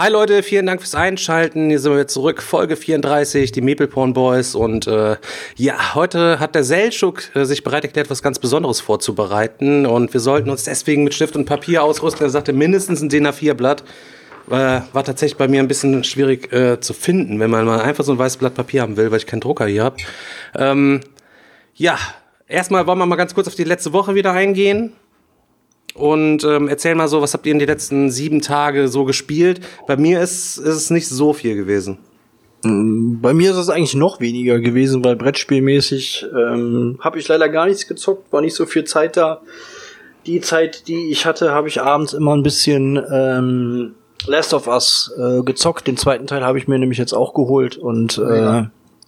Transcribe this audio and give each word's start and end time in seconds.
Hi 0.00 0.10
Leute, 0.10 0.44
vielen 0.44 0.64
Dank 0.66 0.80
fürs 0.80 0.94
Einschalten. 0.94 1.70
Hier 1.70 1.80
sind 1.80 1.92
wir 1.92 2.06
zurück, 2.06 2.40
Folge 2.40 2.76
34, 2.76 3.50
die 3.50 3.60
Maple 3.60 3.88
Porn 3.88 4.12
Boys. 4.12 4.54
Und 4.54 4.86
äh, 4.86 5.16
ja, 5.56 5.96
heute 5.96 6.38
hat 6.38 6.54
der 6.54 6.62
Seltschuk 6.62 7.34
äh, 7.34 7.44
sich 7.44 7.64
bereit 7.64 7.82
erklärt, 7.82 8.08
was 8.08 8.22
ganz 8.22 8.38
Besonderes 8.38 8.80
vorzubereiten. 8.80 9.86
Und 9.86 10.12
wir 10.12 10.20
sollten 10.20 10.50
uns 10.50 10.62
deswegen 10.62 11.02
mit 11.02 11.14
Stift 11.14 11.34
und 11.34 11.46
Papier 11.46 11.82
ausrüsten. 11.82 12.24
Er 12.24 12.30
sagte 12.30 12.52
mindestens 12.52 13.02
ein 13.02 13.08
DIN 13.08 13.26
A4-Blatt. 13.26 13.82
Äh, 14.48 14.82
war 14.92 15.02
tatsächlich 15.02 15.36
bei 15.36 15.48
mir 15.48 15.58
ein 15.58 15.66
bisschen 15.66 16.04
schwierig 16.04 16.52
äh, 16.52 16.78
zu 16.78 16.94
finden, 16.94 17.40
wenn 17.40 17.50
man 17.50 17.66
mal 17.66 17.80
einfach 17.80 18.04
so 18.04 18.12
ein 18.12 18.18
weißes 18.18 18.36
Blatt 18.36 18.54
Papier 18.54 18.82
haben 18.82 18.96
will, 18.96 19.10
weil 19.10 19.18
ich 19.18 19.26
keinen 19.26 19.40
Drucker 19.40 19.66
hier 19.66 19.82
habe. 19.82 19.96
Ähm, 20.54 21.00
ja, 21.74 21.98
erstmal 22.46 22.86
wollen 22.86 22.98
wir 22.98 23.06
mal 23.06 23.16
ganz 23.16 23.34
kurz 23.34 23.48
auf 23.48 23.56
die 23.56 23.64
letzte 23.64 23.92
Woche 23.92 24.14
wieder 24.14 24.30
eingehen 24.30 24.92
und 25.98 26.44
ähm, 26.44 26.68
erzähl 26.68 26.94
mal 26.94 27.08
so, 27.08 27.20
was 27.20 27.34
habt 27.34 27.46
ihr 27.46 27.52
in 27.52 27.58
den 27.58 27.68
letzten 27.68 28.10
sieben 28.10 28.40
Tage 28.40 28.88
so 28.88 29.04
gespielt? 29.04 29.60
Bei 29.86 29.96
mir 29.96 30.20
ist, 30.20 30.56
ist 30.58 30.74
es 30.74 30.90
nicht 30.90 31.08
so 31.08 31.32
viel 31.32 31.56
gewesen. 31.56 31.98
Bei 32.62 33.34
mir 33.34 33.52
ist 33.52 33.56
es 33.56 33.68
eigentlich 33.68 33.94
noch 33.94 34.20
weniger 34.20 34.58
gewesen, 34.58 35.04
weil 35.04 35.14
Brettspielmäßig 35.14 36.26
ähm, 36.32 36.98
habe 37.00 37.18
ich 37.18 37.28
leider 37.28 37.48
gar 37.48 37.66
nichts 37.66 37.86
gezockt, 37.86 38.32
war 38.32 38.40
nicht 38.40 38.54
so 38.54 38.66
viel 38.66 38.84
Zeit 38.84 39.16
da. 39.16 39.40
Die 40.26 40.40
Zeit, 40.40 40.88
die 40.88 41.10
ich 41.10 41.24
hatte, 41.24 41.52
habe 41.52 41.68
ich 41.68 41.80
abends 41.80 42.12
immer 42.12 42.34
ein 42.36 42.42
bisschen 42.42 43.00
ähm, 43.12 43.94
Last 44.26 44.54
of 44.54 44.66
Us 44.66 45.12
äh, 45.16 45.42
gezockt. 45.42 45.86
Den 45.86 45.96
zweiten 45.96 46.26
Teil 46.26 46.44
habe 46.44 46.58
ich 46.58 46.66
mir 46.66 46.78
nämlich 46.78 46.98
jetzt 46.98 47.12
auch 47.12 47.32
geholt 47.32 47.76
und 47.76 48.18
äh, 48.18 48.64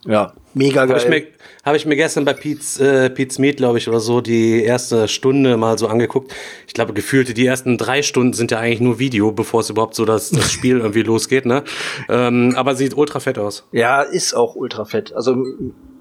ja, 0.06 0.32
mega 0.54 0.86
geil. 0.86 1.26
Habe 1.62 1.76
ich, 1.76 1.84
mir, 1.84 1.90
hab 1.92 1.96
ich 1.96 1.96
mir 1.96 1.96
gestern 1.96 2.24
bei 2.24 2.32
Pete's, 2.32 2.80
äh, 2.80 3.10
Pete's 3.10 3.38
Meat, 3.38 3.58
glaube 3.58 3.78
ich, 3.78 3.88
oder 3.88 4.00
so, 4.00 4.20
die 4.20 4.62
erste 4.62 5.08
Stunde 5.08 5.56
mal 5.56 5.78
so 5.78 5.88
angeguckt. 5.88 6.32
Ich 6.66 6.74
glaube, 6.74 6.92
gefühlte 6.94 7.34
die 7.34 7.46
ersten 7.46 7.76
drei 7.76 8.02
Stunden 8.02 8.32
sind 8.32 8.50
ja 8.50 8.58
eigentlich 8.58 8.80
nur 8.80 8.98
Video, 8.98 9.30
bevor 9.32 9.60
es 9.60 9.70
überhaupt 9.70 9.94
so 9.94 10.04
das, 10.04 10.30
das 10.30 10.50
Spiel 10.50 10.78
irgendwie 10.80 11.02
losgeht, 11.02 11.46
ne? 11.46 11.64
Ähm, 12.08 12.54
aber 12.56 12.74
sieht 12.76 12.96
ultra 12.96 13.20
fett 13.20 13.38
aus. 13.38 13.66
Ja, 13.72 14.02
ist 14.02 14.34
auch 14.34 14.54
ultra 14.56 14.84
fett. 14.84 15.12
Also 15.14 15.36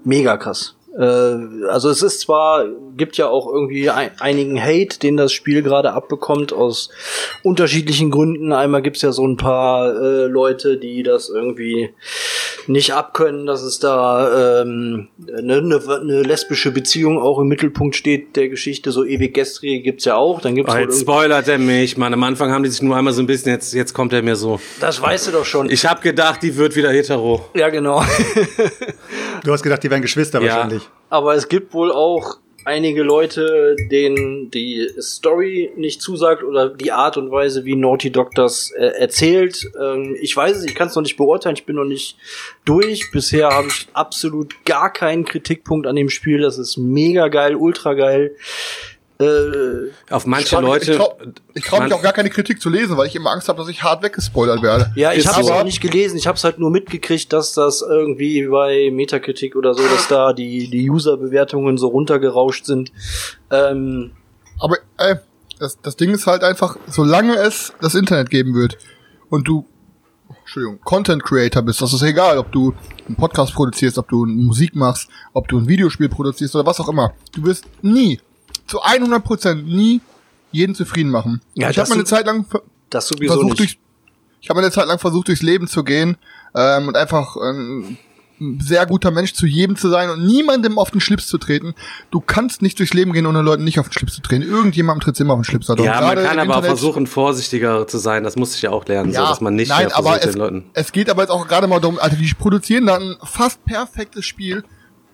mega 0.04 0.36
krass. 0.36 0.76
Äh, 0.98 1.02
also 1.68 1.88
es 1.88 2.02
ist 2.02 2.20
zwar, 2.20 2.64
gibt 2.96 3.16
ja 3.16 3.28
auch 3.28 3.46
irgendwie 3.52 3.90
ein, 3.90 4.10
einigen 4.18 4.60
Hate, 4.60 4.98
den 4.98 5.16
das 5.16 5.32
Spiel 5.32 5.62
gerade 5.62 5.92
abbekommt, 5.92 6.52
aus 6.52 6.90
unterschiedlichen 7.42 8.10
Gründen. 8.10 8.52
Einmal 8.52 8.82
gibt's 8.82 9.02
ja 9.02 9.12
so 9.12 9.26
ein 9.26 9.36
paar 9.36 9.94
äh, 9.94 10.26
Leute, 10.26 10.78
die 10.78 11.02
das 11.02 11.28
irgendwie 11.28 11.90
nicht 12.66 12.92
abkönnen, 12.92 13.46
dass 13.46 13.62
es 13.62 13.78
da 13.78 14.60
ähm, 14.62 15.08
eine, 15.28 15.62
ne, 15.62 15.80
ne 16.04 16.22
lesbische 16.22 16.70
Beziehung 16.72 17.18
auch 17.18 17.38
im 17.38 17.46
Mittelpunkt 17.48 17.96
steht 17.96 18.36
der 18.36 18.48
Geschichte. 18.48 18.90
So 18.92 19.04
ewig 19.04 19.32
gestrige 19.34 19.82
gibt's 19.82 20.04
ja 20.04 20.16
auch. 20.16 20.40
Dann 20.40 20.54
gibt's 20.54 20.72
Oh, 20.72 20.76
wohl 20.76 20.82
jetzt 20.82 21.00
spoilert 21.00 21.48
er 21.48 21.58
mich, 21.58 21.96
Mann. 21.96 22.12
Am 22.12 22.22
Anfang 22.22 22.50
haben 22.52 22.62
die 22.64 22.68
sich 22.70 22.82
nur 22.82 22.96
einmal 22.96 23.12
so 23.12 23.22
ein 23.22 23.26
bisschen, 23.26 23.52
jetzt, 23.52 23.72
jetzt 23.74 23.92
kommt 23.94 24.12
er 24.12 24.22
mir 24.22 24.36
so. 24.36 24.60
das 24.80 25.00
weißt 25.00 25.28
du 25.28 25.30
doch 25.32 25.44
schon. 25.44 25.70
Ich 25.70 25.86
habe 25.86 26.00
gedacht, 26.02 26.42
die 26.42 26.56
wird 26.56 26.76
wieder 26.76 26.90
hetero. 26.90 27.44
ja, 27.54 27.68
genau. 27.70 28.02
Du 29.44 29.52
hast 29.52 29.62
gedacht, 29.62 29.82
die 29.82 29.90
wären 29.90 30.02
Geschwister 30.02 30.40
Ja. 30.42 30.54
wahrscheinlich. 30.56 30.79
Aber 31.10 31.34
es 31.34 31.48
gibt 31.48 31.74
wohl 31.74 31.92
auch 31.92 32.38
einige 32.64 33.02
Leute, 33.02 33.74
denen 33.90 34.50
die 34.50 34.88
Story 35.00 35.72
nicht 35.76 36.02
zusagt 36.02 36.42
oder 36.42 36.68
die 36.68 36.92
Art 36.92 37.16
und 37.16 37.30
Weise, 37.30 37.64
wie 37.64 37.74
Naughty 37.74 38.10
Dog 38.10 38.34
das 38.34 38.70
äh, 38.70 38.86
erzählt. 38.86 39.70
Ähm, 39.80 40.16
ich 40.20 40.36
weiß 40.36 40.58
es, 40.58 40.64
ich 40.64 40.74
kann 40.74 40.88
es 40.88 40.94
noch 40.94 41.02
nicht 41.02 41.16
beurteilen, 41.16 41.56
ich 41.56 41.66
bin 41.66 41.76
noch 41.76 41.84
nicht 41.84 42.16
durch. 42.64 43.10
Bisher 43.12 43.48
habe 43.48 43.68
ich 43.68 43.88
absolut 43.92 44.64
gar 44.64 44.92
keinen 44.92 45.24
Kritikpunkt 45.24 45.86
an 45.86 45.96
dem 45.96 46.10
Spiel. 46.10 46.40
Das 46.40 46.58
ist 46.58 46.76
mega 46.76 47.28
geil, 47.28 47.56
ultra 47.56 47.94
geil. 47.94 48.36
Äh, 49.20 49.90
Auf 50.08 50.24
manche 50.26 50.44
Ich 50.44 50.50
trau 50.50 50.60
mich- 50.62 50.68
Leute. 50.70 50.90
Ich 50.92 50.96
traue 50.96 51.16
ich 51.54 51.64
trau 51.64 51.80
mich 51.82 51.92
auch 51.92 52.00
gar 52.02 52.12
keine 52.14 52.30
Kritik 52.30 52.60
zu 52.60 52.70
lesen, 52.70 52.96
weil 52.96 53.06
ich 53.06 53.14
immer 53.16 53.30
Angst 53.30 53.48
habe, 53.48 53.58
dass 53.58 53.68
ich 53.68 53.82
hart 53.82 54.02
weggespoilert 54.02 54.62
werde. 54.62 54.92
ja, 54.96 55.12
ich 55.12 55.26
habe 55.26 55.40
es 55.42 55.46
so. 55.48 55.52
auch 55.52 55.62
nicht 55.64 55.80
gelesen. 55.82 56.16
Ich 56.16 56.26
habe 56.26 56.36
es 56.36 56.44
halt 56.44 56.58
nur 56.58 56.70
mitgekriegt, 56.70 57.30
dass 57.32 57.52
das 57.52 57.82
irgendwie 57.82 58.46
bei 58.46 58.90
Metakritik 58.90 59.56
oder 59.56 59.74
so, 59.74 59.82
dass 59.82 60.08
da 60.08 60.32
die, 60.32 60.70
die 60.70 60.90
User-Bewertungen 60.90 61.76
so 61.76 61.88
runtergerauscht 61.88 62.64
sind. 62.64 62.92
Ähm, 63.50 64.12
Aber 64.58 64.76
ey, 64.96 65.16
das, 65.58 65.78
das 65.82 65.96
Ding 65.96 66.10
ist 66.14 66.26
halt 66.26 66.42
einfach, 66.42 66.76
solange 66.86 67.34
es 67.36 67.72
das 67.82 67.94
Internet 67.94 68.30
geben 68.30 68.54
wird 68.54 68.78
und 69.28 69.46
du, 69.46 69.66
Entschuldigung, 70.40 70.80
Content 70.82 71.22
Creator 71.22 71.60
bist, 71.62 71.82
das 71.82 71.92
ist 71.92 72.02
egal, 72.02 72.38
ob 72.38 72.50
du 72.52 72.72
einen 73.06 73.16
Podcast 73.16 73.52
produzierst, 73.54 73.98
ob 73.98 74.08
du 74.08 74.24
Musik 74.24 74.74
machst, 74.74 75.10
ob 75.34 75.46
du 75.48 75.58
ein 75.58 75.68
Videospiel 75.68 76.08
produzierst 76.08 76.54
oder 76.56 76.64
was 76.64 76.80
auch 76.80 76.88
immer. 76.88 77.12
Du 77.32 77.44
wirst 77.44 77.66
nie, 77.82 78.18
zu 78.70 78.82
100% 78.82 79.54
nie 79.62 80.00
jeden 80.52 80.74
zufrieden 80.74 81.10
machen. 81.10 81.40
Ja, 81.54 81.70
ich 81.70 81.78
habe 81.78 81.88
mal 81.88 81.96
eine 81.96 82.04
Zeit 82.04 82.26
lang 82.26 82.46
das 82.88 83.08
sowieso 83.08 83.34
versucht 83.34 83.50
nicht. 83.50 83.58
durch, 83.58 83.78
ich 84.40 84.50
habe 84.50 84.60
eine 84.60 84.70
Zeit 84.70 84.86
lang 84.86 84.98
versucht 84.98 85.28
durchs 85.28 85.42
Leben 85.42 85.68
zu 85.68 85.84
gehen 85.84 86.16
ähm, 86.54 86.88
und 86.88 86.96
einfach 86.96 87.36
ähm, 87.36 87.98
ein 88.40 88.58
sehr 88.60 88.86
guter 88.86 89.10
Mensch 89.10 89.34
zu 89.34 89.46
jedem 89.46 89.76
zu 89.76 89.88
sein 89.90 90.08
und 90.08 90.24
niemandem 90.26 90.78
auf 90.78 90.90
den 90.90 91.00
Schlips 91.00 91.26
zu 91.26 91.36
treten. 91.38 91.74
Du 92.10 92.20
kannst 92.20 92.62
nicht 92.62 92.78
durchs 92.78 92.94
Leben 92.94 93.12
gehen, 93.12 93.26
ohne 93.26 93.42
Leuten 93.42 93.64
nicht 93.64 93.78
auf 93.78 93.88
den 93.88 93.92
Schlips 93.92 94.14
zu 94.14 94.22
treten. 94.22 94.42
Irgendjemandem 94.42 95.04
tritt 95.04 95.20
immer 95.20 95.34
auf 95.34 95.40
den 95.40 95.44
Schlips. 95.44 95.68
Ja, 95.68 95.74
man 95.74 95.84
kann 95.84 96.38
aber 96.38 96.42
Internet- 96.42 96.64
versuchen, 96.64 97.06
vorsichtiger 97.06 97.86
zu 97.86 97.98
sein. 97.98 98.24
Das 98.24 98.36
muss 98.36 98.54
ich 98.54 98.62
ja 98.62 98.70
auch 98.70 98.86
lernen, 98.86 99.12
so, 99.12 99.20
dass 99.20 99.40
man 99.40 99.54
nicht 99.54 99.68
nein, 99.68 99.88
ja, 99.90 99.96
aber 99.96 100.12
versucht, 100.12 100.24
es, 100.24 100.32
den 100.32 100.38
Leuten. 100.38 100.64
es 100.72 100.92
geht 100.92 101.10
aber 101.10 101.22
jetzt 101.22 101.30
auch 101.30 101.46
gerade 101.46 101.66
mal 101.66 101.80
darum, 101.80 101.98
also 101.98 102.16
die 102.16 102.32
produzieren 102.34 102.86
dann 102.86 103.02
ein 103.02 103.16
fast 103.24 103.64
perfektes 103.64 104.24
Spiel 104.24 104.64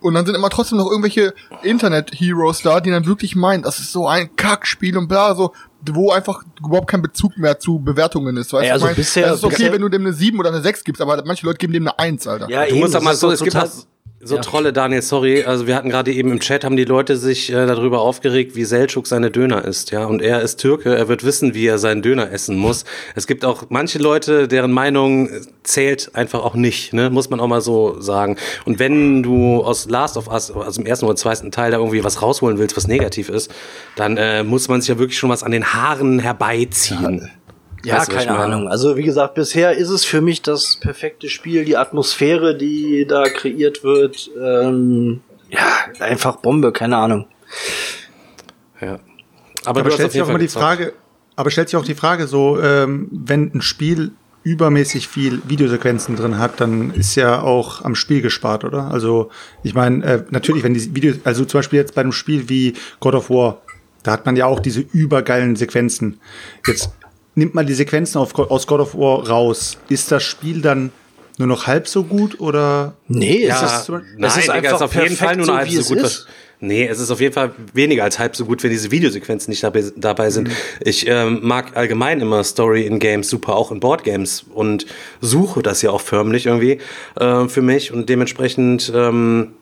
und 0.00 0.14
dann 0.14 0.24
sind 0.26 0.34
immer 0.34 0.50
trotzdem 0.50 0.78
noch 0.78 0.90
irgendwelche 0.90 1.34
Internet-Heroes 1.62 2.62
da, 2.62 2.80
die 2.80 2.90
dann 2.90 3.06
wirklich 3.06 3.36
meinen, 3.36 3.62
das 3.62 3.78
ist 3.78 3.92
so 3.92 4.06
ein 4.08 4.34
Kackspiel 4.36 4.96
und 4.96 5.08
bla, 5.08 5.34
so, 5.34 5.52
wo 5.92 6.10
einfach 6.10 6.42
überhaupt 6.60 6.88
kein 6.88 7.02
Bezug 7.02 7.36
mehr 7.38 7.58
zu 7.58 7.78
Bewertungen 7.78 8.36
ist. 8.36 8.52
Weißt 8.52 8.68
du, 8.68 8.72
also 8.72 8.86
ich 8.86 8.90
mein, 8.90 8.96
bisher- 8.96 9.26
es 9.30 9.38
ist 9.38 9.44
okay, 9.44 9.54
bisher- 9.56 9.72
wenn 9.72 9.82
du 9.82 9.88
dem 9.88 10.02
eine 10.02 10.12
7 10.12 10.38
oder 10.38 10.48
eine 10.50 10.60
6 10.62 10.84
gibst, 10.84 11.00
aber 11.02 11.22
manche 11.24 11.46
Leute 11.46 11.58
geben 11.58 11.72
dem 11.72 11.86
eine 11.88 11.98
1, 11.98 12.26
Alter. 12.26 12.48
Ja, 12.50 12.62
Du 12.64 12.70
eben, 12.70 12.80
musst 12.80 12.94
das 12.94 13.00
doch 13.00 13.04
mal 13.04 13.12
ist 13.12 13.20
so, 13.20 13.30
es 13.30 13.40
gibt 13.40 13.52
total- 13.52 13.68
so 14.26 14.38
Trolle, 14.38 14.72
Daniel, 14.72 15.02
sorry. 15.02 15.44
Also 15.44 15.66
wir 15.66 15.74
hatten 15.76 15.88
gerade 15.88 16.12
eben 16.12 16.30
im 16.30 16.40
Chat, 16.40 16.64
haben 16.64 16.76
die 16.76 16.84
Leute 16.84 17.16
sich 17.16 17.50
äh, 17.50 17.66
darüber 17.66 18.00
aufgeregt, 18.00 18.54
wie 18.56 18.64
Selçuk 18.64 19.06
seine 19.06 19.30
Döner 19.30 19.64
isst, 19.64 19.90
ja. 19.90 20.04
Und 20.04 20.22
er 20.22 20.42
ist 20.42 20.56
Türke, 20.56 20.96
er 20.96 21.08
wird 21.08 21.24
wissen, 21.24 21.54
wie 21.54 21.66
er 21.66 21.78
seinen 21.78 22.02
Döner 22.02 22.30
essen 22.30 22.56
muss. 22.56 22.84
Es 23.14 23.26
gibt 23.26 23.44
auch 23.44 23.64
manche 23.68 23.98
Leute, 23.98 24.48
deren 24.48 24.72
Meinung 24.72 25.28
zählt 25.62 26.10
einfach 26.14 26.42
auch 26.44 26.54
nicht, 26.54 26.92
ne? 26.92 27.10
Muss 27.10 27.30
man 27.30 27.40
auch 27.40 27.48
mal 27.48 27.60
so 27.60 28.00
sagen. 28.00 28.36
Und 28.64 28.78
wenn 28.78 29.22
du 29.22 29.62
aus 29.62 29.88
Last 29.88 30.16
of 30.16 30.28
Us, 30.28 30.50
also 30.50 30.80
im 30.80 30.86
ersten 30.86 31.06
oder 31.06 31.16
zweiten 31.16 31.50
Teil 31.50 31.70
da 31.70 31.78
irgendwie 31.78 32.04
was 32.04 32.22
rausholen 32.22 32.58
willst, 32.58 32.76
was 32.76 32.86
negativ 32.86 33.28
ist, 33.28 33.50
dann 33.96 34.16
äh, 34.16 34.42
muss 34.42 34.68
man 34.68 34.80
sich 34.80 34.88
ja 34.88 34.98
wirklich 34.98 35.18
schon 35.18 35.30
was 35.30 35.42
an 35.42 35.52
den 35.52 35.72
Haaren 35.72 36.18
herbeiziehen. 36.18 37.30
Ja, 37.86 37.98
Weißt 37.98 38.10
keine? 38.10 38.36
Ahnung. 38.36 38.66
Also 38.66 38.96
wie 38.96 39.04
gesagt, 39.04 39.36
bisher 39.36 39.76
ist 39.76 39.90
es 39.90 40.04
für 40.04 40.20
mich 40.20 40.42
das 40.42 40.76
perfekte 40.80 41.28
Spiel, 41.28 41.64
die 41.64 41.76
Atmosphäre, 41.76 42.56
die 42.56 43.06
da 43.08 43.28
kreiert 43.28 43.84
wird. 43.84 44.28
Ähm, 44.36 45.20
ja, 45.50 45.60
einfach 46.00 46.38
Bombe, 46.38 46.72
keine 46.72 46.96
Ahnung. 46.96 47.28
Ja. 48.80 48.98
Aber, 49.64 49.80
Aber 49.80 49.90
stellt 49.92 50.10
sich 50.10 50.20
auch 50.20 50.26
mal 50.26 50.38
die. 50.38 50.48
Frage, 50.48 50.94
aber 51.36 51.52
stellt 51.52 51.68
sich 51.68 51.76
auch 51.76 51.84
die 51.84 51.94
Frage 51.94 52.26
so, 52.26 52.60
ähm, 52.60 53.06
wenn 53.12 53.52
ein 53.54 53.62
Spiel 53.62 54.10
übermäßig 54.42 55.06
viel 55.06 55.40
Videosequenzen 55.46 56.16
drin 56.16 56.38
hat, 56.38 56.60
dann 56.60 56.90
ist 56.90 57.14
ja 57.14 57.40
auch 57.40 57.84
am 57.84 57.94
Spiel 57.94 58.20
gespart, 58.20 58.64
oder? 58.64 58.90
Also 58.90 59.30
ich 59.62 59.74
meine, 59.74 60.04
äh, 60.04 60.24
natürlich, 60.30 60.64
wenn 60.64 60.74
die 60.74 60.92
Videos, 60.92 61.18
also 61.22 61.44
zum 61.44 61.58
Beispiel 61.58 61.78
jetzt 61.78 61.94
bei 61.94 62.00
einem 62.00 62.12
Spiel 62.12 62.48
wie 62.48 62.74
God 62.98 63.14
of 63.14 63.30
War, 63.30 63.62
da 64.02 64.10
hat 64.10 64.26
man 64.26 64.34
ja 64.34 64.46
auch 64.46 64.58
diese 64.58 64.80
übergeilen 64.80 65.54
Sequenzen. 65.54 66.18
Jetzt 66.66 66.90
nimmt 67.36 67.54
man 67.54 67.66
die 67.66 67.74
Sequenzen 67.74 68.18
auf, 68.18 68.36
aus 68.36 68.66
God 68.66 68.80
of 68.80 68.94
War 68.96 69.28
raus. 69.28 69.78
Ist 69.88 70.10
das 70.10 70.24
Spiel 70.24 70.60
dann 70.62 70.90
nur 71.38 71.46
noch 71.46 71.66
halb 71.68 71.86
so 71.86 72.02
gut 72.02 72.40
oder? 72.40 72.94
Nee, 73.06 73.46
Ja, 73.46 73.62
es 73.64 73.82
ist, 73.82 73.88
nein, 73.90 74.02
es 74.22 74.36
ist 74.36 74.42
Digga, 74.44 74.52
einfach 74.54 74.74
ist 74.76 74.82
auf 74.82 74.94
jeden 74.94 75.16
Fall 75.16 75.36
perfekt 75.36 75.36
nur 75.36 75.46
so, 75.46 75.52
noch 75.52 75.58
halb 75.58 75.68
wie 75.68 75.74
so 75.74 75.80
es 75.82 75.88
gut. 75.88 75.98
ist. 75.98 76.04
Was, 76.04 76.26
nee, 76.60 76.86
es 76.86 76.98
ist 76.98 77.10
auf 77.10 77.20
jeden 77.20 77.34
Fall 77.34 77.52
weniger 77.74 78.04
als 78.04 78.18
halb 78.18 78.34
so 78.34 78.46
gut, 78.46 78.62
wenn 78.62 78.70
diese 78.70 78.90
Videosequenzen 78.90 79.50
nicht 79.50 79.62
dabei, 79.62 79.84
dabei 79.96 80.30
sind. 80.30 80.48
Ich 80.80 81.06
ähm, 81.06 81.40
mag 81.42 81.76
allgemein 81.76 82.20
immer 82.20 82.42
Story 82.42 82.86
in 82.86 82.98
Games 82.98 83.28
super, 83.28 83.54
auch 83.54 83.70
in 83.70 83.80
Boardgames 83.80 84.46
und 84.54 84.86
suche 85.20 85.62
das 85.62 85.82
ja 85.82 85.90
auch 85.90 86.00
förmlich 86.00 86.46
irgendwie 86.46 86.78
äh, 87.20 87.48
für 87.48 87.60
mich 87.60 87.92
und 87.92 88.08
dementsprechend 88.08 88.90
ähm, 88.94 89.52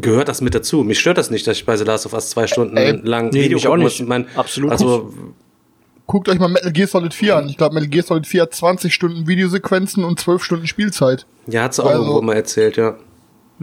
gehört 0.00 0.26
das 0.26 0.40
mit 0.40 0.56
dazu. 0.56 0.82
Mich 0.82 0.98
stört 0.98 1.18
das 1.18 1.30
nicht, 1.30 1.46
dass 1.46 1.56
ich 1.56 1.66
bei 1.66 1.76
The 1.76 1.84
Last 1.84 2.04
of 2.06 2.14
Us 2.14 2.30
zwei 2.30 2.48
Stunden 2.48 2.76
Ey, 2.76 2.98
lang 3.04 3.28
nee, 3.30 3.42
Video 3.44 3.60
gucken 3.60 3.78
nicht. 3.84 4.00
muss. 4.00 4.08
Mein, 4.08 4.26
Absolut 4.34 4.72
Also 4.72 5.12
guckt 6.06 6.28
euch 6.28 6.38
mal 6.38 6.48
Metal 6.48 6.72
Gear 6.72 6.88
Solid 6.88 7.14
4 7.14 7.36
an. 7.36 7.48
Ich 7.48 7.56
glaube, 7.56 7.74
Metal 7.74 7.88
Gear 7.88 8.04
Solid 8.04 8.26
4 8.26 8.42
hat 8.42 8.54
20 8.54 8.92
Stunden 8.92 9.26
Videosequenzen 9.26 10.04
und 10.04 10.18
12 10.20 10.42
Stunden 10.44 10.66
Spielzeit. 10.66 11.26
Ja, 11.46 11.62
hat's 11.64 11.80
auch 11.80 11.86
Also- 11.86 12.02
irgendwo 12.02 12.22
mal 12.22 12.34
erzählt, 12.34 12.76
ja. 12.76 12.96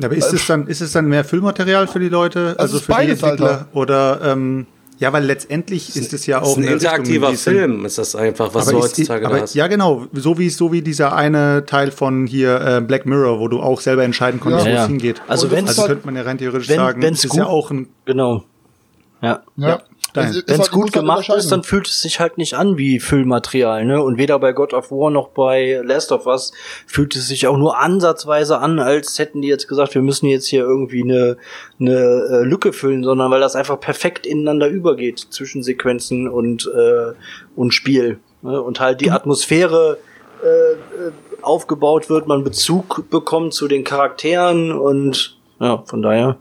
Aber 0.02 0.16
ist 0.16 0.32
es 0.32 0.48
dann, 0.48 0.68
ist 0.68 0.80
es 0.82 0.94
dann 0.94 1.08
mehr 1.08 1.26
Füllmaterial 1.26 1.86
für 1.88 2.00
die 2.00 2.08
Leute, 2.08 2.56
also 2.58 2.78
ist 2.78 2.86
für 2.86 2.94
beides, 2.94 3.20
die 3.20 3.26
Entwickler? 3.26 3.50
Alter. 3.50 3.68
Oder 3.74 4.22
ähm, 4.24 4.66
ja, 4.98 5.12
weil 5.12 5.26
letztendlich 5.26 5.94
ist 5.96 6.14
es 6.14 6.26
ja 6.26 6.40
Das 6.40 6.48
auch 6.48 6.52
ist 6.52 6.58
ein 6.58 6.64
Richtung, 6.64 6.78
interaktiver 6.80 7.32
es 7.34 7.44
dann- 7.44 7.54
Film, 7.54 7.86
ist 7.86 7.98
das 7.98 8.16
einfach, 8.16 8.54
was 8.54 8.66
du 8.68 8.78
aber 8.78 8.86
ist, 8.86 8.92
heutzutage 8.94 9.26
aber, 9.26 9.42
hast. 9.42 9.56
ja, 9.56 9.68
genau, 9.68 10.06
so 10.14 10.38
wie 10.38 10.50
so 10.50 10.72
wie 10.72 10.82
dieser 10.82 11.14
eine 11.16 11.66
Teil 11.66 11.92
von 11.92 12.28
hier 12.28 12.62
äh, 12.62 12.82
Black 12.82 13.06
Mirror, 13.06 13.40
wo 13.42 13.50
du 13.50 13.60
auch 13.62 13.82
selber 13.82 14.04
entscheiden 14.06 14.40
konntest, 14.40 14.66
Ja, 14.68 14.72
wo 14.72 14.76
ja. 14.78 14.84
es 14.84 14.88
hingeht. 14.90 15.22
Also 15.28 15.52
wenn's- 15.52 15.68
also 15.70 15.82
halt- 15.82 15.90
könnte 15.92 16.06
man 16.06 16.16
ja 16.16 16.22
rein 16.22 16.38
theoretisch 16.38 16.70
wenn- 16.70 16.78
sagen, 16.78 17.04
es 17.04 17.24
ist 17.26 17.30
gut- 17.32 17.40
ja 17.40 17.46
auch 17.48 17.70
ein 17.72 17.90
Genau. 18.06 18.44
Ja. 19.22 19.44
Ja. 19.58 19.82
Ist 20.20 20.48
Wenn 20.48 20.56
es 20.56 20.60
halt- 20.62 20.72
gut 20.72 20.84
halt 20.86 20.94
gemacht 20.94 21.30
ist, 21.30 21.52
dann 21.52 21.64
fühlt 21.64 21.88
es 21.88 22.02
sich 22.02 22.20
halt 22.20 22.38
nicht 22.38 22.54
an 22.56 22.78
wie 22.78 23.00
Füllmaterial, 23.00 23.86
ne? 23.86 24.02
Und 24.02 24.18
weder 24.18 24.40
bei 24.40 24.52
God 24.54 24.74
of 24.74 24.92
War 24.92 25.10
noch 25.12 25.30
bei 25.30 25.82
Last 25.84 26.12
of 26.12 26.26
Us 26.26 26.52
fühlt 26.88 27.16
es 27.16 27.28
sich 27.28 27.48
auch 27.48 27.58
nur 27.58 27.78
ansatzweise 27.78 28.60
an, 28.60 28.80
als 28.80 29.20
hätten 29.20 29.42
die 29.42 29.48
jetzt 29.48 29.68
gesagt, 29.68 29.96
wir 29.96 30.02
müssen 30.02 30.28
jetzt 30.28 30.48
hier 30.48 30.62
irgendwie 30.62 31.04
eine, 31.04 31.38
eine 31.80 31.94
äh, 31.96 32.44
Lücke 32.44 32.74
füllen, 32.74 33.04
sondern 33.04 33.32
weil 33.32 33.40
das 33.42 33.56
einfach 33.56 33.80
perfekt 33.80 34.26
ineinander 34.26 34.68
übergeht 34.68 35.20
zwischen 35.30 35.64
Sequenzen 35.64 36.28
und, 36.28 36.66
äh, 36.68 37.14
und 37.56 37.74
Spiel. 37.74 38.20
Ne? 38.42 38.62
Und 38.62 38.80
halt 38.80 39.02
die 39.02 39.12
Atmosphäre 39.12 39.98
äh, 40.44 40.48
äh, 40.48 41.12
aufgebaut 41.42 42.10
wird, 42.10 42.28
man 42.28 42.44
Bezug 42.44 43.10
bekommt 43.10 43.54
zu 43.54 43.68
den 43.68 43.84
Charakteren 43.84 44.72
und 44.72 45.38
ja, 45.60 45.84
von 45.86 46.02
daher. 46.02 46.38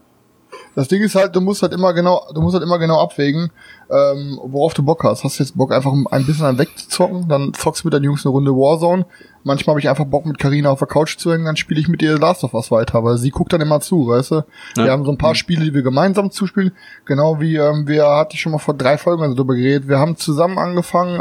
Das 0.78 0.86
Ding 0.86 1.02
ist 1.02 1.16
halt, 1.16 1.34
du 1.34 1.40
musst 1.40 1.62
halt 1.62 1.72
immer 1.72 1.92
genau, 1.92 2.24
du 2.32 2.40
musst 2.40 2.54
halt 2.54 2.62
immer 2.62 2.78
genau 2.78 3.02
abwägen, 3.02 3.50
ähm, 3.90 4.38
worauf 4.44 4.74
du 4.74 4.84
Bock 4.84 5.02
hast. 5.02 5.24
Hast 5.24 5.36
du 5.36 5.42
jetzt 5.42 5.56
Bock, 5.56 5.72
einfach 5.72 5.92
ein 5.92 6.24
bisschen 6.24 6.44
an 6.44 6.56
wegzuzocken, 6.56 7.26
dann 7.28 7.52
zockst 7.52 7.82
du 7.82 7.88
mit 7.88 7.94
deinen 7.94 8.04
Jungs 8.04 8.24
eine 8.24 8.30
Runde 8.30 8.52
Warzone. 8.52 9.04
Manchmal 9.42 9.72
habe 9.72 9.80
ich 9.80 9.88
einfach 9.88 10.04
Bock, 10.04 10.24
mit 10.24 10.38
Karina 10.38 10.70
auf 10.70 10.78
der 10.78 10.86
Couch 10.86 11.18
zu 11.18 11.32
hängen, 11.32 11.46
dann 11.46 11.56
spiele 11.56 11.80
ich 11.80 11.88
mit 11.88 12.00
ihr 12.00 12.16
Last 12.16 12.44
of 12.44 12.54
Us 12.54 12.70
weiter, 12.70 13.02
weil 13.02 13.18
sie 13.18 13.30
guckt 13.30 13.52
dann 13.52 13.60
immer 13.60 13.80
zu, 13.80 14.06
weißt 14.06 14.30
du? 14.30 14.44
Wir 14.76 14.92
haben 14.92 15.04
so 15.04 15.10
ein 15.10 15.18
paar 15.18 15.34
Spiele, 15.34 15.64
die 15.64 15.74
wir 15.74 15.82
gemeinsam 15.82 16.30
zuspielen, 16.30 16.70
genau 17.06 17.40
wie 17.40 17.56
ähm, 17.56 17.88
wir, 17.88 18.06
hatte 18.06 18.34
ich 18.34 18.40
schon 18.40 18.52
mal 18.52 18.58
vor 18.58 18.74
drei 18.74 18.98
Folgen 18.98 19.24
also 19.24 19.34
drüber 19.34 19.56
geredet, 19.56 19.88
wir 19.88 19.98
haben 19.98 20.16
zusammen 20.16 20.58
angefangen, 20.58 21.20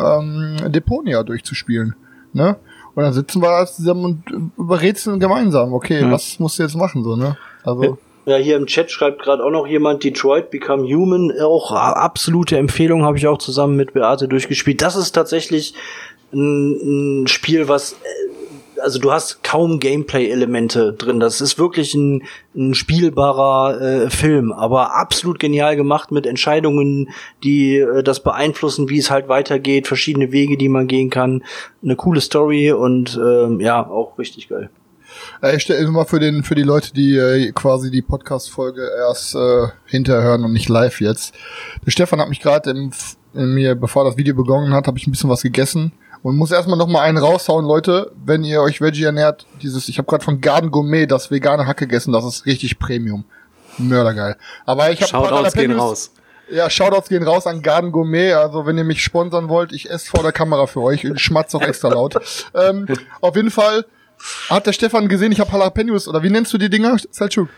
ähm, 0.61 0.71
Deponia 0.71 1.23
durchzuspielen, 1.23 1.95
ne? 2.31 2.57
Und 2.93 3.01
dann 3.01 3.13
sitzen 3.13 3.41
wir 3.41 3.65
zusammen 3.65 4.05
und 4.05 4.31
äh, 4.31 4.61
überrätseln 4.61 5.19
gemeinsam, 5.19 5.73
okay, 5.73 6.05
was 6.11 6.37
musst 6.37 6.59
du 6.59 6.63
jetzt 6.63 6.75
machen, 6.75 7.03
so, 7.03 7.15
ne? 7.15 7.37
Also, 7.63 7.97
Ja, 8.27 8.35
hier 8.35 8.57
im 8.57 8.65
Chat 8.65 8.91
schreibt 8.91 9.21
gerade 9.21 9.41
auch 9.41 9.51
noch 9.51 9.65
jemand 9.67 10.03
Detroit 10.03 10.51
Become 10.51 10.83
Human. 10.83 11.31
Auch 11.41 11.71
a- 11.71 11.93
absolute 11.93 12.57
Empfehlung, 12.57 13.03
habe 13.05 13.17
ich 13.17 13.25
auch 13.25 13.37
zusammen 13.37 13.77
mit 13.77 13.93
Beate 13.93 14.27
durchgespielt. 14.27 14.81
Das 14.81 14.97
ist 14.97 15.13
tatsächlich 15.13 15.73
ein, 16.33 17.21
ein 17.23 17.27
Spiel, 17.27 17.69
was 17.69 17.93
äh, 17.93 17.95
also 18.81 18.99
du 18.99 19.13
hast 19.13 19.43
kaum 19.45 19.79
Gameplay-Elemente 19.79 20.91
drin. 20.91 21.21
Das 21.21 21.39
ist 21.39 21.57
wirklich 21.57 21.93
ein, 21.93 22.23
ein 22.53 22.73
spielbarer 22.73 23.79
äh, 23.81 24.09
Film, 24.09 24.51
aber 24.51 24.93
absolut 24.95 25.39
genial 25.39 25.77
gemacht 25.77 26.11
mit 26.11 26.25
Entscheidungen, 26.25 27.09
die 27.45 27.77
äh, 27.77 28.03
das 28.03 28.21
beeinflussen, 28.23 28.89
wie 28.89 28.97
es 28.97 29.09
halt 29.09 29.29
weitergeht, 29.29 29.87
verschiedene 29.87 30.33
Wege, 30.33 30.57
die 30.57 30.69
man 30.69 30.87
gehen 30.87 31.09
kann. 31.09 31.45
Eine 31.81 31.95
coole 31.95 32.19
Story 32.19 32.73
und 32.73 33.17
ähm, 33.23 33.61
ja, 33.61 33.87
auch 33.89 34.19
richtig 34.19 34.49
geil. 34.49 34.69
Äh, 35.41 35.55
Ich 35.55 35.63
stelle 35.63 35.87
mal 35.89 36.05
für 36.05 36.19
den 36.19 36.43
für 36.43 36.55
die 36.55 36.63
Leute, 36.63 36.93
die 36.93 37.17
äh, 37.17 37.51
quasi 37.51 37.91
die 37.91 38.01
Podcast-Folge 38.01 38.89
erst 38.97 39.35
äh, 39.35 39.67
hinterher 39.85 40.23
hören 40.23 40.43
und 40.43 40.53
nicht 40.53 40.69
live 40.69 41.01
jetzt. 41.01 41.33
Der 41.85 41.91
Stefan 41.91 42.19
hat 42.19 42.29
mich 42.29 42.41
gerade 42.41 42.69
im, 42.71 42.91
in 43.33 43.53
mir, 43.53 43.75
bevor 43.75 44.03
das 44.03 44.17
Video 44.17 44.35
begonnen 44.35 44.73
hat, 44.73 44.87
habe 44.87 44.97
ich 44.97 45.07
ein 45.07 45.11
bisschen 45.11 45.29
was 45.29 45.41
gegessen 45.41 45.91
und 46.23 46.35
muss 46.35 46.51
erstmal 46.51 46.77
noch 46.77 46.87
mal 46.87 47.01
einen 47.01 47.17
raushauen, 47.17 47.65
Leute. 47.65 48.11
Wenn 48.23 48.43
ihr 48.43 48.61
euch 48.61 48.81
Veggie 48.81 49.03
ernährt, 49.03 49.45
dieses, 49.61 49.87
ich 49.89 49.97
habe 49.97 50.07
gerade 50.07 50.23
von 50.23 50.41
Garden 50.41 50.71
Gourmet 50.71 51.05
das 51.05 51.31
vegane 51.31 51.67
Hack 51.67 51.77
gegessen, 51.77 52.11
das 52.11 52.25
ist 52.25 52.45
richtig 52.45 52.79
Premium, 52.79 53.25
mördergeil. 53.77 54.35
Aber 54.65 54.91
ich 54.91 55.01
habe 55.01 55.09
Shoutouts 55.09 55.53
gehen 55.53 55.71
raus. 55.71 56.11
Ja, 56.49 56.69
Shoutouts 56.69 57.09
gehen 57.09 57.23
raus 57.23 57.45
an 57.45 57.61
Garden 57.61 57.91
Gourmet. 57.91 58.33
Also 58.33 58.65
wenn 58.65 58.77
ihr 58.77 58.83
mich 58.85 59.03
sponsern 59.03 59.49
wollt, 59.49 59.73
ich 59.73 59.89
esse 59.89 60.09
vor 60.09 60.23
der 60.23 60.31
Kamera 60.31 60.65
für 60.65 60.81
euch 60.81 61.05
und 61.05 61.19
schmatz 61.19 61.53
auch 61.53 61.61
extra 61.61 61.89
laut. 61.89 62.15
ähm, 62.53 62.87
auf 63.21 63.35
jeden 63.35 63.51
Fall 63.51 63.85
hat 64.49 64.65
der 64.67 64.73
Stefan 64.73 65.07
gesehen, 65.07 65.31
ich 65.31 65.39
habe 65.39 65.51
Jalapenos, 65.51 66.07
oder 66.07 66.23
wie 66.23 66.29
nennst 66.29 66.53
du 66.53 66.57
die 66.57 66.69
Dinger, 66.69 66.97
Selchuk? 67.11 67.49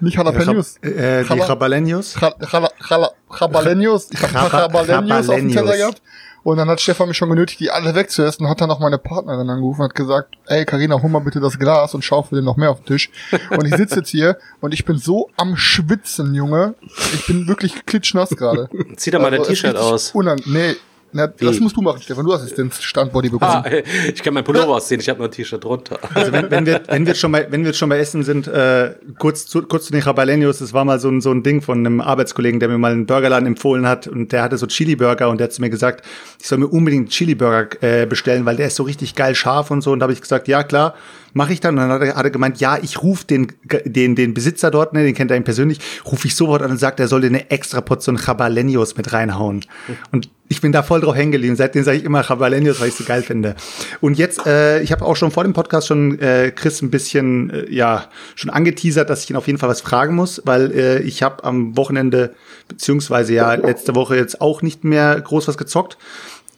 Nicht 0.00 0.16
Jalapenos. 0.16 0.76
äh, 0.82 1.24
die 1.24 1.28
Jala- 1.28 1.48
Jabalenos. 1.48 2.14
Jala- 2.16 2.36
Jala- 2.40 2.70
Jala- 2.88 3.10
Jalapenos. 3.40 4.10
Ich 4.12 4.22
habe 4.22 4.34
Jalapenos 4.56 5.28
auf 5.28 5.36
dem 5.36 5.48
Teller 5.48 5.74
Jalapenos. 5.76 5.78
gehabt. 5.78 6.02
Und 6.44 6.56
dann 6.56 6.68
hat 6.68 6.80
Stefan 6.80 7.08
mich 7.08 7.16
schon 7.16 7.28
genötigt, 7.28 7.58
die 7.60 7.70
alle 7.70 7.94
wegzuessen. 7.96 8.44
Und 8.46 8.50
hat 8.50 8.60
dann 8.60 8.68
noch 8.68 8.78
meine 8.78 8.96
Partnerin 8.96 9.50
angerufen 9.50 9.80
und 9.82 9.88
hat 9.88 9.94
gesagt, 9.96 10.36
ey 10.46 10.64
Karina, 10.64 11.02
hol 11.02 11.10
mal 11.10 11.18
bitte 11.18 11.40
das 11.40 11.58
Glas 11.58 11.94
und 11.94 12.04
schaufel 12.04 12.38
dir 12.38 12.44
noch 12.44 12.56
mehr 12.56 12.70
auf 12.70 12.78
den 12.80 12.86
Tisch. 12.86 13.10
Und 13.50 13.66
ich 13.66 13.74
sitze 13.74 13.96
jetzt 13.96 14.08
hier 14.10 14.38
und 14.60 14.72
ich 14.72 14.84
bin 14.84 14.96
so 14.98 15.28
am 15.36 15.56
Schwitzen, 15.56 16.34
Junge. 16.34 16.74
Ich 17.14 17.26
bin 17.26 17.48
wirklich 17.48 17.84
klitschnass 17.84 18.30
gerade. 18.30 18.68
Zieh 18.96 19.10
doch 19.10 19.20
mal 19.20 19.30
dein 19.32 19.40
Also, 19.40 19.52
es 19.52 19.60
T-Shirt 19.60 19.76
aus. 19.76 20.10
Unang 20.12 20.40
nee, 20.46 20.76
na, 21.10 21.26
das 21.26 21.58
musst 21.60 21.76
du 21.76 21.80
machen, 21.80 22.02
Stefan. 22.02 22.24
Du 22.24 22.32
hast 22.32 22.46
jetzt 22.46 22.58
den 22.58 22.70
Standbody 22.70 23.30
bekommen. 23.30 23.50
Ah, 23.50 23.64
ich 24.14 24.22
kann 24.22 24.34
mein 24.34 24.44
Pullover 24.44 24.76
ausziehen, 24.76 25.00
ich 25.00 25.08
habe 25.08 25.18
nur 25.18 25.28
ein 25.28 25.30
T-Shirt 25.30 25.64
drunter. 25.64 25.98
Also 26.14 26.32
wenn, 26.32 26.50
wenn, 26.50 26.66
wir, 26.66 26.82
wenn, 26.86 27.06
wir 27.06 27.14
schon 27.14 27.32
bei, 27.32 27.46
wenn 27.50 27.62
wir 27.62 27.68
jetzt 27.68 27.78
schon 27.78 27.88
bei 27.88 27.98
Essen 27.98 28.22
sind, 28.22 28.46
äh, 28.46 28.94
kurz, 29.18 29.46
zu, 29.46 29.62
kurz 29.62 29.86
zu 29.86 29.92
den 29.92 30.02
Jabalenos, 30.02 30.58
das 30.58 30.74
war 30.74 30.84
mal 30.84 31.00
so 31.00 31.08
ein, 31.08 31.22
so 31.22 31.30
ein 31.30 31.42
Ding 31.42 31.62
von 31.62 31.78
einem 31.78 32.00
Arbeitskollegen, 32.02 32.60
der 32.60 32.68
mir 32.68 32.76
mal 32.76 32.92
einen 32.92 33.06
Burgerladen 33.06 33.46
empfohlen 33.46 33.86
hat 33.86 34.06
und 34.06 34.32
der 34.32 34.42
hatte 34.42 34.58
so 34.58 34.66
Chili-Burger 34.66 35.30
und 35.30 35.38
der 35.38 35.46
hat 35.46 35.52
zu 35.52 35.62
mir 35.62 35.70
gesagt, 35.70 36.04
ich 36.40 36.46
soll 36.46 36.58
mir 36.58 36.68
unbedingt 36.68 37.06
einen 37.06 37.10
Chili-Burger 37.10 37.82
äh, 37.82 38.06
bestellen, 38.06 38.44
weil 38.44 38.56
der 38.56 38.66
ist 38.66 38.76
so 38.76 38.82
richtig 38.82 39.14
geil 39.14 39.34
scharf 39.34 39.70
und 39.70 39.80
so 39.80 39.92
und 39.92 40.00
da 40.00 40.04
habe 40.04 40.12
ich 40.12 40.20
gesagt, 40.20 40.46
ja 40.46 40.62
klar, 40.62 40.94
mache 41.32 41.52
ich 41.52 41.60
dann 41.60 41.74
und 41.74 41.80
dann 41.80 41.90
hat 41.90 42.02
er, 42.02 42.14
hat 42.16 42.24
er 42.24 42.30
gemeint, 42.30 42.60
ja, 42.60 42.78
ich 42.80 43.02
rufe 43.02 43.26
den, 43.26 43.52
den, 43.84 44.16
den 44.16 44.34
Besitzer 44.34 44.70
dort, 44.70 44.92
ne, 44.92 45.04
den 45.04 45.14
kennt 45.14 45.30
er 45.30 45.36
ihn 45.36 45.44
persönlich, 45.44 45.80
rufe 46.04 46.26
ich 46.26 46.34
sofort 46.34 46.62
an 46.62 46.70
und 46.70 46.78
sagt, 46.78 47.00
er 47.00 47.08
soll 47.08 47.20
dir 47.20 47.28
eine 47.28 47.50
extra 47.50 47.80
Portion 47.80 48.16
Jabalenos 48.16 48.96
mit 48.96 49.12
reinhauen 49.12 49.64
und 50.12 50.30
ich 50.48 50.60
bin 50.60 50.72
da 50.72 50.82
voll 50.82 51.00
drauf 51.00 51.14
hängen 51.14 51.32
geblieben. 51.32 51.56
Seitdem 51.56 51.84
sage 51.84 51.98
ich 51.98 52.04
immer 52.04 52.24
Jabalenos, 52.26 52.80
weil 52.80 52.88
ich 52.88 52.94
so 52.94 53.04
geil 53.04 53.22
finde. 53.22 53.54
Und 54.00 54.16
jetzt, 54.18 54.46
äh, 54.46 54.80
ich 54.80 54.92
habe 54.92 55.04
auch 55.04 55.14
schon 55.14 55.30
vor 55.30 55.44
dem 55.44 55.52
Podcast 55.52 55.86
schon 55.86 56.18
äh, 56.20 56.50
Chris 56.54 56.80
ein 56.80 56.90
bisschen, 56.90 57.50
äh, 57.50 57.70
ja, 57.70 58.06
schon 58.34 58.50
angeteasert, 58.50 59.10
dass 59.10 59.24
ich 59.24 59.30
ihn 59.30 59.36
auf 59.36 59.46
jeden 59.46 59.58
Fall 59.58 59.68
was 59.68 59.82
fragen 59.82 60.14
muss, 60.14 60.42
weil 60.46 60.72
äh, 60.72 61.00
ich 61.00 61.22
habe 61.22 61.44
am 61.44 61.76
Wochenende, 61.76 62.34
beziehungsweise 62.66 63.34
ja 63.34 63.54
letzte 63.54 63.94
Woche 63.94 64.16
jetzt 64.16 64.40
auch 64.40 64.62
nicht 64.62 64.84
mehr 64.84 65.20
groß 65.20 65.48
was 65.48 65.58
gezockt, 65.58 65.98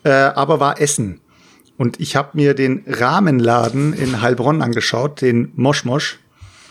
äh, 0.04 0.10
aber 0.10 0.60
war 0.60 0.80
Essen. 0.80 1.20
Und 1.80 1.98
ich 1.98 2.14
habe 2.14 2.32
mir 2.34 2.52
den 2.52 2.84
Rahmenladen 2.86 3.94
in 3.94 4.20
Heilbronn 4.20 4.60
angeschaut, 4.60 5.22
den 5.22 5.50
Mosch 5.56 5.86
Mosch. 5.86 6.18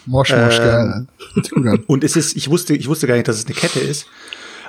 Mosch, 0.05 0.31
Mosch, 0.31 0.59
Ähm, 0.59 1.07
geil. 1.63 1.79
Und 1.87 2.03
es 2.03 2.15
ist, 2.15 2.37
ich 2.37 2.51
wusste, 2.51 2.75
ich 2.75 2.87
wusste 2.87 3.07
gar 3.07 3.15
nicht, 3.15 3.27
dass 3.27 3.39
es 3.39 3.47
eine 3.47 3.55
Kette 3.55 3.79
ist. 3.79 4.05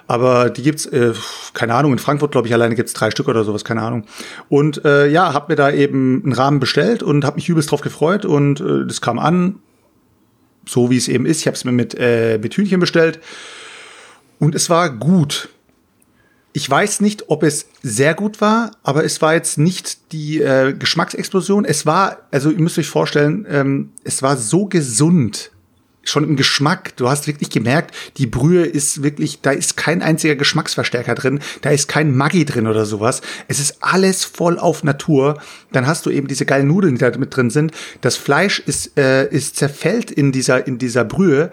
Aber 0.06 0.48
die 0.48 0.62
gibt's, 0.62 0.86
äh, 0.86 1.12
keine 1.52 1.74
Ahnung, 1.74 1.92
in 1.92 1.98
Frankfurt, 1.98 2.32
glaube 2.32 2.48
ich, 2.48 2.54
alleine 2.54 2.74
gibt's 2.74 2.94
drei 2.94 3.10
Stück 3.10 3.28
oder 3.28 3.44
sowas, 3.44 3.66
keine 3.66 3.82
Ahnung. 3.82 4.04
Und 4.48 4.82
äh, 4.86 5.08
ja, 5.08 5.34
hab 5.34 5.50
mir 5.50 5.56
da 5.56 5.70
eben 5.70 6.22
einen 6.24 6.32
Rahmen 6.32 6.58
bestellt 6.58 7.02
und 7.02 7.26
hab 7.26 7.36
mich 7.36 7.46
übelst 7.50 7.70
drauf 7.70 7.82
gefreut 7.82 8.24
und 8.24 8.62
äh, 8.62 8.86
das 8.86 9.02
kam 9.02 9.18
an, 9.18 9.56
so 10.66 10.88
wie 10.88 10.96
es 10.96 11.08
eben 11.08 11.26
ist. 11.26 11.40
Ich 11.40 11.48
habe 11.48 11.56
es 11.56 11.66
mir 11.66 11.72
mit, 11.72 11.94
äh, 11.98 12.38
mit 12.42 12.54
Hühnchen 12.54 12.80
bestellt 12.80 13.20
und 14.38 14.54
es 14.54 14.70
war 14.70 14.88
gut. 14.88 15.50
Ich 16.52 16.68
weiß 16.68 17.00
nicht, 17.00 17.28
ob 17.28 17.44
es 17.44 17.66
sehr 17.82 18.14
gut 18.14 18.40
war, 18.40 18.72
aber 18.82 19.04
es 19.04 19.22
war 19.22 19.34
jetzt 19.34 19.56
nicht 19.56 20.12
die 20.12 20.40
äh, 20.40 20.72
Geschmacksexplosion. 20.72 21.64
Es 21.64 21.86
war, 21.86 22.18
also 22.32 22.50
ihr 22.50 22.60
müsst 22.60 22.78
euch 22.78 22.88
vorstellen, 22.88 23.46
ähm, 23.48 23.92
es 24.02 24.22
war 24.22 24.36
so 24.36 24.66
gesund. 24.66 25.52
Schon 26.02 26.24
im 26.24 26.34
Geschmack. 26.34 26.96
Du 26.96 27.08
hast 27.08 27.26
wirklich 27.28 27.50
gemerkt, 27.50 27.94
die 28.16 28.26
Brühe 28.26 28.64
ist 28.64 29.02
wirklich, 29.02 29.42
da 29.42 29.50
ist 29.50 29.76
kein 29.76 30.02
einziger 30.02 30.34
Geschmacksverstärker 30.34 31.14
drin, 31.14 31.40
da 31.60 31.70
ist 31.70 31.88
kein 31.88 32.16
Maggi 32.16 32.46
drin 32.46 32.66
oder 32.66 32.86
sowas. 32.86 33.20
Es 33.48 33.60
ist 33.60 33.76
alles 33.80 34.24
voll 34.24 34.58
auf 34.58 34.82
Natur. 34.82 35.40
Dann 35.72 35.86
hast 35.86 36.06
du 36.06 36.10
eben 36.10 36.26
diese 36.26 36.46
geilen 36.46 36.66
Nudeln, 36.66 36.94
die 36.94 37.00
da 37.00 37.16
mit 37.16 37.36
drin 37.36 37.50
sind. 37.50 37.72
Das 38.00 38.16
Fleisch 38.16 38.58
ist, 38.60 38.98
äh, 38.98 39.28
ist 39.28 39.56
zerfällt 39.56 40.10
in 40.10 40.32
dieser, 40.32 40.66
in 40.66 40.78
dieser 40.78 41.04
Brühe. 41.04 41.50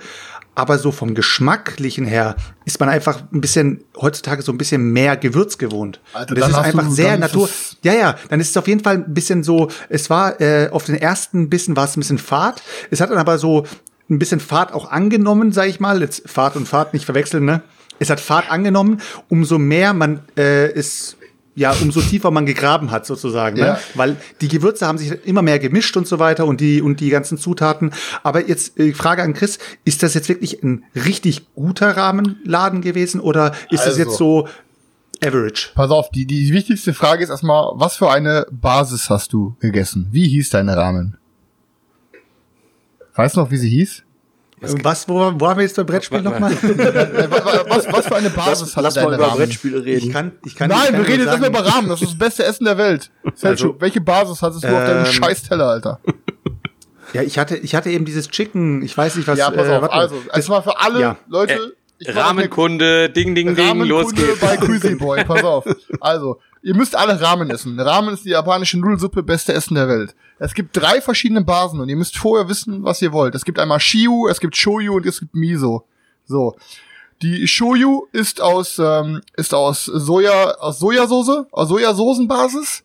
Aber 0.57 0.79
so 0.79 0.91
vom 0.91 1.13
Geschmacklichen 1.13 2.05
her 2.07 2.35
ist 2.65 2.79
man 2.79 2.89
einfach 2.89 3.21
ein 3.31 3.41
bisschen, 3.41 3.83
heutzutage 3.95 4.41
so 4.41 4.51
ein 4.51 4.57
bisschen 4.57 4.91
mehr 4.91 5.15
Gewürz 5.15 5.59
gewohnt. 5.59 5.99
Alter, 6.13 6.33
das 6.33 6.49
ist 6.49 6.55
einfach 6.55 6.85
du- 6.85 6.91
sehr 6.91 7.15
Natur. 7.15 7.47
Ja, 7.83 7.93
ja, 7.93 8.15
dann 8.29 8.39
ist 8.39 8.49
es 8.49 8.57
auf 8.57 8.67
jeden 8.67 8.83
Fall 8.83 8.95
ein 8.95 9.13
bisschen 9.13 9.43
so, 9.43 9.69
es 9.89 10.09
war 10.09 10.41
äh, 10.41 10.69
auf 10.71 10.85
den 10.85 10.95
ersten 10.95 11.47
Bissen 11.51 11.75
war 11.75 11.85
es 11.85 11.95
ein 11.95 11.99
bisschen 11.99 12.17
fad. 12.17 12.63
Es 12.89 13.01
hat 13.01 13.11
dann 13.11 13.19
aber 13.19 13.37
so 13.37 13.67
ein 14.09 14.17
bisschen 14.17 14.39
Fahrt 14.39 14.73
auch 14.73 14.89
angenommen, 14.89 15.51
sag 15.51 15.67
ich 15.67 15.79
mal. 15.79 16.01
Jetzt 16.01 16.27
Fahrt 16.27 16.55
und 16.55 16.67
Fahrt 16.67 16.91
nicht 16.93 17.05
verwechseln, 17.05 17.45
ne? 17.45 17.61
Es 17.99 18.09
hat 18.09 18.19
Fahrt 18.19 18.49
angenommen, 18.49 18.99
umso 19.29 19.59
mehr 19.59 19.93
man 19.93 20.21
äh, 20.37 20.71
ist 20.71 21.16
ja, 21.57 21.75
umso 21.81 22.01
tiefer 22.01 22.29
man 22.29 22.45
gegraben 22.45 22.91
hat 22.91 23.07
sozusagen, 23.07 23.57
ne? 23.57 23.65
Ja. 23.65 23.79
weil 23.95 24.15
die 24.41 24.47
Gewürze 24.47 24.85
haben 24.85 24.99
sich 24.99 25.25
immer 25.25 25.41
mehr 25.41 25.57
gemischt 25.57 25.97
und 25.97 26.07
so 26.07 26.19
weiter 26.19 26.45
und 26.45 26.61
die 26.61 26.83
und 26.83 26.99
die 26.99 27.09
ganzen 27.09 27.39
Zutaten. 27.39 27.93
Aber 28.21 28.47
jetzt 28.47 28.79
äh, 28.79 28.93
Frage 28.93 29.23
an 29.23 29.33
Chris: 29.33 29.57
Ist 29.83 30.03
das 30.03 30.13
jetzt 30.13 30.29
wirklich 30.29 30.61
ein 30.61 30.83
richtig 30.93 31.51
guter 31.55 31.97
Rahmenladen 31.97 32.81
gewesen 32.81 33.19
oder 33.19 33.53
ist 33.71 33.81
es 33.81 33.97
Also. 33.97 33.99
jetzt 33.99 34.17
so 34.17 34.47
Average. 35.25 35.69
Pass 35.73 35.89
auf, 35.89 36.11
die, 36.11 36.27
die 36.27 36.53
wichtigste 36.53 36.93
Frage 36.93 37.23
ist 37.23 37.31
erstmal, 37.31 37.71
was 37.73 37.95
für 37.95 38.11
eine 38.11 38.45
Basis 38.51 39.09
hast 39.09 39.33
du 39.33 39.55
gegessen? 39.59 40.09
Wie 40.11 40.27
hieß 40.27 40.51
deine 40.51 40.77
Rahmen? 40.77 41.17
Weißt 43.15 43.35
du 43.35 43.39
noch, 43.39 43.49
wie 43.49 43.57
sie 43.57 43.69
hieß? 43.69 44.03
Was, 44.59 45.07
wo, 45.07 45.31
wo 45.39 45.47
haben 45.47 45.57
wir 45.57 45.63
jetzt 45.65 45.75
beim 45.75 45.85
Brettspiel 45.85 46.21
nochmal? 46.21 46.51
Äh, 46.63 47.29
wa- 47.31 47.45
wa- 47.45 47.65
was, 47.69 47.91
was 47.93 48.07
für 48.07 48.15
eine 48.15 48.29
Basis 48.31 48.75
Lass, 48.75 48.83
lass 48.83 48.95
hatte 48.97 49.05
mal 49.05 49.11
deine 49.11 49.15
über 49.17 49.27
Rahmen? 49.27 49.37
Brettspiele 49.37 49.77
Ich 49.79 49.85
reden. 49.85 50.11
kann, 50.11 50.31
ich 50.45 50.55
kann, 50.55 50.69
Nein, 50.69 50.79
ich 50.79 50.85
kann 50.87 50.93
wir 50.97 51.07
reden 51.07 51.19
jetzt 51.19 51.27
erstmal 51.27 51.49
über 51.49 51.65
Rahmen. 51.65 51.89
Das 51.89 52.01
ist 52.01 52.09
das 52.11 52.17
beste 52.17 52.43
Essen 52.43 52.65
der 52.65 52.77
Welt. 52.77 53.11
Selchuk, 53.35 53.67
Also- 53.73 53.81
welche 53.81 54.01
Basis 54.01 54.41
hattest 54.41 54.63
du 54.63 54.67
auf 54.67 54.73
deinem 54.85 55.05
Ähm, 55.05 55.11
scheiß 55.11 55.43
Teller, 55.43 55.67
Alter? 55.67 55.99
Ja, 57.13 57.21
ich 57.21 57.37
hatte, 57.39 57.55
ich 57.55 57.73
hatte 57.73 57.89
eben 57.89 58.03
dieses 58.03 58.27
Chicken, 58.27 58.81
ich 58.81 58.97
weiß 58.97 59.15
nicht 59.15 59.27
was. 59.29 59.39
Ja, 59.39 59.49
pass 59.49 59.65
äh, 59.69 59.71
auf. 59.75 59.81
warte. 59.83 59.93
Also, 59.93 60.15
erstmal 60.33 60.61
für 60.61 60.77
alle 60.77 60.99
Ja. 60.99 61.17
Leute. 61.29 61.53
Äh, 61.53 61.57
ich 61.99 62.13
Rahmenkunde, 62.13 63.09
ding, 63.09 63.33
ding, 63.33 63.55
ding, 63.55 63.55
los 63.55 64.07
Rahmenkunde 64.07 64.21
geht's. 64.23 64.39
bei 64.41 64.57
Crazy 64.57 64.95
Boy. 64.95 65.23
Pass 65.23 65.41
auf. 65.43 65.65
Also, 66.01 66.39
ihr 66.61 66.75
müsst 66.75 66.95
alle 66.95 67.19
Ramen 67.19 67.49
essen. 67.49 67.79
Ramen 67.79 68.13
ist 68.13 68.25
die 68.25 68.29
japanische 68.29 68.79
Nudelsuppe, 68.79 69.23
beste 69.23 69.53
Essen 69.53 69.75
der 69.75 69.87
Welt. 69.87 70.15
Es 70.39 70.53
gibt 70.53 70.75
drei 70.75 71.01
verschiedene 71.01 71.43
Basen 71.43 71.79
und 71.79 71.89
ihr 71.89 71.95
müsst 71.95 72.17
vorher 72.17 72.47
wissen, 72.49 72.83
was 72.83 73.01
ihr 73.01 73.13
wollt. 73.13 73.35
Es 73.35 73.45
gibt 73.45 73.59
einmal 73.59 73.79
Shiu, 73.79 74.27
es 74.27 74.39
gibt 74.39 74.55
Shoyu 74.55 74.95
und 74.95 75.05
es 75.05 75.19
gibt 75.19 75.35
Miso. 75.35 75.85
So. 76.25 76.55
Die 77.21 77.47
Shoyu 77.47 78.05
ist 78.11 78.41
aus, 78.41 78.79
ähm, 78.79 79.21
ist 79.35 79.53
aus 79.53 79.85
Soja, 79.85 80.51
aus 80.59 80.79
Sojasauce, 80.79 81.47
aus 81.51 81.69
Sojasoßenbasis. 81.69 82.83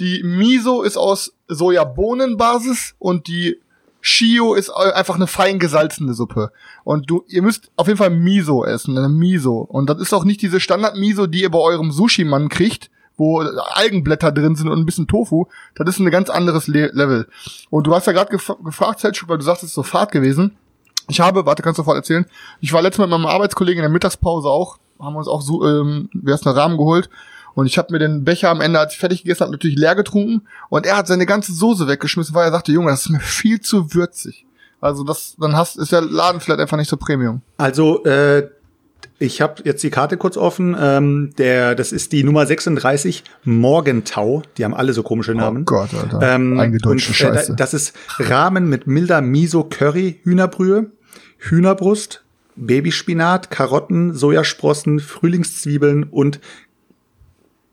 Die 0.00 0.22
Miso 0.22 0.82
ist 0.82 0.98
aus 0.98 1.32
Sojabohnenbasis 1.48 2.94
und 2.98 3.26
die 3.26 3.58
Shio 4.02 4.54
ist 4.54 4.70
einfach 4.70 5.16
eine 5.16 5.26
fein 5.26 5.58
gesalzene 5.58 6.14
Suppe. 6.14 6.52
Und 6.84 7.10
du, 7.10 7.24
ihr 7.28 7.42
müsst 7.42 7.70
auf 7.76 7.86
jeden 7.86 7.98
Fall 7.98 8.10
Miso 8.10 8.64
essen, 8.64 8.96
eine 8.96 9.08
Miso. 9.08 9.58
Und 9.58 9.90
das 9.90 10.00
ist 10.00 10.14
auch 10.14 10.24
nicht 10.24 10.40
diese 10.42 10.60
Standard-Miso, 10.60 11.26
die 11.26 11.42
ihr 11.42 11.50
bei 11.50 11.58
eurem 11.58 11.92
Sushi-Mann 11.92 12.48
kriegt, 12.48 12.90
wo 13.20 13.40
Algenblätter 13.40 14.32
drin 14.32 14.56
sind 14.56 14.68
und 14.68 14.78
ein 14.78 14.86
bisschen 14.86 15.06
Tofu. 15.06 15.44
Das 15.74 15.86
ist 15.86 16.00
ein 16.00 16.10
ganz 16.10 16.30
anderes 16.30 16.66
Le 16.68 16.90
Level. 16.94 17.28
Und 17.68 17.86
du 17.86 17.94
hast 17.94 18.06
ja 18.06 18.14
gerade 18.14 18.30
gef 18.30 18.50
gefragt, 18.64 19.00
Selchuk, 19.00 19.28
weil 19.28 19.36
du 19.36 19.44
sagst, 19.44 19.62
es 19.62 19.68
ist 19.68 19.74
so 19.74 19.82
Fahrt 19.82 20.10
gewesen. 20.10 20.56
Ich 21.06 21.20
habe, 21.20 21.44
warte, 21.44 21.62
kannst 21.62 21.78
du 21.78 21.82
sofort 21.82 21.98
erzählen. 21.98 22.24
Ich 22.60 22.72
war 22.72 22.80
letztes 22.80 22.98
Mal 22.98 23.06
mit 23.06 23.20
meinem 23.20 23.26
Arbeitskollegen 23.26 23.80
in 23.80 23.82
der 23.82 23.90
Mittagspause 23.90 24.48
auch, 24.48 24.78
haben 24.98 25.16
uns 25.16 25.28
auch 25.28 25.42
so, 25.42 25.66
ähm, 25.68 26.08
wer 26.14 26.34
ist 26.34 26.46
einen 26.46 26.56
Rahmen 26.56 26.78
geholt. 26.78 27.10
Und 27.54 27.66
ich 27.66 27.76
habe 27.76 27.92
mir 27.92 27.98
den 27.98 28.24
Becher 28.24 28.48
am 28.48 28.62
Ende, 28.62 28.80
als 28.80 28.94
ich 28.94 28.98
fertig 28.98 29.22
gegessen 29.22 29.42
habe, 29.42 29.52
natürlich 29.52 29.76
leer 29.76 29.94
getrunken. 29.94 30.46
Und 30.70 30.86
er 30.86 30.96
hat 30.96 31.06
seine 31.06 31.26
ganze 31.26 31.52
Soße 31.52 31.88
weggeschmissen, 31.88 32.34
weil 32.34 32.46
er 32.46 32.52
sagte, 32.52 32.72
Junge, 32.72 32.90
das 32.90 33.02
ist 33.02 33.10
mir 33.10 33.20
viel 33.20 33.60
zu 33.60 33.92
würzig. 33.92 34.46
Also 34.80 35.04
das, 35.04 35.36
dann 35.38 35.56
hast, 35.56 35.76
ist 35.76 35.92
der 35.92 36.00
Laden 36.00 36.40
vielleicht 36.40 36.60
einfach 36.60 36.78
nicht 36.78 36.88
so 36.88 36.96
Premium. 36.96 37.42
Also, 37.58 38.02
äh, 38.04 38.48
ich 39.18 39.40
habe 39.40 39.62
jetzt 39.64 39.82
die 39.82 39.90
Karte 39.90 40.16
kurz 40.16 40.36
offen. 40.36 40.76
Ähm, 40.78 41.30
der, 41.36 41.74
das 41.74 41.92
ist 41.92 42.12
die 42.12 42.24
Nummer 42.24 42.46
36, 42.46 43.24
Morgentau. 43.44 44.42
Die 44.56 44.64
haben 44.64 44.74
alle 44.74 44.92
so 44.92 45.02
komische 45.02 45.34
Namen. 45.34 45.62
Oh 45.62 45.66
Gott, 45.66 45.90
Alter. 45.94 46.20
Ähm, 46.22 46.58
Eingedeutschte 46.58 47.26
und, 47.26 47.34
äh, 47.34 47.36
Scheiße. 47.36 47.54
das 47.56 47.74
ist 47.74 47.94
Rahmen 48.18 48.68
mit 48.68 48.86
milder 48.86 49.20
Miso-Curry, 49.20 50.20
Hühnerbrühe, 50.24 50.90
Hühnerbrust, 51.38 52.24
Babyspinat, 52.56 53.50
Karotten, 53.50 54.14
Sojasprossen, 54.14 55.00
Frühlingszwiebeln 55.00 56.04
und 56.04 56.40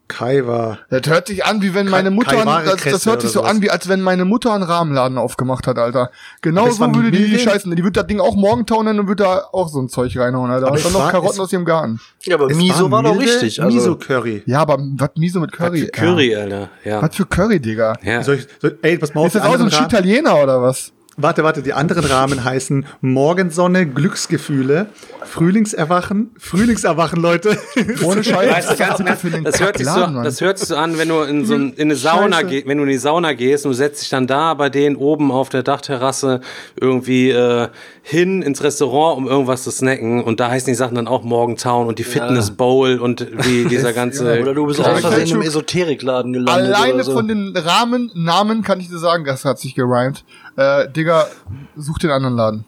Kaiwa. 0.08 0.80
Das 0.90 1.02
hört 1.08 1.28
sich 1.28 1.46
an, 1.46 1.62
wie 1.62 1.74
wenn 1.74 1.90
meine 1.90 2.10
Kai- 2.10 2.16
Mutter, 2.16 2.36
Kaiware 2.38 2.64
das, 2.66 2.82
das 2.84 3.06
hört 3.06 3.22
sich 3.22 3.32
so 3.32 3.42
an, 3.42 3.62
wie 3.62 3.70
als 3.70 3.88
wenn 3.90 4.02
meine 4.02 4.26
Mutter 4.26 4.54
einen 4.54 4.64
Rahmenladen 4.64 5.18
aufgemacht 5.18 5.68
hat, 5.68 5.78
Alter. 5.78 6.12
Genau 6.42 6.70
so 6.70 6.80
war 6.80 6.94
würde 6.96 7.12
die, 7.12 7.26
die 7.30 7.40
scheißen. 7.40 7.76
Die 7.76 7.84
wird 7.84 7.98
das 7.98 8.08
Ding 8.08 8.20
auch 8.20 8.36
Morgentau 8.36 8.82
nennen 8.84 9.00
und 9.02 9.08
wird 9.08 9.20
da 9.20 9.44
auch 9.52 9.68
so 9.70 9.80
ein 9.82 9.90
Zeug 9.90 10.18
reinhauen, 10.18 10.50
Alter. 10.52 10.68
Aber 10.68 10.76
Und 10.78 10.86
dann 10.86 10.94
noch 10.94 11.00
war- 11.02 11.12
Karotten 11.12 11.42
aus 11.42 11.52
ihrem 11.54 11.66
Garten. 11.66 12.00
Ja, 12.24 12.36
aber 12.36 12.50
Es 12.50 12.58
Miso 12.58 12.90
war 12.90 13.04
doch 13.04 13.16
milde 13.16 13.32
richtig. 13.34 13.62
Also, 13.62 13.76
Miso-Curry. 13.76 14.44
Ja, 14.46 14.60
aber 14.62 14.78
was 14.80 15.10
Miso 15.16 15.40
mit 15.40 15.52
Curry? 15.52 15.82
Für 15.82 15.88
Curry, 15.88 16.36
Alter. 16.36 16.70
Ja. 16.84 16.92
Ja. 16.92 17.02
Was 17.02 17.16
für 17.16 17.26
Curry, 17.26 17.60
Digga? 17.60 17.94
ja. 18.02 18.24
Soll 18.24 18.36
ich, 18.36 18.48
soll, 18.62 18.78
ey, 18.82 18.98
pass 18.98 19.14
mal 19.14 19.22
auf, 19.22 19.28
Ist 19.28 19.36
das 19.36 19.44
auch 19.44 19.58
so 19.58 19.64
ein 19.66 19.86
Italiener 19.86 20.42
oder 20.42 20.62
was? 20.62 20.92
Warte, 21.20 21.44
warte, 21.44 21.64
die 21.64 21.74
anderen 21.74 22.06
Rahmen 22.06 22.44
heißen 22.44 22.86
Morgensonne, 23.02 23.88
Glücksgefühle, 23.88 24.86
Frühlingserwachen, 25.24 26.30
Frühlingserwachen, 26.38 27.20
Leute. 27.20 27.58
Ohne 28.04 28.24
Scheiß. 28.24 28.78
Ganz, 28.78 29.22
den 29.22 29.44
das, 29.44 29.60
hört 29.60 29.80
sich 29.80 29.88
so, 29.88 30.06
das 30.24 30.42
hört 30.42 30.60
sich 30.60 30.68
so 30.68 30.76
an, 30.76 31.00
wenn 31.00 31.10
du 31.10 31.22
in 31.22 31.44
so 31.44 31.56
ein, 31.56 31.74
in 31.74 31.88
eine 31.88 31.96
Sauna 31.96 32.44
gehst, 32.44 32.68
wenn 32.68 32.78
du 32.78 32.84
in 32.84 32.90
die 32.90 33.00
Sauna 33.00 33.34
gehst 33.34 33.66
und 33.66 33.72
du 33.72 33.76
setzt 33.76 34.04
dich 34.04 34.10
dann 34.10 34.28
da 34.28 34.54
bei 34.54 34.70
denen 34.70 34.96
oben 34.96 35.32
auf 35.32 35.50
der 35.50 35.64
Dachterrasse 35.64 36.42
irgendwie 36.80 37.32
äh, 37.32 37.70
hin 38.04 38.44
ins 38.44 38.62
Restaurant, 38.64 39.18
um 39.18 39.28
irgendwas 39.28 39.64
zu 39.64 39.72
snacken 39.72 40.24
und 40.24 40.40
da 40.40 40.50
heißen 40.52 40.68
die 40.68 40.76
Sachen 40.76 40.94
dann 40.94 41.08
auch 41.08 41.24
Morgentown 41.24 41.88
und 41.88 41.98
die 41.98 42.04
Fitness 42.04 42.52
Bowl 42.52 43.00
und 43.00 43.26
wie 43.44 43.66
dieser 43.70 43.92
ganze 43.92 44.40
oder 44.40 44.54
du 44.54 44.68
bist 44.68 44.80
aus 44.80 45.02
Versehen 45.02 45.22
im 45.22 45.28
schon- 45.28 45.42
Esoterikladen 45.42 46.32
gelandet. 46.34 46.76
Alleine 46.76 46.94
oder 46.94 47.04
so. 47.04 47.14
von 47.14 47.28
den 47.28 47.58
Rahmen, 47.58 48.12
Namen 48.14 48.62
kann 48.62 48.80
ich 48.80 48.88
dir 48.88 49.00
sagen, 49.00 49.26
das 49.26 49.46
hat 49.46 49.58
sich 49.58 49.74
gerimt. 49.74 50.24
Äh, 50.58 50.90
Digga, 50.92 51.28
such 51.76 52.00
den 52.00 52.10
anderen 52.10 52.36
Laden. 52.36 52.66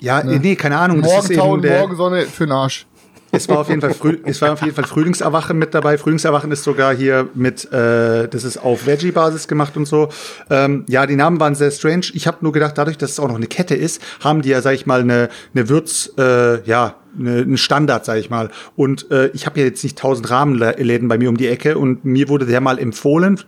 Ja, 0.00 0.22
nee, 0.22 0.56
keine 0.56 0.78
Ahnung. 0.78 1.00
Morgentau 1.00 1.52
und 1.52 1.66
Morgensonne 1.66 2.22
für 2.22 2.46
den 2.46 2.52
Arsch. 2.52 2.86
es 3.32 3.48
war 3.48 3.58
auf 3.58 3.68
jeden 3.68 3.80
Fall 3.80 3.94
Früh, 3.94 4.18
es 4.24 4.40
war 4.40 4.52
auf 4.52 4.62
jeden 4.62 4.74
Fall 4.74 4.86
Frühlingserwachen 4.86 5.58
mit 5.58 5.74
dabei. 5.74 5.98
Frühlingserwachen 5.98 6.50
ist 6.52 6.64
sogar 6.64 6.94
hier 6.94 7.28
mit, 7.34 7.70
äh, 7.72 8.28
das 8.28 8.44
ist 8.44 8.58
auf 8.58 8.86
Veggie-Basis 8.86 9.48
gemacht 9.48 9.76
und 9.76 9.86
so. 9.86 10.08
Ähm, 10.48 10.84
ja, 10.88 11.04
die 11.04 11.16
Namen 11.16 11.38
waren 11.40 11.54
sehr 11.54 11.70
strange. 11.70 12.06
Ich 12.14 12.26
habe 12.26 12.38
nur 12.40 12.52
gedacht, 12.52 12.78
dadurch, 12.78 12.96
dass 12.96 13.10
es 13.10 13.20
auch 13.20 13.28
noch 13.28 13.36
eine 13.36 13.46
Kette 13.46 13.74
ist, 13.74 14.00
haben 14.20 14.42
die 14.42 14.50
ja, 14.50 14.62
sag 14.62 14.74
ich 14.74 14.86
mal, 14.86 15.00
eine, 15.00 15.28
eine 15.54 15.68
Würz, 15.68 16.12
äh, 16.16 16.62
ja, 16.62 16.94
eine, 17.18 17.38
einen 17.38 17.58
Standard, 17.58 18.04
sag 18.04 18.18
ich 18.18 18.30
mal. 18.30 18.50
Und 18.76 19.10
äh, 19.10 19.28
ich 19.34 19.46
habe 19.46 19.58
ja 19.58 19.66
jetzt 19.66 19.82
nicht 19.82 19.98
tausend 19.98 20.30
Rahmenläden 20.30 21.08
bei 21.08 21.18
mir 21.18 21.28
um 21.28 21.36
die 21.36 21.48
Ecke 21.48 21.76
und 21.76 22.04
mir 22.04 22.28
wurde 22.28 22.46
der 22.46 22.60
mal 22.60 22.78
empfohlen, 22.78 23.40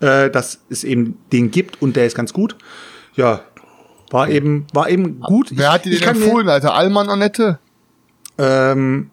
äh, 0.00 0.30
dass 0.30 0.60
es 0.68 0.84
eben 0.84 1.16
den 1.32 1.50
gibt 1.50 1.80
und 1.82 1.96
der 1.96 2.06
ist 2.06 2.14
ganz 2.14 2.32
gut. 2.32 2.56
Ja, 3.16 3.40
war 4.10 4.28
eben, 4.28 4.66
war 4.72 4.88
eben 4.88 5.20
gut. 5.20 5.48
Wer 5.52 5.72
hat 5.72 5.84
dir 5.84 5.92
Ich 5.92 5.98
den 6.00 6.06
kann 6.06 6.18
mir- 6.18 6.24
empfohlen, 6.26 6.48
Alter? 6.48 6.74
Allmann 6.74 7.08
Annette? 7.08 7.58
Ähm, 8.38 9.10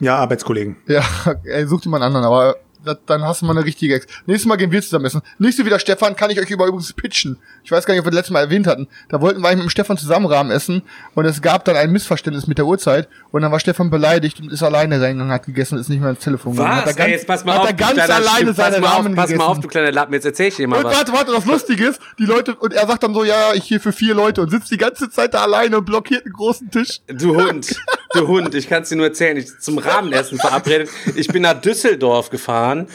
ja, 0.00 0.16
Arbeitskollegen. 0.16 0.76
Ja, 0.86 1.02
ey, 1.44 1.66
such 1.66 1.80
dir 1.82 1.88
mal 1.88 1.96
einen 2.02 2.14
anderen, 2.14 2.26
aber 2.26 2.56
das, 2.86 2.98
dann 3.06 3.22
hast 3.22 3.42
du 3.42 3.46
mal 3.46 3.56
eine 3.56 3.64
richtige 3.66 3.94
Ex. 3.94 4.06
Nächstes 4.26 4.46
Mal 4.46 4.56
gehen 4.56 4.70
wir 4.72 4.80
zusammen 4.82 5.04
essen. 5.04 5.22
Nicht 5.38 5.56
so 5.56 5.64
wie 5.64 5.70
der 5.70 5.78
Stefan, 5.78 6.16
kann 6.16 6.30
ich 6.30 6.40
euch 6.40 6.50
über 6.50 6.66
übrigens 6.66 6.92
pitchen. 6.92 7.38
Ich 7.64 7.70
weiß 7.70 7.84
gar 7.84 7.94
nicht, 7.94 8.00
ob 8.00 8.06
wir 8.06 8.10
das 8.12 8.18
letzte 8.20 8.32
Mal 8.32 8.40
erwähnt 8.40 8.66
hatten. 8.66 8.88
Da 9.08 9.20
wollten 9.20 9.40
wir 9.42 9.48
eigentlich 9.48 9.58
mit 9.58 9.66
dem 9.66 9.70
Stefan 9.70 9.98
zusammen 9.98 10.26
Rahmen 10.26 10.50
essen 10.50 10.82
und 11.14 11.24
es 11.24 11.42
gab 11.42 11.64
dann 11.64 11.76
ein 11.76 11.90
Missverständnis 11.92 12.46
mit 12.46 12.58
der 12.58 12.66
Uhrzeit 12.66 13.08
und 13.32 13.42
dann 13.42 13.52
war 13.52 13.60
Stefan 13.60 13.90
beleidigt 13.90 14.40
und 14.40 14.50
ist 14.52 14.62
alleine 14.62 15.00
reingegangen, 15.00 15.32
hat 15.32 15.46
gegessen 15.46 15.74
und 15.74 15.80
ist 15.80 15.88
nicht 15.88 16.00
mehr 16.00 16.10
ins 16.10 16.20
Telefon 16.20 16.52
gegangen. 16.52 16.70
Hat 16.76 16.84
er 16.84 16.86
Was? 16.88 16.96
ganz, 16.96 17.06
Ey, 17.08 17.12
jetzt 17.14 17.26
pass 17.26 17.44
mal 17.44 17.58
auf, 17.58 17.76
ganz 17.76 17.92
kleiner 17.92 18.14
alleine 18.14 18.46
pass 18.46 18.56
seine 18.56 18.80
mal 18.80 18.88
auf, 18.88 18.96
Rahmen 18.98 19.14
Pass 19.14 19.26
gegessen. 19.26 19.38
mal 19.38 19.46
auf, 19.46 19.60
du 19.60 19.68
kleiner 19.68 19.92
Lappen, 19.92 20.14
jetzt 20.14 20.26
erzähl 20.26 20.48
ich 20.48 20.56
dir 20.56 20.68
mal 20.68 20.78
Und 20.78 20.84
was. 20.84 20.96
warte, 20.96 21.12
warte, 21.12 21.32
das 21.32 21.44
Lustige 21.44 21.86
ist, 21.86 22.00
die 22.18 22.24
Leute, 22.24 22.54
und 22.54 22.72
er 22.72 22.86
sagt 22.86 23.02
dann 23.02 23.14
so, 23.14 23.24
ja, 23.24 23.52
ich 23.54 23.64
hier 23.64 23.80
für 23.80 23.92
vier 23.92 24.14
Leute 24.14 24.40
und 24.42 24.50
sitzt 24.50 24.70
die 24.70 24.76
ganze 24.78 25.10
Zeit 25.10 25.34
da 25.34 25.42
alleine 25.42 25.78
und 25.78 25.84
blockiert 25.84 26.24
einen 26.24 26.32
großen 26.34 26.70
Tisch. 26.70 27.00
Du 27.08 27.34
Hund, 27.36 27.74
du 28.12 28.26
Hund, 28.28 28.54
ich 28.54 28.68
kann 28.68 28.82
es 28.82 28.88
dir 28.88 28.96
nur 28.96 29.06
erzählen. 29.06 29.36
Ich 29.36 29.58
zum 29.58 29.78
Rahmenessen 29.78 30.38
verabredet. 30.38 30.88
Ich 31.14 31.28
bin 31.28 31.42
nach 31.42 31.60
Düsseldorf 31.60 32.30
gefahren, 32.30 32.88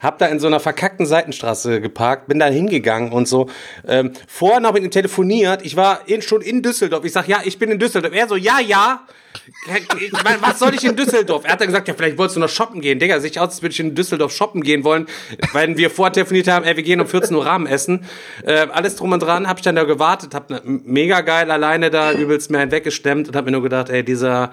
hab 0.00 0.18
da 0.18 0.26
in 0.26 0.40
so 0.40 0.46
einer 0.46 0.60
verkackten 0.60 1.06
Seitenstraße 1.06 1.80
geparkt, 1.80 2.28
bin 2.28 2.38
da 2.38 2.46
hingegangen 2.46 3.12
und 3.12 3.28
so. 3.28 3.48
Ähm, 3.86 4.12
vorher 4.26 4.60
noch 4.60 4.72
mit 4.72 4.84
ihm 4.84 4.90
telefoniert. 4.90 5.64
Ich 5.64 5.76
war 5.76 6.08
in, 6.08 6.22
schon 6.22 6.42
in 6.42 6.62
Düsseldorf. 6.62 7.04
Ich 7.04 7.12
sag, 7.12 7.28
ja, 7.28 7.40
ich 7.44 7.58
bin 7.58 7.70
in 7.70 7.78
Düsseldorf. 7.78 8.14
Er 8.14 8.28
so, 8.28 8.36
ja, 8.36 8.60
ja. 8.60 9.06
Ich 10.00 10.12
mein, 10.24 10.40
was 10.42 10.58
soll 10.58 10.74
ich 10.74 10.84
in 10.84 10.96
Düsseldorf? 10.96 11.44
Er 11.44 11.52
hat 11.52 11.60
dann 11.60 11.68
gesagt, 11.68 11.88
ja, 11.88 11.94
vielleicht 11.94 12.18
wolltest 12.18 12.36
du 12.36 12.40
noch 12.40 12.48
shoppen 12.48 12.80
gehen. 12.80 12.98
Digga, 12.98 13.20
sieht 13.20 13.38
aus, 13.38 13.48
als 13.50 13.62
würde 13.62 13.72
ich 13.72 13.80
in 13.80 13.94
Düsseldorf 13.94 14.32
shoppen 14.34 14.62
gehen 14.62 14.84
wollen, 14.84 15.06
weil 15.52 15.76
wir 15.76 15.90
vorher 15.90 16.12
telefoniert 16.12 16.48
haben, 16.48 16.64
ey, 16.64 16.76
wir 16.76 16.82
gehen 16.82 17.00
um 17.00 17.06
14 17.06 17.34
Uhr 17.36 17.46
Rahmen 17.46 17.66
essen. 17.66 18.04
Äh, 18.44 18.66
alles 18.72 18.96
drum 18.96 19.12
und 19.12 19.20
dran, 19.22 19.48
hab 19.48 19.58
ich 19.58 19.64
dann 19.64 19.76
da 19.76 19.84
gewartet, 19.84 20.34
hab 20.34 20.50
ne, 20.50 20.60
mega 20.64 21.20
geil 21.20 21.50
alleine 21.50 21.90
da 21.90 22.12
übelst 22.12 22.50
mir 22.50 22.58
einen 22.58 22.70
weggestemmt 22.70 23.28
und 23.28 23.36
hab 23.36 23.44
mir 23.44 23.52
nur 23.52 23.62
gedacht, 23.62 23.88
ey, 23.90 24.04
dieser 24.04 24.50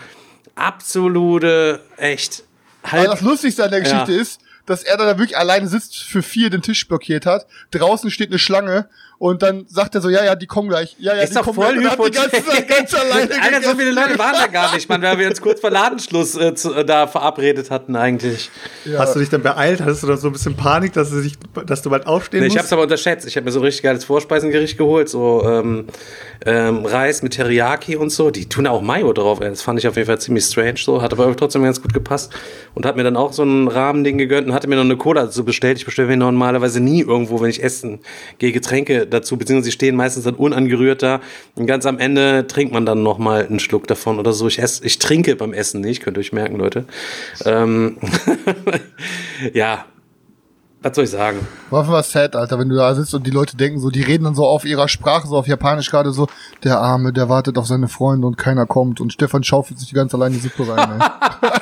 absolute, 0.56 1.82
echt, 1.98 2.44
Aber 2.84 2.92
halb, 2.94 3.12
das 3.12 3.22
Lustigste 3.22 3.64
an 3.64 3.72
der 3.72 3.82
Geschichte 3.82 4.12
Ja. 4.14 4.22
ist, 4.22 4.40
dass 4.66 4.84
er 4.84 4.98
da 4.98 5.18
wirklich 5.18 5.36
alleine 5.38 5.68
sitzt, 5.68 5.98
für 5.98 6.22
vier 6.22 6.50
den 6.50 6.62
Tisch 6.62 6.88
blockiert 6.88 7.26
hat. 7.26 7.48
Draußen 7.72 8.12
steht 8.12 8.30
eine 8.30 8.38
Schlange 8.40 8.88
und 9.20 9.44
dann 9.44 9.66
sagt 9.68 9.96
er 9.96 10.02
so, 10.02 10.10
ja, 10.10 10.24
ja, 10.24 10.34
die 10.34 10.48
kommen 10.48 10.70
gleich. 10.70 10.96
Ja, 10.98 11.14
ja, 11.14 11.22
ist 11.22 11.32
die 11.32 11.36
doch 11.36 11.44
kommen 11.44 11.56
voll 11.56 11.74
gleich. 11.78 12.00
Und 12.00 12.18
hat 12.18 12.32
die 12.32 12.40
ganze 12.40 12.64
ganz 12.64 12.94
alleine 12.96 13.30
Alter, 13.42 13.62
so 13.70 13.76
viele 13.78 13.92
Leute 13.92 14.18
waren 14.18 14.34
da 14.34 14.48
gar 14.48 14.74
nicht, 14.74 14.88
man, 14.88 15.02
weil 15.02 15.20
wir 15.20 15.28
uns 15.28 15.42
kurz 15.42 15.60
vor 15.60 15.70
Ladenschluss 15.70 16.36
äh, 16.38 16.56
zu, 16.56 16.74
äh, 16.74 16.86
da 16.86 17.06
verabredet 17.06 17.70
hatten 17.70 17.98
eigentlich. 17.98 18.50
Hast 18.98 19.16
du 19.16 19.20
dich 19.20 19.30
dann 19.30 19.44
beeilt? 19.44 19.82
Hattest 19.82 20.04
du 20.04 20.08
da 20.08 20.16
so 20.16 20.28
ein 20.28 20.32
bisschen 20.32 20.56
Panik, 20.56 20.94
dass 20.94 21.10
du, 21.10 21.22
dich, 21.22 21.38
dass 21.66 21.82
du 21.82 21.90
bald 21.90 22.08
aufstehen 22.08 22.40
Nee, 22.40 22.48
ich 22.48 22.54
musst? 22.54 22.64
hab's 22.64 22.72
aber 22.74 22.84
unterschätzt. 22.84 23.28
Ich 23.28 23.36
habe 23.36 23.44
mir 23.44 23.52
so 23.52 23.60
ein 23.60 23.66
richtig 23.66 23.84
geiles 23.84 24.06
Vorspeisengericht 24.06 24.78
geholt, 24.78 25.10
so 25.10 25.44
ähm, 25.46 25.88
ähm, 26.46 26.86
Reis 26.86 27.22
mit 27.22 27.34
Teriyaki 27.34 27.98
und 27.98 28.12
so. 28.12 28.32
Die 28.32 28.48
tun 28.48 28.68
auch 28.68 28.82
Mayo 28.82 29.12
drauf. 29.12 29.42
Ey. 29.42 29.50
Das 29.50 29.62
fand 29.62 29.80
ich 29.80 29.88
auf 29.90 29.98
jeden 29.98 30.08
Fall 30.08 30.20
ziemlich 30.22 30.46
strange 30.46 30.78
so, 30.78 31.02
hat 31.02 31.12
aber 31.12 31.36
trotzdem 31.36 31.64
ganz 31.64 31.82
gut 31.82 31.94
gepasst 31.94 32.32
und 32.74 32.86
hat 32.86 32.96
mir 32.96 33.04
dann 33.04 33.18
auch 33.18 33.34
so 33.34 33.44
ein 33.44 33.68
Rahmending 33.68 34.18
gegönnt 34.18 34.48
und 34.48 34.54
hatte 34.54 34.70
mir 34.70 34.78
noch 34.78 34.84
eine 34.86 34.96
Cola 34.96 35.24
dazu 35.26 35.44
bestellt. 35.44 35.78
Ich 35.78 35.84
bestelle 35.84 36.08
mir 36.08 36.16
normalerweise 36.16 36.80
nie 36.80 37.02
irgendwo, 37.02 37.42
wenn 37.42 37.50
ich 37.50 37.62
essen 37.62 38.00
gehe, 38.38 38.54
Getränke 38.54 39.09
dazu, 39.14 39.38
beziehungsweise 39.38 39.66
sie 39.66 39.72
stehen 39.72 39.96
meistens 39.96 40.24
dann 40.24 40.36
unangerührt 40.36 41.04
da. 41.04 41.22
Und 41.56 41.66
ganz 41.66 41.86
am 41.86 42.00
Ende 42.00 42.48
trinkt 42.48 42.74
man 42.74 42.86
dann 42.86 43.04
noch 43.04 43.18
mal 43.18 43.46
einen 43.46 43.60
Schluck 43.60 43.88
davon 43.88 44.20
oder 44.20 44.34
so. 44.34 44.48
Ich 44.48 44.60
esse, 44.60 44.86
ich 44.86 45.00
trinke 45.00 45.36
beim 45.36 45.54
Essen 45.54 45.82
nicht, 45.82 46.02
könnt 46.02 46.18
ihr 46.18 46.22
euch 46.22 46.34
merken, 46.34 46.58
Leute. 46.58 46.86
Ähm 47.46 47.98
ja, 49.54 49.86
was 50.82 50.96
soll 50.96 51.04
ich 51.04 51.10
sagen? 51.10 51.46
War 51.70 51.82
einfach 51.82 51.94
was 51.94 52.12
sad, 52.12 52.38
Alter, 52.38 52.58
wenn 52.58 52.70
du 52.70 52.76
da 52.76 52.96
sitzt 52.96 53.14
und 53.14 53.28
die 53.28 53.32
Leute 53.32 53.58
denken 53.58 53.80
so, 53.80 53.90
die 53.90 54.02
reden 54.02 54.24
dann 54.24 54.36
so 54.36 54.46
auf 54.46 54.64
ihrer 54.64 54.88
Sprache, 54.88 55.28
so 55.28 55.36
auf 55.36 55.48
Japanisch 55.48 55.92
gerade 55.92 56.12
so, 56.12 56.28
der 56.64 56.80
Arme, 56.80 57.12
der 57.12 57.28
wartet 57.28 57.58
auf 57.58 57.68
seine 57.68 57.90
Freunde 57.90 58.26
und 58.26 58.38
keiner 58.38 58.66
kommt 58.66 59.02
und 59.02 59.12
Stefan 59.12 59.44
schaufelt 59.44 59.78
sich 59.78 59.90
die 59.90 59.96
ganze 59.96 60.16
allein 60.16 60.32
die 60.32 60.40
Suppe 60.40 60.68
rein. 60.70 61.04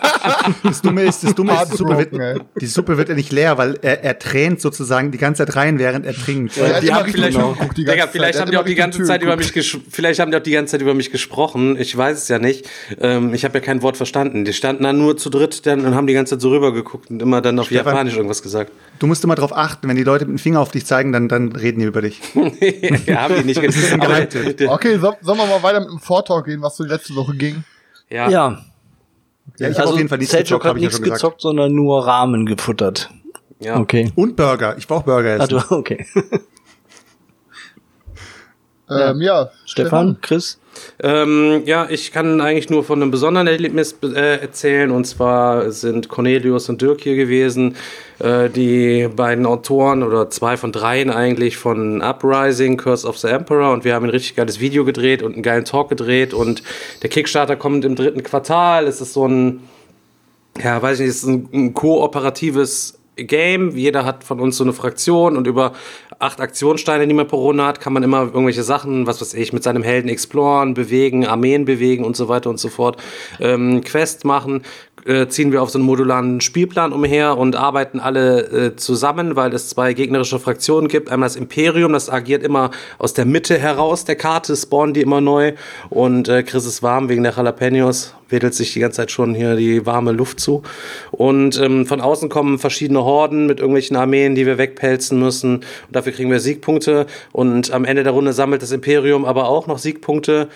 Das 0.64 0.82
Dumme 0.82 1.04
ist, 1.04 1.24
das 1.24 1.36
Dumme 1.36 1.54
ist, 1.54 1.72
die 1.72 1.78
Suppe, 1.78 1.98
wird, 1.98 2.42
die 2.60 2.66
Suppe 2.66 2.98
wird 2.98 3.10
ja 3.10 3.16
nicht 3.16 3.32
leer, 3.32 3.58
weil 3.58 3.78
er, 3.82 4.04
er 4.04 4.20
tränt 4.20 4.62
sozusagen 4.62 5.12
die 5.12 5.18
ganze 5.18 5.46
Zeit 5.46 5.56
rein, 5.56 5.80
während 5.80 6.06
er 6.06 6.14
trinkt. 6.14 6.58
Hat 6.58 6.84
die 6.84 6.94
haben 6.94 7.12
vielleicht, 7.12 7.38
die 7.76 7.86
Digga, 7.86 8.08
vielleicht 8.08 8.40
haben 8.40 8.52
die 8.52 8.58
auch 8.58 8.66
die 8.66 8.76
ganze 8.76 9.04
Zeit 9.04 9.22
über 9.22 9.36
mich 9.36 9.52
vielleicht 9.90 10.20
haben 10.20 10.32
die 10.32 10.38
auch 10.38 10.44
die 10.44 10.52
ganze 10.52 10.72
Zeit 10.72 10.82
über 10.82 10.94
mich 10.94 11.12
gesprochen. 11.12 11.78
Ich 11.80 11.96
weiß 11.96 12.18
es 12.18 12.28
ja 12.28 12.40
nicht. 12.40 12.70
Ähm, 13.00 13.34
ich 13.34 13.46
habe 13.46 13.58
ja 13.60 13.64
kein 13.64 13.82
Wort 13.82 13.98
verstanden. 13.98 14.46
Die 14.46 14.54
standen 14.54 14.84
dann 14.84 14.98
nur 14.98 15.18
zu 15.18 15.30
dritt 15.30 15.66
dann 15.66 15.86
und 15.86 15.96
haben 15.96 16.08
die 16.08 16.14
ganze 16.14 16.36
Zeit 16.36 16.42
so 16.42 16.50
rübergeguckt 16.50 17.10
und 17.10 17.22
immer 17.22 17.42
dann 17.42 17.60
auf 17.60 17.68
Stefan. 17.68 17.94
Japanisch 17.94 18.16
irgendwas 18.16 18.42
gesagt. 18.42 18.72
Du 19.00 19.08
musst 19.08 19.24
immer 19.24 19.36
darauf 19.36 19.56
achten, 19.56 19.88
wenn 19.88 19.96
die 19.96 20.04
Leute 20.04 20.26
mit 20.26 20.38
dem 20.38 20.40
Finger 20.40 20.60
auf 20.60 20.72
dich 20.72 20.86
zeigen, 20.86 21.12
dann, 21.12 21.28
dann 21.28 21.52
reden 21.52 21.80
die 21.80 21.86
über 21.86 22.02
dich. 22.02 22.20
ja, 23.06 23.22
haben 23.22 23.36
die 23.36 23.44
nicht 23.44 23.62
gesagt. 23.62 23.94
Aber, 24.02 24.08
Geheimtipp. 24.08 24.70
Okay, 24.70 24.98
so, 24.98 25.14
sollen 25.22 25.38
wir 25.38 25.46
mal 25.46 25.64
weiter 25.64 25.80
mit 25.82 25.90
dem 25.90 26.00
Vortalk 26.00 26.46
gehen, 26.46 26.62
was 26.62 26.78
so 26.78 26.84
die 26.84 26.90
letzte 26.90 27.16
Woche 27.16 27.36
ging? 27.36 27.64
ja. 28.10 28.30
Ja, 28.30 28.62
Ja, 29.60 29.70
ich 29.70 29.76
habe 29.76 29.82
also 29.82 29.94
auf 29.94 29.98
jeden 29.98 30.10
Fall 30.10 30.18
nichts 30.20 30.32
Selchuk 30.32 30.46
gezockt, 30.62 30.64
hat 30.66 30.70
habe 30.70 30.80
ich 30.80 30.84
ja 30.84 30.88
nichts 30.90 31.02
gesagt. 31.02 31.22
gezockt, 31.22 31.42
sondern 31.42 31.74
nur 31.74 32.06
Rahmen 32.06 32.46
gefuttert. 32.46 33.10
ja. 33.60 33.80
Okay. 33.80 34.12
Und 34.16 34.36
Burger. 34.36 34.76
Ich 34.78 34.88
brauche 34.88 35.06
Burger 35.06 35.32
Ah, 35.40 35.44
essen. 35.44 35.62
du, 35.70 35.76
okay. 35.76 36.06
Ähm, 38.90 39.22
ja, 39.22 39.50
Stefan, 39.66 40.18
Chris? 40.22 40.60
Ähm, 41.02 41.64
ja, 41.66 41.88
ich 41.90 42.12
kann 42.12 42.40
eigentlich 42.40 42.70
nur 42.70 42.84
von 42.84 43.02
einem 43.02 43.12
besonderen 43.12 43.48
Erlebnis 43.48 43.96
äh, 44.04 44.40
erzählen. 44.40 44.92
Und 44.92 45.06
zwar 45.06 45.72
sind 45.72 46.08
Cornelius 46.08 46.70
und 46.70 46.82
Dirk 46.82 47.02
hier 47.02 47.16
gewesen, 47.16 47.76
äh, 48.20 48.50
die 48.50 49.10
beiden 49.14 49.46
Autoren 49.46 50.04
oder 50.04 50.30
zwei 50.30 50.56
von 50.56 50.72
dreien 50.72 51.10
eigentlich 51.10 51.58
von 51.58 52.02
Uprising, 52.02 52.78
Curse 52.78 53.08
of 53.08 53.18
the 53.18 53.28
Emperor. 53.28 53.74
Und 53.74 53.84
wir 53.84 53.94
haben 53.94 54.06
ein 54.06 54.12
richtig 54.12 54.36
geiles 54.36 54.60
Video 54.60 54.86
gedreht 54.86 55.22
und 55.22 55.34
einen 55.34 55.44
geilen 55.44 55.66
Talk 55.66 55.90
gedreht. 55.90 56.34
Und 56.34 56.64
der 57.02 57.10
Kickstarter 57.10 57.56
kommt 57.56 57.84
im 57.84 57.96
dritten 57.96 58.24
Quartal. 58.24 58.88
Es 58.88 59.02
ist 59.02 59.14
so 59.14 59.28
ein, 59.28 59.62
ja, 60.64 60.82
weiß 60.82 61.00
ich 61.00 61.08
nicht, 61.08 61.16
es 61.16 61.24
ist 61.24 61.30
ein, 61.30 61.50
ein 61.54 61.74
kooperatives 61.74 62.98
Game. 63.18 63.72
Jeder 63.76 64.06
hat 64.06 64.24
von 64.24 64.40
uns 64.40 64.58
so 64.58 64.64
eine 64.64 64.74
Fraktion 64.74 65.38
und 65.38 65.48
über 65.48 65.74
acht 66.20 66.40
Aktionssteine, 66.40 67.08
die 67.08 67.14
man 67.14 67.28
pro 67.28 67.38
Runde 67.38 67.66
hat, 67.66 67.80
kann 67.80 67.94
man 67.94 68.04
immer 68.04 68.22
irgendwelche 68.22 68.64
Sachen, 68.64 69.08
was 69.08 69.22
weiß 69.22 69.34
ich, 69.36 69.54
mit 69.54 69.64
seinem 69.64 69.84
Helden 69.84 70.10
exploren, 70.10 70.74
bewegen, 70.74 71.26
Armeen 71.26 71.66
bewegen 71.66 72.04
und 72.04 72.16
so 72.16 72.28
weiter 72.28 72.50
und 72.50 72.60
so 72.60 72.70
fort. 72.70 72.98
Ähm, 73.40 73.82
Quest 73.84 74.26
machen, 74.26 74.64
äh, 75.08 75.28
ziehen 75.30 75.52
wir 75.52 75.62
auf 75.62 75.70
so 75.70 75.80
einen 75.80 75.86
modularen 75.86 76.42
Spielplan 76.42 76.92
umher 76.92 77.38
und 77.38 77.56
arbeiten 77.56 78.00
alle 78.00 78.42
äh, 78.42 78.76
zusammen, 78.76 79.36
weil 79.36 79.54
es 79.54 79.70
zwei 79.70 79.94
gegnerische 79.94 80.40
Fraktionen 80.40 80.90
gibt. 80.90 81.10
Einmal 81.10 81.28
das 81.28 81.36
Imperium, 81.36 81.94
das 81.94 82.10
agiert 82.10 82.44
immer 82.44 82.72
aus 82.98 83.14
der 83.14 83.26
Mitte 83.26 83.58
heraus 83.58 84.06
der 84.06 84.16
Karte, 84.16 84.56
spawnen 84.56 84.94
die 84.94 85.02
immer 85.02 85.22
neu 85.22 85.54
und 85.90 86.28
äh, 86.28 86.44
Chris 86.44 86.66
ist 86.66 86.84
warm 86.84 87.10
wegen 87.10 87.24
der 87.24 87.34
Jalapenos, 87.34 88.14
wedelt 88.30 88.54
sich 88.54 88.74
die 88.74 88.80
ganze 88.80 88.98
Zeit 88.98 89.12
schon 89.12 89.34
hier 89.34 89.56
die 89.56 89.86
warme 89.86 90.12
Luft 90.12 90.40
zu. 90.40 90.64
Und 91.12 91.60
ähm, 91.62 91.86
von 91.86 92.02
außen 92.02 92.30
kommen 92.30 92.60
verschiedene 92.60 93.04
Horden 93.04 93.48
mit 93.48 93.60
irgendwelchen 93.60 93.96
Armeen, 93.96 94.36
die 94.36 94.46
wir 94.46 94.58
wegpelzen 94.58 95.20
müssen. 95.20 95.56
Und 95.56 95.66
dafür 95.92 96.12
kriegen 96.12 96.30
wir 96.30 96.40
Siegpunkte. 96.40 97.06
Und 97.32 97.72
am 97.72 97.86
Ende 97.86 98.04
der 98.04 98.14
Runde 98.14 98.34
sammelt 98.34 98.62
das 98.62 98.72
Imperium 98.72 99.26
aber 99.26 99.48
auch 99.48 99.68
noch 99.68 99.78
Siegpunkte 99.78 100.50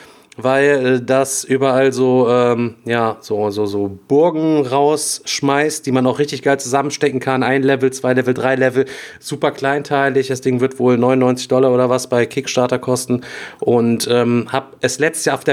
weil 0.44 0.86
äh, 0.86 1.02
das 1.02 1.44
überall 1.44 1.94
so 1.94 2.28
ähm, 2.30 2.76
ja 2.86 3.18
so 3.22 3.50
so 3.52 3.66
so 3.66 4.00
Burgen 4.08 4.66
rausschmeißt, 4.66 5.86
die 5.86 5.92
man 5.92 6.06
auch 6.08 6.20
richtig 6.20 6.42
geil 6.42 6.60
zusammenstecken 6.60 7.20
kann. 7.20 7.44
Ein 7.44 7.64
Level, 7.64 7.92
zwei 7.94 8.14
Level, 8.14 8.34
drei 8.34 8.56
Level, 8.56 8.86
super 9.20 9.52
kleinteilig. 9.52 10.28
Das 10.28 10.42
Ding 10.42 10.60
wird 10.60 10.80
wohl 10.80 10.98
99 10.98 11.48
Dollar 11.48 11.72
oder 11.72 11.90
was 11.90 12.08
bei 12.08 12.26
Kickstarter 12.26 12.80
kosten 12.80 13.22
und 13.60 14.08
ähm, 14.12 14.48
habe 14.52 14.78
es 14.82 15.00
letztes 15.00 15.26
Jahr 15.26 15.36
auf 15.36 15.44
der 15.44 15.52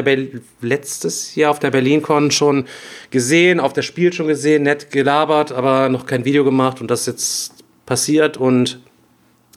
der 1.69 1.71
BerlinCon 1.73 2.31
schon 2.31 2.65
gesehen, 3.11 3.61
auf 3.61 3.73
der 3.73 3.83
Spiel 3.83 4.13
schon 4.13 4.27
gesehen, 4.27 4.63
nett 4.63 4.91
gelabert, 4.91 5.53
aber 5.53 5.89
noch 5.89 6.07
kein 6.07 6.25
Video 6.25 6.45
gemacht 6.45 6.81
und 6.81 6.91
das 6.91 7.01
ist 7.01 7.07
jetzt 7.07 7.65
passiert 7.87 8.37
und 8.37 8.81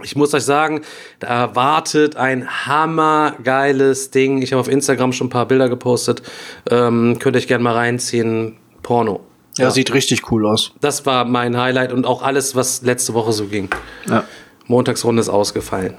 ich 0.04 0.16
muss 0.16 0.34
euch 0.34 0.44
sagen, 0.44 0.82
da 1.20 1.56
wartet 1.56 2.16
ein 2.16 2.48
hammergeiles 2.68 4.12
Ding. 4.12 4.42
Ich 4.42 4.52
habe 4.52 4.60
auf 4.60 4.68
Instagram 4.68 5.14
schon 5.14 5.28
ein 5.28 5.32
paar 5.32 5.48
Bilder 5.48 5.70
gepostet. 5.70 6.22
Ähm, 6.70 7.18
könnt 7.20 7.36
ihr 7.36 7.40
euch 7.40 7.48
gerne 7.48 7.64
mal 7.64 7.74
reinziehen. 7.74 8.58
Porno. 8.84 9.22
Ja, 9.58 9.70
sieht 9.70 9.94
richtig 9.94 10.32
cool 10.32 10.46
aus. 10.46 10.72
Das 10.80 11.06
war 11.06 11.26
mein 11.26 11.58
Highlight 11.58 11.92
und 11.92 12.06
auch 12.06 12.24
alles, 12.24 12.56
was 12.56 12.82
letzte 12.84 13.14
Woche 13.14 13.34
so 13.34 13.48
ging. 13.48 13.70
Ja. 14.08 14.24
Montagsrunde 14.68 15.20
ist 15.20 15.30
ausgefallen. 15.30 15.96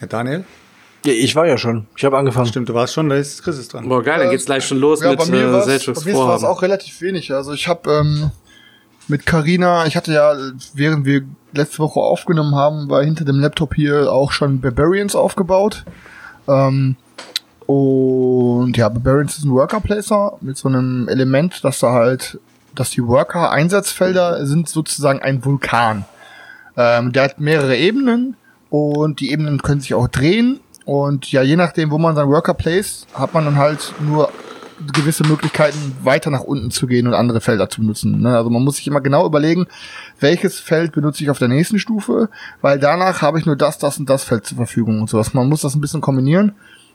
Ja, 0.00 0.06
Daniel? 0.06 0.44
ja 1.04 1.12
ich 1.12 1.36
war 1.36 1.46
ja 1.46 1.58
schon. 1.58 1.86
Ich 1.96 2.04
habe 2.04 2.16
angefangen. 2.16 2.46
Stimmt, 2.46 2.68
du 2.68 2.74
warst 2.74 2.94
schon, 2.94 3.08
da 3.08 3.16
ist 3.16 3.42
Chris 3.42 3.58
ist 3.58 3.72
dran. 3.72 3.88
Boah, 3.88 4.02
geil, 4.02 4.18
dann 4.18 4.30
geht's 4.30 4.46
gleich 4.46 4.66
schon 4.66 4.78
los 4.78 5.02
Ja, 5.02 5.10
mit 5.10 5.18
bei 5.18 5.26
mir 5.26 5.40
äh, 5.40 5.78
bei 5.92 6.04
mir 6.04 6.16
war 6.16 6.36
es 6.36 6.44
auch 6.44 6.62
relativ 6.62 7.00
wenig. 7.02 7.32
Also 7.32 7.52
ich 7.52 7.68
habe 7.68 7.90
ähm, 7.92 8.30
mit 9.12 9.26
Carina, 9.26 9.86
ich 9.86 9.94
hatte 9.94 10.14
ja, 10.14 10.34
während 10.74 11.04
wir 11.04 11.22
letzte 11.52 11.78
Woche 11.80 12.00
aufgenommen 12.00 12.56
haben, 12.56 12.88
war 12.88 13.04
hinter 13.04 13.24
dem 13.24 13.38
Laptop 13.38 13.74
hier 13.74 14.10
auch 14.10 14.32
schon 14.32 14.60
Barbarians 14.60 15.14
aufgebaut. 15.14 15.84
Ähm, 16.48 16.96
und 17.66 18.76
ja, 18.76 18.88
Barbarians 18.88 19.38
ist 19.38 19.44
ein 19.44 19.52
Worker 19.52 19.80
Placer 19.80 20.32
mit 20.40 20.56
so 20.56 20.68
einem 20.68 21.08
Element, 21.08 21.62
dass 21.62 21.78
da 21.78 21.92
halt, 21.92 22.40
dass 22.74 22.90
die 22.90 23.06
Worker 23.06 23.50
Einsatzfelder 23.50 24.46
sind 24.46 24.68
sozusagen 24.68 25.20
ein 25.20 25.44
Vulkan. 25.44 26.06
Ähm, 26.76 27.12
der 27.12 27.24
hat 27.24 27.38
mehrere 27.38 27.76
Ebenen 27.76 28.36
und 28.70 29.20
die 29.20 29.30
Ebenen 29.30 29.62
können 29.62 29.82
sich 29.82 29.92
auch 29.92 30.08
drehen. 30.08 30.60
Und 30.86 31.30
ja, 31.30 31.42
je 31.42 31.56
nachdem, 31.56 31.90
wo 31.90 31.98
man 31.98 32.16
seinen 32.16 32.30
Worker 32.30 32.54
placed, 32.54 33.06
hat 33.12 33.34
man 33.34 33.44
dann 33.44 33.56
halt 33.56 33.92
nur 34.00 34.30
gewisse 34.92 35.26
Möglichkeiten, 35.26 35.96
weiter 36.02 36.30
nach 36.30 36.42
unten 36.42 36.70
zu 36.70 36.86
gehen 36.86 37.06
und 37.06 37.14
andere 37.14 37.40
Felder 37.40 37.68
zu 37.68 37.80
benutzen. 37.80 38.20
Ne? 38.20 38.36
Also 38.36 38.50
man 38.50 38.62
muss 38.62 38.76
sich 38.76 38.86
immer 38.86 39.00
genau 39.00 39.26
überlegen, 39.26 39.66
welches 40.20 40.58
Feld 40.58 40.92
benutze 40.92 41.22
ich 41.22 41.30
auf 41.30 41.38
der 41.38 41.48
nächsten 41.48 41.78
Stufe, 41.78 42.28
weil 42.60 42.78
danach 42.78 43.22
habe 43.22 43.38
ich 43.38 43.46
nur 43.46 43.56
das, 43.56 43.78
das 43.78 43.98
und 43.98 44.08
das 44.08 44.24
Feld 44.24 44.46
zur 44.46 44.56
Verfügung 44.56 45.00
und 45.00 45.10
sowas. 45.10 45.34
Man 45.34 45.48
muss 45.48 45.62
das 45.62 45.74
ein 45.74 45.80
bisschen 45.80 46.00
kombinieren. 46.00 46.52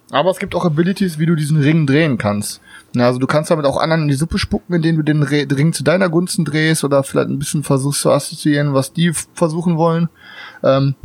Aber 0.09 0.31
es 0.31 0.39
gibt 0.39 0.55
auch 0.55 0.63
Abilities, 0.63 1.19
wie 1.19 1.25
du 1.25 1.35
diesen 1.35 1.61
Ring 1.61 1.85
drehen 1.85 2.17
kannst. 2.17 2.61
Also 2.95 3.19
du 3.19 3.27
kannst 3.27 3.51
damit 3.51 3.65
auch 3.65 3.77
anderen 3.77 4.03
in 4.03 4.07
die 4.07 4.13
Suppe 4.13 4.37
spucken, 4.37 4.73
indem 4.73 4.95
du 4.95 5.03
den 5.03 5.21
Ring 5.21 5.73
zu 5.73 5.83
deiner 5.83 6.07
Gunsten 6.07 6.45
drehst 6.45 6.85
oder 6.85 7.03
vielleicht 7.03 7.27
ein 7.27 7.39
bisschen 7.39 7.63
versuchst 7.63 8.01
zu 8.01 8.11
assoziieren, 8.11 8.73
was 8.73 8.93
die 8.93 9.11
versuchen 9.33 9.77
wollen. 9.77 10.07
Ähm, 10.63 10.95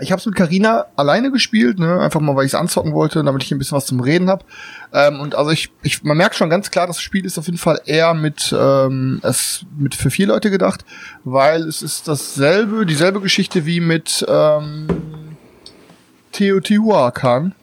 ich 0.00 0.10
habe 0.10 0.18
es 0.18 0.26
mit 0.26 0.34
Carina 0.34 0.86
alleine 0.96 1.30
gespielt, 1.30 1.78
ne? 1.78 2.00
einfach 2.00 2.20
mal, 2.20 2.34
weil 2.34 2.46
ich 2.46 2.50
es 2.50 2.58
anzocken 2.58 2.94
wollte, 2.94 3.22
damit 3.22 3.44
ich 3.44 3.52
ein 3.52 3.58
bisschen 3.58 3.76
was 3.76 3.86
zum 3.86 4.00
Reden 4.00 4.28
habe. 4.28 4.44
Ähm, 4.92 5.20
und 5.20 5.36
also 5.36 5.50
ich, 5.50 5.70
ich, 5.82 6.02
man 6.02 6.16
merkt 6.16 6.34
schon 6.34 6.50
ganz 6.50 6.70
klar, 6.70 6.88
das 6.88 7.00
Spiel 7.00 7.24
ist 7.24 7.38
auf 7.38 7.46
jeden 7.46 7.58
Fall 7.58 7.80
eher 7.86 8.12
mit, 8.12 8.54
ähm, 8.58 9.20
es 9.22 9.64
mit 9.78 9.94
für 9.94 10.10
vier 10.10 10.26
Leute 10.26 10.50
gedacht, 10.50 10.84
weil 11.22 11.62
es 11.62 11.80
ist 11.80 12.08
dasselbe, 12.08 12.86
dieselbe 12.86 13.20
Geschichte 13.20 13.66
wie 13.66 13.80
mit 13.80 14.24
ähm, 14.28 14.88
Teotihuacan. 16.32 17.54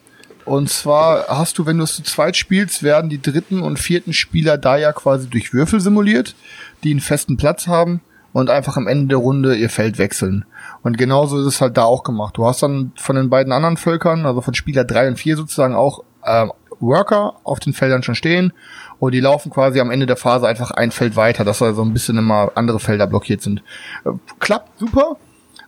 Und 0.44 0.70
zwar 0.70 1.28
hast 1.28 1.58
du, 1.58 1.66
wenn 1.66 1.78
du 1.78 1.84
es 1.84 1.96
zu 1.96 2.02
zweit 2.02 2.36
spielst, 2.36 2.82
werden 2.82 3.10
die 3.10 3.20
dritten 3.20 3.60
und 3.60 3.78
vierten 3.78 4.12
Spieler 4.12 4.56
da 4.58 4.76
ja 4.76 4.92
quasi 4.92 5.28
durch 5.28 5.52
Würfel 5.52 5.80
simuliert, 5.80 6.34
die 6.82 6.90
einen 6.90 7.00
festen 7.00 7.36
Platz 7.36 7.66
haben 7.66 8.00
und 8.32 8.50
einfach 8.50 8.76
am 8.76 8.88
Ende 8.88 9.08
der 9.08 9.18
Runde 9.18 9.54
ihr 9.54 9.70
Feld 9.70 9.98
wechseln. 9.98 10.44
Und 10.82 10.98
genauso 10.98 11.38
ist 11.38 11.46
es 11.46 11.60
halt 11.60 11.76
da 11.76 11.84
auch 11.84 12.02
gemacht. 12.02 12.36
Du 12.36 12.46
hast 12.46 12.62
dann 12.62 12.92
von 12.96 13.16
den 13.16 13.30
beiden 13.30 13.52
anderen 13.52 13.76
Völkern, 13.76 14.26
also 14.26 14.40
von 14.40 14.54
Spieler 14.54 14.84
drei 14.84 15.08
und 15.08 15.16
vier 15.16 15.36
sozusagen 15.36 15.74
auch 15.74 16.02
ähm, 16.24 16.52
Worker 16.80 17.34
auf 17.44 17.60
den 17.60 17.72
Feldern 17.72 18.02
schon 18.02 18.14
stehen 18.14 18.52
und 18.98 19.12
die 19.12 19.20
laufen 19.20 19.50
quasi 19.50 19.80
am 19.80 19.90
Ende 19.90 20.06
der 20.06 20.16
Phase 20.16 20.46
einfach 20.46 20.70
ein 20.72 20.90
Feld 20.90 21.16
weiter, 21.16 21.44
dass 21.44 21.58
da 21.58 21.72
so 21.74 21.82
ein 21.82 21.92
bisschen 21.92 22.18
immer 22.18 22.52
andere 22.54 22.80
Felder 22.80 23.06
blockiert 23.06 23.40
sind. 23.40 23.62
Äh, 24.04 24.10
klappt 24.40 24.78
super, 24.78 25.16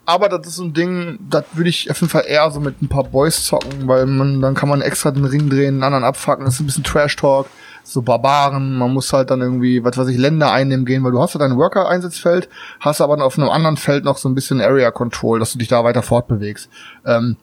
aber 0.06 0.28
das 0.28 0.46
ist 0.46 0.56
so 0.56 0.64
ein 0.64 0.74
Ding, 0.74 1.18
das 1.30 1.44
würde 1.52 1.70
ich 1.70 1.90
auf 1.90 2.00
jeden 2.00 2.10
Fall 2.10 2.24
eher 2.26 2.50
so 2.50 2.60
mit 2.60 2.82
ein 2.82 2.88
paar 2.88 3.04
Boys 3.04 3.44
zocken, 3.44 3.86
weil 3.86 4.06
man, 4.06 4.40
dann 4.40 4.54
kann 4.54 4.68
man 4.68 4.82
extra 4.82 5.10
den 5.10 5.24
Ring 5.24 5.48
drehen, 5.48 5.74
einen 5.74 5.82
anderen 5.82 6.04
abfacken, 6.04 6.44
das 6.44 6.54
ist 6.54 6.60
ein 6.60 6.66
bisschen 6.66 6.84
Trash-Talk, 6.84 7.46
so 7.84 8.02
Barbaren, 8.02 8.76
man 8.76 8.92
muss 8.92 9.12
halt 9.12 9.30
dann 9.30 9.40
irgendwie, 9.40 9.84
was 9.84 9.96
weiß 9.96 10.08
ich, 10.08 10.16
Länder 10.16 10.50
einnehmen 10.50 10.86
gehen, 10.86 11.04
weil 11.04 11.12
du 11.12 11.20
hast 11.20 11.34
ja 11.34 11.38
dein 11.38 11.56
Worker-Einsatzfeld, 11.56 12.48
hast 12.80 13.00
aber 13.00 13.16
dann 13.16 13.24
auf 13.24 13.38
einem 13.38 13.50
anderen 13.50 13.76
Feld 13.76 14.04
noch 14.04 14.16
so 14.16 14.28
ein 14.28 14.34
bisschen 14.34 14.60
Area-Control, 14.60 15.38
dass 15.38 15.52
du 15.52 15.58
dich 15.58 15.68
da 15.68 15.84
weiter 15.84 16.02
fortbewegst. 16.02 16.70
Ähm, 17.04 17.36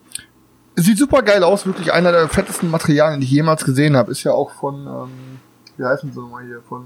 sieht 0.76 0.98
super 0.98 1.22
geil 1.22 1.44
aus, 1.44 1.66
wirklich 1.66 1.94
einer 1.94 2.12
der 2.12 2.28
fettesten 2.28 2.72
Materialien, 2.72 3.22
die 3.22 3.28
ich 3.28 3.32
jemals 3.32 3.64
gesehen 3.64 3.96
habe, 3.96 4.12
ist 4.12 4.24
ja 4.24 4.32
auch 4.32 4.52
von, 4.52 4.88
ähm, 4.88 5.40
wie 5.78 5.86
heißen 5.86 6.12
sie 6.12 6.20
nochmal 6.20 6.44
hier, 6.44 6.62
von 6.68 6.86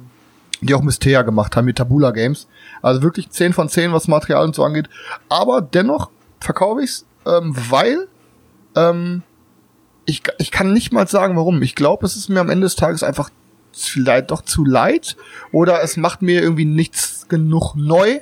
die 0.62 0.74
auch 0.74 0.82
Mystea 0.82 1.22
gemacht 1.22 1.56
haben 1.56 1.65
mit 1.65 1.78
Tabula 1.78 2.12
Games. 2.12 2.48
Also 2.82 3.02
wirklich 3.02 3.30
10 3.30 3.54
von 3.54 3.70
10, 3.70 3.94
was 3.94 4.08
Material 4.08 4.44
und 4.44 4.56
so 4.56 4.63
angeht. 4.63 4.89
Aber 5.30 5.62
dennoch 5.62 6.10
verkaufe 6.39 6.82
ich's, 6.82 7.06
ähm, 7.26 7.56
weil 7.70 8.08
ähm, 8.76 9.24
ich, 10.06 10.24
ich 10.38 10.52
kann 10.52 10.74
nicht 10.74 10.94
mal 10.94 11.08
sagen, 11.08 11.36
warum. 11.36 11.62
Ich 11.62 11.76
glaube, 11.76 12.06
es 12.06 12.15
ist 12.15 12.30
mir 12.30 12.39
am 12.39 12.50
Ende 12.50 12.65
des 12.65 12.76
Tages 12.76 13.04
einfach 13.04 13.30
vielleicht 13.84 14.32
doch 14.32 14.42
zu 14.42 14.66
leid 14.66 15.16
oder 15.52 15.82
es 15.84 15.98
macht 15.98 16.22
mir 16.22 16.42
irgendwie 16.42 16.66
nichts 16.66 17.28
genug 17.28 17.76
neu. 17.76 18.20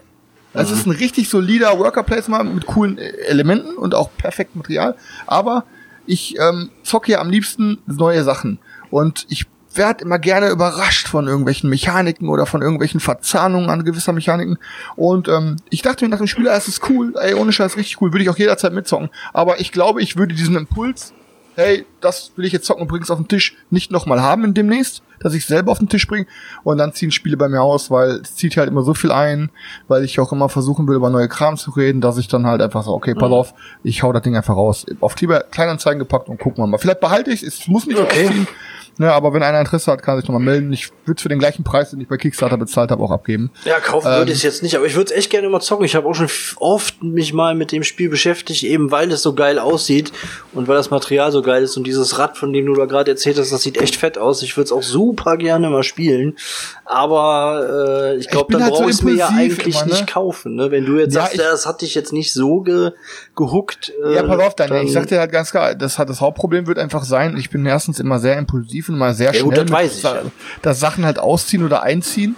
Es 0.55 0.69
ist 0.69 0.85
ein 0.85 0.91
richtig 0.91 1.29
solider 1.29 1.79
Worker 1.79 2.03
Placement 2.03 2.53
mit 2.53 2.67
coolen 2.67 2.99
Elementen 2.99 3.75
und 3.75 3.95
auch 3.95 4.09
perfektem 4.15 4.59
Material, 4.59 4.95
aber 5.25 5.65
ich 6.05 6.37
ähm, 6.39 6.69
zocke 6.83 7.13
ja 7.13 7.21
am 7.21 7.29
liebsten 7.29 7.79
neue 7.87 8.23
Sachen 8.23 8.59
und 8.91 9.25
ich 9.29 9.47
werde 9.75 10.03
immer 10.03 10.19
gerne 10.19 10.49
überrascht 10.49 11.07
von 11.07 11.27
irgendwelchen 11.27 11.69
Mechaniken 11.69 12.29
oder 12.29 12.45
von 12.45 12.61
irgendwelchen 12.61 12.99
Verzahnungen 12.99 13.69
an 13.69 13.83
gewisser 13.83 14.13
Mechaniken. 14.13 14.57
Und 14.95 15.27
ähm, 15.27 15.57
ich 15.69 15.81
dachte 15.81 16.05
mir 16.05 16.09
nach 16.09 16.19
dem 16.19 16.27
Spiel, 16.27 16.47
ah, 16.47 16.55
es 16.55 16.67
ist 16.67 16.87
cool, 16.89 17.13
ey, 17.19 17.33
ohne 17.33 17.51
Scheiß 17.51 17.77
richtig 17.77 18.01
cool, 18.01 18.11
würde 18.11 18.23
ich 18.23 18.29
auch 18.29 18.37
jederzeit 18.37 18.73
mitzocken. 18.73 19.09
Aber 19.33 19.59
ich 19.59 19.71
glaube, 19.71 20.01
ich 20.01 20.15
würde 20.17 20.35
diesen 20.35 20.55
Impuls, 20.55 21.13
hey, 21.55 21.85
das 22.01 22.31
will 22.35 22.45
ich 22.45 22.53
jetzt 22.53 22.65
zocken 22.65 22.81
und 22.83 22.87
bring's 22.87 23.11
auf 23.11 23.17
den 23.17 23.27
Tisch, 23.27 23.55
nicht 23.69 23.91
nochmal 23.91 24.21
haben 24.21 24.43
in 24.43 24.53
demnächst, 24.53 25.01
dass 25.19 25.33
ich 25.33 25.45
selber 25.45 25.71
auf 25.71 25.79
den 25.79 25.89
Tisch 25.89 26.07
bringe 26.07 26.25
und 26.63 26.77
dann 26.77 26.93
ziehen 26.93 27.11
Spiele 27.11 27.37
bei 27.37 27.47
mir 27.47 27.61
aus, 27.61 27.89
weil 27.89 28.21
es 28.21 28.35
zieht 28.35 28.57
halt 28.57 28.67
immer 28.67 28.81
so 28.83 28.93
viel 28.93 29.11
ein, 29.11 29.49
weil 29.87 30.03
ich 30.03 30.19
auch 30.19 30.31
immer 30.31 30.49
versuchen 30.49 30.87
will, 30.87 30.95
über 30.95 31.09
neue 31.09 31.27
Kram 31.29 31.55
zu 31.57 31.71
reden, 31.71 32.01
dass 32.01 32.17
ich 32.17 32.27
dann 32.27 32.45
halt 32.45 32.61
einfach 32.61 32.83
so, 32.83 32.91
okay, 32.91 33.13
pass 33.15 33.31
auf, 33.31 33.53
ich 33.83 34.03
hau 34.03 34.11
das 34.11 34.21
Ding 34.23 34.35
einfach 34.35 34.55
raus. 34.55 34.85
Auf 34.99 35.19
lieber 35.21 35.41
Kleinanzeigen 35.41 35.99
gepackt 35.99 36.27
und 36.29 36.39
gucken 36.39 36.63
wir 36.63 36.67
mal. 36.67 36.77
Vielleicht 36.77 36.99
behalte 36.99 37.31
ich 37.31 37.43
es, 37.43 37.59
es 37.59 37.67
muss 37.67 37.85
nicht 37.85 37.99
Okay. 37.99 38.25
ausziehen. 38.27 38.47
Ne, 38.97 39.11
aber 39.11 39.33
wenn 39.33 39.41
einer 39.41 39.59
Interesse 39.59 39.91
hat, 39.91 40.03
kann 40.03 40.15
er 40.15 40.21
sich 40.21 40.29
nochmal 40.29 40.43
melden. 40.43 40.71
Ich 40.71 40.91
würde 41.05 41.19
für 41.21 41.29
den 41.29 41.39
gleichen 41.39 41.63
Preis, 41.63 41.89
den 41.89 41.99
ich 41.99 42.07
bei 42.07 42.17
Kickstarter 42.17 42.57
bezahlt 42.57 42.91
habe, 42.91 43.01
auch 43.03 43.09
abgeben. 43.09 43.49
Ja, 43.65 43.79
kaufen 43.79 44.07
Ähm, 44.07 44.19
würde 44.19 44.31
ich 44.31 44.37
es 44.37 44.43
jetzt 44.43 44.61
nicht, 44.61 44.75
aber 44.75 44.85
ich 44.85 44.95
würde 44.95 45.11
es 45.11 45.17
echt 45.17 45.31
gerne 45.31 45.49
mal 45.49 45.61
zocken. 45.61 45.83
Ich 45.85 45.95
habe 45.95 46.07
auch 46.07 46.13
schon 46.13 46.29
oft 46.57 47.01
mich 47.01 47.33
mal 47.33 47.55
mit 47.55 47.71
dem 47.71 47.83
Spiel 47.83 48.09
beschäftigt, 48.09 48.63
eben 48.63 48.91
weil 48.91 49.11
es 49.11 49.23
so 49.23 49.33
geil 49.33 49.57
aussieht 49.57 50.11
und 50.53 50.67
weil 50.67 50.75
das 50.75 50.91
Material 50.91 51.31
so 51.31 51.41
geil 51.41 51.63
ist 51.63 51.75
und 51.75 51.87
dieses 51.87 52.19
Rad, 52.19 52.37
von 52.37 52.53
dem 52.53 52.67
du 52.67 52.75
da 52.75 52.85
gerade 52.85 53.09
erzählt 53.09 53.39
hast, 53.39 53.51
das 53.51 53.63
sieht 53.63 53.77
echt 53.81 53.95
fett 53.95 54.19
aus. 54.19 54.43
Ich 54.43 54.55
würde 54.57 54.65
es 54.65 54.71
auch 54.71 54.83
super 54.83 55.37
gerne 55.37 55.69
mal 55.71 55.83
spielen, 55.83 56.37
aber 56.85 58.13
äh, 58.13 58.17
ich 58.17 58.29
glaube, 58.29 58.53
dann 58.53 58.63
halt 58.63 58.73
so 58.73 58.79
brauche 58.81 58.89
ich 58.91 58.97
es 58.97 59.03
mir 59.03 59.15
ja 59.15 59.29
eigentlich 59.29 59.75
immer, 59.75 59.85
ne? 59.85 59.91
nicht 59.91 60.07
kaufen. 60.07 60.55
Ne? 60.55 60.69
Wenn 60.69 60.85
du 60.85 60.99
jetzt 60.99 61.15
Ja, 61.15 61.21
sagst, 61.23 61.37
ja, 61.37 61.49
das 61.49 61.65
hat 61.65 61.81
dich 61.81 61.95
jetzt 61.95 62.13
nicht 62.13 62.31
so 62.31 62.61
ge 62.61 62.91
gehuckt. 63.35 63.91
Äh, 64.05 64.15
Ja, 64.15 64.23
pass 64.23 64.39
auf, 64.39 64.55
dann, 64.55 64.69
dann 64.69 64.85
ich 64.85 64.93
sag 64.93 65.07
dir 65.07 65.19
halt 65.19 65.31
ganz 65.31 65.49
klar, 65.49 65.73
das 65.73 65.95
das 65.95 66.21
Hauptproblem 66.21 66.67
wird 66.67 66.77
einfach 66.77 67.03
sein, 67.03 67.37
ich 67.37 67.49
bin 67.49 67.65
erstens 67.65 67.99
immer 67.99 68.19
sehr 68.19 68.37
impulsiv 68.37 68.82
und 68.89 68.95
immer 68.95 69.13
sehr 69.13 69.33
Ja, 69.33 69.41
gut, 69.43 69.53
schnell, 69.53 69.65
das 69.65 69.71
weiß 69.73 69.89
mit 69.89 69.97
ich, 69.97 70.03
ja. 70.03 70.21
dass 70.61 70.79
Sachen 70.79 71.05
halt 71.05 71.19
ausziehen 71.19 71.63
oder 71.63 71.83
einziehen. 71.83 72.35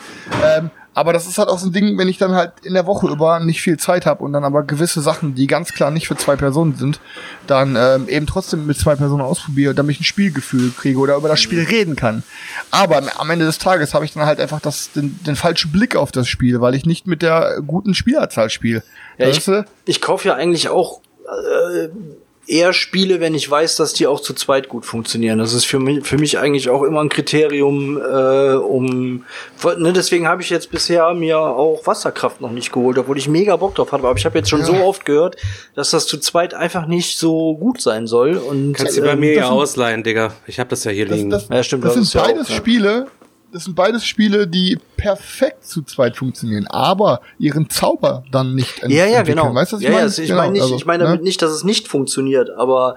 Ähm, 0.58 0.70
aber 0.98 1.12
das 1.12 1.28
ist 1.28 1.38
halt 1.38 1.50
auch 1.50 1.60
so 1.60 1.68
ein 1.68 1.74
Ding, 1.74 1.98
wenn 1.98 2.08
ich 2.08 2.18
dann 2.20 2.36
halt 2.36 2.54
in 2.64 2.74
der 2.74 2.86
Woche 2.86 3.08
über 3.10 3.42
nicht 3.42 3.60
viel 3.62 3.76
Zeit 3.76 4.06
habe 4.06 4.24
und 4.24 4.32
dann 4.32 4.46
aber 4.46 4.64
gewisse 4.64 5.02
Sachen, 5.02 5.36
die 5.36 5.46
ganz 5.46 5.74
klar 5.74 5.92
nicht 5.92 6.08
für 6.08 6.16
zwei 6.16 6.38
Personen 6.38 6.76
sind, 6.78 7.02
dann 7.48 7.76
ähm, 7.78 8.08
eben 8.08 8.26
trotzdem 8.28 8.66
mit 8.66 8.78
zwei 8.80 8.96
Personen 8.96 9.22
ausprobiere, 9.22 9.76
damit 9.76 9.96
ich 9.96 10.00
ein 10.02 10.06
Spielgefühl 10.06 10.72
kriege 10.72 10.98
oder 10.98 11.18
über 11.18 11.28
das 11.28 11.42
Spiel 11.42 11.60
Mhm. 11.64 11.68
reden 11.68 11.96
kann. 11.98 12.24
Aber 12.72 13.02
am- 13.18 13.30
Ende 13.30 13.44
des 13.46 13.58
Tages 13.58 13.94
habe 13.94 14.06
ich 14.06 14.14
dann 14.14 14.26
halt 14.26 14.40
einfach 14.40 14.62
das, 14.62 14.90
den, 14.94 15.20
den 15.26 15.36
falschen 15.36 15.74
Blick 15.74 15.98
auf 15.98 16.14
das 16.14 16.30
Spiel, 16.30 16.62
weil 16.62 16.76
ich 16.76 16.86
nicht 16.86 17.08
mit 17.08 17.22
der 17.22 17.62
guten 17.68 17.94
Spielerzahl 17.94 18.50
spiele. 18.50 18.82
Ja, 19.18 19.28
ich, 19.28 19.46
ich 19.84 20.02
kaufe 20.02 20.26
ja 20.30 20.36
eigentlich 20.36 20.70
auch 20.70 21.02
äh, 21.26 21.90
eher 22.48 22.74
Spiele, 22.74 23.20
wenn 23.20 23.34
ich 23.34 23.50
weiß, 23.50 23.76
dass 23.78 23.94
die 23.94 24.08
auch 24.08 24.20
zu 24.20 24.34
zweit 24.34 24.70
gut 24.70 24.86
funktionieren. 24.86 25.40
Das 25.40 25.54
ist 25.54 25.66
für 25.66 25.80
mich, 25.80 26.06
für 26.06 26.18
mich 26.18 26.38
eigentlich 26.38 26.70
auch 26.70 26.84
immer 26.84 27.02
ein 27.02 27.10
Kriterium, 27.10 27.98
äh, 27.98 28.54
um. 28.56 29.26
Ne, 29.78 29.94
deswegen 29.94 30.28
habe 30.28 30.42
ich 30.42 30.50
jetzt 30.50 30.70
bisher 30.72 31.14
mir 31.14 31.40
auch 31.40 31.86
Wasserkraft 31.88 32.42
noch 32.42 32.52
nicht 32.52 32.72
geholt, 32.72 32.98
obwohl 32.98 33.18
ich 33.18 33.28
mega 33.28 33.56
Bock 33.56 33.76
drauf 33.76 33.92
hatte. 33.92 34.04
Aber 34.08 34.18
ich 34.18 34.26
habe 34.26 34.38
jetzt 34.38 34.50
schon 34.50 34.64
so 34.64 34.74
oft 34.76 35.06
gehört, 35.06 35.38
dass 35.76 35.92
das 35.92 36.06
zu 36.08 36.18
zweit 36.20 36.54
einfach 36.54 36.86
nicht 36.88 37.18
so 37.18 37.56
gut 37.56 37.82
sein 37.82 38.08
soll. 38.08 38.38
Und 38.38 38.74
Kannst 38.74 38.98
du 38.98 39.02
bei 39.02 39.14
ähm, 39.14 39.20
mir 39.20 39.34
ja 39.34 39.50
ausleihen, 39.50 40.04
Digga. 40.04 40.34
Ich 40.48 40.60
hab 40.60 40.70
das 40.70 40.84
ja 40.84 40.92
hier 40.92 41.08
Das, 41.08 41.18
liegen. 41.18 41.30
das, 41.30 41.48
Ja, 41.50 41.64
stimmt, 41.64 41.84
das 41.86 41.94
das 41.96 42.04
ist 42.04 42.12
sind 42.12 42.22
ja 42.22 42.28
beides 42.28 42.48
auch, 42.48 42.50
ja. 42.52 42.56
Spiele, 42.58 43.08
das 43.56 43.64
sind 43.64 43.76
beides 43.76 44.06
Spiele, 44.06 44.48
die 44.48 44.78
perfekt 44.98 45.66
zu 45.66 45.82
zweit 45.84 46.18
funktionieren, 46.18 46.68
aber 46.68 47.22
ihren 47.40 47.70
Zauber 47.70 48.24
dann 48.32 48.54
nicht 48.54 48.84
ent- 48.84 48.92
Ja, 48.94 49.06
ja, 49.06 49.20
entwickeln. 49.20 49.44
genau. 49.44 49.56
Weißt 49.56 49.72
du, 49.72 49.78
was 49.78 49.82
ich 49.82 49.88
ja, 49.88 49.94
meine? 49.96 50.08
Ja, 50.08 50.12
ich 50.24 50.28
Genau, 50.28 50.38
meine 50.42 50.52
nicht, 50.52 50.62
also, 50.62 50.76
ich 50.76 50.86
meine 50.86 51.04
ne? 51.04 51.10
damit 51.10 51.24
nicht, 51.24 51.42
dass 51.42 51.52
es 51.52 51.64
nicht 51.64 51.88
funktioniert, 51.88 52.50
aber 52.50 52.96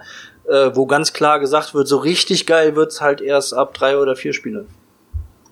äh, 0.49 0.71
wo 0.73 0.85
ganz 0.85 1.13
klar 1.13 1.39
gesagt 1.39 1.73
wird, 1.73 1.87
so 1.87 1.97
richtig 1.97 2.45
geil 2.45 2.75
wird's 2.75 2.99
halt 3.01 3.21
erst 3.21 3.53
ab 3.53 3.73
drei 3.73 3.97
oder 3.97 4.15
vier 4.15 4.33
Spiele. 4.33 4.65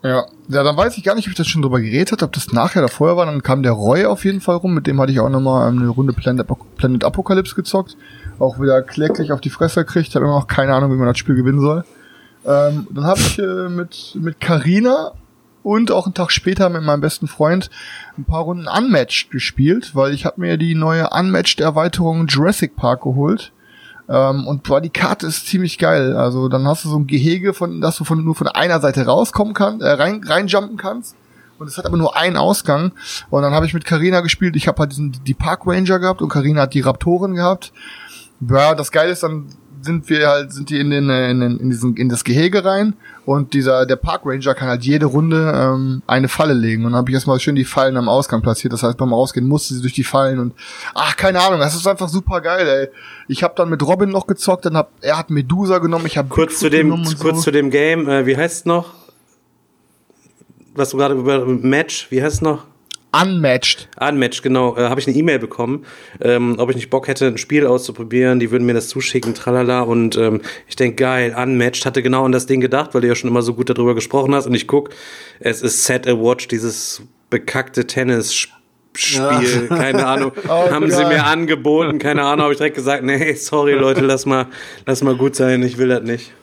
Ja. 0.04 0.26
ja, 0.48 0.64
dann 0.64 0.78
weiß 0.78 0.98
ich 0.98 1.04
gar 1.04 1.16
nicht, 1.16 1.26
ob 1.28 1.32
ich 1.32 1.38
das 1.38 1.48
schon 1.48 1.62
drüber 1.64 1.80
geredet 1.82 2.12
habe, 2.12 2.26
ob 2.26 2.34
das 2.34 2.52
nachher 2.52 2.84
oder 2.84 2.92
vorher 2.92 3.18
war. 3.18 3.26
Dann 3.26 3.42
kam 3.44 3.64
der 3.64 3.72
Roy 3.72 4.06
auf 4.06 4.26
jeden 4.26 4.42
Fall 4.42 4.58
rum, 4.58 4.74
mit 4.74 4.86
dem 4.88 5.02
hatte 5.02 5.12
ich 5.12 5.20
auch 5.20 5.30
nochmal 5.30 5.70
eine 5.70 5.88
Runde 5.88 6.14
Planet, 6.14 6.46
Apo- 6.48 6.66
Planet 6.78 7.04
Apocalypse 7.04 7.56
gezockt. 7.56 7.98
Auch 8.40 8.60
wieder 8.60 8.82
kläglich 8.84 9.32
auf 9.32 9.42
die 9.42 9.50
Fresse 9.50 9.84
gekriegt. 9.86 10.14
Habe 10.16 10.26
immer 10.26 10.36
noch 10.40 10.48
keine 10.48 10.74
Ahnung, 10.76 10.92
wie 10.92 10.96
man 10.98 11.08
das 11.08 11.18
Spiel 11.18 11.36
gewinnen 11.36 11.60
soll. 11.62 11.84
Ähm, 12.48 12.88
dann 12.92 13.04
habe 13.04 13.20
ich 13.20 13.40
äh, 13.40 13.70
mit 13.70 14.16
mit 14.16 14.40
Carina 14.40 15.12
und 15.64 15.92
auch 15.92 16.06
einen 16.06 16.14
Tag 16.14 16.32
später 16.32 16.70
mit 16.70 16.82
meinem 16.84 17.02
besten 17.02 17.28
Freund 17.28 17.70
ein 18.18 18.24
paar 18.24 18.44
Runden 18.44 18.68
Unmatched 18.68 19.32
gespielt, 19.32 19.96
weil 19.96 20.14
ich 20.14 20.26
habe 20.26 20.40
mir 20.40 20.58
die 20.58 20.76
neue 20.76 21.10
Unmatched-Erweiterung 21.10 22.28
Jurassic 22.28 22.78
Park 22.78 23.04
geholt. 23.04 23.52
Ähm, 24.08 24.48
und 24.48 24.64
boah, 24.64 24.80
die 24.80 24.90
Karte 24.90 25.28
ist 25.28 25.48
ziemlich 25.48 25.78
geil. 25.78 26.16
Also 26.16 26.48
dann 26.48 26.66
hast 26.66 26.86
du 26.86 26.90
so 26.90 26.98
ein 26.98 27.08
Gehege, 27.08 27.54
von 27.54 27.82
dass 27.82 27.98
du 27.98 28.06
von, 28.06 28.24
nur 28.24 28.36
von 28.36 28.48
einer 28.48 28.80
Seite 28.80 29.06
rauskommen 29.06 29.54
kannst, 29.54 29.84
äh, 29.84 29.90
rein, 29.90 30.22
reinjumpen 30.24 30.78
kannst. 30.78 31.18
Und 31.60 31.68
es 31.68 31.78
hat 31.78 31.86
aber 31.86 31.98
nur 31.98 32.16
einen 32.16 32.38
Ausgang. 32.38 32.94
Und 33.30 33.42
dann 33.42 33.54
habe 33.54 33.66
ich 33.66 33.74
mit 33.74 33.84
Carina 33.84 34.22
gespielt. 34.22 34.56
Ich 34.56 34.70
habe 34.70 34.80
halt 34.80 34.92
diesen, 34.92 35.18
die 35.26 35.34
Park 35.34 35.62
Ranger 35.66 36.00
gehabt 36.00 36.22
und 36.22 36.30
Carina 36.30 36.62
hat 36.62 36.74
die 36.74 36.82
Raptoren 36.82 37.36
gehabt. 37.36 37.74
Ja, 38.40 38.74
das 38.74 38.92
Geile 38.92 39.12
ist, 39.12 39.24
dann 39.24 39.48
sind 39.88 40.08
wir 40.10 40.28
halt, 40.28 40.54
sind 40.54 40.70
die 40.70 40.80
in 40.80 40.92
den, 40.92 41.10
äh, 41.10 41.32
in, 41.32 41.40
den, 41.40 41.60
in 41.60 41.72
diesen, 41.72 41.98
in 41.98 42.10
das 42.10 42.24
Gehege 42.24 42.64
rein 42.64 42.94
und 43.26 43.56
dieser, 43.56 43.88
der 43.88 43.96
Park 43.96 44.22
Ranger 44.26 44.54
kann 44.54 44.68
halt 44.68 44.84
jede 44.84 45.08
Runde 45.08 45.52
ähm, 45.56 46.04
eine 46.06 46.28
Falle 46.28 46.54
legen 46.54 46.86
und 46.86 46.92
dann 46.92 47.00
habe 47.00 47.10
ich 47.10 47.16
erstmal 47.16 47.40
schön 47.40 47.56
die 47.56 47.66
Fallen 47.66 47.98
am 47.98 48.08
Ausgang 48.08 48.44
platziert. 48.44 48.74
Das 48.74 48.84
heißt, 48.84 48.98
beim 48.98 49.12
Rausgehen 49.12 49.48
musste 49.48 49.74
sie 49.74 49.82
durch 49.82 49.94
die 49.94 50.04
Fallen 50.04 50.38
und 50.38 50.54
ach, 50.94 51.18
keine 51.18 51.42
Ahnung, 51.42 51.60
das 51.60 51.74
ist 51.74 51.88
einfach 51.88 52.10
super 52.10 52.42
geil, 52.42 52.68
ey. 52.68 52.88
Ich 53.28 53.42
habe 53.42 53.56
dann 53.58 53.70
mit 53.70 53.82
Robin 53.82 54.10
noch 54.10 54.28
gezockt, 54.28 54.66
dann 54.66 54.78
hab, 54.78 54.92
er 55.02 55.18
hat 55.18 55.32
Medusa 55.32 55.80
genommen, 55.80 56.06
ich 56.06 56.18
habe 56.18 56.30
Kurz 56.30 56.60
zu 56.60 56.70
dem, 56.70 57.04
kurz 57.20 57.42
zu 57.42 57.52
dem 57.52 57.72
Game, 57.72 58.08
äh, 58.08 58.28
wie 58.28 58.38
heißt 58.38 58.68
noch? 58.68 58.94
Was 60.76 60.92
du 60.92 60.98
gerade 60.98 61.16
über 61.16 61.44
Match, 61.46 62.12
wie 62.12 62.22
heißt 62.22 62.44
noch? 62.44 62.66
Unmatched. 63.12 63.88
Unmatched, 64.00 64.44
genau. 64.44 64.76
Äh, 64.76 64.90
Habe 64.90 65.00
ich 65.00 65.08
eine 65.08 65.16
E-Mail 65.16 65.40
bekommen, 65.40 65.86
ähm, 66.22 66.56
ob 66.58 66.70
ich 66.70 66.76
nicht 66.76 66.90
Bock 66.90 67.08
hätte, 67.08 67.28
ein 67.28 67.38
Spiel 67.38 67.66
auszuprobieren. 67.66 68.40
Die 68.40 68.52
würden 68.52 68.66
mir 68.66 68.74
das 68.74 68.90
zuschicken, 68.90 69.34
tralala. 69.34 69.82
Und 69.82 70.18
ähm, 70.18 70.42
ich 70.68 70.76
denke, 70.76 70.96
geil, 70.96 71.36
Unmatched. 71.38 71.86
Hatte 71.86 72.04
genau 72.04 72.26
an 72.26 72.32
das 72.32 72.46
Ding 72.46 72.60
gedacht, 72.60 72.94
weil 72.94 73.02
du 73.02 73.08
ja 73.08 73.16
schon 73.16 73.30
immer 73.30 73.42
so 73.42 73.54
gut 73.54 73.70
darüber 73.70 73.96
gesprochen 73.96 74.36
hast. 74.36 74.46
Und 74.46 74.54
ich 74.54 74.68
guck, 74.68 74.90
es 75.40 75.62
ist 75.62 75.86
Set 75.86 76.08
a 76.08 76.20
Watch, 76.20 76.48
dieses 76.48 77.02
bekackte 77.30 77.88
Tennis. 77.88 78.48
Spiel, 78.96 79.68
keine 79.70 80.08
Ahnung, 80.08 80.32
Oh, 80.48 80.72
haben 80.72 80.90
sie 80.90 81.06
mir 81.06 81.24
angeboten, 81.24 82.00
keine 82.00 82.24
Ahnung, 82.24 82.46
habe 82.46 82.54
ich 82.54 82.58
direkt 82.58 82.78
gesagt, 82.78 83.04
nee, 83.04 83.34
sorry 83.34 83.74
Leute, 83.80 84.02
lass 84.02 84.26
mal, 84.26 84.48
lass 84.88 85.04
mal 85.04 85.16
gut 85.16 85.36
sein, 85.36 85.62
ich 85.62 85.78
will 85.78 85.90
das 85.90 86.02
nicht. 86.02 86.34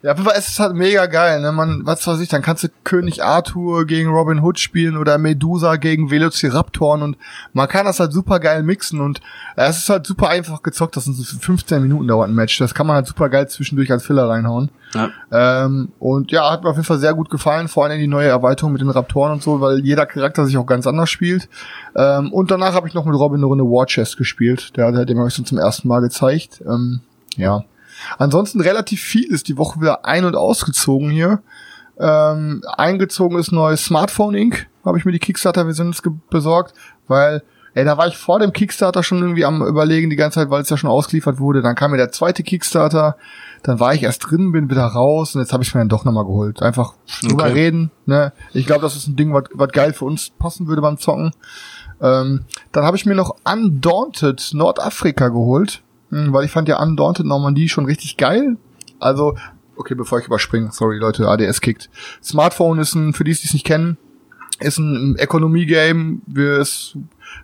Ja, 0.00 0.12
aber 0.12 0.36
es 0.36 0.48
ist 0.48 0.60
halt 0.60 0.74
mega 0.74 1.06
geil, 1.06 1.40
ne? 1.40 1.50
Man, 1.50 1.84
was 1.84 2.06
weiß 2.06 2.20
ich, 2.20 2.28
dann 2.28 2.40
kannst 2.40 2.62
du 2.62 2.68
König 2.84 3.24
Arthur 3.24 3.84
gegen 3.84 4.10
Robin 4.10 4.40
Hood 4.40 4.60
spielen 4.60 4.96
oder 4.96 5.18
Medusa 5.18 5.74
gegen 5.74 6.10
Velociraptoren 6.10 7.02
und 7.02 7.16
man 7.52 7.66
kann 7.66 7.84
das 7.84 7.98
halt 7.98 8.12
super 8.12 8.38
geil 8.38 8.62
mixen 8.62 9.00
und 9.00 9.20
äh, 9.56 9.64
es 9.64 9.78
ist 9.78 9.88
halt 9.88 10.06
super 10.06 10.28
einfach 10.28 10.62
gezockt, 10.62 10.96
das 10.96 11.06
sind 11.06 11.16
so 11.16 11.24
15 11.24 11.82
Minuten 11.82 12.06
dauert 12.06 12.28
ein 12.28 12.34
Match. 12.34 12.58
Das 12.58 12.74
kann 12.74 12.86
man 12.86 12.94
halt 12.94 13.08
super 13.08 13.28
geil 13.28 13.48
zwischendurch 13.48 13.90
als 13.90 14.06
Filler 14.06 14.28
reinhauen. 14.28 14.70
Ja. 14.94 15.10
Ähm, 15.32 15.88
und 15.98 16.30
ja, 16.30 16.48
hat 16.48 16.62
mir 16.62 16.70
auf 16.70 16.76
jeden 16.76 16.86
Fall 16.86 16.98
sehr 16.98 17.14
gut 17.14 17.28
gefallen, 17.28 17.66
vor 17.66 17.84
allem 17.84 17.98
die 17.98 18.06
neue 18.06 18.28
Erweiterung 18.28 18.72
mit 18.72 18.80
den 18.80 18.90
Raptoren 18.90 19.32
und 19.32 19.42
so, 19.42 19.60
weil 19.60 19.80
jeder 19.80 20.06
Charakter 20.06 20.46
sich 20.46 20.56
auch 20.56 20.66
ganz 20.66 20.86
anders 20.86 21.10
spielt. 21.10 21.48
Ähm, 21.96 22.32
und 22.32 22.52
danach 22.52 22.74
habe 22.74 22.86
ich 22.86 22.94
noch 22.94 23.04
mit 23.04 23.16
Robin 23.16 23.38
eine 23.38 23.46
Runde 23.46 23.64
War 23.64 23.86
Chest 23.86 24.16
gespielt. 24.16 24.76
Der 24.76 24.86
hat 24.86 25.08
dem 25.08 25.18
habe 25.18 25.28
ich 25.28 25.34
so 25.34 25.42
zum 25.42 25.58
ersten 25.58 25.88
Mal 25.88 26.00
gezeigt. 26.00 26.62
Ähm, 26.64 27.00
ja. 27.36 27.64
Ansonsten 28.18 28.60
relativ 28.60 29.00
viel 29.02 29.30
ist 29.32 29.48
die 29.48 29.56
Woche 29.56 29.80
wieder 29.80 30.04
ein- 30.04 30.24
und 30.24 30.36
ausgezogen 30.36 31.10
hier. 31.10 31.42
Ähm, 31.98 32.62
eingezogen 32.76 33.38
ist 33.38 33.52
neues 33.52 33.84
Smartphone 33.84 34.34
Inc. 34.34 34.68
Habe 34.84 34.98
ich 34.98 35.04
mir 35.04 35.12
die 35.12 35.18
Kickstarter-Version 35.18 35.94
besorgt, 36.30 36.74
weil 37.08 37.42
Ey, 37.74 37.84
da 37.84 37.96
war 37.96 38.08
ich 38.08 38.16
vor 38.16 38.40
dem 38.40 38.52
Kickstarter 38.52 39.04
schon 39.04 39.20
irgendwie 39.20 39.44
am 39.44 39.62
überlegen 39.62 40.10
die 40.10 40.16
ganze 40.16 40.40
Zeit, 40.40 40.50
weil 40.50 40.62
es 40.62 40.68
ja 40.70 40.76
schon 40.76 40.90
ausgeliefert 40.90 41.38
wurde. 41.38 41.62
Dann 41.62 41.76
kam 41.76 41.92
mir 41.92 41.96
der 41.96 42.10
zweite 42.10 42.42
Kickstarter, 42.42 43.16
dann 43.62 43.78
war 43.78 43.94
ich 43.94 44.02
erst 44.02 44.28
drin, 44.28 44.50
bin 44.50 44.68
wieder 44.68 44.84
raus 44.84 45.34
und 45.36 45.42
jetzt 45.42 45.52
habe 45.52 45.62
ich 45.62 45.72
mir 45.74 45.82
dann 45.82 45.88
doch 45.88 46.04
nochmal 46.04 46.24
geholt. 46.24 46.60
Einfach 46.60 46.94
drüber 47.22 47.44
Okay. 47.44 47.52
reden. 47.52 47.90
Ne? 48.04 48.32
Ich 48.52 48.66
glaube, 48.66 48.82
das 48.82 48.96
ist 48.96 49.06
ein 49.06 49.14
Ding, 49.14 49.32
was 49.32 49.68
geil 49.68 49.92
für 49.92 50.06
uns 50.06 50.30
passen 50.30 50.66
würde 50.66 50.82
beim 50.82 50.98
Zocken. 50.98 51.30
Ähm, 52.00 52.46
dann 52.72 52.84
habe 52.84 52.96
ich 52.96 53.06
mir 53.06 53.14
noch 53.14 53.36
Undaunted 53.44 54.50
Nordafrika 54.54 55.28
geholt, 55.28 55.82
weil 56.10 56.44
ich 56.44 56.50
fand 56.50 56.68
ja 56.68 56.80
Undaunted 56.82 57.26
Normandie 57.26 57.68
schon 57.68 57.84
richtig 57.84 58.16
geil. 58.16 58.56
Also 58.98 59.36
okay, 59.76 59.94
bevor 59.94 60.18
ich 60.18 60.26
überspringe, 60.26 60.70
sorry 60.72 60.98
Leute, 60.98 61.28
ADS 61.28 61.60
kickt. 61.60 61.88
Smartphone 62.22 62.78
ist 62.78 62.94
ein, 62.94 63.12
für 63.12 63.24
die, 63.24 63.32
die 63.32 63.44
es 63.44 63.52
nicht 63.52 63.66
kennen, 63.66 63.96
ist 64.60 64.78
ein 64.78 65.16
Ökonomie-Game, 65.18 66.22
wir 66.26 66.58
es 66.58 66.96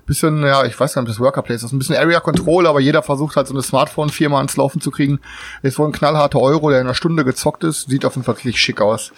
bisschen, 0.07 0.43
ja, 0.43 0.65
ich 0.65 0.79
weiß 0.79 0.95
gar 0.95 1.03
nicht, 1.03 1.11
ob 1.11 1.15
das 1.15 1.21
Worker 1.21 1.43
Place 1.43 1.63
ist, 1.63 1.73
ein 1.73 1.79
bisschen 1.79 1.97
Area 1.97 2.21
Control, 2.21 2.67
aber 2.67 2.81
jeder 2.81 3.03
versucht 3.03 3.37
halt 3.37 3.47
so 3.47 3.55
eine 3.55 3.63
Smartphone-Firma 3.63 4.39
ans 4.39 4.57
Laufen 4.57 4.81
zu 4.81 4.91
kriegen. 4.91 5.21
Ist 5.63 5.79
wohl 5.79 5.87
ein 5.87 5.93
knallharter 5.93 6.41
Euro, 6.41 6.71
der 6.71 6.81
in 6.81 6.87
einer 6.87 6.95
Stunde 6.95 7.25
gezockt 7.25 7.65
ist, 7.65 7.89
sieht 7.89 8.05
auf 8.05 8.15
jeden 8.15 8.25
Fall 8.25 8.35
richtig 8.35 8.59
schick 8.59 8.81
aus. 8.81 9.13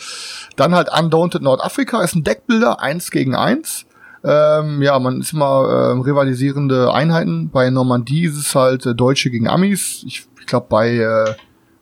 Dann 0.57 0.75
halt 0.75 0.89
Undaunted 0.93 1.43
Nordafrika 1.43 2.03
ist 2.03 2.15
ein 2.15 2.25
Deckbilder, 2.25 2.81
eins 2.81 3.11
gegen 3.11 3.35
eins. 3.35 3.87
Ähm, 4.27 4.83
ja, 4.83 4.99
man 4.99 5.21
ist 5.21 5.33
immer 5.33 5.93
ähm, 5.93 6.01
rivalisierende 6.01 6.93
Einheiten. 6.93 7.51
Bei 7.51 7.71
Normandie 7.71 8.25
ist 8.25 8.37
es 8.37 8.55
halt 8.57 8.85
äh, 8.85 8.95
Deutsche 8.95 9.31
gegen 9.31 9.47
Amis. 9.47 10.03
Ich, 10.05 10.27
ich 10.41 10.47
glaube, 10.47 10.67
bei 10.69 10.97
äh, 10.97 11.35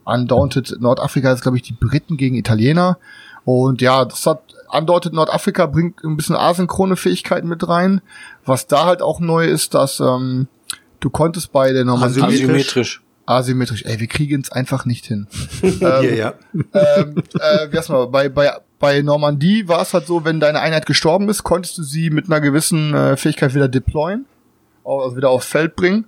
Undaunted 0.05 0.77
Nordafrika 0.79 1.33
ist, 1.33 1.41
glaube 1.41 1.57
ich, 1.57 1.63
die 1.63 1.73
Briten 1.73 2.19
gegen 2.19 2.35
Italiener. 2.35 2.99
Und 3.45 3.81
ja, 3.81 4.05
das 4.05 4.27
hat 4.27 4.43
andeutet, 4.69 5.15
Nordafrika 5.15 5.65
bringt 5.67 6.05
ein 6.05 6.17
bisschen 6.17 6.37
asynchrone 6.37 6.97
Fähigkeiten 6.97 7.49
mit 7.49 7.67
rein. 7.67 8.03
Was 8.45 8.67
da 8.67 8.85
halt 8.85 9.01
auch 9.01 9.21
neu 9.21 9.47
ist, 9.47 9.73
dass 9.73 10.01
ähm, 10.01 10.49
du 11.01 11.09
konntest 11.09 11.51
bei 11.51 11.73
der 11.73 11.87
Normandie 11.87 12.21
Asymmetrisch. 12.23 13.03
asymmetrisch. 13.25 13.85
Ey, 13.85 14.01
wir 14.01 14.07
kriegen 14.07 14.43
es 14.43 14.53
einfach 14.53 14.85
nicht 14.85 15.07
hin. 15.07 15.29
Ja, 15.81 16.03
ähm, 16.03 16.17
ja. 16.17 16.35
ähm, 16.75 17.15
äh, 17.41 17.73
wie 17.73 17.79
heißt 17.79 17.89
mal, 17.89 18.07
bei, 18.09 18.29
bei, 18.29 18.51
bei 18.85 19.01
Normandie 19.01 19.67
war 19.67 19.81
es 19.81 19.95
halt 19.95 20.07
so, 20.07 20.27
wenn 20.27 20.41
deine 20.41 20.61
Einheit 20.61 20.85
gestorben 20.85 21.31
ist, 21.31 21.43
konntest 21.43 21.79
du 21.79 21.83
sie 21.83 22.11
mit 22.11 22.27
einer 22.27 22.43
gewissen 22.43 22.93
äh, 22.93 23.17
Fähigkeit 23.17 23.55
wieder 23.55 23.67
deployen, 23.67 24.27
also 24.85 25.17
wieder 25.17 25.31
aufs 25.31 25.47
Feld 25.47 25.75
bringen. 25.75 26.05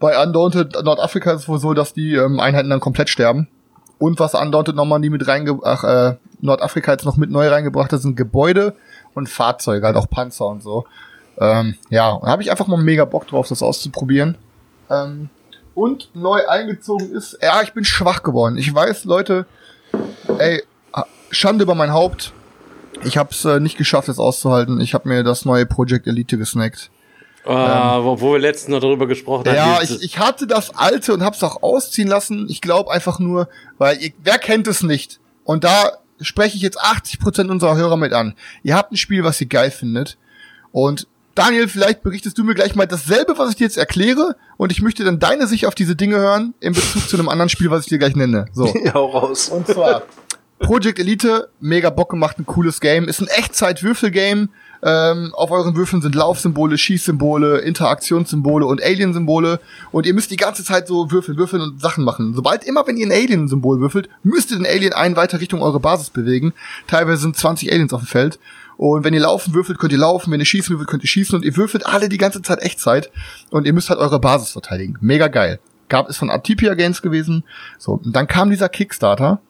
Bei 0.00 0.20
Undaunted 0.20 0.72
Nordafrika 0.82 1.30
ist 1.30 1.42
es 1.42 1.48
wohl 1.48 1.60
so, 1.60 1.74
dass 1.74 1.92
die 1.92 2.14
ähm, 2.14 2.40
Einheiten 2.40 2.68
dann 2.68 2.80
komplett 2.80 3.08
sterben. 3.08 3.46
Und 4.00 4.18
was 4.18 4.34
Undaunted 4.34 4.74
Normandie 4.74 5.08
mit 5.08 5.28
reingebracht, 5.28 5.84
äh, 5.84 6.16
Nordafrika 6.40 6.90
jetzt 6.90 7.04
noch 7.04 7.16
mit 7.16 7.30
neu 7.30 7.46
reingebracht 7.46 7.92
hat, 7.92 8.02
sind 8.02 8.16
Gebäude 8.16 8.74
und 9.14 9.28
Fahrzeuge, 9.28 9.86
halt 9.86 9.94
auch 9.94 10.10
Panzer 10.10 10.46
und 10.46 10.64
so. 10.64 10.84
Ähm, 11.38 11.76
ja, 11.90 12.18
da 12.20 12.26
habe 12.26 12.42
ich 12.42 12.50
einfach 12.50 12.66
mal 12.66 12.82
mega 12.82 13.04
Bock 13.04 13.28
drauf, 13.28 13.46
das 13.46 13.62
auszuprobieren. 13.62 14.34
Ähm, 14.90 15.30
und 15.76 16.10
neu 16.12 16.44
eingezogen 16.48 17.12
ist, 17.12 17.38
ja, 17.40 17.62
ich 17.62 17.72
bin 17.72 17.84
schwach 17.84 18.24
geworden. 18.24 18.58
Ich 18.58 18.74
weiß, 18.74 19.04
Leute, 19.04 19.46
ey, 20.38 20.64
Schande 21.30 21.64
über 21.64 21.74
mein 21.74 21.92
Haupt. 21.92 22.32
Ich 23.04 23.16
habe 23.16 23.30
es 23.30 23.44
äh, 23.44 23.60
nicht 23.60 23.78
geschafft, 23.78 24.08
das 24.08 24.18
auszuhalten. 24.18 24.80
Ich 24.80 24.94
habe 24.94 25.08
mir 25.08 25.22
das 25.22 25.44
neue 25.44 25.66
Project 25.66 26.06
Elite 26.06 26.38
gesnackt. 26.38 26.90
Ah, 27.44 28.02
wo, 28.02 28.20
wo 28.20 28.32
wir 28.32 28.40
letztens 28.40 28.74
noch 28.74 28.80
darüber 28.80 29.06
gesprochen 29.06 29.46
haben. 29.46 29.56
Ja, 29.56 29.80
ich, 29.80 30.02
ich 30.02 30.18
hatte 30.18 30.46
das 30.46 30.74
alte 30.76 31.14
und 31.14 31.22
hab's 31.22 31.42
auch 31.42 31.62
ausziehen 31.62 32.08
lassen. 32.08 32.46
Ich 32.50 32.60
glaube 32.60 32.90
einfach 32.90 33.18
nur, 33.18 33.48
weil 33.78 33.96
ihr, 34.02 34.10
wer 34.22 34.38
kennt 34.38 34.66
es 34.66 34.82
nicht? 34.82 35.20
Und 35.44 35.64
da 35.64 35.92
spreche 36.20 36.56
ich 36.56 36.62
jetzt 36.62 36.78
80% 36.78 37.48
unserer 37.48 37.76
Hörer 37.76 37.96
mit 37.96 38.12
an. 38.12 38.34
Ihr 38.62 38.74
habt 38.74 38.92
ein 38.92 38.96
Spiel, 38.96 39.24
was 39.24 39.40
ihr 39.40 39.46
geil 39.46 39.70
findet. 39.70 40.18
Und 40.72 41.06
Daniel, 41.34 41.68
vielleicht 41.68 42.02
berichtest 42.02 42.36
du 42.36 42.44
mir 42.44 42.54
gleich 42.54 42.74
mal 42.74 42.86
dasselbe, 42.86 43.38
was 43.38 43.50
ich 43.50 43.56
dir 43.56 43.64
jetzt 43.64 43.78
erkläre. 43.78 44.36
Und 44.56 44.72
ich 44.72 44.82
möchte 44.82 45.04
dann 45.04 45.20
deine 45.20 45.46
Sicht 45.46 45.66
auf 45.66 45.74
diese 45.74 45.94
Dinge 45.94 46.16
hören 46.16 46.52
in 46.60 46.72
Bezug 46.72 47.08
zu 47.08 47.16
einem 47.16 47.28
anderen 47.28 47.48
Spiel, 47.48 47.70
was 47.70 47.84
ich 47.84 47.88
dir 47.88 47.98
gleich 47.98 48.16
nenne. 48.16 48.46
So. 48.52 48.74
Ja, 48.84 48.92
raus. 48.92 49.48
Und 49.48 49.68
zwar 49.68 50.02
Project 50.58 50.98
Elite, 50.98 51.48
mega 51.60 51.90
Bock 51.90 52.10
gemacht, 52.10 52.38
ein 52.38 52.46
cooles 52.46 52.80
Game. 52.80 53.08
Ist 53.08 53.20
ein 53.20 53.28
Echtzeit-Würfel-Game. 53.28 54.50
Ähm, 54.80 55.32
auf 55.34 55.50
euren 55.50 55.74
Würfeln 55.76 56.02
sind 56.02 56.14
Laufsymbole, 56.14 56.78
Schießsymbole, 56.78 57.58
Interaktionssymbole 57.58 58.66
und 58.66 58.82
Alien-Symbole. 58.82 59.60
Und 59.90 60.06
ihr 60.06 60.14
müsst 60.14 60.30
die 60.30 60.36
ganze 60.36 60.64
Zeit 60.64 60.86
so 60.86 61.10
würfeln, 61.10 61.36
würfeln 61.36 61.62
und 61.62 61.80
Sachen 61.80 62.04
machen. 62.04 62.34
Sobald 62.34 62.64
immer, 62.64 62.86
wenn 62.86 62.96
ihr 62.96 63.06
ein 63.06 63.12
Alien-Symbol 63.12 63.80
würfelt, 63.80 64.08
müsst 64.22 64.50
ihr 64.50 64.56
den 64.56 64.66
Alien 64.66 64.92
einen 64.92 65.16
weiter 65.16 65.40
Richtung 65.40 65.62
eure 65.62 65.80
Basis 65.80 66.10
bewegen. 66.10 66.52
Teilweise 66.86 67.22
sind 67.22 67.36
20 67.36 67.72
Aliens 67.72 67.92
auf 67.92 68.02
dem 68.02 68.06
Feld. 68.06 68.38
Und 68.76 69.04
wenn 69.04 69.14
ihr 69.14 69.20
laufen 69.20 69.54
würfelt, 69.54 69.78
könnt 69.78 69.92
ihr 69.92 69.98
laufen. 69.98 70.30
Wenn 70.30 70.40
ihr 70.40 70.46
schießen 70.46 70.70
würfelt, 70.70 70.88
könnt 70.88 71.02
ihr 71.02 71.08
schießen. 71.08 71.34
Und 71.34 71.44
ihr 71.44 71.56
würfelt 71.56 71.84
alle 71.84 72.08
die 72.08 72.18
ganze 72.18 72.42
Zeit 72.42 72.60
Echtzeit. 72.60 73.10
Und 73.50 73.66
ihr 73.66 73.72
müsst 73.72 73.90
halt 73.90 73.98
eure 73.98 74.20
Basis 74.20 74.50
verteidigen. 74.50 74.96
Mega 75.00 75.26
geil. 75.26 75.58
Gab 75.88 76.08
es 76.08 76.16
von 76.16 76.30
Atipia 76.30 76.74
Games 76.74 77.02
gewesen. 77.02 77.42
So, 77.78 78.00
und 78.04 78.14
dann 78.14 78.28
kam 78.28 78.50
dieser 78.50 78.68
Kickstarter. 78.68 79.40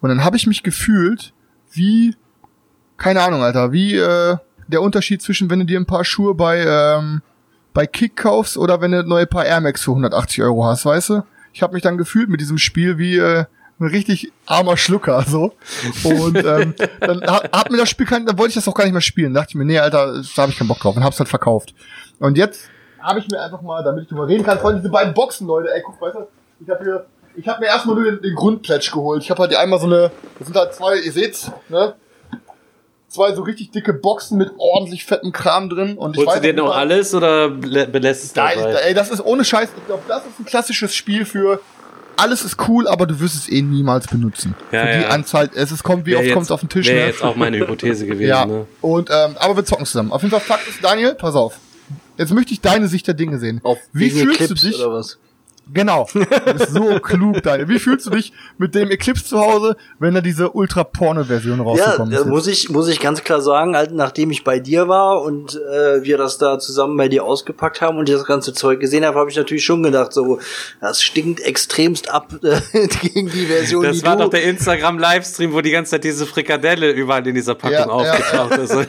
Und 0.00 0.08
dann 0.10 0.24
habe 0.24 0.36
ich 0.36 0.46
mich 0.46 0.62
gefühlt 0.62 1.32
wie, 1.72 2.16
keine 2.96 3.22
Ahnung, 3.22 3.42
Alter, 3.42 3.72
wie 3.72 3.96
äh, 3.96 4.36
der 4.68 4.82
Unterschied 4.82 5.22
zwischen, 5.22 5.50
wenn 5.50 5.60
du 5.60 5.66
dir 5.66 5.78
ein 5.78 5.86
paar 5.86 6.04
Schuhe 6.04 6.34
bei, 6.34 6.64
ähm, 6.66 7.22
bei 7.74 7.86
Kick 7.86 8.16
kaufst 8.16 8.56
oder 8.56 8.80
wenn 8.80 8.92
du 8.92 9.02
neue 9.02 9.26
Paar 9.26 9.46
Air 9.46 9.60
Max 9.60 9.82
für 9.82 9.92
180 9.92 10.42
Euro 10.42 10.64
hast, 10.64 10.84
weißt 10.84 11.10
du? 11.10 11.22
Ich 11.52 11.62
habe 11.62 11.74
mich 11.74 11.82
dann 11.82 11.98
gefühlt 11.98 12.28
mit 12.28 12.40
diesem 12.40 12.58
Spiel 12.58 12.98
wie 12.98 13.16
äh, 13.16 13.44
ein 13.80 13.86
richtig 13.86 14.32
armer 14.46 14.76
Schlucker, 14.76 15.22
so. 15.26 15.54
Und 16.04 16.36
ähm, 16.44 16.74
dann 17.00 17.22
hat, 17.22 17.52
hat 17.52 17.70
mir 17.70 17.78
das 17.78 17.88
Spiel 17.88 18.06
kein, 18.06 18.26
dann 18.26 18.38
wollte 18.38 18.50
ich 18.50 18.54
das 18.54 18.68
auch 18.68 18.74
gar 18.74 18.84
nicht 18.84 18.92
mehr 18.92 19.00
spielen. 19.00 19.34
Da 19.34 19.40
dachte 19.40 19.52
ich 19.52 19.54
mir, 19.56 19.64
nee, 19.64 19.78
Alter, 19.78 20.22
da 20.36 20.42
habe 20.42 20.52
ich 20.52 20.58
keinen 20.58 20.68
Bock 20.68 20.80
drauf 20.80 20.96
und 20.96 21.04
hab's 21.04 21.18
halt 21.18 21.28
verkauft. 21.28 21.74
Und 22.18 22.36
jetzt 22.36 22.68
habe 23.00 23.20
ich 23.20 23.28
mir 23.28 23.40
einfach 23.40 23.62
mal, 23.62 23.82
damit 23.84 24.04
ich 24.04 24.08
drüber 24.08 24.26
reden 24.26 24.44
kann, 24.44 24.58
von 24.58 24.76
diese 24.76 24.88
beiden 24.88 25.14
Boxen, 25.14 25.46
Leute, 25.46 25.72
ey, 25.72 25.82
guck, 25.84 26.00
weißt 26.00 26.16
du, 26.16 26.26
ich 26.60 26.68
habe 26.68 26.84
hier, 26.84 27.06
ich 27.38 27.48
habe 27.48 27.60
mir 27.60 27.66
erstmal 27.66 27.96
nur 27.96 28.04
den, 28.04 28.22
den 28.22 28.34
Grundplätsch 28.34 28.90
geholt. 28.90 29.22
Ich 29.22 29.30
habe 29.30 29.40
halt 29.40 29.50
hier 29.50 29.60
einmal 29.60 29.78
so 29.78 29.86
eine, 29.86 30.10
das 30.38 30.48
sind 30.48 30.56
halt 30.56 30.74
zwei, 30.74 30.98
ihr 30.98 31.12
seht's, 31.12 31.50
ne? 31.68 31.94
Zwei 33.08 33.32
so 33.32 33.42
richtig 33.42 33.70
dicke 33.70 33.94
Boxen 33.94 34.36
mit 34.36 34.50
ordentlich 34.58 35.06
fettem 35.06 35.32
Kram 35.32 35.70
drin. 35.70 35.96
Und 35.96 36.16
ich 36.16 36.18
Holst 36.18 36.30
du 36.30 36.36
weiß 36.36 36.42
dir 36.42 36.52
noch 36.52 36.76
alles 36.76 37.14
oder 37.14 37.48
belässt 37.48 38.24
es 38.24 38.34
Nein, 38.34 38.58
dabei? 38.58 38.74
ey, 38.74 38.92
das 38.92 39.10
ist 39.10 39.24
ohne 39.24 39.46
Scheiß. 39.46 39.70
Ich 39.74 39.86
glaube, 39.86 40.02
das 40.06 40.26
ist 40.26 40.38
ein 40.38 40.44
klassisches 40.44 40.94
Spiel 40.94 41.24
für 41.24 41.60
alles 42.18 42.44
ist 42.44 42.56
cool, 42.68 42.88
aber 42.88 43.06
du 43.06 43.20
wirst 43.20 43.36
es 43.36 43.48
eh 43.48 43.62
niemals 43.62 44.08
benutzen. 44.08 44.54
Ja, 44.72 44.86
für 44.86 44.92
die 44.98 45.02
ja. 45.04 45.08
Anzahl, 45.10 45.48
es 45.54 45.70
ist, 45.70 45.84
kommt, 45.84 46.04
wie 46.04 46.10
Wär 46.10 46.18
oft 46.18 46.32
kommt 46.32 46.44
es 46.46 46.50
auf 46.50 46.60
den 46.60 46.68
Tisch, 46.68 46.88
Wäre 46.88 46.98
ne? 46.98 47.06
jetzt 47.06 47.22
auch 47.22 47.36
meine 47.36 47.58
Hypothese 47.58 48.06
gewesen. 48.08 48.28
Ja. 48.28 48.44
Ne? 48.44 48.66
Und 48.80 49.08
ähm, 49.08 49.36
aber 49.38 49.56
wir 49.56 49.64
zocken 49.64 49.86
zusammen. 49.86 50.10
Auf 50.10 50.22
jeden 50.22 50.32
Fall 50.32 50.40
Fakt 50.40 50.68
ist, 50.68 50.82
Daniel, 50.82 51.14
pass 51.14 51.36
auf. 51.36 51.58
Jetzt 52.16 52.34
möchte 52.34 52.52
ich 52.52 52.60
deine 52.60 52.88
Sicht 52.88 53.06
der 53.06 53.14
Dinge 53.14 53.38
sehen. 53.38 53.60
Auf 53.62 53.78
Wie 53.92 54.10
fühlst 54.10 54.40
du 54.40 54.44
Eclipse 54.44 54.68
dich? 54.68 54.84
Genau. 55.72 56.08
Du 56.12 56.24
bist 56.52 56.72
so 56.72 56.98
klug, 57.02 57.42
Daniel. 57.42 57.68
Wie 57.68 57.78
fühlst 57.78 58.06
du 58.06 58.10
dich 58.10 58.32
mit 58.56 58.74
dem 58.74 58.90
Eclipse 58.90 59.24
zu 59.24 59.38
Hause, 59.40 59.76
wenn 59.98 60.14
da 60.14 60.20
diese 60.20 60.50
Ultra-Porno-Version 60.50 61.58
Ja, 61.58 61.64
rausgekommen 61.64 62.12
äh, 62.12 62.16
ist? 62.16 62.26
muss 62.26 62.46
ich, 62.46 62.68
muss 62.70 62.88
ich 62.88 63.00
ganz 63.00 63.22
klar 63.24 63.40
sagen, 63.40 63.76
halt, 63.76 63.92
nachdem 63.92 64.30
ich 64.30 64.44
bei 64.44 64.58
dir 64.60 64.88
war 64.88 65.22
und 65.22 65.54
äh, 65.54 66.02
wir 66.02 66.16
das 66.18 66.38
da 66.38 66.58
zusammen 66.58 66.96
bei 66.96 67.08
dir 67.08 67.24
ausgepackt 67.24 67.80
haben 67.80 67.98
und 67.98 68.08
ich 68.08 68.14
das 68.14 68.24
ganze 68.24 68.52
Zeug 68.54 68.80
gesehen 68.80 69.04
habe, 69.04 69.18
habe 69.18 69.30
ich 69.30 69.36
natürlich 69.36 69.64
schon 69.64 69.82
gedacht, 69.82 70.12
so, 70.12 70.38
das 70.80 71.02
stinkt 71.02 71.40
extremst 71.40 72.10
ab 72.10 72.32
äh, 72.42 72.60
gegen 73.02 73.30
die 73.30 73.46
Version, 73.46 73.82
die 73.82 73.88
Das 73.88 74.02
war 74.04 74.16
du... 74.16 74.24
doch 74.24 74.30
der 74.30 74.44
Instagram-Livestream, 74.44 75.52
wo 75.52 75.60
die 75.60 75.70
ganze 75.70 75.92
Zeit 75.92 76.04
diese 76.04 76.26
Frikadelle 76.26 76.90
überall 76.90 77.26
in 77.26 77.34
dieser 77.34 77.54
Packung 77.54 77.72
Ja, 77.72 77.86
ja, 77.86 78.12
aufgetaucht 78.12 78.56
ist. 78.58 78.72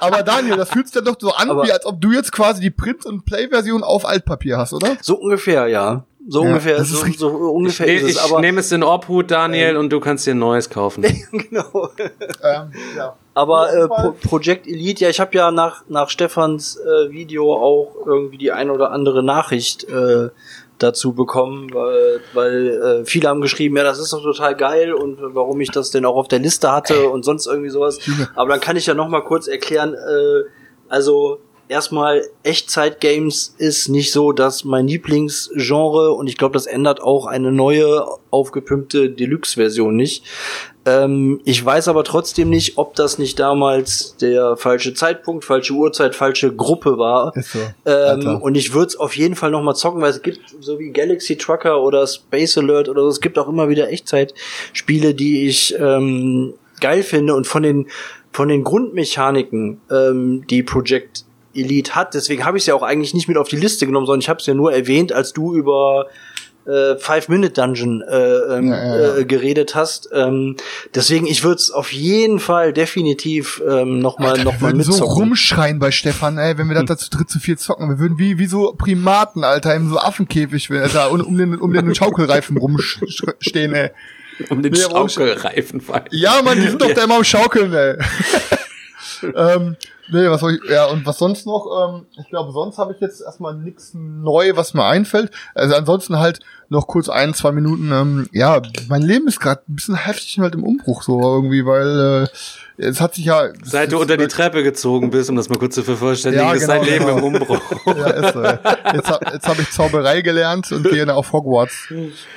Aber 0.00 0.22
Daniel, 0.22 0.56
das 0.56 0.70
fühlt 0.70 0.86
sich 0.86 0.94
ja 0.94 1.00
doch 1.02 1.16
so 1.18 1.32
an, 1.32 1.50
Aber- 1.50 1.64
wie 1.64 1.72
als 1.72 1.84
ob 1.86 2.00
du 2.00 2.12
jetzt 2.12 2.32
quasi 2.32 2.60
die 2.60 2.70
Print- 2.70 3.04
und 3.06 3.24
Play-Version 3.24 3.82
auf 3.82 4.04
Altpapier 4.06 4.56
hast, 4.58 4.72
oder? 4.72 4.96
so 5.02 5.16
ungefähr, 5.16 5.66
ja. 5.68 5.89
So 6.32 6.44
Ja, 6.44 6.50
ungefähr, 6.50 6.76
das 6.76 6.92
ist 6.92 7.18
so, 7.18 7.28
so 7.28 7.50
ungefähr 7.50 7.88
Ich, 7.88 8.02
ist 8.02 8.10
es. 8.10 8.10
ich 8.14 8.22
Aber 8.22 8.40
nehme 8.40 8.60
es 8.60 8.70
in 8.70 8.84
Obhut, 8.84 9.32
Daniel, 9.32 9.76
und 9.76 9.90
du 9.90 9.98
kannst 9.98 10.28
dir 10.28 10.30
ein 10.30 10.38
neues 10.38 10.70
kaufen. 10.70 11.02
genau. 11.32 11.90
Ähm, 11.98 12.72
ja. 12.96 13.16
Aber 13.34 13.74
äh, 13.74 13.88
Pro. 13.88 14.12
Project 14.12 14.68
Elite, 14.68 15.02
ja, 15.02 15.10
ich 15.10 15.18
habe 15.18 15.36
ja 15.36 15.50
nach, 15.50 15.82
nach 15.88 16.08
Stefans 16.08 16.76
äh, 16.76 17.10
Video 17.10 17.52
auch 17.52 17.96
irgendwie 18.06 18.38
die 18.38 18.52
ein 18.52 18.70
oder 18.70 18.92
andere 18.92 19.24
Nachricht 19.24 19.82
äh, 19.88 20.28
dazu 20.78 21.14
bekommen, 21.14 21.74
weil, 21.74 22.20
weil 22.32 23.00
äh, 23.02 23.04
viele 23.04 23.28
haben 23.28 23.40
geschrieben, 23.40 23.76
ja, 23.76 23.82
das 23.82 23.98
ist 23.98 24.12
doch 24.12 24.22
total 24.22 24.54
geil 24.54 24.94
und 24.94 25.18
warum 25.34 25.60
ich 25.60 25.72
das 25.72 25.90
denn 25.90 26.04
auch 26.04 26.14
auf 26.14 26.28
der 26.28 26.38
Liste 26.38 26.70
hatte 26.70 27.08
und 27.08 27.24
sonst 27.24 27.48
irgendwie 27.48 27.70
sowas. 27.70 27.98
Aber 28.36 28.50
dann 28.50 28.60
kann 28.60 28.76
ich 28.76 28.86
ja 28.86 28.94
noch 28.94 29.08
mal 29.08 29.22
kurz 29.22 29.48
erklären, 29.48 29.94
äh, 29.94 30.44
also 30.88 31.40
erstmal 31.70 32.24
Echtzeit-Games 32.42 33.54
ist 33.56 33.88
nicht 33.88 34.12
so, 34.12 34.32
dass 34.32 34.64
mein 34.64 34.88
Lieblingsgenre 34.88 36.12
und 36.12 36.26
ich 36.26 36.36
glaube, 36.36 36.54
das 36.54 36.66
ändert 36.66 37.00
auch 37.00 37.26
eine 37.26 37.52
neue 37.52 38.04
aufgepimpte 38.30 39.08
Deluxe-Version 39.08 39.94
nicht. 39.94 40.24
Ähm, 40.84 41.40
ich 41.44 41.64
weiß 41.64 41.88
aber 41.88 42.04
trotzdem 42.04 42.50
nicht, 42.50 42.76
ob 42.76 42.96
das 42.96 43.18
nicht 43.18 43.38
damals 43.38 44.16
der 44.16 44.56
falsche 44.56 44.94
Zeitpunkt, 44.94 45.44
falsche 45.44 45.74
Uhrzeit, 45.74 46.16
falsche 46.16 46.54
Gruppe 46.54 46.98
war. 46.98 47.32
So. 47.36 47.58
Ähm, 47.86 48.38
und 48.40 48.56
ich 48.56 48.74
würde 48.74 48.88
es 48.88 48.96
auf 48.96 49.16
jeden 49.16 49.36
Fall 49.36 49.50
noch 49.50 49.62
mal 49.62 49.74
zocken, 49.74 50.02
weil 50.02 50.10
es 50.10 50.22
gibt 50.22 50.40
so 50.60 50.78
wie 50.78 50.90
Galaxy 50.90 51.36
Trucker 51.36 51.82
oder 51.82 52.06
Space 52.06 52.58
Alert 52.58 52.88
oder 52.88 53.02
so, 53.02 53.08
es 53.08 53.20
gibt 53.20 53.38
auch 53.38 53.48
immer 53.48 53.68
wieder 53.68 53.90
Echtzeitspiele, 53.90 55.14
die 55.14 55.46
ich 55.46 55.74
ähm, 55.78 56.54
geil 56.80 57.02
finde 57.02 57.34
und 57.34 57.46
von 57.46 57.62
den 57.62 57.86
von 58.32 58.48
den 58.48 58.62
Grundmechaniken, 58.62 59.80
ähm, 59.90 60.46
die 60.48 60.62
Project 60.62 61.24
Elite 61.54 61.94
hat, 61.94 62.14
deswegen 62.14 62.44
habe 62.44 62.56
ich 62.58 62.62
es 62.62 62.66
ja 62.66 62.74
auch 62.74 62.82
eigentlich 62.82 63.14
nicht 63.14 63.28
mit 63.28 63.36
auf 63.36 63.48
die 63.48 63.56
Liste 63.56 63.86
genommen, 63.86 64.06
sondern 64.06 64.20
ich 64.20 64.28
habe 64.28 64.40
es 64.40 64.46
ja 64.46 64.54
nur 64.54 64.72
erwähnt, 64.72 65.12
als 65.12 65.32
du 65.32 65.54
über 65.54 66.06
äh, 66.66 66.96
Five-Minute-Dungeon 66.96 68.02
äh, 68.02 68.16
ähm, 68.58 68.68
Ja, 68.68 68.84
ja, 68.84 68.96
ja. 69.00 69.16
Äh, 69.16 69.24
geredet 69.24 69.74
hast. 69.74 70.08
Ähm, 70.12 70.56
deswegen, 70.94 71.26
ich 71.26 71.42
würde 71.42 71.56
es 71.56 71.70
auf 71.70 71.90
jeden 71.92 72.38
Fall 72.38 72.72
definitiv 72.72 73.62
ähm, 73.68 73.98
noch 73.98 74.18
mal, 74.18 74.32
Alter, 74.32 74.44
noch 74.44 74.52
wir 74.52 74.60
mal 74.60 74.72
würden 74.74 74.82
so 74.82 74.92
mitzocken. 74.92 75.14
rumschreien 75.14 75.78
bei 75.78 75.90
Stefan, 75.90 76.38
ey, 76.38 76.58
wenn 76.58 76.68
wir 76.68 76.74
das 76.76 76.84
da 76.84 76.96
zu 76.98 77.10
dritt, 77.10 77.30
zu 77.30 77.40
viert 77.40 77.60
zocken. 77.60 77.88
Wir 77.88 77.98
würden 77.98 78.18
wie, 78.18 78.38
wie 78.38 78.46
so 78.46 78.74
Primaten, 78.76 79.42
Alter, 79.42 79.74
im 79.74 79.88
so 79.88 79.98
Affenkäfig, 79.98 80.70
Alter, 80.70 81.10
um, 81.10 81.20
um 81.20 81.36
den, 81.38 81.58
um 81.58 81.72
den 81.72 81.94
Schaukelreifen 81.94 82.56
rumstehen, 82.58 83.74
ey. 83.74 83.90
Um 84.48 84.62
den 84.62 84.72
Nee, 84.72 84.80
Schaukelreifen. 84.80 85.82
Ja, 86.12 86.40
Mann, 86.42 86.60
die 86.60 86.68
sind 86.68 86.80
doch 86.80 86.92
da 86.92 87.04
immer 87.04 87.16
am 87.16 87.24
Schaukeln, 87.24 87.72
ey. 87.72 87.96
ähm, 89.34 89.76
nee, 90.12 90.28
was 90.28 90.40
soll 90.40 90.54
ich, 90.62 90.70
ja, 90.70 90.86
und 90.86 91.04
was 91.06 91.18
sonst 91.18 91.46
noch? 91.46 91.66
Ähm, 91.94 92.06
ich 92.20 92.28
glaube, 92.28 92.52
sonst 92.52 92.78
habe 92.78 92.92
ich 92.92 93.00
jetzt 93.00 93.20
erstmal 93.20 93.54
nichts 93.54 93.92
neu, 93.94 94.52
was 94.56 94.74
mir 94.74 94.84
einfällt. 94.84 95.30
Also 95.54 95.74
ansonsten 95.74 96.18
halt 96.18 96.40
noch 96.68 96.86
kurz 96.86 97.08
ein, 97.08 97.34
zwei 97.34 97.52
Minuten, 97.52 97.90
ähm, 97.92 98.28
ja, 98.32 98.60
mein 98.88 99.02
Leben 99.02 99.26
ist 99.28 99.40
gerade 99.40 99.62
ein 99.68 99.74
bisschen 99.74 99.94
heftig 99.96 100.38
halt 100.38 100.54
im 100.54 100.62
Umbruch 100.64 101.02
so 101.02 101.20
irgendwie, 101.20 101.66
weil 101.66 102.28
äh, 102.78 102.82
es 102.82 103.00
hat 103.00 103.14
sich 103.14 103.24
ja... 103.24 103.48
Seit 103.64 103.90
du 103.92 103.98
unter 104.00 104.16
die 104.16 104.28
Treppe 104.28 104.62
gezogen 104.62 105.10
bist, 105.10 105.30
um 105.30 105.36
das 105.36 105.48
mal 105.48 105.58
kurz 105.58 105.74
zu 105.74 105.82
vervollständigen, 105.82 106.46
Ja, 106.46 106.52
ist 106.54 106.68
dein 106.68 106.82
genau, 106.82 106.92
Leben 106.92 107.06
genau. 107.06 107.18
im 107.18 107.24
Umbruch. 107.24 107.60
Ja, 107.86 108.06
ist 108.10 108.34
so. 108.34 108.42
Jetzt, 108.44 109.10
hab- 109.10 109.32
jetzt 109.32 109.48
habe 109.48 109.62
ich 109.62 109.70
Zauberei 109.72 110.20
gelernt 110.22 110.70
und 110.72 110.84
gehe 110.88 111.12
auf 111.14 111.32
Hogwarts. 111.32 111.88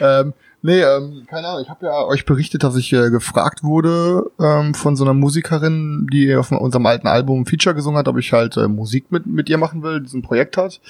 Ähm, 0.02 0.34
nee, 0.64 0.82
ähm, 0.82 1.26
keine 1.30 1.48
Ahnung. 1.48 1.62
Ich 1.62 1.70
habe 1.70 1.86
ja 1.86 2.04
euch 2.06 2.26
berichtet, 2.26 2.64
dass 2.64 2.76
ich 2.76 2.92
äh, 2.92 3.12
gefragt 3.12 3.64
wurde 3.64 4.32
ähm, 4.40 4.74
von 4.74 4.96
so 4.96 5.04
einer 5.04 5.14
Musikerin, 5.14 6.08
die 6.12 6.36
auf 6.36 6.52
unserem 6.52 6.86
alten 6.88 7.08
Album 7.08 7.42
ein 7.42 7.46
Feature 7.46 7.76
gesungen 7.76 8.00
hat, 8.00 8.08
ob 8.08 8.18
ich 8.18 8.34
halt 8.34 8.58
äh, 8.58 8.68
Musik 8.68 9.12
mit 9.12 9.28
mit 9.28 9.50
ihr 9.50 9.60
machen 9.60 9.84
will, 9.84 10.02
diesen 10.02 10.24
Projekt 10.24 10.58
hat. 10.58 10.82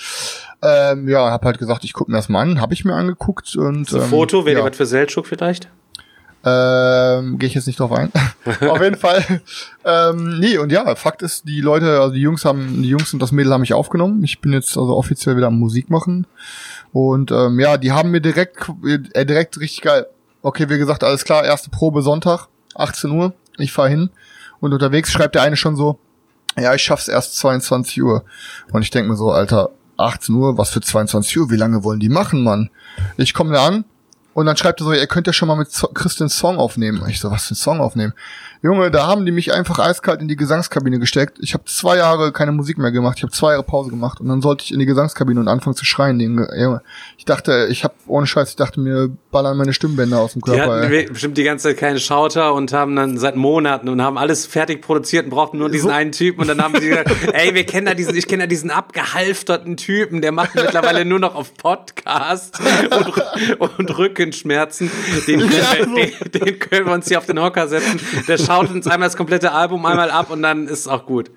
Ähm, 0.61 1.09
ja, 1.09 1.29
habe 1.29 1.45
halt 1.45 1.57
gesagt, 1.57 1.83
ich 1.83 1.91
gucke 1.91 2.09
mir 2.09 2.17
das 2.17 2.29
mal 2.29 2.41
an. 2.41 2.61
Habe 2.61 2.73
ich 2.73 2.85
mir 2.85 2.93
angeguckt 2.95 3.55
und 3.57 3.91
Ein 3.91 4.01
ähm, 4.01 4.07
Foto, 4.07 4.45
wäre 4.45 4.59
ja. 4.59 4.65
was 4.65 4.77
für 4.77 4.85
Seltschuk 4.85 5.27
vielleicht? 5.27 5.67
Ähm, 6.45 7.39
Gehe 7.39 7.47
ich 7.47 7.55
jetzt 7.55 7.67
nicht 7.67 7.79
drauf 7.79 7.93
ein. 7.93 8.11
Auf 8.69 8.81
jeden 8.81 8.97
Fall. 8.97 9.23
Ähm, 9.85 10.39
nee, 10.39 10.57
und 10.57 10.71
ja, 10.71 10.93
Fakt 10.95 11.21
ist, 11.21 11.47
die 11.47 11.61
Leute, 11.61 12.01
also 12.01 12.13
die 12.13 12.21
Jungs 12.21 12.43
haben, 12.43 12.81
die 12.83 12.89
Jungs 12.89 13.13
und 13.13 13.21
das 13.21 13.31
Mädel 13.31 13.53
haben 13.53 13.61
mich 13.61 13.73
aufgenommen. 13.73 14.23
Ich 14.23 14.41
bin 14.41 14.51
jetzt 14.51 14.77
also 14.77 14.95
offiziell 14.95 15.37
wieder 15.37 15.47
am 15.47 15.57
Musik 15.57 15.89
machen. 15.89 16.27
Und 16.93 17.31
ähm, 17.31 17.59
ja, 17.59 17.77
die 17.77 17.91
haben 17.91 18.11
mir 18.11 18.21
direkt, 18.21 18.69
äh, 19.13 19.25
direkt 19.25 19.59
richtig 19.59 19.81
geil. 19.81 20.07
Okay, 20.41 20.69
wie 20.69 20.77
gesagt, 20.77 21.03
alles 21.03 21.25
klar, 21.25 21.43
erste 21.43 21.69
Probe 21.69 22.01
Sonntag, 22.01 22.47
18 22.75 23.11
Uhr. 23.11 23.33
Ich 23.57 23.73
fahr 23.73 23.89
hin. 23.89 24.09
Und 24.59 24.73
unterwegs 24.73 25.11
schreibt 25.11 25.35
der 25.35 25.41
eine 25.41 25.57
schon 25.57 25.75
so, 25.75 25.99
ja, 26.57 26.73
ich 26.73 26.83
schaff's 26.83 27.07
erst 27.07 27.35
22 27.37 28.01
Uhr. 28.01 28.23
Und 28.71 28.83
ich 28.83 28.91
denk 28.91 29.07
mir 29.07 29.15
so, 29.15 29.31
Alter, 29.31 29.71
18 29.97 30.35
Uhr, 30.35 30.57
was 30.57 30.69
für 30.69 30.81
22 30.81 31.39
Uhr? 31.39 31.49
Wie 31.49 31.57
lange 31.57 31.83
wollen 31.83 31.99
die 31.99 32.09
machen, 32.09 32.43
Mann? 32.43 32.69
Ich 33.17 33.33
komme 33.33 33.53
da 33.53 33.65
an, 33.65 33.85
und 34.33 34.47
dann 34.47 34.57
schreibt 34.57 34.81
er 34.81 34.85
so, 34.85 34.93
ihr 34.93 35.07
könnt 35.07 35.27
ja 35.27 35.33
schon 35.33 35.47
mal 35.47 35.55
mit 35.55 35.69
Christian 35.93 36.29
Song 36.29 36.57
aufnehmen. 36.57 37.03
Ich 37.07 37.19
so, 37.19 37.29
was 37.29 37.45
für 37.45 37.53
ein 37.53 37.57
Song 37.57 37.79
aufnehmen? 37.79 38.13
Junge, 38.63 38.89
da 38.91 39.07
haben 39.07 39.25
die 39.25 39.33
mich 39.33 39.51
einfach 39.53 39.77
eiskalt 39.77 40.21
in 40.21 40.29
die 40.29 40.37
Gesangskabine 40.37 40.97
gesteckt. 40.97 41.37
Ich 41.41 41.53
habe 41.53 41.65
zwei 41.65 41.97
Jahre 41.97 42.31
keine 42.31 42.53
Musik 42.53 42.77
mehr 42.77 42.93
gemacht. 42.93 43.17
Ich 43.17 43.23
habe 43.23 43.33
zwei 43.33 43.51
Jahre 43.51 43.63
Pause 43.63 43.89
gemacht. 43.89 44.21
Und 44.21 44.29
dann 44.29 44.41
sollte 44.41 44.63
ich 44.63 44.71
in 44.71 44.79
die 44.79 44.85
Gesangskabine 44.85 45.37
und 45.41 45.49
anfangen 45.49 45.75
zu 45.75 45.83
schreien. 45.83 46.17
Junge. 46.21 46.81
Ich 47.17 47.25
dachte, 47.25 47.67
ich 47.69 47.83
habe 47.83 47.93
ohne 48.07 48.25
Scheiß, 48.25 48.51
ich 48.51 48.55
dachte 48.55 48.79
mir, 48.79 49.09
ballern 49.31 49.57
meine 49.57 49.73
Stimmbänder 49.73 50.19
aus 50.19 50.31
dem 50.31 50.41
Die 50.43 50.51
Körper. 50.51 50.77
hatten 50.77 50.93
ey. 50.93 51.07
bestimmt 51.07 51.37
die 51.37 51.43
ganze 51.43 51.69
Zeit 51.69 51.77
keine 51.77 51.99
Schauter 51.99 52.53
und 52.53 52.71
haben 52.71 52.95
dann 52.95 53.17
seit 53.17 53.35
Monaten 53.35 53.89
und 53.89 54.01
haben 54.01 54.17
alles 54.17 54.45
fertig 54.45 54.81
produziert 54.81 55.25
und 55.25 55.31
brauchten 55.31 55.57
nur 55.57 55.69
diesen 55.69 55.89
einen 55.89 56.13
Typen 56.13 56.39
und 56.39 56.47
dann 56.47 56.61
haben 56.61 56.79
sie 56.79 56.87
gesagt, 56.87 57.11
ey, 57.33 57.53
wir 57.53 57.65
kennen 57.65 57.87
da 57.87 57.93
diesen, 57.93 58.15
ich 58.15 58.27
kenne 58.27 58.43
da 58.43 58.47
diesen 58.47 58.71
abgehalfterten 58.71 59.75
Typen, 59.75 60.21
der 60.21 60.31
macht 60.31 60.55
mittlerweile 60.55 61.03
nur 61.03 61.19
noch 61.19 61.35
auf 61.35 61.53
Podcast 61.55 62.61
und, 63.59 63.79
und 63.79 63.97
Rückenschmerzen. 63.97 64.89
Den, 65.27 65.39
können 65.41 65.95
wir, 65.95 66.29
den, 66.29 66.45
den 66.45 66.59
können 66.59 66.85
wir 66.85 66.93
uns 66.93 67.09
hier 67.09 67.17
auf 67.17 67.25
den 67.25 67.41
Hocker 67.41 67.67
setzen. 67.67 67.99
Der 68.27 68.37
schaut 68.55 68.71
uns 68.71 68.87
einmal 68.87 69.07
das 69.07 69.17
komplette 69.17 69.51
Album 69.51 69.85
einmal 69.85 70.09
ab 70.11 70.29
und 70.31 70.41
dann 70.41 70.65
ist 70.67 70.79
es 70.81 70.87
auch 70.87 71.05
gut. 71.05 71.31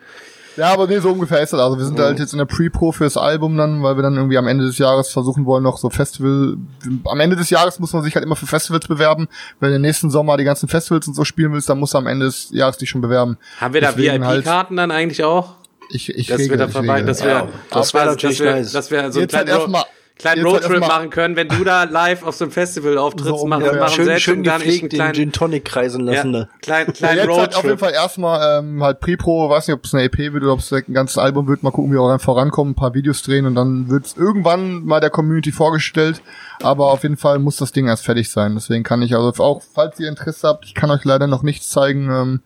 Ja, 0.57 0.72
aber 0.72 0.87
nee, 0.87 0.98
so 1.00 1.11
ungefähr 1.11 1.42
ist 1.42 1.52
das. 1.52 1.61
Also 1.61 1.76
wir 1.76 1.85
sind 1.85 1.98
halt 2.00 2.18
jetzt 2.18 2.33
in 2.33 2.38
der 2.38 2.46
Pre-Pro 2.46 2.90
fürs 2.90 3.18
Album 3.18 3.59
dann, 3.59 3.83
weil 3.83 3.96
wir 3.96 4.02
dann 4.02 4.16
irgendwie 4.16 4.38
am 4.38 4.46
Ende 4.48 4.64
des 4.64 4.79
Jahres 4.79 5.11
versuchen 5.11 5.44
wollen, 5.44 5.62
noch 5.62 5.76
so 5.76 5.90
Festival. 5.90 6.57
Am 7.05 7.20
Ende 7.20 7.37
des 7.37 7.50
Jahres 7.50 7.79
muss 7.79 7.92
man 7.92 8.02
sich 8.02 8.14
halt 8.14 8.24
immer 8.24 8.37
für 8.37 8.46
Festivals 8.46 8.88
bewerben. 8.88 9.29
Wenn 9.61 9.68
du 9.70 9.76
im 9.76 9.83
nächsten 9.83 10.09
Sommer 10.11 10.38
die 10.38 10.44
ganzen 10.44 10.66
Festivals 10.66 11.07
und 11.09 11.14
so 11.14 11.24
spielen 11.26 11.52
willst, 11.52 11.68
dann 11.68 11.79
musst 11.79 11.92
du 11.92 11.98
am 11.98 12.07
Ende 12.07 12.24
des 12.24 12.48
Jahres 12.52 12.79
dich 12.79 12.88
schon 12.88 13.02
bewerben. 13.02 13.37
Haben 13.61 13.74
wir 13.74 13.83
da 13.83 13.88
Deswegen 13.92 14.24
halt- 14.26 14.46
VIP-Karten 14.46 14.76
dann 14.76 14.90
eigentlich 14.90 15.22
auch? 15.24 15.57
Ich, 15.90 16.09
ich 16.09 16.26
Dass 16.29 16.38
wir 16.38 16.44
regel, 16.46 16.57
da 16.57 16.66
ich 16.68 16.72
vorbei, 16.72 16.92
regel. 16.94 17.07
dass 17.07 17.22
wir, 17.22 17.29
Ja, 17.31 17.48
das 17.70 17.92
wär 17.92 18.05
dass- 18.07 18.14
natürlich 18.14 18.38
dass 18.38 18.46
wir, 18.46 18.52
nice. 18.55 18.72
dass 18.72 18.90
wir 18.90 18.98
so 19.12 19.18
einen 19.18 19.20
Jetzt 19.29 19.37
halt 19.37 19.48
erstmal- 19.50 19.85
kleinen 20.18 20.44
halt 20.44 20.55
Roadtrip 20.55 20.70
erstmal- 20.81 20.88
machen 20.88 21.11
können, 21.11 21.37
wenn 21.37 21.48
du 21.48 21.62
da 21.64 21.85
live 21.85 22.22
auf 22.22 22.35
so 22.37 22.44
einem 22.44 22.52
Festival 22.52 22.96
auftrittst, 22.98 23.29
So 23.40 23.46
machen, 23.46 23.62
ungefähr. 23.62 23.81
machen 23.83 23.94
schön, 23.94 24.05
selbst 24.07 24.22
schön 24.22 24.38
und 24.38 24.46
dann 24.46 24.62
ich 24.62 24.81
einen 24.81 24.88
kleinen, 24.88 25.14
Gin 25.14 25.33
Tonic 25.33 25.64
kreisen 25.64 26.00
lassen. 26.05 26.33
ja, 26.33 26.40
ne? 26.40 26.48
kleinen, 26.62 26.87
Ja, 26.88 26.92
kleinen 26.92 27.16
jetzt 27.18 27.29
halt 27.38 27.55
auf 27.57 27.62
jeden 27.64 27.68
Roadtrip. 27.70 27.81
Fall 27.81 27.92
erstmal 27.92 28.59
ähm, 28.61 28.83
halt 28.83 29.00
Pre-Pro, 29.00 29.48
weiß 29.50 29.68
nicht, 29.68 29.74
ob 29.76 29.85
es 29.85 29.92
eine 29.94 30.05
EP 30.05 30.18
wird 30.18 30.42
oder 30.42 30.52
ob 30.52 30.61
es 30.61 30.68
direkt 30.68 30.88
ein 30.88 30.94
ganzes 30.94 31.18
Album 31.18 31.46
wird. 31.48 31.62
Mal 31.62 31.70
gucken, 31.70 31.90
wie 31.90 31.96
wir 31.96 32.00
auch 32.00 32.20
vorankommen, 32.20 32.72
ein 32.72 32.76
paar 32.76 32.94
Videos 32.94 33.22
drehen 33.22 33.46
und 33.46 33.55
dann 33.55 33.88
wird 33.90 34.07
es 34.07 34.16
irgendwann 34.16 34.85
mal 34.85 35.00
der 35.00 35.11
Community 35.11 35.52
vorgestellt. 35.52 36.22
Aber 36.62 36.87
auf 36.92 37.02
jeden 37.02 37.16
Fall 37.18 37.38
muss 37.38 37.57
das 37.59 37.72
Ding 37.72 37.87
erst 37.87 38.05
fertig 38.07 38.31
sein. 38.31 38.55
Deswegen 38.55 38.83
kann 38.85 39.02
ich 39.02 39.14
also 39.14 39.31
auch, 39.44 39.62
falls 39.74 40.00
ihr 40.00 40.09
Interesse 40.09 40.48
habt, 40.48 40.64
ich 40.64 40.74
kann 40.74 40.90
euch 40.90 41.05
leider 41.05 41.26
noch 41.26 41.42
nichts 41.42 41.68
zeigen, 41.68 42.09
ähm, 42.11 42.40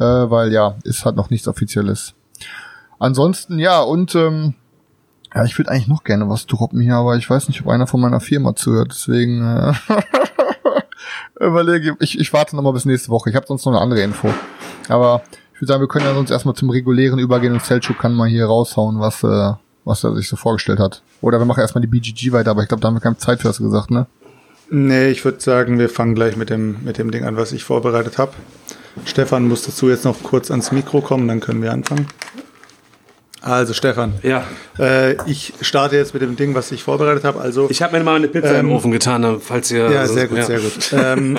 äh, 0.00 0.04
weil 0.30 0.52
ja, 0.52 0.74
ist 0.82 1.04
halt 1.04 1.14
noch 1.14 1.30
nichts 1.30 1.46
Offizielles. 1.46 2.14
Ansonsten 2.98 3.58
ja 3.58 3.80
und 3.80 4.14
ähm, 4.14 4.54
ja, 5.34 5.44
ich 5.44 5.58
würde 5.58 5.70
eigentlich 5.70 5.88
noch 5.88 6.04
gerne 6.04 6.28
was 6.28 6.46
droppen 6.46 6.80
hier, 6.80 6.96
aber 6.96 7.16
ich 7.16 7.28
weiß 7.28 7.48
nicht, 7.48 7.60
ob 7.62 7.68
einer 7.68 7.86
von 7.86 8.00
meiner 8.00 8.20
Firma 8.20 8.54
zuhört. 8.54 8.88
Deswegen 8.90 9.42
äh, 9.42 9.72
überlege 11.46 11.96
ich, 12.00 12.18
ich 12.18 12.32
warte 12.32 12.54
noch 12.56 12.62
mal 12.62 12.72
bis 12.72 12.84
nächste 12.84 13.08
Woche. 13.08 13.30
Ich 13.30 13.36
habe 13.36 13.46
sonst 13.46 13.64
noch 13.64 13.72
eine 13.72 13.80
andere 13.80 14.02
Info. 14.02 14.28
Aber 14.88 15.22
ich 15.54 15.60
würde 15.60 15.72
sagen, 15.72 15.80
wir 15.82 15.88
können 15.88 16.04
ja 16.04 16.14
sonst 16.14 16.30
erstmal 16.30 16.54
zum 16.54 16.70
regulären 16.70 17.18
übergehen 17.18 17.52
und 17.52 17.62
Selchuk 17.62 17.98
kann 17.98 18.14
mal 18.14 18.28
hier 18.28 18.46
raushauen, 18.46 19.00
was, 19.00 19.22
äh, 19.22 19.52
was 19.84 20.04
er 20.04 20.14
sich 20.14 20.28
so 20.28 20.36
vorgestellt 20.36 20.78
hat. 20.78 21.02
Oder 21.20 21.38
wir 21.38 21.46
machen 21.46 21.60
erstmal 21.60 21.82
die 21.82 21.88
BGG 21.88 22.32
weiter, 22.32 22.50
aber 22.50 22.62
ich 22.62 22.68
glaube, 22.68 22.80
da 22.80 22.88
haben 22.88 22.96
wir 22.96 23.00
keine 23.00 23.16
Zeit 23.16 23.40
für, 23.40 23.48
hast 23.48 23.58
gesagt, 23.58 23.90
ne? 23.90 24.06
Nee, 24.70 25.08
ich 25.08 25.24
würde 25.24 25.40
sagen, 25.40 25.78
wir 25.78 25.88
fangen 25.88 26.14
gleich 26.14 26.36
mit 26.36 26.50
dem, 26.50 26.82
mit 26.82 26.98
dem 26.98 27.10
Ding 27.10 27.24
an, 27.24 27.36
was 27.36 27.52
ich 27.52 27.62
vorbereitet 27.62 28.18
habe. 28.18 28.32
Stefan 29.04 29.46
muss 29.46 29.62
dazu 29.62 29.88
jetzt 29.88 30.04
noch 30.04 30.22
kurz 30.22 30.50
ans 30.50 30.72
Mikro 30.72 31.00
kommen, 31.00 31.28
dann 31.28 31.40
können 31.40 31.62
wir 31.62 31.72
anfangen. 31.72 32.06
Also 33.44 33.74
Stefan, 33.74 34.14
Ja, 34.22 34.44
äh, 34.78 35.14
ich 35.28 35.52
starte 35.62 35.96
jetzt 35.96 36.14
mit 36.14 36.22
dem 36.22 36.36
Ding, 36.36 36.54
was 36.54 36.70
ich 36.70 36.82
vorbereitet 36.84 37.24
habe. 37.24 37.40
Also 37.40 37.68
ich 37.70 37.82
habe 37.82 37.98
mir 37.98 38.04
mal 38.04 38.14
eine 38.16 38.28
Pizza 38.28 38.54
Ähm, 38.54 38.66
im 38.66 38.72
Ofen 38.72 38.92
getan, 38.92 39.38
falls 39.40 39.70
ihr. 39.72 39.90
Ja, 39.90 40.00
also, 40.00 40.14
sehr 40.14 40.28
gut, 40.28 40.38
ja. 40.38 40.44
sehr 40.44 40.60
gut. 40.60 40.92
ähm, 40.92 41.38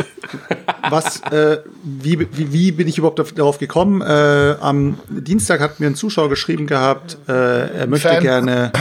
was, 0.89 1.21
äh, 1.31 1.59
wie, 1.83 2.19
wie, 2.19 2.51
wie 2.51 2.71
bin 2.73 2.87
ich 2.89 2.97
überhaupt 2.97 3.19
auf- 3.21 3.31
darauf 3.31 3.57
gekommen? 3.57 4.01
Äh, 4.01 4.55
am 4.59 4.97
Dienstag 5.09 5.61
hat 5.61 5.79
mir 5.79 5.87
ein 5.87 5.95
Zuschauer 5.95 6.29
geschrieben 6.29 6.67
gehabt, 6.67 7.17
äh, 7.29 7.31
er 7.79 7.87
möchte 7.87 8.09
Fan. 8.09 8.21
gerne, 8.21 8.71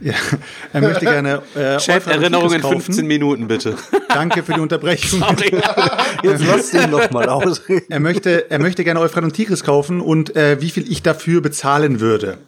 ja, 0.00 0.14
er 0.72 0.80
möchte 0.80 1.04
gerne 1.04 1.42
äh, 1.54 1.76
Euphra 1.76 2.10
Erinnerung 2.10 2.46
in 2.46 2.56
Titus 2.56 2.62
kaufen. 2.62 2.80
15 2.82 3.06
Minuten, 3.06 3.48
bitte. 3.48 3.76
Danke 4.08 4.42
für 4.42 4.54
die 4.54 4.60
Unterbrechung. 4.60 5.22
Jetzt 6.22 6.44
lass 6.44 6.70
den 6.70 6.90
doch 6.90 7.10
mal 7.10 7.28
aus. 7.28 7.62
er 7.88 8.00
möchte, 8.00 8.50
er 8.50 8.58
möchte 8.58 8.84
gerne 8.84 9.00
Euphrat 9.00 9.24
und 9.24 9.32
Tigris 9.32 9.64
kaufen 9.64 10.00
und 10.00 10.36
äh, 10.36 10.60
wie 10.60 10.70
viel 10.70 10.90
ich 10.90 11.02
dafür 11.02 11.40
bezahlen 11.40 12.00
würde. 12.00 12.38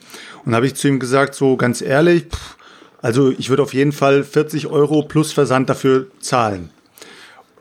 Und 0.45 0.55
habe 0.55 0.67
ich 0.67 0.75
zu 0.75 0.89
ihm 0.89 1.01
gesagt, 1.01 1.35
so 1.35 1.57
ganz 1.57 1.83
ehrlich, 1.83 2.25
pff, 2.25 2.57
also 3.03 3.31
ich 3.31 3.49
würde 3.51 3.63
auf 3.63 3.75
jeden 3.75 3.93
Fall 3.93 4.25
40 4.25 4.67
Euro 4.67 5.03
plus 5.03 5.33
Versand 5.33 5.71
dafür 5.71 6.07
zahlen. 6.21 6.71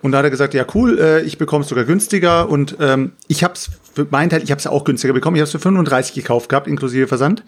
Und 0.01 0.13
da 0.13 0.19
hat 0.19 0.25
er 0.25 0.32
gesagt, 0.32 0.53
ja 0.53 0.65
cool, 0.73 0.97
äh, 0.99 1.21
ich 1.23 1.38
bekomme 1.38 1.63
es 1.63 1.69
sogar 1.69 1.84
günstiger 1.84 2.47
und 2.47 2.77
ähm, 2.79 3.12
ich 3.27 3.43
habe 3.43 3.53
es 3.53 3.69
für 3.93 4.08
meinen 4.10 4.29
Teil, 4.29 4.43
ich 4.43 4.51
habe 4.51 4.60
es 4.60 4.67
auch 4.67 4.86
günstiger 4.86 5.13
bekommen. 5.13 5.36
Ich 5.36 5.41
habe 5.41 5.47
es 5.47 5.51
für 5.51 5.60
35 5.60 6.13
gekauft 6.13 6.49
gehabt, 6.49 6.67
inklusive 6.67 7.08
Versand. 7.08 7.43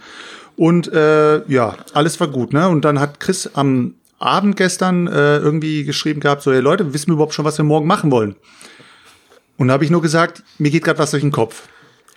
Und 0.55 0.91
äh, 0.91 1.45
ja, 1.47 1.75
alles 1.93 2.19
war 2.19 2.27
gut, 2.27 2.53
ne? 2.53 2.67
Und 2.69 2.85
dann 2.85 2.99
hat 2.99 3.19
Chris 3.19 3.49
am 3.53 3.95
Abend 4.19 4.55
gestern 4.55 5.07
äh, 5.07 5.37
irgendwie 5.37 5.83
geschrieben 5.83 6.19
gehabt, 6.19 6.43
so, 6.43 6.51
hey 6.51 6.59
Leute, 6.59 6.93
wissen 6.93 7.07
wir 7.07 7.13
überhaupt 7.13 7.33
schon, 7.33 7.45
was 7.45 7.57
wir 7.57 7.65
morgen 7.65 7.87
machen 7.87 8.11
wollen? 8.11 8.35
Und 9.57 9.67
da 9.67 9.73
habe 9.73 9.83
ich 9.83 9.89
nur 9.89 10.01
gesagt, 10.01 10.43
mir 10.57 10.71
geht 10.71 10.83
gerade 10.83 10.99
was 10.99 11.11
durch 11.11 11.21
den 11.21 11.31
Kopf. 11.31 11.67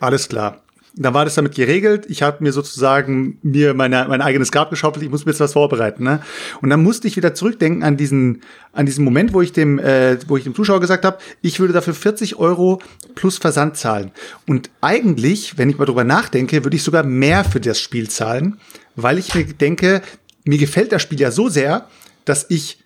Alles 0.00 0.28
klar. 0.28 0.63
Dann 0.96 1.12
war 1.12 1.24
das 1.24 1.34
damit 1.34 1.54
geregelt. 1.56 2.06
Ich 2.08 2.22
habe 2.22 2.42
mir 2.42 2.52
sozusagen 2.52 3.38
mir 3.42 3.74
meine, 3.74 4.06
mein 4.08 4.22
eigenes 4.22 4.52
Grab 4.52 4.70
geschaufelt. 4.70 5.04
Ich 5.04 5.10
muss 5.10 5.26
mir 5.26 5.32
jetzt 5.32 5.40
was 5.40 5.54
vorbereiten. 5.54 6.04
Ne? 6.04 6.20
Und 6.62 6.70
dann 6.70 6.82
musste 6.82 7.08
ich 7.08 7.16
wieder 7.16 7.34
zurückdenken 7.34 7.82
an 7.82 7.96
diesen, 7.96 8.42
an 8.72 8.86
diesen 8.86 9.04
Moment, 9.04 9.32
wo 9.32 9.42
ich 9.42 9.52
dem, 9.52 9.80
äh, 9.80 10.18
wo 10.28 10.36
ich 10.36 10.44
dem 10.44 10.54
Zuschauer 10.54 10.80
gesagt 10.80 11.04
habe, 11.04 11.18
ich 11.42 11.58
würde 11.58 11.72
dafür 11.72 11.94
40 11.94 12.36
Euro 12.36 12.80
plus 13.16 13.38
Versand 13.38 13.76
zahlen. 13.76 14.12
Und 14.46 14.70
eigentlich, 14.80 15.58
wenn 15.58 15.68
ich 15.68 15.78
mal 15.78 15.84
drüber 15.84 16.04
nachdenke, 16.04 16.62
würde 16.62 16.76
ich 16.76 16.84
sogar 16.84 17.02
mehr 17.02 17.44
für 17.44 17.60
das 17.60 17.80
Spiel 17.80 18.08
zahlen, 18.08 18.58
weil 18.94 19.18
ich 19.18 19.34
mir 19.34 19.44
denke, 19.44 20.00
mir 20.44 20.58
gefällt 20.58 20.92
das 20.92 21.02
Spiel 21.02 21.20
ja 21.20 21.32
so 21.32 21.48
sehr, 21.48 21.88
dass 22.24 22.46
ich 22.48 22.84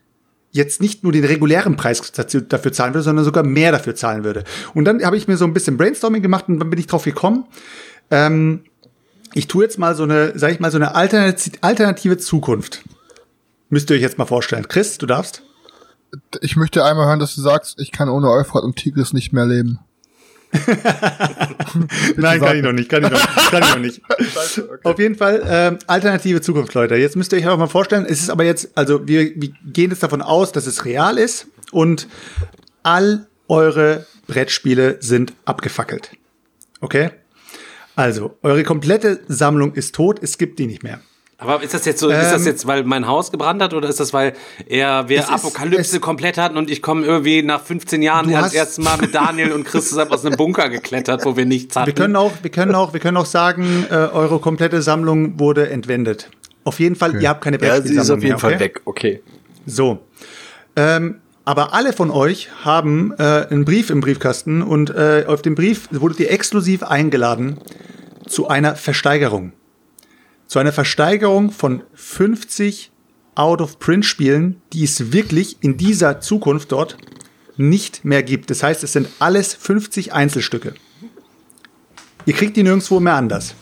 jetzt 0.53 0.81
nicht 0.81 1.03
nur 1.05 1.12
den 1.12 1.25
regulären 1.25 1.77
Preis 1.77 2.12
dafür 2.12 2.73
zahlen 2.73 2.94
würde, 2.94 3.03
sondern 3.03 3.25
sogar 3.25 3.42
mehr 3.44 3.73
dafür 3.73 3.94
zahlen 3.94 4.25
würde. 4.25 4.45
Und 4.74 4.85
dann 4.85 5.05
habe 5.05 5.16
ich 5.16 5.28
mir 5.28 5.37
so 5.37 5.45
ein 5.45 5.53
bisschen 5.53 5.76
Brainstorming 5.76 6.22
gemacht 6.22 6.47
und 6.49 6.59
dann 6.59 6.70
bin 6.70 6.78
ich 6.78 6.87
drauf 6.87 7.05
gekommen. 7.05 7.45
Ähm, 8.11 8.64
ich 9.34 9.46
tue 9.48 9.64
jetzt 9.64 9.78
mal 9.78 9.94
so 9.94 10.04
eine, 10.04 10.32
sag 10.38 10.52
ich 10.52 10.61
mal, 10.61 10.70
so 10.70 10.78
eine 10.78 10.94
Alternati- 10.96 11.59
alternative 11.61 12.16
Zukunft. 12.18 12.82
Müsst 13.68 13.90
ihr 13.90 13.96
euch 13.96 14.02
jetzt 14.02 14.18
mal 14.18 14.24
vorstellen. 14.24 14.66
Chris, 14.68 14.98
du 14.98 15.06
darfst? 15.06 15.42
Ich 16.40 16.56
möchte 16.56 16.84
einmal 16.84 17.06
hören, 17.06 17.18
dass 17.18 17.34
du 17.34 17.42
sagst, 17.42 17.78
ich 17.78 17.92
kann 17.92 18.09
ohne 18.09 18.30
Euphrat 18.30 18.62
und 18.64 18.76
Tigris 18.76 19.12
nicht 19.12 19.32
mehr 19.32 19.44
leben. 19.44 19.78
Nein, 22.16 22.40
kann 22.40 22.56
ich 22.56 22.62
noch 22.62 22.72
nicht, 22.72 22.88
kann 22.88 23.04
ich 23.04 23.11
noch 23.11 23.18
nicht, 23.18 23.50
kann 23.50 23.62
ich 23.62 23.68
noch 23.70 23.78
nicht. 23.78 24.00
Auf 24.84 24.98
jeden 24.98 25.14
Fall 25.14 25.42
ähm, 25.46 25.78
alternative 25.86 26.40
Zukunft, 26.40 26.72
Leute. 26.72 26.96
Jetzt 26.96 27.16
müsst 27.16 27.32
ihr 27.32 27.38
euch 27.38 27.46
auch 27.48 27.59
mal 27.59 27.66
vorstellen, 27.66 28.06
es 28.09 28.20
ist 28.20 28.30
aber 28.30 28.44
jetzt, 28.44 28.70
also 28.74 29.06
wir, 29.06 29.32
wir 29.36 29.50
gehen 29.66 29.90
jetzt 29.90 30.02
davon 30.02 30.22
aus, 30.22 30.52
dass 30.52 30.66
es 30.66 30.86
real 30.86 31.18
ist 31.18 31.48
und 31.70 32.09
all 32.82 33.26
eure 33.48 34.06
Brettspiele 34.26 34.96
sind 35.00 35.34
abgefackelt. 35.44 36.12
Okay? 36.80 37.11
Also, 37.99 38.36
eure 38.42 38.62
komplette 38.62 39.18
Sammlung 39.26 39.74
ist 39.74 39.92
tot, 39.92 40.20
es 40.22 40.38
gibt 40.38 40.61
die 40.61 40.66
nicht 40.68 40.84
mehr. 40.84 41.01
Aber 41.36 41.61
ist 41.64 41.74
das 41.74 41.84
jetzt 41.84 41.99
so, 41.99 42.09
ist 42.11 42.30
das 42.32 42.42
Ähm, 42.42 42.46
jetzt, 42.46 42.66
weil 42.68 42.84
mein 42.84 43.09
Haus 43.09 43.32
gebrannt 43.32 43.61
hat 43.61 43.74
oder 43.74 43.88
ist 43.88 43.99
das, 43.99 44.12
weil 44.12 44.34
er, 44.68 45.09
wir 45.09 45.18
ist- 45.18 45.28
Apokalypse 45.32 45.96
es- 45.96 46.01
komplett 46.01 46.38
hatten 46.38 46.57
und 46.57 46.70
ich 46.70 46.80
komme 46.80 47.05
irgendwie 47.05 47.42
nach 47.42 47.61
15 47.61 48.01
Jahren 48.03 48.30
das 48.30 48.55
erste 48.55 48.82
Mal 48.82 48.99
mit 48.99 49.14
Daniel 49.16 49.51
und 49.51 49.64
Chris 49.64 49.88
zusammen 49.88 50.12
aus 50.12 50.24
einem 50.24 50.36
Bunker 50.36 50.68
geklettert, 50.68 51.24
wo 51.24 51.36
wir 51.36 51.44
nichts 51.44 51.74
hatten? 51.74 51.86
Wir 51.88 51.94
können 51.94 52.14
auch, 52.14 52.30
wir 52.42 52.51
können 52.51 52.74
auch, 52.76 52.92
wir 52.92 53.01
können 53.01 53.16
auch 53.16 53.26
sagen, 53.26 53.84
äh, 53.90 53.94
eure 53.94 54.38
komplette 54.38 54.80
Sammlung 54.80 55.40
wurde 55.40 55.68
entwendet. 55.68 56.30
Auf 56.62 56.78
jeden 56.78 56.94
Fall, 56.94 57.20
ihr 57.20 57.28
habt 57.28 57.42
keine 57.42 57.57
Ja, 57.57 57.62
sie 57.62 57.66
ist 57.66 57.96
Brettspielsammlung 57.96 58.16
auf 58.18 58.22
jeden 58.22 58.32
mehr, 58.34 58.38
Fall 58.38 58.55
okay? 58.55 58.61
weg. 58.64 58.80
Okay. 58.84 59.22
So. 59.66 59.99
Ähm, 60.76 61.16
aber 61.49 61.72
alle 61.72 61.94
von 61.94 62.11
euch 62.11 62.51
haben 62.62 63.14
äh, 63.18 63.22
einen 63.22 63.64
Brief 63.64 63.88
im 63.88 64.03
Briefkasten 64.03 64.61
und 64.61 64.90
äh, 64.90 65.24
auf 65.26 65.40
dem 65.40 65.55
Brief 65.55 65.88
wurdet 65.90 66.20
ihr 66.20 66.30
exklusiv 66.30 66.82
eingeladen 66.82 67.57
zu 68.26 68.49
einer 68.49 68.76
Versteigerung. 68.76 69.55
Zu 70.46 70.59
einer 70.59 70.72
Versteigerung 70.72 71.51
von 71.51 71.84
50 71.94 72.90
Out-of-Print-Spielen, 73.34 74.61
die 74.74 74.84
es 74.84 75.11
wirklich 75.14 75.57
in 75.62 75.78
dieser 75.78 76.20
Zukunft 76.20 76.70
dort 76.70 76.99
nicht 77.57 78.05
mehr 78.05 78.22
gibt. 78.22 78.51
Das 78.51 78.62
heißt, 78.62 78.84
es 78.84 78.92
sind 78.92 79.09
alles 79.18 79.55
50 79.55 80.12
Einzelstücke. 80.12 80.74
Ihr 82.26 82.34
kriegt 82.34 82.59
die 82.59 82.62
nirgendwo 82.62 83.01
mehr 83.01 83.14
anders. 83.14 83.55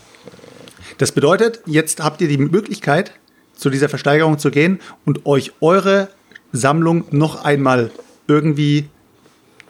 Das 0.98 1.12
bedeutet, 1.12 1.60
jetzt 1.66 2.02
habt 2.02 2.20
ihr 2.20 2.26
die 2.26 2.38
Möglichkeit, 2.38 3.12
zu 3.54 3.70
dieser 3.70 3.88
Versteigerung 3.88 4.40
zu 4.40 4.50
gehen 4.50 4.80
und 5.04 5.24
euch 5.24 5.52
eure 5.60 6.08
Sammlung 6.56 7.04
noch 7.10 7.44
einmal 7.44 7.90
irgendwie 8.26 8.88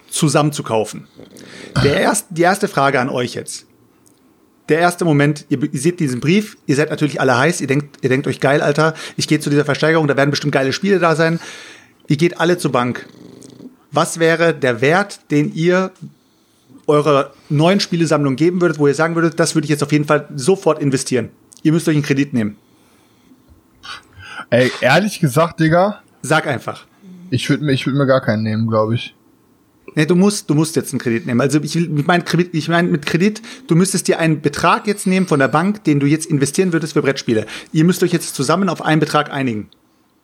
zusammenzukaufen. 0.08 1.06
Der 1.82 2.00
erst, 2.00 2.26
die 2.30 2.42
erste 2.42 2.68
Frage 2.68 3.00
an 3.00 3.08
euch 3.08 3.34
jetzt. 3.34 3.66
Der 4.68 4.78
erste 4.78 5.04
Moment, 5.04 5.46
ihr, 5.48 5.62
ihr 5.62 5.78
seht 5.78 6.00
diesen 6.00 6.20
Brief, 6.20 6.56
ihr 6.66 6.74
seid 6.74 6.90
natürlich 6.90 7.20
alle 7.20 7.38
heiß, 7.38 7.60
ihr 7.60 7.68
denkt, 7.68 7.98
ihr 8.02 8.08
denkt 8.08 8.26
euch 8.26 8.40
geil, 8.40 8.60
Alter, 8.60 8.94
ich 9.16 9.28
gehe 9.28 9.38
zu 9.38 9.50
dieser 9.50 9.64
Versteigerung, 9.64 10.08
da 10.08 10.16
werden 10.16 10.30
bestimmt 10.30 10.52
geile 10.52 10.72
Spiele 10.72 10.98
da 10.98 11.14
sein. 11.14 11.38
Ihr 12.08 12.16
geht 12.16 12.40
alle 12.40 12.58
zur 12.58 12.72
Bank. 12.72 13.06
Was 13.92 14.18
wäre 14.18 14.54
der 14.54 14.80
Wert, 14.80 15.20
den 15.30 15.54
ihr 15.54 15.92
eurer 16.86 17.32
neuen 17.48 17.80
Spielesammlung 17.80 18.36
geben 18.36 18.60
würdet, 18.60 18.78
wo 18.78 18.86
ihr 18.88 18.94
sagen 18.94 19.14
würdet, 19.14 19.38
das 19.38 19.54
würde 19.54 19.66
ich 19.66 19.70
jetzt 19.70 19.82
auf 19.82 19.92
jeden 19.92 20.04
Fall 20.04 20.28
sofort 20.34 20.80
investieren? 20.80 21.30
Ihr 21.62 21.72
müsst 21.72 21.88
euch 21.88 21.94
einen 21.94 22.04
Kredit 22.04 22.32
nehmen. 22.32 22.56
Ey, 24.50 24.70
ehrlich 24.80 25.18
gesagt, 25.18 25.60
Digga, 25.60 26.00
Sag 26.26 26.46
einfach. 26.46 26.86
ich 27.30 27.48
würde 27.48 27.64
mir, 27.64 27.72
ich 27.72 27.86
würd 27.86 27.96
mir 27.96 28.06
gar 28.06 28.20
keinen 28.20 28.42
nehmen, 28.42 28.66
glaube 28.68 28.94
ich. 28.94 29.14
Nee, 29.94 30.04
du 30.06 30.14
musst, 30.14 30.50
du 30.50 30.54
musst 30.54 30.76
jetzt 30.76 30.92
einen 30.92 30.98
Kredit 31.00 31.26
nehmen. 31.26 31.40
Also 31.40 31.58
ich, 31.62 31.88
meine 31.88 32.22
Kredit, 32.24 32.50
ich 32.52 32.68
meine 32.68 32.88
mit 32.88 33.06
Kredit, 33.06 33.40
du 33.66 33.74
müsstest 33.76 34.08
dir 34.08 34.18
einen 34.18 34.42
Betrag 34.42 34.86
jetzt 34.86 35.06
nehmen 35.06 35.26
von 35.26 35.38
der 35.38 35.48
Bank, 35.48 35.84
den 35.84 36.00
du 36.00 36.06
jetzt 36.06 36.26
investieren 36.26 36.72
würdest 36.72 36.92
für 36.92 37.02
Brettspiele. 37.02 37.46
Ihr 37.72 37.84
müsst 37.84 38.02
euch 38.02 38.12
jetzt 38.12 38.34
zusammen 38.34 38.68
auf 38.68 38.82
einen 38.84 39.00
Betrag 39.00 39.32
einigen. 39.32 39.68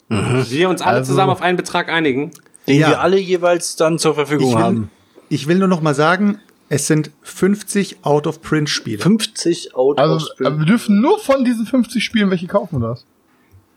Wir 0.08 0.68
uns 0.68 0.82
alle 0.82 0.98
Also- 0.98 1.12
zusammen 1.12 1.30
auf 1.32 1.40
einen 1.40 1.56
Betrag 1.56 1.88
einigen. 1.88 2.32
Den 2.66 2.80
Ja. 2.80 2.88
wir 2.90 3.00
alle 3.00 3.18
jeweils 3.18 3.76
dann 3.76 3.98
zur 3.98 4.14
Verfügung 4.14 4.50
Ich 4.50 4.54
will, 4.56 4.62
haben. 4.62 4.90
ich 5.30 5.46
will 5.48 5.58
nur 5.58 5.68
noch 5.68 5.80
mal 5.80 5.94
sagen, 5.94 6.38
es 6.68 6.86
sind 6.86 7.10
50 7.22 7.98
Out-of-Print-Spiele. 8.02 8.98
50 9.02 9.74
Out 9.74 9.98
Also, 9.98 10.26
wir 10.38 10.50
dürfen 10.66 11.00
nur 11.00 11.18
von 11.18 11.44
diesen 11.44 11.66
50 11.66 12.04
Spielen 12.04 12.30
welche 12.30 12.46
kaufen, 12.46 12.76
oder 12.76 12.90
was? 12.90 13.06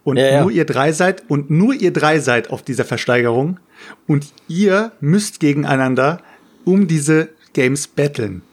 Und 0.06 0.18
Ja, 0.18 0.28
ja. 0.28 0.42
nur 0.44 0.52
ihr 0.52 0.66
drei 0.66 0.94
seid 0.94 1.24
und 1.30 1.50
nur 1.50 1.74
ihr 1.74 1.92
drei 1.92 2.20
seid 2.20 2.52
auf 2.52 2.62
dieser 2.62 2.86
Versteigerung 2.86 3.60
und 4.08 4.28
ihr 4.48 4.92
müsst 5.02 5.40
gegeneinander 5.40 6.22
um 6.64 6.88
diese 6.88 7.30
Games 7.54 7.88
battlen. 7.88 8.44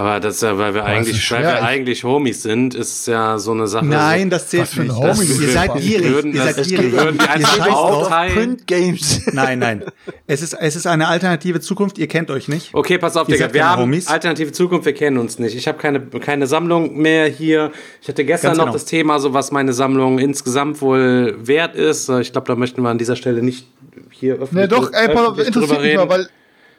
Aber 0.00 0.18
das 0.18 0.36
ist 0.36 0.42
ja, 0.42 0.56
weil 0.56 0.72
wir 0.72 0.84
eigentlich, 0.84 1.18
ist 1.18 1.30
weil 1.30 1.40
schwer. 1.42 1.52
wir 1.56 1.62
eigentlich 1.62 2.04
Homies 2.04 2.42
sind, 2.42 2.74
ist 2.74 3.06
ja 3.06 3.38
so 3.38 3.50
eine 3.52 3.66
Sache. 3.66 3.84
Nein, 3.84 4.30
das 4.30 4.48
zählt 4.48 4.62
Was 4.62 4.74
für 4.74 4.80
ein 4.80 4.86
nicht. 4.86 4.96
Homie 4.96 5.08
Das, 5.08 5.36
du 5.36 5.42
ihr 5.42 5.48
seid 5.50 5.74
gierig. 5.76 6.08
Würden 6.10 6.32
Ihr 6.34 6.42
seid 6.42 6.64
gierig. 6.66 6.92
würden 6.92 7.18
die 7.18 7.24
Ihr 7.24 7.30
einfach 7.30 8.08
scheißt. 8.08 8.34
Print 8.34 8.66
Games. 8.66 9.20
Nein, 9.32 9.58
nein. 9.58 9.84
Es 10.26 10.40
ist, 10.40 10.54
es 10.54 10.76
ist 10.76 10.86
eine 10.86 11.08
alternative 11.08 11.60
Zukunft. 11.60 11.98
Ihr 11.98 12.06
kennt 12.08 12.30
euch 12.30 12.48
nicht. 12.48 12.70
Okay, 12.72 12.96
pass 12.96 13.16
auf, 13.18 13.28
Ihr 13.28 13.34
Digga. 13.36 13.52
Wir 13.52 13.68
haben 13.68 13.82
Homies. 13.82 14.06
alternative 14.06 14.52
Zukunft, 14.52 14.86
wir 14.86 14.94
kennen 14.94 15.18
uns 15.18 15.38
nicht. 15.38 15.54
Ich 15.54 15.68
habe 15.68 15.76
keine, 15.76 16.00
keine 16.00 16.46
Sammlung 16.46 16.96
mehr 16.96 17.26
hier. 17.26 17.70
Ich 18.00 18.08
hatte 18.08 18.24
gestern 18.24 18.48
Ganz 18.50 18.58
noch 18.58 18.64
genau. 18.66 18.72
das 18.72 18.86
Thema, 18.86 19.18
so 19.20 19.34
was 19.34 19.52
meine 19.52 19.74
Sammlung 19.74 20.18
insgesamt 20.18 20.80
wohl 20.80 21.36
wert 21.40 21.76
ist. 21.76 22.08
Ich 22.08 22.32
glaube, 22.32 22.46
da 22.46 22.54
möchten 22.56 22.80
wir 22.82 22.88
an 22.88 22.96
dieser 22.98 23.16
Stelle 23.16 23.42
nicht 23.42 23.66
hier 24.12 24.34
öffentlich, 24.34 24.54
Nee, 24.54 24.66
doch, 24.68 24.90
ey, 24.92 25.08
pass 25.08 25.16
auf, 25.16 25.38
öffentlich 25.38 25.46
interessiert 25.48 25.70
drüber 25.72 25.82
reden. 25.82 25.96
mal, 25.98 26.08
weil, 26.08 26.28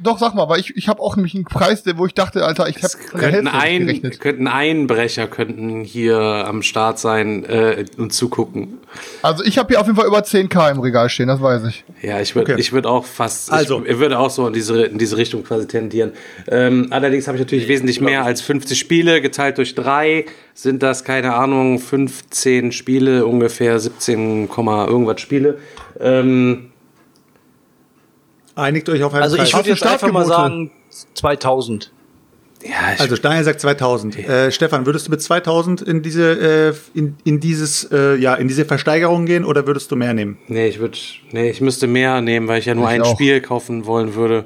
doch, 0.02 0.18
sag 0.20 0.34
mal, 0.34 0.50
weil 0.50 0.60
ich, 0.60 0.76
ich 0.76 0.88
habe 0.88 1.02
auch 1.02 1.16
nämlich 1.16 1.36
einen 1.36 1.46
Preis, 1.46 1.84
der, 1.84 1.98
wo 1.98 2.06
ich 2.06 2.14
dachte, 2.14 2.46
Alter, 2.46 2.68
ich 2.68 2.78
habe 2.84 2.94
könnten, 3.18 3.48
ein, 3.48 4.12
könnten 4.20 4.48
Einbrecher 4.48 5.28
könnten 5.28 5.82
hier 5.84 6.18
am 6.20 6.62
Start 6.64 7.00
sein 7.00 7.46
äh, 7.46 7.86
und 7.98 8.12
zugucken. 8.14 8.80
Also 9.22 9.44
ich 9.44 9.58
habe 9.58 9.70
hier 9.70 9.80
auf 9.80 9.86
jeden 9.88 9.98
Fall 9.98 10.08
über 10.08 10.20
10k 10.20 10.72
im 10.72 10.80
Regal 10.80 11.10
stehen, 11.10 11.28
das 11.28 11.42
weiß 11.42 11.64
ich. 11.70 11.84
Ja, 12.02 12.20
ich 12.20 12.36
würde 12.36 12.52
Okay. 12.54 12.60
ich 12.62 12.74
würd 12.74 12.86
auch 12.86 13.06
fast, 13.06 13.52
Also. 13.52 13.82
ich, 13.84 13.92
ich 13.92 14.00
würde 14.00 14.18
auch 14.18 14.30
so 14.32 14.48
in 14.48 14.54
diese, 14.54 14.84
in 14.84 14.98
diese 14.98 15.18
Richtung 15.18 15.44
quasi 15.44 15.68
tendieren. 15.68 16.12
Ähm, 16.48 16.88
allerdings 16.90 17.28
habe 17.28 17.38
ich 17.38 17.42
natürlich 17.44 17.68
wesentlich 17.68 18.02
mehr 18.02 18.26
als 18.26 18.42
50 18.42 18.78
Spiele, 18.80 19.22
geteilt 19.22 19.58
durch 19.58 19.76
drei 19.76 20.26
sind 20.54 20.84
das, 20.84 21.04
keine 21.04 21.34
Ahnung, 21.36 21.80
15 21.80 22.72
Spiele, 22.72 23.26
ungefähr 23.26 23.80
17, 23.80 24.50
Komma 24.50 24.86
irgendwas 24.86 25.22
Spiele. 25.22 25.60
Ähm, 26.00 26.71
Einigt 28.62 28.88
euch 28.90 29.04
auf 29.04 29.14
einen 29.14 29.24
Also 29.24 29.36
Preis. 29.38 29.50
ich 29.50 29.56
würde 29.56 29.70
jetzt 29.70 29.86
einfach 29.86 30.12
mal 30.12 30.26
sagen 30.26 30.72
2000. 31.16 31.92
ja, 32.64 32.70
ich, 32.96 33.02
Also 33.02 33.16
Daniel 33.18 33.44
sagt 33.44 33.60
2000. 33.62 34.18
Äh, 34.18 34.52
Stefan, 34.52 34.86
würdest 34.86 35.08
du 35.08 35.12
mit 35.12 35.22
2000 35.22 35.82
in 35.82 36.02
diese 36.02 36.32
äh, 36.32 36.74
in, 36.94 37.16
in 37.24 37.40
dieses 37.40 37.90
äh, 37.92 38.16
ja 38.16 38.36
in 38.36 38.48
diese 38.48 38.66
Versteigerung 38.66 39.26
gehen 39.26 39.44
oder 39.46 39.66
würdest 39.68 39.92
du 39.92 39.96
mehr 39.96 40.14
nehmen? 40.14 40.38
nee, 40.48 40.68
ich 40.68 40.80
würde, 40.80 40.98
nee, 41.32 41.50
ich 41.50 41.62
müsste 41.62 41.88
mehr 41.88 42.22
nehmen, 42.22 42.48
weil 42.48 42.60
ich 42.60 42.66
ja 42.66 42.76
nur 42.76 42.86
Ich 42.86 42.92
ein 42.92 43.02
auch. 43.02 43.14
Spiel 43.14 43.42
kaufen 43.42 43.86
wollen 43.86 44.16
würde. 44.16 44.46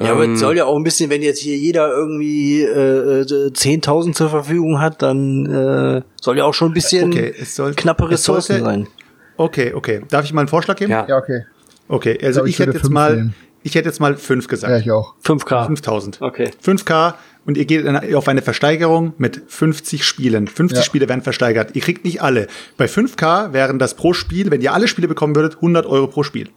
Ja, 0.00 0.12
aber 0.12 0.28
es 0.28 0.38
soll 0.38 0.56
ja 0.56 0.64
auch 0.64 0.76
ein 0.76 0.84
bisschen, 0.84 1.10
wenn 1.10 1.22
jetzt 1.22 1.40
hier 1.40 1.56
jeder 1.56 1.88
irgendwie 1.90 2.62
äh, 2.62 3.22
äh, 3.22 3.50
10.000 3.50 4.12
zur 4.14 4.30
Verfügung 4.30 4.80
hat, 4.80 5.02
dann 5.02 5.44
äh, 5.46 6.02
soll 6.20 6.38
ja 6.38 6.44
auch 6.44 6.54
schon 6.54 6.70
ein 6.70 6.74
bisschen 6.74 7.10
Okay, 7.12 7.34
es 7.36 7.56
soll- 7.56 7.74
knappe 7.74 8.04
es 8.04 8.10
Ressourcen 8.12 8.58
sollte- 8.58 8.64
sein. 8.64 8.88
Okay, 9.36 9.72
okay. 9.74 10.02
Darf 10.08 10.24
ich 10.24 10.32
mal 10.32 10.42
einen 10.42 10.48
Vorschlag 10.48 10.76
geben? 10.76 10.92
Ja. 10.92 11.04
Ja, 11.08 11.16
okay. 11.16 11.40
Okay, 11.88 12.16
also 12.22 12.44
ich, 12.44 12.50
ich 12.54 12.58
hätte 12.60 12.76
jetzt 12.76 12.88
mal 12.90 13.16
nehmen. 13.16 13.34
Ich 13.62 13.74
hätte 13.74 13.88
jetzt 13.88 14.00
mal 14.00 14.16
5 14.16 14.48
gesagt. 14.48 14.70
Ja, 14.70 14.78
ich 14.78 14.90
auch. 14.90 15.14
5K. 15.24 15.66
5000. 15.66 16.22
Okay. 16.22 16.50
5K 16.64 17.14
und 17.44 17.56
ihr 17.56 17.64
geht 17.64 17.86
auf 18.14 18.28
eine 18.28 18.42
Versteigerung 18.42 19.14
mit 19.18 19.42
50 19.48 20.04
Spielen. 20.04 20.46
50 20.48 20.78
Ja. 20.78 20.84
Spiele 20.84 21.08
werden 21.08 21.22
versteigert. 21.22 21.74
Ihr 21.74 21.82
kriegt 21.82 22.04
nicht 22.04 22.20
alle. 22.22 22.46
Bei 22.76 22.86
5K 22.86 23.52
wären 23.52 23.78
das 23.78 23.94
pro 23.94 24.12
Spiel, 24.12 24.50
wenn 24.50 24.60
ihr 24.60 24.72
alle 24.72 24.88
Spiele 24.88 25.08
bekommen 25.08 25.34
würdet, 25.34 25.56
100 25.56 25.86
Euro 25.86 26.06
pro 26.08 26.22
Spiel. 26.22 26.50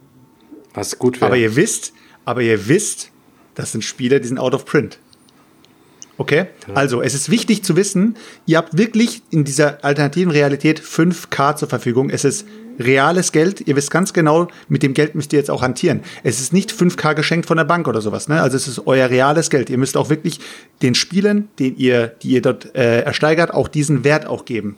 Was 0.74 0.99
gut 0.99 1.20
wäre. 1.22 1.28
Aber 1.28 1.38
ihr 1.38 1.56
wisst, 1.56 1.93
aber 2.26 2.41
ihr 2.41 2.68
wisst, 2.68 3.12
das 3.56 3.72
sind 3.72 3.84
Spiele, 3.84 4.20
die 4.20 4.28
sind 4.28 4.38
out 4.38 4.54
of 4.54 4.66
print. 4.66 4.99
Okay? 6.22 6.45
Also, 6.76 7.01
es 7.01 7.15
ist 7.15 7.32
wichtig 7.32 7.63
zu 7.63 7.76
wissen, 7.76 8.15
ihr 8.45 8.59
habt 8.59 8.78
wirklich 8.78 9.24
in 9.32 9.43
dieser 9.43 9.84
alternativen 9.84 10.32
Realität 10.32 10.80
5K 10.80 11.55
zur 11.55 11.67
Verfügung. 11.67 12.11
Es 12.11 12.26
ist 12.26 12.45
reales 12.78 13.32
Geld. 13.32 13.67
Ihr 13.67 13.76
wisst 13.76 13.89
ganz 13.89 14.13
genau, 14.13 14.47
mit 14.69 14.84
dem 14.84 14.93
Geld 14.93 15.15
müsst 15.15 15.34
ihr 15.34 15.39
jetzt 15.39 15.49
auch 15.49 15.63
hantieren. 15.63 16.01
Es 16.22 16.39
ist 16.39 16.53
nicht 16.53 16.72
5K 16.72 17.15
geschenkt 17.15 17.47
von 17.47 17.57
der 17.57 17.63
Bank 17.63 17.88
oder 17.88 18.01
sowas. 18.01 18.28
Ne? 18.28 18.39
Also, 18.39 18.55
es 18.55 18.67
ist 18.67 18.86
euer 18.86 19.09
reales 19.09 19.49
Geld. 19.49 19.72
Ihr 19.72 19.80
müsst 19.80 19.97
auch 19.97 20.11
wirklich 20.11 20.39
den 20.84 20.93
Spielen, 20.93 21.49
den 21.57 21.76
ihr, 21.76 22.09
die 22.22 22.34
ihr 22.34 22.43
dort 22.43 22.76
äh, 22.76 23.01
ersteigert, 23.01 23.51
auch 23.51 23.67
diesen 23.67 24.03
Wert 24.03 24.28
auch 24.28 24.45
geben. 24.45 24.78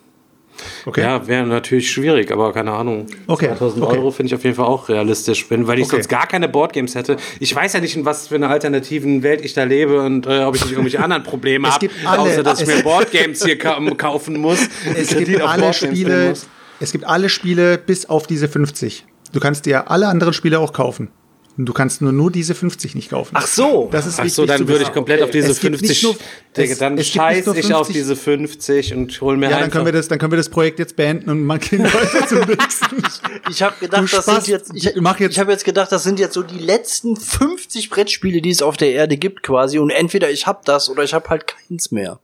Okay? 0.85 1.01
Ja, 1.01 1.27
wäre 1.27 1.45
natürlich 1.45 1.89
schwierig, 1.91 2.31
aber 2.31 2.53
keine 2.53 2.71
Ahnung. 2.71 3.07
Okay, 3.27 3.47
2000 3.47 3.83
okay. 3.83 3.97
Euro 3.97 4.11
finde 4.11 4.27
ich 4.27 4.35
auf 4.35 4.43
jeden 4.43 4.55
Fall 4.55 4.65
auch 4.65 4.87
realistisch, 4.89 5.45
wenn, 5.49 5.67
weil 5.67 5.79
ich 5.79 5.85
Okay. 5.85 5.95
sonst 5.97 6.09
gar 6.09 6.27
keine 6.27 6.47
Boardgames 6.47 6.95
hätte. 6.95 7.17
Ich 7.39 7.53
weiß 7.55 7.73
ja 7.73 7.79
nicht, 7.79 7.95
in 7.95 8.05
was 8.05 8.27
für 8.27 8.35
einer 8.35 8.49
alternativen 8.49 9.23
Welt 9.23 9.43
ich 9.43 9.53
da 9.53 9.63
lebe 9.63 10.01
und 10.01 10.25
äh, 10.25 10.43
ob 10.43 10.55
ich 10.55 10.61
nicht 10.61 10.71
irgendwelche 10.71 11.01
anderen 11.01 11.23
Probleme 11.23 11.69
habe, 11.71 11.89
außer 12.05 12.43
dass 12.43 12.61
ich 12.61 12.67
mir 12.67 12.81
Boardgames 12.83 13.43
hier 13.43 13.57
ka 13.57 13.79
kaufen 13.97 14.39
muss. 14.39 14.59
es 14.95 15.15
gibt 15.15 15.41
alle 15.41 15.73
Spiele, 15.73 16.33
es 16.79 16.91
gibt 16.91 17.05
alle 17.05 17.29
Spiele 17.29 17.77
bis 17.77 18.05
auf 18.07 18.27
diese 18.27 18.47
50. 18.47 19.05
Du 19.31 19.39
kannst 19.39 19.65
dir 19.65 19.89
alle 19.89 20.07
anderen 20.07 20.33
Spiele 20.33 20.59
auch 20.59 20.73
kaufen. 20.73 21.09
Und 21.55 21.65
du 21.67 21.73
kannst 21.73 22.01
nur, 22.01 22.11
nur 22.11 22.31
diese 22.31 22.55
50 22.55 22.95
nicht 22.95 23.11
kaufen. 23.11 23.31
Ach 23.35 23.45
so. 23.45 23.87
Das 23.91 24.07
ist 24.07 24.15
Ach 24.15 24.23
wichtig 24.23 24.33
so, 24.33 24.45
dann 24.47 24.67
würde 24.67 24.83
ich 24.85 24.91
komplett 24.91 25.21
auf 25.21 25.29
diese 25.29 25.51
Es 25.51 25.59
gibt 25.59 25.77
50. 25.77 25.89
nicht 25.89 26.03
nur- 26.03 26.15
es- 26.55 26.77
dann 26.79 26.97
es 26.97 27.07
scheiß 27.09 27.45
ich 27.55 27.73
auf 27.73 27.85
50. 27.87 27.93
diese 27.93 28.15
50 28.15 28.93
und 28.95 29.21
hol 29.21 29.37
mir 29.37 29.45
Ja, 29.45 29.49
dann 29.51 29.59
einfach. 29.59 29.73
können 29.73 29.85
wir 29.85 29.91
das, 29.93 30.07
dann 30.07 30.17
können 30.17 30.31
wir 30.31 30.37
das 30.37 30.49
Projekt 30.49 30.79
jetzt 30.79 30.95
beenden 30.95 31.29
und 31.29 31.43
man 31.43 31.59
gehen 31.59 31.83
weiter 31.93 32.27
zum 32.27 32.39
nächsten. 32.39 33.03
Ich 33.51 33.61
habe 33.61 33.75
gedacht, 33.79 34.01
Du 34.01 34.07
das 34.07 34.23
Spaß, 34.23 34.45
sind 34.45 34.47
jetzt 34.47 34.71
ich, 34.73 34.95
mach 34.99 35.19
jetzt- 35.19 35.33
ich 35.33 35.39
habe 35.39 35.51
jetzt 35.51 35.63
gedacht, 35.63 35.91
das 35.91 36.01
sind 36.03 36.17
jetzt 36.19 36.33
so 36.33 36.41
die 36.41 36.57
letzten 36.57 37.15
50 37.17 37.91
Brettspiele, 37.91 38.41
die 38.41 38.49
es 38.49 38.63
auf 38.63 38.75
der 38.77 38.91
Erde 38.91 39.17
gibt 39.17 39.43
quasi 39.43 39.77
und 39.77 39.91
entweder 39.91 40.31
ich 40.31 40.47
hab 40.47 40.65
das 40.65 40.89
oder 40.89 41.03
ich 41.03 41.13
habe 41.13 41.29
halt 41.29 41.45
keins 41.45 41.91
mehr. 41.91 42.19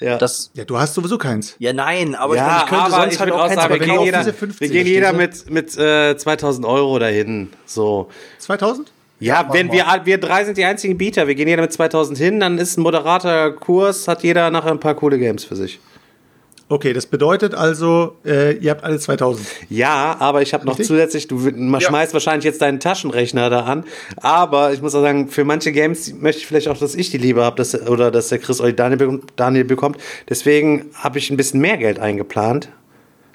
Ja. 0.00 0.18
Das 0.18 0.50
Ja, 0.54 0.64
du 0.64 0.78
hast 0.78 0.94
sowieso 0.94 1.18
keins. 1.18 1.56
ja 1.58 1.72
nein, 1.72 2.14
aber 2.14 2.36
ja, 2.36 2.42
ich, 2.42 2.48
meine, 2.48 2.62
ich 2.62 2.68
könnte 2.68 2.84
aber 2.84 3.02
sonst 3.02 3.14
ich 3.14 3.20
halt 3.20 3.32
auch 3.32 3.46
keins 3.46 3.54
sagen, 3.54 3.74
wir 3.74 3.80
gehen, 3.80 4.00
jeder, 4.02 4.18
diese 4.18 4.32
50 4.32 4.60
wir 4.60 4.68
gehen 4.68 4.86
jeder 4.86 5.12
mit, 5.12 5.50
mit 5.50 5.76
äh, 5.76 6.16
2000 6.16 6.66
Euro 6.66 6.98
dahin. 6.98 7.50
So. 7.66 8.10
2000? 8.38 8.92
Ja, 9.20 9.48
wenn 9.52 9.70
wir, 9.70 9.86
wir 10.04 10.18
drei 10.18 10.44
sind 10.44 10.58
die 10.58 10.64
einzigen 10.64 10.98
Bieter, 10.98 11.28
wir 11.28 11.36
gehen 11.36 11.46
jeder 11.46 11.62
mit 11.62 11.72
2000 11.72 12.18
hin, 12.18 12.40
dann 12.40 12.58
ist 12.58 12.76
ein 12.76 12.82
moderater 12.82 13.52
Kurs, 13.52 14.08
hat 14.08 14.24
jeder 14.24 14.50
nachher 14.50 14.72
ein 14.72 14.80
paar 14.80 14.96
coole 14.96 15.16
Games 15.18 15.44
für 15.44 15.54
sich. 15.54 15.78
Okay, 16.72 16.94
das 16.94 17.04
bedeutet 17.04 17.54
also, 17.54 18.16
äh, 18.24 18.56
ihr 18.56 18.70
habt 18.70 18.82
alle 18.82 18.98
2000. 18.98 19.46
Ja, 19.68 20.16
aber 20.18 20.40
ich 20.40 20.54
habe 20.54 20.64
noch 20.64 20.72
Richtig? 20.72 20.86
zusätzlich, 20.86 21.28
du 21.28 21.36
man 21.36 21.82
Ja. 21.82 21.88
schmeißt 21.88 22.14
wahrscheinlich 22.14 22.46
jetzt 22.46 22.62
deinen 22.62 22.80
Taschenrechner 22.80 23.50
da 23.50 23.64
an, 23.64 23.84
aber 24.22 24.72
ich 24.72 24.80
muss 24.80 24.94
auch 24.94 25.02
sagen, 25.02 25.28
für 25.28 25.44
manche 25.44 25.70
Games 25.70 26.14
möchte 26.14 26.38
ich 26.40 26.46
vielleicht 26.46 26.68
auch, 26.68 26.78
dass 26.78 26.94
ich 26.94 27.10
die 27.10 27.18
Liebe 27.18 27.44
habe, 27.44 27.56
dass, 27.56 27.74
oder 27.86 28.10
dass 28.10 28.28
der 28.28 28.38
Chris 28.38 28.58
oder 28.58 28.70
die 28.70 28.76
Daniel, 28.76 29.20
Daniel 29.36 29.64
bekommt. 29.64 29.98
Deswegen 30.30 30.86
habe 30.94 31.18
ich 31.18 31.30
ein 31.30 31.36
bisschen 31.36 31.60
mehr 31.60 31.76
Geld 31.76 31.98
eingeplant. 31.98 32.70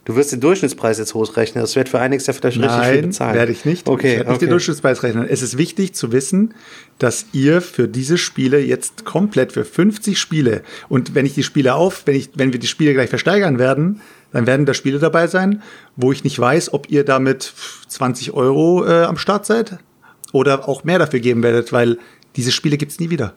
Du 0.08 0.16
wirst 0.16 0.32
den 0.32 0.40
Durchschnittspreis 0.40 1.00
jetzt 1.00 1.14
hochrechnen. 1.16 1.62
Das 1.62 1.76
wird 1.76 1.90
für 1.90 2.00
einiges 2.00 2.28
ja 2.28 2.34
vielleicht 2.34 2.60
richtig 2.60 2.72
viel 2.72 2.94
Nein, 2.94 3.02
bezahlen. 3.02 3.36
werde 3.36 3.52
ich 3.52 3.66
nicht. 3.66 3.90
Okay, 3.90 4.08
ich 4.08 4.18
werde 4.20 4.30
nicht 4.30 4.42
den 4.42 4.46
okay. 4.46 4.52
Durchschnittspreis 4.52 5.04
rechnen. 5.04 5.28
Es 5.28 5.42
ist 5.42 5.58
wichtig 5.58 5.96
zu 5.96 6.14
wissen, 6.14 6.54
dass 6.98 7.26
ihr 7.34 7.60
für 7.60 7.90
diese 7.90 8.18
Spiele 8.18 8.58
jetzt 8.58 9.04
komplett 9.04 9.52
für 9.52 9.66
50 9.66 10.18
Spiele 10.18 10.64
und 10.88 11.14
wenn 11.14 11.26
ich 11.26 11.34
die 11.34 11.44
Spiele 11.44 11.76
auf, 11.76 12.04
wenn 12.06 12.16
ich, 12.16 12.30
wenn 12.36 12.54
wir 12.54 12.60
die 12.62 12.68
Spiele 12.68 12.94
gleich 12.94 13.10
versteigern 13.10 13.60
werden, 13.60 14.00
dann 14.32 14.48
werden 14.48 14.66
da 14.66 14.74
Spiele 14.74 15.00
dabei 15.00 15.28
sein, 15.28 15.62
wo 15.98 16.14
ich 16.14 16.24
nicht 16.24 16.40
weiß, 16.40 16.72
ob 16.74 16.90
ihr 16.90 17.04
damit 17.04 17.54
20 17.90 18.32
Euro 18.32 18.86
äh, 18.86 19.04
am 19.04 19.18
Start 19.18 19.46
seid 19.46 19.78
oder 20.32 20.70
auch 20.70 20.86
mehr 20.86 21.00
dafür 21.00 21.20
geben 21.20 21.44
werdet, 21.44 21.74
weil 21.74 21.98
diese 22.38 22.54
Spiele 22.54 22.78
gibt's 22.78 23.02
nie 23.02 23.10
wieder. 23.10 23.34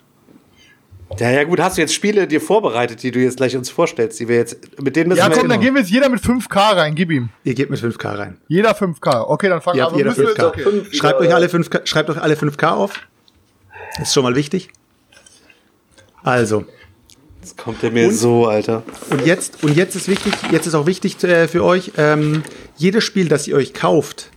Ja, 1.19 1.31
ja, 1.31 1.45
gut, 1.45 1.59
hast 1.61 1.77
du 1.77 1.81
jetzt 1.81 1.93
Spiele 1.93 2.27
dir 2.29 2.41
vorbereitet, 2.41 3.03
die 3.03 3.11
du 3.11 3.19
jetzt 3.19 3.37
gleich 3.39 3.57
uns 3.57 3.69
vorstellst, 3.69 4.21
die 4.21 4.29
wir 4.29 4.37
jetzt, 4.37 4.81
mit 4.81 4.95
denen 4.95 5.09
müssen 5.09 5.19
Ja, 5.19 5.29
wir 5.29 5.37
komm, 5.37 5.49
dann 5.49 5.61
gehen 5.61 5.75
wir 5.75 5.81
jetzt 5.81 5.91
jeder 5.91 6.09
mit 6.09 6.21
5K 6.23 6.77
rein, 6.77 6.95
gib 6.95 7.11
ihm. 7.11 7.31
Ihr 7.43 7.55
geht 7.55 7.69
mit 7.69 7.81
5K 7.81 8.17
rein. 8.19 8.37
Jeder 8.49 8.73
5K. 8.77 9.29
Okay, 9.29 9.49
dann 9.49 9.61
fangen 9.61 9.77
Ihr 9.79 9.83
wir 9.83 9.87
habt 9.87 9.97
jeder 9.97 10.11
müssen 10.11 10.27
wir- 10.27 10.35
5K. 10.37 10.47
okay. 10.47 10.95
Schreibt 10.97 11.21
euch 11.21 11.35
alle 11.35 11.47
äh, 11.47 11.49
5K, 11.49 11.87
schreibt 11.87 12.11
euch 12.11 12.19
alle 12.23 12.35
5K 12.37 12.69
auf. 12.71 12.93
Das 13.99 14.09
ist 14.09 14.15
schon 14.15 14.23
mal 14.23 14.37
wichtig. 14.37 14.71
Also, 16.23 16.65
Das 17.41 17.57
kommt 17.57 17.83
der 17.83 17.91
mir 17.91 18.13
so, 18.13 18.47
Alter. 18.47 18.85
Und 19.11 19.27
jetzt, 19.27 19.65
und 19.65 19.75
jetzt 19.77 19.97
ist 19.97 20.07
wichtig, 20.07 20.33
jetzt 20.53 20.67
ist 20.67 20.75
auch 20.75 20.87
wichtig 20.87 21.23
äh, 21.25 21.49
für 21.49 21.65
euch, 21.65 21.93
ähm, 21.97 22.45
jedes 22.77 23.03
Spiel, 23.05 23.29
das 23.29 23.49
ihr 23.49 23.57
euch 23.57 23.75
kauft, 23.75 24.31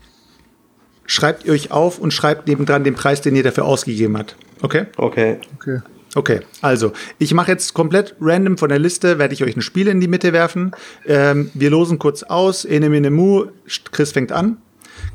schreibt 1.06 1.46
ihr 1.46 1.54
euch 1.54 1.72
auf 1.72 2.00
und 2.00 2.12
schreibt 2.14 2.48
nebendran 2.48 2.84
den 2.84 2.96
Preis, 2.96 3.22
den 3.22 3.36
ihr 3.36 3.44
dafür 3.44 3.66
ausgegeben 3.66 4.18
habt. 4.18 4.36
Okay? 4.62 4.86
Okay. 4.98 5.38
Okay. 5.56 5.80
Okay, 6.16 6.41
also 6.61 6.93
ich 7.18 7.34
mache 7.34 7.51
jetzt 7.51 7.74
komplett 7.74 8.16
random 8.22 8.57
von 8.57 8.70
der 8.70 8.80
Liste, 8.80 9.18
werde 9.18 9.34
ich 9.34 9.43
euch 9.43 9.55
ein 9.55 9.61
Spiel 9.61 9.88
in 9.88 9.99
die 9.99 10.07
Mitte 10.07 10.32
werfen. 10.32 10.72
Ähm, 11.07 11.49
wir 11.53 11.72
losen 11.72 11.97
kurz 11.97 12.24
aus, 12.24 12.66
ene 12.66 12.89
mene 12.89 13.09
mu, 13.09 13.45
Chris 13.91 14.11
fängt 14.11 14.32
an. 14.32 14.57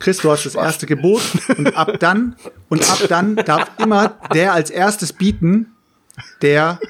Chris, 0.01 0.19
du 0.19 0.31
hast 0.31 0.45
das 0.45 0.55
erste 0.55 0.87
Gebot 0.87 1.23
und 1.57 1.77
ab 1.77 1.99
dann 2.01 2.37
und 2.69 2.89
ab 2.91 2.99
dann 3.09 3.37
darf 3.37 3.71
immer 3.79 4.19
der 4.35 4.53
als 4.53 4.71
erstes 4.71 5.13
bieten, 5.13 5.73
der 6.43 6.81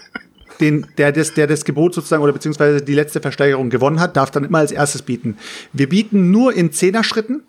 den, 0.60 0.86
der 0.96 1.12
das, 1.12 1.34
der 1.34 1.46
das 1.46 1.64
Gebot 1.64 1.94
sozusagen 1.94 2.22
oder 2.22 2.32
beziehungsweise 2.32 2.82
die 2.82 2.94
letzte 2.94 3.20
Versteigerung 3.20 3.70
gewonnen 3.70 4.00
hat, 4.00 4.16
darf 4.16 4.30
dann 4.30 4.44
immer 4.44 4.58
als 4.58 4.72
erstes 4.72 5.02
bieten. 5.02 5.36
Wir 5.72 5.88
bieten 5.88 6.30
nur 6.30 6.52
in 6.52 6.72
Zehner-Schritten. 6.72 7.42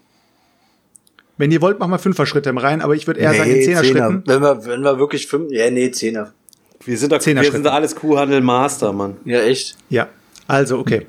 Wenn 1.38 1.52
ihr 1.52 1.62
wollt, 1.62 1.80
machen 1.80 1.92
wir 1.92 2.00
Fünfer-Schritte 2.00 2.54
rein, 2.56 2.82
aber 2.82 2.96
ich 2.96 3.08
würde 3.08 3.22
eher 3.22 3.34
sagen 3.34 3.50
in 3.50 3.58
Nee, 3.58 3.66
Zehner. 3.66 3.82
Zehner-Schritten. 3.82 4.24
Wenn 4.26 4.42
wir, 4.42 4.66
wenn 4.66 4.82
wir 4.82 5.00
wirklich 5.00 5.28
fünf, 5.28 5.52
ja, 5.52 5.72
nee, 5.72 5.90
Zehner. 5.92 6.34
Wir 6.86 6.98
sind 6.98 7.12
doch, 7.12 7.20
Zehner 7.20 7.42
wir 7.42 7.52
sind 7.52 7.66
da 7.66 7.72
alles 7.72 7.96
Kuhhandel 7.96 8.42
Master, 8.42 8.94
Mann. 8.94 9.18
Ja, 9.26 9.42
echt. 9.42 9.76
Ja, 9.90 10.08
also 10.48 10.80
okay. 10.80 11.06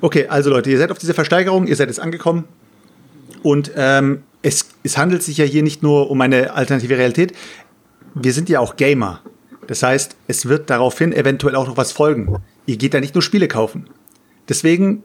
Okay, 0.00 0.26
also 0.28 0.50
Leute, 0.50 0.70
ihr 0.70 0.78
seid 0.78 0.90
auf 0.90 0.98
dieser 0.98 1.14
Versteigerung, 1.14 1.66
ihr 1.66 1.76
seid 1.76 1.88
jetzt 1.88 2.00
angekommen. 2.00 2.44
Und 3.42 3.72
ähm, 3.76 4.22
es, 4.42 4.68
es 4.82 4.98
handelt 4.98 5.22
sich 5.22 5.38
ja 5.38 5.44
hier 5.44 5.62
nicht 5.62 5.82
nur 5.82 6.10
um 6.10 6.20
eine 6.20 6.52
alternative 6.52 6.98
Realität. 6.98 7.32
Wir 8.14 8.32
sind 8.32 8.48
ja 8.48 8.60
auch 8.60 8.76
Gamer. 8.76 9.20
Das 9.66 9.82
heißt, 9.82 10.16
es 10.28 10.46
wird 10.46 10.70
daraufhin 10.70 11.12
eventuell 11.12 11.56
auch 11.56 11.66
noch 11.66 11.76
was 11.76 11.92
folgen. 11.92 12.36
Ihr 12.66 12.76
geht 12.76 12.94
da 12.94 13.00
nicht 13.00 13.14
nur 13.14 13.22
Spiele 13.22 13.48
kaufen. 13.48 13.88
Deswegen 14.48 15.02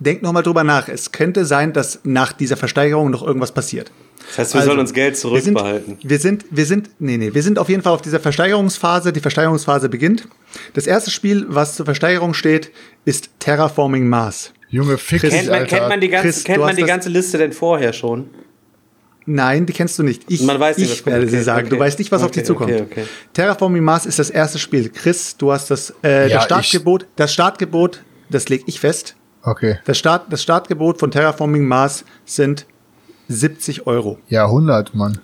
denkt 0.00 0.22
noch 0.22 0.32
mal 0.32 0.42
drüber 0.42 0.64
nach. 0.64 0.88
Es 0.88 1.12
könnte 1.12 1.44
sein, 1.44 1.72
dass 1.72 2.00
nach 2.04 2.32
dieser 2.32 2.56
Versteigerung 2.56 3.10
noch 3.10 3.22
irgendwas 3.26 3.52
passiert. 3.52 3.90
Das 4.28 4.38
heißt, 4.38 4.54
wir 4.54 4.62
sollen 4.62 4.78
uns 4.80 4.92
Geld 4.92 5.14
Also, 5.14 5.32
wir 5.32 5.40
sind- 5.40 5.54
zurückbehalten. 5.56 5.98
Wir 6.02 6.18
sind, 6.18 6.44
wir 6.50 6.66
sind, 6.66 6.90
nee, 6.98 7.16
nee, 7.16 7.32
wir 7.32 7.42
sind 7.42 7.58
auf 7.58 7.68
jeden 7.68 7.82
Fall 7.82 7.92
auf 7.92 8.02
dieser 8.02 8.18
Versteigerungsphase. 8.18 9.12
Die 9.12 9.20
Versteigerungsphase 9.20 9.88
beginnt. 9.88 10.26
Das 10.74 10.86
erste 10.86 11.10
Spiel, 11.10 11.46
was 11.48 11.76
zur 11.76 11.84
Versteigerung 11.84 12.34
steht, 12.34 12.72
ist 13.04 13.30
Terraforming 13.38 14.08
Mars. 14.08 14.52
Junge, 14.68 14.98
fick 14.98 15.20
Chris, 15.20 15.32
Kennt 15.32 15.46
man, 15.48 15.60
Alter. 15.60 15.76
kennt 15.76 15.88
man 15.88 16.00
die 16.00 16.08
ganze, 16.08 16.26
Chris, 16.26 16.44
kennt 16.44 16.58
du 16.58 16.62
man 16.62 16.74
die 16.76 16.82
ganze 16.82 17.08
Liste 17.08 17.38
denn 17.38 17.52
vorher 17.52 17.92
schon? 17.92 18.28
Nein, 19.28 19.66
die 19.66 19.72
kennst 19.72 19.98
du 19.98 20.02
nicht. 20.04 20.22
Ich, 20.28 20.42
Man 20.42 20.58
weiß 20.60 20.78
nicht, 20.78 20.88
was 20.90 20.98
ich 21.00 21.06
werde 21.06 21.22
Okay, 21.26 21.30
sie 21.36 21.42
sagen. 21.42 21.68
Du 21.68 21.74
okay. 21.76 21.84
weißt 21.84 21.98
nicht, 21.98 22.12
was 22.12 22.22
auf 22.22 22.28
Okay, 22.28 22.40
dich 22.40 22.46
zukommt. 22.46 22.70
okay, 22.72 22.82
okay. 22.88 23.04
Terraforming 23.32 23.82
Mars 23.82 24.06
ist 24.06 24.18
das 24.20 24.30
erste 24.30 24.58
Spiel. 24.60 24.88
Chris, 24.88 25.36
du 25.36 25.50
hast 25.52 25.70
das, 25.70 25.92
äh, 26.04 26.28
Ja, 26.28 26.36
das 26.36 26.44
Startgebot, 26.44 27.06
das 27.16 27.32
Startgebot, 27.32 28.02
das 28.30 28.48
lege 28.48 28.64
ich 28.66 28.78
fest. 28.80 29.16
Okay. 29.46 29.78
Das, 29.84 29.96
Start, 29.96 30.24
das 30.28 30.42
Startgebot 30.42 30.98
von 30.98 31.10
Terraforming 31.10 31.64
Mars 31.66 32.04
sind 32.24 32.66
70 33.28 33.86
Euro. 33.86 34.18
Ja, 34.28 34.46
100, 34.46 34.94
Mann. 34.94 35.18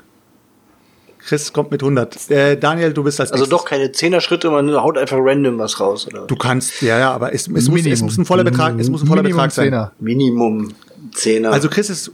Chris 1.18 1.52
kommt 1.52 1.70
mit 1.70 1.82
100. 1.82 2.30
Äh, 2.30 2.56
Daniel, 2.56 2.92
du 2.92 3.02
bist 3.04 3.20
als 3.20 3.32
Also 3.32 3.44
nächstes. 3.44 3.58
doch 3.58 3.64
keine 3.64 3.92
Zehner-Schritte, 3.92 4.50
man 4.50 4.72
haut 4.74 4.96
einfach 4.96 5.18
random 5.20 5.58
was 5.58 5.78
raus, 5.78 6.06
oder? 6.06 6.26
Du 6.26 6.36
kannst, 6.36 6.82
ja, 6.82 6.98
ja, 6.98 7.12
aber 7.12 7.32
es, 7.34 7.48
es, 7.48 7.68
muss, 7.68 7.84
es 7.84 8.02
muss 8.02 8.16
ein 8.16 8.24
voller 8.24 8.44
Betrag, 8.44 8.78
es 8.78 8.88
muss 8.88 9.02
ein 9.02 9.06
voller 9.06 9.22
Minimum 9.22 9.38
Betrag 9.38 9.52
sein. 9.52 9.66
Zehner. 9.66 9.92
Minimum 10.00 10.74
Zehner. 11.12 11.52
Also 11.52 11.68
Chris 11.68 11.90
ist, 11.90 12.12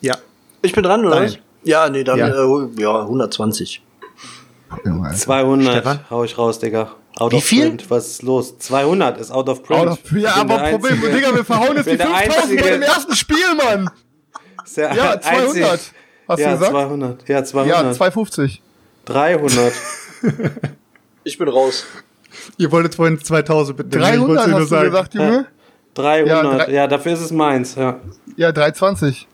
ja, 0.00 0.16
ich 0.62 0.72
bin 0.72 0.82
dran, 0.82 1.00
oder? 1.04 1.16
Daniel. 1.16 1.32
was? 1.32 1.38
Ja, 1.64 1.88
nee, 1.88 2.04
dann 2.04 2.18
ja, 2.18 2.28
äh, 2.28 2.68
ja 2.80 3.00
120. 3.02 3.82
Junge, 4.84 5.06
Alter. 5.08 5.18
200 5.18 5.72
Stefan? 5.74 6.00
hau 6.10 6.24
ich 6.24 6.38
raus, 6.38 6.58
Digga. 6.58 6.92
Out 7.18 7.32
Wie 7.32 7.36
of 7.36 7.44
viel? 7.44 7.66
Print. 7.68 7.90
Was 7.90 8.06
ist 8.08 8.22
los? 8.22 8.58
200 8.58 9.18
ist 9.18 9.30
out 9.30 9.48
of 9.48 9.62
print. 9.62 9.80
Out 9.80 9.88
of- 9.88 10.12
Ja, 10.12 10.34
aber 10.36 10.58
Problem, 10.70 10.94
Einzige- 10.94 11.12
Digga, 11.14 11.34
wir 11.34 11.44
verhauen 11.44 11.76
jetzt 11.76 11.90
die 11.90 11.96
der 11.96 12.06
5000 12.06 12.34
bei 12.34 12.42
Einzige- 12.42 12.70
dem 12.70 12.82
ersten 12.82 13.14
Spiel, 13.16 13.36
Mann. 13.56 13.90
Ja, 14.76 14.88
einzig- 15.12 15.22
200. 15.22 15.80
Hast 16.28 16.38
ja, 16.40 16.46
du 16.52 16.54
gesagt? 16.58 16.70
200. 16.72 17.28
Ja, 17.28 17.44
200. 17.44 17.84
Ja, 17.84 17.92
250. 17.92 18.62
300. 19.04 19.72
Ich 21.24 21.38
bin 21.38 21.48
raus. 21.48 21.84
ihr 22.58 22.72
wolltet 22.72 22.94
vorhin 22.96 23.18
2000 23.22 23.78
mit 23.78 23.94
300 23.94 24.38
hast 24.52 24.70
du 24.70 24.80
gesagt, 24.80 25.14
Junge? 25.14 25.46
300. 25.94 26.68
Ja, 26.68 26.74
Ja, 26.74 26.86
dafür 26.88 27.12
ist 27.12 27.20
es 27.20 27.30
meins. 27.30 27.74
Ja. 27.76 28.00
Ja, 28.36 28.50
320. 28.50 29.28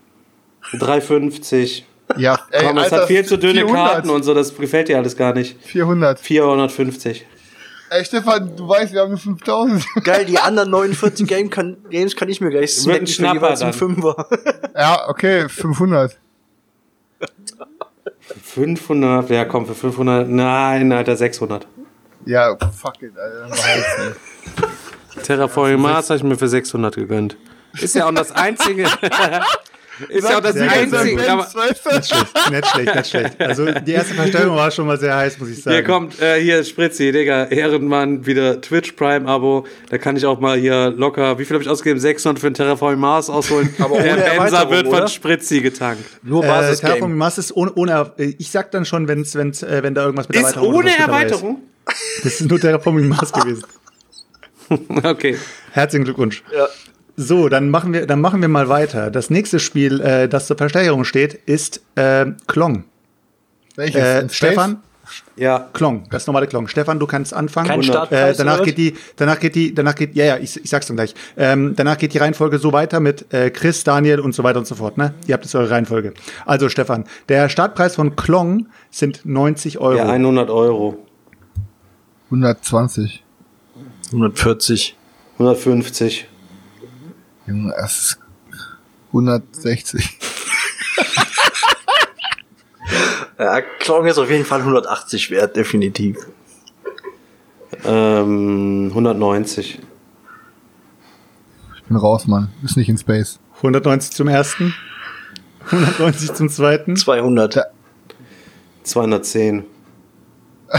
350. 0.79 1.87
Ja, 2.17 2.41
ey, 2.51 2.67
Komm, 2.67 2.79
es 2.79 2.91
hat 2.93 3.07
viel 3.07 3.25
zu 3.25 3.37
dünne 3.37 3.61
400. 3.61 3.93
Karten 3.93 4.11
und 4.11 4.23
so, 4.23 4.35
das 4.35 4.57
gefällt 4.57 4.89
dir 4.89 4.97
alles 4.97 5.17
gar 5.17 5.35
nicht. 5.35 5.63
400. 5.65 6.19
450. 6.19 7.27
Ey, 7.91 8.05
Stefan, 8.05 8.55
du 8.57 8.69
weißt, 8.69 8.93
wir 8.93 9.01
haben 9.01 9.11
nur 9.11 9.19
5000. 9.19 9.85
Geil, 10.05 10.25
die 10.25 10.39
anderen 10.39 10.71
49 10.71 11.27
Game 11.27 11.51
kann, 11.51 11.77
Games 11.91 12.17
kann 12.17 12.29
ich 12.29 12.41
mir 12.41 12.51
gleich 12.51 12.75
snacken 12.75 13.07
für 13.07 13.13
Schnapper 13.13 13.35
jeweils 13.35 13.63
einen 13.63 13.73
Fünfer. 13.73 14.29
ja, 14.75 15.09
okay, 15.09 15.49
500. 15.49 16.17
500, 18.43 19.31
ja 19.31 19.45
komm, 19.45 19.67
für 19.67 19.75
500, 19.75 20.29
nein, 20.29 20.93
Alter, 20.93 21.17
600. 21.17 21.67
Ja, 22.27 22.57
fuck 22.57 23.03
it, 23.03 23.13
Alter. 23.19 24.17
Terraforming 25.23 25.81
Mars 25.81 26.11
habe 26.11 26.19
ich 26.19 26.25
mir 26.25 26.37
für 26.37 26.49
600 26.49 26.95
gegönnt. 26.95 27.37
Ist 27.81 27.95
ja 27.95 28.07
auch 28.07 28.13
das 28.13 28.33
einzige. 28.33 28.85
ist 30.09 30.29
ja 30.29 30.39
auch 30.39 30.41
das 30.43 30.57
einzige. 30.57 31.17
Nicht 31.17 31.25
schlecht, 31.51 32.51
nicht 32.51 32.67
schlecht, 32.69 32.95
nicht 32.95 33.07
schlecht. 33.09 33.41
Also 33.41 33.67
die 33.67 33.93
erste 33.93 34.15
Verstellung 34.15 34.57
war 34.57 34.71
schon 34.71 34.87
mal 34.87 34.99
sehr 34.99 35.17
heiß, 35.17 35.39
muss 35.39 35.49
ich 35.51 35.63
sagen. 35.63 35.75
hier 35.77 35.85
kommt, 35.85 36.21
äh, 36.21 36.41
hier 36.41 36.63
Spritzi, 36.65 37.13
Digga, 37.13 37.45
Ehrenmann, 37.45 38.27
wieder 38.27 38.61
Twitch 38.61 38.93
Prime 38.93 39.29
Abo. 39.29 39.67
Da 39.91 39.99
kann 39.99 40.17
ich 40.17 40.25
auch 40.27 40.41
mal 40.41 40.59
hier 40.59 40.91
locker, 40.97 41.39
wie 41.39 41.45
viel 41.45 41.55
habe 41.55 41.63
ich 41.63 41.69
ausgegeben? 41.69 42.01
600 42.01 42.41
für 42.41 42.47
ein 42.49 42.55
Terraforming 42.55 43.01
Mars 43.01 43.31
ausholen. 43.31 43.75
Aber 43.79 44.01
Der 44.01 44.13
ohne 44.15 44.23
Benzer 44.23 44.35
Erweiterung, 44.35 44.71
wird 44.71 44.87
von 44.87 44.95
oder? 44.97 45.09
Spritzi 45.09 45.61
getankt. 45.61 46.05
Nur 46.23 46.45
Äh, 46.45 46.49
Basis-Game. 46.49 46.89
Terraforming 46.91 47.19
Mars 47.19 47.39
ist 47.39 47.57
ohne, 47.57 47.73
ohne 47.75 48.13
äh, 48.19 48.35
ich 48.39 48.51
sag 48.51 48.71
dann 48.71 48.85
schon, 48.85 49.09
wenn's, 49.09 49.35
wenn's, 49.35 49.63
äh, 49.63 49.83
wenn 49.83 49.95
da 49.95 50.05
irgendwas 50.05 50.29
mit 50.29 50.37
Ist 50.37 50.43
Erweiterung 50.43 50.69
oder 50.69 50.79
ohne 50.79 50.99
Erweiterung? 50.99 51.59
Ist. 51.87 52.25
Das 52.25 52.41
ist 52.41 52.49
nur 52.51 52.61
Terraforming 52.61 53.09
Mars 53.09 53.33
gewesen. 53.33 53.65
Okay. 55.03 55.39
Herzlichen 55.73 56.05
Glückwunsch. 56.05 56.43
Ja. 56.55 56.69
So, 57.21 57.49
dann 57.49 57.69
machen 57.71 57.93
wir, 57.93 58.07
dann 58.07 58.21
machen 58.21 58.41
wir 58.41 58.49
mal 58.49 58.69
weiter. 58.69 59.11
Das 59.11 59.29
nächste 59.29 59.59
Spiel, 59.59 60.01
äh, 60.01 60.29
das 60.29 60.47
zur 60.47 60.57
Versteigerung 60.57 61.03
steht, 61.03 61.35
ist 61.35 61.81
äh, 61.97 62.27
Klong. 62.47 62.85
Welches? 63.75 64.01
Äh, 64.01 64.29
Stefan, 64.29 64.79
Ja. 65.35 65.69
Klong, 65.73 66.05
das 66.11 66.29
normale 66.29 66.47
Klong. 66.47 66.69
Stefan, 66.69 67.01
du 67.01 67.09
kannst 67.09 67.35
anfangen. 67.35 67.67
Kein 67.67 67.79
Und, 67.81 67.87
Startpreis, 67.87 68.37
Äh, 68.37 68.45
danach 68.45 68.63
geht 68.63 68.79
die, 68.79 68.95
danach 69.17 69.41
geht 69.41 69.57
die, 69.57 69.75
danach 69.75 69.97
geht, 69.97 70.15
ja, 70.15 70.27
ja, 70.27 70.37
ich, 70.37 70.63
ich 70.63 70.71
sag's 70.71 70.87
dann 70.87 70.95
gleich. 70.95 71.13
Ähm, 71.37 71.75
danach 71.75 71.99
geht 71.99 72.15
die 72.15 72.19
Reihenfolge 72.19 72.61
so 72.61 72.73
weiter 72.73 73.01
mit 73.01 73.35
äh, 73.35 73.51
Chris, 73.51 73.83
Daniel 73.83 74.21
und 74.21 74.33
so 74.33 74.45
weiter 74.45 74.61
und 74.61 74.69
so 74.69 74.77
fort. 74.77 74.97
Ne? 74.97 75.13
Ihr 75.27 75.35
habt 75.35 75.45
jetzt 75.45 75.57
eure 75.57 75.71
Reihenfolge. 75.71 76.15
Also 76.47 76.69
Stefan, 76.69 77.03
der 77.29 77.49
Startpreis 77.49 77.97
von 77.97 78.15
Klong 78.15 78.69
sind 78.93 79.23
90 79.25 79.79
Euro. 79.79 79.97
Ja, 79.97 80.09
100 80.09 80.51
Euro. 80.51 81.05
120. 82.27 83.25
140. 84.13 84.97
150. 85.41 86.28
Junge, 87.49 87.75
es 87.83 87.99
ist 87.99 88.19
160. 89.09 90.19
Ja, 93.41 93.61
Clown 93.61 94.05
ist 94.09 94.19
auf 94.19 94.29
jeden 94.29 94.45
Fall 94.45 94.59
180 94.61 95.31
wert, 95.31 95.55
definitiv. 95.55 96.17
Ähm, 97.85 98.89
190. 98.89 99.79
Ich 101.77 101.83
bin 101.85 101.97
raus, 101.97 102.27
Mann. 102.27 102.49
Ist 102.65 102.77
nicht 102.77 102.89
in 102.89 102.99
Space. 102.99 103.39
190 103.59 104.11
zum 104.11 104.27
ersten, 104.27 104.75
190 105.67 106.35
zum 106.35 106.49
zweiten. 106.49 106.97
200. 106.97 107.61
210. 108.83 109.65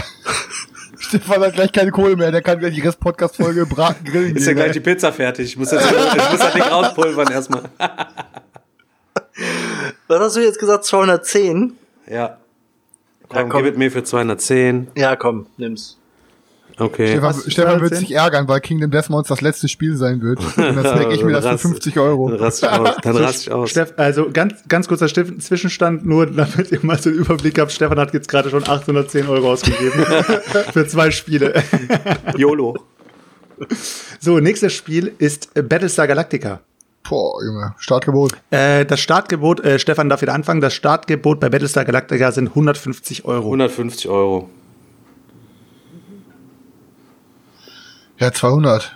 Stefan 1.00 1.40
hat 1.42 1.54
gleich 1.54 1.72
keine 1.72 1.90
Kohle 1.90 2.14
mehr. 2.16 2.30
Der 2.30 2.42
kann 2.42 2.58
gleich 2.58 2.74
die 2.74 2.80
Rest-Podcast-Folge 2.80 3.66
braten 3.66 4.04
grillen. 4.10 4.36
Ist 4.36 4.46
ja 4.46 4.52
gleich 4.52 4.68
ey. 4.68 4.72
die 4.74 4.80
Pizza 4.80 5.12
fertig. 5.12 5.46
Ich 5.46 5.56
muss, 5.56 5.70
jetzt, 5.70 5.86
ich 5.86 6.30
muss 6.30 6.38
das 6.38 6.52
Ding 6.52 6.62
rauspulvern 6.70 7.32
erstmal. 7.32 7.62
Was 10.08 10.20
hast 10.20 10.36
du 10.36 10.40
jetzt 10.40 10.58
gesagt? 10.58 10.84
210? 10.84 11.76
Ja. 12.06 12.38
Komm, 13.28 13.48
komm. 13.48 13.62
gib 13.64 13.72
es 13.72 13.78
mir 13.78 13.90
für 13.90 14.04
210. 14.04 14.88
Ja, 14.96 15.16
komm, 15.16 15.46
nimm's. 15.56 15.96
Okay. 16.80 17.08
Stefan, 17.08 17.34
Stefan 17.34 17.80
wird 17.82 17.90
210? 17.92 17.98
sich 18.00 18.12
ärgern, 18.12 18.48
weil 18.48 18.60
Kingdom 18.60 18.90
Death 18.90 19.08
das 19.28 19.40
letzte 19.42 19.68
Spiel 19.68 19.96
sein 19.96 20.22
wird. 20.22 20.38
Und 20.56 20.56
dann 20.56 20.80
snack 20.80 21.12
ich 21.12 21.22
mir 21.22 21.32
das 21.32 21.44
für 21.44 21.50
Rast- 21.52 21.62
50 21.62 21.98
Euro. 21.98 22.30
Dann 22.30 22.40
raste 22.40 22.66
ich 22.66 22.72
aus. 22.72 22.96
Dann 23.02 23.16
raste 23.16 23.40
ich 23.42 23.52
aus. 23.52 23.70
Steff, 23.70 23.92
also 23.98 24.30
ganz, 24.32 24.54
ganz 24.66 24.88
kurzer 24.88 25.08
Stiff- 25.08 25.38
Zwischenstand, 25.40 26.06
nur 26.06 26.26
damit 26.26 26.72
ihr 26.72 26.78
mal 26.82 26.98
so 26.98 27.10
einen 27.10 27.18
Überblick 27.18 27.58
habt. 27.58 27.70
Stefan 27.70 27.98
hat 27.98 28.14
jetzt 28.14 28.28
gerade 28.28 28.48
schon 28.48 28.62
810 28.66 29.28
Euro 29.28 29.52
ausgegeben 29.52 30.04
für 30.72 30.86
zwei 30.86 31.10
Spiele. 31.10 31.62
YOLO. 32.36 32.76
So, 34.18 34.38
nächstes 34.40 34.72
Spiel 34.72 35.12
ist 35.18 35.52
Battlestar 35.54 36.06
Galactica. 36.06 36.60
Boah, 37.08 37.42
Junge. 37.44 37.74
Startgebot. 37.78 38.32
Äh, 38.50 38.84
das 38.86 39.00
Startgebot, 39.00 39.60
äh, 39.64 39.78
Stefan 39.78 40.08
darf 40.08 40.22
wieder 40.22 40.32
anfangen, 40.34 40.60
das 40.60 40.74
Startgebot 40.74 41.40
bei 41.40 41.48
Battlestar 41.48 41.84
Galactica 41.84 42.30
sind 42.32 42.48
150 42.48 43.24
Euro. 43.24 43.46
150 43.46 44.08
Euro. 44.08 44.48
Ja, 48.20 48.30
200. 48.30 48.94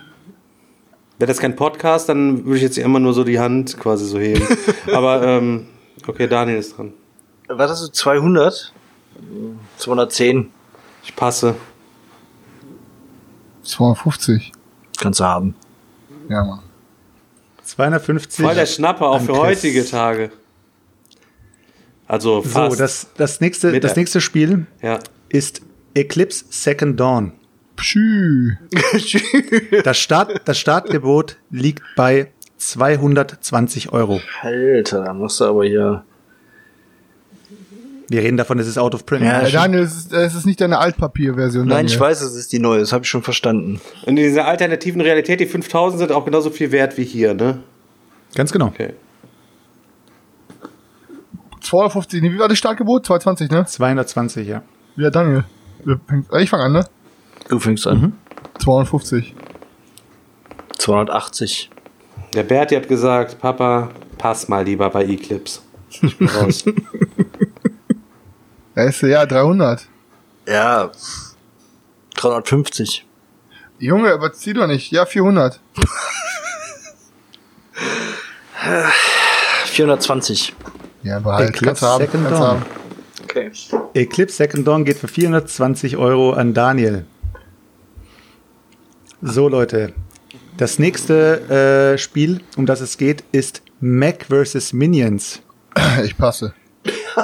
Wäre 1.17 1.27
das 1.27 1.39
kein 1.39 1.55
Podcast, 1.55 2.09
dann 2.09 2.45
würde 2.45 2.57
ich 2.57 2.61
jetzt 2.61 2.77
immer 2.77 2.99
nur 2.99 3.13
so 3.13 3.23
die 3.23 3.39
Hand 3.39 3.75
quasi 3.79 4.05
so 4.05 4.19
heben. 4.19 4.47
Aber, 4.93 5.23
ähm, 5.23 5.67
okay, 6.07 6.27
Daniel 6.27 6.59
ist 6.59 6.77
dran. 6.77 6.93
Was 7.47 7.71
hast 7.71 7.87
du? 7.87 7.91
200? 7.91 8.71
210. 9.77 10.51
Ich 11.03 11.15
passe. 11.15 11.55
250. 13.63 14.51
Kannst 14.99 15.19
du 15.19 15.23
haben. 15.23 15.55
Ja, 16.29 16.43
Mann. 16.43 16.59
250. 17.63 18.45
Voll 18.45 18.53
der 18.53 18.67
Schnapper 18.67 19.07
auch 19.07 19.21
für 19.21 19.33
Chris. 19.33 19.39
heutige 19.39 19.85
Tage. 19.85 20.31
Also 22.07 22.43
fast. 22.43 22.73
So, 22.73 22.77
das, 22.77 23.07
das, 23.17 23.41
nächste, 23.41 23.71
Mit 23.71 23.83
das 23.83 23.95
nächste 23.95 24.21
Spiel 24.21 24.67
ja. 24.83 24.99
ist 25.29 25.61
Eclipse 25.95 26.45
Second 26.49 26.99
Dawn. 26.99 27.31
Pschü. 27.75 28.55
Das, 29.83 29.97
Start, 29.97 30.41
das 30.45 30.57
Startgebot 30.57 31.37
liegt 31.51 31.83
bei 31.95 32.31
220 32.57 33.91
Euro. 33.91 34.21
Alter, 34.41 35.03
da 35.03 35.13
musst 35.13 35.39
du 35.39 35.45
aber 35.45 35.65
hier. 35.65 36.03
Wir 38.07 38.21
reden 38.21 38.37
davon, 38.37 38.59
es 38.59 38.67
ist 38.67 38.77
out 38.77 38.93
of 38.93 39.05
print. 39.05 39.23
Ja, 39.25 39.49
Daniel, 39.49 39.81
es 39.81 39.95
ist, 39.95 40.13
es 40.13 40.35
ist 40.35 40.45
nicht 40.45 40.61
deine 40.61 40.77
Altpapierversion. 40.77 41.65
Nein, 41.65 41.77
Daniel. 41.77 41.91
ich 41.93 41.99
weiß, 41.99 42.21
es 42.21 42.35
ist 42.35 42.51
die 42.53 42.59
neue, 42.59 42.79
das 42.79 42.93
habe 42.93 43.03
ich 43.03 43.09
schon 43.09 43.23
verstanden. 43.23 43.81
Und 44.03 44.09
in 44.09 44.15
dieser 44.27 44.45
alternativen 44.45 45.01
Realität, 45.01 45.39
die 45.39 45.47
5000 45.47 45.99
sind 45.99 46.11
auch 46.11 46.23
genauso 46.23 46.51
viel 46.51 46.71
wert 46.71 46.97
wie 46.97 47.03
hier, 47.03 47.33
ne? 47.33 47.59
Ganz 48.35 48.51
genau. 48.51 48.67
Okay. 48.67 48.93
250. 51.61 52.21
Nee, 52.21 52.31
wie 52.31 52.37
war 52.39 52.47
das 52.47 52.57
Startgebot? 52.59 53.05
220, 53.07 53.49
ne? 53.49 53.65
220, 53.65 54.47
ja. 54.47 54.61
Ja, 54.97 55.09
Daniel. 55.09 55.43
Äh, 56.31 56.43
Ich 56.43 56.49
fange 56.51 56.63
an, 56.63 56.73
ne? 56.73 56.85
Du 57.49 57.59
fängst 57.59 57.85
an. 57.87 58.13
250. 58.59 59.35
280. 60.77 61.69
Der 62.33 62.43
Berti 62.43 62.75
hat 62.75 62.87
gesagt, 62.87 63.39
Papa, 63.39 63.89
pass 64.17 64.47
mal 64.47 64.63
lieber 64.65 64.89
bei 64.89 65.05
Eclipse. 65.05 65.61
Ich 65.89 66.17
bin 66.17 66.27
raus. 66.27 66.65
Ja, 68.77 68.83
ist, 68.83 69.01
ja 69.03 69.25
300. 69.25 69.87
Ja. 70.49 70.91
350. 72.17 73.05
Junge, 73.79 74.11
überzieh 74.11 74.51
doch 74.51 74.67
nicht. 74.67 74.91
Ja, 74.91 75.05
400. 75.05 75.61
420. 79.65 80.53
Ja, 81.03 81.19
behalt. 81.19 81.49
Eclipse 81.49 81.65
Kannst 81.65 81.81
du 81.83 81.85
haben. 81.85 82.01
Second 82.01 82.23
Kannst 82.25 82.39
du 82.39 82.43
Dawn. 82.43 82.49
haben. 82.49 82.65
Okay. 83.23 83.51
Eclipse 83.93 84.35
Second 84.35 84.67
Dawn 84.67 84.85
geht 84.85 84.97
für 84.97 85.07
420 85.07 85.97
Euro 85.97 86.33
an 86.33 86.53
Daniel. 86.55 87.05
So, 89.21 89.47
Leute. 89.47 89.93
Das 90.57 90.79
nächste 90.79 91.93
äh, 91.93 91.97
Spiel, 91.97 92.41
um 92.57 92.65
das 92.65 92.81
es 92.81 92.97
geht, 92.97 93.23
ist 93.31 93.61
Mac 93.79 94.25
vs. 94.29 94.73
Minions. 94.73 95.41
Ich 96.03 96.17
passe. 96.17 96.53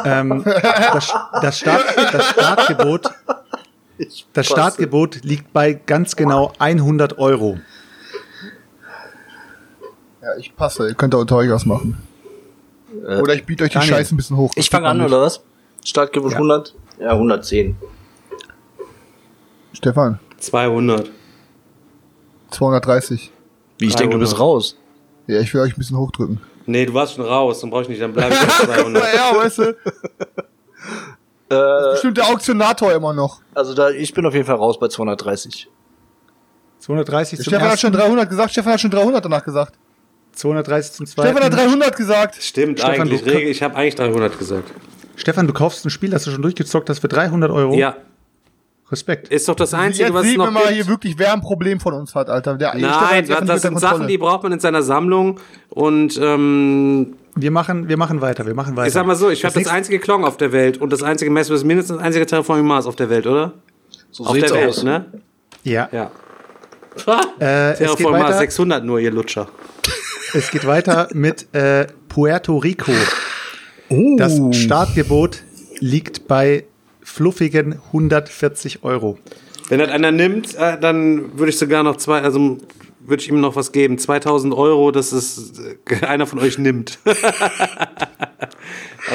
Ähm, 0.06 0.44
das, 0.46 1.14
das, 1.42 1.60
Start, 1.60 1.84
das 2.12 2.30
Startgebot, 2.30 3.10
das. 4.34 4.48
Startgebot 4.48 5.24
liegt 5.24 5.54
bei 5.54 5.74
ganz 5.74 6.16
genau 6.16 6.54
100 6.60 7.18
Euro. 7.20 7.60
Ja, 10.22 10.38
ich 10.38 10.56
passe. 10.56 10.88
Ihr 10.88 10.96
könnt 10.96 11.14
da 11.14 11.18
unter 11.18 11.36
euch 11.38 11.50
was 11.50 11.66
machen. 11.66 11.98
Oder 13.22 13.34
ich 13.34 13.46
biete 13.46 13.64
euch 13.64 13.72
die 13.72 13.76
Daniel. 13.76 13.96
Scheiße 13.96 14.16
ein 14.16 14.18
bisschen 14.18 14.38
hoch. 14.38 14.52
Ich 14.56 14.70
fange 14.70 14.88
an, 14.88 14.98
man 14.98 15.08
oder 15.08 15.22
was? 15.22 15.42
Startgebot 15.86 16.32
Ja. 16.32 16.38
100? 16.38 16.76
Ja, 17.00 17.12
110. 17.12 17.68
nicht. 17.68 17.78
Stefan, 19.74 20.20
200. 20.38 21.10
230. 22.52 23.32
Wie 23.80 23.86
ich 23.88 23.96
denke, 23.96 24.14
du 24.16 24.20
bist 24.20 24.34
300. 24.34 24.40
raus. 24.40 24.78
Ja, 25.28 25.40
ich 25.40 25.54
will 25.54 25.62
euch 25.62 25.74
ein 25.74 25.78
bisschen 25.78 25.98
hochdrücken. 25.98 26.40
Nee, 26.66 26.86
du 26.86 26.94
warst 26.94 27.16
schon 27.16 27.26
raus, 27.26 27.60
dann 27.62 27.70
brauch 27.70 27.82
ich 27.82 27.90
nicht, 27.90 28.02
dann 28.02 28.14
bleibe 28.14 28.34
ich 28.34 28.40
bei 28.40 28.66
200. 28.66 29.04
Ja, 29.16 29.36
weißt 29.36 29.58
du. 29.60 29.76
Äh, 31.50 31.92
Bestimmt 31.94 32.18
der 32.18 32.28
Auktionator 32.30 32.94
immer 32.94 33.14
noch. 33.14 33.42
also 33.54 33.74
da, 33.74 33.90
ich 33.90 34.14
bin 34.14 34.26
auf 34.26 34.34
jeden 34.34 34.46
Fall 34.46 34.56
raus 34.56 34.80
bei 34.80 34.88
230. 34.88 35.68
230 36.80 37.40
zum 37.40 37.44
Stefan 37.44 37.70
hat 37.70 37.80
schon 37.80 37.94
ersten, 37.94 38.08
300 38.10 38.30
gesagt. 38.30 38.52
Stefan 38.52 38.74
hat 38.74 38.82
schon 38.82 38.92
300 38.92 39.26
danach 39.26 39.44
gesagt. 39.44 39.76
230 40.34 40.92
zum 40.94 41.06
zweiten. 41.06 41.30
Stefan 41.38 41.44
hat 41.52 41.54
300 41.60 41.96
gesagt. 41.98 42.36
Stimmt 42.42 42.80
Stefan, 42.80 43.02
eigentlich. 43.02 43.24
du- 43.24 43.32
Ich 43.40 43.62
habe 43.62 43.76
eigentlich 43.76 43.96
300 43.96 44.40
gesagt. 44.40 44.72
Stefan, 45.18 45.46
du 45.46 45.54
kaufst 45.54 45.86
ein 45.86 45.90
Spiel, 45.90 46.10
das 46.10 46.24
du 46.24 46.32
schon 46.32 46.42
durchgezockt 46.42 46.90
hast 46.90 47.00
für 47.00 47.08
300 47.10 47.52
Euro. 47.52 47.74
Ja, 47.76 47.98
Respekt. 48.92 49.30
ist 49.30 49.48
doch 49.48 49.56
das 49.56 49.74
Einzige, 49.74 50.06
Jetzt 50.06 50.14
was 50.14 50.28
es 50.28 50.36
noch 50.36 50.52
mal 50.52 50.64
gibt. 50.64 50.74
hier 50.74 50.88
wirklich, 50.88 51.18
wer 51.18 51.34
ein 51.34 51.42
Problem 51.42 51.80
von 51.80 51.94
uns 51.94 52.14
hat, 52.16 52.30
Alter. 52.30 52.56
Der, 52.56 52.76
Nein, 52.76 53.26
das, 53.28 53.46
das 53.46 53.62
sind. 53.62 53.80
Sachen, 53.80 54.08
die 54.08 54.18
braucht 54.18 54.44
man 54.44 54.52
in 54.52 54.60
seiner 54.60 54.82
Sammlung. 54.84 55.40
Und 55.70 56.20
ähm, 56.22 57.14
Wir 57.36 57.52
machen, 57.52 57.88
wir 57.88 57.98
machen 57.98 58.22
weiter, 58.22 58.46
wir 58.46 58.54
machen 58.54 58.76
weiter. 58.76 58.88
ich 58.88 58.94
sag 58.94 59.06
mal 59.06 59.16
so, 59.16 59.30
ich 59.30 59.46
habe 59.46 59.54
das 59.58 59.68
einzige 59.72 60.00
Klong 60.00 60.26
auf 60.26 60.38
der 60.38 60.52
Welt 60.52 60.78
und 60.80 60.92
das 60.92 61.04
einzige 61.04 61.32
Messer 61.32 61.54
ist 61.54 61.64
mindestens 61.64 61.98
das 61.98 62.06
einzige 62.06 62.26
Terraforming 62.26 62.66
Mars 62.66 62.86
auf 62.86 62.96
der 62.96 63.10
Welt, 63.10 63.26
oder? 63.28 63.54
So 64.12 64.26
auf 64.26 64.34
sieht's 64.36 64.52
der 64.52 64.60
Welt, 64.60 64.70
aus. 64.70 64.84
ne? 64.84 65.06
Ja. 65.64 65.88
Ja. 65.92 66.12
Äh, 67.40 67.74
Terraforming 67.78 68.20
Mars 68.20 68.24
weiter, 68.32 68.38
600 68.40 68.84
nur, 68.84 69.00
ihr 69.00 69.12
Lutscher. 69.12 69.48
es 70.34 70.52
geht 70.52 70.68
weiter 70.68 71.08
mit 71.14 71.54
äh, 71.56 71.88
Puerto 72.10 72.58
Rico. 72.58 72.92
Oh. 73.90 74.16
Das 74.18 74.40
Startgebot 74.52 75.44
liegt 75.80 76.28
bei 76.28 76.66
fluffigen 77.04 77.80
140 77.88 78.84
Euro. 78.84 79.18
Wenn 79.70 79.80
das 79.80 79.90
einer 79.90 80.12
nimmt, 80.12 80.56
äh, 80.56 80.80
dann 80.80 81.38
würde 81.38 81.50
ich 81.52 81.58
sogar 81.58 81.84
noch 81.84 81.98
zwei, 81.98 82.22
also 82.22 82.58
würde 83.00 83.24
ich 83.24 83.30
ihm 83.30 83.40
noch 83.40 83.56
was 83.56 83.72
geben. 83.72 83.98
2000 83.98 84.54
Euro, 84.54 84.92
dass 84.92 85.12
es 85.12 85.54
äh, 85.60 85.78
einer 86.06 86.28
von 86.28 86.40
euch 86.40 86.58
nimmt. 86.58 87.00
also 87.06 87.18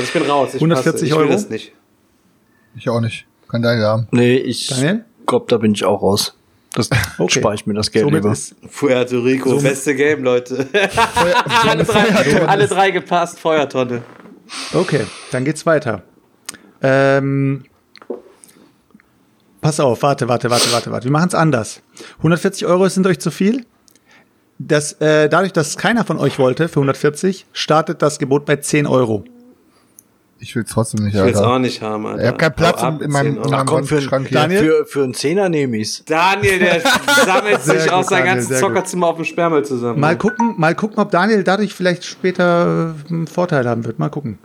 ich 0.02 0.12
bin 0.12 0.22
raus. 0.22 0.50
Ich 0.54 0.62
140 0.62 0.92
passe. 0.92 1.04
ich 1.06 1.12
will 1.12 1.18
Euro? 1.18 1.32
das 1.32 1.48
nicht. 1.50 1.72
Ich 2.76 2.88
auch 2.88 3.00
nicht. 3.00 3.26
Kann 3.48 3.62
Daniel 3.62 3.84
haben. 3.86 4.08
Nee, 4.10 4.36
ich 4.38 4.72
glaube, 5.26 5.46
da 5.48 5.58
bin 5.58 5.72
ich 5.72 5.84
auch 5.84 6.02
raus. 6.02 6.36
Das 6.74 6.90
Okay. 7.18 7.40
spare 7.40 7.54
ich 7.54 7.66
mir 7.66 7.74
das 7.74 7.90
Geld 7.90 8.04
Somit 8.04 8.22
lieber. 8.22 8.32
ist 8.32 8.54
Puerto 8.70 9.20
Rico, 9.20 9.58
beste 9.60 9.94
Game, 9.94 10.22
Leute. 10.24 10.66
alle, 11.62 11.84
drei, 11.84 12.46
alle 12.46 12.66
drei 12.68 12.90
gepasst, 12.90 13.38
Feuertonne. 13.40 14.02
Okay, 14.74 15.06
dann 15.30 15.44
geht's 15.44 15.64
weiter. 15.64 16.02
Ähm, 16.82 17.64
pass 19.66 19.80
auf, 19.80 20.00
warte, 20.02 20.28
warte, 20.28 20.48
warte, 20.48 20.72
warte, 20.72 20.92
warte. 20.92 21.04
Wir 21.06 21.10
machen 21.12 21.26
es 21.28 21.34
anders. 21.34 21.82
140 22.18 22.66
Euro 22.66 22.88
sind 22.88 23.04
euch 23.06 23.18
zu 23.18 23.32
viel. 23.32 23.66
Das, 24.60 24.92
äh, 25.00 25.28
dadurch, 25.28 25.52
dass 25.52 25.76
keiner 25.76 26.04
von 26.04 26.18
euch 26.18 26.38
wollte 26.38 26.68
für 26.68 26.78
140, 26.78 27.46
startet 27.52 28.00
das 28.00 28.20
Gebot 28.20 28.46
bei 28.46 28.56
10 28.56 28.86
Euro. 28.86 29.24
Ich 30.38 30.54
will 30.54 30.62
es 30.62 30.70
trotzdem 30.70 31.04
nicht, 31.04 31.16
Ich 31.16 31.20
will 31.20 31.30
es 31.30 31.38
auch 31.38 31.58
nicht 31.58 31.82
haben, 31.82 32.06
Alter. 32.06 32.22
Ich 32.22 32.28
habe 32.28 32.38
keinen 32.38 32.54
Platz 32.54 32.80
in, 32.80 32.86
ab 32.86 33.02
in 33.02 33.10
meinem, 33.10 33.34
10 33.34 33.44
in 33.44 33.50
meinem 33.50 33.66
komm, 33.66 33.84
für, 33.84 33.94
Daniel? 33.94 34.08
Schrank 34.08 34.28
hier. 34.28 34.38
Daniel? 34.38 34.60
für, 34.60 34.86
für 34.86 35.02
einen 35.02 35.14
Zehner 35.14 35.48
nehme 35.48 35.76
ich's. 35.78 36.04
Daniel, 36.04 36.58
der 36.60 36.80
sammelt 37.26 37.62
sich 37.62 37.90
aus 37.90 38.06
seinem 38.06 38.24
ganzen 38.26 38.54
Zockerzimmer 38.54 39.08
auf 39.08 39.16
dem 39.16 39.24
Sperrmüll 39.24 39.64
zusammen. 39.64 39.98
Mal 39.98 40.16
gucken, 40.16 40.54
mal 40.58 40.76
gucken, 40.76 40.98
ob 40.98 41.10
Daniel 41.10 41.42
dadurch 41.42 41.74
vielleicht 41.74 42.04
später 42.04 42.94
äh, 43.08 43.12
einen 43.12 43.26
Vorteil 43.26 43.68
haben 43.68 43.84
wird. 43.84 43.98
Mal 43.98 44.10
gucken. 44.10 44.38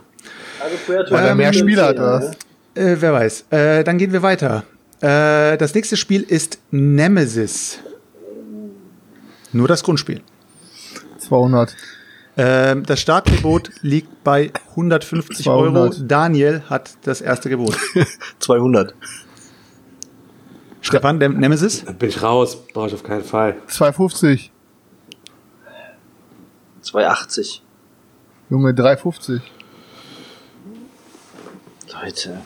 Weil 0.88 1.26
er 1.26 1.34
mehr 1.36 1.52
Spiele 1.52 1.84
hat, 1.84 1.96
oder 1.96 2.22
was? 2.22 2.36
Äh, 2.74 2.96
wer 2.98 3.12
weiß. 3.12 3.44
Äh, 3.50 3.84
dann 3.84 3.98
gehen 3.98 4.12
wir 4.12 4.22
weiter. 4.22 4.64
Äh, 5.02 5.58
das 5.58 5.74
nächste 5.74 5.96
Spiel 5.96 6.22
ist 6.22 6.60
Nemesis. 6.70 7.80
Nur 9.52 9.66
das 9.66 9.82
Grundspiel. 9.82 10.22
200. 11.18 11.74
Ähm, 12.36 12.84
das 12.86 13.00
Startgebot 13.00 13.70
liegt 13.82 14.22
bei 14.22 14.52
150 14.70 15.44
200. 15.44 15.76
Euro. 15.76 16.04
Daniel 16.06 16.62
hat 16.70 16.92
das 17.02 17.20
erste 17.20 17.50
Gebot. 17.50 17.76
200. 18.38 18.94
Stefan, 20.80 21.18
der 21.18 21.30
Nemesis? 21.30 21.84
Dann 21.84 21.98
bin 21.98 22.08
ich 22.08 22.22
raus, 22.22 22.56
brauche 22.72 22.86
ich 22.86 22.94
auf 22.94 23.02
keinen 23.02 23.24
Fall. 23.24 23.56
250. 23.66 24.52
280. 26.80 27.62
Junge, 28.50 28.72
350. 28.72 29.42
Leute. 31.92 32.40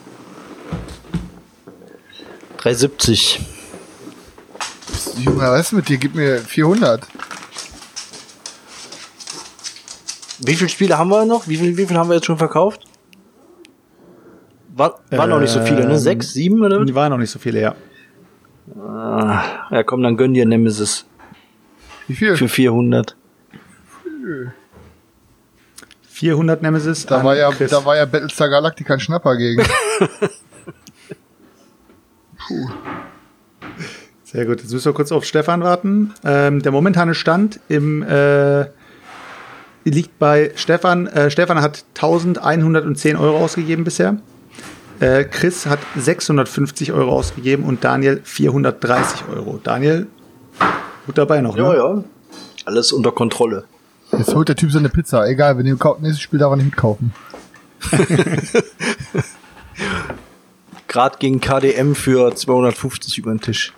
370. 2.67 3.41
Junge, 5.19 5.39
was 5.39 5.67
ist 5.67 5.73
mit 5.73 5.89
dir? 5.89 5.99
Gib 5.99 6.17
mir 6.17 6.41
400. 6.41 7.07
Wie 10.41 10.55
viele 10.55 10.69
Spiele 10.69 10.99
haben 10.99 11.09
wir 11.09 11.25
noch? 11.27 11.47
Wie 11.47 11.59
viel, 11.59 11.77
wie 11.77 11.87
viel 11.87 11.97
haben 11.97 12.09
wir 12.11 12.17
jetzt 12.17 12.27
schon 12.27 12.39
verkauft? 12.39 12.83
War, 14.75 14.99
waren 15.11 15.31
noch 15.31 15.39
nicht 15.39 15.53
so 15.53 15.63
viele, 15.63 15.87
ne? 15.87 15.97
Sechs, 15.97 16.33
sieben 16.33 16.61
oder? 16.61 16.85
Die 16.85 16.95
waren 16.95 17.11
noch 17.11 17.19
nicht 17.19 17.31
so 17.31 17.39
viele, 17.39 17.61
ja. 17.61 17.77
Ah, 18.77 19.45
ja, 19.71 19.85
komm, 19.85 20.03
dann 20.03 20.17
gönn 20.17 20.35
dir 20.35 20.45
Nemesis 20.45 21.07
Wie 22.09 22.17
viel? 22.17 22.37
für 22.37 22.49
400. 22.49 23.15
400 26.09 26.63
Nemesis. 26.63 27.07
Da 27.07 27.23
war 27.23 27.37
ja, 27.37 27.49
Chris. 27.53 27.71
da 27.71 27.85
war 27.85 27.97
ja 27.97 28.07
Battlestar 28.07 28.49
Galactica 28.49 28.95
ein 28.95 29.01
Schnapper 29.01 29.37
gegen. 29.37 29.63
Sehr 34.25 34.45
gut. 34.47 34.61
Jetzt 34.61 34.73
müssen 34.73 34.85
wir 34.87 34.93
kurz 34.95 35.13
auf 35.13 35.25
Stefan 35.25 35.63
warten. 35.63 36.13
Ähm, 36.25 36.63
der 36.63 36.73
momentane 36.73 37.15
Stand 37.15 37.61
im 37.69 38.03
äh, 38.03 38.67
liegt 39.85 40.19
bei 40.19 40.51
Stefan. 40.57 41.07
Äh, 41.07 41.31
Stefan 41.31 41.61
hat 41.61 41.85
1110 41.95 43.17
Euro 43.17 43.39
ausgegeben 43.39 43.85
bisher. 43.85 44.17
Äh, 44.99 45.25
Chris 45.25 45.67
hat 45.67 45.79
650 45.97 46.93
Euro 46.93 47.13
ausgegeben 47.13 47.65
und 47.65 47.85
Daniel 47.85 48.21
430 48.25 49.25
Euro. 49.33 49.61
Daniel, 49.63 50.07
gut 51.07 51.19
dabei 51.19 51.41
noch, 51.41 51.57
Ja, 51.57 51.73
ne? 51.73 51.77
ja. 51.77 52.05
Alles 52.65 52.93
unter 52.93 53.13
Kontrolle. 53.13 53.65
Jetzt 54.13 54.35
holt 54.35 54.49
der 54.49 54.57
Typ 54.57 54.73
seine 54.73 54.89
Pizza. 54.89 55.27
Egal, 55.29 55.59
wenn 55.59 55.67
ihr 55.67 55.77
kauft, 55.77 56.01
nächstes 56.01 56.23
Spiel 56.23 56.39
darf 56.39 56.51
er 56.53 56.57
nicht 56.57 56.67
mitkaufen. 56.67 57.13
Grad 60.97 61.21
gegen 61.21 61.43
KDM 61.43 61.95
für 61.95 62.35
250 62.35 63.19
über 63.19 63.31
den 63.31 63.43
Tisch. 63.43 63.75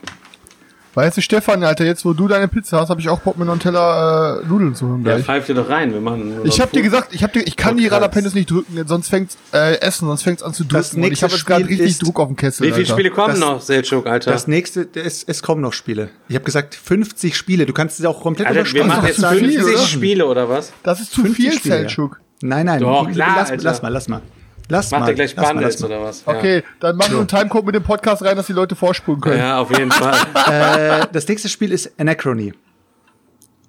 Weißt 0.95 1.17
du, 1.17 1.21
Stefan, 1.21 1.65
Alter, 1.65 1.85
jetzt 1.85 2.05
wo 2.05 2.13
du 2.13 2.29
deine 2.29 2.47
Pizza 2.47 2.79
hast, 2.81 2.91
habe 2.91 3.01
ich 3.01 3.09
auch 3.09 3.19
Bock, 3.19 3.37
mir 3.37 3.45
noch 3.45 3.55
einen 3.55 3.61
Teller 3.61 4.41
äh, 4.41 4.47
Nudeln 4.47 4.77
zu 4.77 4.87
holen 4.89 5.05
Ja, 5.05 5.19
pfeift 5.19 5.49
dir 5.49 5.55
doch 5.57 5.69
rein, 5.69 5.93
wir 5.93 6.01
machen. 6.01 6.41
ich 6.45 6.59
noch 6.59 6.65
hab 6.67 6.71
dir 6.71 6.81
gesagt, 6.83 7.13
ich 7.13 7.25
hab 7.25 7.33
dir, 7.33 7.41
ich 7.45 7.57
kann 7.57 7.77
die 7.77 7.83
Podcast. 7.85 8.03
Radapendes 8.03 8.35
nicht 8.35 8.49
drücken, 8.49 8.81
sonst 8.87 9.09
fängt's 9.09 9.37
äh, 9.53 9.81
essen, 9.81 10.07
sonst 10.07 10.23
fängt's 10.23 10.45
an 10.45 10.55
zu 10.55 10.63
Das 10.63 10.91
drücken. 10.91 11.07
Und 11.07 11.13
ich 11.13 11.23
habe 11.25 11.33
jetzt 11.33 11.45
gerade 11.45 11.65
richtig 11.69 11.87
ist- 11.91 12.03
Druck 12.05 12.21
auf 12.21 12.29
dem 12.29 12.37
Kessel. 12.37 12.63
Wie 12.63 12.71
viele 12.71 12.83
Alter. 12.85 12.93
Spiele 12.95 13.11
kommen 13.11 13.31
Das- 13.31 13.41
noch, 13.41 13.61
Selchuk, 13.61 14.07
Alter? 14.07 14.31
Das 14.31 14.47
nächste, 14.47 14.89
es, 14.95 15.25
es 15.25 15.43
kommen 15.43 15.61
noch 15.61 15.73
Spiele. 15.73 16.11
Ich 16.29 16.37
habe 16.37 16.45
gesagt 16.45 16.77
50 16.77 17.37
Spiele. 17.37 17.67
Du 17.67 17.73
kannst 17.73 17.99
es 17.99 18.07
auch 18.07 18.21
komplett 18.23 18.47
Alter, 18.47 18.65
wir 18.73 18.85
machen 18.85 19.07
jetzt 19.09 19.21
zu 19.21 19.29
viel, 19.29 19.51
50 19.61 19.65
oder? 19.75 19.79
Spiele 19.87 20.27
oder 20.27 20.49
was? 20.49 20.73
Das 20.85 21.01
ist 21.01 21.11
zu 21.13 21.23
50 21.23 21.61
viel. 21.61 21.73
Selchuk. 21.73 22.21
Nein, 22.43 22.67
nein. 22.67 22.79
Doch, 22.81 23.11
klar, 23.11 23.35
lass, 23.37 23.51
Alter. 23.51 23.65
lass 23.65 23.83
mal, 23.83 23.89
lass 23.89 24.07
mal. 24.07 24.23
Lass 24.71 24.91
Macht 24.91 25.01
mal. 25.01 25.09
ihr 25.09 25.15
gleich 25.15 25.35
lass 25.35 25.45
mal, 25.47 25.53
Bundles 25.55 25.81
lass 25.81 25.89
mal. 25.91 25.97
oder 25.97 26.05
was? 26.09 26.25
Ja. 26.27 26.37
Okay, 26.37 26.63
dann 26.81 26.97
machen 26.97 27.13
wir 27.13 27.19
einen 27.21 27.29
Timecode 27.29 27.65
mit 27.67 27.75
dem 27.75 27.83
Podcast 27.83 28.23
rein, 28.23 28.37
dass 28.37 28.47
die 28.47 28.53
Leute 28.53 28.77
vorspulen 28.77 29.21
können. 29.21 29.39
Ja, 29.39 29.59
auf 29.61 29.71
jeden 29.77 29.91
Fall. 29.91 30.17
Äh, 30.49 31.07
das 31.13 31.27
nächste 31.29 31.49
Spiel 31.49 31.73
ist 31.73 31.93
Anachrony. 31.99 32.53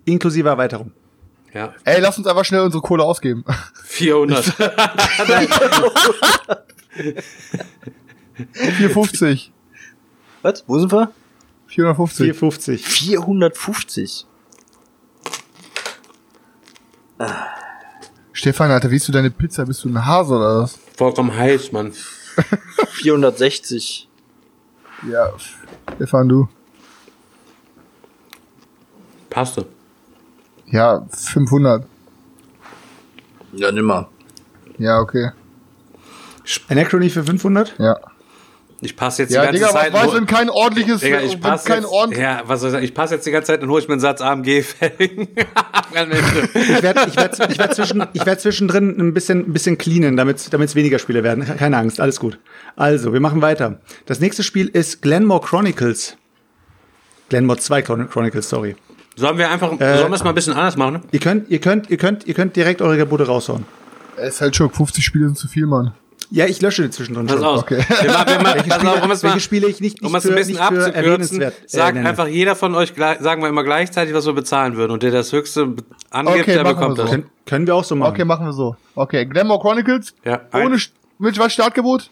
Inklusive 0.06 0.48
Erweiterung. 0.50 0.92
Ja, 1.54 1.74
Ey, 1.84 2.00
lass 2.00 2.18
uns 2.18 2.28
einfach 2.28 2.46
schnell 2.46 2.62
unsere 2.62 2.82
Kohle 2.84 3.04
ausgeben. 3.04 3.44
400. 3.86 4.44
450. 8.54 9.52
Was? 10.42 10.64
Wo 10.68 10.80
sind 10.80 10.92
wir? 10.92 11.12
450. 11.68 12.18
450. 12.38 12.86
450. 12.86 14.26
Stefan, 18.32 18.72
Alter, 18.72 18.90
wie 18.90 18.96
isst 18.96 19.08
du 19.08 19.12
deine 19.12 19.30
Pizza? 19.30 19.66
Bist 19.66 19.84
du 19.84 19.90
ein 19.90 20.06
Hase 20.06 20.34
oder 20.36 20.62
was? 20.62 20.80
Vollkommen 21.00 21.34
heiß, 21.34 21.72
Mann. 21.72 21.94
460. 22.90 24.10
Ja, 25.10 25.32
Stefan, 25.96 26.28
du. 26.28 26.50
Passte. 29.30 29.66
Ja, 30.66 31.08
500. 31.10 31.86
Ja, 33.54 33.72
nimmer. 33.72 34.10
Ja, 34.78 35.00
okay. 35.00 35.32
Anachrony 36.68 37.10
für 37.10 37.24
500? 37.24 37.76
Ja. 37.80 37.98
Ich 38.82 38.96
passe 38.96 39.24
jetzt 39.24 39.34
Ja, 39.34 39.42
die 39.42 39.60
ganze 39.60 39.60
Digga, 39.60 39.72
Zeit. 39.72 39.94
weiß, 39.94 40.06
nur- 40.06 40.16
wenn 40.16 40.26
kein 40.26 40.50
ordentliches, 40.50 41.02
Digga, 41.02 41.20
ich 41.22 41.42
passe 41.42 41.68
kein 41.68 41.82
jetzt, 41.82 41.92
ordentlich, 41.92 42.22
ja, 42.22 42.44
was 42.46 42.62
soll 42.62 42.70
ich 42.70 42.72
sagen? 42.74 42.86
Ich 42.86 42.94
passe 42.94 43.16
jetzt 43.16 43.26
die 43.28 43.32
ganze 43.32 43.48
Zeit 43.48 43.62
und 43.62 43.70
hole 43.70 43.82
ich 43.82 43.88
mir 43.90 43.94
einen 43.96 44.00
Satz 44.02 44.22
AMG 44.22 44.64
Ende. 45.94 46.18
Ich 46.54 46.82
werde 46.84 47.02
ich 47.08 47.16
werd, 47.18 47.40
ich 47.50 47.58
werd 47.60 47.76
zwischen, 47.76 48.06
ich 48.14 48.26
werd 48.26 48.40
zwischendrin 48.40 48.96
ein 49.00 49.14
bisschen, 49.14 49.40
ein 49.50 49.54
bisschen 49.54 49.78
cleanen, 49.78 50.16
damit 50.16 50.38
es 50.52 50.76
weniger 50.76 50.98
Spiele 51.00 51.24
werden. 51.24 51.44
Keine 51.58 51.78
Angst, 51.78 52.00
alles 52.00 52.20
gut. 52.20 52.40
Also, 52.76 53.12
wir 53.12 53.20
machen 53.20 53.42
weiter. 53.42 53.80
Das 54.06 54.20
nächste 54.22 54.44
Spiel 54.44 54.68
ist 54.68 55.02
Glenmore 55.02 55.42
Chronicles. 55.46 56.16
Glenmore 57.30 57.60
2 57.60 57.82
Chron- 57.82 58.10
Chronicles, 58.10 58.50
sorry. 58.50 58.76
Sollen 59.16 59.38
wir 59.38 59.50
einfach, 59.50 59.70
sollen 59.72 59.80
wir 59.80 60.12
es 60.14 60.24
mal 60.24 60.30
ein 60.30 60.36
bisschen 60.36 60.54
anders 60.54 60.78
machen? 60.78 61.02
Ihr 61.12 61.20
könnt, 61.20 61.50
ihr 61.50 61.60
könnt, 61.60 61.90
ihr 61.90 61.98
könnt, 61.98 62.26
ihr 62.28 62.34
könnt 62.34 62.56
direkt 62.56 62.82
eure 62.82 62.96
Gebote 62.98 63.26
raushauen. 63.28 63.66
Es 64.16 64.36
ist 64.36 64.42
halt 64.42 64.56
schon 64.56 64.70
50 64.70 65.04
Spiele 65.04 65.26
sind 65.26 65.38
zu 65.38 65.48
viel, 65.50 65.66
Mann. 65.66 65.94
Ja, 66.32 66.46
ich 66.46 66.62
lösche 66.62 66.84
die 66.84 66.90
zwischendrin 66.92 67.26
Pass 67.26 67.38
schon. 67.38 67.46
auf. 67.46 67.62
Okay. 67.64 67.84
Wir 68.02 68.12
machen, 68.12 68.28
wir 68.28 68.40
machen, 68.40 68.54
Welche 68.56 68.70
pass 68.70 68.78
Spiele, 68.78 68.92
auf, 68.94 69.04
um 69.04 69.12
es 69.12 69.24
mal, 69.24 69.40
Spiele 69.40 69.68
ich 69.68 69.80
nicht, 69.82 70.02
nicht 70.02 70.10
um 70.10 70.16
es 70.16 70.24
für, 70.24 70.30
ein 70.30 70.36
bisschen 70.36 70.58
abzukürzen, 70.60 71.42
äh, 71.42 71.52
sagt 71.66 71.96
nenne. 71.96 72.08
einfach 72.08 72.28
jeder 72.28 72.56
von 72.56 72.76
euch, 72.76 72.94
gleich- 72.94 73.20
sagen 73.20 73.42
wir 73.42 73.50
immer 73.50 73.64
gleichzeitig, 73.64 74.14
was 74.14 74.26
wir 74.28 74.34
bezahlen 74.34 74.76
würden. 74.78 74.92
Und 74.92 75.02
der 75.02 75.10
das 75.12 75.32
höchste 75.34 75.74
angibt, 76.12 76.40
Okay, 76.42 76.54
der 76.54 76.64
bekommt 76.64 77.00
das. 77.00 77.06
so. 77.06 77.12
Können, 77.12 77.30
können 77.48 77.66
wir 77.68 77.76
auch 77.76 77.84
so 77.84 77.96
machen. 77.96 78.12
Okay, 78.12 78.26
machen 78.26 78.46
wir 78.46 78.54
so. 78.54 78.76
Okay, 78.96 79.26
Glamour 79.26 79.60
Chronicles. 79.60 80.14
Ja, 80.24 80.42
Ohne, 80.54 80.76
St- 80.76 80.92
mit 81.18 81.38
was 81.40 81.52
Startgebot? 81.54 82.10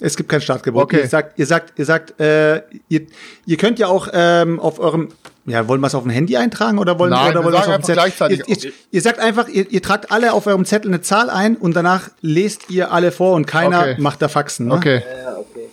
Es 0.00 0.16
gibt 0.16 0.28
kein 0.28 0.40
Startgebot. 0.40 0.84
Okay. 0.84 1.00
Ihr 1.00 1.08
sagt, 1.08 1.38
ihr 1.38 1.46
sagt, 1.46 1.78
ihr 1.78 1.84
sagt, 1.84 2.20
äh, 2.20 2.62
ihr, 2.88 3.06
ihr 3.46 3.56
könnt 3.56 3.78
ja 3.80 3.88
auch 3.88 4.08
ähm, 4.12 4.60
auf 4.60 4.78
eurem, 4.78 5.08
ja, 5.44 5.66
wollen 5.66 5.80
wir 5.80 5.88
es 5.88 5.94
auf 5.96 6.04
ein 6.04 6.10
Handy 6.10 6.36
eintragen 6.36 6.78
oder 6.78 6.98
wollen, 7.00 7.10
Nein, 7.10 7.32
oder 7.32 7.40
wir 7.40 7.44
wollen 7.46 7.54
sagen 7.54 7.70
es 7.70 7.74
auf 7.74 7.76
dem 7.80 7.84
Zettel? 7.84 7.94
gleichzeitig. 7.94 8.42
Ihr, 8.46 8.64
ihr, 8.64 8.72
ihr 8.92 9.02
sagt 9.02 9.18
einfach, 9.18 9.48
ihr, 9.48 9.68
ihr 9.70 9.82
tragt 9.82 10.12
alle 10.12 10.32
auf 10.34 10.46
eurem 10.46 10.64
Zettel 10.64 10.90
eine 10.92 11.00
Zahl 11.00 11.30
ein 11.30 11.56
und 11.56 11.74
danach 11.74 12.10
lest 12.20 12.70
ihr 12.70 12.92
alle 12.92 13.10
vor 13.10 13.34
und 13.34 13.46
keiner 13.46 13.80
Okay. 13.80 13.96
macht 13.98 14.22
da 14.22 14.28
Faxen. 14.28 14.68
Ne? 14.68 14.74
Okay. 14.74 15.02
Ja, 15.24 15.36
okay. 15.38 15.68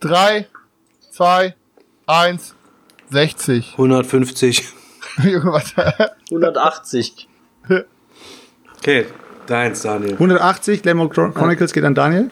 Drei, 0.00 0.46
zwei, 1.10 1.54
eins, 2.06 2.54
60. 3.10 3.72
150. 3.72 4.64
Junge, 5.22 5.52
was? 5.52 5.74
180. 6.30 7.28
Okay, 8.84 9.06
deins, 9.46 9.80
Daniel. 9.80 10.12
180, 10.12 10.82
Glamour 10.82 11.08
Chron- 11.10 11.32
Chronicles 11.32 11.72
geht 11.72 11.84
an 11.84 11.94
Daniel. 11.94 12.30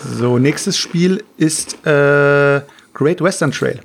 So, 0.00 0.38
nächstes 0.38 0.76
Spiel 0.76 1.22
ist 1.36 1.74
äh, 1.86 2.62
Great 2.94 3.20
Western 3.22 3.52
Trail. 3.52 3.78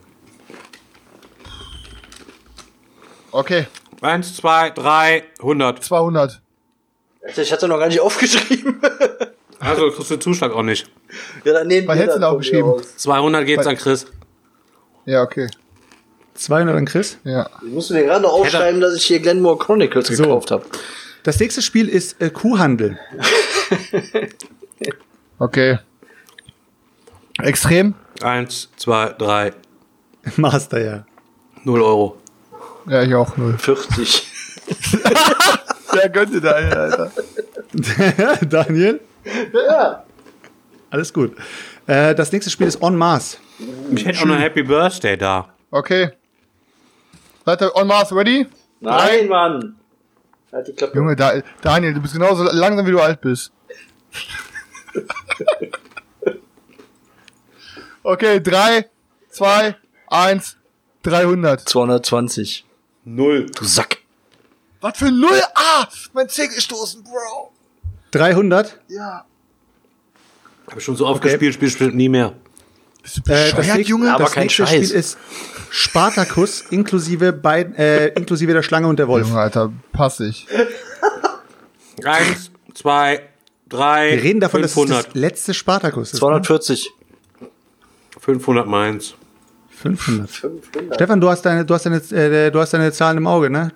Okay, 3.32 3.68
Eins, 4.02 4.36
zwei, 4.36 4.72
drei, 4.72 5.24
100. 5.38 5.84
200. 5.84 6.42
Alter, 7.24 7.42
Ich 7.44 7.52
hatte 7.54 7.68
noch 7.68 7.78
gar 7.78 7.88
nicht 7.90 8.00
aufgeschrieben. 8.02 8.82
Also 9.60 9.90
kriegst 9.92 10.10
du 10.12 10.16
den 10.16 10.22
Zuschlag 10.22 10.52
auch 10.52 10.62
nicht. 10.64 10.92
ja, 11.46 11.54
dann 11.54 11.68
nehmen 11.68 11.88
Was 11.88 11.96
wir 11.96 12.02
hättest 12.02 12.18
du 12.18 12.22
von 12.22 12.30
mir 12.32 12.36
aufgeschrieben? 12.36 12.70
aus. 12.72 12.98
200 12.98 13.46
geht's 13.46 13.64
Bei- 13.64 13.70
an 13.70 13.78
Chris. 13.78 14.08
Ja, 15.06 15.22
okay. 15.22 15.48
200 16.36 16.76
an 16.76 16.86
Chris. 16.86 17.18
Ja. 17.24 17.50
Ich 17.66 17.72
musste 17.72 17.94
mir 17.94 18.04
gerade 18.04 18.22
noch 18.22 18.34
aufschreiben, 18.34 18.82
dass 18.82 18.96
ich 18.96 19.06
hier 19.06 19.20
Glenmore 19.20 19.58
Chronicles 19.58 20.08
So. 20.08 20.24
gekauft 20.24 20.52
habe. 20.52 20.66
Das 21.24 21.40
nächste 21.40 21.62
Spiel 21.62 21.88
ist 21.90 22.22
äh, 22.22 22.30
Kuhhandel. 22.30 22.98
Okay. 25.40 25.80
Extrem? 27.42 27.96
Eins, 28.22 28.70
zwei, 28.78 29.10
drei, 29.18 29.52
Master, 30.38 30.80
ja. 30.82 31.06
0 31.64 31.82
Euro. 31.82 32.18
Ja, 32.88 33.02
ich 33.04 33.14
auch 33.16 33.36
null. 33.38 33.58
40. 33.58 34.28
Wer 35.94 36.10
könnte 36.12 36.40
da, 36.40 36.52
Alter? 36.52 37.12
Daniel? 38.48 39.02
Ja. 39.54 40.04
Alles 40.92 41.12
gut. 41.12 41.36
Äh, 41.88 42.14
das 42.16 42.32
nächste 42.32 42.52
Spiel 42.52 42.68
ist 42.68 42.82
On 42.82 42.96
Mars. 42.96 43.38
Ich 43.94 44.06
hätte 44.06 44.20
auch 44.22 44.26
noch 44.26 44.40
Happy 44.40 44.64
Birthday 44.64 45.18
da. 45.18 45.50
Okay. 45.72 46.12
Seid 47.46 47.62
ihr 47.62 47.76
on 47.76 47.88
Mars 47.88 48.12
ready? 48.14 48.48
Nein, 48.80 49.28
Mann. 49.28 49.76
Halt 50.52 50.68
die 50.68 50.74
Klappe. 50.74 50.96
Junge, 50.96 51.16
da, 51.16 51.42
Daniel, 51.62 51.94
du 51.94 52.02
bist 52.02 52.14
genauso 52.14 52.44
langsam, 52.44 52.86
wie 52.86 52.92
du 52.92 53.00
alt 53.02 53.20
bist. 53.22 53.52
okay, 58.04 58.40
3, 58.40 58.90
2, 59.30 59.76
1, 60.08 60.58
300. 61.02 61.68
220. 61.68 62.66
Null. 63.06 63.48
Du 63.48 63.66
Sack. 63.66 63.98
Was 64.80 64.98
für 64.98 65.12
Null? 65.12 65.42
Ah, 65.56 65.88
mein 66.14 66.30
Zeh 66.30 66.48
gestoßen, 66.48 67.04
Bro. 67.04 67.52
300. 68.12 68.80
Ja. 68.90 69.26
Hab 70.68 70.78
ich 70.78 70.84
schon 70.84 70.96
so 70.96 71.08
oft 71.08 71.22
gespielt, 71.22 71.56
spiel 71.56 71.68
bestimmt 71.68 71.96
nie 71.96 72.10
mehr. 72.10 72.36
Bist 73.04 73.18
du 73.28 73.32
Äh, 73.32 73.52
das 73.52 73.68
nächste, 73.68 73.82
Junge? 73.82 74.12
Aber 74.14 74.24
das 74.24 74.34
kein 74.34 74.44
nächste 74.44 74.66
Scheiß. 74.66 74.88
Spiel 74.88 74.98
ist 75.00 75.18
Spartacus 75.70 76.62
inklusive, 76.72 77.34
beid, 77.34 77.78
äh, 77.78 78.08
inklusive 78.14 78.54
der 78.54 78.64
Schlange 78.64 78.88
und 78.88 78.98
der 78.98 79.08
Wolf. 79.08 79.28
Junge, 79.28 79.40
Alter, 79.40 79.72
pass 79.92 80.20
ich. 80.20 80.48
Eins, 82.04 82.52
zwei, 82.74 83.22
drei, 83.70 84.12
Wir 84.16 84.24
reden 84.24 84.40
davon, 84.40 84.62
dass 84.62 84.72
es 84.72 84.76
500. 84.76 85.08
das 85.08 85.14
letzte 85.16 85.54
Spartacus 85.54 86.08
ist. 86.10 86.14
ne? 86.14 86.20
240. 86.20 86.92
500 88.20 88.68
meins. 88.68 89.16
500. 89.70 90.30
Stefan, 90.96 91.20
du 91.22 91.30
hast 91.30 91.42
deine, 91.44 91.66
du 91.66 91.74
hast 91.74 91.86
deine, 91.86 91.98
äh, 91.98 92.52
du 92.52 92.60
hast 92.60 92.74
deine 92.74 92.92
Zahlen 92.92 93.18
im 93.18 93.28
Auge, 93.28 93.50
ne? 93.50 93.72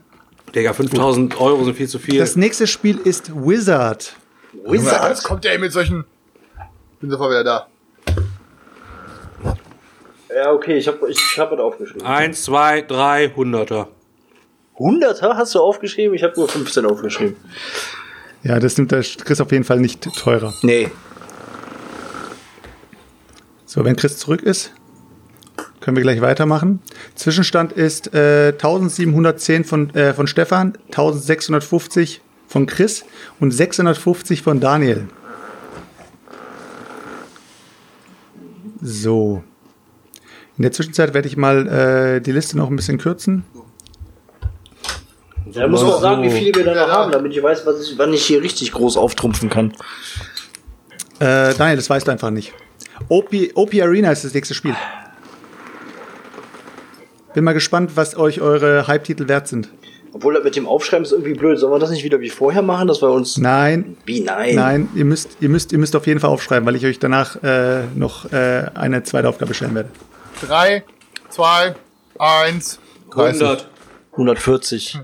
Digga, 0.55 0.71
5000 0.73 1.39
Euro 1.41 1.65
sind 1.65 1.75
viel 1.75 1.89
zu 1.89 1.99
viel. 1.99 2.17
Das 2.17 2.37
nächste 2.37 2.65
Spiel 2.67 2.97
ist 3.03 3.29
Wizard. 3.35 4.15
Junge, 4.53 4.89
Alter, 4.93 5.09
jetzt 5.09 5.23
kommt 5.23 5.43
der 5.43 5.59
mit 5.59 5.73
solchen... 5.73 6.05
Bin 7.01 7.09
sofort 7.11 7.31
wieder 7.31 7.43
da. 7.43 7.67
Ja, 10.35 10.51
okay, 10.51 10.77
ich 10.77 10.87
hab, 10.87 11.01
ich, 11.07 11.17
ich 11.17 11.39
hab 11.39 11.51
was 11.51 11.59
aufgeschrieben. 11.59 12.05
Eins, 12.05 12.43
zwei, 12.43 12.81
drei, 12.81 13.31
Hunderter. 13.35 13.87
100er 14.77 15.35
hast 15.35 15.55
du 15.55 15.59
aufgeschrieben? 15.59 16.15
Ich 16.15 16.23
habe 16.23 16.33
nur 16.35 16.47
15 16.47 16.85
aufgeschrieben. 16.85 17.35
Ja, 18.43 18.59
das 18.59 18.77
nimmt 18.77 18.91
der 18.91 19.01
Chris 19.01 19.41
auf 19.41 19.51
jeden 19.51 19.63
Fall 19.63 19.79
nicht 19.79 20.03
teurer. 20.15 20.53
Nee. 20.61 20.91
So, 23.65 23.83
wenn 23.83 23.95
Chris 23.95 24.17
zurück 24.17 24.43
ist, 24.43 24.71
können 25.81 25.97
wir 25.97 26.03
gleich 26.03 26.21
weitermachen. 26.21 26.81
Zwischenstand 27.15 27.71
ist 27.73 28.13
äh, 28.13 28.49
1710 28.49 29.63
von, 29.63 29.89
äh, 29.95 30.13
von 30.13 30.27
Stefan, 30.27 30.73
1650 30.87 32.21
von 32.47 32.65
Chris 32.65 33.05
und 33.39 33.51
650 33.51 34.41
von 34.41 34.59
Daniel. 34.59 35.07
So. 38.81 39.43
In 40.57 40.63
der 40.63 40.71
Zwischenzeit 40.71 41.13
werde 41.13 41.27
ich 41.27 41.37
mal 41.37 41.67
äh, 41.67 42.21
die 42.21 42.31
Liste 42.31 42.57
noch 42.57 42.69
ein 42.69 42.75
bisschen 42.75 42.97
kürzen. 42.97 43.43
Da 45.53 45.67
muss 45.67 45.81
man 45.81 45.91
auch 45.91 46.01
sagen, 46.01 46.23
wie 46.23 46.31
viele 46.31 46.53
wir 46.55 46.65
da 46.65 46.73
noch 46.73 46.91
haben, 46.91 47.11
damit 47.11 47.31
ich 47.31 47.41
weiß, 47.41 47.65
was 47.65 47.87
ich, 47.87 47.97
wann 47.97 48.11
ich 48.11 48.25
hier 48.25 48.41
richtig 48.41 48.71
groß 48.71 48.97
auftrumpfen 48.97 49.49
kann. 49.49 49.71
Äh, 51.19 51.53
Daniel, 51.53 51.77
das 51.77 51.89
weißt 51.89 52.07
du 52.07 52.11
einfach 52.11 52.31
nicht. 52.31 52.53
OP, 53.07 53.33
OP 53.53 53.73
Arena 53.75 54.11
ist 54.11 54.25
das 54.25 54.33
nächste 54.33 54.53
Spiel. 54.53 54.75
Bin 57.33 57.43
mal 57.43 57.53
gespannt, 57.53 57.91
was 57.95 58.17
euch 58.17 58.41
eure 58.41 58.87
Hype-Titel 58.87 59.27
wert 59.27 59.47
sind. 59.47 59.69
Obwohl 60.11 60.33
das 60.33 60.43
mit 60.43 60.55
dem 60.55 60.65
Aufschreiben 60.65 61.05
ist 61.05 61.11
irgendwie 61.11 61.35
blöd. 61.35 61.59
Sollen 61.59 61.71
wir 61.71 61.79
das 61.79 61.91
nicht 61.91 62.03
wieder 62.03 62.19
wie 62.19 62.29
vorher 62.29 62.63
machen, 62.63 62.87
dass 62.87 63.01
wir 63.03 63.11
uns. 63.11 63.37
Nein, 63.37 63.95
Wie 64.05 64.21
nein? 64.21 64.55
Nein, 64.55 64.89
ihr 64.95 65.05
müsst, 65.05 65.37
ihr 65.39 65.49
müsst, 65.49 65.71
ihr 65.71 65.77
müsst 65.77 65.95
auf 65.95 66.07
jeden 66.07 66.19
Fall 66.19 66.31
aufschreiben, 66.31 66.65
weil 66.65 66.75
ich 66.75 66.85
euch 66.85 66.97
danach 66.97 67.41
äh, 67.43 67.83
noch 67.93 68.31
äh, 68.31 68.65
eine 68.73 69.03
zweite 69.03 69.29
Aufgabe 69.29 69.53
stellen 69.53 69.75
werde. 69.75 69.89
3, 70.41 70.83
2, 71.29 71.75
1, 72.19 72.79
30. 73.11 73.41
100. 73.41 73.69
140. 74.13 74.99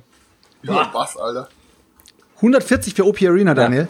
Ja, 0.63 0.89
was, 0.93 1.17
Alter? 1.17 1.49
140 2.37 2.93
für 2.93 3.05
OP 3.05 3.21
Arena, 3.21 3.53
Daniel. 3.53 3.87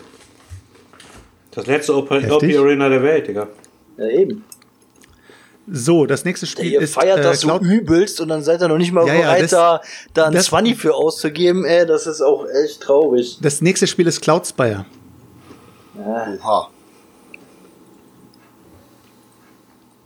Das 1.51 1.67
letzte 1.67 1.95
OP, 1.95 2.09
OP. 2.11 2.43
Arena 2.43 2.89
der 2.89 3.03
Welt, 3.03 3.27
Digga. 3.27 3.47
Ja, 3.97 4.07
eben. 4.07 4.43
So, 5.71 6.05
das 6.05 6.25
nächste 6.25 6.45
Spiel 6.45 6.65
Ihr 6.73 6.81
ist 6.81 6.93
feiert 6.93 7.19
äh, 7.19 7.23
das 7.23 7.39
so 7.39 7.47
Cloud 7.47 7.61
übelst 7.61 8.19
und 8.19 8.27
dann 8.27 8.43
seid 8.43 8.61
ihr 8.61 8.67
noch 8.67 8.77
nicht 8.77 8.91
mal 8.91 9.07
Ja, 9.07 9.13
ja, 9.13 9.21
bereit, 9.21 9.43
das- 9.43 9.51
da, 9.51 9.81
da 10.13 10.25
ein 10.25 10.33
das- 10.33 10.47
20 10.47 10.77
für 10.77 10.93
auszugeben. 10.93 11.63
Ey, 11.63 11.85
das 11.85 12.05
ist 12.05 12.21
auch 12.21 12.45
echt 12.65 12.81
traurig. 12.81 13.37
Das 13.41 13.61
nächste 13.61 13.87
Spiel 13.87 14.07
ist 14.07 14.19
Cloud 14.21 14.45
Spire. 14.45 14.85
Oha. 15.97 16.69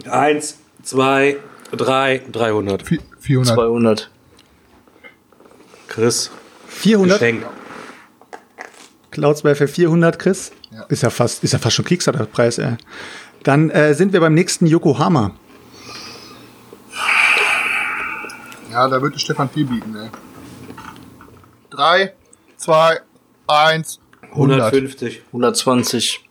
Eins, 0.10 0.58
zwei, 0.88 1.38
drei, 1.72 2.22
300. 2.32 2.84
Vi- 2.90 3.02
400. 3.20 3.56
200. 3.56 4.10
Chris, 5.88 6.32
400. 6.68 7.20
Geschenk. 7.20 7.46
Cloud 9.12 9.38
Spire 9.40 9.56
für 9.56 9.68
400, 9.68 10.18
Chris. 10.20 10.52
Ja. 10.72 10.84
Ist 10.84 11.04
ja 11.04 11.10
fast, 11.10 11.44
ist 11.44 11.52
ja 11.54 11.60
fast 11.60 11.76
schon 11.76 11.86
Kickstarter-Preis, 11.86 12.58
ey. 12.60 12.78
Dann 13.44 13.70
äh, 13.70 13.94
sind 13.94 14.14
wir 14.14 14.20
beim 14.20 14.34
nächsten 14.34 14.66
Yokohama. 14.66 15.32
Ja, 18.72 18.88
da 18.88 19.02
würde 19.02 19.18
Stefan 19.20 19.50
viel 19.50 19.66
bieten, 19.66 19.96
ey. 19.96 20.10
3, 21.72 22.14
2, 22.58 23.00
1, 23.48 24.00
100. 24.32 24.62
150. 24.74 25.22
120. 25.28 26.27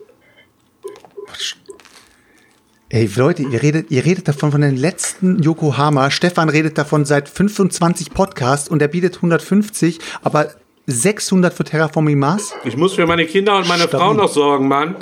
Ey, 2.89 3.11
Leute, 3.17 3.43
ihr 3.43 3.63
redet, 3.63 3.91
ihr 3.91 4.05
redet 4.05 4.29
davon 4.29 4.53
von 4.53 4.61
den 4.61 4.77
letzten 4.77 5.43
Yokohama. 5.43 6.09
Stefan 6.13 6.49
redet 6.49 6.79
davon 6.79 7.05
seit 7.05 7.29
25 7.29 8.15
Podcasts 8.15 8.69
und 8.69 8.81
er 8.81 8.87
bietet 8.87 9.17
150, 9.17 9.99
aber 10.23 10.53
600 10.87 11.53
für 11.53 11.65
Terraforming 11.65 12.17
Mars. 12.17 12.55
Ich 12.63 12.77
muss 12.77 12.95
für 12.95 13.05
meine 13.09 13.27
Kinder 13.27 13.57
und 13.57 13.67
meine 13.67 13.83
Stabil. 13.85 13.99
Frau 13.99 14.15
noch 14.15 14.29
sorgen, 14.29 14.69
Mann. 14.69 14.95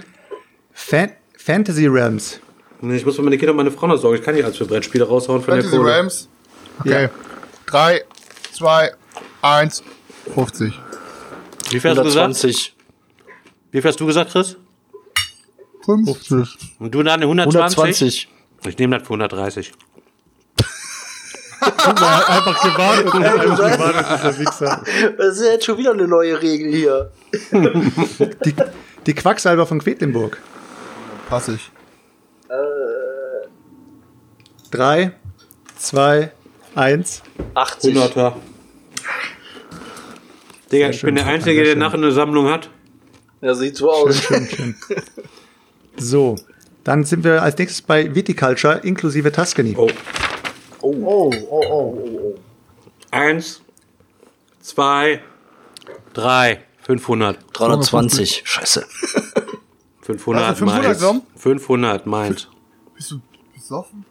Fan 0.72 1.10
Fantasy 1.36 1.86
Realms. 1.86 2.40
Ich 2.80 3.04
muss 3.04 3.16
für 3.16 3.22
meine 3.22 3.36
Kinder 3.36 3.52
und 3.52 3.58
meine 3.58 3.70
Frau 3.70 3.86
noch 3.86 3.98
sorgen. 3.98 4.16
Ich 4.16 4.22
kann 4.22 4.34
nicht 4.34 4.44
alles 4.44 4.56
für 4.56 4.64
Brettspiele 4.64 5.04
raushauen 5.04 5.42
von 5.42 5.52
Fantasy 5.52 5.70
der 5.70 5.78
Kohle. 5.78 5.92
Rams. 5.92 6.30
Okay. 6.80 7.08
3, 7.66 8.00
2, 8.54 8.92
1, 9.42 9.82
50. 10.34 10.72
Wie 11.70 11.80
viel 11.80 11.90
hast 11.90 11.98
du 11.98 12.04
gesagt? 12.04 12.22
120. 12.24 12.74
Wie 13.72 13.80
viel 13.82 13.90
hast 13.90 14.00
du 14.00 14.06
gesagt, 14.06 14.30
Chris? 14.32 14.56
50. 15.84 16.58
Und 16.78 16.94
du 16.94 17.02
dann 17.02 17.22
120? 17.22 17.78
120. 17.78 18.28
Ich 18.66 18.78
nehme 18.78 18.98
das 18.98 19.06
für 19.06 19.14
130. 19.14 19.72
Einfach 21.60 22.62
gewartet. 22.62 23.14
Einfach 23.14 23.78
gewartet, 23.78 24.38
Wichser. 24.38 24.82
Das 25.16 25.38
ist 25.38 25.44
jetzt 25.44 25.64
schon 25.64 25.78
wieder 25.78 25.92
eine 25.92 26.06
neue 26.06 26.40
Regel 26.40 26.72
hier. 26.72 27.10
Die, 27.52 28.54
die 29.06 29.14
Quacksalber 29.14 29.66
von 29.66 29.80
Quedlinburg. 29.80 30.40
Pass 31.28 31.48
ich. 31.48 31.70
Drei, 34.70 35.12
zwei, 35.78 36.32
eins. 36.74 37.22
80. 37.54 37.96
100er. 37.96 38.32
Digga, 40.72 40.88
ich 40.88 40.98
schön, 40.98 41.08
bin 41.08 41.14
der 41.14 41.26
Einzige, 41.26 41.62
der 41.62 41.72
schön. 41.72 41.78
nachher 41.78 41.98
eine 41.98 42.10
Sammlung 42.10 42.50
hat. 42.50 42.70
Ja, 43.40 43.54
sieht 43.54 43.76
so 43.76 43.92
aus. 43.92 44.16
Schön, 44.16 44.48
schön. 44.48 44.74
So, 45.96 46.36
dann 46.82 47.04
sind 47.04 47.24
wir 47.24 47.42
als 47.42 47.56
nächstes 47.58 47.82
bei 47.82 48.14
Viticulture 48.14 48.80
inklusive 48.82 49.30
Tuscany. 49.32 49.74
Oh. 49.76 49.88
Oh, 50.82 50.92
oh, 51.04 51.32
oh, 51.50 51.98
oh. 52.00 52.34
Eins, 53.10 53.62
zwei, 54.60 55.20
drei, 56.12 56.60
500. 56.82 57.38
320. 57.54 58.42
Scheiße. 58.44 58.84
500 60.02 60.44
Hast 60.46 60.60
du 60.60 60.66
500 60.66 60.84
meins. 60.86 60.98
genommen? 60.98 61.22
500 61.36 62.06
meint. 62.06 62.50
Bist 62.94 63.10
du 63.12 63.20
besoffen? 63.54 64.04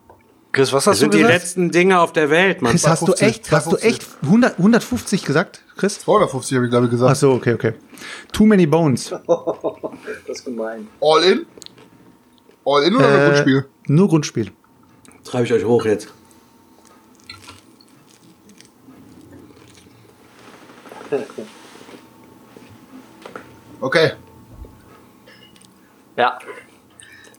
Chris, 0.52 0.72
was 0.72 0.84
Das 0.84 0.92
hast 0.94 0.98
du 0.98 1.06
sind 1.06 1.14
die 1.16 1.18
gesagt? 1.20 1.34
letzten 1.34 1.72
Dinge 1.72 2.00
auf 2.00 2.14
der 2.14 2.30
Welt, 2.30 2.62
Mann. 2.62 2.72
Chris, 2.72 2.88
hast 2.88 3.02
du 3.02 3.14
250, 3.14 3.28
echt, 3.28 3.52
hast 3.52 3.72
du 3.72 3.78
echt 3.78 4.06
100, 4.24 4.58
150 4.60 5.26
gesagt, 5.26 5.62
Chris? 5.78 6.00
250 6.02 6.56
habe 6.56 6.66
ich, 6.66 6.72
glaube 6.72 6.86
ich, 6.86 6.90
Ach 6.90 6.92
gesagt. 6.92 7.18
so, 7.18 7.32
okay, 7.34 7.54
okay. 7.54 7.74
Too 8.32 8.46
many 8.46 8.66
bones. 8.66 9.14
Das 10.28 10.38
ist 10.40 10.46
gemein. 10.46 10.88
All 11.02 11.24
in? 11.24 11.46
All 12.66 12.84
in 12.84 12.96
oder 12.96 13.10
nur 13.10 13.18
Äh, 13.20 13.26
Grundspiel? 13.28 13.66
Nur 13.88 14.08
Grundspiel. 14.10 14.52
Treibe 15.24 15.46
ich 15.46 15.54
euch 15.54 15.66
hoch 15.66 15.86
jetzt. 15.86 16.08
Okay. 23.82 24.12
Ja. 26.16 26.38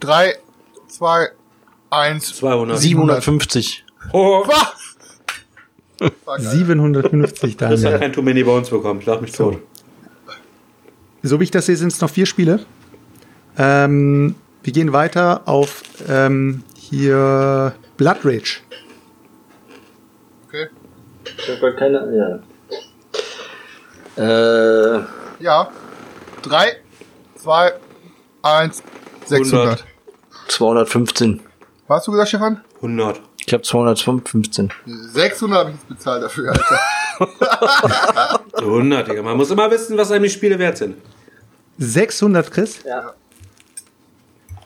3, 0.00 0.34
2, 0.88 1.28
1. 1.90 2.36
200. 2.36 2.78
750. 2.78 3.84
Oh, 4.12 4.44
War 6.24 6.38
geil. 6.38 6.46
750 6.46 7.56
Chris 7.56 7.70
hat 7.70 7.82
Daniel. 7.84 7.98
kein 7.98 8.12
Too 8.12 8.22
Many 8.22 8.42
Bones 8.44 8.68
bekommen. 8.68 9.00
Schlag 9.00 9.22
mich 9.22 9.32
tot. 9.32 9.58
So 11.22 11.40
wie 11.40 11.44
ich 11.44 11.50
das 11.50 11.66
sehe, 11.66 11.76
sind 11.76 11.92
es 11.92 12.00
noch 12.00 12.10
vier 12.10 12.26
Spiele. 12.26 12.66
Ähm, 13.56 14.34
wir 14.64 14.72
gehen 14.72 14.92
weiter 14.92 15.42
auf 15.46 15.82
ähm, 16.08 16.64
hier 16.76 17.74
Blood 17.96 18.18
Rage. 18.24 18.60
Okay. 20.48 20.68
Ich 21.38 21.50
hab 21.50 21.60
gar 21.60 21.72
keine. 21.72 22.42
Ja. 24.16 24.96
Äh, 24.98 25.04
Ja. 25.40 25.70
3, 26.42 26.76
2, 27.36 27.72
1, 28.42 28.82
600. 29.26 29.84
215. 30.48 31.40
Was 31.86 31.98
hast 31.98 32.06
du 32.06 32.12
gesagt, 32.12 32.28
Stefan? 32.28 32.62
100. 32.76 33.20
Ich 33.46 33.52
habe 33.52 33.62
215. 33.62 34.72
600 34.86 35.58
habe 35.58 35.70
ich 35.70 35.76
jetzt 35.76 35.88
bezahlt 35.88 36.22
dafür, 36.22 36.52
Alter. 36.52 36.78
100, 38.58 39.08
Digga. 39.08 39.22
Man 39.22 39.36
muss 39.36 39.50
immer 39.50 39.70
wissen, 39.70 39.96
was 39.96 40.10
einem 40.10 40.24
die 40.24 40.30
Spiele 40.30 40.58
wert 40.58 40.78
sind. 40.78 40.96
600, 41.78 42.50
Chris? 42.50 42.82
Ja. 42.84 43.14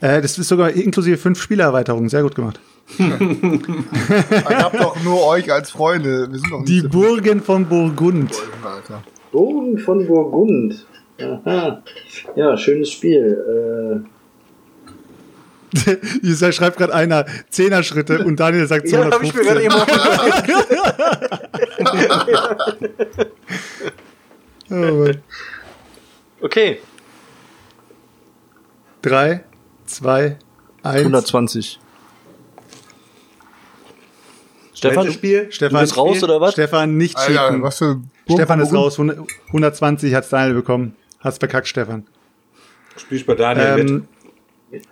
Äh, 0.01 0.21
das 0.21 0.37
ist 0.37 0.47
sogar 0.47 0.71
inklusive 0.71 1.17
fünf 1.17 1.41
Spielererweiterungen. 1.41 2.09
Sehr 2.09 2.23
gut 2.23 2.35
gemacht. 2.35 2.59
Ich 2.97 2.99
hab 4.45 4.77
doch 4.77 5.01
nur 5.03 5.25
euch 5.27 5.51
als 5.51 5.69
Freunde. 5.71 6.31
Wir 6.31 6.39
sind 6.39 6.51
doch 6.51 6.59
nicht 6.59 6.69
Die 6.69 6.79
so 6.81 6.89
Burgen 6.89 7.41
von 7.41 7.65
Burgund. 7.67 8.31
Bogen 9.31 9.77
von 9.77 10.07
Burgund. 10.07 10.85
Aha. 11.21 11.83
Ja, 12.35 12.57
schönes 12.57 12.89
Spiel. 12.91 14.05
Hier 16.23 16.51
schreibt 16.51 16.77
gerade 16.77 16.95
einer 16.95 17.25
Zehner-Schritte 17.49 18.23
und 18.23 18.39
Daniel 18.39 18.65
sagt 18.67 18.85
Äh, 18.87 18.89
ja, 18.91 19.05
habe 19.11 19.23
ich 19.23 19.33
mir 19.35 19.43
gerade 19.43 19.61
215. 19.61 20.55
eben 24.69 24.69
Oh 24.71 24.75
Mann. 25.03 25.17
Okay. 26.41 26.79
Drei, 29.01 29.43
zwei, 29.89 30.37
eins. 30.83 30.97
120. 30.99 31.79
Stefan, 34.73 35.11
Spiel? 35.11 35.51
Stefan, 35.51 35.75
Du 35.75 35.81
bist 35.81 35.97
raus, 35.97 36.23
oder 36.23 36.39
was? 36.39 36.53
Stefan, 36.53 36.95
nicht 36.95 37.17
Alter, 37.17 37.33
cheaten. 37.33 37.63
was 37.63 37.77
für 37.79 38.01
Stefan 38.31 38.61
ist 38.61 38.73
raus. 38.73 38.93
100 38.93 39.19
120 39.47 40.13
hat's 40.15 40.29
Daniel 40.29 40.55
bekommen. 40.55 40.95
Hat's 41.19 41.37
verkackt, 41.37 41.67
Stefan. 41.67 42.05
Spielst 42.95 43.25
bei 43.25 43.35
Daniel 43.35 44.03
Ähm, 44.71 44.83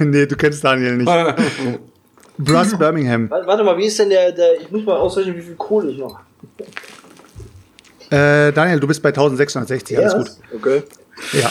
nee, 0.10 0.26
du 0.26 0.36
kennst 0.36 0.62
Daniel 0.62 0.98
nicht. 0.98 1.10
Brass 2.38 2.76
Birmingham. 2.76 3.30
Warte, 3.30 3.46
warte 3.46 3.64
mal, 3.64 3.76
wie 3.78 3.86
ist 3.86 3.98
denn 3.98 4.10
der, 4.10 4.32
der. 4.32 4.60
Ich 4.60 4.70
muss 4.70 4.84
mal 4.84 4.96
ausrechnen, 4.96 5.36
wie 5.36 5.42
viel 5.42 5.54
Kohle 5.54 5.90
ich 5.90 5.98
noch. 5.98 6.20
Äh, 8.10 8.52
Daniel, 8.52 8.78
du 8.80 8.86
bist 8.86 9.02
bei 9.02 9.08
1660. 9.08 9.98
Alles 9.98 10.14
gut. 10.14 10.30
Okay. 10.54 10.82
Ja. 11.32 11.50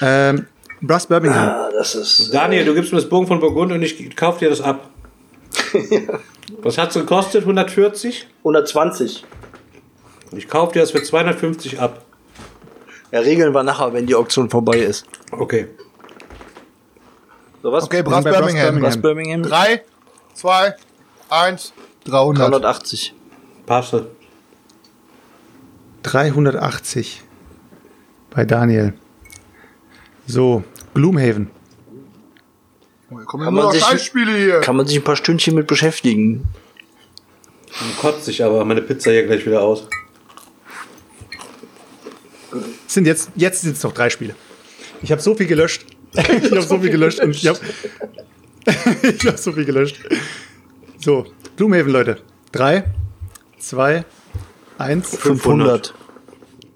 Ähm, 0.00 0.46
Brass 0.86 1.06
Birmingham. 1.06 1.48
Ah, 1.48 1.70
das 1.72 1.94
ist. 1.94 2.32
Daniel, 2.32 2.64
du 2.64 2.74
gibst 2.74 2.92
mir 2.92 2.98
das 2.98 3.08
Bogen 3.08 3.26
von 3.26 3.40
Burgund 3.40 3.72
und 3.72 3.82
ich 3.82 4.14
kauf 4.16 4.38
dir 4.38 4.50
das 4.50 4.60
ab. 4.60 4.90
Was 6.62 6.78
hat's 6.78 6.94
gekostet? 6.94 7.42
140? 7.42 8.26
120. 8.38 9.24
Ich 10.32 10.48
kauf 10.48 10.72
dir 10.72 10.80
das 10.80 10.90
für 10.90 11.02
250 11.02 11.80
ab. 11.80 12.04
Ja, 13.12 13.20
regeln 13.20 13.54
wir 13.54 13.62
nachher, 13.62 13.92
wenn 13.92 14.06
die 14.06 14.14
Auktion 14.14 14.50
vorbei 14.50 14.78
ist. 14.78 15.06
Okay. 15.30 15.68
So 17.62 17.72
was? 17.72 17.84
Okay, 17.84 18.02
Brass 18.02 18.24
bei 18.24 18.30
Brass 18.30 18.40
Birmingham. 18.40 18.82
Was 18.82 19.00
Birmingham? 19.00 19.42
3, 19.42 19.82
2, 20.34 20.74
1, 21.30 21.72
300. 22.04 22.50
380. 22.50 23.14
Passt. 23.66 23.94
380 26.02 27.22
bei 28.30 28.44
Daniel. 28.44 28.94
So, 30.26 30.64
Gloomhaven. 30.94 31.50
Oh, 33.10 33.16
kommen 33.26 33.44
Kann 33.44 33.54
man 33.54 33.64
noch 33.64 33.72
sich-. 33.72 34.12
Kann 34.62 34.76
man 34.76 34.86
sich 34.86 34.96
ein 34.96 35.04
paar 35.04 35.16
Stündchen 35.16 35.54
mit 35.54 35.66
beschäftigen. 35.66 36.48
Dann 37.78 37.96
kotzt 38.00 38.24
sich 38.24 38.42
aber 38.42 38.64
meine 38.64 38.82
Pizza 38.82 39.10
hier 39.10 39.26
gleich 39.26 39.44
wieder 39.44 39.62
aus. 39.62 39.88
Es 42.86 42.94
Sind 42.94 43.06
jetzt, 43.06 43.30
jetzt 43.34 43.62
sind 43.62 43.76
es 43.76 43.82
noch 43.82 43.92
drei 43.92 44.10
Spiele. 44.10 44.34
Ich 45.02 45.10
habe 45.10 45.20
so 45.20 45.34
viel 45.34 45.46
gelöscht. 45.46 45.84
ich 46.12 46.50
habe 46.50 46.62
so 46.62 46.78
viel 46.78 46.90
gelöscht 46.90 47.20
und 47.20 47.30
ich 47.30 47.46
habe 47.48 47.58
ich 49.02 49.26
habe 49.26 49.36
so 49.36 49.52
viel 49.52 49.64
gelöscht. 49.64 49.98
So, 50.98 51.26
Gloomhaven, 51.56 51.92
Leute. 51.92 52.18
Drei, 52.52 52.84
zwei, 53.58 54.04
eins. 54.78 55.16
500. 55.16 55.92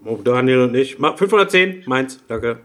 Oh, 0.05 0.19
Daniel 0.23 0.63
und 0.63 0.75
ich. 0.75 0.99
Mach 0.99 1.17
510, 1.17 1.85
meins. 1.87 2.19
Danke. 2.27 2.61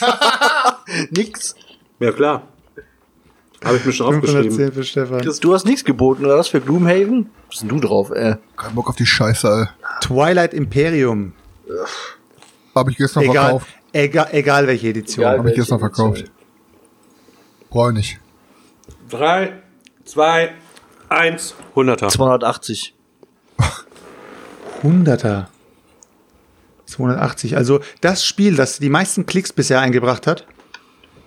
Nix. 1.10 1.54
Ja, 2.00 2.12
klar. 2.12 2.48
Habe 3.64 3.76
ich 3.76 3.84
mir 3.84 3.92
schon 3.92 4.06
aufgeschrieben. 4.06 4.50
510 4.52 4.72
für 4.72 4.84
Stefan. 4.84 5.20
Chris, 5.20 5.40
du 5.40 5.52
hast 5.52 5.64
nichts 5.66 5.84
geboten, 5.84 6.24
oder 6.24 6.38
was 6.38 6.48
für 6.48 6.60
Gloomhaven? 6.60 7.30
Was 7.40 7.48
bist 7.48 7.62
denn 7.62 7.68
du 7.68 7.80
drauf, 7.80 8.10
ey? 8.10 8.36
Kein 8.56 8.74
Bock 8.74 8.88
auf 8.88 8.96
die 8.96 9.06
Scheiße, 9.06 9.48
ey. 9.48 9.66
Twilight 10.00 10.54
Imperium. 10.54 11.32
Hab 12.74 12.88
ich 12.88 12.96
gestern 12.96 13.24
Egal, 13.24 13.34
verkauft. 13.50 13.66
egal, 13.92 14.28
egal 14.32 14.66
welche 14.68 14.88
Edition. 14.88 15.24
Egal. 15.24 15.38
Hab 15.40 15.46
ich 15.46 15.54
gestern 15.56 15.78
verkauft. 15.80 16.24
Brauch 17.68 17.88
ich 17.88 17.94
nicht. 17.96 18.20
3, 19.10 19.52
2, 20.04 20.50
1, 21.08 21.54
100er. 21.74 22.08
280. 22.08 22.94
100er. 24.82 25.46
280. 26.88 27.56
Also 27.56 27.80
das 28.00 28.24
Spiel, 28.24 28.56
das 28.56 28.78
die 28.78 28.90
meisten 28.90 29.26
Klicks 29.26 29.52
bisher 29.52 29.80
eingebracht 29.80 30.26
hat. 30.26 30.46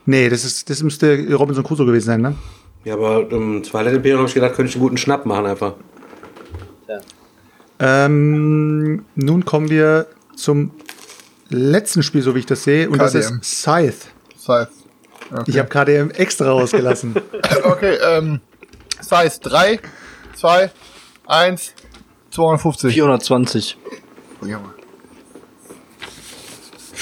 Nee, 0.06 0.30
das 0.30 0.44
ist, 0.44 0.70
das 0.70 0.82
müsste 0.84 1.28
Robinson 1.34 1.64
Crusoe 1.64 1.86
gewesen 1.86 2.08
sein, 2.08 2.22
ne? 2.22 2.36
Ja, 2.84 2.96
aber 2.96 3.30
im 3.30 3.62
Twilight 3.62 3.94
Imperium 3.94 4.20
habe 4.20 4.28
ich 4.30 4.34
gedacht, 4.34 4.56
könnte 4.56 4.70
ich 4.70 4.76
einen 4.76 4.84
guten 4.84 4.98
Schnapp 4.98 5.26
machen 5.26 5.46
einfach. 5.46 5.74
Ähm, 7.84 9.06
nun 9.16 9.44
kommen 9.44 9.70
wir 9.70 10.06
zum 10.36 10.72
letzten 11.50 12.04
Spiel, 12.04 12.22
so 12.22 12.36
wie 12.36 12.40
ich 12.40 12.46
das 12.46 12.64
sehe, 12.64 12.88
und 12.88 13.00
das 13.00 13.14
KDM. 13.14 13.40
ist 13.42 13.62
Scythe. 13.62 13.98
Size. 14.38 14.68
Okay, 15.32 15.44
Ich 15.48 15.58
habe 15.58 15.70
KDM 15.70 16.12
extra 16.12 16.50
rausgelassen. 16.52 17.16
okay 17.64 17.98
ähm, 18.04 18.40
Size 19.02 19.40
3, 19.42 19.80
2, 20.36 20.72
1, 21.26 21.74
250. 22.30 22.94
420. 22.94 23.78
Ja, 24.46 24.60
Mann. 24.60 24.74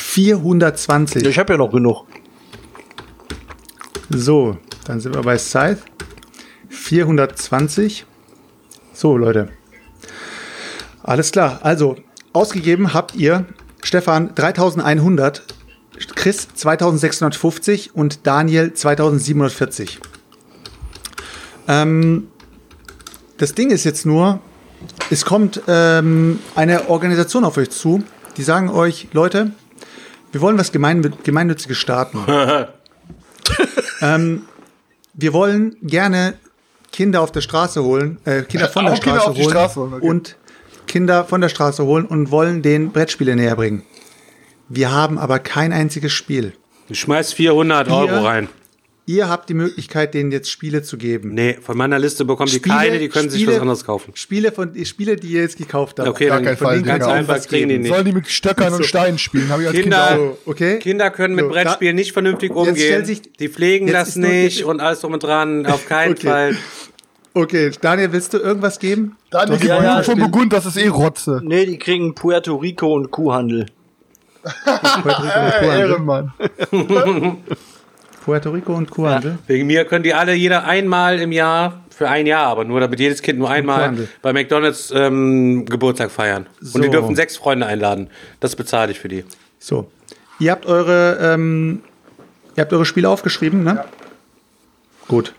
420. 0.09 1.25
Ich 1.27 1.37
habe 1.37 1.53
ja 1.53 1.57
noch 1.57 1.71
genug. 1.71 2.07
So, 4.09 4.57
dann 4.85 4.99
sind 4.99 5.13
wir 5.13 5.21
bei 5.21 5.37
Scythe. 5.37 5.83
420. 6.69 8.05
So, 8.91 9.15
Leute. 9.17 9.49
Alles 11.03 11.31
klar. 11.31 11.59
Also, 11.61 11.95
ausgegeben 12.33 12.93
habt 12.93 13.15
ihr 13.15 13.45
Stefan 13.83 14.33
3100, 14.33 15.43
Chris 16.15 16.47
2650 16.55 17.95
und 17.95 18.25
Daniel 18.25 18.73
2740. 18.73 19.99
Ähm, 21.67 22.29
das 23.37 23.53
Ding 23.53 23.69
ist 23.69 23.83
jetzt 23.83 24.07
nur, 24.07 24.39
es 25.11 25.23
kommt 25.23 25.61
ähm, 25.67 26.39
eine 26.55 26.89
Organisation 26.89 27.45
auf 27.45 27.57
euch 27.57 27.69
zu, 27.69 28.03
die 28.37 28.43
sagen 28.43 28.69
euch, 28.69 29.09
Leute, 29.13 29.51
wir 30.31 30.41
wollen 30.41 30.57
was 30.57 30.71
Gemein 30.71 31.13
Gemeinnütziges 31.23 31.77
starten. 31.77 32.19
ähm, 34.01 34.43
wir 35.13 35.33
wollen 35.33 35.75
gerne 35.81 36.35
Kinder 36.91 37.21
auf 37.21 37.31
der 37.31 37.41
Straße 37.41 37.83
holen, 37.83 38.17
äh, 38.25 38.43
Kinder 38.43 38.69
von 38.69 38.85
der 38.85 38.95
Straße 38.95 39.33
holen 39.33 39.49
Straße 39.49 39.79
holen, 39.79 39.93
okay. 39.93 40.07
und 40.07 40.35
Kinder 40.87 41.25
von 41.25 41.41
der 41.41 41.49
Straße 41.49 41.83
holen 41.83 42.05
und 42.05 42.31
wollen 42.31 42.61
den 42.61 42.91
Brettspiele 42.91 43.35
näher 43.35 43.55
bringen. 43.55 43.83
Wir 44.69 44.91
haben 44.91 45.17
aber 45.17 45.39
kein 45.39 45.73
einziges 45.73 46.13
Spiel. 46.13 46.53
Ich 46.89 46.99
schmeiß 46.99 47.33
400 47.33 47.87
Hier? 47.87 47.95
Euro 47.95 48.25
rein. 48.25 48.49
Ihr 49.09 49.27
habt 49.27 49.49
die 49.49 49.55
Möglichkeit, 49.55 50.13
denen 50.13 50.31
jetzt 50.31 50.51
Spiele 50.51 50.83
zu 50.83 50.95
geben. 50.95 51.33
Nee, 51.33 51.57
von 51.63 51.75
meiner 51.75 51.97
Liste 51.97 52.25
bekommen 52.25 52.51
die 52.51 52.57
Spiele- 52.57 52.75
keine, 52.75 52.99
die 52.99 53.09
können 53.09 53.31
sich 53.31 53.41
Spiele- 53.41 53.55
was 53.55 53.61
anderes 53.61 53.83
kaufen. 53.83 54.11
Spiele 54.13 54.51
von 54.51 54.71
die 54.71 54.85
Spiele, 54.85 55.15
die 55.15 55.29
ihr 55.29 55.41
jetzt 55.41 55.57
gekauft 55.57 55.97
habt. 55.97 56.07
Okay, 56.07 56.27
dann 56.27 56.55
von 56.55 56.69
denen 56.73 56.83
ganz 56.85 57.05
einfach 57.05 57.37
was 57.37 57.47
kriegen 57.47 57.69
die 57.69 57.73
geben. 57.73 57.83
nicht. 57.85 57.91
Sollen 57.91 58.05
die 58.05 58.11
mit 58.11 58.27
Stöckern 58.27 58.71
und 58.71 58.85
Steinen 58.85 59.17
spielen? 59.17 59.49
Hab 59.49 59.61
ich 59.61 59.65
als 59.67 59.75
Kinder- 59.75 60.07
Kind 60.09 60.19
So, 60.19 60.37
okay? 60.51 60.77
Kinder 60.77 61.09
können 61.09 61.33
mit 61.33 61.45
So, 61.45 61.49
Brettspielen 61.49 61.95
nicht 61.95 62.11
vernünftig 62.13 62.51
umgehen. 62.51 63.03
sich- 63.03 63.23
die 63.33 63.49
pflegen 63.49 63.87
das 63.87 64.15
nicht 64.15 64.63
und 64.65 64.79
alles 64.79 64.99
drum 64.99 65.13
und 65.13 65.23
dran. 65.23 65.65
Auf 65.65 65.87
keinen 65.87 66.11
Okay. 66.13 66.27
Fall. 66.27 66.57
Okay, 67.33 67.71
Daniel, 67.81 68.11
willst 68.11 68.33
du 68.35 68.37
irgendwas 68.37 68.77
geben? 68.77 69.15
auch. 69.25 69.39
Daniel, 69.39 69.57
gib 69.57 69.69
ja, 69.69 69.83
ja, 69.83 70.03
von 70.03 70.19
Burgund, 70.19 70.53
das 70.53 70.67
ist 70.67 70.77
eh 70.77 70.87
Rotze. 70.87 71.41
Nee, 71.43 71.65
die 71.65 71.79
kriegen 71.79 72.13
Puerto 72.13 72.55
Rico 72.57 72.93
und 72.93 73.09
Kuhhandel. 73.09 73.65
Puerto 74.43 75.23
Rico 75.23 75.39
und 75.39 75.51
Kuhhandel. 75.61 75.79
Ehrenmann. 75.79 76.33
Puerto 78.23 78.51
Rico 78.51 78.73
und 78.75 78.89
Kuhhandel. 78.89 79.39
Wegen 79.47 79.67
mir 79.67 79.85
können 79.85 80.03
die 80.03 80.13
alle 80.13 80.33
jeder 80.33 80.65
einmal 80.65 81.19
im 81.19 81.31
Jahr, 81.31 81.83
für 81.89 82.09
ein 82.09 82.27
Jahr, 82.27 82.45
aber 82.47 82.63
nur 82.63 82.79
damit 82.79 82.99
jedes 82.99 83.21
Kind 83.21 83.39
nur 83.39 83.49
einmal 83.49 84.07
bei 84.21 84.33
McDonalds 84.33 84.91
ähm, 84.95 85.65
Geburtstag 85.65 86.11
feiern. 86.11 86.47
So. 86.61 86.75
Und 86.75 86.83
die 86.83 86.89
dürfen 86.89 87.15
sechs 87.15 87.37
Freunde 87.37 87.65
einladen. 87.65 88.09
Das 88.39 88.55
bezahle 88.55 88.91
ich 88.91 88.99
für 88.99 89.09
die. 89.09 89.25
So. 89.57 89.91
Ihr 90.39 90.51
habt 90.51 90.65
eure, 90.65 91.17
ähm, 91.21 91.81
ihr 92.55 92.61
habt 92.61 92.71
eure 92.71 92.85
Spiele 92.85 93.09
aufgeschrieben, 93.09 93.63
ne? 93.63 93.83
Gut. 95.07 95.33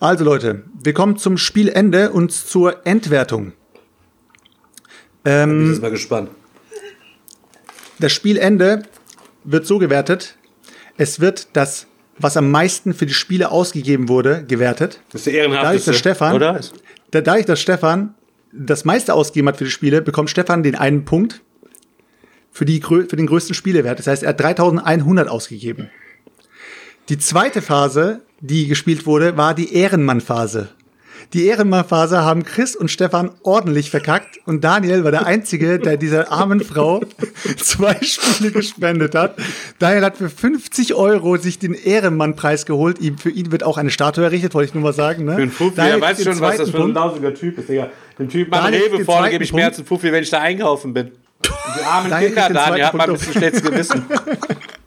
Also 0.00 0.24
Leute, 0.24 0.64
wir 0.82 0.94
kommen 0.94 1.16
zum 1.16 1.36
Spielende 1.36 2.10
und 2.10 2.32
zur 2.32 2.86
Endwertung. 2.86 3.52
Bin 5.22 5.62
ich 5.62 5.68
jetzt 5.70 5.82
mal 5.82 5.90
gespannt. 5.90 6.30
Das 8.00 8.12
Spielende 8.12 8.82
wird 9.44 9.66
so 9.66 9.78
gewertet, 9.78 10.36
es 10.96 11.20
wird 11.20 11.48
das, 11.52 11.86
was 12.22 12.36
am 12.36 12.50
meisten 12.50 12.94
für 12.94 13.06
die 13.06 13.14
Spiele 13.14 13.50
ausgegeben 13.50 14.08
wurde, 14.08 14.44
gewertet. 14.46 15.00
Das 15.10 15.22
ist 15.22 15.26
der 15.26 15.34
ehrenhafteste, 15.34 15.66
Dadurch, 15.66 15.84
dass 15.84 15.98
Stefan, 15.98 16.34
oder? 16.34 16.60
Da, 17.10 17.20
dadurch, 17.20 17.46
dass 17.46 17.60
Stefan 17.60 18.14
das 18.52 18.84
meiste 18.84 19.14
ausgegeben 19.14 19.48
hat 19.48 19.56
für 19.56 19.64
die 19.64 19.70
Spiele, 19.70 20.02
bekommt 20.02 20.30
Stefan 20.30 20.62
den 20.62 20.74
einen 20.74 21.04
Punkt 21.04 21.42
für, 22.50 22.64
die, 22.64 22.80
für 22.80 23.16
den 23.16 23.26
größten 23.26 23.54
Spielewert. 23.54 23.98
Das 23.98 24.06
heißt, 24.06 24.22
er 24.22 24.30
hat 24.30 24.40
3100 24.40 25.28
ausgegeben. 25.28 25.90
Die 27.08 27.18
zweite 27.18 27.62
Phase, 27.62 28.22
die 28.40 28.68
gespielt 28.68 29.06
wurde, 29.06 29.36
war 29.36 29.54
die 29.54 29.74
Ehrenmann-Phase. 29.74 30.68
Die 31.32 31.46
Ehrenmann-Phase 31.46 32.22
haben 32.22 32.44
Chris 32.44 32.76
und 32.76 32.90
Stefan 32.90 33.30
ordentlich 33.42 33.90
verkackt 33.90 34.38
und 34.44 34.62
Daniel 34.62 35.02
war 35.02 35.12
der 35.12 35.24
Einzige, 35.24 35.78
der 35.78 35.96
dieser 35.96 36.30
armen 36.30 36.60
Frau 36.60 37.00
zwei 37.56 37.96
Spiele 38.02 38.50
gespendet 38.50 39.14
hat. 39.14 39.36
Daniel 39.78 40.04
hat 40.04 40.18
für 40.18 40.28
50 40.28 40.94
Euro 40.94 41.38
sich 41.38 41.58
den 41.58 41.72
Ehrenmann-Preis 41.72 42.66
geholt. 42.66 43.00
Ihm, 43.00 43.16
für 43.16 43.30
ihn 43.30 43.50
wird 43.50 43.64
auch 43.64 43.78
eine 43.78 43.90
Statue 43.90 44.24
errichtet, 44.24 44.52
wollte 44.52 44.68
ich 44.68 44.74
nur 44.74 44.82
mal 44.82 44.92
sagen. 44.92 45.24
Ne? 45.24 45.36
Für 45.36 45.42
einen 45.42 45.50
Fuffi, 45.50 45.76
Daniel 45.76 45.94
er 45.94 46.00
weiß 46.02 46.22
schon, 46.22 46.40
was 46.40 46.58
das 46.58 46.70
für 46.70 46.82
ein 46.82 46.92
lausiger 46.92 47.34
Typ 47.34 47.56
ist, 47.56 47.68
Digga. 47.70 47.88
Dem 48.18 48.28
Typ 48.28 48.52
kriegt 48.52 48.92
Rewe 48.92 49.04
vorne 49.04 49.30
gebe 49.30 49.42
ich 49.42 49.54
mehr 49.54 49.68
als 49.68 49.78
einen 49.78 49.86
Fuffi, 49.86 50.12
wenn 50.12 50.22
ich 50.22 50.30
da 50.30 50.40
einkaufen 50.40 50.92
bin. 50.92 51.12
Die 51.44 51.82
armen 51.82 52.10
Daniel 52.10 52.32
Kinder, 52.32 52.50
Daniel, 52.50 52.84
hat 52.84 52.94
mal 52.94 53.08
ein 53.08 53.12
bisschen 53.14 53.32
schlechtes 53.32 53.62
Gewissen. 53.62 54.04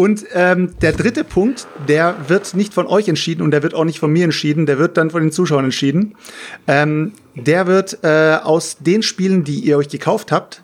Und 0.00 0.24
ähm, 0.32 0.70
der 0.80 0.92
dritte 0.92 1.24
Punkt, 1.24 1.66
der 1.86 2.16
wird 2.28 2.54
nicht 2.54 2.72
von 2.72 2.86
euch 2.86 3.06
entschieden 3.06 3.42
und 3.42 3.50
der 3.50 3.62
wird 3.62 3.74
auch 3.74 3.84
nicht 3.84 3.98
von 3.98 4.10
mir 4.10 4.24
entschieden, 4.24 4.64
der 4.64 4.78
wird 4.78 4.96
dann 4.96 5.10
von 5.10 5.20
den 5.20 5.30
Zuschauern 5.30 5.66
entschieden. 5.66 6.14
Ähm, 6.66 7.12
der 7.34 7.66
wird 7.66 7.98
äh, 8.02 8.38
aus 8.42 8.78
den 8.80 9.02
Spielen, 9.02 9.44
die 9.44 9.58
ihr 9.58 9.76
euch 9.76 9.90
gekauft 9.90 10.32
habt, 10.32 10.62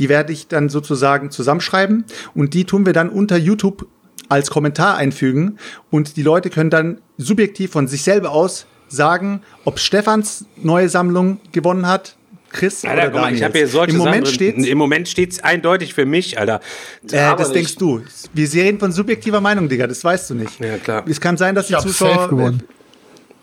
die 0.00 0.08
werde 0.08 0.32
ich 0.32 0.48
dann 0.48 0.68
sozusagen 0.68 1.30
zusammenschreiben 1.30 2.04
und 2.34 2.52
die 2.52 2.64
tun 2.64 2.84
wir 2.86 2.92
dann 2.92 3.08
unter 3.08 3.36
YouTube 3.36 3.86
als 4.28 4.50
Kommentar 4.50 4.96
einfügen 4.96 5.56
und 5.90 6.16
die 6.16 6.24
Leute 6.24 6.50
können 6.50 6.70
dann 6.70 7.00
subjektiv 7.18 7.70
von 7.70 7.86
sich 7.86 8.02
selber 8.02 8.32
aus 8.32 8.66
sagen, 8.88 9.42
ob 9.64 9.78
Stefans 9.78 10.44
neue 10.56 10.88
Sammlung 10.88 11.38
gewonnen 11.52 11.86
hat, 11.86 12.16
Chris 12.52 12.84
Alter, 12.84 13.02
oder 13.02 13.10
guck 13.10 13.20
mal, 13.20 13.34
ich 13.34 13.42
habe 13.42 13.56
hier 13.58 13.68
solche 13.68 13.92
Im 13.92 13.98
Moment 13.98 14.26
Sachen 14.26 14.34
steht 14.34 14.56
drin. 14.56 14.64
Im 14.64 14.78
Moment 14.78 15.08
steht's 15.08 15.42
eindeutig 15.42 15.94
für 15.94 16.04
mich, 16.06 16.38
Alter. 16.38 16.60
äh, 17.04 17.08
das 17.10 17.48
nicht. 17.48 17.54
denkst 17.54 17.76
du. 17.76 18.02
Wir 18.34 18.52
reden 18.54 18.78
von 18.78 18.92
subjektiver 18.92 19.40
Meinung, 19.40 19.68
Digga, 19.68 19.86
das 19.86 20.02
weißt 20.04 20.30
du 20.30 20.34
nicht. 20.34 20.58
Ja, 20.60 20.76
klar. 20.78 21.04
Es 21.08 21.20
kann 21.20 21.36
sein, 21.36 21.54
dass 21.54 21.68
die 21.68 21.72
Ich 21.72 21.76
hab 21.78 21.86
Zuschauer. 21.86 22.14
safe 22.14 22.28
gewonnen. 22.28 22.62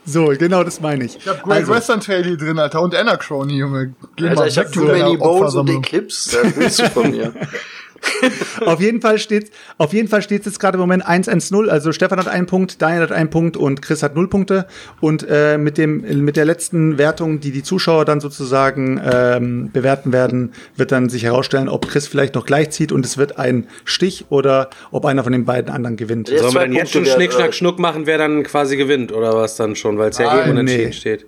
So, 0.10 0.28
genau 0.28 0.64
das 0.64 0.80
meine 0.80 1.03
ich. 1.03 1.18
Ich 1.18 1.28
hab 1.28 1.43
Great 1.43 1.58
Also, 1.60 1.74
Western 1.74 1.99
Trail 1.99 2.24
hier 2.24 2.38
drin, 2.38 2.58
Alter, 2.60 2.82
und 2.82 2.95
Anachrony, 2.95 3.58
Junge. 3.58 3.93
Geh 4.16 4.30
Alter, 4.30 4.41
mal 4.41 4.47
ich 4.47 4.58
hab 4.58 4.66
weg 4.68 4.74
too 4.74 4.86
many 4.86 5.18
bones 5.18 5.53
und. 5.55 5.70
Eclipse. 5.70 6.38
Das 6.43 6.55
willst 6.55 6.80
du 6.80 6.89
von 6.89 7.12
mir. 7.12 7.34
auf 8.66 8.80
jeden 8.80 9.02
Fall 9.02 9.20
steht, 9.20 9.52
auf 9.78 9.93
jeden 9.93 10.08
Fall 10.08 10.22
steht 10.22 10.45
jetzt 10.45 10.60
gerade 10.60 10.76
im 10.76 10.82
Moment 10.82 11.06
1-1-0. 11.06 11.68
Also 11.68 11.91
Stefan 11.91 12.20
hat 12.20 12.28
einen 12.28 12.48
Punkt, 12.48 12.82
Daniel 12.82 13.02
hat 13.02 13.12
einen 13.12 13.30
Punkt 13.30 13.58
und 13.58 13.82
Chris 13.82 14.04
hat 14.04 14.16
null 14.16 14.28
Punkte. 14.28 14.68
Und 15.00 15.26
äh, 15.30 15.58
mit 15.58 15.78
dem, 15.78 16.24
mit 16.24 16.38
der 16.38 16.45
letzten 16.45 16.98
Wertung, 16.98 17.39
die 17.39 17.52
die 17.52 17.64
Zuschauer 17.64 18.06
dann 18.06 18.20
sozusagen 18.20 19.02
ähm, 19.04 19.72
bewerten 19.72 20.12
werden, 20.14 20.54
wird 20.76 20.91
dann 20.91 21.10
sich 21.10 21.24
herausstellen, 21.24 21.70
ob 21.70 21.88
Chris 21.88 22.08
vielleicht 22.08 22.36
noch 22.36 22.45
gleich 22.45 22.72
zieht 22.72 22.91
und 22.91 23.06
es 23.06 23.18
wird 23.18 23.38
ein 23.38 23.68
Stich 23.86 24.26
oder 24.30 24.70
ob 24.91 25.06
einer 25.06 25.24
von 25.24 25.32
den 25.32 25.45
beiden 25.45 25.72
anderen 25.72 25.98
gewinnt. 25.98 26.28
Sollen 26.28 26.54
wir 26.54 26.62
dann 26.62 26.74
jetzt 26.74 26.91
schon 26.91 27.06
Schnick, 27.06 27.34
Schnack, 27.34 27.54
Schnuck 27.54 27.80
machen, 27.80 28.06
wer 28.06 28.18
dann 28.18 28.43
quasi 28.43 28.78
gewinnt 28.78 29.12
oder 29.12 29.34
was 29.34 29.56
dann 29.56 29.76
schon, 29.76 29.98
weil 29.98 30.10
es 30.10 30.18
ja 30.18 30.28
Nein, 30.28 30.48
eh 30.48 30.52
unentschieden 30.52 30.86
nee. 30.86 30.93
steht. 30.93 31.26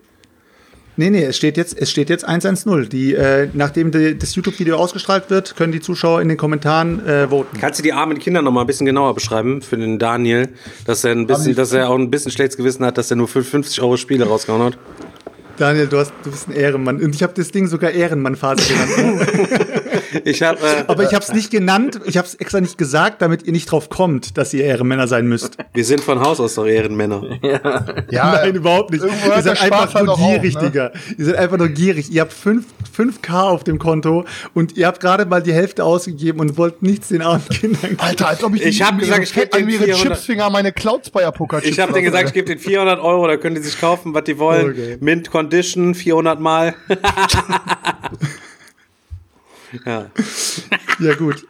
Nee, 1.00 1.12
nee, 1.12 1.24
es 1.24 1.38
steht 1.38 1.56
jetzt, 1.56 1.80
es 1.80 1.89
steht 1.89 2.10
jetzt 2.10 2.28
1-1-0. 2.28 2.89
Die, 2.89 3.16
äh, 3.16 3.47
nachdem 3.54 3.89
die, 3.89 4.18
das 4.18 4.36
YouTube-Video 4.36 4.76
ausgestrahlt 4.76 5.30
wird, 5.30 5.56
können 5.56 5.72
die 5.72 5.80
Zuschauer 5.80 6.22
in 6.22 6.28
den 6.28 6.36
Kommentaren 6.36 7.00
äh, 7.08 7.30
voten. 7.30 7.58
Kannst 7.58 7.80
du 7.80 7.84
die 7.84 7.93
armen 7.93 8.20
Kinder 8.20 8.41
noch 8.41 8.52
mal 8.52 8.62
ein 8.62 8.68
bisschen 8.68 8.86
genauer 8.86 9.14
beschreiben 9.14 9.62
für 9.62 9.78
den 9.78 9.97
Daniel, 9.97 10.50
dass 10.86 11.06
er 11.06 11.14
ein 11.14 11.26
bisschen, 11.26 11.56
dass 11.56 11.72
er 11.72 11.89
auch 11.89 11.97
ein 11.97 12.12
bisschen 12.12 12.34
schlechtes 12.34 12.58
Gewissen 12.58 12.84
hat, 12.84 12.97
dass 12.97 13.10
er 13.10 13.16
nur 13.16 13.30
für 13.30 13.45
50 13.45 13.82
Euro 13.82 13.95
Spiele 13.95 14.26
rausgehauen 14.26 14.62
hat? 14.62 14.78
Daniel, 15.56 15.88
du, 15.88 16.00
hast, 16.00 16.12
du 16.24 16.32
bist 16.32 16.50
ein 16.50 16.54
Ehrenmann. 16.54 17.02
Und 17.02 17.16
ich 17.16 17.24
habe 17.24 17.32
das 17.34 17.50
Ding 17.50 17.68
sogar 17.68 17.91
Ehrenmann-Phase 17.91 18.74
genannt. 18.74 19.30
Ich 20.24 20.41
habe, 20.41 20.60
äh, 20.60 20.84
Aber 20.88 21.03
ich 21.03 21.14
habe 21.14 21.24
es 21.24 21.34
nicht 21.34 21.51
genannt, 21.51 21.99
ich 22.05 22.18
habe 22.18 22.28
es 22.28 22.36
extra 22.36 22.62
nicht 22.62 22.78
gesagt, 22.78 23.22
damit 23.22 23.43
ihr 23.43 23.51
nicht 23.51 23.72
drauf 23.72 23.89
kommt, 23.89 24.38
dass 24.38 24.53
ihr 24.53 24.64
Ehrenmänner 24.64 25.07
sein 25.07 25.28
müsst. 25.28 25.57
wir 25.74 25.86
sind 25.86 26.01
von 26.01 26.20
Haus 26.20 26.39
aus 26.39 26.55
doch 26.55 26.66
Ehrenmänner. 26.66 27.39
Ja, 28.10 28.34
Nein, 28.34 28.55
überhaupt 28.55 28.91
nicht. 28.91 29.03
Ihr 29.03 29.41
seid 29.41 29.62
einfach 29.62 29.93
halt 29.93 30.05
nur 30.05 30.16
auch 30.16 30.32
gierig, 30.32 30.55
ne? 30.55 30.62
Digga. 30.62 30.91
Ihr 31.18 31.26
seid 31.26 31.36
einfach 31.36 31.57
nur 31.57 31.70
gierig. 31.70 32.12
Ihr 32.12 32.22
habt 32.22 32.34
5, 32.34 32.66
5K 32.97 33.49
auf 33.49 33.64
dem 33.64 33.80
Konto 33.80 34.26
und 34.53 34.78
ihr 34.78 34.88
habt 34.88 34.99
gerade 34.99 35.26
mal 35.26 35.41
die 35.41 35.53
Hälfte 35.53 35.84
ausgegeben 35.84 36.39
und 36.39 36.57
wollt 36.57 36.82
nichts 36.82 37.10
den 37.10 37.22
armen 37.22 37.47
Kindern 37.49 37.82
geben. 37.82 37.99
Alter, 37.99 38.28
als 38.30 38.43
ob 38.43 38.55
ich, 38.55 38.64
Ich 38.64 38.82
hab 38.82 38.97
gesagt, 38.97 39.24
ich 39.24 39.34
geb 39.34 39.43
Fett 39.43 39.55
an 39.55 39.62
den 39.62 39.70
ihre 39.70 39.84
400 39.86 40.07
Chipsfinger 40.07 40.49
meine 40.49 40.72
Clouds 40.72 41.10
bei 41.10 41.30
Poker 41.32 41.64
Ich 41.64 41.80
habe 41.80 41.93
denen 41.93 42.05
gesagt, 42.05 42.30
ich 42.30 42.34
gebe 42.34 42.47
denen 42.47 42.60
400 42.60 42.99
Euro, 42.99 43.28
da 43.28 43.38
können 43.38 43.55
die 43.55 43.62
sich 43.62 43.80
kaufen, 43.80 44.14
was 44.14 44.24
die 44.24 44.38
wollen. 44.38 44.72
Okay. 44.72 44.97
Mint 44.99 45.30
Condition, 45.30 45.95
400 45.95 46.39
Mal. 46.39 46.76
ja. 49.86 50.09
Ja, 50.99 51.15
gut. 51.15 51.45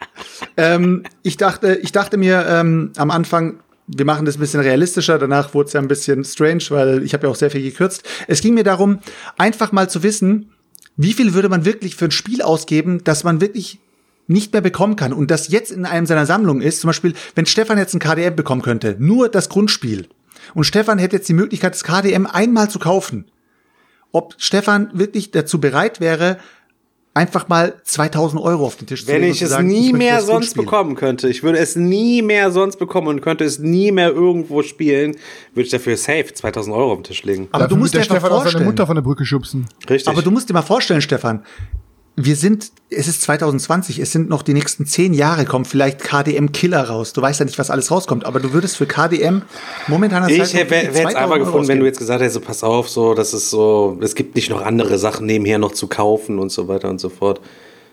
ähm, 0.57 1.03
ich, 1.23 1.35
dachte, 1.35 1.79
ich 1.81 1.91
dachte 1.91 2.17
mir 2.17 2.45
ähm, 2.47 2.91
am 2.97 3.09
Anfang, 3.09 3.61
wir 3.87 4.05
machen 4.05 4.25
das 4.25 4.37
ein 4.37 4.39
bisschen 4.39 4.59
realistischer. 4.59 5.17
Danach 5.17 5.55
wurde 5.55 5.67
es 5.67 5.73
ja 5.73 5.81
ein 5.81 5.87
bisschen 5.87 6.23
strange, 6.23 6.63
weil 6.69 7.03
ich 7.03 7.13
habe 7.13 7.25
ja 7.25 7.31
auch 7.31 7.35
sehr 7.35 7.49
viel 7.49 7.63
gekürzt. 7.63 8.03
Es 8.27 8.41
ging 8.41 8.53
mir 8.53 8.63
darum, 8.63 8.99
einfach 9.37 9.71
mal 9.71 9.89
zu 9.89 10.03
wissen, 10.03 10.51
wie 10.97 11.13
viel 11.13 11.33
würde 11.33 11.49
man 11.49 11.65
wirklich 11.65 11.95
für 11.95 12.05
ein 12.05 12.11
Spiel 12.11 12.41
ausgeben, 12.41 13.03
das 13.03 13.23
man 13.23 13.41
wirklich 13.41 13.79
nicht 14.27 14.53
mehr 14.53 14.61
bekommen 14.61 14.95
kann 14.95 15.11
und 15.11 15.31
das 15.31 15.47
jetzt 15.47 15.71
in 15.71 15.85
einem 15.85 16.05
seiner 16.05 16.27
Sammlungen 16.27 16.61
ist. 16.61 16.81
Zum 16.81 16.89
Beispiel, 16.89 17.13
wenn 17.33 17.47
Stefan 17.47 17.79
jetzt 17.79 17.95
ein 17.95 17.99
KDM 17.99 18.35
bekommen 18.35 18.61
könnte, 18.61 18.95
nur 18.99 19.27
das 19.27 19.49
Grundspiel. 19.49 20.07
Und 20.53 20.65
Stefan 20.65 20.99
hätte 20.99 21.15
jetzt 21.15 21.29
die 21.29 21.33
Möglichkeit, 21.33 21.73
das 21.73 21.83
KDM 21.83 22.27
einmal 22.27 22.69
zu 22.69 22.77
kaufen. 22.77 23.25
Ob 24.11 24.35
Stefan 24.37 24.91
wirklich 24.93 25.31
dazu 25.31 25.59
bereit 25.59 25.99
wäre, 25.99 26.37
einfach 27.19 27.49
mal 27.49 27.73
2000 27.83 28.41
Euro 28.41 28.65
auf 28.65 28.77
den 28.77 28.87
Tisch 28.87 29.01
zu 29.01 29.07
Wenn 29.11 29.21
legen 29.21 29.31
und 29.31 29.35
ich 29.35 29.41
es 29.41 29.49
sagen, 29.49 29.67
nie 29.67 29.91
möchte 29.91 29.97
mehr 29.97 30.21
sonst 30.21 30.55
bekommen 30.55 30.95
könnte, 30.95 31.27
ich 31.27 31.43
würde 31.43 31.59
es 31.59 31.75
nie 31.75 32.21
mehr 32.21 32.49
sonst 32.49 32.77
bekommen 32.77 33.09
und 33.09 33.21
könnte 33.21 33.43
es 33.43 33.59
nie 33.59 33.91
mehr 33.91 34.09
irgendwo 34.09 34.63
spielen, 34.63 35.17
würde 35.53 35.65
ich 35.65 35.71
dafür 35.71 35.97
safe 35.97 36.33
2000 36.33 36.73
Euro 36.73 36.93
auf 36.93 36.99
den 36.99 37.03
Tisch 37.03 37.23
legen. 37.23 37.49
Aber 37.51 37.67
du 37.67 37.75
musst 37.75 37.93
dir 37.93 37.99
der 37.99 38.15
auch 38.15 38.21
seine 38.21 38.29
vorstellen. 38.29 38.65
Mutter 38.65 38.87
von 38.87 38.95
der 38.95 39.01
Brücke 39.01 39.25
schubsen. 39.25 39.67
Richtig. 39.89 40.07
Aber 40.07 40.21
du 40.21 40.31
musst 40.31 40.49
dir 40.49 40.53
mal 40.53 40.61
vorstellen, 40.61 41.01
Stefan, 41.01 41.43
wir 42.21 42.35
sind, 42.35 42.71
es 42.89 43.07
ist 43.07 43.21
2020, 43.21 43.99
es 43.99 44.11
sind 44.11 44.27
noch 44.29 44.41
die 44.41 44.53
nächsten 44.53 44.85
zehn 44.85 45.13
Jahre, 45.13 45.45
kommt 45.45 45.67
vielleicht 45.67 46.03
KDM 46.03 46.51
Killer 46.51 46.83
raus. 46.83 47.13
Du 47.13 47.21
weißt 47.21 47.39
ja 47.39 47.45
nicht, 47.45 47.57
was 47.57 47.69
alles 47.69 47.91
rauskommt, 47.91 48.25
aber 48.25 48.41
du 48.41 48.51
würdest 48.51 48.75
für 48.75 48.85
KDM 48.85 49.43
momentan 49.87 50.27
ich 50.27 50.37
hätte 50.53 50.75
hätte 50.75 50.99
es 50.99 51.15
einfach 51.15 51.37
gefunden, 51.37 51.67
wenn 51.69 51.79
du 51.79 51.85
jetzt 51.85 51.99
gesagt 51.99 52.19
hättest, 52.19 52.33
so 52.33 52.41
pass 52.41 52.63
auf, 52.63 52.89
so, 52.89 53.13
das 53.13 53.33
ist 53.33 53.49
so, 53.49 53.97
es 54.01 54.15
gibt 54.15 54.35
nicht 54.35 54.49
noch 54.49 54.61
andere 54.65 54.97
Sachen 54.97 55.27
nebenher 55.27 55.59
noch 55.59 55.71
zu 55.71 55.87
kaufen 55.87 56.39
und 56.39 56.51
so 56.51 56.67
weiter 56.67 56.89
und 56.89 56.99
so 56.99 57.07
fort. 57.09 57.39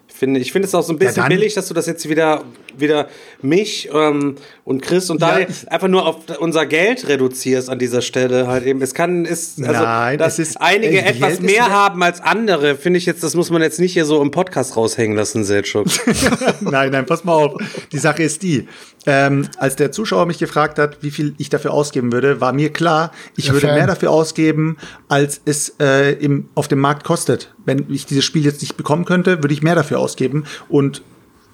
Ich 0.09 0.15
finde, 0.15 0.40
ich 0.40 0.51
finde 0.51 0.66
es 0.66 0.74
auch 0.74 0.82
so 0.82 0.93
ein 0.93 0.98
bisschen 0.98 1.16
dann- 1.16 1.28
billig, 1.28 1.55
dass 1.55 1.69
du 1.69 1.74
das 1.74 1.86
jetzt 1.86 2.09
wieder, 2.09 2.43
wieder 2.81 3.09
mich 3.43 3.89
ähm, 3.93 4.36
und 4.65 4.82
Chris 4.82 5.11
und 5.11 5.20
Ja, 5.20 5.31
Daniel 5.32 5.48
ich- 5.51 5.70
einfach 5.70 5.89
nur 5.89 6.07
auf 6.07 6.16
unser 6.40 6.66
Geld 6.66 7.09
reduzierst 7.09 7.69
an 7.70 7.78
dieser 7.78 8.03
Stelle 8.03 8.47
halt 8.47 8.65
eben. 8.66 8.82
Es 8.82 8.94
kann, 8.94 9.24
ist, 9.24 9.62
also, 9.62 9.82
Nein, 9.82 10.19
dass 10.19 10.39
es 10.39 10.51
ist- 10.51 10.61
einige 10.61 10.98
äh, 11.03 11.11
etwas 11.11 11.40
mehr 11.40 11.62
mehr- 11.65 11.70
haben 11.70 12.03
als 12.03 12.20
andere, 12.20 12.77
finde 12.77 12.98
ich 12.98 13.07
jetzt, 13.07 13.23
das 13.23 13.35
muss 13.35 13.51
man 13.51 13.62
jetzt 13.62 13.78
nicht 13.81 13.93
hier 13.93 14.05
so 14.05 14.20
im 14.23 14.31
Podcast 14.31 14.77
raushängen 14.77 15.16
lassen, 15.16 15.44
Selchuk. 15.44 15.86
Nein, 16.61 16.90
nein, 16.93 17.07
pass 17.07 17.24
mal 17.24 17.32
auf. 17.35 17.61
Die 17.93 17.98
Sache 17.98 18.23
ist 18.23 18.43
die. 18.43 18.69
Ähm, 19.09 19.47
als 19.59 19.77
der 19.77 19.93
Zuschauer 19.93 20.27
mich 20.27 20.39
gefragt 20.39 20.78
hat, 20.81 21.03
wie 21.03 21.12
viel 21.12 21.35
ich 21.39 21.48
dafür 21.48 21.73
ausgeben 21.73 22.11
würde, 22.12 22.40
war 22.40 22.53
mir 22.53 22.73
klar, 22.73 23.12
ich 23.36 23.44
Der 23.47 23.55
würde 23.55 23.69
mehr 23.69 23.86
dafür 23.86 24.11
ausgeben, 24.11 24.78
als 25.09 25.40
es 25.44 25.77
äh, 25.81 26.12
im, 26.15 26.48
auf 26.57 26.66
dem 26.66 26.81
Markt 26.81 27.05
kostet. 27.05 27.55
Wenn 27.65 27.86
ich 27.89 28.07
dieses 28.07 28.24
Spiel 28.24 28.44
jetzt 28.44 28.62
nicht 28.62 28.77
bekommen 28.77 29.05
könnte, 29.05 29.43
würde 29.44 29.55
ich 29.55 29.62
mehr 29.62 29.77
dafür 29.77 30.01
ausgeben. 30.01 30.44
Und 30.69 31.03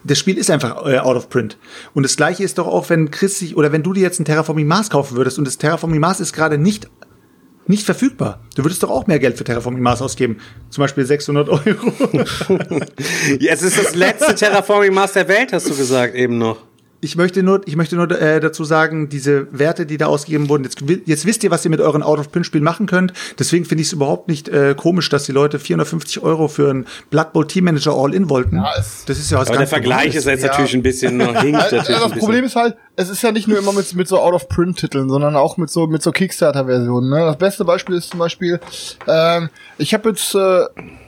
das 0.04 0.18
Spiel 0.18 0.38
ist 0.38 0.50
einfach 0.50 0.86
äh, 0.86 0.98
out 0.98 1.16
of 1.16 1.28
print. 1.28 1.56
Und 1.94 2.02
das 2.02 2.16
gleiche 2.16 2.42
ist 2.42 2.58
doch 2.58 2.66
auch, 2.66 2.88
wenn 2.90 3.10
Chris 3.10 3.38
sich, 3.38 3.56
oder 3.56 3.72
wenn 3.72 3.82
du 3.82 3.92
dir 3.92 4.02
jetzt 4.02 4.20
ein 4.20 4.24
Terraforming 4.24 4.66
Mars 4.66 4.90
kaufen 4.90 5.16
würdest 5.16 5.38
und 5.38 5.46
das 5.46 5.58
Terraforming 5.58 6.00
Mars 6.00 6.20
ist 6.20 6.32
gerade 6.32 6.58
nicht 6.58 6.88
nicht 7.68 7.84
verfügbar. 7.84 8.40
Du 8.56 8.64
würdest 8.64 8.82
doch 8.82 8.90
auch 8.90 9.06
mehr 9.06 9.20
Geld 9.20 9.38
für 9.38 9.44
Terraforming 9.44 9.82
Mars 9.82 10.02
ausgeben. 10.02 10.38
Zum 10.68 10.82
Beispiel 10.82 11.06
600 11.06 11.48
Euro. 11.48 11.62
ja, 13.38 13.52
es 13.52 13.62
ist 13.62 13.78
das 13.78 13.94
letzte 13.94 14.34
Terraforming 14.34 14.92
Mars 14.92 15.12
der 15.12 15.28
Welt, 15.28 15.52
hast 15.52 15.68
du 15.70 15.76
gesagt 15.76 16.14
eben 16.16 16.38
noch. 16.38 16.58
Ich 17.04 17.16
möchte 17.16 17.42
nur, 17.42 17.62
ich 17.66 17.74
möchte 17.74 17.96
nur 17.96 18.08
äh, 18.12 18.38
dazu 18.38 18.62
sagen, 18.62 19.08
diese 19.08 19.48
Werte, 19.50 19.86
die 19.86 19.96
da 19.98 20.06
ausgegeben 20.06 20.48
wurden, 20.48 20.62
jetzt, 20.62 20.84
jetzt 21.04 21.26
wisst 21.26 21.42
ihr, 21.42 21.50
was 21.50 21.64
ihr 21.64 21.70
mit 21.72 21.80
euren 21.80 22.00
Out-of-Print-Spielen 22.00 22.62
machen 22.62 22.86
könnt. 22.86 23.12
Deswegen 23.40 23.64
finde 23.64 23.82
ich 23.82 23.88
es 23.88 23.92
überhaupt 23.92 24.28
nicht 24.28 24.48
äh, 24.48 24.76
komisch, 24.76 25.08
dass 25.08 25.24
die 25.24 25.32
Leute 25.32 25.58
450 25.58 26.22
Euro 26.22 26.46
für 26.46 26.70
einen 26.70 26.86
Blood 27.10 27.32
Bowl 27.32 27.44
Team 27.44 27.64
Manager 27.64 27.92
All-In 27.96 28.30
wollten. 28.30 28.54
Ja, 28.58 28.70
das 28.76 29.02
ist 29.08 29.32
ja 29.32 29.38
was 29.38 29.48
Aber 29.48 29.54
der 29.54 29.58
ganz 29.62 29.70
Vergleich 29.70 29.96
Normales. 30.14 30.14
ist 30.14 30.24
jetzt 30.26 30.42
Ja. 30.44 30.48
natürlich 30.50 30.74
ein 30.74 30.82
bisschen 30.84 31.16
noch 31.16 31.42
hinkt 31.42 31.60
Also, 31.60 31.76
ein 31.78 31.84
das. 31.88 32.12
Problem 32.20 32.44
ist 32.44 32.54
halt, 32.54 32.76
es 32.94 33.08
ist 33.10 33.20
ja 33.20 33.32
nicht 33.32 33.48
nur 33.48 33.58
immer 33.58 33.72
mit, 33.72 33.92
mit 33.96 34.06
so 34.06 34.20
Out-of-Print-Titeln, 34.20 35.08
sondern 35.08 35.34
auch 35.34 35.56
mit 35.56 35.70
so, 35.70 35.88
mit 35.88 36.04
so 36.04 36.12
Kickstarter-Versionen. 36.12 37.10
Ne? 37.10 37.18
Das 37.24 37.36
beste 37.36 37.64
Beispiel 37.64 37.96
ist 37.96 38.10
zum 38.10 38.20
Beispiel, 38.20 38.60
ähm, 39.08 39.48
ich 39.76 39.92
habe 39.92 40.10
jetzt 40.10 40.36
äh, 40.36 40.66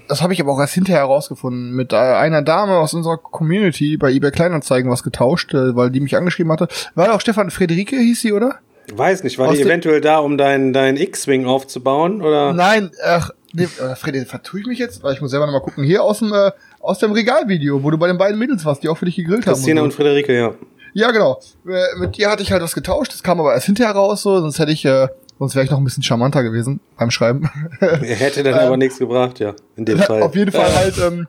das 0.08 0.22
habe 0.22 0.32
ich 0.32 0.40
aber 0.40 0.52
auch 0.52 0.60
erst 0.60 0.74
hinterher 0.74 1.02
herausgefunden, 1.02 1.72
mit 1.72 1.94
einer 1.94 2.42
Dame 2.42 2.76
aus 2.78 2.94
unserer 2.94 3.18
Community 3.18 3.96
bei 3.96 4.12
eBay 4.12 4.30
Kleinanzeigen 4.30 4.90
was 4.90 5.02
getauscht, 5.02 5.54
äh, 5.54 5.74
weil 5.76 5.90
die 5.90 6.00
mich 6.00 6.16
angeschrieben 6.16 6.52
hatte. 6.52 6.68
War 6.94 7.12
auch 7.14 7.20
Stefan 7.20 7.50
Friederike, 7.50 7.96
hieß 7.96 8.20
sie, 8.20 8.32
oder? 8.32 8.56
Weiß 8.92 9.24
nicht, 9.24 9.38
war 9.38 9.48
Aus 9.48 9.56
die 9.56 9.62
eventuell 9.62 10.00
da, 10.00 10.18
um 10.18 10.36
deinen 10.36 10.72
dein 10.74 10.96
X-Wing 10.96 11.46
aufzubauen? 11.46 12.20
Oder? 12.20 12.52
Nein, 12.52 12.90
ach, 13.02 13.30
nee, 13.54 13.64
äh, 13.64 13.96
Friederike, 13.96 14.28
vertue 14.28 14.60
ich 14.60 14.66
mich 14.66 14.78
jetzt? 14.78 15.02
Weil 15.02 15.14
ich 15.14 15.20
muss 15.22 15.30
selber 15.30 15.46
nochmal 15.46 15.62
gucken. 15.62 15.84
Hier 15.84 16.02
aus 16.02 16.18
dem, 16.18 16.32
äh, 16.32 16.50
aus 16.80 16.98
dem 16.98 17.12
Regalvideo, 17.12 17.82
wo 17.82 17.90
du 17.90 17.96
bei 17.96 18.08
den 18.08 18.18
beiden 18.18 18.38
Mädels 18.38 18.64
warst, 18.64 18.82
die 18.82 18.88
auch 18.88 18.98
für 18.98 19.06
dich 19.06 19.16
gegrillt 19.16 19.44
Christina 19.44 19.80
haben. 19.80 19.86
und 19.86 19.94
Friederike, 19.94 20.36
ja. 20.36 20.54
Ja, 20.92 21.10
genau. 21.10 21.40
Äh, 21.66 21.98
Mit 21.98 22.18
ihr 22.18 22.30
hatte 22.30 22.42
ich 22.42 22.52
halt 22.52 22.62
was 22.62 22.74
getauscht, 22.74 23.12
das 23.12 23.22
kam 23.22 23.40
aber 23.40 23.54
erst 23.54 23.66
hinterher 23.66 23.94
raus, 23.94 24.22
so, 24.22 24.38
sonst 24.40 24.58
hätte 24.58 24.72
ich, 24.72 24.84
äh, 24.84 25.08
sonst 25.44 25.54
wäre 25.54 25.64
ich 25.64 25.70
noch 25.70 25.78
ein 25.78 25.84
bisschen 25.84 26.02
charmanter 26.02 26.42
gewesen 26.42 26.80
beim 26.98 27.10
Schreiben. 27.10 27.50
Er 27.80 28.16
hätte 28.16 28.42
dann 28.42 28.54
aber 28.54 28.76
nichts 28.76 28.98
gebracht, 28.98 29.38
ja. 29.40 29.54
In 29.76 29.84
dem 29.84 29.98
Fall. 29.98 30.22
Auf 30.22 30.34
jeden 30.34 30.52
Fall 30.52 30.74
halt, 30.74 30.98
ähm, 30.98 31.28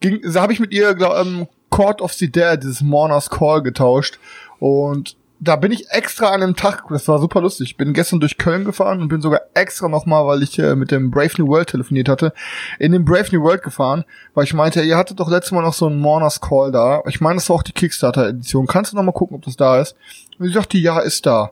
ging, 0.00 0.20
da 0.22 0.42
habe 0.42 0.52
ich 0.52 0.60
mit 0.60 0.72
ihr, 0.72 0.94
glaub, 0.94 1.16
ähm, 1.16 1.46
Court 1.70 2.02
of 2.02 2.12
the 2.12 2.30
Dead, 2.30 2.62
dieses 2.62 2.82
Mourner's 2.82 3.30
Call 3.30 3.62
getauscht. 3.62 4.18
Und 4.58 5.16
da 5.40 5.56
bin 5.56 5.72
ich 5.72 5.90
extra 5.90 6.28
an 6.28 6.42
einem 6.42 6.56
Tag, 6.56 6.84
das 6.90 7.08
war 7.08 7.18
super 7.18 7.40
lustig, 7.40 7.76
bin 7.76 7.92
gestern 7.92 8.20
durch 8.20 8.38
Köln 8.38 8.64
gefahren 8.64 9.00
und 9.00 9.08
bin 9.08 9.20
sogar 9.20 9.40
extra 9.54 9.88
nochmal, 9.88 10.26
weil 10.26 10.42
ich 10.42 10.58
äh, 10.58 10.74
mit 10.74 10.90
dem 10.90 11.10
Brave 11.10 11.32
New 11.38 11.48
World 11.48 11.70
telefoniert 11.70 12.08
hatte, 12.08 12.32
in 12.78 12.92
den 12.92 13.04
Brave 13.04 13.28
New 13.32 13.42
World 13.42 13.62
gefahren, 13.62 14.04
weil 14.34 14.44
ich 14.44 14.54
meinte, 14.54 14.82
ihr 14.82 14.96
hattet 14.96 15.20
doch 15.20 15.30
letztes 15.30 15.52
Mal 15.52 15.62
noch 15.62 15.74
so 15.74 15.86
einen 15.86 15.98
Mourner's 15.98 16.40
Call 16.40 16.70
da. 16.70 17.02
Ich 17.06 17.20
meine, 17.20 17.36
das 17.36 17.48
war 17.48 17.56
auch 17.56 17.62
die 17.62 17.72
Kickstarter-Edition. 17.72 18.66
Kannst 18.66 18.92
du 18.92 18.96
noch 18.96 19.02
mal 19.02 19.12
gucken, 19.12 19.36
ob 19.36 19.44
das 19.44 19.56
da 19.56 19.80
ist? 19.80 19.96
Und 20.38 20.48
ich 20.48 20.54
dachte, 20.54 20.78
ja, 20.78 21.00
ist 21.00 21.26
da. 21.26 21.50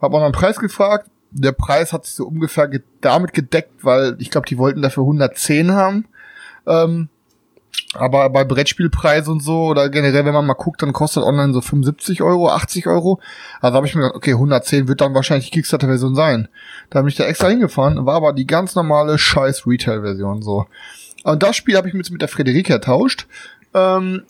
Hab 0.00 0.12
auch 0.12 0.22
einen 0.22 0.32
Preis 0.32 0.58
gefragt. 0.58 1.08
Der 1.32 1.52
Preis 1.52 1.92
hat 1.92 2.04
sich 2.04 2.14
so 2.14 2.26
ungefähr 2.26 2.68
ge 2.68 2.82
damit 3.00 3.32
gedeckt, 3.32 3.84
weil 3.84 4.16
ich 4.18 4.30
glaube, 4.30 4.46
die 4.46 4.58
wollten 4.58 4.82
dafür 4.82 5.02
110 5.02 5.72
haben. 5.72 6.06
Ähm, 6.66 7.08
aber 7.94 8.30
bei 8.30 8.44
Brettspielpreis 8.44 9.28
und 9.28 9.42
so 9.42 9.66
oder 9.66 9.88
generell, 9.90 10.24
wenn 10.24 10.32
man 10.32 10.46
mal 10.46 10.54
guckt, 10.54 10.82
dann 10.82 10.92
kostet 10.92 11.24
online 11.24 11.52
so 11.52 11.60
75 11.60 12.22
Euro, 12.22 12.48
80 12.50 12.86
Euro. 12.86 13.20
Also 13.60 13.76
habe 13.76 13.86
ich 13.86 13.94
mir 13.94 14.02
gedacht, 14.02 14.16
okay, 14.16 14.32
110 14.32 14.88
wird 14.88 15.00
dann 15.00 15.14
wahrscheinlich 15.14 15.50
die 15.50 15.58
Kickstarter-Version 15.58 16.14
sein. 16.14 16.48
Da 16.90 17.00
bin 17.00 17.08
ich 17.08 17.16
da 17.16 17.24
extra 17.24 17.48
hingefahren, 17.48 18.06
war 18.06 18.16
aber 18.16 18.32
die 18.32 18.46
ganz 18.46 18.74
normale 18.74 19.18
scheiß 19.18 19.66
Retail-Version 19.66 20.42
so. 20.42 20.66
Und 21.24 21.42
das 21.42 21.56
Spiel 21.56 21.76
habe 21.76 21.88
ich 21.88 21.94
mit, 21.94 22.10
mit 22.10 22.22
der 22.22 22.28
Frederike 22.28 22.72
ertauscht. 22.72 23.26
Ähm, 23.74 24.22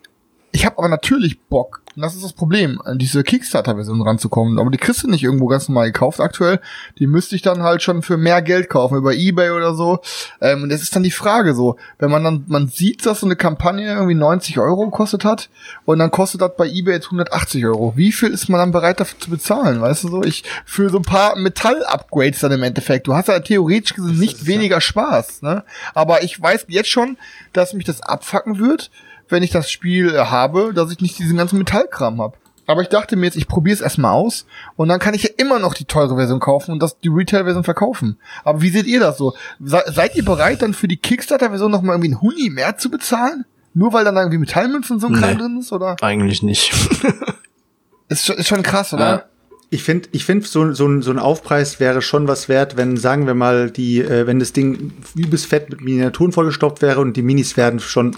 ich 0.53 0.66
habe 0.66 0.79
aber 0.79 0.89
natürlich 0.89 1.41
Bock, 1.41 1.83
und 1.97 2.03
das 2.03 2.15
ist 2.15 2.24
das 2.24 2.33
Problem, 2.33 2.81
an 2.83 2.99
diese 2.99 3.23
Kickstarter-Version 3.23 4.01
ranzukommen. 4.03 4.59
Aber 4.59 4.70
die 4.70 4.79
kriegst 4.79 5.03
du 5.03 5.09
nicht 5.09 5.23
irgendwo 5.23 5.47
ganz 5.47 5.69
normal 5.69 5.93
gekauft 5.93 6.20
aktuell. 6.20 6.61
Die 6.99 7.07
müsste 7.07 7.37
ich 7.37 7.43
dann 7.43 7.62
halt 7.62 7.83
schon 7.83 8.03
für 8.03 8.16
mehr 8.16 8.41
Geld 8.41 8.70
kaufen, 8.70 8.97
über 8.97 9.15
Ebay 9.15 9.51
oder 9.51 9.74
so. 9.74 10.01
Ähm, 10.41 10.62
und 10.62 10.69
das 10.70 10.83
ist 10.83 10.97
dann 10.97 11.03
die 11.03 11.11
Frage 11.11 11.55
so, 11.55 11.77
wenn 11.99 12.11
man 12.11 12.24
dann, 12.24 12.45
man 12.49 12.69
sieht, 12.69 13.05
dass 13.05 13.20
so 13.20 13.27
eine 13.27 13.37
Kampagne 13.37 13.93
irgendwie 13.93 14.15
90 14.15 14.59
Euro 14.59 14.87
gekostet 14.87 15.24
hat 15.24 15.51
und 15.85 15.99
dann 15.99 16.11
kostet 16.11 16.41
das 16.41 16.53
bei 16.57 16.66
Ebay 16.66 16.95
jetzt 16.95 17.07
180 17.07 17.66
Euro. 17.66 17.93
Wie 17.97 18.12
viel 18.12 18.31
ist 18.31 18.49
man 18.49 18.61
dann 18.61 18.73
bereit 18.73 19.01
dafür 19.01 19.19
zu 19.19 19.31
bezahlen, 19.31 19.81
weißt 19.81 20.05
du 20.05 20.09
so? 20.09 20.23
Ich, 20.23 20.45
für 20.65 20.89
so 20.89 20.99
ein 20.99 21.03
paar 21.03 21.37
Metall-Upgrades 21.37 22.41
dann 22.41 22.53
im 22.53 22.62
Endeffekt. 22.62 23.07
Du 23.07 23.15
hast 23.15 23.29
ja 23.29 23.39
theoretisch 23.41 23.95
gesehen 23.95 24.19
nicht 24.19 24.47
weniger 24.47 24.81
Spaß, 24.81 25.43
ne? 25.43 25.65
Aber 25.95 26.23
ich 26.23 26.41
weiß 26.41 26.66
jetzt 26.69 26.91
schon, 26.91 27.19
dass 27.53 27.74
mich 27.74 27.85
das 27.85 28.01
abfacken 28.01 28.59
wird, 28.59 28.91
wenn 29.33 29.43
ich 29.43 29.51
das 29.51 29.71
Spiel 29.71 30.15
äh, 30.15 30.19
habe, 30.19 30.73
dass 30.75 30.93
ich 30.93 31.01
nicht 31.01 31.19
diesen 31.19 31.37
ganzen 31.37 31.59
Metallkram 31.59 32.21
habe. 32.21 32.37
Aber 32.67 32.81
ich 32.83 32.89
dachte 32.89 33.17
mir 33.17 33.27
jetzt, 33.27 33.37
ich 33.37 33.49
probiere 33.49 33.75
es 33.75 33.81
erstmal 33.81 34.13
aus 34.13 34.47
und 34.77 34.89
dann 34.89 35.01
kann 35.01 35.15
ich 35.15 35.25
ja 35.25 35.31
immer 35.37 35.59
noch 35.59 35.75
die 35.75 35.85
teure 35.85 36.15
Version 36.15 36.39
kaufen 36.39 36.71
und 36.71 36.81
das 36.81 36.97
die 37.01 37.09
Retail-Version 37.09 37.65
verkaufen. 37.65 38.19
Aber 38.45 38.63
wie 38.63 38.69
seht 38.71 38.87
ihr 38.87 39.01
das 39.01 39.19
so? 39.19 39.35
Se 39.59 39.83
seid 39.93 40.15
ihr 40.15 40.25
bereit, 40.25 40.63
dann 40.63 40.73
für 40.73 40.87
die 40.87 40.97
Kickstarter-Version 40.97 41.71
noch 41.73 41.83
mal 41.83 41.95
irgendwie 41.95 42.13
einen 42.13 42.21
Huni 42.21 42.51
mehr 42.51 42.79
zu 42.79 42.89
bezahlen? 42.89 43.45
Nur 43.75 43.93
weil 43.93 44.05
dann 44.05 44.17
irgendwie 44.17 44.39
Metallmünzen 44.39 44.95
und 44.97 45.01
so 45.01 45.09
ein 45.09 45.15
Kram 45.15 45.31
Nee. 45.31 45.37
drin 45.39 45.59
ist, 45.59 45.73
oder? 45.73 45.97
Eigentlich 46.03 46.43
nicht. 46.43 46.73
Ist 48.09 48.27
schon, 48.27 48.37
ist 48.37 48.49
schon 48.49 48.63
krass, 48.63 48.93
oder? 48.93 49.09
Ja. 49.09 49.25
Ich 49.71 49.83
finde, 49.83 50.11
ich 50.13 50.27
find, 50.27 50.47
so, 50.47 50.73
so, 50.75 50.87
ein, 50.87 51.01
so 51.01 51.11
ein 51.11 51.19
Aufpreis 51.19 51.81
wäre 51.81 52.03
schon 52.03 52.29
was 52.29 52.51
wert, 52.51 52.77
wenn, 52.77 52.99
sagen 52.99 53.27
wir 53.27 53.33
mal, 53.33 53.71
die, 53.71 54.01
äh, 54.03 54.27
wenn 54.27 54.39
das 54.39 54.53
Ding 54.53 54.93
übelst 55.15 55.47
fett 55.47 55.71
mit 55.71 55.81
Miniaturen 55.81 56.31
vollgestopft 56.33 56.83
wäre 56.83 57.01
und 57.01 57.17
die 57.17 57.23
Minis 57.23 57.57
werden 57.57 57.81
schon 57.81 58.15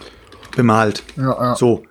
bemalt. 0.56 1.02
Ja, 1.16 1.31
ja. 1.40 1.55
So. 1.56 1.82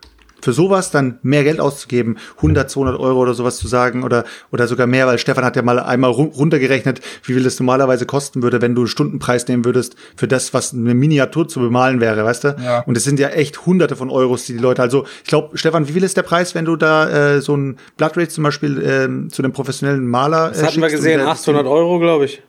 Für 0.41 0.52
sowas 0.52 0.91
dann 0.91 1.19
mehr 1.22 1.45
Geld 1.45 1.61
auszugeben, 1.61 2.18
100, 2.35 2.69
200 2.69 2.99
Euro 2.99 3.22
oder 3.22 3.34
sowas 3.34 3.56
zu 3.56 3.69
sagen 3.69 4.03
oder, 4.03 4.26
oder 4.52 4.68
sogar 4.68 4.88
mehr, 4.88 5.07
weil 5.07 5.18
Stefan 5.18 5.45
hat 5.45 5.56
ja 5.56 5.61
mal 5.61 5.80
einmal 5.80 6.11
ru- 6.11 6.35
runtergerechnet, 6.35 6.99
wie 7.23 7.31
viel 7.34 7.44
das 7.44 7.57
normalerweise 7.61 8.06
kosten 8.06 8.44
würde, 8.44 8.61
wenn 8.61 8.76
du 8.76 8.81
einen 8.81 8.88
Stundenpreis 8.90 9.48
nehmen 9.48 9.64
würdest 9.64 9.95
für 10.18 10.27
das, 10.27 10.53
was 10.53 10.73
eine 10.73 10.95
Miniatur 10.95 11.48
zu 11.48 11.61
bemalen 11.61 12.02
wäre, 12.02 12.26
weißt 12.26 12.44
du? 12.44 12.56
Ja. 12.61 12.81
Und 12.81 12.98
es 12.98 13.06
sind 13.06 13.22
ja 13.22 13.30
echt 13.30 13.65
hunderte 13.65 13.95
von 13.95 14.10
Euros, 14.10 14.44
die 14.45 14.52
die 14.52 14.60
Leute, 14.60 14.81
also 14.81 15.06
ich 15.23 15.30
glaube, 15.30 15.57
Stefan, 15.57 15.88
wie 15.88 15.94
viel 15.94 16.03
ist 16.03 16.18
der 16.18 16.23
Preis, 16.23 16.53
wenn 16.56 16.65
du 16.65 16.76
da 16.76 17.35
äh, 17.35 17.40
so 17.41 17.56
ein 17.56 17.77
Blood 17.95 18.18
Rage 18.18 18.27
zum 18.27 18.44
Beispiel 18.44 18.84
ähm, 18.85 19.30
zu 19.30 19.44
einem 19.44 19.53
professionellen 19.53 20.06
Maler 20.06 20.49
Das 20.49 20.61
hatten 20.61 20.81
wir 20.81 20.90
gesehen, 20.90 21.19
der- 21.19 21.30
800 21.30 21.65
Euro, 21.68 21.99
glaube 21.99 22.26
ich. 22.26 22.44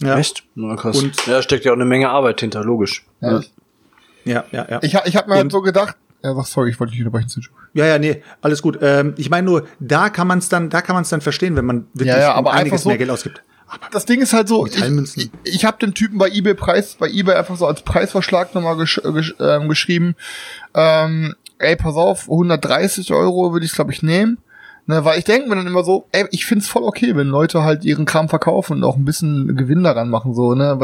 Ja. 0.00 0.16
Echt? 0.18 0.44
Na, 0.54 0.76
krass. 0.76 0.98
Und- 1.02 1.26
ja, 1.26 1.42
steckt 1.42 1.66
ja 1.66 1.72
auch 1.72 1.76
eine 1.76 1.84
Menge 1.84 2.08
Arbeit 2.08 2.40
hinter, 2.40 2.64
logisch. 2.64 3.04
Ja. 3.20 3.42
Ja, 4.24 4.44
ja, 4.52 4.66
ja. 4.70 4.78
Ich, 4.82 4.94
ich 5.04 5.16
habe 5.16 5.28
mir 5.28 5.36
halt 5.36 5.52
so 5.52 5.60
gedacht, 5.62 5.96
ja, 6.22 6.36
was, 6.36 6.52
sorry, 6.52 6.70
ich 6.70 6.78
wollte 6.78 6.92
dich 6.92 7.00
unterbrechen. 7.04 7.28
Ja, 7.74 7.86
ja, 7.86 7.98
nee, 7.98 8.22
alles 8.42 8.62
gut. 8.62 8.78
Ähm, 8.80 9.14
ich 9.16 9.28
meine 9.30 9.44
nur, 9.44 9.66
da 9.80 10.08
kann 10.08 10.26
man 10.28 10.38
es 10.38 10.48
dann, 10.48 10.70
da 10.70 10.80
kann 10.82 10.94
man 10.94 11.02
es 11.02 11.08
dann 11.08 11.20
verstehen, 11.20 11.56
wenn 11.56 11.64
man 11.64 11.86
wirklich 11.94 12.08
Ja, 12.14 12.20
ja, 12.20 12.32
aber 12.34 12.52
einiges 12.52 12.82
so- 12.82 12.88
mehr 12.90 12.98
Geld 12.98 13.10
ausgibt. 13.10 13.42
das 13.90 14.04
Ding 14.06 14.20
ist 14.20 14.32
halt 14.32 14.46
so, 14.48 14.66
ich, 14.66 14.76
ich, 15.16 15.30
ich 15.44 15.64
habe 15.64 15.78
den 15.78 15.94
Typen 15.94 16.18
bei 16.18 16.28
eBay 16.28 16.54
Preis, 16.54 16.94
bei 16.98 17.08
eBay 17.08 17.34
einfach 17.36 17.56
so 17.56 17.66
als 17.66 17.82
Preisverschlag 17.82 18.54
nochmal 18.54 18.76
gesch 18.76 19.00
gesch 19.02 19.34
ähm, 19.40 19.68
geschrieben. 19.68 20.14
Ähm, 20.74 21.34
ey, 21.58 21.74
pass 21.76 21.96
auf, 21.96 22.24
130 22.30 23.12
Euro 23.12 23.52
würde 23.52 23.66
ich 23.66 23.72
glaube 23.72 23.92
ich 23.92 24.02
nehmen. 24.02 24.38
Ne, 24.86 25.04
weil 25.04 25.16
ich 25.16 25.24
denke 25.24 25.48
mir 25.48 25.54
dann 25.54 25.68
immer 25.68 25.84
so, 25.84 26.08
ey, 26.10 26.26
ich 26.32 26.44
find's 26.44 26.66
voll 26.66 26.82
okay, 26.82 27.14
wenn 27.14 27.28
Leute 27.28 27.62
halt 27.62 27.84
ihren 27.84 28.04
Kram 28.04 28.28
verkaufen 28.28 28.78
und 28.78 28.84
auch 28.84 28.96
ein 28.96 29.04
bisschen 29.04 29.56
Gewinn 29.56 29.84
daran 29.84 30.10
machen, 30.10 30.34
so, 30.34 30.56
ne. 30.56 30.76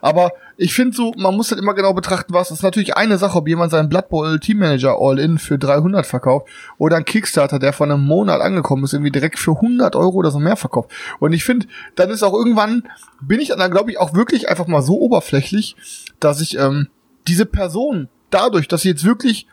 Aber 0.00 0.32
ich 0.56 0.72
finde 0.72 0.96
so, 0.96 1.12
man 1.18 1.36
muss 1.36 1.50
halt 1.50 1.60
immer 1.60 1.74
genau 1.74 1.92
betrachten, 1.92 2.32
was. 2.32 2.48
Das 2.48 2.58
ist 2.58 2.62
natürlich 2.62 2.96
eine 2.96 3.18
Sache, 3.18 3.36
ob 3.36 3.46
jemand 3.46 3.70
seinen 3.70 3.90
Blood 3.90 4.08
Bowl 4.08 4.40
Teammanager 4.40 4.96
All-In 4.98 5.36
für 5.36 5.58
300 5.58 6.06
verkauft 6.06 6.48
oder 6.78 6.96
ein 6.96 7.04
Kickstarter, 7.04 7.58
der 7.58 7.74
vor 7.74 7.86
einem 7.86 8.02
Monat 8.02 8.40
angekommen 8.40 8.84
ist, 8.84 8.94
irgendwie 8.94 9.10
direkt 9.10 9.38
für 9.38 9.52
100 9.56 9.96
Euro 9.96 10.14
oder 10.14 10.30
so 10.30 10.38
mehr 10.38 10.56
verkauft. 10.56 10.90
Und 11.18 11.34
ich 11.34 11.44
finde, 11.44 11.66
dann 11.94 12.08
ist 12.08 12.22
auch 12.22 12.32
irgendwann, 12.32 12.84
bin 13.20 13.38
ich 13.38 13.48
dann, 13.48 13.70
glaube 13.70 13.90
ich, 13.90 13.98
auch 13.98 14.14
wirklich 14.14 14.48
einfach 14.48 14.66
mal 14.66 14.80
so 14.80 14.98
oberflächlich, 14.98 15.76
dass 16.20 16.40
ich 16.40 16.58
ähm, 16.58 16.88
diese 17.28 17.44
Person 17.44 18.08
dadurch, 18.30 18.66
dass 18.66 18.80
sie 18.80 18.88
jetzt 18.88 19.04
wirklich 19.04 19.46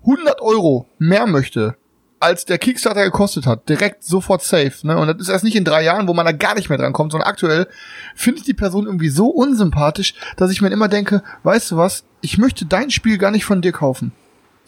100 0.00 0.40
Euro 0.40 0.86
mehr 0.98 1.28
möchte, 1.28 1.76
als 2.18 2.44
der 2.44 2.58
Kickstarter 2.58 3.04
gekostet 3.04 3.46
hat, 3.46 3.68
direkt 3.68 4.02
sofort 4.02 4.42
safe. 4.42 4.74
Ne? 4.82 4.96
Und 4.96 5.08
das 5.08 5.16
ist 5.20 5.28
erst 5.28 5.44
nicht 5.44 5.56
in 5.56 5.64
drei 5.64 5.82
Jahren, 5.82 6.08
wo 6.08 6.14
man 6.14 6.26
da 6.26 6.32
gar 6.32 6.54
nicht 6.54 6.68
mehr 6.68 6.78
dran 6.78 6.92
kommt, 6.92 7.12
sondern 7.12 7.28
aktuell 7.28 7.66
finde 8.14 8.38
ich 8.40 8.44
die 8.44 8.54
Person 8.54 8.86
irgendwie 8.86 9.10
so 9.10 9.28
unsympathisch, 9.28 10.14
dass 10.36 10.50
ich 10.50 10.62
mir 10.62 10.68
immer 10.68 10.88
denke, 10.88 11.22
weißt 11.42 11.72
du 11.72 11.76
was, 11.76 12.04
ich 12.22 12.38
möchte 12.38 12.64
dein 12.64 12.90
Spiel 12.90 13.18
gar 13.18 13.30
nicht 13.30 13.44
von 13.44 13.60
dir 13.60 13.72
kaufen. 13.72 14.12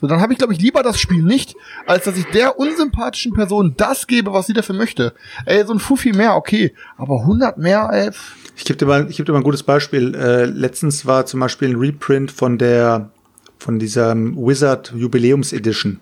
So, 0.01 0.07
dann 0.07 0.21
habe 0.21 0.33
ich, 0.33 0.39
glaube 0.39 0.53
ich, 0.53 0.61
lieber 0.61 0.83
das 0.83 1.01
Spiel 1.01 1.23
nicht, 1.23 1.57
als 1.87 2.05
dass 2.05 2.17
ich 2.17 2.27
der 2.27 2.59
unsympathischen 2.59 3.33
Person 3.33 3.75
das 3.77 4.07
gebe, 4.07 4.33
was 4.33 4.47
sie 4.47 4.53
dafür 4.53 4.77
möchte. 4.77 5.13
Ey, 5.45 5.67
so 5.67 5.73
ein 5.73 5.81
Fuffi 5.81 6.13
mehr, 6.13 6.37
okay. 6.37 6.73
Aber 6.97 7.21
100 7.23 7.59
mehr, 7.59 7.89
ey. 7.93 8.11
Ich 8.57 8.65
gebe 8.65 8.77
dir 8.77 8.87
mal, 8.87 9.11
ich 9.11 9.17
gebe 9.17 9.27
dir 9.27 9.33
mal 9.33 9.39
ein 9.39 9.45
gutes 9.45 9.65
Beispiel. 9.65 10.15
Äh, 10.15 10.45
letztens 10.45 11.05
war 11.07 11.27
zum 11.27 11.41
Beispiel 11.41 11.71
ein 11.71 11.77
Reprint 11.77 12.31
von 12.31 12.59
der, 12.59 13.11
von 13.59 13.81
dieser 13.81 14.15
Wizard 14.15 14.93
Jubiläums 14.95 15.53
Edition. 15.53 16.01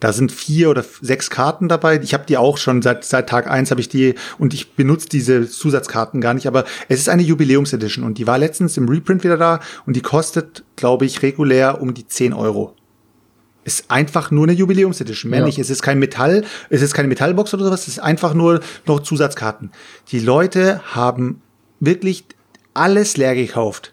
Da 0.00 0.14
sind 0.14 0.32
vier 0.32 0.70
oder 0.70 0.84
sechs 1.02 1.28
Karten 1.28 1.68
dabei. 1.68 2.00
Ich 2.02 2.14
habe 2.14 2.24
die 2.26 2.38
auch 2.38 2.56
schon 2.56 2.80
seit 2.80 3.04
seit 3.04 3.28
Tag 3.28 3.50
eins 3.50 3.70
habe 3.70 3.82
ich 3.82 3.88
die 3.90 4.14
und 4.38 4.54
ich 4.54 4.72
benutze 4.72 5.08
diese 5.08 5.46
Zusatzkarten 5.48 6.20
gar 6.22 6.32
nicht. 6.34 6.46
Aber 6.46 6.64
es 6.88 6.98
ist 6.98 7.08
eine 7.10 7.22
Jubiläums-Edition 7.22 8.04
und 8.04 8.16
die 8.16 8.26
war 8.26 8.38
letztens 8.38 8.76
im 8.78 8.88
Reprint 8.88 9.24
wieder 9.24 9.36
da 9.36 9.60
und 9.86 9.94
die 9.96 10.00
kostet, 10.00 10.64
glaube 10.76 11.04
ich, 11.04 11.22
regulär 11.22 11.82
um 11.82 11.92
die 11.92 12.06
10 12.06 12.32
Euro. 12.32 12.74
Ist 13.64 13.90
einfach 13.90 14.30
nur 14.30 14.44
eine 14.44 14.52
Jubiläums-Edition, 14.54 15.30
mehr 15.30 15.40
Ja. 15.40 15.46
nicht. 15.46 15.58
Es 15.58 15.68
ist 15.68 15.82
kein 15.82 15.98
Metall, 15.98 16.44
es 16.70 16.80
ist 16.80 16.94
keine 16.94 17.08
Metallbox 17.08 17.52
oder 17.52 17.64
sowas, 17.64 17.82
es 17.82 17.88
ist 17.88 17.98
einfach 17.98 18.32
nur 18.32 18.60
noch 18.86 19.00
Zusatzkarten. 19.00 19.70
Die 20.12 20.18
Leute 20.20 20.80
haben 20.94 21.42
wirklich 21.78 22.24
alles 22.72 23.18
leer 23.18 23.34
gekauft. 23.34 23.92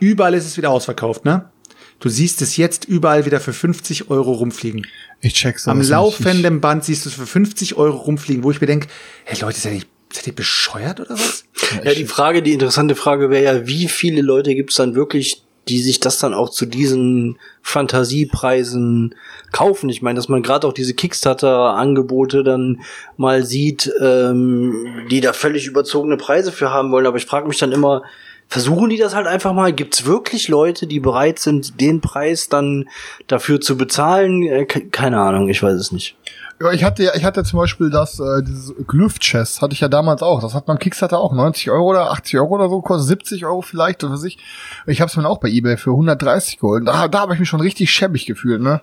Überall 0.00 0.32
ist 0.32 0.46
es 0.46 0.56
wieder 0.56 0.70
ausverkauft, 0.70 1.26
ne? 1.26 1.50
Du 1.98 2.08
siehst 2.08 2.42
es 2.42 2.56
jetzt 2.56 2.84
überall 2.84 3.24
wieder 3.24 3.40
für 3.40 3.52
50 3.52 4.10
Euro 4.10 4.32
rumfliegen. 4.32 4.86
Ich 5.20 5.34
check's. 5.34 5.66
Am 5.66 5.80
laufenden 5.80 6.60
Band 6.60 6.84
siehst 6.84 7.04
du 7.04 7.08
es 7.08 7.14
für 7.14 7.26
50 7.26 7.76
Euro 7.76 7.96
rumfliegen, 7.96 8.44
wo 8.44 8.50
ich 8.50 8.60
mir 8.60 8.66
denke, 8.66 8.88
hey 9.24 9.38
Leute, 9.40 9.58
seid 9.58 9.74
ihr, 9.74 9.82
seid 10.12 10.26
ihr 10.26 10.34
bescheuert 10.34 11.00
oder 11.00 11.10
was? 11.14 11.44
Ja, 11.82 11.94
die 11.94 12.04
Frage, 12.04 12.42
die 12.42 12.52
interessante 12.52 12.94
Frage 12.94 13.30
wäre 13.30 13.44
ja, 13.44 13.66
wie 13.66 13.88
viele 13.88 14.20
Leute 14.20 14.54
gibt's 14.54 14.76
dann 14.76 14.94
wirklich, 14.94 15.42
die 15.68 15.80
sich 15.80 15.98
das 15.98 16.18
dann 16.18 16.34
auch 16.34 16.50
zu 16.50 16.66
diesen 16.66 17.38
Fantasiepreisen 17.62 19.14
kaufen? 19.52 19.88
Ich 19.88 20.02
meine, 20.02 20.16
dass 20.16 20.28
man 20.28 20.42
gerade 20.42 20.66
auch 20.66 20.74
diese 20.74 20.94
Kickstarter-Angebote 20.94 22.44
dann 22.44 22.82
mal 23.16 23.44
sieht, 23.44 23.90
ähm, 24.00 25.06
die 25.10 25.20
da 25.20 25.32
völlig 25.32 25.66
überzogene 25.66 26.18
Preise 26.18 26.52
für 26.52 26.70
haben 26.70 26.92
wollen. 26.92 27.06
Aber 27.06 27.16
ich 27.16 27.26
frage 27.26 27.48
mich 27.48 27.58
dann 27.58 27.72
immer, 27.72 28.02
versuchen 28.48 28.90
die 28.90 28.96
das 28.96 29.14
halt 29.14 29.26
einfach 29.26 29.52
mal. 29.52 29.72
Gibt's 29.72 30.04
wirklich 30.06 30.48
Leute, 30.48 30.86
die 30.86 31.00
bereit 31.00 31.38
sind, 31.38 31.80
den 31.80 32.00
Preis 32.00 32.48
dann 32.48 32.88
dafür 33.26 33.60
zu 33.60 33.76
bezahlen? 33.76 34.42
Äh, 34.42 34.64
ke- 34.66 34.86
keine 34.86 35.18
Ahnung, 35.20 35.48
ich 35.48 35.62
weiß 35.62 35.74
es 35.74 35.92
nicht. 35.92 36.16
Ja, 36.58 36.72
ich 36.72 36.84
hatte 36.84 37.02
ja, 37.02 37.14
ich 37.14 37.24
hatte 37.24 37.44
zum 37.44 37.58
Beispiel 37.58 37.90
das, 37.90 38.18
äh, 38.18 38.42
dieses 38.42 38.74
Glyph-Chess, 38.86 39.60
hatte 39.60 39.74
ich 39.74 39.80
ja 39.80 39.88
damals 39.88 40.22
auch. 40.22 40.40
Das 40.40 40.54
hat 40.54 40.64
beim 40.64 40.78
Kickstarter 40.78 41.18
auch 41.18 41.34
90 41.34 41.70
Euro 41.70 41.90
oder 41.90 42.10
80 42.12 42.38
Euro 42.38 42.54
oder 42.54 42.70
so, 42.70 42.80
kostet 42.80 43.08
70 43.08 43.44
Euro 43.44 43.60
vielleicht, 43.60 44.02
oder 44.02 44.14
was 44.14 44.24
ich. 44.24 44.38
Ich 44.86 45.02
habe 45.02 45.10
es 45.10 45.16
mir 45.16 45.28
auch 45.28 45.36
bei 45.36 45.48
Ebay 45.48 45.76
für 45.76 45.90
130 45.90 46.58
geholt. 46.58 46.88
Da, 46.88 47.08
da 47.08 47.20
habe 47.20 47.34
ich 47.34 47.40
mich 47.40 47.48
schon 47.48 47.60
richtig 47.60 47.90
schäbig 47.90 48.24
gefühlt, 48.24 48.62
ne? 48.62 48.80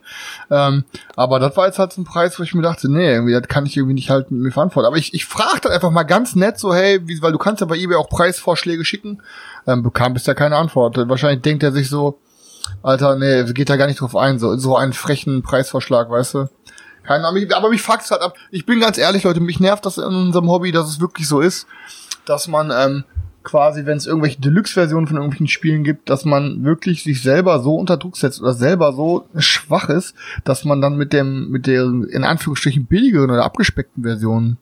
Ähm, 0.52 0.84
aber 1.16 1.40
das 1.40 1.58
war 1.58 1.66
jetzt 1.66 1.80
halt 1.80 1.94
so 1.94 2.02
ein 2.02 2.06
Preis, 2.06 2.38
wo 2.38 2.44
ich 2.44 2.54
mir 2.54 2.62
dachte, 2.62 2.92
nee, 2.92 3.12
irgendwie, 3.12 3.34
das 3.34 3.48
kann 3.48 3.66
ich 3.66 3.76
irgendwie 3.76 3.96
nicht 3.96 4.12
halt 4.12 4.30
mit 4.30 4.42
mir 4.42 4.52
verantworten. 4.52 4.86
Aber 4.86 4.98
ich, 4.98 5.16
ich 5.16 5.26
frage 5.26 5.62
dann 5.64 5.72
einfach 5.72 5.90
mal 5.90 6.04
ganz 6.04 6.36
nett 6.36 6.60
so, 6.60 6.76
hey, 6.76 7.00
wie, 7.08 7.24
weil 7.24 7.32
du 7.32 7.40
kannst 7.40 7.62
ja 7.62 7.66
bei 7.66 7.78
Ebay 7.78 7.96
auch 7.96 8.10
Preisvorschläge 8.10 8.86
schicken. 8.86 9.24
Ähm, 9.66 9.82
bekam 9.82 10.14
bisher 10.14 10.36
keine 10.36 10.58
Antwort. 10.58 10.98
Wahrscheinlich 11.10 11.42
denkt 11.42 11.64
er 11.64 11.72
sich 11.72 11.90
so, 11.90 12.20
Alter, 12.84 13.16
nee, 13.16 13.52
geht 13.54 13.70
da 13.72 13.78
gar 13.78 13.88
nicht 13.88 14.00
drauf 14.00 14.16
ein, 14.16 14.38
so, 14.38 14.58
so 14.58 14.76
einen 14.76 14.94
frechen 14.94 15.42
Preisvorschlag, 15.42 16.12
weißt 16.12 16.36
du? 16.36 16.50
Keine 17.04 17.28
Ahnung, 17.28 17.52
aber 17.52 17.70
mich 17.70 17.82
fuckt's 17.82 18.12
halt 18.12 18.22
ab. 18.22 18.36
Ich 18.50 18.66
bin 18.66 18.80
ganz 18.80 18.98
ehrlich, 18.98 19.24
Leute, 19.24 19.42
mich 19.42 19.60
nervt 19.60 19.86
das 19.86 19.98
in 19.98 20.04
unserem 20.04 20.50
Hobby, 20.50 20.72
dass 20.72 20.88
es 20.88 21.02
wirklich 21.02 21.28
so 21.28 21.42
ist, 21.42 21.68
dass 22.26 22.48
man 22.48 22.72
ähm, 22.72 23.04
quasi, 23.44 23.86
wenn 23.86 23.98
es 23.98 24.08
irgendwelche 24.08 24.40
Deluxe-Versionen 24.40 25.08
von 25.08 25.18
irgendwelchen 25.18 25.48
Spielen 25.48 25.84
gibt, 25.84 26.10
dass 26.10 26.26
man 26.26 26.64
wirklich 26.64 27.04
sich 27.04 27.22
selber 27.22 27.60
so 27.60 27.76
unter 27.76 27.98
Druck 27.98 28.18
setzt 28.18 28.42
oder 28.42 28.54
selber 28.54 28.94
so 28.94 29.28
schwach 29.38 29.90
ist, 29.90 30.16
dass 30.46 30.64
man 30.64 30.82
dann 30.82 30.98
mit 30.98 31.14
dem, 31.14 31.50
mit 31.50 31.68
der 31.68 31.84
in 31.84 32.24
Anführungsstrichen 32.24 32.86
billigeren 32.86 33.30
oder 33.30 33.44
abgespeckten 33.44 34.04
Version, 34.04 34.58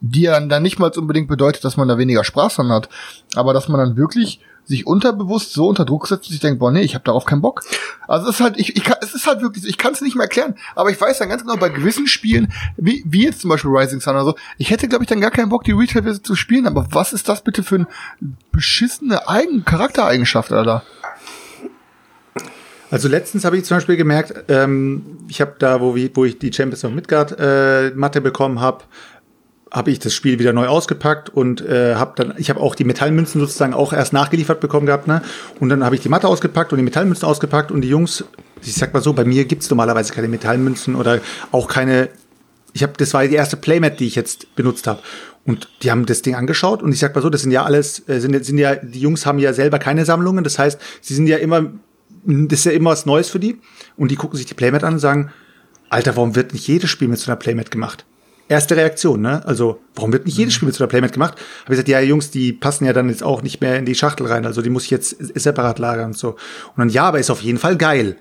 die 0.00 0.22
ja 0.22 0.32
dann, 0.32 0.48
dann 0.48 0.62
nicht 0.62 0.78
mal 0.78 0.90
unbedingt 0.96 1.28
bedeutet, 1.28 1.64
dass 1.64 1.76
man 1.76 1.88
da 1.88 1.98
weniger 1.98 2.24
Spaß 2.24 2.56
dran 2.56 2.72
hat, 2.72 2.88
aber 3.34 3.52
dass 3.52 3.68
man 3.68 3.78
dann 3.78 3.96
wirklich 3.96 4.40
sich 4.66 4.86
unterbewusst 4.86 5.52
so 5.52 5.68
unter 5.68 5.84
Druck 5.84 6.08
setzt 6.08 6.26
und 6.26 6.32
sich 6.32 6.40
denkt, 6.40 6.58
boah, 6.58 6.72
nee, 6.72 6.82
ich 6.82 6.94
habe 6.94 7.04
darauf 7.04 7.24
keinen 7.24 7.40
Bock. 7.40 7.62
Also 8.08 8.28
es 8.28 8.36
ist 8.36 8.40
halt, 8.40 8.58
ich, 8.58 8.76
ich 8.76 8.84
kann, 8.84 8.96
es 9.00 9.14
ist 9.14 9.26
halt 9.26 9.40
wirklich 9.40 9.64
ich 9.66 9.78
kann 9.78 9.92
es 9.92 10.00
nicht 10.00 10.16
mehr 10.16 10.24
erklären, 10.24 10.56
aber 10.74 10.90
ich 10.90 11.00
weiß 11.00 11.18
dann 11.18 11.28
ganz 11.28 11.42
genau, 11.42 11.56
bei 11.56 11.68
gewissen 11.68 12.06
Spielen, 12.06 12.52
wie, 12.76 13.02
wie 13.06 13.24
jetzt 13.24 13.40
zum 13.40 13.50
Beispiel 13.50 13.70
Rising 13.70 14.00
Sun 14.00 14.14
oder 14.14 14.24
so, 14.24 14.34
ich 14.58 14.70
hätte, 14.70 14.88
glaube 14.88 15.04
ich, 15.04 15.08
dann 15.08 15.20
gar 15.20 15.30
keinen 15.30 15.48
Bock, 15.48 15.64
die 15.64 15.72
Retail-Version 15.72 16.24
zu 16.24 16.34
spielen, 16.34 16.66
aber 16.66 16.86
was 16.90 17.12
ist 17.12 17.28
das 17.28 17.42
bitte 17.42 17.62
für 17.62 17.76
eine 17.76 17.86
beschissene 18.52 19.28
Eigen 19.28 19.64
Charaktereigenschaft, 19.64 20.52
Alter? 20.52 20.82
Also 22.90 23.08
letztens 23.08 23.44
habe 23.44 23.56
ich 23.56 23.64
zum 23.64 23.78
Beispiel 23.78 23.96
gemerkt, 23.96 24.44
ähm, 24.48 25.18
ich 25.28 25.40
habe 25.40 25.54
da, 25.58 25.80
wo, 25.80 25.96
wir, 25.96 26.10
wo 26.14 26.24
ich 26.24 26.38
die 26.38 26.52
Champions 26.52 26.84
of 26.84 26.92
Midgard 26.92 27.34
äh, 27.38 27.90
Matte 27.90 28.20
bekommen 28.20 28.60
habe, 28.60 28.84
habe 29.72 29.90
ich 29.90 29.98
das 29.98 30.14
Spiel 30.14 30.38
wieder 30.38 30.52
neu 30.52 30.68
ausgepackt 30.68 31.28
und 31.28 31.60
äh, 31.60 31.96
habe 31.96 32.12
dann, 32.16 32.34
ich 32.38 32.50
habe 32.50 32.60
auch 32.60 32.74
die 32.74 32.84
Metallmünzen 32.84 33.40
sozusagen 33.40 33.74
auch 33.74 33.92
erst 33.92 34.12
nachgeliefert 34.12 34.60
bekommen 34.60 34.86
gehabt, 34.86 35.08
ne? 35.08 35.22
Und 35.58 35.70
dann 35.70 35.84
habe 35.84 35.96
ich 35.96 36.00
die 36.00 36.08
Matte 36.08 36.28
ausgepackt 36.28 36.72
und 36.72 36.78
die 36.78 36.84
Metallmünzen 36.84 37.26
ausgepackt 37.26 37.72
und 37.72 37.80
die 37.80 37.88
Jungs, 37.88 38.24
ich 38.62 38.74
sag 38.74 38.94
mal 38.94 39.02
so, 39.02 39.12
bei 39.12 39.24
mir 39.24 39.44
gibt's 39.44 39.68
normalerweise 39.68 40.12
keine 40.12 40.28
Metallmünzen 40.28 40.94
oder 40.94 41.20
auch 41.50 41.66
keine. 41.68 42.08
Ich 42.74 42.82
habe, 42.82 42.92
das 42.96 43.12
war 43.14 43.26
die 43.26 43.34
erste 43.34 43.56
Playmat, 43.56 43.98
die 43.98 44.06
ich 44.06 44.14
jetzt 44.14 44.54
benutzt 44.54 44.86
habe. 44.86 45.00
Und 45.44 45.68
die 45.82 45.90
haben 45.90 46.06
das 46.06 46.22
Ding 46.22 46.34
angeschaut 46.34 46.82
und 46.82 46.92
ich 46.92 46.98
sag 46.98 47.14
mal 47.14 47.22
so, 47.22 47.30
das 47.30 47.42
sind 47.42 47.50
ja 47.50 47.64
alles, 47.64 48.08
äh, 48.08 48.20
sind, 48.20 48.44
sind 48.44 48.58
ja, 48.58 48.76
die 48.76 49.00
Jungs 49.00 49.26
haben 49.26 49.38
ja 49.38 49.52
selber 49.52 49.78
keine 49.78 50.04
Sammlungen. 50.04 50.44
Das 50.44 50.58
heißt, 50.58 50.80
sie 51.00 51.14
sind 51.14 51.26
ja 51.26 51.38
immer, 51.38 51.72
das 52.24 52.60
ist 52.60 52.64
ja 52.66 52.72
immer 52.72 52.90
was 52.90 53.06
Neues 53.06 53.30
für 53.30 53.40
die. 53.40 53.58
Und 53.96 54.10
die 54.10 54.16
gucken 54.16 54.36
sich 54.36 54.46
die 54.46 54.54
Playmat 54.54 54.84
an 54.84 54.94
und 54.94 55.00
sagen, 55.00 55.32
Alter, 55.88 56.16
warum 56.16 56.36
wird 56.36 56.52
nicht 56.52 56.66
jedes 56.68 56.90
Spiel 56.90 57.08
mit 57.08 57.18
so 57.18 57.30
einer 57.30 57.36
Playmat 57.36 57.70
gemacht? 57.70 58.04
Erste 58.48 58.76
Reaktion, 58.76 59.20
ne? 59.20 59.44
Also, 59.44 59.80
warum 59.94 60.12
wird 60.12 60.26
nicht 60.26 60.38
jedes 60.38 60.54
Spiel 60.54 60.66
mit 60.66 60.74
so 60.74 60.84
einer 60.84 60.88
Playmat 60.88 61.12
gemacht? 61.12 61.34
Habe 61.34 61.42
ich 61.64 61.70
gesagt, 61.70 61.88
ja, 61.88 62.00
Jungs, 62.00 62.30
die 62.30 62.52
passen 62.52 62.84
ja 62.84 62.92
dann 62.92 63.08
jetzt 63.08 63.24
auch 63.24 63.42
nicht 63.42 63.60
mehr 63.60 63.76
in 63.76 63.84
die 63.84 63.94
Schachtel 63.94 64.26
rein. 64.26 64.46
Also, 64.46 64.62
die 64.62 64.70
muss 64.70 64.84
ich 64.84 64.90
jetzt 64.90 65.16
separat 65.38 65.78
lagern 65.78 66.06
und 66.06 66.18
so. 66.18 66.30
Und 66.30 66.36
dann, 66.76 66.88
ja, 66.88 67.04
aber 67.04 67.18
ist 67.18 67.30
auf 67.30 67.40
jeden 67.40 67.58
Fall 67.58 67.76
geil. 67.76 68.16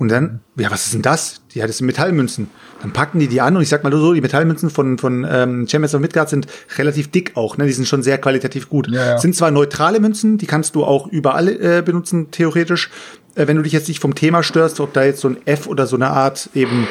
Und 0.00 0.08
dann, 0.08 0.40
ja, 0.56 0.70
was 0.70 0.86
ist 0.86 0.94
denn 0.94 1.02
das? 1.02 1.42
Ja, 1.52 1.66
das 1.66 1.76
sind 1.76 1.86
Metallmünzen. 1.86 2.48
Dann 2.80 2.92
packen 2.92 3.18
die 3.18 3.28
die 3.28 3.42
an 3.42 3.54
und 3.54 3.62
ich 3.62 3.68
sag 3.68 3.84
mal 3.84 3.92
so, 3.92 4.14
die 4.14 4.22
Metallmünzen 4.22 4.70
von, 4.70 4.96
von 4.96 5.26
ähm, 5.30 5.68
Champions 5.68 5.94
of 5.94 6.00
Midgard 6.00 6.30
sind 6.30 6.46
relativ 6.78 7.10
dick 7.10 7.32
auch, 7.36 7.58
ne? 7.58 7.66
Die 7.66 7.72
sind 7.72 7.86
schon 7.86 8.02
sehr 8.02 8.16
qualitativ 8.16 8.70
gut. 8.70 8.88
Ja, 8.88 9.04
ja. 9.04 9.18
Sind 9.18 9.36
zwar 9.36 9.50
neutrale 9.50 10.00
Münzen, 10.00 10.38
die 10.38 10.46
kannst 10.46 10.74
du 10.74 10.84
auch 10.84 11.06
überall 11.06 11.48
äh, 11.48 11.82
benutzen, 11.84 12.30
theoretisch. 12.30 12.90
Äh, 13.34 13.46
wenn 13.46 13.58
du 13.58 13.62
dich 13.62 13.74
jetzt 13.74 13.88
nicht 13.88 14.00
vom 14.00 14.14
Thema 14.14 14.42
störst, 14.42 14.80
ob 14.80 14.94
da 14.94 15.04
jetzt 15.04 15.20
so 15.20 15.28
ein 15.28 15.36
F 15.44 15.66
oder 15.66 15.86
so 15.86 15.96
eine 15.96 16.08
Art 16.08 16.48
eben 16.54 16.88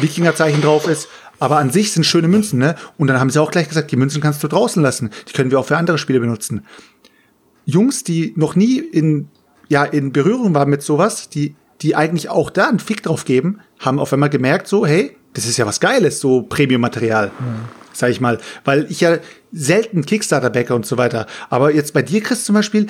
Wikingerzeichen 0.00 0.60
drauf 0.60 0.88
ist. 0.88 1.08
Aber 1.38 1.58
an 1.58 1.70
sich 1.70 1.92
sind 1.92 2.04
schöne 2.04 2.28
Münzen, 2.28 2.58
ne? 2.58 2.74
Und 2.96 3.08
dann 3.08 3.20
haben 3.20 3.30
sie 3.30 3.40
auch 3.40 3.50
gleich 3.50 3.68
gesagt, 3.68 3.90
die 3.90 3.96
Münzen 3.96 4.20
kannst 4.20 4.42
du 4.42 4.48
draußen 4.48 4.82
lassen. 4.82 5.10
Die 5.28 5.32
können 5.32 5.50
wir 5.50 5.60
auch 5.60 5.66
für 5.66 5.76
andere 5.76 5.98
Spiele 5.98 6.20
benutzen. 6.20 6.64
Jungs, 7.64 8.02
die 8.02 8.32
noch 8.36 8.56
nie 8.56 8.78
in, 8.78 9.28
ja, 9.68 9.84
in 9.84 10.12
Berührung 10.12 10.54
waren 10.54 10.70
mit 10.70 10.82
sowas, 10.82 11.28
die, 11.28 11.54
die 11.82 11.94
eigentlich 11.94 12.28
auch 12.28 12.50
da 12.50 12.68
einen 12.68 12.80
Fick 12.80 13.02
drauf 13.02 13.24
geben, 13.24 13.60
haben 13.78 13.98
auf 13.98 14.12
einmal 14.12 14.30
gemerkt, 14.30 14.66
so, 14.66 14.86
hey, 14.86 15.16
das 15.34 15.46
ist 15.46 15.58
ja 15.58 15.66
was 15.66 15.80
Geiles, 15.80 16.20
so 16.20 16.42
Premium-Material. 16.42 17.30
Sag 17.92 18.10
ich 18.10 18.20
mal. 18.20 18.38
Weil 18.64 18.86
ich 18.90 19.00
ja 19.00 19.18
selten 19.52 20.04
Kickstarter 20.04 20.50
backe 20.50 20.74
und 20.74 20.86
so 20.86 20.96
weiter. 20.98 21.26
Aber 21.50 21.72
jetzt 21.72 21.92
bei 21.92 22.02
dir, 22.02 22.20
Chris, 22.22 22.44
zum 22.44 22.54
Beispiel, 22.54 22.86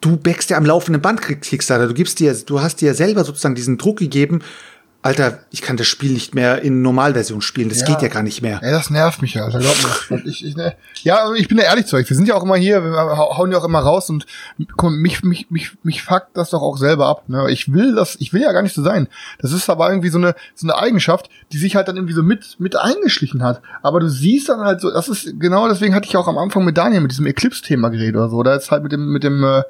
du 0.00 0.16
backst 0.16 0.50
ja 0.50 0.56
am 0.56 0.64
laufenden 0.64 1.00
Band 1.00 1.22
Kickstarter. 1.22 1.86
Du 1.86 1.94
gibst 1.94 2.18
dir, 2.20 2.34
du 2.34 2.60
hast 2.60 2.80
dir 2.80 2.88
ja 2.88 2.94
selber 2.94 3.24
sozusagen 3.24 3.54
diesen 3.54 3.78
Druck 3.78 3.98
gegeben, 3.98 4.40
Alter, 5.00 5.38
ich 5.52 5.62
kann 5.62 5.76
das 5.76 5.86
Spiel 5.86 6.12
nicht 6.12 6.34
mehr 6.34 6.60
in 6.62 6.82
Normalversion 6.82 7.40
spielen. 7.40 7.68
Das 7.68 7.80
Ja. 7.82 7.86
geht 7.86 8.02
ja 8.02 8.08
gar 8.08 8.24
nicht 8.24 8.42
mehr. 8.42 8.58
Ey, 8.62 8.72
das 8.72 8.90
nervt 8.90 9.22
mich 9.22 9.34
ja, 9.34 9.44
Alter, 9.44 9.60
glaub 9.60 9.76
mir. 10.10 10.22
Ich, 10.26 10.44
ich, 10.44 10.56
ne, 10.56 10.74
ja, 11.02 11.24
aber 11.24 11.36
ich 11.36 11.46
bin 11.46 11.56
da 11.56 11.62
ehrlich 11.62 11.86
zu 11.86 11.94
euch. 11.94 12.08
Wir 12.10 12.16
sind 12.16 12.26
ja 12.26 12.34
auch 12.34 12.42
immer 12.42 12.56
hier, 12.56 12.82
wir 12.82 12.90
hau- 13.16 13.38
hauen 13.38 13.52
ja 13.52 13.58
auch 13.58 13.64
immer 13.64 13.78
raus 13.78 14.10
und 14.10 14.26
komm, 14.76 15.00
mich, 15.00 15.22
mich, 15.22 15.50
mich, 15.50 15.70
mich 15.84 16.02
fuckt 16.02 16.36
das 16.36 16.50
doch 16.50 16.62
auch 16.62 16.76
selber 16.78 17.06
ab. 17.06 17.28
Ne? 17.28 17.46
Ich 17.50 17.72
will 17.72 17.94
das, 17.94 18.16
ich 18.18 18.32
will 18.32 18.42
ja 18.42 18.50
gar 18.50 18.62
nicht 18.62 18.74
so 18.74 18.82
sein. 18.82 19.06
Das 19.40 19.52
ist 19.52 19.70
aber 19.70 19.88
irgendwie 19.88 20.08
so 20.08 20.18
eine, 20.18 20.34
so 20.56 20.66
eine 20.66 20.76
Eigenschaft, 20.76 21.30
die 21.52 21.58
sich 21.58 21.76
halt 21.76 21.86
dann 21.86 21.96
irgendwie 21.96 22.14
so 22.14 22.24
mit, 22.24 22.56
mit 22.58 22.74
eingeschlichen 22.74 23.44
hat. 23.44 23.62
Aber 23.82 24.00
du 24.00 24.08
siehst 24.08 24.48
dann 24.48 24.60
halt 24.60 24.80
so, 24.80 24.90
das 24.90 25.08
ist, 25.08 25.38
genau 25.38 25.68
deswegen 25.68 25.94
hatte 25.94 26.08
ich 26.08 26.16
auch 26.16 26.26
am 26.26 26.38
Anfang 26.38 26.64
mit 26.64 26.76
Daniel 26.76 27.02
mit 27.02 27.12
diesem 27.12 27.26
Eclipse-Thema 27.26 27.90
geredet 27.90 28.16
oder 28.16 28.28
so. 28.30 28.42
Da 28.42 28.56
ist 28.56 28.72
halt 28.72 28.82
mit 28.82 28.90
dem, 28.90 29.12
mit 29.12 29.22
dem, 29.22 29.44
äh, 29.44 29.62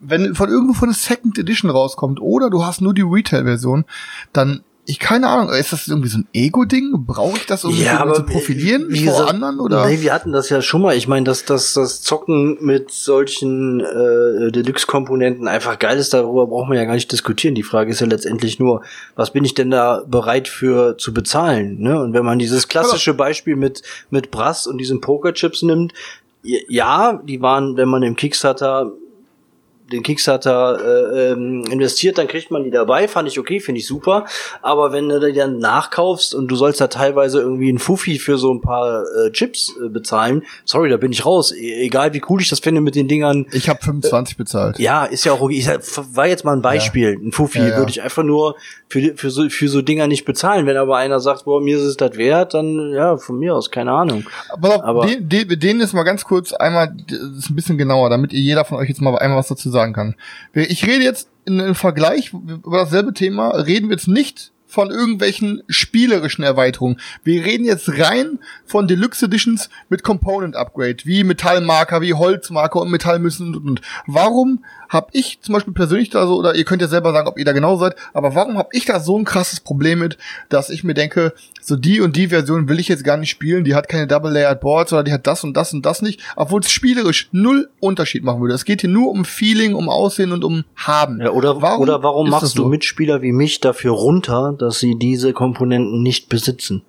wenn 0.00 0.34
von 0.34 0.48
irgendwo 0.48 0.74
von 0.74 0.88
der 0.88 0.96
Second 0.96 1.38
Edition 1.38 1.70
rauskommt 1.70 2.20
oder 2.20 2.50
du 2.50 2.64
hast 2.64 2.80
nur 2.80 2.94
die 2.94 3.02
Retail-Version, 3.02 3.84
dann 4.32 4.62
ich 4.90 4.98
keine 4.98 5.28
Ahnung, 5.28 5.52
ist 5.52 5.70
das 5.70 5.86
irgendwie 5.86 6.08
so 6.08 6.16
ein 6.16 6.26
Ego-Ding? 6.32 7.04
Brauche 7.06 7.36
ich 7.36 7.44
das, 7.44 7.62
um 7.62 7.72
mich 7.72 7.84
irgendwie 7.84 8.14
zu 8.14 8.22
profilieren 8.22 8.86
wie 8.88 9.04
vor 9.04 9.28
anderen? 9.28 9.60
Oder? 9.60 9.86
Nee, 9.86 10.00
wir 10.00 10.14
hatten 10.14 10.32
das 10.32 10.48
ja 10.48 10.62
schon 10.62 10.80
mal. 10.80 10.96
Ich 10.96 11.06
meine, 11.06 11.24
dass, 11.24 11.44
dass 11.44 11.74
das 11.74 12.00
Zocken 12.00 12.56
mit 12.62 12.90
solchen 12.90 13.80
äh, 13.80 14.50
Deluxe-Komponenten 14.50 15.46
einfach 15.46 15.78
geil 15.78 15.98
ist, 15.98 16.14
darüber 16.14 16.46
braucht 16.46 16.70
man 16.70 16.78
ja 16.78 16.86
gar 16.86 16.94
nicht 16.94 17.12
diskutieren. 17.12 17.54
Die 17.54 17.64
Frage 17.64 17.90
ist 17.90 18.00
ja 18.00 18.06
letztendlich 18.06 18.58
nur, 18.58 18.82
was 19.14 19.30
bin 19.30 19.44
ich 19.44 19.52
denn 19.52 19.70
da 19.70 20.04
bereit 20.06 20.48
für 20.48 20.96
zu 20.96 21.12
bezahlen? 21.12 21.80
Ne? 21.80 22.00
Und 22.00 22.14
wenn 22.14 22.24
man 22.24 22.38
dieses 22.38 22.66
klassische 22.66 23.12
Beispiel 23.12 23.56
mit, 23.56 23.82
mit 24.08 24.30
Brass 24.30 24.66
und 24.66 24.78
diesen 24.78 25.02
Pokerchips 25.02 25.60
nimmt, 25.60 25.92
ja, 26.42 27.20
die 27.24 27.42
waren, 27.42 27.76
wenn 27.76 27.90
man 27.90 28.02
im 28.02 28.16
Kickstarter 28.16 28.90
den 29.92 30.02
Kickstarter 30.02 30.78
äh, 30.84 31.30
ähm, 31.32 31.64
investiert, 31.70 32.18
dann 32.18 32.28
kriegt 32.28 32.50
man 32.50 32.64
die 32.64 32.70
dabei, 32.70 33.08
fand 33.08 33.28
ich 33.28 33.38
okay, 33.38 33.60
finde 33.60 33.80
ich 33.80 33.86
super. 33.86 34.26
Aber 34.62 34.92
wenn 34.92 35.08
du 35.08 35.20
die 35.20 35.32
dann 35.32 35.58
nachkaufst 35.58 36.34
und 36.34 36.48
du 36.48 36.56
sollst 36.56 36.80
da 36.80 36.88
teilweise 36.88 37.40
irgendwie 37.40 37.70
ein 37.72 37.78
Fuffi 37.78 38.18
für 38.18 38.38
so 38.38 38.52
ein 38.52 38.60
paar 38.60 39.04
äh, 39.16 39.30
Chips 39.32 39.74
äh, 39.84 39.88
bezahlen, 39.88 40.42
sorry, 40.64 40.90
da 40.90 40.96
bin 40.96 41.12
ich 41.12 41.24
raus. 41.24 41.52
E 41.52 41.84
egal 41.84 42.12
wie 42.14 42.22
cool 42.28 42.40
ich 42.40 42.48
das 42.48 42.60
finde 42.60 42.80
mit 42.80 42.94
den 42.94 43.08
Dingern. 43.08 43.46
Ich 43.52 43.68
habe 43.68 43.80
25 43.82 44.36
bezahlt. 44.36 44.78
Ja, 44.78 45.04
ist 45.04 45.24
ja 45.24 45.32
auch 45.32 45.40
okay. 45.40 45.54
Ich 45.58 45.68
war 46.14 46.26
jetzt 46.26 46.44
mal 46.44 46.52
ein 46.52 46.62
Beispiel. 46.62 47.18
Ein 47.22 47.32
Fuffi 47.32 47.58
Ja, 47.58 47.68
ja. 47.68 47.76
würde 47.78 47.90
ich 47.90 48.02
einfach 48.02 48.22
nur 48.22 48.56
für, 48.88 49.14
für, 49.16 49.30
so, 49.30 49.48
für 49.48 49.68
so 49.68 49.82
Dinger 49.82 50.06
nicht 50.06 50.24
bezahlen. 50.24 50.66
Wenn 50.66 50.76
aber 50.76 50.96
einer 50.96 51.20
sagt, 51.20 51.44
boah, 51.44 51.60
mir 51.60 51.76
ist 51.76 51.84
es 51.84 51.96
das 51.96 52.16
wert, 52.16 52.54
dann 52.54 52.92
ja, 52.92 53.16
von 53.16 53.38
mir 53.38 53.54
aus, 53.54 53.70
keine 53.70 53.92
Ahnung. 53.92 54.24
Aber, 54.50 54.84
Aber- 54.84 55.06
den, 55.06 55.28
den, 55.28 55.48
denen 55.60 55.80
ist 55.80 55.92
mal 55.92 56.02
ganz 56.04 56.24
kurz 56.24 56.52
einmal, 56.52 56.94
das 57.08 57.18
ist 57.44 57.50
ein 57.50 57.56
bisschen 57.56 57.78
genauer, 57.78 58.10
damit 58.10 58.32
ihr 58.32 58.40
jeder 58.40 58.64
von 58.64 58.78
euch 58.78 58.88
jetzt 58.88 59.00
mal 59.00 59.16
einmal 59.18 59.38
was 59.38 59.48
dazu 59.48 59.70
sagen 59.78 59.92
kann. 59.92 60.14
Ich 60.52 60.84
rede 60.86 61.04
jetzt 61.04 61.28
in 61.44 61.60
einem 61.60 61.74
Vergleich 61.74 62.32
über 62.32 62.78
dasselbe 62.78 63.14
Thema, 63.14 63.50
reden 63.50 63.88
wir 63.88 63.96
jetzt 63.96 64.08
nicht 64.08 64.52
von 64.66 64.90
irgendwelchen 64.90 65.62
spielerischen 65.68 66.44
Erweiterungen. 66.44 67.00
Wir 67.24 67.44
reden 67.44 67.64
jetzt 67.64 67.88
rein 67.98 68.38
von 68.66 68.86
Deluxe 68.86 69.24
Editions 69.24 69.70
mit 69.88 70.02
Component 70.02 70.56
Upgrade, 70.56 70.98
wie 71.04 71.24
Metallmarker, 71.24 72.02
wie 72.02 72.12
Holzmarker 72.12 72.80
und 72.80 72.90
und, 72.92 73.40
und, 73.40 73.56
und. 73.56 73.80
Warum 74.06 74.64
habe 74.88 75.08
ich 75.12 75.40
zum 75.42 75.54
Beispiel 75.54 75.74
persönlich 75.74 76.10
da 76.10 76.26
so, 76.26 76.36
oder 76.36 76.54
ihr 76.54 76.64
könnt 76.64 76.82
ja 76.82 76.88
selber 76.88 77.12
sagen, 77.12 77.28
ob 77.28 77.38
ihr 77.38 77.44
da 77.44 77.52
genau 77.52 77.76
seid, 77.76 77.94
aber 78.12 78.34
warum 78.34 78.58
habe 78.58 78.70
ich 78.72 78.84
da 78.84 79.00
so 79.00 79.18
ein 79.18 79.24
krasses 79.24 79.60
Problem 79.60 80.00
mit, 80.00 80.18
dass 80.48 80.70
ich 80.70 80.84
mir 80.84 80.94
denke, 80.94 81.32
so 81.60 81.76
die 81.76 82.00
und 82.00 82.16
die 82.16 82.28
Version 82.28 82.68
will 82.68 82.80
ich 82.80 82.88
jetzt 82.88 83.04
gar 83.04 83.16
nicht 83.16 83.30
spielen, 83.30 83.64
die 83.64 83.74
hat 83.74 83.88
keine 83.88 84.06
Double-Layered 84.06 84.60
Boards 84.60 84.92
oder 84.92 85.04
die 85.04 85.12
hat 85.12 85.26
das 85.26 85.44
und 85.44 85.56
das 85.56 85.72
und 85.72 85.84
das 85.84 86.02
nicht, 86.02 86.20
obwohl 86.36 86.60
es 86.60 86.70
spielerisch 86.70 87.28
null 87.32 87.68
Unterschied 87.80 88.24
machen 88.24 88.40
würde. 88.40 88.54
Es 88.54 88.64
geht 88.64 88.80
hier 88.80 88.90
nur 88.90 89.10
um 89.10 89.24
Feeling, 89.24 89.74
um 89.74 89.88
Aussehen 89.88 90.32
und 90.32 90.44
um 90.44 90.64
Haben. 90.76 91.20
Ja, 91.20 91.30
oder 91.30 91.60
warum, 91.62 91.82
oder 91.82 92.02
warum 92.02 92.30
machst 92.30 92.54
so? 92.54 92.62
du 92.62 92.68
Mitspieler 92.68 93.22
wie 93.22 93.32
mich 93.32 93.60
dafür 93.60 93.92
runter, 93.92 94.54
dass 94.58 94.80
sie 94.80 94.98
diese 94.98 95.32
Komponenten 95.32 96.02
nicht 96.02 96.28
besitzen? 96.28 96.82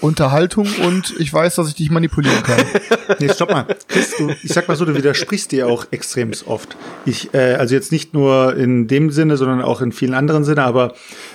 Unterhaltung 0.00 0.68
und 0.84 1.14
ich 1.18 1.32
weiß, 1.32 1.54
dass 1.54 1.68
ich 1.68 1.74
dich 1.74 1.90
manipulieren 1.90 2.42
kann. 2.42 2.64
Nee, 3.20 3.28
stopp 3.28 3.50
mal. 3.50 3.66
Chris, 3.86 4.14
du, 4.16 4.30
ich 4.42 4.52
sag 4.52 4.66
mal 4.66 4.76
so, 4.76 4.84
du 4.84 4.94
widersprichst 4.94 5.52
dir 5.52 5.68
auch 5.68 5.86
extrem 5.90 6.32
oft. 6.46 6.76
Ich, 7.04 7.32
äh, 7.34 7.54
also 7.54 7.74
jetzt 7.74 7.92
nicht 7.92 8.14
nur 8.14 8.56
in 8.56 8.88
dem 8.88 9.10
Sinne, 9.10 9.36
sondern 9.36 9.60
auch 9.62 9.82
in 9.82 9.92
vielen 9.92 10.14
anderen 10.14 10.42
Sinne, 10.42 10.64
aber 10.64 10.94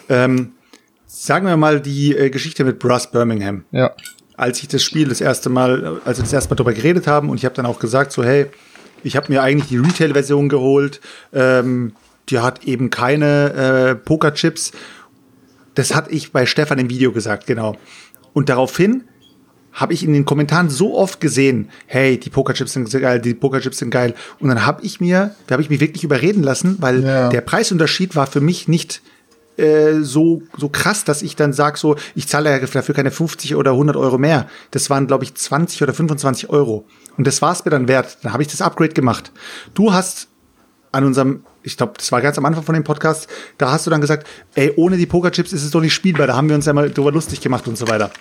ähm, 0.10 0.54
sagen 1.06 1.46
wir 1.46 1.58
mal 1.58 1.80
die 1.80 2.16
äh, 2.16 2.30
Geschichte 2.30 2.64
mit 2.64 2.80
Brass 2.80 3.12
Birmingham. 3.12 3.66
Ja. 3.72 3.92
Als 4.36 4.62
ich 4.62 4.68
das 4.68 4.84
Spiel 4.84 5.08
das 5.08 5.22
erste 5.22 5.50
Mal, 5.50 6.02
als 6.06 6.18
wir 6.18 6.24
das 6.24 6.34
erste 6.34 6.50
Mal 6.50 6.56
darüber 6.56 6.74
geredet 6.74 7.08
haben 7.08 7.30
und 7.30 7.38
ich 7.38 7.46
habe 7.46 7.56
dann 7.56 7.66
auch 7.66 7.80
gesagt, 7.80 8.12
so 8.12 8.24
hey, 8.24 8.48
ich 9.04 9.16
habe 9.16 9.32
mir 9.32 9.44
eigentlich 9.44 9.70
die 9.70 9.78
Retail-Version 9.78 10.50
geholt, 10.50 11.00
ähm, 11.34 11.94
die 12.30 12.40
hat 12.40 12.64
eben 12.64 12.90
keine 12.90 13.54
äh, 13.54 13.96
Pokerchips. 13.96 14.72
Das 15.76 15.96
hatte 15.96 16.12
ich 16.12 16.32
bei 16.32 16.46
Stefan 16.46 16.80
im 16.80 16.90
Video 16.90 17.12
gesagt, 17.12 17.48
genau. 17.48 17.76
Und 18.34 18.50
daraufhin 18.50 19.04
habe 19.72 19.94
ich 19.94 20.04
in 20.04 20.14
den 20.14 20.26
Kommentaren 20.26 20.70
so 20.70 20.98
oft 20.98 21.22
gesehen, 21.22 21.70
hey, 21.86 22.20
die 22.20 22.30
Pokerchips 22.30 22.74
sind 22.74 22.90
geil, 22.92 23.22
die 23.22 23.34
Pokerchips 23.34 23.78
sind 23.78 23.92
geil. 23.92 24.16
Und 24.40 24.50
dann 24.50 24.66
habe 24.66 24.84
ich 24.84 25.00
mir, 25.00 25.36
da 25.48 25.54
habe 25.54 25.62
ich 25.62 25.70
mich 25.70 25.80
wirklich 25.80 26.04
überreden 26.04 26.44
lassen, 26.44 26.78
weil 26.80 27.04
Ja. 27.04 27.30
der 27.30 27.42
Preisunterschied 27.42 28.16
war 28.16 28.28
für 28.28 28.42
mich 28.42 28.68
nicht 28.68 29.02
äh, 29.58 30.02
so 30.02 30.42
so 30.58 30.70
krass, 30.70 31.04
dass 31.04 31.22
ich 31.22 31.36
dann 31.36 31.52
sag 31.52 31.78
so, 31.78 31.98
ich 32.16 32.28
zahle 32.30 32.60
dafür 32.62 32.96
keine 32.96 33.12
50 33.12 33.56
oder 33.56 33.72
100 33.72 33.98
Euro 33.98 34.18
mehr. 34.18 34.48
Das 34.72 34.90
waren 34.90 35.06
glaube 35.06 35.26
ich 35.26 35.36
20 35.36 35.84
oder 35.84 35.94
25 35.94 36.50
Euro. 36.50 36.86
Und 37.18 37.28
das 37.28 37.42
war 37.42 37.52
es 37.52 37.66
mir 37.66 37.72
dann 37.72 37.90
wert. 37.90 38.20
Dann 38.24 38.32
habe 38.32 38.42
ich 38.42 38.48
das 38.48 38.62
Upgrade 38.62 38.94
gemacht. 38.94 39.32
Du 39.74 39.92
hast 39.92 40.29
an 40.92 41.04
unserem, 41.06 41.44
ich 41.64 41.78
glaube, 41.78 41.94
das 41.98 42.12
war 42.12 42.22
ganz 42.22 42.38
am 42.38 42.46
Anfang 42.46 42.64
von 42.64 42.74
dem 42.74 42.84
Podcast, 42.84 43.28
da 43.58 43.72
hast 43.72 43.86
du 43.86 43.92
dann 43.92 44.02
gesagt, 44.02 44.28
ey, 44.56 44.74
ohne 44.76 44.98
die 44.98 45.06
Pokerchips 45.06 45.54
ist 45.54 45.64
es 45.64 45.72
doch 45.72 45.82
nicht 45.82 45.94
spielbar. 45.94 46.28
Da 46.28 46.36
haben 46.36 46.50
wir 46.50 46.56
uns 46.56 46.66
ja 46.66 46.74
mal 46.74 46.90
drüber 46.90 47.12
lustig 47.12 47.42
gemacht 47.42 47.68
und 47.68 47.78
so 47.78 47.88
weiter. 47.88 48.12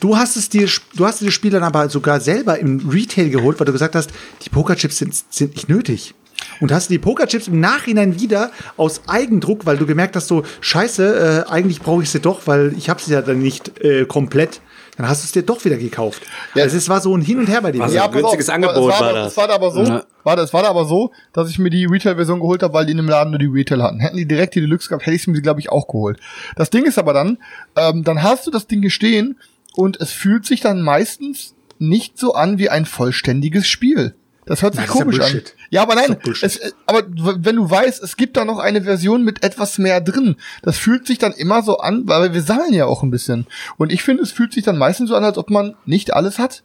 Du 0.00 0.16
hast 0.16 0.36
es 0.36 0.48
dir, 0.48 0.68
du 0.94 1.06
hast 1.06 1.20
dir 1.20 1.26
das 1.26 1.34
Spiel 1.34 1.50
dann 1.50 1.62
aber 1.62 1.88
sogar 1.88 2.20
selber 2.20 2.58
im 2.58 2.88
Retail 2.88 3.30
geholt, 3.30 3.58
weil 3.58 3.66
du 3.66 3.72
gesagt 3.72 3.94
hast, 3.94 4.10
die 4.42 4.50
Pokerchips 4.50 4.98
sind, 4.98 5.14
sind 5.30 5.54
nicht 5.54 5.68
nötig. 5.68 6.14
Und 6.60 6.72
hast 6.72 6.90
die 6.90 6.98
Pokerchips 6.98 7.48
im 7.48 7.60
Nachhinein 7.60 8.20
wieder 8.20 8.50
aus 8.76 9.02
Eigendruck, 9.06 9.64
weil 9.66 9.76
du 9.76 9.86
gemerkt 9.86 10.16
hast, 10.16 10.28
so 10.28 10.42
scheiße, 10.60 11.46
äh, 11.46 11.50
eigentlich 11.50 11.80
brauche 11.80 12.02
ich 12.02 12.10
sie 12.10 12.20
doch, 12.20 12.46
weil 12.46 12.74
ich 12.76 12.88
habe 12.88 13.00
sie 13.00 13.12
ja 13.12 13.22
dann 13.22 13.38
nicht 13.38 13.80
äh, 13.80 14.04
komplett. 14.06 14.60
Dann 14.96 15.08
hast 15.08 15.22
du 15.22 15.26
es 15.26 15.32
dir 15.32 15.42
doch 15.42 15.64
wieder 15.64 15.78
gekauft. 15.78 16.22
Ja. 16.54 16.64
Also 16.64 16.76
es 16.76 16.88
war 16.88 17.00
so 17.00 17.16
ein 17.16 17.22
Hin 17.22 17.38
und 17.38 17.46
Her 17.48 17.62
bei 17.62 17.72
dir. 17.72 17.80
Was 17.80 17.94
Ja, 17.94 18.04
ein 18.04 18.12
günstiges 18.12 18.48
auf, 18.50 18.54
Angebot 18.56 18.92
es 18.92 19.00
war 19.00 19.12
das. 19.14 19.32
Es 19.32 19.36
war 19.38 19.48
da 19.48 19.54
aber 19.54 19.70
so, 19.70 19.82
Ja. 19.84 20.04
war 20.22 20.36
das, 20.36 20.46
es 20.50 20.54
war 20.54 20.62
da 20.62 20.68
aber 20.68 20.84
so, 20.84 21.12
dass 21.32 21.48
ich 21.48 21.58
mir 21.58 21.70
die 21.70 21.86
Retail-Version 21.86 22.40
geholt 22.40 22.62
habe, 22.62 22.74
weil 22.74 22.84
die 22.84 22.92
in 22.92 22.98
dem 22.98 23.08
Laden 23.08 23.30
nur 23.30 23.38
die 23.38 23.46
Retail 23.46 23.82
hatten. 23.82 24.00
Hätten 24.00 24.18
die 24.18 24.26
direkt 24.26 24.54
die 24.54 24.60
Deluxe 24.60 24.88
gehabt, 24.90 25.06
hätte 25.06 25.16
ich 25.16 25.26
mir 25.26 25.40
glaube 25.40 25.60
ich, 25.60 25.70
auch 25.70 25.86
geholt. 25.86 26.20
Das 26.56 26.68
Ding 26.68 26.84
ist 26.84 26.98
aber 26.98 27.14
dann, 27.14 27.38
ähm, 27.74 28.04
dann 28.04 28.22
hast 28.22 28.46
du 28.46 28.50
das 28.50 28.66
Ding 28.66 28.80
hier 28.82 28.90
stehen 28.90 29.38
und 29.74 29.98
es 30.00 30.12
fühlt 30.12 30.44
sich 30.44 30.60
dann 30.60 30.82
meistens 30.82 31.54
nicht 31.78 32.18
so 32.18 32.34
an 32.34 32.58
wie 32.58 32.68
ein 32.68 32.84
vollständiges 32.84 33.66
Spiel. 33.66 34.14
Das 34.44 34.60
hört 34.62 34.74
sich 34.74 34.82
Na, 34.82 34.86
das 34.86 34.94
ist 34.94 34.98
ja 34.98 35.04
komisch 35.04 35.20
an. 35.20 35.42
Ja, 35.72 35.80
aber 35.80 35.94
nein, 35.94 36.18
es, 36.42 36.58
äh, 36.58 36.70
aber 36.84 37.04
wenn 37.08 37.56
du 37.56 37.68
weißt, 37.68 38.02
es 38.02 38.18
gibt 38.18 38.36
da 38.36 38.44
noch 38.44 38.58
eine 38.58 38.82
Version 38.82 39.24
mit 39.24 39.42
etwas 39.42 39.78
mehr 39.78 40.02
drin, 40.02 40.36
das 40.62 40.76
fühlt 40.76 41.06
sich 41.06 41.16
dann 41.16 41.32
immer 41.32 41.62
so 41.62 41.78
an, 41.78 42.02
weil 42.06 42.34
wir 42.34 42.42
sammeln 42.42 42.74
ja 42.74 42.84
auch 42.84 43.02
ein 43.02 43.10
bisschen. 43.10 43.46
Und 43.78 43.90
ich 43.90 44.02
finde, 44.02 44.22
es 44.22 44.32
fühlt 44.32 44.52
sich 44.52 44.64
dann 44.64 44.76
meistens 44.76 45.08
so 45.08 45.16
an, 45.16 45.24
als 45.24 45.38
ob 45.38 45.48
man 45.48 45.74
nicht 45.86 46.12
alles 46.12 46.38
hat. 46.38 46.62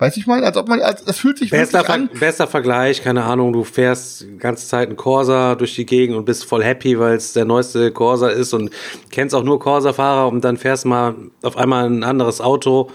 Weiß 0.00 0.16
ich 0.16 0.26
mal, 0.26 0.42
als 0.42 0.56
ob 0.56 0.66
man, 0.66 0.80
als, 0.80 1.04
das 1.04 1.18
fühlt 1.18 1.38
sich 1.38 1.50
Bester, 1.50 1.78
wirklich 1.78 1.94
an. 1.94 2.08
Ver 2.08 2.18
bester 2.18 2.46
Vergleich, 2.48 3.04
keine 3.04 3.22
Ahnung, 3.22 3.52
du 3.52 3.62
fährst 3.62 4.22
die 4.22 4.38
ganze 4.38 4.66
Zeit 4.66 4.88
einen 4.88 4.96
Corsa 4.96 5.54
durch 5.54 5.76
die 5.76 5.86
Gegend 5.86 6.16
und 6.16 6.24
bist 6.24 6.44
voll 6.44 6.64
happy, 6.64 6.98
weil 6.98 7.14
es 7.14 7.32
der 7.32 7.44
neueste 7.44 7.92
Corsa 7.92 8.28
ist 8.28 8.52
und 8.52 8.70
kennst 9.12 9.36
auch 9.36 9.44
nur 9.44 9.60
Corsa-Fahrer 9.60 10.26
und 10.26 10.42
dann 10.42 10.56
fährst 10.56 10.84
mal 10.84 11.14
auf 11.42 11.56
einmal 11.56 11.88
ein 11.88 12.02
anderes 12.02 12.40
Auto 12.40 12.90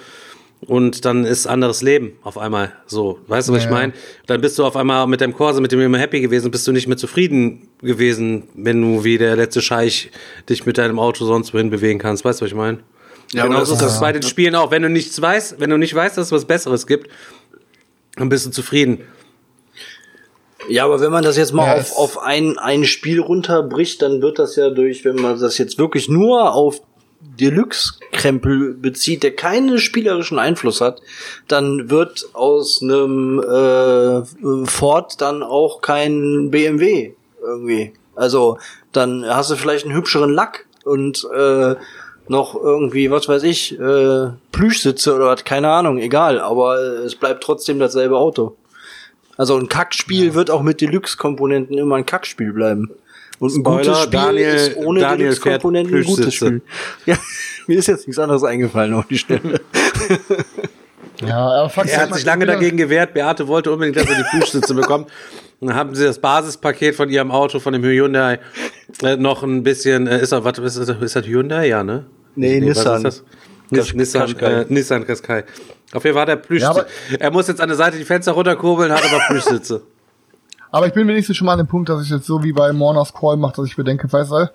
und 0.67 1.05
dann 1.05 1.25
ist 1.25 1.47
anderes 1.47 1.81
Leben 1.81 2.13
auf 2.23 2.37
einmal 2.37 2.73
so. 2.85 3.19
Weißt 3.27 3.49
du, 3.49 3.53
was 3.53 3.63
Ja, 3.63 3.69
ich 3.69 3.73
meine? 3.73 3.93
Dann 4.27 4.41
bist 4.41 4.57
du 4.57 4.65
auf 4.65 4.75
einmal 4.75 5.07
mit 5.07 5.21
deinem 5.21 5.33
Corsa, 5.35 5.59
mit 5.61 5.71
dem 5.71 5.79
du 5.79 5.85
immer 5.85 5.97
happy 5.97 6.21
gewesen, 6.21 6.51
bist 6.51 6.67
du 6.67 6.71
nicht 6.71 6.87
mehr 6.87 6.97
zufrieden 6.97 7.67
gewesen, 7.81 8.43
wenn 8.55 8.81
du 8.81 9.03
wie 9.03 9.17
der 9.17 9.35
letzte 9.35 9.61
Scheich 9.61 10.11
dich 10.49 10.65
mit 10.65 10.77
deinem 10.77 10.99
Auto 10.99 11.25
sonst 11.25 11.53
wohin 11.53 11.69
bewegen 11.69 11.99
kannst. 11.99 12.25
Weißt 12.25 12.41
du, 12.41 12.45
was 12.45 12.51
ich 12.51 12.57
meine? 12.57 12.79
Ja, 13.31 13.43
aber 13.43 13.53
Genauso 13.53 13.73
das 13.73 13.81
ist 13.81 13.87
das 13.91 13.99
bei 13.99 14.11
den 14.11 14.23
Spielen 14.23 14.55
auch. 14.55 14.71
Wenn 14.71 14.81
du 14.81 14.89
nichts 14.89 15.21
weißt, 15.21 15.59
wenn 15.59 15.69
du 15.69 15.77
nicht 15.77 15.93
weißt, 15.93 16.17
dass 16.17 16.27
es 16.27 16.31
was 16.31 16.45
Besseres 16.45 16.87
gibt, 16.87 17.09
dann 18.15 18.29
bist 18.29 18.45
du 18.45 18.51
zufrieden. 18.51 19.01
Ja, 20.69 20.85
aber 20.85 20.99
wenn 20.99 21.11
man 21.11 21.23
das 21.23 21.37
jetzt 21.37 21.53
mal 21.53 21.67
Ja, 21.67 21.81
auf, 21.81 21.97
auf 21.97 22.17
ein, 22.23 22.57
ein 22.57 22.85
Spiel 22.85 23.19
runterbricht, 23.19 24.01
dann 24.01 24.21
wird 24.21 24.39
das 24.39 24.55
ja 24.55 24.69
durch, 24.69 25.05
wenn 25.05 25.15
man 25.15 25.39
das 25.39 25.57
jetzt 25.57 25.77
wirklich 25.77 26.09
nur 26.09 26.53
auf 26.53 26.81
Deluxe-Krempel 27.19 28.73
bezieht, 28.75 29.23
der 29.23 29.35
keinen 29.35 29.77
spielerischen 29.77 30.39
Einfluss 30.39 30.81
hat, 30.81 31.01
dann 31.47 31.89
wird 31.89 32.29
aus 32.33 32.81
einem 32.81 33.39
äh, 33.39 34.65
Ford 34.65 35.19
dann 35.21 35.43
auch 35.43 35.81
kein 35.81 36.49
BMW 36.51 37.13
irgendwie. 37.41 37.93
Also 38.15 38.57
dann 38.91 39.25
hast 39.25 39.51
du 39.51 39.55
vielleicht 39.55 39.85
einen 39.85 39.95
hübscheren 39.95 40.31
Lack 40.31 40.65
und 40.85 41.27
äh, 41.35 41.75
noch 42.27 42.55
irgendwie, 42.55 43.11
was 43.11 43.27
weiß 43.27 43.43
ich, 43.43 43.77
äh, 43.79 44.29
Plüschsitze 44.51 45.13
oder 45.13 45.27
was, 45.27 45.43
keine 45.43 45.69
Ahnung, 45.69 45.97
egal, 45.97 46.39
aber 46.39 46.77
es 46.79 47.15
bleibt 47.15 47.43
trotzdem 47.43 47.79
dasselbe 47.79 48.17
Auto. 48.17 48.55
Also 49.37 49.57
ein 49.57 49.67
Kackspiel 49.67 50.33
wird 50.33 50.49
auch 50.49 50.61
mit 50.61 50.81
Deluxe-Komponenten 50.81 51.77
immer 51.77 51.97
ein 51.97 52.05
Kackspiel 52.05 52.53
bleiben. 52.53 52.89
Und 53.39 53.51
ein 53.53 53.59
Spoiler, 53.59 53.77
gutes 53.83 53.99
Spiel 54.03 54.11
Daniel- 54.11 54.53
ist 54.55 54.77
ohne 54.77 54.99
Daniel 55.01 55.31
fährt 55.33 55.63
Deluxe-Komponenten 55.63 55.95
ein 55.97 56.03
gutes. 56.03 56.33
Spiel. 56.33 56.61
Ja, 57.05 57.17
mir 57.67 57.77
ist 57.79 57.87
jetzt 57.87 58.07
nichts 58.07 58.19
anderes 58.19 58.43
eingefallen 58.43 58.93
auf 58.93 59.07
die 59.07 59.17
Stelle. 59.17 59.59
Ja, 61.25 61.37
aber 61.37 61.69
fuck, 61.69 61.85
Er 61.87 62.01
hat 62.01 62.13
sich 62.13 62.25
lange 62.25 62.45
dagegen 62.45 62.77
gewehrt. 62.77 63.13
Beate 63.13 63.47
wollte 63.47 63.71
unbedingt, 63.71 63.97
dass 63.97 64.07
er 64.09 64.15
die 64.17 64.23
Plüschsitze 64.31 64.73
bekommt. 64.73 65.09
Und 65.61 65.69
dann 65.69 65.75
haben 65.77 65.95
sie 65.95 66.03
das 66.03 66.19
Basispaket 66.19 66.95
von 66.95 67.09
ihrem 67.09 67.31
Auto, 67.31 67.59
von 67.59 67.71
dem 67.73 67.83
Hyundai, 67.83 68.39
äh, 69.01 69.15
noch 69.15 69.41
ein 69.43 69.63
bisschen, 69.63 70.07
äh, 70.07 70.21
ist 70.21 70.31
das, 70.33 70.43
was, 70.43 70.57
ist 70.59 70.89
das, 70.89 71.01
ist 71.01 71.15
das 71.15 71.25
Hyundai? 71.25 71.67
Ja, 71.69 71.83
ne? 71.83 72.05
Nee, 72.35 72.59
was 72.61 72.77
Nissan. 72.77 72.95
ist 72.97 73.03
das? 73.05 73.23
Kasch- 73.73 73.95
Nissan, 73.95 74.37
äh, 74.39 74.65
Nissan 74.67 75.05
Qashqai. 75.07 75.45
Auf 75.93 76.03
jeden 76.03 76.13
Fall 76.15 76.21
hat 76.23 76.29
er 76.29 76.35
Plüschsitze. 76.35 76.85
Ja, 77.11 77.17
er 77.17 77.31
muss 77.31 77.47
jetzt 77.47 77.61
an 77.61 77.69
der 77.69 77.77
Seite 77.77 77.97
die 77.97 78.03
Fenster 78.03 78.33
runterkurbeln, 78.33 78.91
hat 78.91 79.03
aber 79.05 79.21
Plüschsitze. 79.27 79.83
Aber 80.71 80.87
ich 80.87 80.93
bin 80.93 81.07
wenigstens 81.07 81.37
schon 81.37 81.45
mal 81.45 81.53
an 81.53 81.59
dem 81.59 81.67
Punkt, 81.67 81.89
dass 81.89 82.03
ich 82.03 82.09
jetzt 82.09 82.25
so 82.25 82.43
wie 82.43 82.51
bei 82.51 82.73
Morners 82.73 83.13
Call 83.13 83.37
mache, 83.37 83.55
dass 83.57 83.65
ich 83.67 83.77
mir 83.77 83.83
denke, 83.83 84.11
weißt 84.11 84.31
du, 84.31 84.49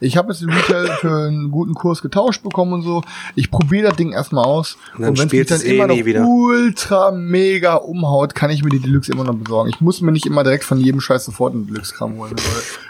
ich 0.00 0.16
habe 0.16 0.32
jetzt 0.32 0.42
den 0.42 0.50
Retail 0.50 0.86
für 1.00 1.26
einen 1.28 1.50
guten 1.50 1.72
Kurs 1.74 2.02
getauscht 2.02 2.42
bekommen 2.42 2.72
und 2.74 2.82
so. 2.82 3.02
Ich 3.36 3.50
probiere 3.50 3.88
das 3.88 3.96
Ding 3.96 4.12
erstmal 4.12 4.44
aus. 4.44 4.76
Und 4.98 5.04
und 5.04 5.18
wenn 5.32 5.40
es 5.40 5.46
dann 5.48 5.60
eh 5.62 5.76
immer 5.76 5.86
noch 5.86 5.96
wieder. 5.96 6.26
ultra 6.26 7.10
mega 7.12 7.76
umhaut, 7.76 8.34
kann 8.34 8.50
ich 8.50 8.62
mir 8.64 8.70
die 8.70 8.80
Deluxe 8.80 9.12
immer 9.12 9.24
noch 9.24 9.34
besorgen. 9.34 9.70
Ich 9.70 9.80
muss 9.80 10.00
mir 10.00 10.12
nicht 10.12 10.26
immer 10.26 10.42
direkt 10.42 10.64
von 10.64 10.78
jedem 10.78 11.00
Scheiß 11.00 11.24
sofort 11.24 11.54
einen 11.54 11.66
Deluxe-Kram 11.68 12.16
holen. 12.18 12.34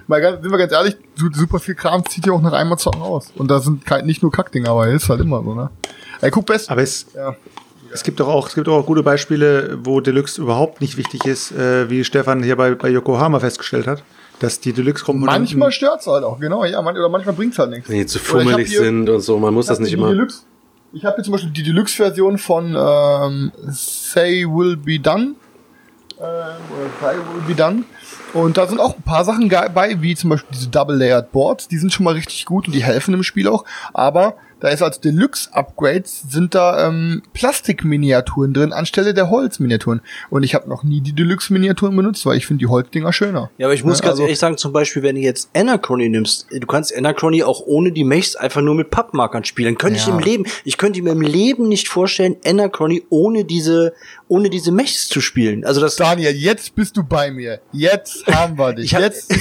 Weil, 0.06 0.22
mal 0.22 0.40
sind 0.42 0.50
wir 0.50 0.58
ganz 0.58 0.72
ehrlich, 0.72 0.96
su- 1.14 1.30
super 1.32 1.58
viel 1.58 1.74
Kram 1.74 2.04
zieht 2.06 2.26
ja 2.26 2.32
auch 2.32 2.42
nach 2.42 2.52
einmal 2.52 2.78
zocken 2.78 3.02
aus. 3.02 3.30
Und 3.36 3.50
da 3.50 3.60
sind 3.60 3.84
nicht 4.04 4.22
nur 4.22 4.32
Kackdinger, 4.32 4.70
aber 4.70 4.88
ist 4.88 5.08
halt 5.08 5.20
immer 5.20 5.42
so, 5.42 5.54
ne? 5.54 5.70
Ey, 6.22 6.30
guck 6.30 6.46
best. 6.46 6.70
Aber 6.70 6.82
es, 6.82 7.06
ja. 7.14 7.34
Es 7.94 8.02
gibt 8.02 8.18
doch 8.18 8.26
auch, 8.26 8.48
es 8.48 8.56
gibt 8.56 8.68
auch 8.68 8.84
gute 8.86 9.04
Beispiele, 9.04 9.78
wo 9.84 10.00
Deluxe 10.00 10.42
überhaupt 10.42 10.80
nicht 10.80 10.96
wichtig 10.96 11.24
ist, 11.26 11.52
äh, 11.52 11.88
wie 11.88 12.02
Stefan 12.02 12.42
hier 12.42 12.56
bei, 12.56 12.74
bei 12.74 12.88
Yokohama 12.88 13.38
festgestellt 13.38 13.86
hat, 13.86 14.02
dass 14.40 14.58
die 14.58 14.72
Deluxe-Komponenten. 14.72 15.42
Manchmal 15.42 15.70
stört's 15.70 16.08
halt 16.08 16.24
auch, 16.24 16.40
genau, 16.40 16.64
ja, 16.64 16.82
man, 16.82 16.96
oder 16.96 17.08
manchmal 17.08 17.36
bringt's 17.36 17.56
halt 17.56 17.70
nichts. 17.70 17.88
Wenn 17.88 17.98
die 17.98 18.06
zu 18.06 18.18
fummelig 18.18 18.68
hier- 18.68 18.80
sind 18.80 19.08
und 19.08 19.20
so, 19.20 19.38
man 19.38 19.54
muss 19.54 19.66
das 19.66 19.78
nicht 19.78 19.92
immer. 19.92 20.08
Deluxe, 20.08 20.42
ich 20.92 21.04
habe 21.04 21.14
hier 21.14 21.24
zum 21.24 21.32
Beispiel 21.34 21.52
die 21.52 21.62
Deluxe-Version 21.62 22.36
von 22.38 22.74
ähm, 22.76 23.52
Say 23.68 24.44
Will 24.44 24.76
Be 24.76 24.98
Done. 24.98 25.34
Ähm, 26.18 26.18
oder 26.18 26.90
Say 27.00 27.16
Will 27.16 27.42
Be 27.46 27.54
Done. 27.54 27.84
Und 28.32 28.56
da 28.56 28.66
sind 28.66 28.80
auch 28.80 28.96
ein 28.96 29.02
paar 29.02 29.24
Sachen 29.24 29.48
bei, 29.48 30.02
wie 30.02 30.16
zum 30.16 30.30
Beispiel 30.30 30.50
diese 30.52 30.68
Double-Layered 30.68 31.30
Boards. 31.30 31.68
Die 31.68 31.78
sind 31.78 31.92
schon 31.92 32.02
mal 32.02 32.14
richtig 32.14 32.44
gut 32.44 32.66
und 32.66 32.74
die 32.74 32.82
helfen 32.82 33.14
im 33.14 33.22
Spiel 33.22 33.46
auch. 33.46 33.64
Aber 33.92 34.34
da 34.64 34.70
ist 34.70 34.80
als 34.80 34.98
Deluxe-Upgrades 34.98 36.24
sind 36.30 36.54
da 36.54 36.88
ähm, 36.88 37.20
Plastikminiaturen 37.34 38.54
drin 38.54 38.72
anstelle 38.72 39.12
der 39.12 39.28
Holzminiaturen. 39.28 40.00
Und 40.30 40.42
ich 40.42 40.54
habe 40.54 40.70
noch 40.70 40.84
nie 40.84 41.02
die 41.02 41.12
Deluxe-Miniaturen 41.12 41.94
benutzt, 41.94 42.24
weil 42.24 42.38
ich 42.38 42.46
finde 42.46 42.60
die 42.64 42.66
Holzdinger 42.66 43.12
schöner. 43.12 43.50
Ja, 43.58 43.66
aber 43.66 43.74
ich 43.74 43.84
muss 43.84 43.98
Ja, 43.98 44.04
ganz 44.04 44.12
also- 44.12 44.22
ehrlich 44.22 44.38
sagen, 44.38 44.56
zum 44.56 44.72
Beispiel, 44.72 45.02
wenn 45.02 45.16
du 45.16 45.20
jetzt 45.20 45.50
Anachrony 45.54 46.08
nimmst, 46.08 46.46
du 46.50 46.66
kannst 46.66 46.96
Anachrony 46.96 47.42
auch 47.42 47.60
ohne 47.66 47.92
die 47.92 48.04
Mechs 48.04 48.36
einfach 48.36 48.62
nur 48.62 48.74
mit 48.74 48.90
Pappmarkern 48.90 49.44
spielen. 49.44 49.76
Könnte 49.76 49.98
ich 49.98 50.06
Ja. 50.06 50.14
im 50.14 50.18
Leben, 50.20 50.46
ich 50.64 50.78
könnte 50.78 51.02
mir 51.02 51.10
im 51.12 51.20
Leben 51.20 51.68
nicht 51.68 51.88
vorstellen, 51.88 52.36
Anachrony 52.46 53.02
ohne 53.10 53.44
diese, 53.44 53.92
ohne 54.28 54.50
diese 54.50 54.72
Mechs 54.72 55.08
zu 55.08 55.20
spielen. 55.20 55.64
Also 55.64 55.80
das, 55.80 55.96
Daniel, 55.96 56.32
jetzt 56.34 56.74
bist 56.74 56.96
du 56.96 57.04
bei 57.04 57.30
mir. 57.30 57.60
Jetzt 57.72 58.26
haben 58.26 58.58
wir 58.58 58.72
dich. 58.74 58.92
Jetzt, 58.92 59.32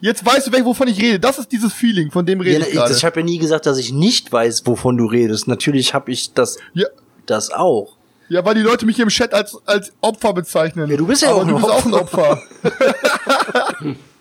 jetzt 0.00 0.24
weißt 0.24 0.46
du, 0.48 0.64
wovon 0.64 0.88
ich 0.88 1.00
rede. 1.00 1.20
Das 1.20 1.38
ist 1.38 1.52
dieses 1.52 1.72
Feeling, 1.72 2.10
von 2.10 2.24
dem 2.26 2.40
rede 2.40 2.52
ja, 2.54 2.60
ich 2.60 2.68
ich, 2.68 2.74
gerade. 2.74 2.94
ich 2.94 3.04
habe 3.04 3.20
ja 3.20 3.26
nie 3.26 3.38
gesagt, 3.38 3.66
dass 3.66 3.78
ich 3.78 3.92
nicht 3.92 4.32
weiß, 4.32 4.66
wovon 4.66 4.96
du 4.96 5.06
redest. 5.06 5.46
Natürlich 5.48 5.94
habe 5.94 6.10
ich 6.10 6.32
das, 6.32 6.58
Ja, 6.74 6.86
das 7.26 7.50
auch. 7.50 7.96
ja, 8.28 8.44
weil 8.44 8.54
die 8.54 8.62
Leute 8.62 8.86
mich 8.86 8.96
hier 8.96 9.04
im 9.04 9.08
Chat 9.10 9.34
als, 9.34 9.58
als 9.66 9.92
Opfer 10.00 10.32
bezeichnen. 10.32 10.90
Ja, 10.90 10.96
du 10.96 11.06
bist 11.06 11.22
ja 11.22 11.30
Aber 11.30 11.42
auch 11.42 11.46
du 11.46 11.56
ein 11.56 11.60
bist 11.62 11.70
auch 11.72 11.84
ein 11.86 11.94
Opfer. 11.94 12.42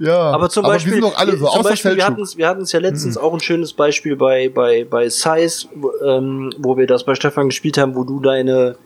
Ja, 0.00 0.18
Aber 0.18 0.48
zum 0.48 0.64
aber 0.64 0.74
Beispiel, 0.74 0.94
wir 0.94 1.02
sind 1.02 1.12
doch 1.12 1.18
alle 1.18 1.36
so, 1.36 1.46
zum 1.46 1.62
Beispiel 1.62 1.96
wir 1.96 2.06
hatten 2.06 2.22
es 2.22 2.36
wir 2.36 2.48
hatten's 2.48 2.72
ja 2.72 2.80
letztens 2.80 3.16
Mhm. 3.16 3.22
auch 3.22 3.34
ein 3.34 3.40
schönes 3.40 3.72
Beispiel 3.74 4.16
bei, 4.16 4.48
bei, 4.48 4.84
bei 4.88 5.08
Size, 5.08 5.68
wo, 5.74 5.92
ähm, 6.04 6.52
wo 6.58 6.76
wir 6.76 6.86
das 6.86 7.04
bei 7.04 7.14
Stefan 7.14 7.48
gespielt 7.50 7.76
haben, 7.78 7.94
wo 7.94 8.04
du 8.04 8.18
deine 8.18 8.76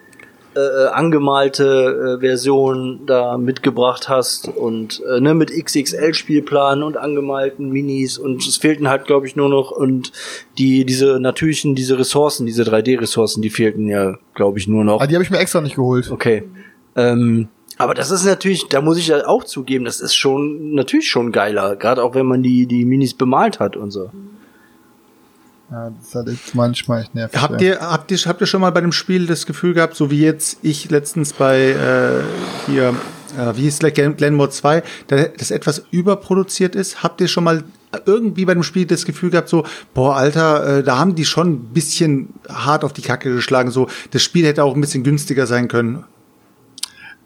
äh, 0.57 0.87
angemalte 0.93 2.17
äh, 2.17 2.21
Version 2.21 3.01
da 3.07 3.39
mitgebracht 3.39 4.09
hast 4.09 4.49
und 4.49 5.03
äh, 5.13 5.21
ne, 5.21 5.35
mit 5.35 5.51
XXL-Spielplan 5.51 6.83
und 6.83 6.97
angemalten 6.97 7.71
Minis 7.71 8.19
und 8.19 8.45
es 8.47 8.57
fehlten 8.57 8.89
halt, 8.89 9.05
glaube 9.07 9.27
ich, 9.27 9.37
nur 9.37 9.49
noch 9.49 9.71
und 9.73 10.13
die, 10.59 10.85
diese 10.85 11.19
natürlichen, 11.21 11.75
diese 11.75 11.99
Ressourcen, 11.99 12.47
diese 12.47 12.63
3D-Ressourcen, 12.63 13.43
die 13.43 13.51
fehlten 13.51 13.89
ja, 13.89 14.17
glaube 14.35 14.59
ich, 14.59 14.69
nur 14.69 14.85
noch. 14.85 15.01
Ah, 15.01 15.07
die 15.07 15.15
habe 15.15 15.25
ich 15.25 15.31
mir 15.31 15.39
extra 15.39 15.61
nicht 15.61 15.77
geholt. 15.77 16.11
Okay. 16.11 16.45
Ähm, 16.97 17.49
aber 17.79 17.95
das 17.95 18.11
ist 18.11 18.25
natürlich, 18.25 18.69
da 18.69 18.81
muss 18.81 18.99
ich 18.99 19.09
ja 19.09 19.27
auch 19.27 19.45
zugeben, 19.45 19.85
das 19.85 20.01
ist 20.01 20.15
schon 20.15 20.75
natürlich 20.75 21.09
schon 21.09 21.33
geiler, 21.33 21.77
gerade 21.77 22.03
auch 22.03 22.15
wenn 22.15 22.27
man 22.27 22.43
die 22.43 22.67
die 22.67 22.85
Minis 22.85 23.15
bemalt 23.15 23.61
hat 23.61 23.77
und 23.77 23.91
so. 23.91 24.11
Ja, 25.71 25.91
das 25.91 26.15
halt 26.15 26.29
jetzt 26.29 26.55
manchmal 26.55 27.03
echt 27.03 27.15
nervig. 27.15 27.41
Habt 27.41 27.61
ihr, 27.63 27.81
habt, 27.81 28.11
ihr, 28.11 28.19
habt 28.19 28.41
ihr 28.41 28.47
schon 28.47 28.61
mal 28.61 28.71
bei 28.71 28.81
dem 28.83 28.93
Spiel 28.93 29.27
das 29.27 29.47
Gefühl 29.47 29.75
gehabt, 29.75 29.97
so 29.97 30.11
wie 30.11 30.21
jetzt 30.21 30.59
ich 30.63 30.91
letztens 30.91 31.33
bei 31.33 31.71
äh, 31.71 32.23
hier, 32.67 32.91
äh, 33.39 33.57
wie 33.57 33.63
hieß 33.63 33.83
es, 33.83 33.95
Glen- 33.95 34.15
Glenmore 34.15 34.51
2, 34.51 34.83
da, 35.09 35.25
das 35.25 35.51
etwas 35.51 35.85
überproduziert 35.91 36.77
ist? 36.77 37.03
Habt 37.03 37.21
ihr 37.23 37.29
schon 37.29 37.45
mal 37.45 37.65
irgendwie 38.07 38.45
bei 38.45 38.55
dem 38.55 38.63
Spiel 38.63 38.85
das 38.87 39.05
Gefühl 39.07 39.31
gehabt, 39.31 39.49
so, 39.49 39.65
boah, 39.95 40.17
Alter, 40.17 40.79
äh, 40.79 40.83
da 40.83 40.99
haben 40.99 41.15
die 41.15 41.25
schon 41.25 41.53
ein 41.55 41.59
bisschen 41.73 42.35
hart 42.49 42.85
auf 42.85 42.93
die 42.93 43.03
Kacke 43.03 43.33
geschlagen, 43.35 43.71
so, 43.71 43.89
das 44.11 44.23
Spiel 44.23 44.45
hätte 44.47 44.65
auch 44.65 44.75
ein 44.75 44.81
bisschen 44.81 45.03
günstiger 45.03 45.47
sein 45.47 45.69
können. 45.69 46.05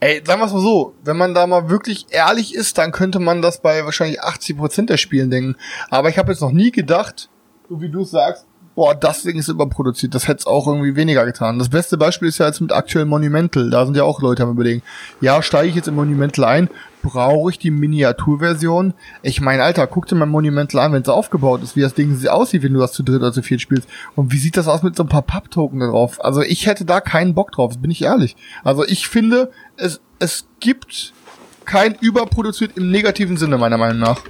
Ey, 0.01 0.23
sagen 0.25 0.41
wir 0.41 0.47
mal 0.47 0.61
so, 0.61 0.95
wenn 1.03 1.17
man 1.17 1.35
da 1.35 1.47
mal 1.47 1.69
wirklich 1.69 2.07
ehrlich 2.11 2.55
ist, 2.55 2.79
dann 2.79 2.93
könnte 2.93 3.19
man 3.19 3.43
das 3.43 3.61
bei 3.61 3.85
wahrscheinlich 3.85 4.23
80% 4.23 4.87
der 4.87 4.97
Spielen 4.97 5.31
denken. 5.31 5.57
Aber 5.91 6.09
ich 6.09 6.19
habe 6.19 6.31
jetzt 6.31 6.41
noch 6.41 6.53
nie 6.53 6.71
gedacht, 6.71 7.29
so 7.69 7.81
wie 7.81 7.89
du 7.89 8.05
sagst, 8.05 8.47
boah, 8.79 8.95
das 8.95 9.23
Ding 9.25 9.37
ist 9.37 9.49
überproduziert, 9.49 10.15
das 10.15 10.29
hätte 10.29 10.39
es 10.39 10.47
auch 10.47 10.69
irgendwie 10.69 10.95
weniger 10.95 11.25
getan. 11.25 11.59
Das 11.59 11.69
beste 11.69 11.99
Beispiel 11.99 12.29
ist 12.29 12.39
ja 12.39 12.47
jetzt 12.47 12.61
mit 12.61 12.71
aktuell 12.71 13.07
Monumental, 13.07 13.71
da 13.71 13.85
sind 13.85 13.97
ja 13.97 14.05
auch 14.05 14.23
Leute 14.23 14.45
am 14.45 14.53
überlegen, 14.53 14.85
ja, 15.21 15.43
steige 15.43 15.69
ich 15.69 15.75
jetzt 15.75 15.89
in 15.89 15.97
Monumental 15.97 16.45
ein, 16.45 16.71
brauche 17.03 17.51
ich 17.51 17.59
die 17.59 17.73
Miniaturversion? 17.73 18.95
Ich 19.23 19.41
meine, 19.41 19.65
Alter, 19.65 19.89
guck 19.89 20.07
dir 20.07 20.15
mal 20.15 20.27
Monumental 20.27 20.81
an, 20.81 20.93
wenn 20.93 21.03
es 21.03 21.09
aufgebaut 21.09 21.65
ist, 21.65 21.75
wie 21.75 21.81
das 21.81 21.95
Ding 21.95 22.25
aussieht, 22.29 22.63
wenn 22.63 22.73
du 22.73 22.79
das 22.79 22.93
zu 22.93 23.03
dritt 23.03 23.17
oder 23.17 23.33
zu 23.33 23.43
viert 23.43 23.61
spielst. 23.61 23.89
Und 24.15 24.33
wie 24.33 24.39
sieht 24.39 24.57
das 24.57 24.69
aus 24.69 24.85
mit 24.85 24.95
so 24.95 25.03
ein 25.03 25.09
paar 25.09 25.23
Papptoken 25.23 25.81
da 25.81 25.89
drauf? 25.89 26.25
Also 26.25 26.43
ich 26.43 26.67
hätte 26.67 26.85
da 26.85 27.01
keinen 27.01 27.35
Bock 27.35 27.51
drauf, 27.51 27.77
bin 27.79 27.91
ich 27.91 28.03
ehrlich. 28.03 28.37
Also 28.63 28.85
ich 28.85 29.09
finde, 29.09 29.51
es, 29.79 30.01
es 30.19 30.47
gibt 30.61 31.13
kein 31.65 31.95
überproduziert 32.01 32.77
im 32.77 32.91
negativen 32.91 33.37
Sinne, 33.37 33.59
meiner 33.59 33.79
Meinung 33.79 33.99
nach. 33.99 34.23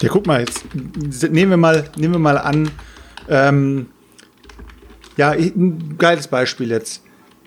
Ja, 0.00 0.08
guck 0.08 0.26
mal, 0.26 0.40
jetzt 0.40 0.64
nehmen 1.30 1.50
wir 1.50 1.56
mal, 1.56 1.84
nehmen 1.96 2.14
wir 2.14 2.18
mal 2.18 2.38
an, 2.38 2.70
ähm, 3.28 3.86
ja, 5.16 5.30
ein 5.30 5.96
geiles 5.98 6.26
Beispiel 6.26 6.70
jetzt. 6.70 7.02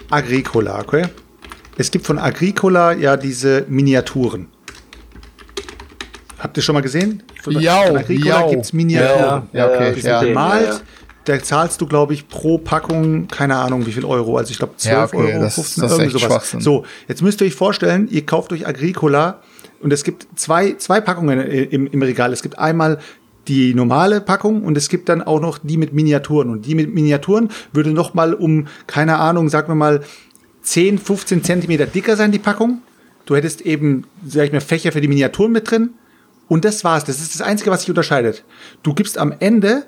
Agricola, 0.09 0.79
okay? 0.79 1.07
Es 1.77 1.91
gibt 1.91 2.05
von 2.05 2.17
Agricola 2.19 2.93
ja 2.93 3.17
diese 3.17 3.65
Miniaturen. 3.67 4.47
Habt 6.39 6.55
ihr 6.57 6.63
schon 6.63 6.75
mal 6.75 6.81
gesehen? 6.81 7.23
Von 7.41 7.57
Agricola 7.57 8.41
jau. 8.41 8.49
gibt's 8.51 8.71
Miniaturen. 8.71 9.49
Ja, 9.51 9.67
okay, 9.67 9.93
Die 9.95 10.01
sind 10.01 10.11
ja. 10.11 10.21
bemalt. 10.21 10.83
Da 11.25 11.41
zahlst 11.41 11.81
du, 11.81 11.87
glaube 11.87 12.13
ich, 12.13 12.27
pro 12.27 12.57
Packung, 12.57 13.27
keine 13.27 13.55
Ahnung, 13.57 13.85
wie 13.85 13.91
viel 13.91 14.05
Euro. 14.05 14.37
Also 14.37 14.51
ich 14.51 14.57
glaube 14.59 14.73
12 14.77 14.93
Ja, 14.93 15.03
okay, 15.05 15.33
Euro, 15.33 15.41
das- 15.43 15.55
15, 15.55 15.81
das 15.83 15.91
irgendwie 15.99 16.19
sowas. 16.19 16.55
So, 16.59 16.85
jetzt 17.07 17.21
müsst 17.21 17.41
ihr 17.41 17.47
euch 17.47 17.55
vorstellen, 17.55 18.07
ihr 18.09 18.25
kauft 18.25 18.51
euch 18.53 18.67
Agricola 18.67 19.41
und 19.81 19.91
es 19.91 20.03
gibt 20.03 20.27
zwei, 20.35 20.73
zwei 20.73 21.01
Packungen 21.01 21.39
im, 21.41 21.87
im 21.87 22.01
Regal. 22.01 22.31
Es 22.31 22.41
gibt 22.43 22.57
einmal 22.59 22.99
die 23.47 23.73
normale 23.75 24.21
Packung 24.21 24.63
und 24.63 24.77
es 24.77 24.89
gibt 24.89 25.09
dann 25.09 25.21
auch 25.21 25.39
noch 25.39 25.57
die 25.61 25.77
mit 25.77 25.93
Miniaturen. 25.93 26.49
Und 26.49 26.65
die 26.65 26.73
mit 26.75 26.93
Miniaturen 26.93 27.49
würde 27.73 27.91
noch 27.91 28.13
mal 28.13 28.33
um, 28.33 28.67
keine 28.87 29.17
Ahnung, 29.17 29.49
sagen 29.49 29.67
wir 29.67 29.75
mal, 29.75 30.01
10, 30.63 30.97
15 30.97 31.43
Zentimeter 31.43 31.85
dicker 31.85 32.15
sein, 32.15 32.31
die 32.31 32.39
Packung. 32.39 32.81
Du 33.25 33.35
hättest 33.35 33.61
eben, 33.61 34.05
sag 34.25 34.45
ich 34.45 34.51
mal, 34.51 34.61
Fächer 34.61 34.91
für 34.91 35.01
die 35.01 35.07
Miniaturen 35.07 35.51
mit 35.51 35.69
drin. 35.69 35.91
Und 36.47 36.65
das 36.65 36.83
war's. 36.83 37.03
Das 37.05 37.19
ist 37.19 37.33
das 37.35 37.41
Einzige, 37.41 37.71
was 37.71 37.81
sich 37.81 37.89
unterscheidet. 37.89 38.43
Du 38.83 38.93
gibst 38.93 39.17
am 39.17 39.33
Ende 39.39 39.85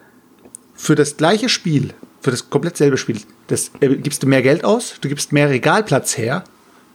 für 0.77 0.95
das 0.95 1.17
gleiche 1.17 1.49
Spiel, 1.49 1.93
für 2.21 2.31
das 2.31 2.49
komplett 2.49 2.77
selbe 2.77 2.97
Spiel, 2.97 3.19
das 3.47 3.71
äh, 3.81 3.95
gibst 3.95 4.23
du 4.23 4.27
mehr 4.27 4.41
Geld 4.41 4.63
aus, 4.63 4.95
du 5.01 5.09
gibst 5.09 5.33
mehr 5.33 5.49
Regalplatz 5.49 6.17
her, 6.17 6.43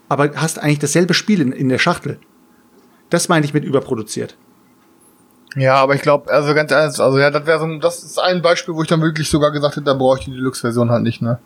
aber 0.09 0.31
hast 0.35 0.59
eigentlich 0.59 0.79
dasselbe 0.79 1.13
Spiel 1.13 1.41
in, 1.41 1.51
in 1.51 1.69
der 1.69 1.79
Schachtel. 1.79 2.17
Das 3.09 3.29
meine 3.29 3.45
ich 3.45 3.53
mit 3.53 3.63
überproduziert. 3.63 4.35
Ja, 5.55 5.75
aber 5.75 5.93
ich 5.93 6.01
glaube, 6.01 6.31
also 6.31 6.53
ganz 6.55 6.71
ehrlich, 6.71 6.99
also 6.99 7.19
ja, 7.19 7.29
das 7.29 7.45
wäre 7.45 7.59
so, 7.59 7.77
das 7.77 8.03
ist 8.03 8.19
ein 8.19 8.41
Beispiel, 8.41 8.73
wo 8.73 8.81
ich 8.81 8.87
dann 8.87 9.01
wirklich 9.01 9.29
sogar 9.29 9.51
gesagt 9.51 9.75
hätte, 9.75 9.85
da 9.85 9.93
brauche 9.93 10.17
ich 10.17 10.25
die 10.25 10.31
Deluxe-Version 10.31 10.89
halt 10.89 11.03
nicht, 11.03 11.21
ne? 11.21 11.39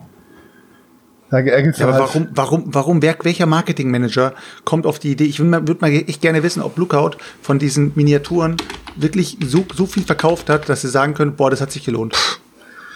Da 1.30 1.40
ja 1.40 1.88
aber 1.88 1.94
halt, 1.94 2.04
warum, 2.04 2.28
warum, 2.32 2.64
warum, 2.68 3.02
wer, 3.02 3.18
welcher 3.24 3.46
Marketingmanager 3.46 4.34
kommt 4.64 4.86
auf 4.86 5.00
die 5.00 5.12
Idee? 5.12 5.26
Ich 5.26 5.40
würde 5.40 5.50
mal, 5.50 5.68
würd 5.68 5.82
mal 5.82 5.92
echt 5.92 6.22
gerne 6.22 6.42
wissen, 6.42 6.62
ob 6.62 6.78
Lookout 6.78 7.18
von 7.42 7.60
diesen 7.60 7.92
Miniaturen 7.96 8.56
wirklich 8.96 9.38
so, 9.44 9.66
so 9.76 9.86
viel 9.86 10.04
verkauft 10.04 10.50
hat, 10.50 10.70
dass 10.70 10.82
sie 10.82 10.90
sagen 10.90 11.14
können, 11.14 11.36
boah, 11.36 11.50
das 11.50 11.60
hat 11.60 11.72
sich 11.72 11.84
gelohnt. 11.84 12.16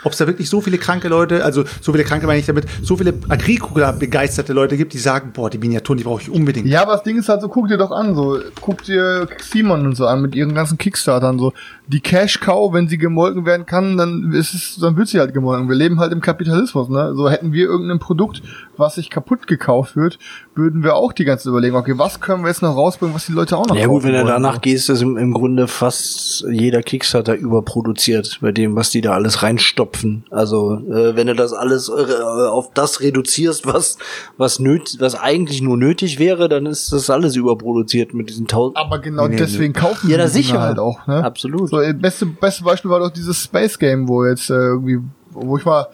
Ob 0.04 0.14
es 0.14 0.18
da 0.18 0.28
wirklich 0.28 0.50
so 0.50 0.62
viele 0.62 0.78
kranke 0.78 1.08
Leute, 1.08 1.44
also 1.44 1.64
so 1.82 1.92
viele 1.92 2.04
kranke 2.04 2.28
meine 2.28 2.40
ich 2.40 2.46
damit, 2.46 2.66
so 2.82 2.98
viele 2.98 3.14
Agricola-begeisterte 3.30 4.54
Leute 4.54 4.78
gibt, 4.78 4.94
die 4.94 4.98
sagen, 4.98 5.32
boah, 5.34 5.50
die 5.50 5.58
Miniaturen, 5.58 5.98
die 5.98 6.04
brauche 6.04 6.22
ich 6.22 6.30
unbedingt. 6.30 6.68
Ja, 6.68 6.82
aber 6.82 6.94
das 6.94 7.04
Ding 7.04 7.18
ist 7.18 7.30
halt 7.30 7.42
so, 7.42 7.50
guck 7.50 7.68
dir 7.68 7.78
doch 7.78 7.92
an, 7.92 8.16
so, 8.16 8.40
guck 8.62 8.84
dir 8.84 9.28
Simon 9.42 9.86
und 9.86 9.96
so 9.96 10.08
an 10.08 10.22
mit 10.22 10.36
ihren 10.36 10.54
ganzen 10.54 10.78
Kickstartern, 10.78 11.38
so. 11.40 11.54
Die 11.88 12.00
Cash 12.00 12.40
Cow, 12.40 12.74
wenn 12.74 12.88
sie 12.88 12.98
gemolken 12.98 13.46
werden 13.46 13.66
kann, 13.66 13.98
dann 13.98 14.32
ist 14.34 14.54
es, 14.54 14.78
dann 14.80 14.96
wird 14.96 15.10
sie 15.10 15.20
halt 15.20 15.34
gemolken. 15.34 15.68
Wir 15.68 15.76
leben 15.76 16.00
halt 16.00 16.14
im 16.14 16.22
Kapitalismus, 16.22 16.90
ne? 16.90 17.14
So 17.16 17.30
hätten 17.30 17.52
wir 17.52 17.66
irgendein 17.66 18.00
Produkt, 18.00 18.42
was 18.78 18.96
sich 18.96 19.10
kaputt 19.10 19.46
gekauft 19.46 19.96
wird, 19.96 20.18
würden 20.54 20.84
wir 20.84 20.96
auch 20.96 21.14
die 21.14 21.24
ganze 21.24 21.50
überlegen, 21.50 21.76
okay, 21.76 21.94
was 21.98 22.20
können 22.20 22.44
wir 22.44 22.50
jetzt 22.50 22.62
noch 22.62 22.76
rausbringen, 22.76 23.16
was 23.16 23.26
die 23.26 23.32
Leute 23.32 23.56
auch 23.58 23.68
noch 23.68 23.76
Ja 23.76 23.88
gut, 23.88 24.04
wenn 24.04 24.14
du 24.14 24.26
danach 24.26 24.56
so. 24.56 24.60
gehst, 24.62 24.90
ist 24.90 25.02
im, 25.02 25.18
im 25.18 25.34
Grunde 25.34 25.68
fast 25.68 26.46
jeder 26.52 26.82
Kickstarter 26.84 27.36
überproduziert 27.36 28.40
bei 28.42 28.52
dem, 28.52 28.76
was 28.76 28.90
die 28.90 29.02
da 29.02 29.14
alles 29.14 29.44
reinstopfen. 29.44 30.26
Also 30.30 30.74
äh, 30.92 31.16
wenn 31.16 31.28
du 31.28 31.36
das 31.36 31.54
alles 31.54 31.90
äh, 31.90 32.22
auf 32.24 32.72
das 32.74 33.00
reduzierst, 33.02 33.66
was 33.66 33.98
was 34.38 34.60
nöt 34.60 34.98
was 35.00 35.16
eigentlich 35.16 35.62
nur 35.62 35.78
nötig 35.78 36.20
wäre, 36.20 36.50
dann 36.50 36.66
ist 36.66 36.92
das 36.92 37.10
alles 37.10 37.36
überproduziert 37.36 38.14
mit 38.14 38.30
diesen 38.30 38.48
tausend. 38.48 38.78
Aber 38.78 39.00
genau 39.00 39.24
Nee, 39.28 39.36
nee, 39.36 39.38
deswegen 39.38 39.74
kaufen 39.74 40.10
Ja, 40.10 40.18
die 40.18 40.28
sicher. 40.28 40.60
halt 40.62 40.80
auch, 40.80 41.08
ne? 41.08 41.24
Absolut. 41.24 41.70
So, 41.70 41.80
äh, 41.80 41.94
beste, 41.94 42.26
beste 42.26 42.64
Beispiel 42.64 42.92
war 42.92 43.00
doch 43.00 43.12
dieses 43.12 43.44
Space 43.44 43.80
Game, 43.80 44.08
wo 44.08 44.26
jetzt 44.26 44.50
äh, 44.50 44.54
irgendwie, 44.54 45.00
wo 45.32 45.58
ich 45.58 45.64
mal 45.66 45.88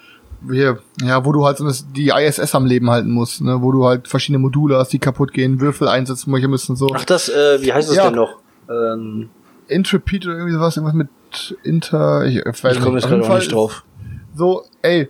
hier, 0.50 0.80
ja, 1.02 1.26
wo 1.26 1.32
du 1.32 1.46
halt 1.46 1.58
so 1.58 1.66
das, 1.66 1.86
die 1.92 2.10
ISS 2.10 2.56
am 2.56 2.66
Leben 2.66 2.90
halten 2.90 3.12
musst, 3.12 3.42
ne, 3.42 3.62
wo 3.62 3.72
du 3.72 3.86
halt 3.86 4.08
verschiedene 4.08 4.40
Module 4.40 4.78
hast, 4.78 4.94
die 4.94 5.00
kaputt 5.00 5.34
gehen, 5.34 5.60
Würfel 5.60 5.88
einsetzen, 5.88 6.32
müssen 6.32 6.76
so. 6.76 6.90
Ach 6.94 7.06
das, 7.06 7.30
äh, 7.30 7.62
wie 7.62 7.74
heißt 7.74 7.90
das 7.90 7.96
Ja. 7.98 8.04
denn 8.06 8.16
noch? 8.16 8.40
Ähm, 8.70 9.30
Intrepid 9.68 10.26
oder 10.26 10.36
irgendwie 10.36 10.54
sowas, 10.54 10.78
irgendwas 10.78 10.96
mit 10.96 11.58
Inter, 11.64 12.26
ich, 12.26 12.38
ich 12.38 12.46
ich 12.46 12.80
komme 12.80 12.98
jetzt 12.98 13.08
gerade 13.08 13.22
auch 13.24 13.28
Fall 13.28 13.40
nicht 13.40 13.52
drauf. 13.52 13.84
So, 14.36 14.64
ey, 14.82 15.10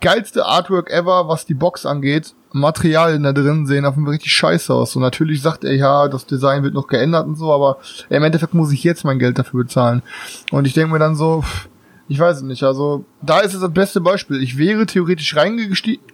geilste 0.00 0.44
Artwork 0.46 0.90
ever, 0.90 1.28
was 1.28 1.46
die 1.46 1.54
Box 1.54 1.86
angeht. 1.86 2.34
Materialien 2.52 3.22
da 3.22 3.32
drin 3.32 3.66
sehen 3.66 3.84
auf 3.86 3.94
jeden 3.94 4.04
Fall 4.04 4.12
richtig 4.12 4.32
scheiße 4.32 4.72
aus. 4.74 4.94
Und 4.96 5.02
natürlich 5.02 5.40
sagt 5.40 5.64
er, 5.64 5.74
ja, 5.74 6.08
das 6.08 6.26
Design 6.26 6.62
wird 6.62 6.74
noch 6.74 6.86
geändert 6.86 7.26
und 7.26 7.36
so, 7.36 7.52
aber 7.52 7.78
im 8.10 8.22
Endeffekt 8.22 8.54
muss 8.54 8.72
ich 8.72 8.84
jetzt 8.84 9.04
mein 9.04 9.18
Geld 9.18 9.38
dafür 9.38 9.62
bezahlen. 9.64 10.02
Und 10.50 10.66
ich 10.66 10.74
denke 10.74 10.92
mir 10.92 10.98
dann 10.98 11.14
so, 11.16 11.42
pff, 11.42 11.68
ich 12.12 12.18
weiß 12.18 12.36
es 12.38 12.42
nicht. 12.42 12.62
Also, 12.62 13.06
da 13.22 13.40
ist 13.40 13.54
es 13.54 13.60
das 13.60 13.72
beste 13.72 14.02
Beispiel. 14.02 14.42
Ich 14.42 14.58
wäre 14.58 14.84
theoretisch 14.84 15.34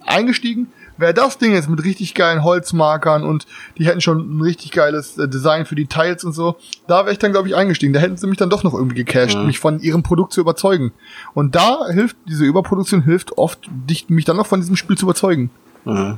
eingestiegen, 0.05 0.67
wäre 0.97 1.13
das 1.13 1.37
Ding 1.37 1.51
jetzt 1.53 1.69
mit 1.69 1.83
richtig 1.83 2.13
geilen 2.13 2.41
Holzmarkern 2.43 3.23
und 3.23 3.45
die 3.77 3.85
hätten 3.85 3.99
schon 3.99 4.37
ein 4.37 4.41
richtig 4.41 4.71
geiles 4.71 5.17
äh, 5.17 5.27
Design 5.27 5.65
für 5.65 5.75
die 5.75 5.87
Teils 5.87 6.23
und 6.23 6.31
so, 6.31 6.55
da 6.87 7.01
wäre 7.03 7.11
ich 7.11 7.19
dann, 7.19 7.33
glaube 7.33 7.49
ich, 7.49 7.55
eingestiegen. 7.55 7.91
Da 7.91 7.99
hätten 7.99 8.15
sie 8.15 8.27
mich 8.27 8.37
dann 8.37 8.49
doch 8.49 8.63
noch 8.63 8.73
irgendwie 8.73 9.03
gecasht, 9.03 9.37
mich 9.39 9.59
von 9.59 9.81
ihrem 9.81 10.01
Produkt 10.01 10.31
zu 10.31 10.39
überzeugen. 10.39 10.93
Und 11.33 11.55
da 11.55 11.85
hilft, 11.89 12.15
diese 12.27 12.45
Überproduktion 12.45 13.01
hilft 13.03 13.37
oft, 13.37 13.59
dich, 13.69 14.09
mich 14.09 14.23
dann 14.23 14.37
noch 14.37 14.47
von 14.47 14.61
diesem 14.61 14.77
Spiel 14.77 14.97
zu 14.97 15.05
überzeugen. 15.05 15.49
Mhm. 15.83 16.17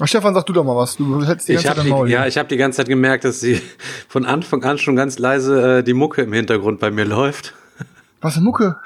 Ach, 0.00 0.06
Stefan, 0.08 0.34
sag 0.34 0.46
du 0.46 0.52
doch 0.52 0.64
mal 0.64 0.76
was. 0.76 0.96
Du 0.96 1.24
hältst 1.24 1.48
die 1.48 1.52
Ich 1.52 1.64
ganze 1.64 1.70
habe 1.70 1.80
Zeit 1.82 1.88
Maul. 1.90 2.06
die, 2.06 2.12
ja, 2.12 2.26
ich 2.26 2.36
hab 2.38 2.48
die 2.48 2.56
ganze 2.56 2.76
Zeit 2.78 2.88
gemerkt, 2.88 3.24
dass 3.24 3.40
sie 3.40 3.60
von 4.08 4.24
Anfang 4.24 4.62
an 4.64 4.78
schon 4.78 4.94
ganz 4.96 5.18
leise 5.18 5.78
äh, 5.78 5.82
die 5.82 5.94
Mucke 5.94 6.22
im 6.22 6.32
Hintergrund 6.32 6.78
bei 6.80 6.90
mir 6.92 7.04
läuft. 7.04 7.54
Was 8.24 8.34
für 8.34 8.40
Mucke? 8.40 8.76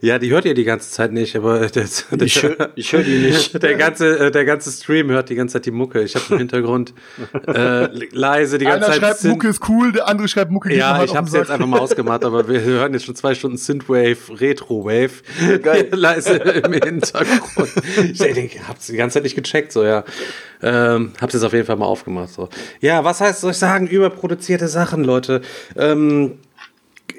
Ja, 0.00 0.18
die 0.18 0.30
hört 0.30 0.44
ihr 0.44 0.54
die 0.54 0.64
ganze 0.64 0.90
Zeit 0.90 1.12
nicht, 1.12 1.36
aber 1.36 1.60
das, 1.68 2.04
das, 2.10 2.20
Ich 2.20 2.42
hör- 2.42 2.70
ich 2.74 2.92
hör 2.92 3.02
die 3.02 3.18
nicht. 3.18 3.62
Der 3.62 3.74
ganze, 3.76 4.18
äh, 4.18 4.30
der 4.30 4.44
ganze 4.44 4.70
Stream 4.72 5.08
hört 5.10 5.28
die 5.30 5.34
ganze 5.36 5.54
Zeit 5.54 5.66
die 5.66 5.70
Mucke. 5.70 6.02
Ich 6.02 6.14
habe 6.16 6.24
im 6.30 6.38
Hintergrund 6.38 6.92
äh, 7.46 7.86
leise 8.10 8.58
die 8.58 8.64
ganze 8.64 8.86
Einer 8.86 8.94
Zeit. 8.94 8.96
schreibt 9.02 9.20
Synth- 9.20 9.28
Mucke 9.30 9.48
ist 9.48 9.68
cool, 9.68 9.92
der 9.92 10.08
andere 10.08 10.26
schreibt 10.28 10.50
Mucke 10.50 10.74
Ja, 10.74 10.94
halt 10.96 11.08
ich 11.10 11.16
habe 11.16 11.26
es 11.28 11.32
jetzt 11.32 11.50
einfach 11.50 11.66
mal 11.66 11.78
ausgemacht, 11.78 12.24
aber 12.24 12.48
wir 12.48 12.60
hören 12.60 12.92
jetzt 12.92 13.06
schon 13.06 13.14
zwei 13.14 13.34
Stunden 13.34 13.56
Synthwave, 13.56 14.16
Retrowave. 14.40 15.10
Geil. 15.62 15.88
leise 15.92 16.34
im 16.34 16.72
Hintergrund. 16.72 17.70
Ich 18.12 18.18
denke, 18.18 18.66
hab's 18.66 18.86
die 18.88 18.96
ganze 18.96 19.14
Zeit 19.14 19.22
nicht 19.22 19.36
gecheckt, 19.36 19.70
so 19.72 19.84
ja. 19.84 20.02
Ähm, 20.60 21.12
hab's 21.20 21.34
jetzt 21.34 21.44
auf 21.44 21.52
jeden 21.52 21.66
Fall 21.66 21.76
mal 21.76 21.86
aufgemacht. 21.86 22.30
So. 22.30 22.48
Ja, 22.80 23.04
was 23.04 23.20
heißt, 23.20 23.40
soll 23.42 23.52
ich 23.52 23.58
sagen, 23.58 23.86
überproduzierte 23.86 24.66
Sachen, 24.66 25.04
Leute? 25.04 25.40
Ähm, 25.76 26.38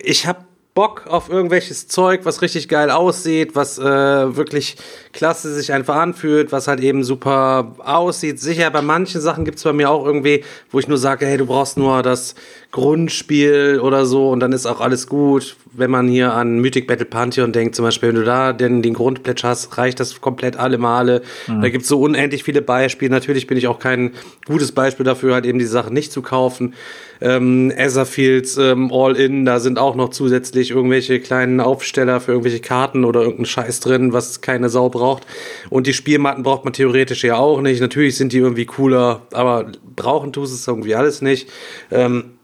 ich 0.03 0.27
habe 0.27 0.39
Bock 0.79 1.07
auf 1.07 1.27
irgendwelches 1.27 1.89
Zeug, 1.89 2.21
was 2.23 2.41
richtig 2.41 2.69
geil 2.69 2.89
aussieht, 2.89 3.53
was 3.53 3.77
äh, 3.77 3.83
wirklich 3.83 4.77
klasse 5.11 5.53
sich 5.53 5.73
einfach 5.73 5.97
anfühlt, 5.97 6.53
was 6.53 6.69
halt 6.69 6.79
eben 6.79 7.03
super 7.03 7.75
aussieht. 7.79 8.39
Sicher, 8.39 8.71
bei 8.71 8.81
manchen 8.81 9.19
Sachen 9.19 9.43
gibt's 9.43 9.63
bei 9.63 9.73
mir 9.73 9.89
auch 9.89 10.05
irgendwie, 10.05 10.45
wo 10.71 10.79
ich 10.79 10.87
nur 10.87 10.97
sage, 10.97 11.25
hey, 11.25 11.37
du 11.37 11.47
brauchst 11.47 11.75
nur 11.77 12.01
das 12.01 12.33
Grundspiel 12.71 13.79
oder 13.81 14.05
so 14.05 14.29
und 14.29 14.41
dann 14.41 14.51
ist 14.51 14.67
auch 14.67 14.79
alles 14.79 15.07
gut. 15.07 15.55
Wenn 15.71 15.89
man 15.89 16.07
hier 16.07 16.33
an 16.33 16.59
Mythic 16.59 16.85
Battle 16.85 17.05
Pantheon 17.05 17.51
denkt, 17.51 17.73
zum 17.73 17.83
Beispiel, 17.83 18.09
wenn 18.09 18.15
du 18.15 18.23
da 18.23 18.53
den, 18.53 18.83
den 18.83 18.93
Grundplätsch 18.93 19.43
hast, 19.43 19.75
reicht 19.77 19.99
das 19.99 20.21
komplett 20.21 20.57
alle 20.57 20.77
Male. 20.77 21.23
Da 21.47 21.69
gibt's 21.69 21.87
so 21.87 21.99
unendlich 21.99 22.43
viele 22.43 22.61
Beispiele. 22.61 23.11
Natürlich 23.11 23.47
bin 23.47 23.57
ich 23.57 23.67
auch 23.67 23.79
kein 23.79 24.11
gutes 24.45 24.71
Beispiel 24.71 25.03
dafür, 25.03 25.33
halt 25.33 25.45
eben 25.45 25.57
die 25.57 25.65
Sachen 25.65 25.93
nicht 25.93 26.11
zu 26.11 26.21
kaufen. 26.21 26.75
Ähm, 27.21 27.71
Etherfields 27.71 28.57
ähm, 28.57 28.91
All-In, 28.93 29.45
da 29.45 29.59
sind 29.59 29.79
auch 29.79 29.95
noch 29.95 30.09
zusätzlich 30.09 30.71
irgendwelche 30.71 31.19
kleinen 31.19 31.59
Aufsteller 31.59 32.21
für 32.21 32.31
irgendwelche 32.31 32.61
Karten 32.61 33.03
oder 33.03 33.21
irgendeinen 33.21 33.45
Scheiß 33.45 33.79
drin, 33.79 34.13
was 34.13 34.41
keine 34.41 34.69
Sau 34.69 34.89
braucht. 34.89 35.25
Und 35.69 35.87
die 35.87 35.93
Spielmatten 35.93 36.43
braucht 36.43 36.65
man 36.65 36.73
theoretisch 36.73 37.23
ja 37.23 37.35
auch 37.37 37.61
nicht. 37.61 37.81
Natürlich 37.81 38.15
sind 38.15 38.31
die 38.31 38.37
irgendwie 38.37 38.65
cooler, 38.65 39.23
aber 39.33 39.71
brauchen 39.95 40.33
tust 40.33 40.53
es 40.53 40.67
irgendwie 40.67 40.95
alles 40.95 41.21
nicht. 41.21 41.49
Ähm, 41.91 42.38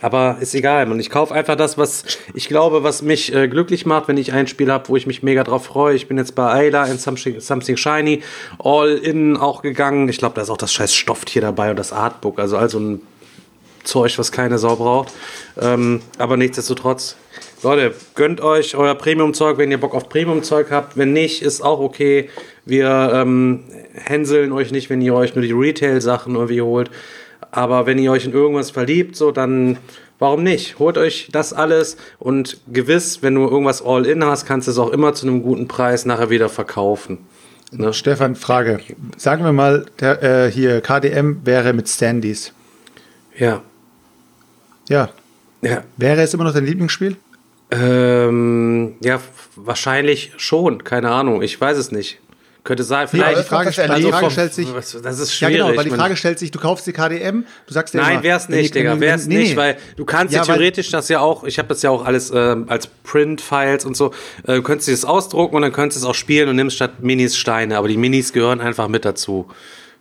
aber 0.00 0.36
ist 0.40 0.54
egal, 0.54 0.86
man. 0.86 1.00
Ich 1.00 1.10
kaufe 1.10 1.34
einfach 1.34 1.56
das, 1.56 1.76
was 1.76 2.04
ich 2.34 2.48
glaube, 2.48 2.82
was 2.84 3.02
mich 3.02 3.34
äh, 3.34 3.48
glücklich 3.48 3.86
macht, 3.86 4.08
wenn 4.08 4.16
ich 4.16 4.32
ein 4.32 4.46
Spiel 4.46 4.70
habe, 4.70 4.88
wo 4.88 4.96
ich 4.96 5.06
mich 5.06 5.22
mega 5.22 5.42
drauf 5.42 5.66
freue. 5.66 5.96
Ich 5.96 6.06
bin 6.06 6.18
jetzt 6.18 6.34
bei 6.34 6.48
Ayla 6.48 6.86
in 6.86 6.98
Something, 6.98 7.40
Something 7.40 7.76
Shiny 7.76 8.22
All 8.58 8.92
In 8.92 9.36
auch 9.36 9.62
gegangen. 9.62 10.08
Ich 10.08 10.18
glaube, 10.18 10.36
da 10.36 10.42
ist 10.42 10.50
auch 10.50 10.56
das 10.56 10.72
scheiß 10.72 10.94
Stofftier 10.94 11.42
dabei 11.42 11.70
und 11.70 11.78
das 11.78 11.92
Artbook. 11.92 12.38
Also 12.38 12.56
also 12.56 12.78
ein 12.78 13.02
Zeug, 13.82 14.18
was 14.18 14.32
keine 14.32 14.58
Sau 14.58 14.76
braucht. 14.76 15.12
Ähm, 15.60 16.00
aber 16.18 16.36
nichtsdestotrotz, 16.36 17.16
Leute, 17.62 17.94
gönnt 18.14 18.40
euch 18.40 18.76
euer 18.76 18.94
Premium-Zeug, 18.94 19.58
wenn 19.58 19.70
ihr 19.70 19.80
Bock 19.80 19.94
auf 19.94 20.08
Premium-Zeug 20.08 20.70
habt. 20.70 20.96
Wenn 20.96 21.12
nicht, 21.12 21.42
ist 21.42 21.62
auch 21.62 21.80
okay. 21.80 22.28
Wir 22.64 23.10
ähm, 23.14 23.64
hänseln 23.94 24.52
euch 24.52 24.72
nicht, 24.72 24.90
wenn 24.90 25.00
ihr 25.00 25.14
euch 25.14 25.34
nur 25.34 25.42
die 25.42 25.52
Retail-Sachen 25.52 26.34
irgendwie 26.34 26.60
holt. 26.60 26.90
Aber 27.56 27.86
wenn 27.86 27.98
ihr 27.98 28.12
euch 28.12 28.26
in 28.26 28.32
irgendwas 28.32 28.70
verliebt, 28.70 29.16
so 29.16 29.32
dann 29.32 29.78
warum 30.18 30.42
nicht? 30.42 30.78
Holt 30.78 30.98
euch 30.98 31.30
das 31.32 31.54
alles 31.54 31.96
und 32.18 32.60
gewiss, 32.70 33.22
wenn 33.22 33.34
du 33.34 33.48
irgendwas 33.48 33.82
All-In 33.82 34.22
hast, 34.24 34.44
kannst 34.44 34.68
du 34.68 34.72
es 34.72 34.78
auch 34.78 34.90
immer 34.90 35.14
zu 35.14 35.26
einem 35.26 35.42
guten 35.42 35.66
Preis 35.66 36.04
nachher 36.04 36.28
wieder 36.28 36.50
verkaufen. 36.50 37.18
Ne? 37.72 37.94
Stefan, 37.94 38.36
Frage. 38.36 38.80
Sagen 39.16 39.42
wir 39.42 39.52
mal, 39.52 39.86
der, 40.00 40.22
äh, 40.22 40.50
hier 40.50 40.82
KDM 40.82 41.40
wäre 41.44 41.72
mit 41.72 41.88
Standys. 41.88 42.52
Ja. 43.38 43.62
Ja. 44.90 45.08
Ja. 45.62 45.82
Wäre 45.96 46.20
es 46.20 46.34
immer 46.34 46.44
noch 46.44 46.52
dein 46.52 46.66
Lieblingsspiel? 46.66 47.16
Ähm, 47.70 48.96
ja, 49.00 49.18
wahrscheinlich 49.56 50.32
schon. 50.36 50.84
Keine 50.84 51.10
Ahnung. 51.10 51.40
Ich 51.40 51.58
weiß 51.58 51.78
es 51.78 51.90
nicht. 51.90 52.20
Könnte 52.66 52.82
sein. 52.82 53.08
Vielleicht. 53.08 53.38
die 53.38 53.42
Frage, 53.44 53.70
die 53.70 53.74
Frage 54.02 54.10
vom- 54.10 54.30
stellt 54.30 54.52
sich. 54.52 54.68
das 54.72 54.92
ist 54.94 55.40
Ja, 55.40 55.48
schwierig. 55.48 55.54
genau, 55.64 55.76
weil 55.76 55.84
die 55.84 55.90
Frage 55.90 56.16
stellt 56.16 56.38
sich, 56.38 56.50
du 56.50 56.58
kaufst 56.58 56.86
die 56.86 56.92
KDM, 56.92 57.44
du 57.66 57.72
sagst 57.72 57.94
dir 57.94 57.98
Nein, 57.98 58.14
immer, 58.14 58.22
wär's 58.24 58.48
nicht, 58.48 58.74
die- 58.74 58.78
Digga, 58.80 59.00
wär's 59.00 59.26
nee, 59.26 59.38
nicht, 59.38 59.50
nee. 59.52 59.56
weil 59.56 59.76
du 59.96 60.04
kannst 60.04 60.34
Ja, 60.34 60.40
ja, 60.40 60.44
theoretisch 60.44 60.90
das 60.90 61.08
ja 61.08 61.20
auch, 61.20 61.44
ich 61.44 61.58
habe 61.58 61.68
das 61.68 61.80
ja 61.82 61.90
auch 61.90 62.04
alles 62.04 62.30
ähm, 62.34 62.64
als 62.68 62.88
Print-Files 63.04 63.84
und 63.84 63.96
so, 63.96 64.12
äh, 64.46 64.56
du 64.56 64.62
könntest 64.62 64.88
dir 64.88 64.92
das 64.92 65.04
ausdrucken 65.04 65.56
und 65.56 65.62
dann 65.62 65.72
könntest 65.72 66.02
du 66.02 66.06
es 66.06 66.10
auch 66.10 66.14
spielen 66.16 66.48
und 66.48 66.56
nimmst 66.56 66.76
statt 66.76 67.02
Minis 67.02 67.36
Steine, 67.36 67.78
aber 67.78 67.88
die 67.88 67.96
Minis 67.96 68.32
gehören 68.32 68.60
einfach 68.60 68.88
mit 68.88 69.04
dazu. 69.04 69.46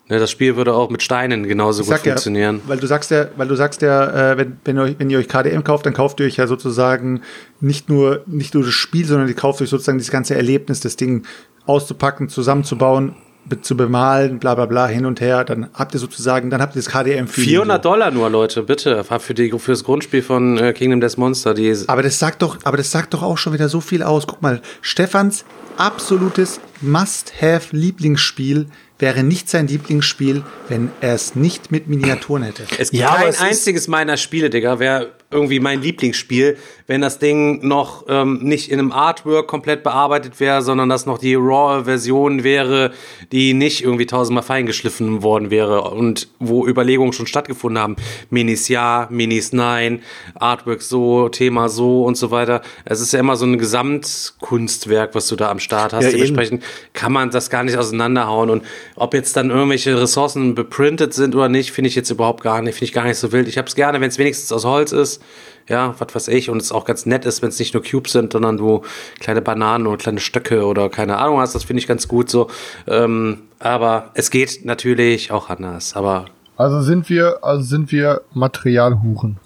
Ne, 0.07 0.19
das 0.19 0.29
Spiel 0.29 0.55
würde 0.55 0.73
auch 0.75 0.91
mit 0.91 1.01
Steinen 1.01 1.47
genauso 1.47 1.81
Ich 1.81 1.87
gut 1.87 1.97
sag 1.97 2.05
ja, 2.05 2.11
funktionieren. 2.13 2.61
weil 2.67 2.77
du 2.77 2.85
sagst 2.85 3.09
ja, 3.09 3.27
weil 3.37 3.47
du 3.47 3.55
sagst 3.55 3.81
ja, 3.81 4.33
äh, 4.33 4.37
wenn, 4.37 4.57
wenn, 4.63 4.75
ihr 4.77 4.81
euch, 4.83 4.95
wenn 4.99 5.09
ihr 5.09 5.17
euch 5.17 5.27
KDM 5.27 5.63
kauft, 5.63 5.85
dann 5.87 5.93
kauft 5.93 6.19
ihr 6.19 6.27
euch 6.27 6.37
ja 6.37 6.45
sozusagen 6.45 7.21
nicht 7.59 7.89
nur, 7.89 8.21
nicht 8.27 8.53
nur 8.53 8.63
das 8.63 8.73
Spiel, 8.73 9.05
sondern 9.05 9.27
ihr 9.27 9.33
kauft 9.35 9.61
euch 9.63 9.69
sozusagen 9.69 9.97
das 9.97 10.11
ganze 10.11 10.35
Erlebnis, 10.35 10.79
das 10.79 10.95
Ding 10.95 11.25
auszupacken, 11.65 12.29
zusammenzubauen, 12.29 13.15
zu 13.61 13.77
bemalen, 13.77 14.39
bla 14.39 14.55
bla 14.55 14.65
bla, 14.65 14.87
hin 14.87 15.05
und 15.05 15.21
her. 15.21 15.43
Dann 15.43 15.69
habt 15.73 15.93
ihr 15.93 15.99
sozusagen, 15.99 16.49
dann 16.49 16.61
habt 16.61 16.75
ihr 16.75 16.81
das 16.81 16.89
KDM 16.91 17.25
-Feeling 17.25 17.43
400 17.43 17.83
so. 17.83 17.89
Dollar 17.89 18.11
nur, 18.11 18.29
Leute, 18.29 18.63
bitte, 18.63 19.03
für, 19.03 19.33
die, 19.33 19.51
für 19.57 19.71
das 19.71 19.83
Grundspiel 19.83 20.23
von 20.23 20.57
äh, 20.57 20.73
Kingdom 20.73 20.99
Death 20.99 21.17
Monster. 21.17 21.53
Die, 21.53 21.75
Aber 21.87 22.01
das 22.01 22.17
sagt 22.19 22.41
doch, 22.41 22.57
aber 22.63 22.77
das 22.77 22.89
sagt 22.91 23.13
doch 23.13 23.21
auch 23.21 23.37
schon 23.37 23.53
wieder 23.53 23.69
so 23.69 23.81
viel 23.81 24.01
aus. 24.01 24.25
Guck 24.25 24.41
mal, 24.41 24.61
Stefans 24.81 25.45
absolutes 25.77 26.59
Must-Have-Lieblingsspiel 26.81 28.67
wäre 28.97 29.23
nicht 29.23 29.49
sein 29.49 29.67
Lieblingsspiel, 29.67 30.43
wenn 30.69 30.89
er 31.01 31.15
es 31.15 31.35
nicht 31.35 31.71
mit 31.71 31.87
Miniaturen 31.87 32.43
hätte. 32.43 32.63
Es 32.77 32.91
gibt 32.91 33.03
Ja, 33.03 33.15
kein 33.15 33.35
einziges 33.35 33.87
meiner 33.87 34.15
Spiele, 34.17 34.49
Digga, 34.49 34.79
wäre 34.79 35.11
irgendwie 35.31 35.59
mein 35.59 35.81
Lieblingsspiel, 35.81 36.57
wenn 36.87 37.01
das 37.01 37.17
Ding 37.17 37.67
noch 37.67 38.05
ähm, 38.07 38.39
nicht 38.43 38.69
in 38.69 38.79
einem 38.79 38.91
Artwork 38.91 39.47
komplett 39.47 39.81
bearbeitet 39.81 40.39
wäre, 40.39 40.61
sondern 40.61 40.87
das 40.87 41.07
noch 41.07 41.17
die 41.17 41.33
RAW-Version 41.33 42.43
wäre, 42.43 42.91
die 43.31 43.53
nicht 43.53 43.83
irgendwie 43.83 44.05
tausendmal 44.05 44.43
feingeschliffen 44.43 45.23
worden 45.23 45.49
wäre 45.49 45.81
und 45.81 46.27
wo 46.39 46.67
Überlegungen 46.67 47.11
schon 47.13 47.25
stattgefunden 47.25 47.81
haben. 47.81 47.95
Minis 48.29 48.67
ja, 48.67 49.07
Minis 49.09 49.51
nein, 49.51 50.01
Artwork 50.35 50.83
so, 50.83 51.29
Thema 51.29 51.69
so 51.69 52.03
und 52.03 52.17
so 52.17 52.29
weiter. 52.29 52.61
Es 52.85 53.01
ist 53.01 53.13
ja 53.13 53.19
immer 53.19 53.35
so 53.35 53.45
ein 53.45 53.57
Gesamtkunstwerk, 53.57 55.15
was 55.15 55.27
du 55.27 55.35
da 55.35 55.49
am 55.49 55.59
Start 55.59 55.93
hast. 55.93 56.03
Ja, 56.03 56.09
eben. 56.09 56.19
Dementsprechend 56.19 56.63
kann 56.93 57.11
man 57.11 57.31
das 57.31 57.49
gar 57.49 57.63
nicht 57.63 57.77
auseinanderhauen 57.77 58.51
und 58.51 58.63
ob 58.95 59.15
jetzt 59.15 59.35
dann 59.35 59.49
irgendwelche 59.49 59.99
Ressourcen 59.99 60.53
beprintet 60.53 61.15
sind 61.15 61.33
oder 61.33 61.49
nicht, 61.49 61.71
finde 61.71 61.87
ich 61.87 61.95
jetzt 61.95 62.11
überhaupt 62.11 62.43
gar 62.43 62.61
nicht, 62.61 62.75
finde 62.75 62.85
ich 62.85 62.93
gar 62.93 63.05
nicht 63.05 63.17
so 63.17 63.31
wild. 63.31 63.47
Ich 63.47 63.57
habe 63.57 63.67
es 63.67 63.73
gerne, 63.73 64.01
wenn 64.01 64.09
es 64.09 64.19
wenigstens 64.19 64.51
aus 64.51 64.65
Holz 64.65 64.91
ist, 64.91 65.21
ja, 65.67 65.95
was 65.97 66.13
weiß 66.13 66.27
ich, 66.27 66.49
und 66.49 66.61
es 66.61 66.71
auch 66.71 66.85
ganz 66.85 67.05
nett 67.05 67.25
ist, 67.25 67.41
wenn 67.41 67.49
es 67.49 67.59
nicht 67.59 67.73
nur 67.73 67.83
Cubes 67.83 68.11
sind, 68.11 68.33
sondern 68.33 68.57
du 68.57 68.81
kleine 69.19 69.41
Bananen 69.41 69.87
oder 69.87 69.97
kleine 69.97 70.19
Stöcke 70.19 70.65
oder 70.65 70.89
keine 70.89 71.17
Ahnung 71.17 71.39
hast, 71.39 71.55
das 71.55 71.63
finde 71.63 71.79
ich 71.81 71.87
ganz 71.87 72.07
gut 72.07 72.29
so. 72.29 72.49
Ähm, 72.87 73.43
aber 73.59 74.11
es 74.13 74.29
geht 74.29 74.65
natürlich 74.65 75.31
auch 75.31 75.49
anders, 75.49 75.95
aber 75.95 76.25
Also 76.57 76.81
sind 76.81 77.09
wir, 77.09 77.43
also 77.43 77.63
sind 77.63 77.91
wir 77.91 78.21
Materialhuren. 78.33 79.37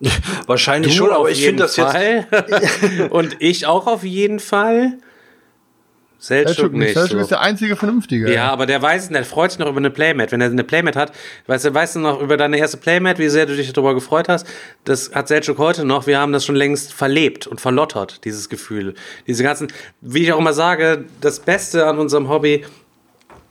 Wahrscheinlich 0.46 0.92
du 0.92 0.98
schon, 0.98 1.10
aber 1.10 1.20
auf 1.20 1.30
ich 1.30 1.40
jeden 1.40 1.58
finde 1.58 1.62
das 1.64 1.76
jetzt. 1.76 1.92
Fall. 1.92 3.08
und 3.10 3.36
ich 3.40 3.66
auch 3.66 3.86
auf 3.86 4.04
jeden 4.04 4.38
Fall. 4.40 4.98
Seltschuk 6.20 6.56
Selchuk 6.56 6.72
nicht. 6.72 6.80
nicht. 6.80 6.94
Selchuk 6.94 7.12
so. 7.12 7.18
ist 7.18 7.30
der 7.30 7.40
einzige 7.40 7.76
Vernünftige. 7.76 8.32
Ja, 8.32 8.50
aber 8.50 8.66
der 8.66 8.82
weiß, 8.82 9.08
der 9.10 9.24
freut 9.24 9.52
sich 9.52 9.60
noch 9.60 9.68
über 9.68 9.78
eine 9.78 9.90
Playmat. 9.90 10.32
Wenn 10.32 10.40
er 10.40 10.50
eine 10.50 10.64
Playmat 10.64 10.96
hat, 10.96 11.12
weißt 11.46 11.66
du, 11.66 11.74
weißt 11.74 11.96
du 11.96 12.00
noch 12.00 12.20
über 12.20 12.36
deine 12.36 12.58
erste 12.58 12.76
Playmat, 12.76 13.18
wie 13.18 13.28
sehr 13.28 13.46
du 13.46 13.54
dich 13.54 13.72
darüber 13.72 13.94
gefreut 13.94 14.28
hast? 14.28 14.46
Das 14.84 15.12
hat 15.14 15.28
Selchuk 15.28 15.58
heute 15.58 15.84
noch. 15.84 16.08
Wir 16.08 16.18
haben 16.18 16.32
das 16.32 16.44
schon 16.44 16.56
längst 16.56 16.92
verlebt 16.92 17.46
und 17.46 17.60
verlottert, 17.60 18.24
dieses 18.24 18.48
Gefühl. 18.48 18.94
Diese 19.28 19.44
ganzen, 19.44 19.68
wie 20.00 20.24
ich 20.24 20.32
auch 20.32 20.38
immer 20.38 20.52
sage, 20.52 21.04
das 21.20 21.38
Beste 21.38 21.86
an 21.86 21.98
unserem 21.98 22.28
Hobby 22.28 22.64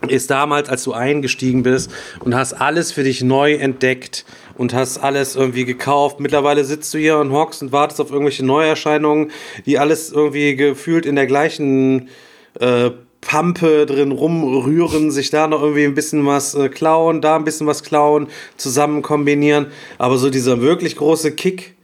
ist 0.08 0.30
damals, 0.30 0.70
als 0.70 0.84
du 0.84 0.94
eingestiegen 0.94 1.64
bist 1.64 1.92
und 2.20 2.36
hast 2.36 2.54
alles 2.54 2.92
für 2.92 3.04
dich 3.04 3.24
neu 3.24 3.54
entdeckt 3.54 4.26
und 4.56 4.74
hast 4.74 5.00
alles 5.00 5.36
irgendwie 5.36 5.66
gekauft. 5.66 6.20
Mittlerweile 6.20 6.64
sitzt 6.66 6.94
du 6.94 6.98
hier 6.98 7.18
und 7.18 7.32
hockst 7.32 7.62
und 7.62 7.72
wartest 7.72 8.02
auf 8.02 8.12
irgendwelche 8.12 8.46
Neuerscheinungen, 8.46 9.32
die 9.66 9.80
alles 9.80 10.12
irgendwie 10.12 10.56
gefühlt 10.56 11.06
in 11.06 11.16
der 11.16 11.26
gleichen 11.28 12.10
äh, 12.60 12.92
Pampe 13.22 13.86
drin 13.86 14.12
rumrühren, 14.12 15.12
sich 15.12 15.30
da 15.30 15.48
noch 15.48 15.62
irgendwie 15.62 15.86
ein 15.86 15.96
bisschen 15.96 16.26
was 16.26 16.56
äh, 16.56 16.70
klauen, 16.70 17.22
da 17.22 17.36
ein 17.36 17.44
bisschen 17.44 17.68
was 17.68 17.84
klauen, 17.84 18.28
zusammen 18.56 19.02
kombinieren. 19.02 19.68
Aber 19.98 20.18
so 20.18 20.30
dieser 20.30 20.62
wirklich 20.62 20.96
große 20.96 21.32
Kick, 21.32 21.76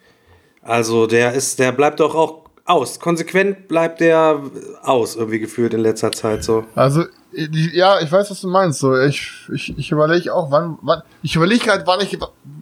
also 0.62 1.08
der 1.08 1.34
ist, 1.34 1.60
der 1.60 1.72
bleibt 1.72 2.00
doch 2.00 2.16
auch 2.16 2.44
aus. 2.66 3.00
Konsequent 3.00 3.68
bleibt 3.68 4.00
der 4.00 4.42
aus, 4.84 5.16
irgendwie 5.16 5.40
gefühlt 5.40 5.74
in 5.74 5.82
letzter 5.82 6.12
Zeit 6.12 6.44
so. 6.44 6.64
Also, 6.76 7.04
ja, 7.34 8.00
ich 8.00 8.12
weiß, 8.12 8.32
was 8.32 8.42
du 8.42 8.48
meinst. 8.48 8.80
So, 8.80 8.98
ich, 8.98 9.32
ich, 9.54 9.78
ich 9.78 9.92
überlege 9.92 10.34
auch, 10.34 10.52
wann, 10.52 10.78
wann, 10.82 11.02
ich 11.22 11.36
überlege 11.36 11.66
gerade, 11.66 11.86
wann 11.86 12.00
ich, 12.02 12.18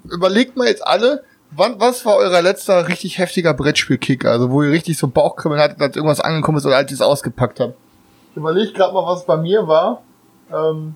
überlegt 0.09 0.57
mal 0.57 0.67
jetzt 0.67 0.85
alle, 0.85 1.23
wann, 1.51 1.79
was 1.79 2.05
war 2.05 2.15
euer 2.15 2.41
letzter 2.41 2.88
richtig 2.88 3.17
heftiger 3.19 3.53
Brettspiel-Kick? 3.53 4.25
Also, 4.25 4.49
wo 4.49 4.63
ihr 4.63 4.71
richtig 4.71 4.97
so 4.97 5.07
Bauchkribbeln 5.07 5.61
hattet, 5.61 5.81
als 5.81 5.95
irgendwas 5.95 6.21
angekommen 6.21 6.57
ist 6.57 6.65
oder 6.65 6.77
als 6.77 6.89
ihr 6.89 6.95
es 6.95 7.01
ausgepackt 7.01 7.59
habt. 7.59 7.75
Ich 8.31 8.37
überlege 8.37 8.71
gerade 8.71 8.93
mal, 8.93 9.05
was 9.05 9.25
bei 9.25 9.37
mir 9.37 9.67
war, 9.67 10.01
ähm, 10.51 10.95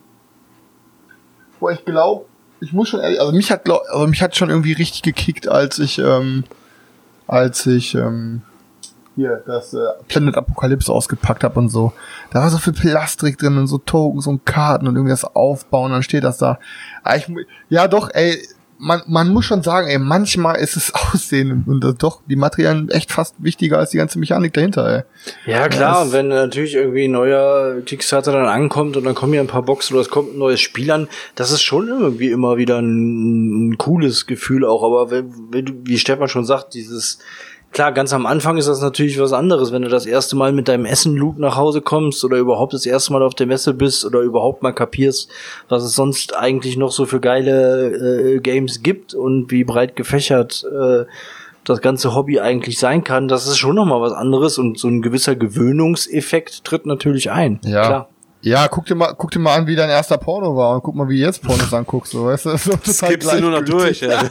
wo 1.60 1.70
ich 1.70 1.84
glaube, 1.86 2.26
ich 2.62 2.74
muss 2.74 2.90
schon 2.90 3.02
ehrlich, 3.02 3.20
also 3.20 3.34
mich 3.34 3.52
hat, 3.52 3.70
also 3.70 4.08
mich 4.08 4.22
hat 4.22 4.36
schon 4.36 4.50
irgendwie 4.50 4.74
richtig 4.74 5.04
gekickt, 5.04 5.48
als 5.48 5.80
ich, 5.80 6.00
ähm, 6.00 6.46
als 7.28 7.66
ich, 7.66 7.94
ähm, 7.96 8.42
hier 9.16 9.44
das 9.46 9.74
äh, 9.74 9.80
Planet 10.08 10.36
Apocalypse 10.36 10.92
ausgepackt 10.92 11.44
habe 11.44 11.60
und 11.60 11.70
so. 11.70 11.94
Da 12.32 12.42
war 12.42 12.50
so 12.50 12.58
viel 12.58 12.74
Plastik 12.74 13.38
drin 13.38 13.58
und 13.58 13.68
so 13.68 13.78
Tokens 13.78 14.28
und 14.28 14.46
Karten 14.46 14.88
und 14.88 14.96
irgendwie 14.96 15.12
das 15.12 15.24
aufbauen, 15.24 15.92
dann 15.92 16.04
steht 16.04 16.24
das 16.24 16.38
da. 16.38 16.60
Ah, 17.04 17.16
ich, 17.16 17.28
ja 17.70 17.88
doch, 17.88 18.10
ey, 18.14 18.46
man, 18.78 19.02
man 19.08 19.30
muss 19.30 19.46
schon 19.46 19.64
sagen, 19.64 19.88
ey, 19.88 19.98
manchmal 19.98 20.58
ist 20.58 20.76
es 20.76 20.94
Aussehen 21.14 21.64
und 21.68 21.84
das 21.84 21.96
doch 21.96 22.22
die 22.28 22.36
Materialien 22.36 22.90
echt 22.90 23.12
fast 23.12 23.36
wichtiger 23.40 23.78
als 23.78 23.92
die 23.92 23.98
ganze 23.98 24.20
Mechanik 24.20 24.54
dahinter, 24.54 25.06
ey. 25.46 25.52
Ja, 25.52 25.68
klar, 25.70 26.04
und 26.04 26.14
wenn 26.14 26.28
natürlich 26.28 26.76
irgendwie 26.76 27.08
ein 27.08 27.12
neuer 27.12 27.82
Kickstarter 27.86 28.32
dann 28.32 28.46
ankommt 28.46 28.98
und 28.98 29.04
dann 29.04 29.16
kommen 29.16 29.34
hier 29.34 29.42
ein 29.42 29.48
paar 29.48 29.64
Boxen 29.64 29.94
oder 29.94 30.02
es 30.02 30.10
kommt 30.10 30.34
ein 30.34 30.40
neues 30.40 30.60
Spiel 30.60 30.92
an, 30.92 31.08
das 31.36 31.52
ist 31.52 31.62
schon 31.62 31.88
irgendwie 31.88 32.30
immer 32.30 32.58
wieder 32.58 32.80
ein, 32.80 33.70
ein 33.70 33.78
cooles 33.78 34.26
Gefühl 34.26 34.66
auch, 34.66 34.84
aber 34.84 35.12
wenn, 35.12 35.34
wenn, 35.52 35.88
wie 35.88 35.98
Stefan 35.98 36.28
schon 36.28 36.46
sagt, 36.46 36.74
dieses 36.74 37.20
Klar, 37.76 37.92
ganz 37.92 38.14
am 38.14 38.26
Anfang 38.26 38.56
ist 38.56 38.70
das 38.70 38.82
natürlich 38.82 39.20
was 39.20 39.34
anderes, 39.34 39.74
wenn 39.74 39.82
du 39.82 39.90
das 39.90 40.06
erste 40.06 40.38
Mal 40.38 40.54
mit 40.54 40.70
deinem 40.70 40.86
Essen-Loot 40.86 41.40
nach 41.40 41.58
Hause 41.58 41.82
kommst 41.82 42.24
oder 42.24 42.38
überhaupt 42.38 42.72
das 42.72 42.86
erste 42.86 43.12
Mal 43.12 43.22
auf 43.22 43.36
der 43.36 43.48
Messe 43.48 43.74
bist 43.74 44.06
oder 44.06 44.22
überhaupt 44.22 44.64
mal 44.64 44.72
kapierst, 44.72 45.30
was 45.68 45.84
es 45.84 45.94
sonst 45.94 46.38
eigentlich 46.38 46.78
noch 46.78 46.94
so 46.94 47.06
für 47.06 47.20
geile 47.20 48.36
äh, 48.36 48.40
Games 48.40 48.82
gibt 48.82 49.14
und 49.14 49.52
wie 49.52 49.66
breit 49.66 49.98
gefächert 49.98 50.64
äh, 50.72 51.04
das 51.66 51.82
ganze 51.82 52.16
Hobby 52.16 52.40
eigentlich 52.40 52.80
sein 52.80 53.04
kann. 53.04 53.28
Das 53.28 53.46
ist 53.46 53.58
schon 53.58 53.76
noch 53.76 53.86
mal 53.86 54.00
was 54.00 54.14
anderes 54.14 54.58
und 54.58 54.80
so 54.80 54.88
ein 54.88 55.02
gewisser 55.02 55.36
Gewöhnungseffekt 55.36 56.64
tritt 56.64 56.86
natürlich 56.86 57.30
ein. 57.30 57.60
Ja. 57.66 57.86
Klar. 57.86 58.10
Ja, 58.46 58.68
guck 58.68 58.86
dir 58.86 58.94
mal, 58.94 59.16
guck 59.18 59.32
dir 59.32 59.40
mal 59.40 59.56
an, 59.56 59.66
wie 59.66 59.76
dein 59.76 59.90
erster 59.90 60.20
Porno 60.20 60.56
war 60.56 60.76
und 60.76 60.84
guck 60.84 60.94
mal, 60.94 61.10
wie 61.10 61.18
du 61.18 61.26
jetzt 61.26 61.42
Pornos 61.42 61.74
anguckst, 61.74 62.12
so, 62.12 62.28
weißt 62.28 62.46
du? 62.46 62.58
So 62.58 62.74
Skippst 62.94 63.34
du 63.34 63.42
nur 63.42 63.50
noch 63.50 63.66
durch, 63.66 64.02
ja. 64.02 64.20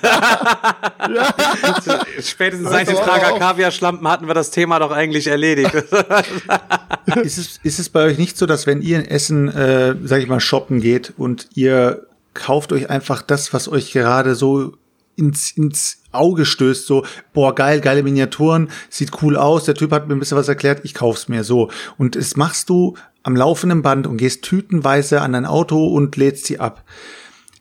Spätestens 2.22 2.70
seit 2.70 2.86
dem 2.86 2.94
Prager. 2.94 3.36
Kaviar-Schlampen 3.36 4.06
hatten 4.06 4.28
wir 4.28 4.34
das 4.34 4.52
Thema 4.52 4.78
doch 4.78 4.92
eigentlich 4.92 5.26
erledigt. 5.26 5.74
ist, 7.24 7.38
es, 7.38 7.58
ist 7.64 7.80
es 7.80 7.88
bei 7.88 8.04
euch 8.04 8.16
nicht 8.16 8.38
so, 8.38 8.46
dass 8.46 8.68
wenn 8.68 8.82
ihr 8.82 9.00
in 9.00 9.04
Essen, 9.04 9.48
äh, 9.48 9.96
sag 10.04 10.20
ich 10.20 10.28
mal, 10.28 10.38
shoppen 10.38 10.80
geht 10.80 11.12
und 11.16 11.48
ihr 11.56 12.06
kauft 12.34 12.72
euch 12.72 12.90
einfach 12.90 13.20
das, 13.20 13.52
was 13.52 13.66
euch 13.66 13.90
gerade 13.90 14.36
so 14.36 14.74
ins, 15.16 15.50
ins 15.50 16.04
Auge 16.12 16.44
stößt, 16.44 16.86
so, 16.86 17.04
boah, 17.32 17.52
geil, 17.52 17.80
geile 17.80 18.04
Miniaturen, 18.04 18.70
sieht 18.90 19.10
cool 19.22 19.36
aus, 19.36 19.64
der 19.64 19.74
Typ 19.74 19.90
hat 19.90 20.06
mir 20.06 20.14
ein 20.14 20.20
bisschen 20.20 20.38
was 20.38 20.46
erklärt, 20.46 20.84
ich 20.84 20.94
kauf's 20.94 21.26
mir 21.26 21.42
so. 21.42 21.68
Und 21.98 22.14
das 22.14 22.36
machst 22.36 22.68
du 22.68 22.94
am 23.24 23.34
laufenden 23.34 23.82
Band 23.82 24.06
und 24.06 24.18
gehst 24.18 24.42
tütenweise 24.42 25.20
an 25.20 25.32
dein 25.32 25.46
Auto 25.46 25.88
und 25.88 26.16
lädst 26.16 26.46
sie 26.46 26.60
ab. 26.60 26.84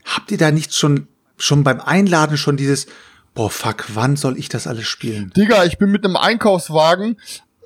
Habt 0.05 0.31
ihr 0.31 0.37
da 0.37 0.51
nicht 0.51 0.75
schon, 0.75 1.07
schon 1.37 1.63
beim 1.63 1.79
Einladen 1.79 2.37
schon 2.37 2.57
dieses, 2.57 2.85
boah, 3.33 3.49
fuck, 3.49 3.85
wann 3.95 4.15
soll 4.15 4.37
ich 4.37 4.49
das 4.49 4.67
alles 4.67 4.85
spielen? 4.85 5.31
Digga, 5.35 5.63
ich 5.63 5.77
bin 5.77 5.91
mit 5.91 6.05
einem 6.05 6.17
Einkaufswagen 6.17 7.17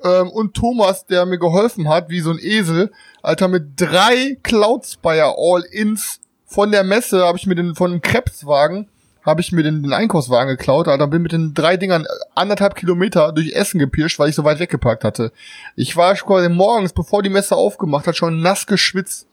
ähm, 0.04 0.28
und 0.30 0.54
Thomas, 0.54 1.06
der 1.06 1.26
mir 1.26 1.38
geholfen 1.38 1.88
hat, 1.88 2.08
wie 2.08 2.20
so 2.20 2.30
ein 2.30 2.38
Esel, 2.40 2.92
Alter, 3.22 3.48
mit 3.48 3.72
drei 3.76 4.38
Cloudspire 4.42 5.34
All-Ins 5.36 6.20
von 6.46 6.72
der 6.72 6.82
Messe 6.82 7.26
habe 7.26 7.36
ich 7.36 7.46
mir 7.46 7.54
den, 7.54 7.74
von 7.74 7.90
einem 7.90 8.00
Krebswagen, 8.00 8.88
habe 9.28 9.40
ich 9.40 9.52
mir 9.52 9.62
den, 9.62 9.82
den 9.82 9.92
Einkaufswagen 9.92 10.56
geklaut, 10.56 10.88
Alter, 10.88 11.06
bin 11.06 11.22
mit 11.22 11.32
den 11.32 11.54
drei 11.54 11.76
Dingern 11.76 12.06
anderthalb 12.34 12.74
Kilometer 12.74 13.32
durch 13.32 13.52
Essen 13.52 13.78
gepirscht, 13.78 14.18
weil 14.18 14.30
ich 14.30 14.34
so 14.34 14.44
weit 14.44 14.58
weggeparkt 14.58 15.04
hatte. 15.04 15.32
Ich 15.76 15.96
war 15.96 16.14
quasi 16.14 16.48
morgens, 16.48 16.92
bevor 16.92 17.22
die 17.22 17.28
Messe 17.30 17.54
aufgemacht 17.56 18.06
hat, 18.06 18.16
schon 18.16 18.40
nass 18.40 18.66
geschwitzt. 18.66 19.26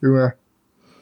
Junge. 0.00 0.34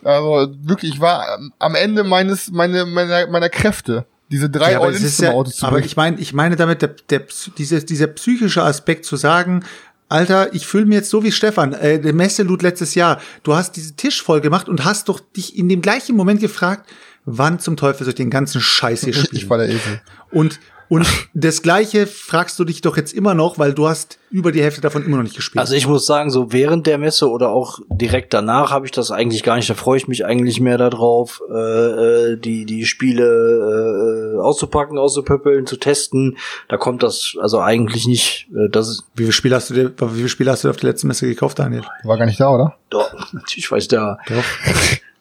Also 0.05 0.55
wirklich, 0.63 0.95
ich 0.95 1.01
war 1.01 1.39
am- 1.59 1.75
Ende 1.75 2.05
meines, 2.05 2.51
meine, 2.51 2.87
meiner, 2.87 3.27
meiner 3.27 3.49
Kräfte. 3.49 4.07
Diese 4.31 4.51
drei 4.51 4.73
Ja, 4.73 4.79
aber, 4.79 4.91
ist 4.91 5.21
ja, 5.21 5.31
Auto 5.33 5.51
zu 5.51 5.65
aber 5.67 5.79
ich 5.79 5.97
meine, 5.97 6.19
ich 6.21 6.33
meine 6.33 6.57
damit 6.57 6.83
der, 6.83 6.95
der, 7.11 7.29
psy- 7.29 7.53
diese, 7.57 7.85
dieser 7.85 8.09
psychische 8.09 8.63
Aspekt 8.63 9.05
zu 9.05 9.17
sagen, 9.17 9.65
Alter, 10.09 10.55
ich 10.55 10.67
fühle 10.67 10.87
mir 10.87 10.97
jetzt 10.97 11.11
so 11.11 11.25
wie 11.25 11.33
Stefan, 11.33 11.73
äh, 11.73 12.01
der 12.01 12.13
Messelut 12.13 12.63
letztes 12.63 12.95
Jahr. 12.95 13.21
Du 13.43 13.55
hast 13.57 13.73
diesen 13.77 13.97
Tisch 13.97 14.23
voll 14.23 14.41
gemacht 14.41 14.69
und 14.69 14.85
hast 14.85 15.09
doch 15.09 15.19
dich 15.19 15.59
in 15.59 15.69
dem 15.69 15.83
gleichen 15.83 16.15
Moment 16.17 16.41
gefragt, 16.41 16.89
wann 17.27 17.59
zum 17.59 17.77
Teufel 17.77 18.05
soll 18.05 18.11
ich 18.11 18.15
den 18.15 18.31
ganzen 18.31 18.61
Scheiß 18.61 19.05
hier 19.05 19.13
spielen? 19.13 19.27
Ich 19.37 19.51
war 19.51 19.59
der 19.59 19.69
Esel. 19.69 20.01
Und, 20.31 20.61
und 20.89 21.05
das 21.35 21.63
Gleiche 21.63 22.07
fragst 22.07 22.59
du 22.59 22.65
dich 22.65 22.81
doch 22.81 22.97
jetzt 22.97 23.13
immer 23.13 23.35
noch, 23.35 23.59
weil 23.59 23.75
du 23.75 23.89
hast 23.89 24.19
über 24.31 24.53
die 24.53 24.63
Hälfte 24.63 24.81
davon 24.81 25.05
immer 25.05 25.17
noch 25.17 25.25
nicht 25.25 25.35
gespielt. 25.35 25.61
Also 25.61 25.75
ich 25.75 25.87
muss 25.89 26.07
sagen, 26.07 26.31
so 26.31 26.53
während 26.53 26.87
der 26.87 26.99
Messe 26.99 27.29
oder 27.29 27.51
auch 27.51 27.81
direkt 27.91 28.33
danach 28.33 28.71
habe 28.71 28.87
ich 28.87 28.93
das 28.93 29.11
eigentlich 29.11 29.43
gar 29.43 29.57
nicht. 29.57 29.69
Da 29.69 29.75
freue 29.75 29.99
ich 29.99 30.09
mich 30.09 30.25
eigentlich 30.25 30.61
mehr 30.61 30.79
darauf, 30.79 31.43
äh, 31.53 31.55
äh, 31.55 32.37
die 32.37 32.65
die 32.65 32.87
Spiele 32.87 34.37
äh, 34.37 34.41
auszupacken, 34.41 34.97
auszupöppeln, 34.97 35.67
zu 35.67 35.77
testen. 35.77 36.39
Da 36.69 36.77
kommt 36.77 37.03
das 37.03 37.35
also 37.41 37.61
eigentlich 37.61 38.07
nicht. 38.07 38.49
Äh, 38.55 38.69
das 38.71 38.89
ist 38.89 39.05
wie 39.17 39.25
viele 39.25 39.33
Spiele 39.33 39.57
hast 39.57 39.71
du 39.71 39.75
dir, 39.75 39.93
wie 39.99 40.17
viele 40.17 40.29
Spiele 40.29 40.51
hast 40.53 40.65
du 40.65 40.71
auf 40.71 40.77
der 40.77 40.91
letzten 40.91 41.09
Messe 41.09 41.27
gekauft, 41.27 41.59
Daniel? 41.59 41.83
War 42.05 42.17
gar 42.17 42.27
nicht 42.27 42.41
da, 42.41 42.51
oder? 42.51 42.77
doch 42.91 43.13
natürlich 43.33 43.71
weiß 43.71 43.89
da 43.89 44.19
Doch. 44.29 44.45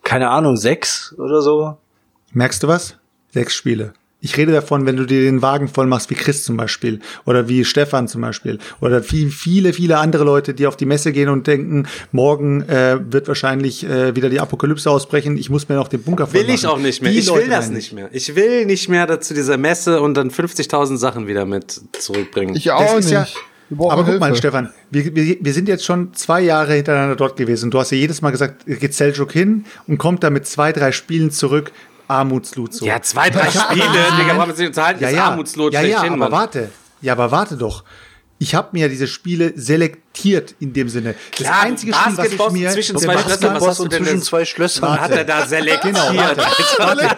keine 0.04 0.30
Ahnung 0.30 0.56
sechs 0.56 1.16
oder 1.18 1.42
so. 1.42 1.78
Merkst 2.36 2.62
du 2.64 2.68
was? 2.68 2.98
Sechs 3.34 3.56
Spiele. 3.56 3.94
Ich 4.22 4.38
rede 4.38 4.52
davon, 4.52 4.86
wenn 4.86 4.96
du 4.98 5.06
dir 5.06 5.22
den 5.22 5.42
Wagen 5.42 5.68
voll 5.68 5.86
machst, 5.86 6.10
wie 6.10 6.16
Chris 6.16 6.44
zum 6.44 6.58
Beispiel 6.58 7.00
oder 7.26 7.48
wie 7.48 7.64
Stefan 7.64 8.08
zum 8.08 8.22
Beispiel 8.22 8.58
oder 8.82 9.04
wie 9.12 9.28
viele, 9.30 9.72
viele 9.72 9.98
andere 10.00 10.24
Leute, 10.24 10.54
die 10.56 10.66
auf 10.68 10.76
die 10.76 10.86
Messe 10.86 11.12
gehen 11.12 11.30
und 11.30 11.46
denken, 11.48 11.88
morgen 12.12 12.64
äh, 12.64 12.98
wird 13.12 13.28
wahrscheinlich 13.28 13.86
äh, 13.88 14.16
wieder 14.16 14.30
die 14.30 14.40
Apokalypse 14.40 14.90
ausbrechen, 14.90 15.38
ich 15.38 15.50
muss 15.50 15.70
mir 15.70 15.76
noch 15.76 15.88
den 15.90 16.02
Bunker 16.02 16.26
voll 16.28 16.42
Will 16.42 16.50
ich 16.50 16.64
machen. 16.64 16.74
auch 16.74 16.80
nicht 16.80 17.02
mehr. 17.04 17.12
Die 17.12 17.20
Ich 17.20 17.28
Leute 17.28 17.44
will 17.44 17.50
das 17.52 17.70
nicht 17.70 17.94
mehr. 17.94 18.10
Ich 18.14 18.36
will 18.36 18.66
nicht 18.66 18.90
mehr 18.90 19.06
dazu 19.06 19.34
dieser 19.34 19.58
Messe 19.58 20.02
und 20.02 20.16
dann 20.16 20.30
50.000 20.32 20.98
Sachen 20.98 21.28
wieder 21.28 21.46
mit 21.46 21.80
zurückbringen. 22.00 22.56
Ich 22.56 22.72
auch 22.72 22.96
nicht. 22.96 23.12
ja- 23.12 23.28
Aber 23.78 24.04
guck 24.06 24.20
mal, 24.20 24.28
Hilfe. 24.28 24.38
Stefan, 24.40 24.72
wir, 24.92 25.16
wir, 25.16 25.38
wir 25.40 25.54
sind 25.54 25.68
jetzt 25.68 25.86
schon 25.86 26.14
zwei 26.16 26.42
Jahre 26.42 26.74
hintereinander 26.74 27.16
dort 27.16 27.38
gewesen. 27.38 27.70
Du 27.70 27.80
hast 27.80 27.92
ja 27.92 27.98
jedes 27.98 28.22
Mal 28.24 28.32
gesagt, 28.32 28.66
geht 28.66 28.94
Seljuk 28.96 29.32
hin 29.32 29.66
und 29.88 30.00
kommt 30.00 30.24
da 30.24 30.32
mit 30.32 30.48
zwei, 30.48 30.72
drei 30.72 30.92
Spielen 30.92 31.30
zurück. 31.30 31.72
Armutslut 32.08 32.74
so. 32.74 32.86
ja, 32.86 33.02
zwei, 33.02 33.30
drei 33.30 33.50
Spiele, 33.50 33.86
Digga, 34.20 34.34
brauchen 34.36 34.50
wir 34.50 34.56
sich 34.56 34.68
unterhalten, 34.68 35.02
ja, 35.02 35.10
ist 35.10 35.16
ja. 35.16 35.26
Armutslot 35.30 35.74
ja, 35.74 35.82
ja, 35.82 36.00
aber 36.02 36.16
Mann. 36.16 36.32
warte. 36.32 36.72
Ja, 37.02 37.14
aber 37.14 37.32
warte 37.32 37.58
doch. 37.58 37.84
Ich 38.38 38.54
habe 38.54 38.70
mir 38.74 38.90
diese 38.90 39.08
Spiele 39.08 39.54
selektiert 39.56 40.56
in 40.60 40.74
dem 40.74 40.90
Sinne. 40.90 41.16
Das 41.32 41.48
Klar, 41.48 41.62
einzige 41.62 41.94
Spiel, 41.94 42.18
was 42.18 42.32
ich 42.34 42.52
mir 42.52 42.70
zwischen 42.72 42.98
zwei 42.98 43.18
Schlössern, 43.18 43.56
was 43.56 43.66
hast 43.66 43.80
du 43.80 43.88
zwischen 43.88 44.22
zwei 44.22 44.44
Schlössern? 44.44 45.00
Hat 45.00 45.12
er 45.12 45.24
da 45.24 45.46
selektiert? 45.48 45.96
Genau, 45.96 46.16
warte. 46.18 46.42
warte. 46.78 47.16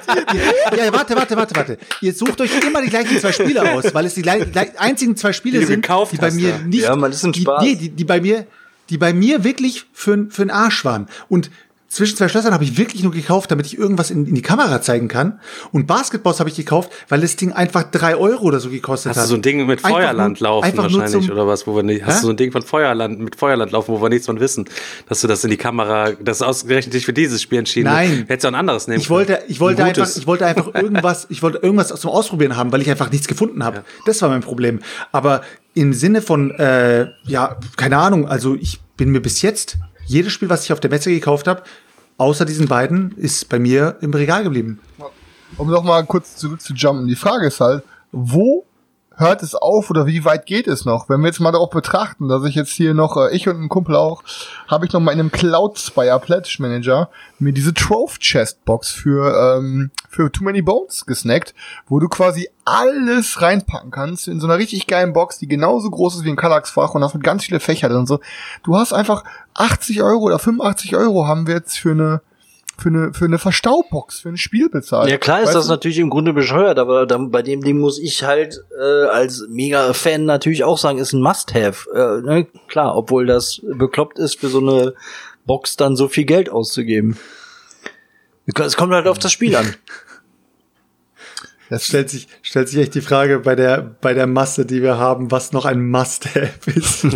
Ja, 0.78 0.94
warte, 0.94 1.16
warte, 1.16 1.36
warte, 1.36 1.56
warte. 1.56 1.78
Ihr 2.02 2.14
sucht 2.14 2.40
euch 2.40 2.52
immer 2.64 2.84
die 2.84 2.90
gleichen 2.90 3.20
zwei 3.20 3.32
Spiele 3.32 3.72
aus, 3.74 3.94
weil 3.96 4.06
es 4.06 4.14
die 4.14 4.30
einzigen 4.30 5.16
zwei 5.18 5.34
Spiele 5.34 5.60
Die 5.60 5.66
sind, 5.66 5.88
die 6.12 6.18
bei 6.18 6.32
mir 6.32 6.60
nicht, 6.60 6.84
Ja, 6.84 6.96
man, 6.96 7.10
das 7.10 7.22
ist 7.22 7.26
ein 7.26 7.32
die, 7.32 7.42
Spaß. 7.42 7.64
nee, 7.64 7.76
die, 7.76 7.90
die 7.90 8.04
bei 8.06 8.22
mir, 8.22 8.46
die 8.90 9.00
bei 9.00 9.12
mir 9.12 9.44
wirklich 9.44 9.86
für, 9.94 10.28
für 10.30 10.44
einen 10.44 10.52
Arsch 10.52 10.86
waren. 10.86 11.08
Und 11.30 11.50
zwischen 11.90 12.18
zwei 12.18 12.28
Schlössern 12.28 12.54
habe 12.54 12.64
ich 12.66 12.78
wirklich 12.78 13.02
nur 13.04 13.14
gekauft, 13.14 13.50
damit 13.50 13.66
ich 13.66 13.78
irgendwas 13.78 14.12
in, 14.12 14.26
in 14.26 14.36
die 14.36 14.42
Kamera 14.42 14.82
zeigen 14.82 15.08
kann. 15.08 15.40
Und 15.72 15.88
Basketballs 15.88 16.40
habe 16.40 16.50
ich 16.50 16.56
gekauft, 16.58 16.92
weil 17.08 17.22
das 17.22 17.38
Ding 17.38 17.54
einfach 17.54 17.84
drei 17.84 18.16
Euro 18.18 18.44
oder 18.44 18.60
so 18.60 18.70
gekostet 18.70 19.12
Hast 19.12 19.18
hat. 19.18 19.24
du 19.26 19.30
so 19.30 19.36
ein 19.36 19.42
Ding 19.42 19.66
mit 19.66 19.80
Einfach 19.84 19.92
Feuerland 19.98 20.42
nur- 20.42 20.50
laufen 20.50 20.66
einfach 20.66 20.84
wahrscheinlich 20.84 21.12
zum- 21.26 21.32
oder 21.32 21.48
was, 21.48 21.66
wo 21.66 21.76
wir 21.76 21.84
nicht, 21.84 22.06
hast 22.06 22.22
du 22.24 22.28
so 22.28 22.34
ein 22.34 22.38
Ding 22.38 22.52
von 22.52 22.62
Feuerland 22.62 23.20
mit 23.20 23.36
Feuerland 23.38 23.72
laufen, 23.72 23.94
wo 23.96 24.02
wir 24.02 24.10
nichts 24.10 24.26
von 24.26 24.40
wissen, 24.40 24.66
dass 25.08 25.22
du 25.22 25.28
das 25.28 25.44
in 25.46 25.50
die 25.50 25.58
Kamera, 25.58 26.12
das 26.12 26.38
ist 26.38 26.44
ausgerechnet 26.44 26.94
dich 26.94 27.06
für 27.06 27.14
dieses 27.14 27.42
Spiel 27.42 27.60
entschieden. 27.60 27.86
Nein. 27.90 28.26
Hättest 28.28 28.44
du 28.44 28.48
ein 28.50 28.56
anderes 28.56 28.88
nehmen 28.88 29.00
Ich 29.00 29.10
wollte, 29.10 29.34
können. 29.36 29.46
ich 29.48 29.60
wollte 29.62 29.82
Ein 29.84 29.90
einfach, 29.90 30.10
ich 30.16 30.28
wollte 30.28 30.46
einfach 30.46 30.68
irgendwas, 30.76 31.26
ich 31.30 31.42
wollte 31.42 31.60
irgendwas 31.60 31.88
zum 32.00 32.12
Ausprobieren 32.12 32.58
haben, 32.58 32.72
weil 32.74 32.82
ich 32.82 32.90
einfach 32.90 33.10
nichts 33.12 33.28
gefunden 33.28 33.64
habe. 33.64 33.84
Das 34.06 34.22
war 34.22 34.30
mein 34.30 34.42
Problem. 34.42 34.82
Aber 35.14 35.42
im 35.74 35.94
Sinne 35.94 36.22
von, 36.22 36.52
äh, 36.52 37.08
ja, 37.24 37.58
keine 37.78 37.98
Ahnung, 37.98 38.28
also 38.28 38.56
ich 38.56 38.80
bin 38.98 39.10
mir 39.12 39.22
bis 39.22 39.42
jetzt 39.42 39.78
jedes 40.08 40.34
Spiel, 40.34 40.50
was 40.50 40.64
ich 40.64 40.74
auf 40.74 40.80
der 40.80 40.90
Messe 40.90 41.12
gekauft 41.12 41.48
habe, 41.48 41.64
außer 42.18 42.46
diesen 42.46 42.68
beiden, 42.68 43.12
ist 43.18 43.50
bei 43.50 43.60
mir 43.60 43.98
im 44.02 44.14
Regal 44.14 44.44
geblieben. 44.44 44.80
Um 45.58 45.70
noch 45.70 45.84
mal 45.84 46.06
kurz 46.06 46.36
zurück 46.36 46.62
zu 46.62 46.74
jumpen. 46.74 47.08
Die 47.08 47.16
Frage 47.16 47.48
ist 47.48 47.62
halt, 47.62 47.84
wo 48.12 48.66
hört 49.18 49.42
es 49.42 49.56
auf 49.56 49.90
oder 49.90 50.06
wie 50.06 50.26
weit 50.26 50.46
geht 50.46 50.68
es 50.68 50.86
noch? 50.86 51.10
Wenn 51.10 51.22
wir 51.22 51.28
jetzt 51.28 51.40
mal 51.40 51.52
darauf 51.52 51.72
betrachten, 51.72 52.28
dass 52.28 52.44
ich 52.46 52.56
jetzt 52.56 52.72
hier 52.72 52.94
noch, 52.94 53.18
äh, 53.18 53.36
ich 53.36 53.48
und 53.48 53.60
ein 53.60 53.70
Kumpel 53.70 53.96
auch, 53.96 54.24
habe 54.68 54.86
ich 54.86 54.94
noch 54.94 55.00
mal 55.00 55.12
in 55.12 55.20
einem 55.20 55.32
Cloudspire 55.32 56.20
Pledge 56.20 56.58
Manager 56.60 57.10
mir 57.40 57.52
diese 57.52 57.74
Trove 57.74 58.20
Chest 58.20 58.64
Box 58.64 58.92
für, 58.92 59.58
ähm, 59.58 59.92
für 60.10 60.32
Too 60.32 60.44
Many 60.44 60.62
Bones 60.62 61.06
gesnackt, 61.06 61.56
wo 61.88 62.00
du 62.00 62.08
quasi 62.08 62.50
alles 62.64 63.42
reinpacken 63.42 63.92
kannst 63.92 64.28
in 64.28 64.40
so 64.40 64.48
einer 64.48 64.58
richtig 64.58 64.88
geilen 64.88 65.14
Box, 65.14 65.40
die 65.40 65.48
genauso 65.48 65.90
groß 65.90 66.18
ist 66.18 66.24
wie 66.24 66.30
ein 66.30 66.36
Kallax-Fach 66.36 66.94
und 66.94 67.04
hast 67.04 67.16
mit 67.16 67.24
ganz 67.24 67.44
viele 67.44 67.60
Fächer 67.60 67.90
und 67.98 68.08
so. 68.08 68.20
Du 68.64 68.76
hast 68.76 68.94
einfach 68.94 69.24
80 69.58 70.02
Euro 70.02 70.24
oder 70.24 70.40
85 70.40 70.96
Euro 70.96 71.28
haben 71.28 71.48
wir 71.48 71.56
jetzt 71.56 71.78
für 71.78 71.92
eine 71.92 72.22
für 72.80 72.90
eine, 72.90 73.12
für 73.12 73.26
eine 73.26 73.40
Verstaubbox, 73.40 74.20
für 74.20 74.30
ein 74.30 74.38
Spiel 74.38 74.70
bezahlt. 74.70 75.10
Ja 75.10 75.18
klar 75.18 75.40
ist 75.40 75.48
Weißt 75.48 75.56
das 75.56 75.66
du? 75.66 75.72
natürlich 75.72 75.98
im 75.98 76.12
Grunde 76.12 76.32
bescheuert, 76.34 76.78
aber 76.78 77.08
dann, 77.08 77.32
bei 77.32 77.42
dem 77.42 77.62
Ding 77.62 77.80
muss 77.80 77.98
ich 77.98 78.24
halt 78.24 78.64
äh, 78.80 79.06
als 79.06 79.46
Mega-Fan 79.50 80.26
natürlich 80.26 80.64
auch 80.64 80.78
sagen, 80.78 81.00
ist 81.00 81.14
ein 81.14 81.22
Must-Have. 81.22 81.90
Äh, 81.92 82.22
ne? 82.22 82.48
Klar, 82.68 82.96
obwohl 82.96 83.26
das 83.26 83.62
bekloppt 83.64 84.20
ist, 84.20 84.40
für 84.40 84.50
so 84.50 84.60
eine 84.60 84.94
Box 85.46 85.76
dann 85.76 85.96
so 85.96 86.08
viel 86.08 86.26
Geld 86.26 86.50
auszugeben. 86.50 87.18
Es 88.46 88.78
kommt 88.78 88.94
halt 88.94 89.08
auf 89.08 89.20
das 89.20 89.32
Spiel 89.32 89.56
an. 89.56 89.76
Es 91.70 91.86
stellt 91.86 92.10
sich, 92.10 92.28
stellt 92.42 92.70
sich 92.70 92.80
echt 92.80 92.96
die 92.96 93.02
Frage 93.02 93.40
bei 93.40 93.56
der, 93.56 93.82
bei 93.82 94.14
der 94.14 94.28
Masse, 94.28 94.66
die 94.66 94.82
wir 94.82 94.98
haben, 94.98 95.32
was 95.32 95.52
noch 95.52 95.66
ein 95.66 95.90
Must-Have 95.90 96.72
ist. 96.76 97.08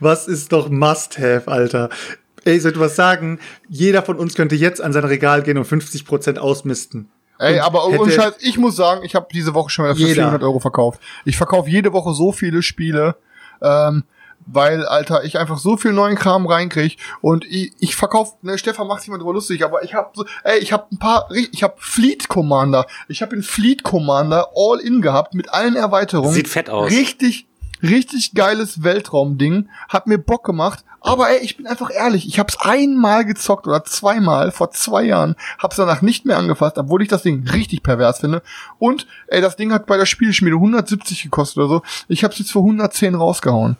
was 0.00 0.26
ist 0.28 0.52
doch 0.52 0.68
Must-Have, 0.70 1.48
Alter? 1.48 1.90
Ey, 2.44 2.56
ich 2.56 2.80
was 2.80 2.96
sagen? 2.96 3.38
Jeder 3.68 4.02
von 4.02 4.16
uns 4.16 4.34
könnte 4.34 4.54
jetzt 4.54 4.80
an 4.80 4.92
sein 4.92 5.04
Regal 5.04 5.42
gehen 5.42 5.58
und 5.58 5.66
50 5.66 6.06
Prozent 6.06 6.38
ausmisten. 6.38 7.10
Ey, 7.38 7.54
Und 7.54 7.60
aber 7.60 7.86
ohne 7.86 8.10
Scheiß, 8.10 8.34
ich 8.40 8.58
muss 8.58 8.76
sagen, 8.76 9.02
ich 9.04 9.14
habe 9.14 9.26
diese 9.32 9.54
Woche 9.54 9.70
schon 9.70 9.84
wieder 9.84 9.94
für 9.96 10.02
Jeder. 10.02 10.14
400 10.14 10.42
Euro 10.42 10.60
verkauft. 10.60 11.00
Ich 11.24 11.36
verkaufe 11.36 11.70
jede 11.70 11.92
Woche 11.92 12.12
so 12.14 12.32
viele 12.32 12.62
Spiele, 12.62 13.16
ähm, 13.62 14.04
weil, 14.46 14.86
Alter, 14.86 15.24
ich 15.24 15.38
einfach 15.38 15.58
so 15.58 15.76
viel 15.76 15.92
neuen 15.92 16.16
Kram 16.16 16.46
reinkrieg 16.46 16.96
und 17.20 17.44
ich, 17.44 17.72
ich 17.78 17.96
verkaufe, 17.96 18.34
ne, 18.42 18.58
Stefan 18.58 18.86
macht 18.86 19.02
sich 19.02 19.10
mal 19.10 19.18
drüber 19.18 19.34
lustig, 19.34 19.64
aber 19.64 19.82
ich 19.84 19.94
habe 19.94 20.10
so, 20.14 20.24
ey, 20.44 20.58
ich 20.58 20.72
habe 20.72 20.86
ein 20.92 20.98
paar, 20.98 21.28
ich 21.30 21.62
habe 21.62 21.74
Fleet 21.78 22.28
Commander, 22.28 22.86
ich 23.08 23.22
habe 23.22 23.34
den 23.34 23.42
Fleet 23.42 23.82
Commander 23.82 24.50
All-In 24.56 25.02
gehabt 25.02 25.34
mit 25.34 25.52
allen 25.52 25.76
Erweiterungen. 25.76 26.34
Sieht 26.34 26.48
fett 26.48 26.70
aus. 26.70 26.90
Richtig, 26.90 27.46
richtig 27.82 28.34
geiles 28.34 28.82
Weltraumding, 28.82 29.68
hat 29.88 30.06
mir 30.06 30.18
Bock 30.18 30.44
gemacht, 30.44 30.84
aber 31.00 31.30
ey, 31.30 31.38
ich 31.38 31.56
bin 31.56 31.66
einfach 31.66 31.90
ehrlich, 31.90 32.26
ich 32.26 32.38
hab's 32.38 32.58
einmal 32.60 33.24
gezockt 33.24 33.66
oder 33.66 33.84
zweimal 33.84 34.50
vor 34.50 34.70
zwei 34.70 35.04
Jahren, 35.04 35.34
hab's 35.58 35.76
danach 35.76 36.02
nicht 36.02 36.26
mehr 36.26 36.36
angefasst, 36.36 36.76
obwohl 36.76 37.02
ich 37.02 37.08
das 37.08 37.22
Ding 37.22 37.48
richtig 37.48 37.82
pervers 37.82 38.20
finde. 38.20 38.42
Und 38.78 39.06
ey, 39.28 39.40
das 39.40 39.56
Ding 39.56 39.72
hat 39.72 39.86
bei 39.86 39.96
der 39.96 40.06
Spielschmiede 40.06 40.56
170 40.56 41.22
gekostet 41.22 41.58
oder 41.58 41.68
so. 41.68 41.82
Ich 42.08 42.22
hab's 42.22 42.38
jetzt 42.38 42.52
für 42.52 42.58
110 42.58 43.14
rausgehauen. 43.14 43.76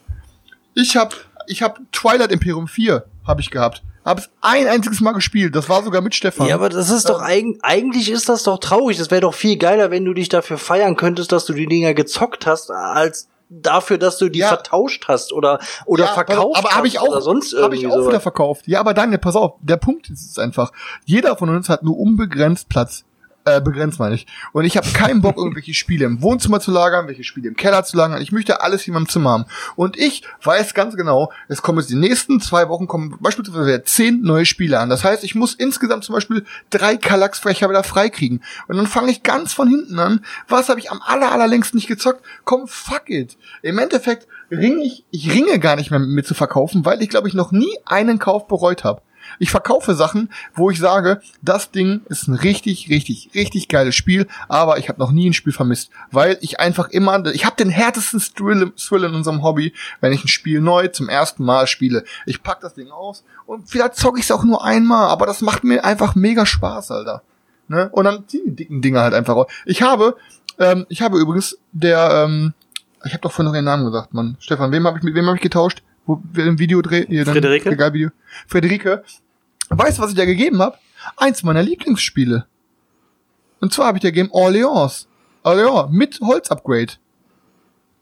Ich 0.75 0.97
hab, 0.97 1.15
ich 1.47 1.63
hab 1.63 1.79
Twilight 1.93 2.31
Imperium 2.33 2.69
4 2.69 3.05
habe 3.27 3.41
ich 3.41 3.51
gehabt. 3.51 3.83
Hab's 4.05 4.31
ein 4.41 4.67
einziges 4.67 5.01
Mal 5.01 5.13
gespielt. 5.13 5.55
Das 5.55 5.69
war 5.69 5.83
sogar 5.83 6.01
mit 6.01 6.15
Stefan. 6.15 6.47
Ja, 6.47 6.55
aber 6.55 6.71
das 6.71 6.89
ist 6.91 7.09
doch 7.11 7.21
eig 7.21 7.45
eigentlich 7.63 8.11
ist 8.11 8.29
das 8.31 8.45
doch 8.45 8.59
traurig. 8.59 8.97
Das 8.97 9.11
wäre 9.11 9.21
doch 9.21 9.35
viel 9.35 9.57
geiler, 9.59 9.91
wenn 9.91 10.05
du 10.07 10.15
dich 10.15 10.31
dafür 10.31 10.57
feiern 10.57 10.97
könntest, 10.97 11.33
dass 11.33 11.45
du 11.45 11.53
die 11.53 11.67
Dinger 11.67 11.93
gezockt 11.93 12.47
hast, 12.47 12.71
als 12.71 13.29
dafür, 13.51 13.99
dass 13.99 14.17
du 14.17 14.29
die 14.31 14.39
Ja. 14.39 14.49
vertauscht 14.49 15.05
hast 15.09 15.33
oder 15.35 15.59
oder 15.85 16.05
Ja, 16.07 16.13
verkauft 16.15 16.57
aber 16.57 16.71
habe 16.71 16.87
ich 16.87 16.97
hast 16.97 17.03
auch, 17.03 17.09
oder 17.11 17.21
sonst 17.21 17.53
habe 17.61 17.75
ich 17.75 17.83
irgendwie 17.83 17.87
auch 17.97 18.01
wieder 18.03 18.11
sowas. 18.13 18.23
verkauft. 18.23 18.69
Ja, 18.69 18.81
aber 18.81 18.95
Daniel, 18.95 19.19
pass 19.19 19.37
auf, 19.37 19.55
der 19.61 19.77
Punkt 19.77 20.09
ist 20.09 20.31
es 20.31 20.39
einfach, 20.39 20.73
jeder 21.05 21.37
von 21.37 21.49
uns 21.51 21.69
hat 21.69 21.83
nur 21.83 21.99
unbegrenzt 21.99 22.69
Platz. 22.71 23.05
Äh, 23.51 23.61
begrenzt 23.61 23.99
meine 23.99 24.15
ich. 24.15 24.27
Und 24.53 24.65
ich 24.65 24.77
habe 24.77 24.89
keinen 24.93 25.21
Bock, 25.21 25.37
irgendwelche 25.37 25.75
Spiele 25.75 26.05
im 26.05 26.23
Wohnzimmer 26.23 26.61
zu 26.61 26.71
lagern, 26.71 27.07
welche 27.09 27.25
Spiele 27.25 27.49
im 27.49 27.57
Keller 27.57 27.85
zu 27.85 27.97
lagern. 27.97 28.21
Ich 28.23 28.33
möchte 28.33 28.61
alles 28.61 28.87
in 28.87 28.95
meinem 28.95 29.09
Zimmer 29.09 29.31
haben. 29.31 29.45
Und 29.77 29.99
ich 29.99 30.23
weiß 30.43 30.75
ganz 30.75 30.97
genau, 30.97 31.33
es 31.49 31.63
kommen 31.63 31.79
jetzt 31.79 31.91
die 31.91 31.97
nächsten 31.97 32.41
zwei 32.41 32.69
Wochen 32.69 32.87
kommen 32.87 33.17
beispielsweise 33.21 33.83
zehn 33.85 34.23
neue 34.23 34.47
Spiele 34.47 34.79
an. 34.79 34.89
Das 34.89 35.05
heißt, 35.05 35.25
ich 35.25 35.35
muss 35.35 35.55
insgesamt 35.55 36.05
zum 36.05 36.15
Beispiel 36.15 36.45
drei 36.71 36.97
Kallax-Frecher 36.97 37.69
wieder 37.69 37.83
freikriegen. 37.83 38.43
Und 38.69 38.77
dann 38.77 38.87
fange 38.87 39.11
ich 39.11 39.23
ganz 39.23 39.53
von 39.53 39.69
hinten 39.69 39.99
an. 39.99 40.25
Was 40.49 40.69
habe 40.69 40.81
ich 40.81 40.91
am 40.91 41.01
aller, 41.05 41.33
allerlängsten 41.33 41.77
nicht 41.77 41.89
gezockt? 41.89 42.25
Komm, 42.45 42.69
fuck 42.69 43.09
it. 43.09 43.37
Im 43.63 43.79
Endeffekt 43.79 44.29
ringe 44.51 44.85
ich, 44.85 45.05
ich 45.11 45.33
ringe 45.33 45.59
gar 45.59 45.77
nicht 45.77 45.91
mehr 45.91 46.01
mit 46.01 46.11
mir 46.11 46.25
zu 46.25 46.35
verkaufen, 46.35 46.85
weil 46.85 47.03
ich 47.03 47.09
glaube 47.09 47.29
ich 47.29 47.35
noch 47.35 47.53
nie 47.53 47.77
einen 47.85 48.19
Kauf 48.19 48.47
bereut 48.47 48.85
habe. 48.85 49.03
Ich 49.39 49.51
verkaufe 49.51 49.95
Sachen, 49.95 50.31
wo 50.55 50.71
ich 50.71 50.79
sage, 50.79 51.21
das 51.43 51.71
Ding 51.71 52.03
ist 52.09 52.29
ein 52.29 52.35
richtig, 52.35 52.89
richtig, 52.91 53.31
richtig 53.35 53.69
geiles 53.69 53.95
Spiel, 53.95 54.27
aber 54.49 54.79
ich 54.79 54.89
habe 54.89 55.01
noch 55.01 55.13
nie 55.13 55.31
ein 55.31 55.35
Spiel 55.35 55.53
vermisst, 55.53 55.91
weil 56.11 56.39
ich 56.41 56.61
einfach 56.61 56.89
immer, 56.89 57.25
ich 57.27 57.45
habe 57.45 57.57
den 57.57 57.71
härtesten 57.71 58.21
Thrill, 58.21 58.73
Thrill 58.77 59.05
in 59.05 59.15
unserem 59.15 59.43
Hobby, 59.43 59.73
wenn 60.01 60.13
ich 60.13 60.25
ein 60.25 60.29
Spiel 60.29 60.61
neu 60.61 60.89
zum 60.89 61.09
ersten 61.09 61.45
Mal 61.45 61.67
spiele. 61.67 62.05
Ich 62.27 62.43
pack 62.43 62.61
das 62.61 62.75
Ding 62.75 62.91
aus 62.91 63.25
und 63.47 63.69
vielleicht 63.69 63.97
zocke 63.97 64.19
ich 64.19 64.25
es 64.25 64.31
auch 64.31 64.45
nur 64.45 64.65
einmal, 64.65 65.09
aber 65.09 65.27
das 65.27 65.41
macht 65.41 65.65
mir 65.65 65.85
einfach 65.85 66.15
mega 66.15 66.47
Spaß, 66.47 66.91
Alter. 66.91 67.23
Ne? 67.69 67.89
Und 67.93 68.05
dann 68.05 68.27
ziehen 68.27 68.43
die 68.47 68.57
dicken 68.57 68.83
Dinger 68.83 69.03
halt 69.03 69.15
einfach 69.15 69.37
raus. 69.37 69.47
Ich 69.65 69.83
habe, 69.83 70.17
ähm, 70.59 70.87
ich 70.89 71.03
habe 71.03 71.19
übrigens 71.19 71.57
der, 71.73 72.25
ähm, 72.27 72.53
ich 73.05 73.13
habe 73.13 73.23
doch 73.23 73.31
vorhin 73.31 73.47
noch 73.47 73.55
ihren 73.55 73.65
Namen 73.65 73.87
gesagt, 73.87 74.13
Mann. 74.13 74.37
Stefan, 74.41 74.73
wem 74.73 74.87
habe 74.87 74.99
ich 74.99 75.05
mit 75.05 75.15
wem 75.15 75.27
habe 75.27 75.37
ich 75.37 75.43
getauscht? 75.43 75.83
Wo 76.11 76.23
wer 76.33 76.47
im 76.47 76.59
Video 76.59 76.83
dann- 76.83 77.07
Friederike? 77.25 77.71
Regalvideo. 77.71 78.11
Friederike. 78.49 79.05
Weißt 79.69 79.99
du, 79.99 80.03
was 80.03 80.11
ich 80.11 80.17
dir 80.17 80.27
gegeben 80.27 80.61
habe? 80.61 80.77
Eins 81.17 81.43
meiner 81.45 81.63
Lieblingsspiele. 81.63 82.47
Und 83.61 83.73
zwar 83.73 83.87
habe 83.87 83.99
ich 83.99 84.03
dir 84.03 84.11
gegeben 84.11 84.31
Orleans. 84.33 85.07
Orleans 85.45 85.91
mit 85.93 86.21
Holzupgrade. 86.21 86.95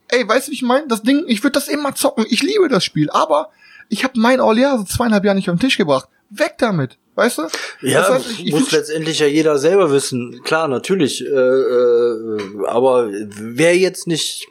Ey, 0.08 0.26
weißt 0.26 0.46
du, 0.48 0.52
wie 0.52 0.54
ich 0.54 0.62
meine? 0.62 0.86
Das 0.88 1.02
Ding, 1.02 1.24
ich 1.26 1.42
würde 1.42 1.52
das 1.52 1.68
immer 1.68 1.94
zocken. 1.94 2.24
Ich 2.30 2.42
liebe 2.42 2.68
das 2.68 2.82
Spiel. 2.84 3.10
Aber 3.10 3.50
ich 3.90 4.04
habe 4.04 4.18
mein 4.18 4.40
Orleans 4.40 4.80
so 4.80 4.96
zweieinhalb 4.96 5.24
Jahre 5.24 5.36
nicht 5.36 5.50
auf 5.50 5.56
den 5.56 5.60
Tisch 5.60 5.76
gebracht. 5.76 6.08
Weg 6.30 6.54
damit. 6.58 6.96
Weißt 7.14 7.38
du? 7.38 7.42
Ja, 7.82 8.00
Das 8.00 8.10
heißt, 8.10 8.30
ich- 8.30 8.46
ich 8.46 8.52
muss 8.52 8.70
letztendlich 8.70 9.18
ja 9.18 9.26
jeder 9.26 9.58
selber 9.58 9.90
wissen. 9.90 10.40
Klar, 10.44 10.68
natürlich. 10.68 11.20
Äh, 11.26 11.28
äh, 11.28 12.38
aber 12.68 13.10
wer 13.10 13.76
jetzt 13.76 14.06
nicht 14.06 14.46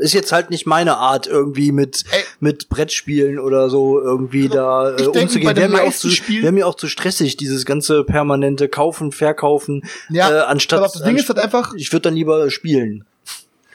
ist 0.00 0.12
jetzt 0.14 0.32
halt 0.32 0.50
nicht 0.50 0.66
meine 0.66 0.96
Art 0.96 1.26
irgendwie 1.26 1.72
mit 1.72 2.04
Ey. 2.10 2.22
mit 2.40 2.68
Brettspielen 2.68 3.38
oder 3.38 3.70
so 3.70 4.00
irgendwie 4.00 4.48
da 4.48 4.96
ich 4.96 5.04
äh, 5.04 5.06
umzugehen. 5.08 5.56
Wäre 5.56 5.68
mir 5.68 5.82
auch 5.82 5.92
zu 5.92 6.08
wäre 6.08 6.52
mir 6.52 6.66
auch 6.66 6.74
zu 6.74 6.88
stressig 6.88 7.36
dieses 7.36 7.64
ganze 7.64 8.04
permanente 8.04 8.68
kaufen, 8.68 9.12
verkaufen 9.12 9.82
Ja, 10.08 10.30
äh, 10.30 10.40
anstatt 10.46 10.82
auf, 10.82 10.92
das 10.92 11.02
Ding 11.02 11.16
ist 11.16 11.28
halt 11.28 11.38
einfach- 11.38 11.74
ich 11.74 11.92
würde 11.92 12.02
dann 12.02 12.14
lieber 12.14 12.50
spielen. 12.50 13.04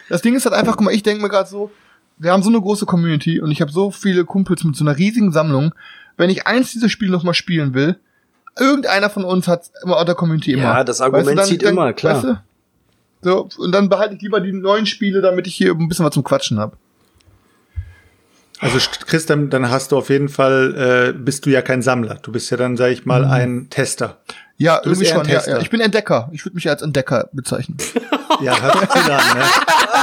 Das 0.09 0.21
Ding 0.21 0.35
ist 0.35 0.45
halt 0.45 0.53
einfach, 0.55 0.77
guck 0.77 0.85
mal, 0.85 0.93
ich 0.93 1.03
denke 1.03 1.21
mir 1.21 1.29
gerade 1.29 1.49
so, 1.49 1.71
wir 2.17 2.31
haben 2.31 2.43
so 2.43 2.49
eine 2.49 2.61
große 2.61 2.85
Community 2.85 3.39
und 3.39 3.51
ich 3.51 3.61
habe 3.61 3.71
so 3.71 3.91
viele 3.91 4.25
Kumpels 4.25 4.63
mit 4.63 4.75
so 4.75 4.83
einer 4.83 4.97
riesigen 4.97 5.31
Sammlung. 5.31 5.73
Wenn 6.17 6.29
ich 6.29 6.47
eins 6.47 6.71
dieser 6.71 6.89
Spiele 6.89 7.11
noch 7.11 7.23
mal 7.23 7.33
spielen 7.33 7.73
will, 7.73 7.97
irgendeiner 8.57 9.09
von 9.09 9.25
uns 9.25 9.47
hat 9.47 9.69
immer 9.83 9.97
aus 9.97 10.05
der 10.05 10.15
Community 10.15 10.53
immer. 10.53 10.63
Ja, 10.63 10.83
das 10.83 11.01
Argument 11.01 11.43
zieht 11.43 11.63
immer, 11.63 11.91
klar. 11.93 12.15
Weißt 12.15 12.23
du? 12.23 12.37
So, 13.25 13.49
und 13.57 13.71
dann 13.71 13.89
behalte 13.89 14.13
ich 14.13 14.21
lieber 14.21 14.39
die 14.39 14.53
neuen 14.53 14.85
Spiele, 14.85 15.19
damit 15.19 15.47
ich 15.47 15.55
hier 15.55 15.71
ein 15.71 15.87
bisschen 15.87 16.05
was 16.05 16.13
zum 16.13 16.23
Quatschen 16.23 16.59
habe. 16.59 16.77
Also 18.59 18.77
Chris, 19.07 19.25
dann, 19.25 19.49
dann 19.49 19.71
hast 19.71 19.91
du 19.91 19.97
auf 19.97 20.09
jeden 20.09 20.29
Fall, 20.29 21.13
äh, 21.15 21.17
bist 21.17 21.43
du 21.45 21.49
ja 21.49 21.63
kein 21.63 21.81
Sammler. 21.81 22.19
Du 22.21 22.31
bist 22.31 22.51
ja 22.51 22.57
dann, 22.57 22.77
sag 22.77 22.91
ich 22.91 23.03
mal, 23.07 23.25
ein 23.25 23.65
Tester. 23.71 24.19
Ja, 24.57 24.79
Du 24.79 24.89
bist 24.91 25.01
irgendwie 25.01 25.21
schon. 25.23 25.27
Ja, 25.27 25.35
Tester. 25.39 25.51
ja. 25.55 25.59
Ich 25.59 25.71
bin 25.71 25.81
Entdecker. 25.81 26.29
Ich 26.33 26.45
würde 26.45 26.53
mich 26.53 26.69
als 26.69 26.83
Entdecker 26.83 27.27
bezeichnen. 27.33 27.77
Ja, 28.43 28.61
hört 28.61 28.79
sich 28.79 28.89
cool 28.95 29.11
an, 29.11 29.37
ne? 29.37 29.43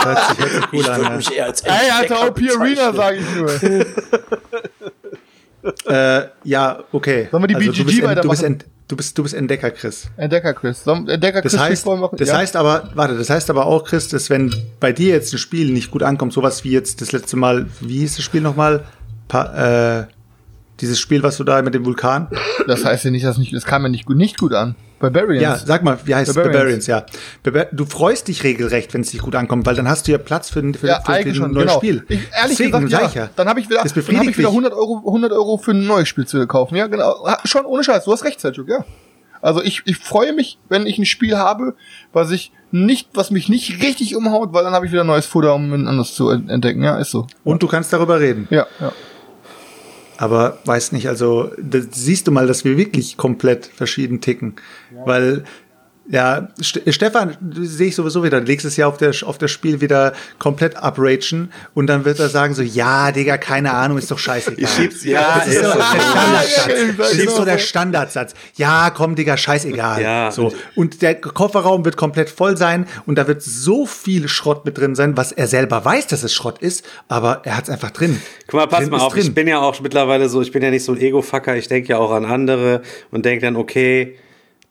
Hört 0.03 0.28
sich, 0.28 0.39
hört 0.40 0.51
sich 0.51 0.65
cool 0.73 0.81
ich 0.81 0.90
an, 0.90 1.01
würde 1.01 1.16
mich 1.19 1.32
eher 1.36 1.47
als 1.47 1.61
Ey, 1.62 1.70
Entdecker 1.70 2.20
Alter, 2.20 2.28
OP 2.28 2.40
Arena 2.61 2.90
bezeichnen. 2.90 2.97
sage 2.97 3.16
ich 3.19 3.35
nur. 3.36 3.51
Äh, 5.86 6.27
ja, 6.43 6.82
okay. 6.90 7.28
Sollen 7.31 7.44
wir 7.44 7.47
die 7.47 7.55
also, 7.55 7.70
BGG 7.70 7.78
du 7.78 7.85
bist, 7.85 7.99
Ent- 7.99 8.03
du, 8.03 8.07
weitermachen? 8.09 8.31
bist 8.31 8.43
Ent- 8.43 8.65
du, 8.93 8.97
bist, 8.97 9.16
du 9.19 9.23
bist 9.23 9.35
Entdecker, 9.35 9.70
Chris. 9.70 10.09
Entdecker 10.16 10.52
Chris. 10.55 10.85
Sollen- 10.85 11.09
Entdecker 11.09 11.40
Das 11.43 11.52
Chris 11.52 11.60
heißt, 11.62 11.86
wollen 11.86 11.98
wir 12.01 12.06
machen? 12.06 12.16
das 12.19 12.28
Ja. 12.28 12.36
heißt 12.36 12.55
aber, 12.56 12.90
warte, 12.94 13.16
das 13.16 13.31
heißt 13.31 13.48
aber 13.51 13.66
auch, 13.66 13.85
Chris, 13.85 14.09
dass 14.09 14.31
wenn 14.31 14.55
bei 14.81 14.93
dir 14.93 15.09
jetzt 15.14 15.32
ein 15.32 15.39
Spiel 15.39 15.73
nicht 15.73 15.90
gut 15.90 16.02
ankommt, 16.02 16.32
sowas 16.32 16.62
wie 16.64 16.70
jetzt 16.70 17.01
das 17.01 17.12
letzte 17.12 17.36
Mal, 17.36 17.66
wie 17.81 17.98
hieß 17.98 18.16
das 18.16 18.24
Spiel 18.24 18.40
nochmal? 18.43 18.85
Pa 19.28 20.01
äh, 20.02 20.06
dieses 20.81 20.98
Spiel, 21.01 21.23
was 21.23 21.36
du 21.36 21.44
da 21.44 21.62
mit 21.62 21.74
dem 21.74 21.85
Vulkan? 21.85 22.28
Das 22.66 22.85
heißt 22.85 23.05
ja 23.05 23.10
nicht, 23.10 23.24
dass 23.24 23.39
nicht, 23.39 23.52
das 23.55 23.64
kam 23.64 23.82
ja 23.82 23.89
nicht 23.89 24.05
gut, 24.06 24.16
nicht 24.16 24.39
gut 24.39 24.52
an. 24.52 24.74
Barbarians. 25.03 25.43
Ja, 25.43 25.57
sag 25.59 25.83
mal, 25.83 25.99
wie 26.05 26.15
heißt 26.15 26.31
es? 26.31 26.35
Barbarians. 26.35 26.87
Barbarians, 26.87 26.87
ja. 27.45 27.66
Du 27.73 27.85
freust 27.85 28.29
dich 28.29 28.43
regelrecht, 28.45 28.95
wenn 28.95 29.01
es 29.03 29.12
nicht 29.12 29.23
gut 29.23 29.35
ankommt, 29.35 29.66
weil 29.66 29.74
dann 29.74 29.89
hast 29.89 30.07
du 30.09 30.12
ja 30.12 30.19
Platz 30.19 30.49
für, 30.51 30.61
ein- 30.61 30.74
für, 30.74 30.87
ja, 30.87 31.01
für, 31.01 31.12
ein 31.12 31.35
schon, 31.35 31.53
neues 31.53 31.66
genau. 31.66 31.77
Spiel. 31.79 32.05
Ich, 32.09 32.20
ehrlich 32.33 32.57
Deswegen, 32.59 32.81
gesagt, 32.87 33.15
ja. 33.15 33.29
Dann 33.37 33.49
habe 33.49 33.61
ich 33.61 33.69
wieder, 33.69 33.83
Das 33.83 33.93
dann 33.93 34.05
hab 34.16 34.24
ich 34.24 34.39
wieder 34.39 34.49
mich. 34.49 34.57
100 34.57 34.73
Euro, 34.73 35.03
100 35.07 35.33
Euro 35.33 35.59
für 35.59 35.73
ein 35.73 35.87
neues 35.87 36.09
Spiel 36.09 36.27
zu 36.27 36.47
kaufen. 36.47 36.77
Ja, 36.77 36.87
genau. 36.87 37.27
Schon 37.45 37.66
ohne 37.66 37.85
Scheiß. 37.85 38.05
Du 38.05 38.12
hast 38.12 38.24
recht, 38.24 38.41
Selchuk, 38.41 38.69
ja. 38.69 38.85
Also 39.41 39.61
ich, 39.61 39.83
ich 39.87 39.97
freue 39.97 40.33
mich, 40.33 40.59
wenn 40.69 40.87
ich 40.87 40.99
ein 40.99 41.05
Spiel 41.05 41.37
habe, 41.37 41.74
was 42.12 42.31
ich 42.31 42.53
nicht, 42.70 43.09
was 43.15 43.33
mich 43.33 43.49
nicht 43.49 43.83
richtig 43.83 44.15
umhaut, 44.15 44.53
weil 44.53 44.62
dann 44.62 44.73
habe 44.73 44.87
ich 44.87 44.93
wieder 44.93 45.03
neues 45.03 45.27
Futter, 45.27 45.55
um 45.55 45.73
ein 45.73 45.89
anderes 45.89 46.15
zu 46.15 46.31
ent- 46.31 46.49
entdecken. 46.49 46.85
Ja, 46.85 46.97
ist 46.99 47.11
so. 47.11 47.27
Und 47.43 47.61
du 47.61 47.66
kannst 47.66 47.93
darüber 47.93 48.20
reden. 48.20 48.47
Ja, 48.51 48.66
ja. 48.81 48.93
Aber 50.16 50.59
weiß 50.64 50.93
nicht, 50.93 51.09
also 51.09 51.51
siehst 51.90 52.26
du 52.26 52.32
mal, 52.32 52.47
dass 52.47 52.64
wir 52.64 52.76
wirklich 52.76 53.16
komplett 53.16 53.66
verschieden 53.66 54.20
ticken. 54.20 54.55
Weil, 55.05 55.44
ja, 56.09 56.49
St 56.62 56.81
Stefan, 56.89 57.37
sehe 57.53 57.89
ich 57.89 57.95
sowieso 57.95 58.23
wieder, 58.24 58.41
nächstes 58.41 58.77
Jahr 58.77 58.89
auf, 58.89 58.97
der, 58.99 59.12
auf 59.24 59.39
das 59.39 59.51
Spiel 59.51 59.81
wieder 59.81 60.12
komplett 60.39 60.77
upragen 60.77 61.51
und 61.74 61.87
dann 61.87 62.05
wird 62.05 62.19
er 62.19 62.29
sagen 62.29 62.55
so, 62.55 62.62
ja, 62.62 63.12
Digga, 63.12 63.39
keine 63.39 63.73
Ahnung, 63.73 63.99
ist 63.99 64.11
doch 64.11 64.19
scheißegal. 64.19 64.69
schieb's- 64.69 65.05
ja, 65.05 65.39
das 65.39 65.47
ist 65.49 65.62
ist 65.62 65.62
so 65.62 65.74
der 65.74 65.79
Standardsatz. 65.99 66.66
Ja, 66.66 67.23
ist 67.24 67.37
so 67.37 67.45
der. 67.45 67.59
Standardsatz. 67.59 68.35
Ja, 68.57 68.91
komm, 68.91 69.15
Digga, 69.15 69.37
scheißegal. 69.37 70.03
Ja. 70.03 70.31
So. 70.31 70.53
Und 70.74 71.03
der 71.03 71.20
Kofferraum 71.20 71.85
wird 71.85 71.97
komplett 71.97 72.31
voll 72.31 72.57
sein 72.57 72.87
und 73.07 73.16
da 73.16 73.27
wird 73.29 73.43
so 73.43 73.87
viel 73.87 74.29
Schrott 74.29 74.65
mit 74.65 74.79
drin 74.79 74.95
sein, 74.95 75.16
was 75.16 75.33
er 75.33 75.47
selber 75.47 75.85
weiß, 75.85 76.09
dass 76.09 76.23
es 76.23 76.33
Schrott 76.35 76.59
ist, 76.59 76.85
aber 77.09 77.43
er 77.45 77.57
hat 77.57 77.65
es 77.65 77.70
einfach 77.70 77.91
drin. 77.91 78.20
Guck 78.47 78.55
mal, 78.61 78.66
pass 78.66 78.81
Drin 78.81 78.91
mal 78.91 79.01
auf, 79.01 79.16
ich 79.16 79.33
bin 79.35 79.47
ja 79.47 79.61
auch 79.61 79.81
mittlerweile 79.81 80.29
so, 80.29 80.43
ich 80.43 80.53
bin 80.53 80.62
ja 80.62 80.70
nicht 80.70 80.85
so 80.85 80.93
ein 80.93 81.01
Ego-Fucker, 81.01 81.57
ich 81.57 81.69
denke 81.69 81.91
ja 81.91 81.99
auch 81.99 82.11
an 82.11 82.24
andere 82.24 82.83
und 83.11 83.24
denke 83.24 83.47
dann, 83.47 83.57
okay, 83.57 84.16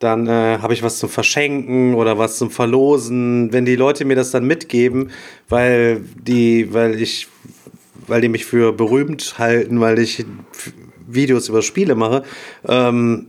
dann 0.02 0.28
äh, 0.28 0.58
habe 0.62 0.74
ich 0.74 0.82
was 0.84 0.98
zum 0.98 1.10
Verschenken 1.10 1.94
oder 1.94 2.18
was 2.18 2.38
zum 2.38 2.50
Verlosen. 2.50 3.54
Wenn 3.54 3.66
die 3.66 3.76
Leute 3.76 4.04
mir 4.04 4.16
das 4.16 4.32
dann 4.32 4.46
mitgeben, 4.46 5.12
weil 5.48 6.02
die, 6.16 6.74
weil 6.74 7.00
ich, 7.00 7.28
weil 8.08 8.22
die 8.22 8.30
mich 8.30 8.46
für 8.46 8.74
berühmt 8.74 9.36
halten, 9.38 9.80
weil 9.80 10.00
ich 10.00 10.26
Videos 11.08 11.50
über 11.50 11.62
Spiele 11.62 11.96
mache, 11.96 12.24
ähm, 12.68 13.28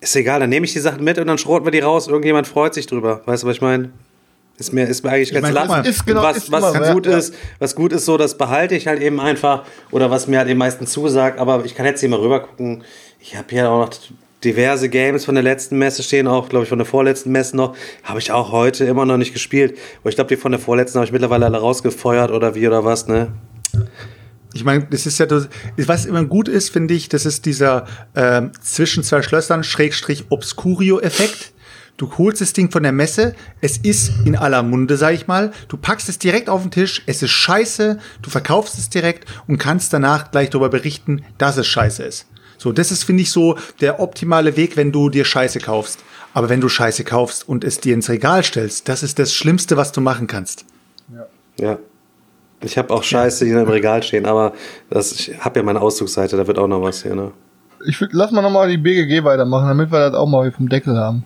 ist 0.00 0.14
egal, 0.16 0.40
dann 0.40 0.50
nehme 0.50 0.66
ich 0.66 0.72
die 0.72 0.80
Sachen 0.80 1.02
mit 1.02 1.18
und 1.18 1.28
dann 1.28 1.38
schrotten 1.38 1.66
wir 1.66 1.70
die 1.70 1.78
raus. 1.78 2.08
Irgendjemand 2.08 2.46
freut 2.46 2.74
sich 2.74 2.86
drüber. 2.86 3.22
Weißt 3.24 3.44
du, 3.44 3.46
was 3.46 3.56
ich 3.56 3.62
meine? 3.62 3.90
Ist 4.58 4.72
mir, 4.72 4.86
ist 4.86 5.02
mir 5.02 5.12
eigentlich 5.12 5.32
ganz 5.32 5.50
lass. 5.50 5.68
mal, 5.68 5.86
ist 5.86 6.04
genau- 6.04 6.22
was, 6.22 6.36
ist 6.36 6.52
was 6.52 6.74
immer, 6.74 6.92
gut 6.92 7.06
ja. 7.06 7.16
ist, 7.16 7.34
was 7.58 7.74
gut 7.74 7.92
ist, 7.92 8.04
so, 8.04 8.18
das 8.18 8.36
behalte 8.36 8.74
ich 8.74 8.86
halt 8.86 9.00
eben 9.00 9.18
einfach. 9.18 9.64
Oder 9.90 10.10
was 10.10 10.26
mir 10.26 10.38
halt 10.38 10.48
eben 10.48 10.58
meistens 10.58 10.92
zusagt. 10.92 11.38
Aber 11.38 11.64
ich 11.64 11.74
kann 11.74 11.86
jetzt 11.86 12.00
hier 12.00 12.10
mal 12.10 12.20
rüber 12.20 12.40
gucken. 12.40 12.84
Ich 13.18 13.34
habe 13.36 13.46
hier 13.48 13.70
auch 13.70 13.86
noch 13.86 13.90
diverse 14.44 14.88
Games 14.88 15.24
von 15.24 15.34
der 15.34 15.44
letzten 15.44 15.78
Messe 15.78 16.02
stehen, 16.02 16.26
auch, 16.26 16.48
glaube 16.48 16.64
ich, 16.64 16.68
von 16.68 16.78
der 16.78 16.86
vorletzten 16.86 17.30
Messe 17.30 17.56
noch. 17.56 17.76
Habe 18.02 18.18
ich 18.18 18.32
auch 18.32 18.52
heute 18.52 18.84
immer 18.84 19.06
noch 19.06 19.16
nicht 19.16 19.32
gespielt. 19.32 19.78
Aber 20.00 20.10
ich 20.10 20.16
glaube, 20.16 20.28
die 20.28 20.36
von 20.36 20.52
der 20.52 20.60
vorletzten 20.60 20.98
habe 20.98 21.06
ich 21.06 21.12
mittlerweile 21.12 21.46
alle 21.46 21.58
rausgefeuert 21.58 22.30
oder 22.30 22.54
wie 22.54 22.66
oder 22.66 22.84
was, 22.84 23.08
ne? 23.08 23.32
Ich 24.54 24.64
meine, 24.64 24.86
das 24.90 25.06
ist 25.06 25.18
ja, 25.18 25.26
was 25.78 26.04
immer 26.04 26.24
gut 26.24 26.46
ist, 26.46 26.70
finde 26.70 26.92
ich, 26.92 27.08
das 27.08 27.24
ist 27.24 27.46
dieser 27.46 27.86
ähm, 28.14 28.52
zwischen 28.60 29.02
zwei 29.02 29.22
Schlössern 29.22 29.64
Schrägstrich 29.64 30.26
Obscurio-Effekt. 30.28 31.52
Du 31.96 32.10
holst 32.18 32.40
das 32.40 32.52
Ding 32.52 32.70
von 32.70 32.82
der 32.82 32.92
Messe, 32.92 33.34
es 33.60 33.78
ist 33.78 34.12
in 34.24 34.36
aller 34.36 34.62
Munde, 34.62 34.96
sag 34.96 35.14
ich 35.14 35.26
mal. 35.26 35.52
Du 35.68 35.76
packst 35.76 36.08
es 36.08 36.18
direkt 36.18 36.48
auf 36.48 36.62
den 36.62 36.70
Tisch, 36.70 37.02
es 37.06 37.22
ist 37.22 37.30
scheiße, 37.30 37.98
du 38.20 38.30
verkaufst 38.30 38.78
es 38.78 38.90
direkt 38.90 39.26
und 39.46 39.58
kannst 39.58 39.92
danach 39.92 40.30
gleich 40.30 40.50
darüber 40.50 40.68
berichten, 40.68 41.22
dass 41.38 41.56
es 41.56 41.66
scheiße 41.66 42.02
ist. 42.02 42.26
So, 42.62 42.70
das 42.70 42.92
ist, 42.92 43.02
finde 43.02 43.22
ich, 43.22 43.32
so 43.32 43.56
der 43.80 43.98
optimale 43.98 44.56
Weg, 44.56 44.76
wenn 44.76 44.92
du 44.92 45.10
dir 45.10 45.24
Scheiße 45.24 45.58
kaufst. 45.58 45.98
Aber 46.32 46.48
wenn 46.48 46.60
du 46.60 46.68
Scheiße 46.68 47.02
kaufst 47.02 47.48
und 47.48 47.64
es 47.64 47.80
dir 47.80 47.92
ins 47.92 48.08
Regal 48.08 48.44
stellst, 48.44 48.88
das 48.88 49.02
ist 49.02 49.18
das 49.18 49.34
Schlimmste, 49.34 49.76
was 49.76 49.90
du 49.90 50.00
machen 50.00 50.28
kannst. 50.28 50.64
Ja. 51.58 51.78
Ich 52.60 52.78
habe 52.78 52.94
auch 52.94 53.02
Scheiße 53.02 53.44
hier 53.46 53.60
im 53.60 53.68
Regal 53.68 54.04
stehen, 54.04 54.26
aber 54.26 54.52
das, 54.90 55.10
ich 55.10 55.44
habe 55.44 55.58
ja 55.58 55.64
meine 55.64 55.80
Auszugsseite, 55.80 56.36
da 56.36 56.46
wird 56.46 56.56
auch 56.60 56.68
noch 56.68 56.80
was 56.82 57.02
hier, 57.02 57.16
ne? 57.16 57.32
Ich 57.84 58.00
würd, 58.00 58.12
lass 58.12 58.30
mal 58.30 58.42
nochmal 58.42 58.68
die 58.68 58.78
BGG 58.78 59.24
weitermachen, 59.24 59.66
damit 59.66 59.90
wir 59.90 59.98
das 59.98 60.14
auch 60.14 60.28
mal 60.28 60.52
vom 60.52 60.68
Deckel 60.68 60.96
haben. 60.96 61.24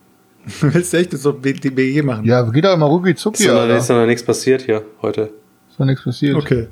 Willst 0.60 0.92
du 0.92 0.98
echt 0.98 1.18
so 1.18 1.32
die 1.32 1.52
BG 1.52 2.02
machen? 2.02 2.24
Ja, 2.24 2.42
geht 2.42 2.64
doch 2.64 2.74
immer 2.74 2.86
rucki 2.86 3.16
zucki, 3.16 3.42
Ist 3.42 3.48
ja 3.48 3.66
ja 3.66 4.00
noch 4.00 4.06
nichts 4.06 4.22
passiert 4.22 4.62
hier 4.62 4.84
heute. 5.02 5.32
Ist 5.68 5.80
doch 5.80 5.84
nichts 5.84 6.04
passiert. 6.04 6.36
Okay. 6.36 6.68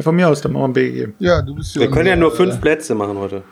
Ja, 0.00 0.04
von 0.04 0.16
mir 0.16 0.28
aus, 0.30 0.40
dann 0.40 0.52
machen 0.52 0.62
wir 0.62 0.68
ein 0.68 0.72
BG. 0.72 1.08
Ja, 1.18 1.42
du 1.42 1.54
bist 1.54 1.72
hier. 1.74 1.82
Wir 1.82 1.90
können 1.90 2.06
ja 2.06 2.16
nur 2.16 2.32
fünf 2.34 2.54
äh, 2.54 2.58
Plätze 2.58 2.94
machen 2.94 3.18
heute. 3.18 3.42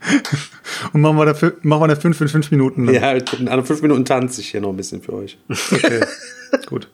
Und 0.94 1.02
machen 1.02 1.16
wir 1.18 1.26
da, 1.26 1.34
machen 1.62 1.82
wir 1.82 1.88
da 1.88 1.96
fünf 1.96 2.18
in 2.22 2.28
fünf 2.28 2.50
Minuten. 2.50 2.86
dann. 2.86 2.94
Ja, 2.94 3.12
in 3.12 3.48
an 3.48 3.62
fünf 3.66 3.82
Minuten 3.82 4.06
tanze 4.06 4.40
ich 4.40 4.50
hier 4.52 4.62
noch 4.62 4.70
ein 4.70 4.76
bisschen 4.78 5.02
für 5.02 5.12
euch. 5.12 5.36
Okay. 5.70 6.00
Gut. 6.66 6.88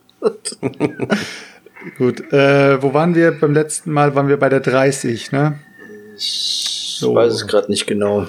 Gut. 1.97 2.33
Äh, 2.33 2.81
wo 2.83 2.93
waren 2.93 3.15
wir 3.15 3.31
beim 3.39 3.53
letzten 3.53 3.93
Mal? 3.93 4.15
Waren 4.15 4.27
wir 4.27 4.37
bei 4.37 4.49
der 4.49 4.59
30, 4.59 5.31
ne? 5.31 5.57
Ich 6.17 6.97
So. 6.99 7.15
weiß 7.15 7.31
es 7.33 7.47
gerade 7.47 7.71
nicht 7.71 7.87
genau. 7.87 8.27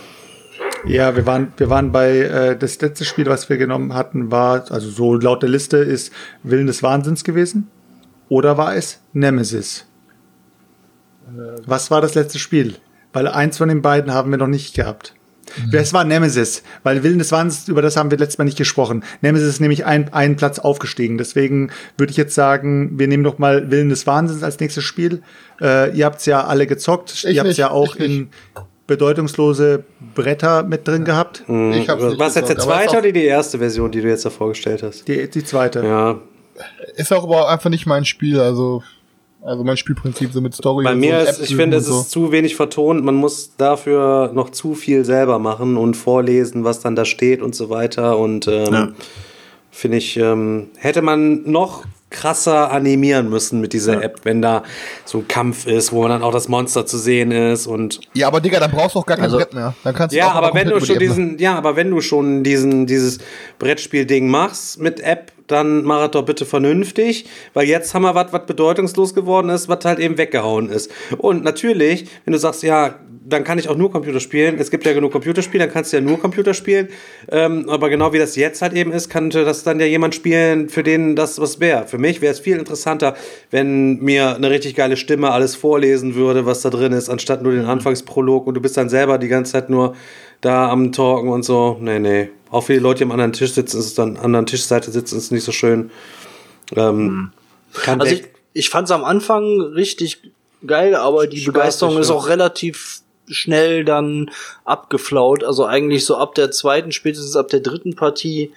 Ja, 0.86 1.16
wir 1.16 1.26
waren, 1.26 1.52
wir 1.56 1.68
waren 1.68 1.90
bei, 1.90 2.18
äh, 2.18 2.56
das 2.56 2.80
letzte 2.80 3.04
Spiel, 3.04 3.26
was 3.26 3.48
wir 3.48 3.56
genommen 3.56 3.94
hatten, 3.94 4.30
war, 4.30 4.70
also 4.70 4.88
so 4.88 5.14
laut 5.14 5.42
der 5.42 5.50
Liste, 5.50 5.78
ist 5.78 6.12
Willen 6.44 6.68
des 6.68 6.82
Wahnsinns 6.84 7.24
gewesen. 7.24 7.68
Oder 8.32 8.56
war 8.56 8.74
es 8.74 8.98
Nemesis? 9.12 9.84
Was 11.66 11.90
war 11.90 12.00
das 12.00 12.14
letzte 12.14 12.38
Spiel? 12.38 12.76
Weil 13.12 13.28
eins 13.28 13.58
von 13.58 13.68
den 13.68 13.82
beiden 13.82 14.14
haben 14.14 14.30
wir 14.30 14.38
noch 14.38 14.46
nicht 14.46 14.74
gehabt. 14.74 15.14
Es 15.70 15.92
war 15.92 16.04
Nemesis, 16.04 16.62
weil 16.82 17.02
Willen 17.02 17.18
des 17.18 17.30
Wahnsinns, 17.30 17.68
über 17.68 17.82
das 17.82 17.98
haben 17.98 18.10
wir 18.10 18.16
letztes 18.16 18.38
Mal 18.38 18.46
nicht 18.46 18.56
gesprochen. 18.56 19.04
Nemesis 19.20 19.48
ist 19.48 19.60
nämlich 19.60 19.84
ein, 19.84 20.14
einen 20.14 20.36
Platz 20.36 20.58
aufgestiegen. 20.58 21.18
Deswegen 21.18 21.72
würde 21.98 22.10
ich 22.10 22.16
jetzt 22.16 22.34
sagen, 22.34 22.98
wir 22.98 23.06
nehmen 23.06 23.22
doch 23.22 23.38
mal 23.38 23.70
Willen 23.70 23.90
des 23.90 24.06
Wahnsinns 24.06 24.42
als 24.42 24.58
nächstes 24.60 24.84
Spiel. 24.84 25.20
Äh, 25.60 25.94
ihr 25.94 26.06
habt 26.06 26.20
es 26.20 26.24
ja 26.24 26.42
alle 26.42 26.66
gezockt. 26.66 27.12
Ich 27.12 27.34
ihr 27.34 27.40
habt 27.40 27.50
es 27.50 27.58
ja 27.58 27.70
auch 27.70 27.96
in 27.96 28.30
bedeutungslose 28.86 29.84
Bretter 30.14 30.62
mit 30.62 30.88
drin 30.88 31.04
gehabt. 31.04 31.44
Ich 31.48 31.90
hab's 31.90 32.02
nicht 32.02 32.18
Was 32.18 32.34
jetzt 32.34 32.48
der 32.48 32.56
zweite 32.56 32.96
oder 32.96 33.12
die 33.12 33.24
erste 33.24 33.58
Version, 33.58 33.90
die 33.90 34.00
du 34.00 34.08
jetzt 34.08 34.24
da 34.24 34.30
vorgestellt 34.30 34.82
hast? 34.82 35.06
Die, 35.06 35.28
die 35.28 35.44
zweite. 35.44 35.84
Ja, 35.84 36.18
Ist 36.96 37.12
auch 37.12 37.24
aber 37.24 37.48
einfach 37.48 37.70
nicht 37.70 37.86
mein 37.86 38.04
Spiel, 38.04 38.38
also, 38.40 38.82
also 39.42 39.64
mein 39.64 39.76
Spielprinzip 39.76 40.32
so 40.32 40.40
mit 40.40 40.54
Story. 40.54 40.84
bei 40.84 40.94
mir 40.94 41.20
so 41.20 41.20
und 41.20 41.28
ist, 41.40 41.50
ich 41.50 41.56
finde, 41.56 41.76
es 41.78 41.86
so. 41.86 42.00
ist 42.00 42.10
zu 42.10 42.30
wenig 42.32 42.54
vertont. 42.56 43.04
Man 43.04 43.14
muss 43.14 43.56
dafür 43.56 44.30
noch 44.34 44.50
zu 44.50 44.74
viel 44.74 45.04
selber 45.04 45.38
machen 45.38 45.76
und 45.76 45.94
vorlesen, 45.94 46.64
was 46.64 46.80
dann 46.80 46.94
da 46.96 47.04
steht 47.04 47.42
und 47.42 47.54
so 47.54 47.70
weiter. 47.70 48.18
Und 48.18 48.46
ähm, 48.48 48.72
Ja. 48.72 48.88
finde 49.70 49.96
ich, 49.98 50.16
ähm, 50.16 50.68
hätte 50.76 51.02
man 51.02 51.42
noch 51.50 51.84
krasser 52.12 52.70
animieren 52.70 53.28
müssen 53.28 53.60
mit 53.60 53.72
dieser 53.72 54.02
App, 54.02 54.20
wenn 54.24 54.40
da 54.40 54.62
so 55.04 55.18
ein 55.18 55.28
Kampf 55.28 55.66
ist, 55.66 55.92
wo 55.92 56.06
dann 56.06 56.22
auch 56.22 56.32
das 56.32 56.48
Monster 56.48 56.86
zu 56.86 56.98
sehen 56.98 57.32
ist 57.32 57.66
und 57.66 58.00
Ja, 58.14 58.28
aber 58.28 58.40
Digga, 58.40 58.60
dann 58.60 58.70
brauchst 58.70 58.94
du 58.94 59.00
auch 59.00 59.06
gar 59.06 59.16
kein 59.16 59.24
Also- 59.24 59.38
Brett 59.38 59.54
mehr. 59.54 59.74
Dann 59.82 59.94
kannst 59.94 60.14
du 60.14 60.18
Ja, 60.18 60.28
auch 60.30 60.34
aber 60.36 60.54
wenn 60.54 60.68
du 60.68 60.78
schon 60.80 60.98
die 60.98 61.06
diesen, 61.06 61.38
ja, 61.38 61.54
aber 61.56 61.74
wenn 61.76 61.90
du 61.90 62.00
schon 62.00 62.44
diesen, 62.44 62.86
dieses 62.86 63.18
Brettspiel-Ding 63.58 64.28
machst 64.28 64.78
mit 64.80 65.00
App, 65.00 65.32
dann 65.46 65.82
mach 65.82 66.04
es 66.04 66.10
doch 66.12 66.24
bitte 66.24 66.46
vernünftig, 66.46 67.26
weil 67.52 67.66
jetzt 67.66 67.94
haben 67.94 68.02
wir 68.02 68.14
was, 68.14 68.32
was 68.32 68.46
bedeutungslos 68.46 69.14
geworden 69.14 69.48
ist, 69.50 69.68
was 69.68 69.84
halt 69.84 69.98
eben 69.98 70.16
weggehauen 70.16 70.70
ist. 70.70 70.90
Und 71.18 71.44
natürlich, 71.44 72.06
wenn 72.24 72.32
du 72.32 72.38
sagst, 72.38 72.62
ja, 72.62 72.94
dann 73.24 73.44
kann 73.44 73.58
ich 73.58 73.68
auch 73.68 73.76
nur 73.76 73.90
Computer 73.90 74.20
spielen, 74.20 74.58
es 74.58 74.70
gibt 74.70 74.84
ja 74.84 74.92
genug 74.92 75.12
Computerspiele, 75.12 75.64
dann 75.64 75.72
kannst 75.72 75.92
du 75.92 75.96
ja 75.96 76.02
nur 76.02 76.18
Computer 76.18 76.54
spielen, 76.54 76.88
ähm, 77.30 77.68
aber 77.68 77.88
genau 77.88 78.12
wie 78.12 78.18
das 78.18 78.36
jetzt 78.36 78.62
halt 78.62 78.72
eben 78.72 78.92
ist, 78.92 79.10
könnte 79.10 79.44
das 79.44 79.62
dann 79.62 79.80
ja 79.80 79.86
jemand 79.86 80.14
spielen, 80.14 80.68
für 80.68 80.82
den 80.82 81.16
das 81.16 81.40
was 81.40 81.60
wäre. 81.60 81.86
Für 81.86 81.98
mich 81.98 82.20
wäre 82.20 82.32
es 82.32 82.40
viel 82.40 82.56
interessanter, 82.56 83.14
wenn 83.50 83.98
mir 83.98 84.34
eine 84.34 84.50
richtig 84.50 84.74
geile 84.74 84.96
Stimme 84.96 85.30
alles 85.30 85.54
vorlesen 85.54 86.14
würde, 86.14 86.46
was 86.46 86.62
da 86.62 86.70
drin 86.70 86.92
ist, 86.92 87.08
anstatt 87.08 87.42
nur 87.42 87.52
den 87.52 87.64
Anfangsprolog 87.64 88.46
und 88.46 88.54
du 88.54 88.60
bist 88.60 88.76
dann 88.76 88.88
selber 88.88 89.18
die 89.18 89.28
ganze 89.28 89.52
Zeit 89.52 89.70
nur 89.70 89.94
da 90.40 90.70
am 90.70 90.92
Talken 90.92 91.28
und 91.28 91.44
so. 91.44 91.78
Nee, 91.80 91.98
nee. 91.98 92.30
Auch 92.50 92.64
für 92.64 92.74
die 92.74 92.80
Leute, 92.80 92.98
die 92.98 93.04
am 93.04 93.12
anderen 93.12 93.32
Tisch 93.32 93.52
sitzen, 93.52 93.78
ist 93.78 93.86
es 93.86 93.94
dann, 93.94 94.16
anderen 94.16 94.46
Tischseite 94.46 94.90
sitzen, 94.90 95.16
ist 95.16 95.24
es 95.24 95.30
nicht 95.30 95.44
so 95.44 95.52
schön. 95.52 95.90
Ähm, 96.76 97.30
kann 97.74 98.00
Also 98.00 98.14
ich, 98.14 98.24
ich 98.52 98.68
fand 98.68 98.88
es 98.88 98.90
am 98.90 99.04
Anfang 99.04 99.60
richtig 99.60 100.20
geil, 100.66 100.94
aber 100.94 101.26
die 101.26 101.44
Begeisterung 101.44 101.98
ist 101.98 102.10
auch 102.10 102.28
relativ 102.28 103.01
schnell 103.28 103.84
dann 103.84 104.30
abgeflaut. 104.64 105.44
Also 105.44 105.64
eigentlich 105.64 106.04
so 106.04 106.16
ab 106.16 106.34
der 106.34 106.50
zweiten, 106.50 106.92
spätestens 106.92 107.36
ab 107.36 107.48
der 107.48 107.60
dritten 107.60 107.94
Partie 107.94 108.52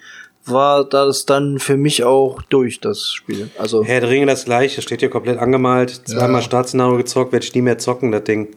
war 0.48 0.84
das 0.84 1.26
dann 1.26 1.58
für 1.58 1.76
mich 1.76 2.04
auch 2.04 2.40
durch, 2.42 2.78
das 2.80 3.10
Spiel. 3.10 3.50
Also 3.58 3.84
Herr 3.84 4.00
der 4.00 4.10
Ringe 4.10 4.26
das 4.26 4.44
gleiche, 4.44 4.80
steht 4.80 5.00
hier 5.00 5.10
komplett 5.10 5.38
angemalt. 5.38 6.02
Zweimal 6.06 6.40
Ja. 6.40 6.42
Startszenario 6.42 6.96
gezockt, 6.98 7.32
werde 7.32 7.44
ich 7.44 7.52
nie 7.52 7.62
mehr 7.62 7.78
zocken, 7.78 8.12
das 8.12 8.22
Ding. 8.24 8.54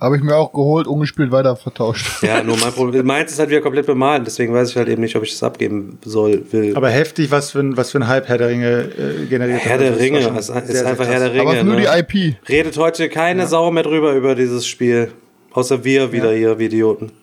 Habe 0.00 0.16
ich 0.16 0.22
mir 0.22 0.36
auch 0.36 0.52
geholt, 0.52 0.86
ungespielt 0.86 1.30
weiter 1.30 1.54
vertauscht. 1.56 2.22
Ja, 2.22 2.42
nur 2.42 2.56
mein 2.56 2.72
Problem. 2.72 3.06
Meins 3.06 3.32
ist 3.32 3.38
halt 3.38 3.50
wieder 3.50 3.60
komplett 3.60 3.86
bemalt, 3.86 4.26
deswegen 4.26 4.54
weiß 4.54 4.70
ich 4.70 4.76
halt 4.76 4.88
eben 4.88 5.02
nicht, 5.02 5.16
ob 5.16 5.22
ich 5.22 5.32
das 5.32 5.42
abgeben 5.42 5.98
soll, 6.04 6.44
will. 6.50 6.74
Aber 6.76 6.88
heftig, 6.88 7.30
was 7.30 7.50
für 7.50 7.60
ein, 7.60 7.76
was 7.76 7.90
für 7.90 7.98
ein 7.98 8.08
Hype 8.08 8.26
Herr 8.28 8.38
der 8.38 8.48
Ringe 8.48 8.90
äh, 8.98 9.26
generiert 9.26 9.60
Herr 9.60 9.74
hat. 9.74 9.80
der 9.80 9.88
Also, 9.88 10.00
Ringe, 10.00 10.18
es 10.18 10.24
ist, 10.26 10.46
sehr, 10.46 10.62
sehr 10.66 10.86
einfach 10.86 11.04
krass. 11.04 11.14
Herr 11.14 11.20
der 11.20 11.32
Ringe. 11.32 11.42
aber 11.42 11.56
ist 11.58 11.64
nur 11.64 11.74
ne? 11.76 12.04
die 12.10 12.26
IP. 12.26 12.36
Redet 12.48 12.76
heute 12.78 13.08
keine 13.10 13.46
Sau 13.46 13.70
mehr 13.70 13.82
drüber 13.82 14.14
über 14.14 14.34
dieses 14.34 14.66
Spiel. 14.66 15.12
Außer 15.52 15.84
wir 15.84 16.12
wieder 16.12 16.32
hier, 16.32 16.58
wie 16.58 16.66
Idioten. 16.66 17.12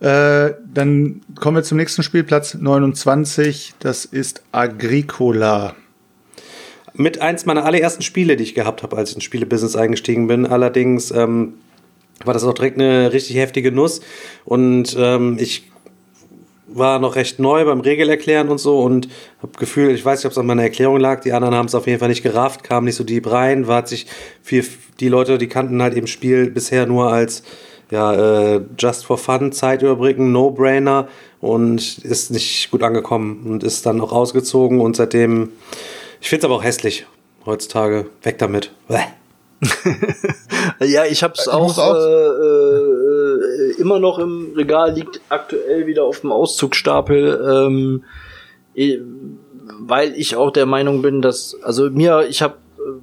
Äh, 0.00 0.54
dann 0.74 1.22
kommen 1.40 1.56
wir 1.56 1.62
zum 1.62 1.78
nächsten 1.78 2.02
Spielplatz 2.02 2.54
29. 2.54 3.74
Das 3.78 4.04
ist 4.04 4.42
Agricola. 4.52 5.74
Mit 6.92 7.22
eins 7.22 7.46
meiner 7.46 7.64
allerersten 7.64 8.02
Spiele, 8.02 8.36
die 8.36 8.42
ich 8.42 8.54
gehabt 8.54 8.82
habe, 8.82 8.96
als 8.96 9.10
ich 9.10 9.16
ins 9.16 9.24
Spielebusiness 9.24 9.76
eingestiegen 9.76 10.26
bin. 10.26 10.44
Allerdings 10.44 11.12
ähm, 11.12 11.54
war 12.24 12.34
das 12.34 12.44
auch 12.44 12.52
direkt 12.52 12.78
eine 12.78 13.12
richtig 13.12 13.36
heftige 13.36 13.72
Nuss. 13.72 14.02
Und 14.44 14.94
ähm, 14.98 15.38
ich 15.40 15.71
war 16.74 16.98
noch 16.98 17.16
recht 17.16 17.38
neu 17.38 17.64
beim 17.64 17.80
Regelerklären 17.80 18.48
und 18.48 18.58
so 18.58 18.80
und 18.80 19.08
habe 19.42 19.52
Gefühl, 19.58 19.90
ich 19.90 20.04
weiß 20.04 20.20
nicht, 20.20 20.26
ob 20.26 20.32
es 20.32 20.38
an 20.38 20.46
meiner 20.46 20.62
Erklärung 20.62 20.98
lag, 20.98 21.20
die 21.20 21.32
anderen 21.32 21.54
haben 21.54 21.66
es 21.66 21.74
auf 21.74 21.86
jeden 21.86 21.98
Fall 21.98 22.08
nicht 22.08 22.22
gerafft, 22.22 22.64
kam 22.64 22.84
nicht 22.84 22.96
so 22.96 23.04
deep 23.04 23.30
rein, 23.30 23.66
war 23.66 23.78
hat 23.78 23.88
sich 23.88 24.06
viel, 24.42 24.64
die 25.00 25.08
Leute, 25.08 25.38
die 25.38 25.48
kannten 25.48 25.82
halt 25.82 25.96
eben 25.96 26.06
Spiel 26.06 26.50
bisher 26.50 26.86
nur 26.86 27.12
als 27.12 27.42
ja, 27.90 28.54
äh, 28.54 28.60
just 28.78 29.04
for 29.04 29.18
fun 29.18 29.52
Zeit 29.52 29.82
überbrücken, 29.82 30.32
No-Brainer 30.32 31.08
und 31.40 31.98
ist 31.98 32.30
nicht 32.30 32.70
gut 32.70 32.82
angekommen 32.82 33.42
und 33.44 33.62
ist 33.62 33.84
dann 33.84 34.00
auch 34.00 34.12
ausgezogen 34.12 34.80
und 34.80 34.96
seitdem, 34.96 35.50
ich 36.20 36.28
finde 36.30 36.40
es 36.40 36.44
aber 36.46 36.56
auch 36.56 36.64
hässlich 36.64 37.06
heutzutage, 37.44 38.06
weg 38.22 38.38
damit. 38.38 38.72
Bäh. 38.88 39.21
Ja, 40.80 41.04
ich 41.04 41.22
habe 41.22 41.34
es 41.36 41.46
Ich 41.46 41.52
auch, 41.52 41.78
auch- 41.78 41.94
Äh, 41.94 43.72
äh, 43.78 43.80
immer 43.80 43.98
noch 43.98 44.18
im 44.18 44.52
Regal, 44.56 44.92
liegt 44.92 45.20
aktuell 45.28 45.86
wieder 45.86 46.04
auf 46.04 46.20
dem 46.20 46.32
Auszugsstapel, 46.32 47.40
ähm, 47.48 48.04
weil 49.80 50.12
ich 50.16 50.36
auch 50.36 50.50
der 50.50 50.66
Meinung 50.66 51.02
bin, 51.02 51.22
dass, 51.22 51.56
also 51.62 51.90
mir, 51.90 52.26
ich 52.28 52.42
habe 52.42 52.54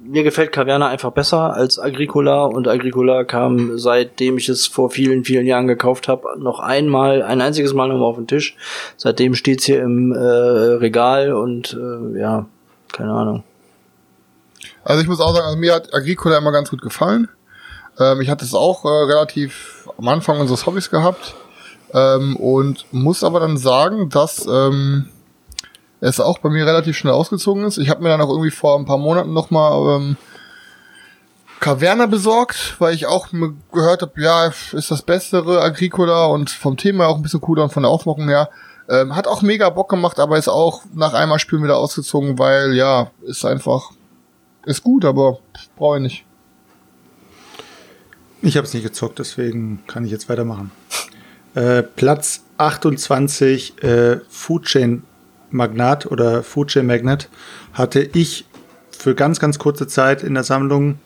mir 0.04 0.22
gefällt 0.24 0.52
Caverna 0.52 0.88
einfach 0.88 1.12
besser 1.12 1.54
als 1.54 1.78
Agricola 1.78 2.44
und 2.44 2.68
Agricola 2.68 3.24
kam, 3.24 3.78
seitdem 3.78 4.36
ich 4.36 4.48
es 4.48 4.66
vor 4.66 4.90
vielen, 4.90 5.24
vielen 5.24 5.46
Jahren 5.46 5.66
gekauft 5.68 6.06
habe, 6.08 6.28
noch 6.38 6.60
einmal, 6.60 7.22
ein 7.22 7.40
einziges 7.40 7.72
Mal 7.72 7.88
nochmal 7.88 8.08
auf 8.08 8.16
den 8.16 8.26
Tisch. 8.26 8.56
Seitdem 8.96 9.34
steht's 9.34 9.64
hier 9.64 9.80
im 9.82 10.12
äh, 10.12 10.18
Regal 10.18 11.32
und 11.32 11.78
äh, 11.80 12.18
ja, 12.20 12.46
keine 12.92 13.12
Ahnung. 13.12 13.44
Also 14.90 15.02
ich 15.02 15.08
muss 15.08 15.20
auch 15.20 15.32
sagen, 15.32 15.46
also 15.46 15.56
mir 15.56 15.72
hat 15.72 15.94
Agricola 15.94 16.38
immer 16.38 16.50
ganz 16.50 16.68
gut 16.68 16.82
gefallen. 16.82 17.28
Ähm, 17.96 18.20
ich 18.22 18.28
hatte 18.28 18.44
es 18.44 18.54
auch 18.54 18.84
äh, 18.84 18.88
relativ 18.88 19.88
am 19.96 20.08
Anfang 20.08 20.40
unseres 20.40 20.66
Hobbys 20.66 20.90
gehabt. 20.90 21.36
Ähm, 21.94 22.34
und 22.34 22.86
muss 22.92 23.22
aber 23.22 23.38
dann 23.38 23.56
sagen, 23.56 24.08
dass 24.08 24.44
ähm, 24.46 25.08
es 26.00 26.18
auch 26.18 26.38
bei 26.38 26.48
mir 26.48 26.66
relativ 26.66 26.96
schnell 26.96 27.12
ausgezogen 27.12 27.62
ist. 27.62 27.78
Ich 27.78 27.88
habe 27.88 28.02
mir 28.02 28.08
dann 28.08 28.20
auch 28.20 28.30
irgendwie 28.30 28.50
vor 28.50 28.76
ein 28.76 28.84
paar 28.84 28.98
Monaten 28.98 29.32
nochmal 29.32 29.96
ähm, 29.96 30.16
Caverna 31.60 32.06
besorgt, 32.06 32.74
weil 32.80 32.92
ich 32.92 33.06
auch 33.06 33.28
gehört 33.70 34.02
habe, 34.02 34.20
ja, 34.20 34.46
ist 34.72 34.90
das 34.90 35.02
bessere 35.02 35.60
Agricola 35.60 36.26
und 36.26 36.50
vom 36.50 36.76
Thema 36.76 37.06
auch 37.06 37.14
ein 37.14 37.22
bisschen 37.22 37.40
cooler 37.40 37.62
und 37.62 37.72
von 37.72 37.84
der 37.84 37.92
Aufmachung 37.92 38.28
her. 38.28 38.50
Ähm, 38.88 39.14
hat 39.14 39.28
auch 39.28 39.42
mega 39.42 39.70
Bock 39.70 39.88
gemacht, 39.88 40.18
aber 40.18 40.36
ist 40.36 40.48
auch 40.48 40.82
nach 40.92 41.12
einmal 41.12 41.38
Spielen 41.38 41.62
wieder 41.62 41.76
ausgezogen, 41.76 42.40
weil 42.40 42.74
ja, 42.74 43.12
ist 43.22 43.44
einfach, 43.44 43.92
ist 44.64 44.82
gut, 44.82 45.04
aber 45.04 45.38
brauche 45.76 45.96
ich 45.96 46.02
nicht. 46.02 46.24
Ich 48.42 48.56
habe 48.56 48.66
es 48.66 48.72
nicht 48.72 48.84
gezockt, 48.84 49.18
deswegen 49.18 49.82
kann 49.86 50.04
ich 50.04 50.10
jetzt 50.10 50.28
weitermachen. 50.28 50.70
Äh, 51.54 51.82
Platz 51.82 52.44
28, 52.58 53.82
äh, 53.82 54.20
Food 54.28 54.64
Chain 54.64 55.02
Magnat 55.50 56.06
oder 56.06 56.42
Food 56.42 56.68
Chain 56.68 56.86
Magnet 56.86 57.28
hatte 57.72 58.00
ich 58.00 58.46
für 58.90 59.14
ganz, 59.14 59.40
ganz 59.40 59.58
kurze 59.58 59.86
Zeit 59.86 60.22
in 60.22 60.34
der 60.34 60.44
Sammlung 60.44 60.98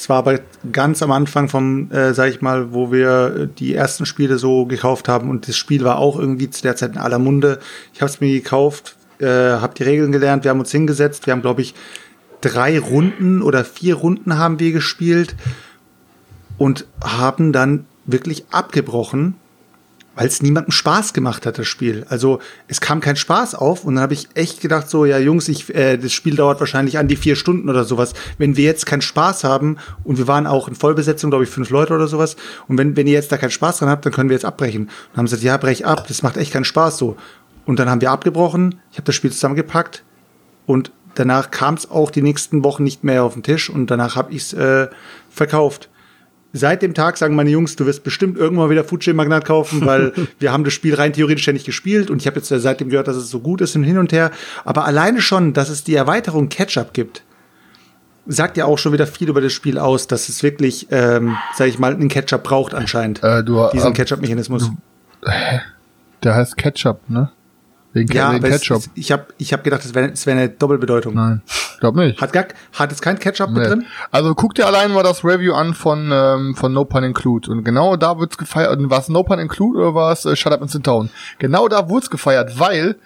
es 0.00 0.08
war 0.08 0.16
aber 0.16 0.40
ganz 0.72 1.02
am 1.02 1.12
Anfang 1.12 1.50
vom, 1.50 1.90
äh, 1.90 2.14
sag 2.14 2.30
ich 2.30 2.40
mal, 2.40 2.72
wo 2.72 2.90
wir 2.90 3.46
die 3.46 3.74
ersten 3.74 4.06
Spiele 4.06 4.38
so 4.38 4.64
gekauft 4.64 5.08
haben 5.08 5.28
und 5.28 5.46
das 5.46 5.58
Spiel 5.58 5.84
war 5.84 5.98
auch 5.98 6.18
irgendwie 6.18 6.48
zu 6.48 6.62
der 6.62 6.74
Zeit 6.74 6.92
in 6.92 6.96
aller 6.96 7.18
Munde. 7.18 7.58
Ich 7.92 8.00
habe 8.00 8.10
es 8.10 8.18
mir 8.18 8.32
gekauft, 8.32 8.96
äh, 9.18 9.26
habe 9.26 9.74
die 9.74 9.82
Regeln 9.82 10.10
gelernt, 10.10 10.44
wir 10.44 10.52
haben 10.52 10.60
uns 10.60 10.72
hingesetzt, 10.72 11.26
wir 11.26 11.32
haben 11.32 11.42
glaube 11.42 11.60
ich 11.60 11.74
drei 12.40 12.78
Runden 12.78 13.42
oder 13.42 13.64
vier 13.64 13.94
Runden 13.94 14.38
haben 14.38 14.58
wir 14.58 14.72
gespielt 14.72 15.36
und 16.58 16.86
haben 17.02 17.52
dann 17.52 17.86
wirklich 18.06 18.44
abgebrochen 18.50 19.36
weil 20.20 20.26
es 20.26 20.42
niemandem 20.42 20.72
Spaß 20.72 21.14
gemacht 21.14 21.46
hat, 21.46 21.58
das 21.58 21.66
Spiel. 21.66 22.04
Also 22.10 22.40
es 22.68 22.82
kam 22.82 23.00
kein 23.00 23.16
Spaß 23.16 23.54
auf 23.54 23.84
und 23.84 23.94
dann 23.94 24.02
habe 24.02 24.12
ich 24.12 24.28
echt 24.34 24.60
gedacht, 24.60 24.90
so, 24.90 25.06
ja 25.06 25.18
Jungs, 25.18 25.48
ich, 25.48 25.74
äh, 25.74 25.96
das 25.96 26.12
Spiel 26.12 26.36
dauert 26.36 26.60
wahrscheinlich 26.60 26.98
an 26.98 27.08
die 27.08 27.16
vier 27.16 27.36
Stunden 27.36 27.70
oder 27.70 27.84
sowas. 27.84 28.12
Wenn 28.36 28.54
wir 28.54 28.64
jetzt 28.64 28.84
keinen 28.84 29.00
Spaß 29.00 29.44
haben 29.44 29.78
und 30.04 30.18
wir 30.18 30.28
waren 30.28 30.46
auch 30.46 30.68
in 30.68 30.74
Vollbesetzung, 30.74 31.30
glaube 31.30 31.44
ich, 31.44 31.50
fünf 31.50 31.70
Leute 31.70 31.94
oder 31.94 32.06
sowas, 32.06 32.36
und 32.68 32.76
wenn, 32.76 32.96
wenn 32.96 33.06
ihr 33.06 33.14
jetzt 33.14 33.32
da 33.32 33.38
keinen 33.38 33.50
Spaß 33.50 33.78
dran 33.78 33.88
habt, 33.88 34.04
dann 34.04 34.12
können 34.12 34.28
wir 34.28 34.34
jetzt 34.34 34.44
abbrechen. 34.44 34.90
Und 35.12 35.16
haben 35.16 35.24
gesagt, 35.24 35.42
ja, 35.42 35.56
brech 35.56 35.86
ab, 35.86 36.06
das 36.06 36.22
macht 36.22 36.36
echt 36.36 36.52
keinen 36.52 36.64
Spaß 36.64 36.98
so. 36.98 37.16
Und 37.64 37.78
dann 37.78 37.88
haben 37.88 38.02
wir 38.02 38.10
abgebrochen, 38.10 38.80
ich 38.90 38.98
habe 38.98 39.06
das 39.06 39.14
Spiel 39.14 39.32
zusammengepackt 39.32 40.02
und 40.66 40.92
danach 41.14 41.50
kam 41.50 41.74
es 41.74 41.90
auch 41.90 42.10
die 42.10 42.22
nächsten 42.22 42.64
Wochen 42.64 42.84
nicht 42.84 43.04
mehr 43.04 43.24
auf 43.24 43.34
den 43.34 43.42
Tisch 43.42 43.70
und 43.70 43.90
danach 43.90 44.16
habe 44.16 44.32
ich 44.32 44.42
es 44.42 44.52
äh, 44.52 44.88
verkauft 45.30 45.90
seit 46.52 46.82
dem 46.82 46.94
Tag 46.94 47.16
sagen 47.16 47.34
meine 47.34 47.50
Jungs, 47.50 47.76
du 47.76 47.86
wirst 47.86 48.02
bestimmt 48.04 48.36
irgendwann 48.36 48.70
wieder 48.70 48.84
Food 48.84 49.06
Magnat 49.08 49.44
kaufen, 49.44 49.86
weil 49.86 50.12
wir 50.38 50.52
haben 50.52 50.64
das 50.64 50.72
Spiel 50.72 50.94
rein 50.94 51.12
theoretisch 51.12 51.46
ja 51.46 51.52
nicht 51.52 51.66
gespielt 51.66 52.10
und 52.10 52.20
ich 52.20 52.26
habe 52.26 52.36
jetzt 52.36 52.48
seitdem 52.48 52.88
gehört, 52.90 53.08
dass 53.08 53.16
es 53.16 53.30
so 53.30 53.40
gut 53.40 53.60
ist 53.60 53.76
und 53.76 53.84
hin 53.84 53.98
und 53.98 54.12
her. 54.12 54.30
Aber 54.64 54.84
alleine 54.84 55.20
schon, 55.20 55.52
dass 55.52 55.68
es 55.68 55.84
die 55.84 55.94
Erweiterung 55.94 56.48
Ketchup 56.48 56.92
gibt, 56.92 57.22
sagt 58.26 58.56
ja 58.56 58.64
auch 58.64 58.78
schon 58.78 58.92
wieder 58.92 59.06
viel 59.06 59.28
über 59.28 59.40
das 59.40 59.52
Spiel 59.52 59.78
aus, 59.78 60.06
dass 60.06 60.28
es 60.28 60.42
wirklich, 60.42 60.88
ähm, 60.90 61.36
sag 61.54 61.68
ich 61.68 61.78
mal, 61.78 61.94
einen 61.94 62.08
Ketchup 62.08 62.44
braucht 62.44 62.74
anscheinend. 62.74 63.22
Äh, 63.22 63.42
du, 63.42 63.68
diesen 63.72 63.92
äh, 63.92 63.94
Ketchup-Mechanismus. 63.94 64.70
Der 66.22 66.34
heißt 66.34 66.56
Ketchup, 66.56 67.08
ne? 67.08 67.30
Wegen, 67.92 68.12
ja, 68.12 68.32
wegen 68.32 68.44
Ketchup. 68.44 68.78
Ist, 68.78 68.90
ich 68.94 69.10
habe 69.10 69.26
ich 69.38 69.52
hab 69.52 69.64
gedacht, 69.64 69.84
es 69.84 69.94
wäre 69.94 70.12
wär 70.12 70.32
eine 70.32 70.48
Doppelbedeutung. 70.48 71.14
Nein, 71.14 71.42
glaub 71.80 71.96
nicht. 71.96 72.20
Hat, 72.20 72.32
gar, 72.32 72.46
hat 72.72 72.92
es 72.92 73.00
kein 73.00 73.18
Ketchup 73.18 73.50
nee. 73.50 73.58
mit 73.58 73.68
drin? 73.68 73.86
Also 74.12 74.34
guck 74.34 74.54
dir 74.54 74.66
allein 74.66 74.92
mal 74.92 75.02
das 75.02 75.24
Review 75.24 75.54
an 75.54 75.74
von, 75.74 76.10
ähm, 76.12 76.54
von 76.54 76.72
No 76.72 76.84
Pun 76.84 77.02
Include. 77.02 77.50
Und 77.50 77.64
genau 77.64 77.96
da 77.96 78.18
wird's 78.18 78.38
gefeiert. 78.38 78.78
War 78.88 79.00
es 79.00 79.08
No 79.08 79.24
Pun 79.24 79.40
Include 79.40 79.80
oder 79.80 79.94
war 79.94 80.12
es 80.12 80.24
äh, 80.24 80.36
Shut 80.36 80.52
Up 80.52 80.62
and 80.62 80.70
Sit 80.70 80.86
Down? 80.86 81.10
Genau 81.40 81.66
da 81.66 81.88
wurde 81.88 82.04
es 82.04 82.10
gefeiert, 82.10 82.60
weil 82.60 82.96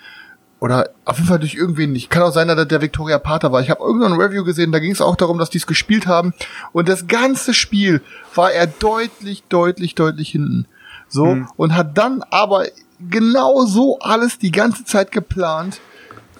oder 0.61 0.91
auf 1.05 1.17
jeden 1.17 1.29
Fall 1.29 1.39
durch 1.39 1.55
irgendwen. 1.55 1.95
Ich 1.95 2.09
kann 2.09 2.23
auch 2.23 2.33
sein, 2.33 2.49
dass 2.49 2.69
der 2.69 2.81
Victoria 2.81 3.19
Pater 3.19 3.53
war. 3.53 3.61
Ich 3.61 3.71
habe 3.71 3.85
irgendein 3.85 4.15
Review 4.15 4.45
gesehen, 4.45 4.73
da 4.73 4.79
ging 4.79 4.93
es 4.93 5.03
auch 5.03 5.17
darum, 5.17 5.39
dass 5.39 5.51
die 5.51 5.59
es 5.59 5.67
gespielt 5.67 6.07
haben. 6.07 6.33
Und 6.73 6.89
das 6.89 7.07
ganze 7.07 7.53
Spiel 7.53 8.01
war 8.35 8.51
er 8.51 8.67
deutlich, 8.67 9.45
deutlich, 9.49 9.95
deutlich 9.95 10.31
hinten. 10.31 10.67
So, 11.09 11.27
hm. 11.27 11.49
und 11.57 11.77
hat 11.77 11.99
dann 11.99 12.23
aber 12.31 12.65
genau 13.09 13.65
so 13.67 13.99
alles 14.01 14.39
die 14.39 14.51
ganze 14.51 14.85
Zeit 14.85 15.11
geplant, 15.13 15.81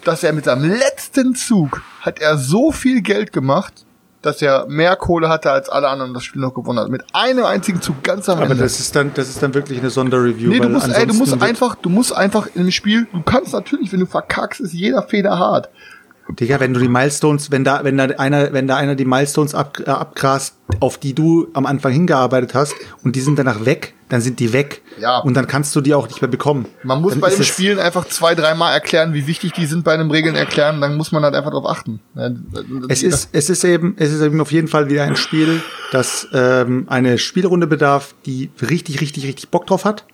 dass 0.03 0.23
er 0.23 0.33
mit 0.33 0.45
seinem 0.45 0.69
letzten 0.69 1.35
Zug 1.35 1.81
hat 2.01 2.19
er 2.19 2.37
so 2.37 2.71
viel 2.71 3.01
Geld 3.01 3.33
gemacht, 3.33 3.85
dass 4.21 4.41
er 4.41 4.65
mehr 4.67 4.95
Kohle 4.95 5.29
hatte 5.29 5.51
als 5.51 5.69
alle 5.69 5.87
anderen 5.87 6.13
das 6.13 6.23
Spiel 6.23 6.41
noch 6.41 6.53
gewonnen 6.53 6.79
hat. 6.79 6.89
Mit 6.89 7.03
einem 7.13 7.45
einzigen 7.45 7.81
Zug 7.81 8.01
ganz 8.03 8.27
am 8.27 8.37
Aber 8.37 8.43
Ende. 8.43 8.55
Aber 8.55 8.63
das 8.63 8.79
ist 8.79 8.95
dann, 8.95 9.11
das 9.13 9.29
ist 9.29 9.41
dann 9.41 9.53
wirklich 9.53 9.79
eine 9.79 9.91
Sonderreview. 9.91 10.49
Nee, 10.49 10.59
du 10.59 10.69
musst, 10.69 10.87
ey, 10.87 11.05
du 11.05 11.13
musst 11.13 11.41
einfach, 11.41 11.75
du 11.75 11.89
musst 11.89 12.15
einfach 12.15 12.47
im 12.55 12.71
Spiel, 12.71 13.07
du 13.11 13.21
kannst 13.21 13.53
natürlich, 13.53 13.91
wenn 13.91 13.99
du 13.99 14.07
verkackst, 14.07 14.61
ist 14.61 14.73
jeder 14.73 15.03
Feder 15.03 15.37
hart. 15.37 15.69
Digga, 16.29 16.59
wenn 16.59 16.73
du 16.73 16.79
die 16.79 16.87
Milestones, 16.87 17.51
wenn 17.51 17.63
da, 17.63 17.83
wenn 17.83 17.97
da 17.97 18.05
einer, 18.05 18.51
wenn 18.51 18.67
da 18.67 18.77
einer 18.77 18.95
die 18.95 19.05
Milestones 19.05 19.53
ab, 19.53 19.77
äh, 19.85 19.89
abgrast, 19.89 20.55
auf 20.79 20.97
die 20.97 21.13
du 21.13 21.47
am 21.53 21.65
Anfang 21.65 21.91
hingearbeitet 21.91 22.55
hast, 22.55 22.73
und 23.03 23.15
die 23.15 23.21
sind 23.21 23.37
danach 23.37 23.65
weg, 23.65 23.93
dann 24.09 24.21
sind 24.21 24.39
die 24.39 24.51
weg. 24.51 24.81
Ja. 24.99 25.19
Und 25.19 25.35
dann 25.35 25.45
kannst 25.45 25.75
du 25.75 25.81
die 25.81 25.93
auch 25.93 26.07
nicht 26.07 26.21
mehr 26.21 26.29
bekommen. 26.29 26.65
Man 26.83 27.01
muss 27.01 27.11
dann 27.11 27.21
bei 27.21 27.29
den 27.29 27.43
Spielen 27.43 27.79
einfach 27.79 28.07
zwei, 28.07 28.33
dreimal 28.33 28.73
erklären, 28.73 29.13
wie 29.13 29.27
wichtig 29.27 29.53
die 29.53 29.67
sind 29.67 29.83
bei 29.83 29.93
einem 29.93 30.09
Regeln 30.09 30.35
erklären, 30.35 30.81
dann 30.81 30.95
muss 30.95 31.11
man 31.11 31.23
halt 31.23 31.35
einfach 31.35 31.51
drauf 31.51 31.67
achten. 31.67 31.99
Es 32.89 33.03
ist, 33.03 33.29
es 33.31 33.49
ist 33.49 33.63
eben, 33.63 33.95
es 33.97 34.11
ist 34.11 34.21
eben 34.21 34.41
auf 34.41 34.51
jeden 34.51 34.67
Fall 34.67 34.89
wieder 34.89 35.03
ein 35.03 35.15
Spiel, 35.15 35.61
das 35.91 36.27
ähm, 36.33 36.85
eine 36.89 37.17
Spielrunde 37.19 37.67
bedarf, 37.67 38.15
die 38.25 38.49
richtig, 38.61 39.01
richtig, 39.01 39.25
richtig 39.25 39.49
Bock 39.49 39.67
drauf 39.67 39.85
hat 39.85 40.05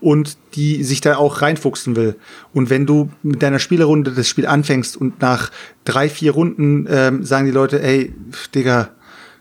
und 0.00 0.36
die 0.54 0.82
sich 0.82 1.00
da 1.00 1.16
auch 1.16 1.42
reinfuchsen 1.42 1.96
will. 1.96 2.16
Und 2.52 2.70
wenn 2.70 2.86
du 2.86 3.10
mit 3.22 3.42
deiner 3.42 3.58
Spielerunde 3.58 4.12
das 4.12 4.28
Spiel 4.28 4.46
anfängst 4.46 4.96
und 4.96 5.20
nach 5.20 5.50
drei, 5.84 6.08
vier 6.08 6.32
Runden 6.32 6.86
ähm, 6.88 7.24
sagen 7.24 7.46
die 7.46 7.52
Leute, 7.52 7.82
ey, 7.82 8.14
Digga, 8.54 8.90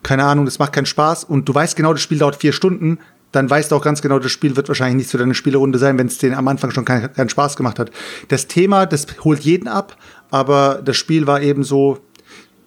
keine 0.04 0.24
Ahnung, 0.24 0.46
das 0.46 0.60
macht 0.60 0.74
keinen 0.74 0.86
Spaß 0.86 1.24
und 1.24 1.48
du 1.48 1.54
weißt 1.54 1.76
genau, 1.76 1.94
das 1.94 2.02
Spiel 2.02 2.20
dauert 2.20 2.36
vier 2.36 2.54
Stunden, 2.54 3.00
dann 3.32 3.50
weißt 3.50 3.72
du 3.72 3.76
auch 3.76 3.84
ganz 3.84 4.02
genau, 4.02 4.20
das 4.20 4.32
Spiel 4.32 4.56
wird 4.56 4.68
wahrscheinlich 4.68 4.98
nicht 4.98 5.10
zu 5.10 5.18
deiner 5.18 5.34
Spielerunde 5.34 5.78
sein, 5.78 5.98
wenn 5.98 6.08
es 6.08 6.18
denen 6.18 6.36
am 6.36 6.48
Anfang 6.48 6.72
schon 6.72 6.86
keinen 6.86 7.14
kein 7.14 7.30
Spaß 7.30 7.56
gemacht 7.56 7.80
hat. 7.80 7.92
Das 8.28 8.48
Thema, 8.48 8.86
das 8.86 9.06
holt 9.24 9.42
jeden 9.42 9.68
ab, 9.68 9.98
aber 10.32 10.82
das 10.84 10.98
Spiel 10.98 11.28
war 11.28 11.42
eben 11.42 11.64
so, 11.64 12.00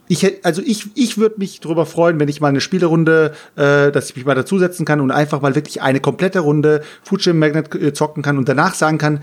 ich, 0.08 0.44
also 0.44 0.62
ich, 0.64 0.88
ich 0.94 1.16
würde 1.16 1.36
mich 1.38 1.60
darüber 1.60 1.86
freuen, 1.86 2.20
wenn 2.20 2.28
ich 2.28 2.40
mal 2.40 2.48
eine 2.48 2.60
Spielerunde, 2.60 3.32
äh, 3.56 3.90
dass 3.90 4.10
ich 4.10 4.16
mich 4.16 4.24
mal 4.24 4.34
dazusetzen 4.34 4.84
kann 4.84 5.00
und 5.00 5.10
einfach 5.10 5.40
mal 5.40 5.54
wirklich 5.54 5.80
eine 5.80 6.00
komplette 6.00 6.40
Runde 6.40 6.82
Fujim 7.02 7.38
Magnet 7.38 7.74
äh, 7.74 7.92
zocken 7.92 8.22
kann 8.22 8.36
und 8.36 8.48
danach 8.48 8.74
sagen 8.74 8.98
kann, 8.98 9.20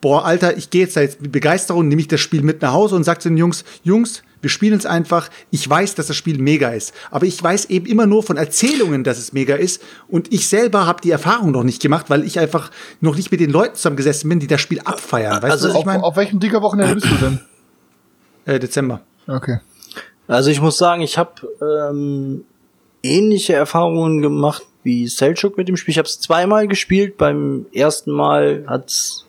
boah, 0.00 0.24
Alter, 0.24 0.56
ich 0.56 0.70
gehe 0.70 0.82
jetzt 0.82 0.96
da 0.96 1.00
jetzt 1.00 1.22
mit 1.22 1.32
Begeisterung, 1.32 1.88
nehme 1.88 2.00
ich 2.00 2.08
das 2.08 2.20
Spiel 2.20 2.42
mit 2.42 2.62
nach 2.62 2.72
Hause 2.72 2.96
und 2.96 3.04
sage 3.04 3.20
zu 3.20 3.28
den 3.28 3.38
Jungs, 3.38 3.64
Jungs, 3.82 4.22
wir 4.42 4.50
spielen 4.50 4.76
es 4.76 4.84
einfach. 4.84 5.30
Ich 5.50 5.68
weiß, 5.68 5.94
dass 5.94 6.08
das 6.08 6.16
Spiel 6.16 6.38
mega 6.38 6.70
ist, 6.70 6.92
aber 7.10 7.26
ich 7.26 7.40
weiß 7.40 7.66
eben 7.66 7.86
immer 7.86 8.06
nur 8.06 8.22
von 8.24 8.36
Erzählungen, 8.36 9.04
dass 9.04 9.18
es 9.18 9.32
mega 9.32 9.54
ist. 9.54 9.80
Und 10.08 10.32
ich 10.32 10.48
selber 10.48 10.84
habe 10.84 11.00
die 11.00 11.12
Erfahrung 11.12 11.52
noch 11.52 11.62
nicht 11.62 11.80
gemacht, 11.80 12.10
weil 12.10 12.24
ich 12.24 12.40
einfach 12.40 12.70
noch 13.00 13.16
nicht 13.16 13.30
mit 13.30 13.40
den 13.40 13.50
Leuten 13.50 13.76
zusammengesessen 13.76 14.28
bin, 14.28 14.40
die 14.40 14.48
das 14.48 14.60
Spiel 14.60 14.80
abfeiern. 14.80 15.42
Weißt 15.42 15.52
also 15.52 15.68
du, 15.68 15.74
was 15.74 15.80
ich 15.80 15.86
meine? 15.86 16.00
Auf, 16.00 16.10
auf 16.10 16.16
welchem 16.16 16.40
Digger-Wochenende 16.40 16.94
bist 16.96 17.06
du 17.06 17.14
denn? 17.14 17.40
Äh, 18.44 18.58
Dezember. 18.58 19.02
Okay. 19.28 19.60
Also 20.32 20.50
ich 20.50 20.60
muss 20.60 20.78
sagen, 20.78 21.02
ich 21.02 21.18
habe 21.18 21.30
ähm, 21.60 22.44
ähnliche 23.02 23.54
Erfahrungen 23.54 24.22
gemacht 24.22 24.64
wie 24.82 25.06
Selchuk 25.06 25.56
mit 25.56 25.68
dem 25.68 25.76
Spiel. 25.76 25.92
Ich 25.92 25.98
habe 25.98 26.06
es 26.06 26.20
zweimal 26.20 26.66
gespielt. 26.66 27.16
Beim 27.16 27.66
ersten 27.72 28.10
Mal 28.10 28.64
hat's 28.66 29.26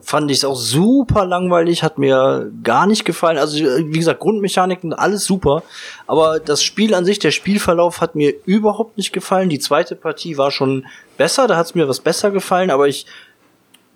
fand 0.00 0.30
ich 0.30 0.38
es 0.38 0.44
auch 0.44 0.56
super 0.56 1.24
langweilig, 1.24 1.82
hat 1.82 1.98
mir 1.98 2.50
gar 2.62 2.86
nicht 2.86 3.04
gefallen. 3.04 3.38
Also 3.38 3.58
wie 3.58 3.98
gesagt, 3.98 4.20
Grundmechaniken 4.20 4.92
alles 4.92 5.24
super, 5.24 5.62
aber 6.06 6.38
das 6.38 6.62
Spiel 6.62 6.94
an 6.94 7.04
sich, 7.04 7.18
der 7.18 7.32
Spielverlauf 7.32 8.00
hat 8.00 8.14
mir 8.14 8.32
überhaupt 8.44 8.96
nicht 8.96 9.12
gefallen. 9.12 9.48
Die 9.48 9.58
zweite 9.58 9.96
Partie 9.96 10.38
war 10.38 10.50
schon 10.50 10.86
besser, 11.16 11.48
da 11.48 11.56
hat 11.56 11.66
es 11.66 11.74
mir 11.74 11.88
was 11.88 12.00
besser 12.00 12.30
gefallen, 12.30 12.70
aber 12.70 12.86
ich 12.86 13.06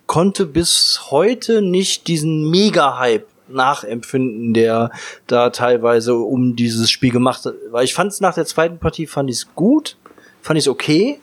konnte 0.07 0.45
bis 0.45 0.99
heute 1.09 1.61
nicht 1.61 2.07
diesen 2.07 2.49
Mega-Hype 2.49 3.27
nachempfinden, 3.49 4.53
der 4.53 4.91
da 5.27 5.49
teilweise 5.49 6.15
um 6.15 6.55
dieses 6.55 6.89
Spiel 6.89 7.11
gemacht 7.11 7.45
hat. 7.45 7.55
Weil 7.71 7.85
ich 7.85 7.93
fand 7.93 8.11
es 8.11 8.21
nach 8.21 8.33
der 8.33 8.45
zweiten 8.45 8.79
Partie 8.79 9.07
fand 9.07 9.29
ich 9.29 9.37
es 9.37 9.47
gut, 9.55 9.97
fand 10.41 10.57
ich 10.57 10.65
es 10.65 10.69
okay, 10.69 11.19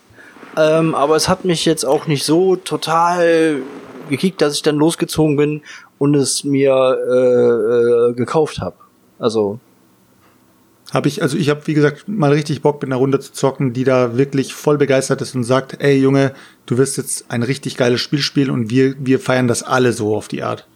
ähm, 0.56 0.94
aber 0.94 1.16
es 1.16 1.28
hat 1.28 1.44
mich 1.44 1.64
jetzt 1.64 1.84
auch 1.84 2.06
nicht 2.06 2.24
so 2.24 2.56
total 2.56 3.62
gekickt, 4.08 4.40
dass 4.40 4.54
ich 4.54 4.62
dann 4.62 4.76
losgezogen 4.76 5.36
bin 5.36 5.62
und 5.98 6.14
es 6.14 6.44
mir 6.44 6.72
äh, 6.72 8.10
äh, 8.10 8.14
gekauft 8.14 8.60
habe. 8.60 8.76
Also 9.18 9.58
habe 10.92 11.08
ich, 11.08 11.22
also 11.22 11.36
ich 11.36 11.50
habe, 11.50 11.66
wie 11.66 11.74
gesagt, 11.74 12.06
mal 12.06 12.32
richtig 12.32 12.62
Bock 12.62 12.80
mit 12.80 12.88
einer 12.88 12.96
Runde 12.96 13.18
zu 13.18 13.32
zocken, 13.32 13.72
die 13.72 13.82
da 13.82 14.16
wirklich 14.16 14.54
voll 14.54 14.78
begeistert 14.78 15.20
ist 15.22 15.34
und 15.34 15.42
sagt, 15.42 15.80
ey 15.80 15.96
Junge, 15.98 16.32
du 16.66 16.78
wirst 16.78 16.98
jetzt 16.98 17.30
ein 17.30 17.42
richtig 17.42 17.76
geiles 17.76 18.00
Spiel 18.00 18.20
spielen 18.20 18.50
und 18.50 18.70
wir, 18.70 18.94
wir 18.98 19.18
feiern 19.18 19.48
das 19.48 19.64
alle 19.64 19.92
so 19.92 20.14
auf 20.14 20.28
die 20.28 20.44
Art. 20.44 20.68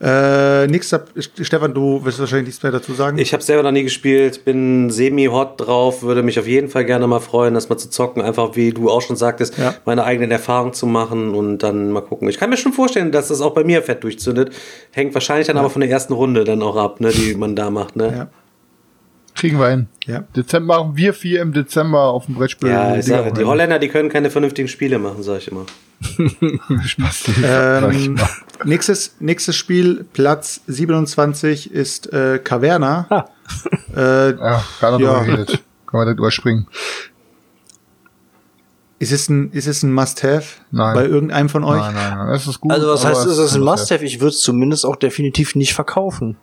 Äh, 0.00 0.66
nächster, 0.66 1.04
Stefan, 1.40 1.72
du 1.72 2.04
wirst 2.04 2.18
wahrscheinlich 2.18 2.46
nichts 2.48 2.62
mehr 2.62 2.72
dazu 2.72 2.92
sagen. 2.94 3.18
Ich 3.18 3.32
habe 3.32 3.42
selber 3.42 3.62
noch 3.62 3.70
nie 3.72 3.84
gespielt, 3.84 4.44
bin 4.44 4.90
semi-hot 4.90 5.60
drauf, 5.60 6.02
würde 6.02 6.22
mich 6.22 6.38
auf 6.38 6.46
jeden 6.46 6.68
Fall 6.68 6.84
gerne 6.84 7.06
mal 7.06 7.20
freuen, 7.20 7.54
das 7.54 7.68
mal 7.68 7.76
zu 7.76 7.88
zocken, 7.90 8.20
einfach 8.22 8.56
wie 8.56 8.72
du 8.72 8.90
auch 8.90 9.02
schon 9.02 9.16
sagtest, 9.16 9.56
Ja. 9.58 9.74
meine 9.84 10.04
eigenen 10.04 10.30
Erfahrungen 10.30 10.72
zu 10.72 10.86
machen 10.86 11.34
und 11.34 11.58
dann 11.58 11.90
mal 11.92 12.00
gucken. 12.02 12.28
Ich 12.28 12.38
kann 12.38 12.50
mir 12.50 12.56
schon 12.56 12.72
vorstellen, 12.72 13.12
dass 13.12 13.28
das 13.28 13.40
auch 13.40 13.54
bei 13.54 13.64
mir 13.64 13.82
fett 13.82 14.02
durchzündet. 14.04 14.52
Hängt 14.92 15.14
wahrscheinlich 15.14 15.46
dann 15.46 15.56
aber 15.56 15.70
von 15.70 15.80
der 15.80 15.90
ersten 15.90 16.12
Runde 16.12 16.44
dann 16.44 16.62
auch 16.62 16.76
ab, 16.76 17.00
ne, 17.00 17.10
die 17.10 17.34
man 17.34 17.54
da 17.56 17.70
macht. 17.70 17.96
Ne? 17.96 18.12
Ja. 18.16 18.28
Kriegen 19.34 19.58
wir 19.58 19.68
hin. 19.68 19.88
Ja. 20.06 20.20
Dezember 20.36 20.78
machen 20.78 20.96
wir 20.96 21.12
vier 21.12 21.42
im 21.42 21.52
Dezember 21.52 22.04
auf 22.04 22.26
dem 22.26 22.36
Brettspiel. 22.36 22.68
Ja, 22.68 22.96
ich 22.96 23.04
sage, 23.06 23.32
die 23.32 23.44
Holländer, 23.44 23.78
die 23.80 23.88
können 23.88 24.08
keine 24.08 24.30
vernünftigen 24.30 24.68
Spiele 24.68 24.98
machen, 24.98 25.22
sag 25.22 25.38
ich 25.38 25.48
immer. 25.48 25.66
Spaß. 26.84 27.24
Ähm, 27.42 28.16
nächstes, 28.64 29.16
nächstes 29.20 29.56
Spiel, 29.56 30.04
Platz 30.12 30.60
27, 30.68 31.72
ist 31.72 32.12
äh, 32.12 32.38
Caverna. 32.38 33.26
Äh, 33.94 34.30
Ja, 34.36 34.64
keiner 34.80 35.00
Ja. 35.00 35.22
geredet. 35.24 35.48
Kann 35.86 35.98
man 35.98 36.06
direkt 36.06 36.18
überspringen. 36.20 36.66
ist, 38.98 39.12
es 39.12 39.28
ein, 39.28 39.50
ist 39.52 39.66
es 39.66 39.82
ein 39.82 39.92
Must-Have 39.92 40.60
Nein. 40.70 40.94
bei 40.94 41.06
irgendeinem 41.06 41.48
von 41.48 41.64
euch? 41.64 41.80
Nein, 41.80 41.94
nein, 41.94 42.18
nein. 42.18 42.28
Es 42.34 42.46
ist 42.46 42.60
gut. 42.60 42.70
Also 42.72 42.88
was 42.88 43.04
heißt, 43.04 43.26
es 43.26 43.32
ist 43.32 43.38
das 43.38 43.54
ein 43.54 43.62
Must-Have? 43.62 44.04
Ich 44.04 44.20
würde 44.20 44.28
es 44.30 44.40
zumindest 44.40 44.86
auch 44.86 44.96
definitiv 44.96 45.54
nicht 45.56 45.74
verkaufen. 45.74 46.36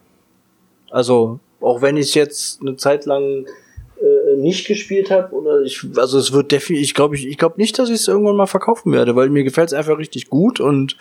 Also, 0.91 1.39
auch 1.61 1.81
wenn 1.81 1.97
ich 1.97 2.07
es 2.07 2.13
jetzt 2.15 2.61
eine 2.61 2.75
Zeit 2.75 3.05
lang 3.05 3.45
äh, 4.01 4.37
nicht 4.37 4.67
gespielt 4.67 5.11
habe 5.11 5.33
oder 5.35 5.61
ich 5.61 5.85
also 5.95 6.17
es 6.17 6.33
wird 6.33 6.51
definitiv 6.51 6.83
ich 6.83 6.93
glaube 6.93 7.15
ich 7.15 7.27
ich 7.27 7.37
glaube 7.37 7.55
nicht 7.57 7.77
dass 7.77 7.89
ich 7.89 7.95
es 7.95 8.07
irgendwann 8.07 8.35
mal 8.35 8.47
verkaufen 8.47 8.91
werde 8.91 9.15
weil 9.15 9.29
mir 9.29 9.43
gefällt 9.43 9.67
es 9.67 9.73
einfach 9.73 9.97
richtig 9.97 10.29
gut 10.29 10.59
und 10.59 10.97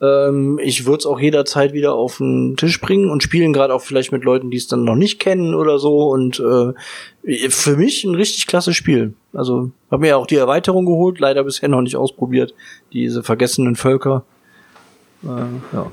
ähm, 0.00 0.58
ich 0.60 0.84
würde 0.84 0.98
es 0.98 1.06
auch 1.06 1.20
jederzeit 1.20 1.72
wieder 1.72 1.94
auf 1.94 2.16
den 2.16 2.56
Tisch 2.56 2.80
bringen 2.80 3.10
und 3.10 3.22
spielen 3.22 3.52
gerade 3.52 3.72
auch 3.72 3.82
vielleicht 3.82 4.10
mit 4.10 4.24
Leuten 4.24 4.50
die 4.50 4.56
es 4.56 4.66
dann 4.66 4.84
noch 4.84 4.96
nicht 4.96 5.20
kennen 5.20 5.54
oder 5.54 5.78
so 5.78 6.08
und 6.10 6.40
äh, 6.40 7.48
für 7.50 7.76
mich 7.76 8.02
ein 8.02 8.16
richtig 8.16 8.48
klasse 8.48 8.74
Spiel. 8.74 9.14
Also 9.32 9.70
habe 9.90 10.00
mir 10.00 10.08
ja 10.08 10.16
auch 10.16 10.26
die 10.26 10.36
Erweiterung 10.36 10.84
geholt 10.84 11.20
leider 11.20 11.44
bisher 11.44 11.68
noch 11.68 11.82
nicht 11.82 11.96
ausprobiert 11.96 12.52
diese 12.92 13.22
vergessenen 13.22 13.76
Völker. 13.76 14.24
Äh, 15.22 15.76
ja 15.76 15.90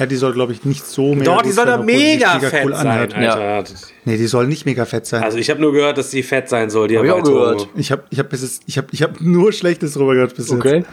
Ja, 0.00 0.06
die 0.06 0.16
soll, 0.16 0.32
glaube 0.32 0.52
ich, 0.52 0.64
nicht 0.64 0.86
so 0.86 1.14
mega 1.14 1.24
Doch, 1.36 1.42
die 1.42 1.50
soll 1.52 1.66
sein, 1.66 1.78
doch 1.78 1.84
mega 1.84 2.40
fett 2.40 2.64
cool 2.64 2.74
sein. 2.74 2.86
Alter. 2.86 3.64
Nee, 4.06 4.16
die 4.16 4.26
soll 4.26 4.46
nicht 4.46 4.64
mega 4.64 4.86
fett 4.86 5.04
sein. 5.04 5.22
Also 5.22 5.36
ich 5.36 5.50
habe 5.50 5.60
nur 5.60 5.72
gehört, 5.74 5.98
dass 5.98 6.08
die 6.08 6.22
fett 6.22 6.48
sein 6.48 6.70
soll, 6.70 6.88
die 6.88 6.96
Hab 6.96 7.04
ich 7.04 7.10
auch 7.10 7.18
Erweiterung. 7.18 7.38
gehört. 7.38 7.68
ich 7.76 7.92
habe 7.92 8.04
ich 8.08 8.18
hab 8.18 8.30
bis 8.30 8.40
jetzt, 8.40 8.62
ich 8.66 8.78
hab, 8.78 8.92
ich 8.94 9.02
hab 9.02 9.20
nur 9.20 9.52
Schlechtes 9.52 9.92
drüber 9.92 10.14
gehört 10.14 10.34
bis 10.34 10.50
okay 10.50 10.76
jetzt. 10.78 10.88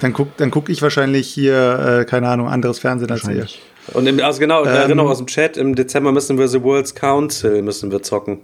Dann 0.00 0.12
guck, 0.14 0.36
dann 0.38 0.50
guck 0.50 0.70
ich 0.70 0.80
wahrscheinlich 0.82 1.28
hier, 1.28 2.00
äh, 2.00 2.04
keine 2.04 2.28
Ahnung, 2.28 2.48
anderes 2.48 2.78
Fernsehen 2.78 3.10
als 3.10 3.28
ihr. 3.28 3.46
Und 3.92 4.06
im, 4.06 4.18
also 4.20 4.40
genau, 4.40 4.62
Ähm, 4.64 4.68
Erinnerung 4.70 5.10
aus 5.10 5.18
dem 5.18 5.26
Chat, 5.26 5.56
im 5.58 5.74
Dezember 5.74 6.10
müssen 6.10 6.38
wir 6.38 6.48
The 6.48 6.62
World's 6.62 6.94
Council 6.94 7.60
müssen 7.62 7.92
wir 7.92 8.02
zocken. 8.02 8.40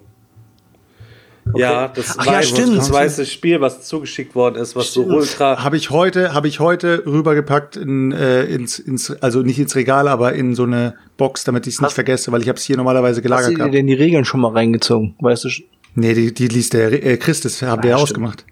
Ja, 1.56 1.88
das 1.88 2.16
Ach 2.18 2.26
ja, 2.26 2.42
stimmt. 2.42 2.76
das 2.76 2.92
weiße 2.92 3.26
Spiel, 3.26 3.60
was 3.60 3.82
zugeschickt 3.86 4.34
worden 4.34 4.56
ist, 4.56 4.76
was 4.76 4.92
so 4.92 5.04
ultra. 5.04 5.62
Habe 5.64 5.76
ich 5.76 5.90
heute, 5.90 6.34
habe 6.34 6.48
ich 6.48 6.60
heute 6.60 7.04
rübergepackt 7.06 7.76
in, 7.76 8.12
äh, 8.12 8.44
ins, 8.44 8.78
ins, 8.78 9.10
also 9.22 9.42
nicht 9.42 9.58
ins 9.58 9.74
Regal, 9.76 10.08
aber 10.08 10.32
in 10.34 10.54
so 10.54 10.62
eine 10.64 10.94
Box, 11.16 11.44
damit 11.44 11.66
ich 11.66 11.74
es 11.74 11.80
nicht 11.80 11.86
Hast- 11.88 11.94
vergesse, 11.94 12.30
weil 12.32 12.42
ich 12.42 12.48
habe 12.48 12.58
es 12.58 12.64
hier 12.64 12.76
normalerweise 12.76 13.16
hast 13.16 13.22
gelagert 13.22 13.46
du 13.48 13.50
dir 13.52 13.56
gehabt. 13.58 13.74
denn 13.74 13.86
die 13.86 13.94
Regeln 13.94 14.24
schon 14.24 14.40
mal 14.40 14.52
reingezogen 14.52 15.14
weißt 15.20 15.44
du? 15.44 15.48
Nee, 15.94 16.14
die, 16.14 16.32
die 16.32 16.48
liest 16.48 16.72
der 16.72 16.92
äh, 17.04 17.16
Chris, 17.16 17.40
das 17.40 17.60
haben 17.62 17.82
wir 17.82 17.90
ja 17.90 17.96
Ah, 17.96 18.00
ausgemacht. 18.02 18.44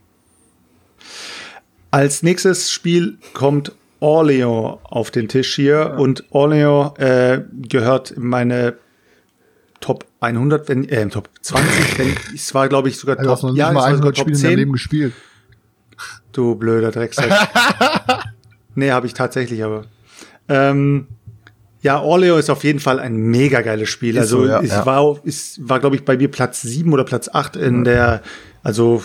Als 1.91 2.23
nächstes 2.23 2.71
Spiel 2.71 3.17
kommt 3.33 3.73
Orleo 4.01 4.81
auf 4.85 5.11
den 5.11 5.29
Tisch 5.29 5.55
hier 5.55 5.95
und 5.99 6.25
Orleo 6.31 6.95
äh, 6.99 7.41
gehört 7.69 8.11
in 8.13 8.27
meine 8.27 8.75
Top 9.81 10.07
100, 10.21 10.69
wenn, 10.69 10.89
äh, 10.89 11.09
Top 11.09 11.29
20, 11.41 11.99
wenn, 11.99 12.17
es 12.35 12.55
war 12.55 12.69
glaube 12.69 12.89
ich 12.89 12.99
sogar 12.99 13.17
Du 13.17 13.31
hast 13.31 13.43
noch 13.43 13.51
Top, 13.51 13.51
nicht 13.51 13.59
ja, 13.59 13.73
mal 13.73 13.81
es 13.81 13.85
war 13.85 13.97
sogar 13.97 14.13
100 14.13 14.19
Spiele 14.19 14.37
in 14.37 14.43
deinem 14.43 14.57
Leben 14.59 14.73
gespielt. 14.73 15.13
Du 16.33 16.55
blöder 16.55 16.91
Drecksack. 16.91 17.31
nee, 18.75 18.91
habe 18.91 19.07
ich 19.07 19.15
tatsächlich, 19.15 19.65
aber. 19.65 19.85
Ähm, 20.49 21.09
ja, 21.81 22.01
Orleo 22.01 22.37
ist 22.39 22.51
auf 22.51 22.65
jeden 22.65 22.81
Fall 22.81 22.99
ein 22.99 23.17
mega 23.17 23.61
geiles 23.61 23.89
Spiel. 23.89 24.17
Ist 24.17 24.23
also 24.23 24.43
so, 24.43 24.47
ja, 24.47 24.61
es 24.61 24.71
ja. 24.71 24.87
war, 24.87 25.19
es 25.25 25.61
war 25.63 25.81
glaube 25.81 25.97
ich, 25.97 26.05
bei 26.05 26.17
mir 26.17 26.31
Platz 26.31 26.63
sieben 26.63 26.93
oder 26.93 27.05
Platz 27.05 27.29
acht 27.33 27.57
in 27.57 27.85
der, 27.85 28.23
also 28.63 29.03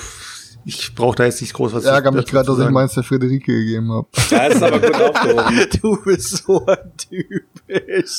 ich 0.65 0.95
brauche 0.95 1.15
da 1.15 1.26
jetzt 1.26 1.41
nicht 1.41 1.53
groß 1.53 1.73
was 1.73 1.84
Ich 1.84 1.90
ärgere 1.90 2.11
mich 2.11 2.26
gerade, 2.26 2.45
dass 2.48 2.60
ich 2.60 2.69
meins 2.69 2.94
der 2.94 3.03
Friederike 3.03 3.52
gegeben 3.53 3.91
habe. 3.91 4.07
Ja, 4.30 4.45
ist 4.45 4.64
aber 4.64 4.80
gut 4.80 4.95
aufgehoben. 5.02 5.68
Du 5.81 6.03
bist 6.03 6.45
so 6.45 6.65
ein 6.65 6.91
Typ. 6.98 7.44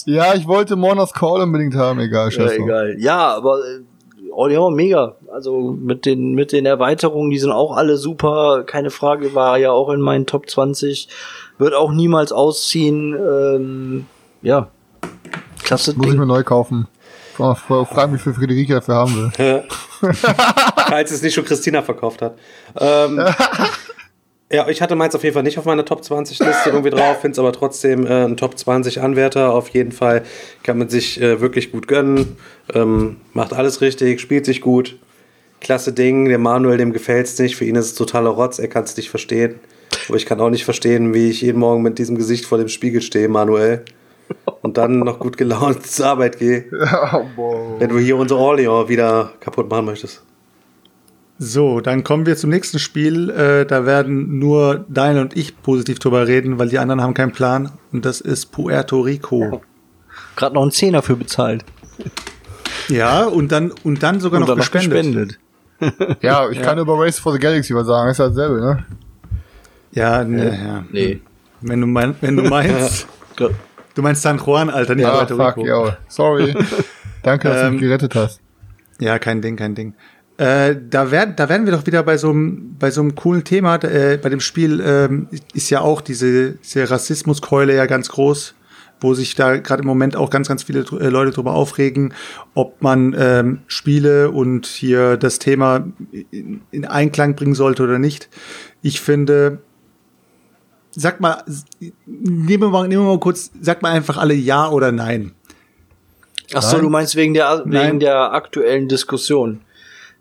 Ja, 0.07 0.35
ich 0.35 0.47
wollte 0.47 0.77
Monas 0.77 1.13
Call 1.13 1.41
unbedingt 1.43 1.75
haben, 1.75 2.01
egal, 2.01 2.27
Ja, 2.27 2.31
scheiß 2.31 2.57
drauf. 2.57 2.65
egal. 2.67 2.97
Ja, 2.99 3.35
aber 3.35 3.59
äh, 3.61 4.33
Audio 4.33 4.71
mega. 4.71 5.17
Also 5.33 5.73
mit 5.81 6.07
den 6.07 6.35
mit 6.35 6.53
den 6.53 6.67
Erweiterungen, 6.67 7.31
die 7.31 7.39
sind 7.39 7.53
auch 7.53 7.77
alle 7.77 7.97
super. 7.97 8.65
Keine 8.67 8.91
Frage, 8.91 9.35
war 9.35 9.59
ja 9.59 9.73
auch 9.73 9.91
in 9.91 10.01
meinen 10.01 10.27
Top 10.27 10.49
20. 10.51 11.09
Wird 11.59 11.75
auch 11.75 11.93
niemals 11.93 12.33
ausziehen. 12.33 13.15
Ähm, 13.15 14.07
ja, 14.43 14.69
klasse 15.63 15.95
Muss 15.95 16.07
ich 16.07 16.11
Ding. 16.13 16.21
mir 16.21 16.27
neu 16.27 16.43
kaufen. 16.43 16.89
Fra- 17.37 17.55
fra- 17.55 17.85
Frag 17.85 18.11
mich, 18.11 18.21
wie 18.21 18.25
viel 18.33 18.35
Friederike 18.35 18.75
dafür 18.75 18.95
haben 18.95 19.33
will. 19.39 19.65
Falls 20.89 21.11
es 21.11 21.23
nicht 21.23 21.35
schon 21.35 21.45
Christina 21.45 21.83
verkauft 21.83 22.23
hat. 22.23 22.39
Ähm, 22.79 23.21
ja, 24.53 24.69
ich 24.69 24.81
hatte 24.83 24.95
meins 24.95 25.15
auf 25.15 25.23
jeden 25.25 25.35
Fall 25.35 25.43
nicht 25.43 25.59
auf 25.59 25.65
meiner 25.65 25.85
Top 25.85 26.05
20 26.05 26.39
Liste 26.39 26.71
irgendwie 26.71 26.91
drauf, 26.91 27.21
finde 27.21 27.33
es 27.33 27.39
aber 27.39 27.53
trotzdem 27.53 28.07
äh, 28.07 28.25
ein 28.25 28.37
Top 28.37 28.57
20 28.59 29.01
Anwärter. 29.01 29.53
Auf 29.53 29.69
jeden 29.71 29.91
Fall 29.93 30.23
kann 30.63 30.79
man 30.79 30.89
sich 30.89 31.21
äh, 31.21 31.41
wirklich 31.41 31.73
gut 31.73 31.89
gönnen. 31.89 32.37
Ähm, 32.73 33.17
macht 33.33 33.53
alles 33.53 33.81
richtig, 33.81 34.21
spielt 34.21 34.45
sich 34.45 34.61
gut. 34.61 34.97
Klasse 35.61 35.93
Ding. 35.93 36.27
Der 36.27 36.39
Manuel, 36.39 36.77
dem 36.79 36.93
gefällt's 36.93 37.39
nicht. 37.39 37.57
Für 37.57 37.65
ihn 37.65 37.75
ist 37.77 37.87
es 37.87 37.95
totaler 37.95 38.31
Rotz. 38.31 38.59
Er 38.59 38.69
kann 38.69 38.85
es 38.85 38.97
nicht 38.97 39.11
verstehen. 39.11 39.59
Aber 40.09 40.17
ich 40.19 40.27
kann 40.27 40.41
auch 40.41 40.51
nicht 40.51 40.65
verstehen, 40.65 41.15
wie 41.15 41.31
ich 41.31 41.41
jeden 41.41 41.59
Morgen 41.59 41.83
mit 41.83 41.99
diesem 41.99 42.17
Gesicht 42.17 42.45
vor 42.45 42.59
dem 42.59 42.69
Spiegel 42.69 43.01
stehe, 43.01 43.29
Manuel. 43.29 43.85
Und 44.63 44.77
dann 44.79 45.01
noch 45.01 45.19
gut 45.19 45.37
gelaunt 45.37 45.87
zur 45.87 46.07
Arbeit 46.07 46.39
gehe, 46.39 46.65
Oh, 47.37 47.77
wenn 47.79 47.91
du 47.91 47.99
hier 47.99 48.17
unser 48.17 48.37
Orleans 48.37 48.89
wieder 48.89 49.33
kaputt 49.41 49.69
machen 49.71 49.85
möchtest. 49.87 50.23
So, 51.39 51.81
dann 51.81 52.05
kommen 52.05 52.27
wir 52.27 52.37
zum 52.37 52.51
nächsten 52.51 52.79
Spiel. 52.79 53.29
Äh, 53.31 53.67
da 53.67 53.87
werden 53.87 54.39
nur 54.39 54.85
Daniel 54.89 55.23
und 55.23 55.37
ich 55.37 55.61
positiv 55.63 55.99
drüber 55.99 56.27
reden, 56.29 56.59
weil 56.59 56.69
die 56.69 56.79
anderen 56.79 57.03
haben 57.03 57.13
keinen 57.13 57.33
Plan. 57.33 57.73
Und 57.93 58.05
das 58.05 58.21
ist 58.21 58.47
Puerto 58.47 59.01
Rico. 59.01 59.61
Gerade 60.37 60.55
noch 60.55 60.63
einen 60.63 60.71
Zehner 60.71 61.03
für 61.03 61.17
bezahlt. 61.17 61.65
Ja, 62.89 63.25
und 63.25 63.51
dann, 63.51 63.73
und 63.83 64.03
dann 64.03 64.21
sogar 64.21 64.39
Und 64.41 64.43
noch 64.49 64.55
dann 64.55 64.59
noch 64.59 64.71
gespendet. 64.71 65.39
gespendet. 65.81 66.19
Ja, 66.23 66.49
ich 66.49 66.63
kann 66.63 66.79
über 66.79 66.95
Race 66.99 67.19
for 67.19 67.33
the 67.33 67.39
Galaxy 67.39 67.75
was 67.75 67.87
sagen. 67.87 68.11
Ist 68.11 68.19
ja 68.19 68.29
dasselbe, 68.29 68.61
ne? 68.61 68.85
Ja, 69.93 70.25
ne, 70.25 70.57
ja. 70.57 70.85
Nee. 70.91 71.21
Wenn 71.61 71.81
du, 71.81 71.87
mein, 71.87 72.15
wenn 72.21 72.37
du 72.37 72.45
meinst, 72.45 73.07
du 73.95 74.03
meinst 74.03 74.23
San 74.23 74.39
Juan, 74.39 74.71
Alter, 74.71 74.95
nicht 74.95 75.05
Ja, 75.05 75.13
Puerto 75.25 75.37
fuck, 75.37 75.57
Rico. 75.57 75.67
ja. 75.87 75.97
Sorry. 76.09 76.55
Danke, 77.23 77.49
dass 77.49 77.61
du 77.61 77.67
Ähm, 77.67 77.73
mich 77.75 77.81
gerettet 77.83 78.15
hast. 78.15 78.41
Ja, 79.01 79.19
kein 79.19 79.41
Ding, 79.43 79.57
kein 79.57 79.75
Ding. 79.75 79.95
Äh, 80.37 80.77
da, 80.91 81.11
werden, 81.11 81.35
da 81.37 81.49
werden 81.49 81.65
wir 81.65 81.73
doch 81.73 81.87
wieder 81.87 82.03
bei 82.03 82.17
so 82.17 82.31
einem 82.31 82.77
bei 82.79 82.91
so 82.91 83.01
einem 83.01 83.15
coolen 83.15 83.45
Thema. 83.45 83.77
Äh, 83.77 84.19
bei 84.21 84.29
dem 84.29 84.41
Spiel 84.41 84.83
ähm, 84.85 85.29
ist 85.55 85.71
ja 85.71 85.81
auch 85.81 86.01
diese, 86.01 86.53
diese 86.53 86.91
Rassismuskeule 86.91 87.75
ja 87.75 87.87
ganz 87.87 88.09
groß, 88.09 88.55
wo 89.01 89.15
sich 89.15 89.37
da 89.37 89.59
gerade 89.59 89.83
im 89.83 89.87
Moment 89.87 90.17
auch 90.17 90.31
ganz, 90.31 90.49
ganz 90.49 90.65
viele 90.65 90.81
äh, 90.81 91.09
Leute 91.09 91.31
drüber 91.31 91.53
aufregen, 91.55 92.15
ob 92.55 92.83
man 92.83 93.15
ähm, 93.17 93.61
Spiele 93.69 94.31
und 94.33 94.67
hier 94.67 95.17
das 95.17 95.39
Thema 95.39 95.87
in, 96.33 96.63
in 96.73 96.85
Einklang 96.85 97.37
bringen 97.37 97.55
sollte 97.55 97.85
oder 97.85 98.01
nicht. 98.01 98.29
Ich 98.83 99.01
finde, 99.01 99.59
sag 100.95 101.21
mal, 101.21 101.45
nehmen 102.07 102.63
wir 102.63 102.69
mal, 102.69 102.89
nehmen 102.89 103.03
wir 103.03 103.13
mal 103.13 103.21
kurz, 103.21 103.51
sag 103.61 103.83
mal 103.83 103.93
einfach 103.93 104.17
alle 104.17 104.35
ja 104.35 104.69
oder 104.69 104.93
nein. 104.93 105.33
Ach 106.53 106.63
so, 106.63 106.79
du 106.79 106.89
meinst 106.89 107.17
wegen 107.17 107.35
der 107.35 107.63
Nein. 107.65 107.87
wegen 107.87 108.01
der 108.01 108.33
aktuellen 108.33 108.89
Diskussion. 108.89 109.61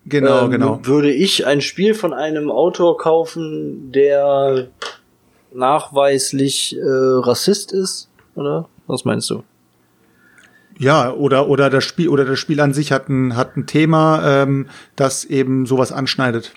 Genau, 0.06 0.44
Ähm, 0.44 0.50
genau. 0.50 0.80
Würde 0.82 1.12
ich 1.12 1.46
ein 1.46 1.60
Spiel 1.60 1.94
von 1.94 2.12
einem 2.12 2.50
Autor 2.50 2.98
kaufen, 2.98 3.92
der 3.92 4.68
nachweislich 5.52 6.76
äh, 6.76 6.80
Rassist 6.82 7.72
ist, 7.72 8.08
oder? 8.34 8.68
Was 8.86 9.04
meinst 9.04 9.30
du? 9.30 9.44
Ja, 10.78 11.12
oder, 11.12 11.48
oder 11.48 11.70
das 11.70 11.84
Spiel, 11.84 12.08
oder 12.08 12.24
das 12.24 12.38
Spiel 12.38 12.60
an 12.60 12.74
sich 12.74 12.90
hat 12.90 13.08
ein, 13.08 13.36
hat 13.36 13.56
ein 13.56 13.66
Thema, 13.66 14.42
ähm, 14.42 14.66
das 14.96 15.24
eben 15.24 15.66
sowas 15.66 15.92
anschneidet. 15.92 16.52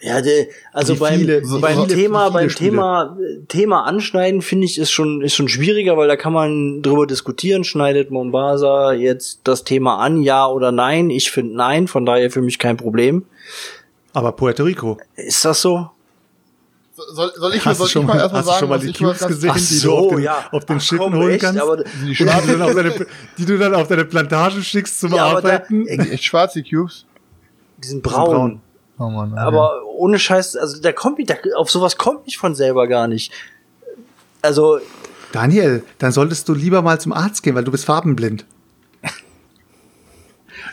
Ja, 0.00 0.20
de, 0.20 0.48
also 0.72 0.94
Wie 0.94 0.98
beim, 1.00 1.18
viele- 1.18 1.44
so- 1.44 1.60
beim 1.60 1.74
so- 1.76 1.86
Thema, 1.86 2.26
viele 2.26 2.32
beim 2.32 2.50
Spiele. 2.50 2.70
Thema, 2.70 3.16
Thema 3.48 3.84
anschneiden 3.84 4.42
finde 4.42 4.64
ich 4.66 4.78
ist 4.78 4.92
schon, 4.92 5.22
ist 5.22 5.34
schon 5.34 5.48
schwieriger, 5.48 5.96
weil 5.96 6.06
da 6.06 6.14
kann 6.16 6.32
man 6.32 6.82
drüber 6.82 7.04
diskutieren. 7.06 7.64
Schneidet 7.64 8.10
Mombasa 8.12 8.92
jetzt 8.92 9.40
das 9.44 9.64
Thema 9.64 9.96
an, 9.98 10.22
ja 10.22 10.46
oder 10.46 10.70
nein? 10.70 11.10
Ich 11.10 11.32
finde 11.32 11.56
nein, 11.56 11.88
von 11.88 12.06
daher 12.06 12.30
für 12.30 12.42
mich 12.42 12.60
kein 12.60 12.76
Problem. 12.76 13.24
Aber 14.12 14.30
Puerto 14.32 14.62
Rico. 14.62 14.98
Ist 15.16 15.44
das 15.44 15.60
so? 15.62 15.90
Soll, 16.94 17.30
soll 17.36 17.54
ich, 17.54 17.64
Hast 17.64 17.78
soll 17.78 17.88
schon 17.88 18.02
ich 18.02 18.08
mal, 18.08 18.14
mal 18.16 18.20
erstmal 18.22 18.40
hast 18.40 18.46
du 18.46 18.50
sagen, 18.50 18.58
schon 18.60 18.68
mal 18.70 18.74
was 18.78 18.84
die 18.84 18.92
Cubes 18.92 19.26
gesehen, 19.26 19.52
die 19.54 19.60
so, 19.60 19.88
du 19.88 19.96
auf 20.06 20.14
den, 20.14 20.22
ja. 20.24 20.48
auf 20.50 20.64
den 20.64 20.76
Ach, 20.76 20.80
Schiffen 20.80 20.98
komm, 20.98 21.14
holen 21.16 21.30
echt? 21.30 21.40
kannst? 21.44 21.60
Aber 21.60 21.76
die 21.76 21.84
die, 22.06 22.14
du 22.16 22.24
dann 22.24 22.62
auf 22.62 22.74
deine, 22.74 23.06
die 23.38 23.44
du 23.46 23.58
dann 23.58 23.74
auf 23.74 23.86
deine 23.88 24.04
Plantage 24.04 24.62
schickst 24.62 24.98
zum 25.00 25.10
Ja, 25.12 25.16
da- 25.16 25.36
Arbeiten? 25.36 25.84
Die 25.84 26.10
echt 26.10 26.24
schwarz, 26.24 26.54
die 26.54 26.62
Cubes? 26.64 27.04
Die 27.82 27.86
sind 27.88 28.02
braun. 28.02 28.24
braun. 28.34 28.60
Oh 28.98 29.08
Mann. 29.08 29.32
okay. 29.32 29.40
Aber 29.40 29.82
ohne 29.86 30.18
Scheiß, 30.18 30.56
also 30.56 30.80
da 30.82 30.92
kommt 30.92 31.18
da, 31.28 31.34
auf 31.56 31.70
sowas 31.70 31.96
kommt 31.98 32.22
ich 32.26 32.36
von 32.38 32.54
selber 32.54 32.88
gar 32.88 33.06
nicht. 33.08 33.32
Also, 34.42 34.78
Daniel, 35.32 35.84
dann 35.98 36.12
solltest 36.12 36.48
du 36.48 36.54
lieber 36.54 36.82
mal 36.82 37.00
zum 37.00 37.12
Arzt 37.12 37.42
gehen, 37.42 37.54
weil 37.54 37.64
du 37.64 37.70
bist 37.70 37.84
farbenblind. 37.84 38.44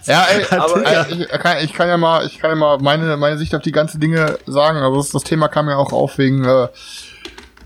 Ja, 0.05 0.23
ey, 0.25 0.45
Aber- 0.59 1.09
ich, 1.09 1.19
ich, 1.21 1.27
kann, 1.29 1.57
ich 1.63 1.73
kann 1.73 1.87
ja 1.87 1.97
mal, 1.97 2.25
ich 2.27 2.37
kann 2.39 2.51
ja 2.51 2.55
mal 2.55 2.77
meine, 2.79 3.17
meine 3.17 3.37
Sicht 3.37 3.55
auf 3.55 3.61
die 3.63 3.71
ganzen 3.71 3.99
Dinge 3.99 4.37
sagen. 4.45 4.77
Also 4.79 4.97
das, 4.97 5.09
das 5.09 5.23
Thema 5.23 5.47
kam 5.47 5.67
ja 5.67 5.77
auch 5.77 5.93
auf 5.93 6.17
wegen, 6.19 6.45
äh, 6.45 6.67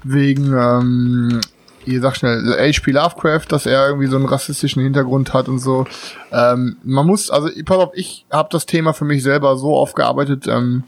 wegen, 0.03 0.53
ähm, 0.53 1.41
ihr 1.89 2.01
sagt 2.01 2.17
schnell, 2.17 2.55
H.P. 2.57 2.91
Lovecraft, 2.91 3.45
dass 3.49 3.65
er 3.65 3.87
irgendwie 3.87 4.07
so 4.07 4.15
einen 4.15 4.25
rassistischen 4.25 4.83
Hintergrund 4.83 5.33
hat 5.33 5.47
und 5.47 5.59
so. 5.59 5.85
Ähm, 6.31 6.77
man 6.83 7.05
muss, 7.05 7.29
also 7.29 7.49
pass 7.65 7.77
auf, 7.77 7.91
ich 7.93 8.25
habe 8.31 8.49
das 8.51 8.65
Thema 8.65 8.93
für 8.93 9.05
mich 9.05 9.23
selber 9.23 9.57
so 9.57 9.75
aufgearbeitet. 9.75 10.47
Ähm, 10.47 10.83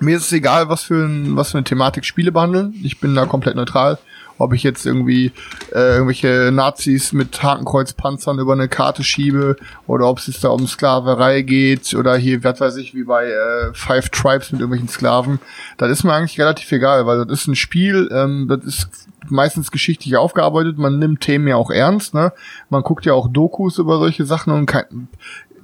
mir 0.00 0.16
ist 0.16 0.26
es 0.26 0.32
egal, 0.32 0.68
was 0.68 0.82
für, 0.82 1.04
ein, 1.06 1.36
was 1.36 1.50
für 1.50 1.58
eine 1.58 1.64
Thematik 1.64 2.04
Spiele 2.04 2.32
behandeln. 2.32 2.74
Ich 2.82 3.00
bin 3.00 3.14
da 3.14 3.26
komplett 3.26 3.56
neutral. 3.56 3.98
Ob 4.40 4.52
ich 4.52 4.62
jetzt 4.62 4.86
irgendwie 4.86 5.32
äh, 5.74 5.94
irgendwelche 5.94 6.50
Nazis 6.52 7.12
mit 7.12 7.42
Hakenkreuzpanzern 7.42 8.38
über 8.38 8.52
eine 8.52 8.68
Karte 8.68 9.02
schiebe 9.02 9.56
oder 9.88 10.06
ob 10.06 10.18
es 10.18 10.28
jetzt 10.28 10.44
da 10.44 10.50
um 10.50 10.64
Sklaverei 10.68 11.42
geht 11.42 11.92
oder 11.94 12.16
hier, 12.16 12.44
was 12.44 12.60
weiß 12.60 12.76
ich, 12.76 12.94
wie 12.94 13.02
bei 13.02 13.26
äh, 13.26 13.74
Five 13.74 14.10
Tribes 14.10 14.52
mit 14.52 14.60
irgendwelchen 14.60 14.88
Sklaven. 14.88 15.40
Das 15.76 15.90
ist 15.90 16.04
mir 16.04 16.12
eigentlich 16.12 16.38
relativ 16.38 16.70
egal, 16.70 17.04
weil 17.04 17.24
das 17.24 17.40
ist 17.40 17.48
ein 17.48 17.56
Spiel, 17.56 18.08
ähm, 18.12 18.46
das 18.48 18.64
ist 18.64 19.08
meistens 19.30 19.70
geschichtlich 19.70 20.16
aufgearbeitet, 20.16 20.78
man 20.78 20.98
nimmt 20.98 21.20
Themen 21.20 21.48
ja 21.48 21.56
auch 21.56 21.70
ernst, 21.70 22.14
ne? 22.14 22.32
Man 22.70 22.82
guckt 22.82 23.06
ja 23.06 23.12
auch 23.14 23.28
Dokus 23.28 23.78
über 23.78 23.98
solche 23.98 24.24
Sachen 24.24 24.52
und 24.52 24.66
kein, 24.66 25.08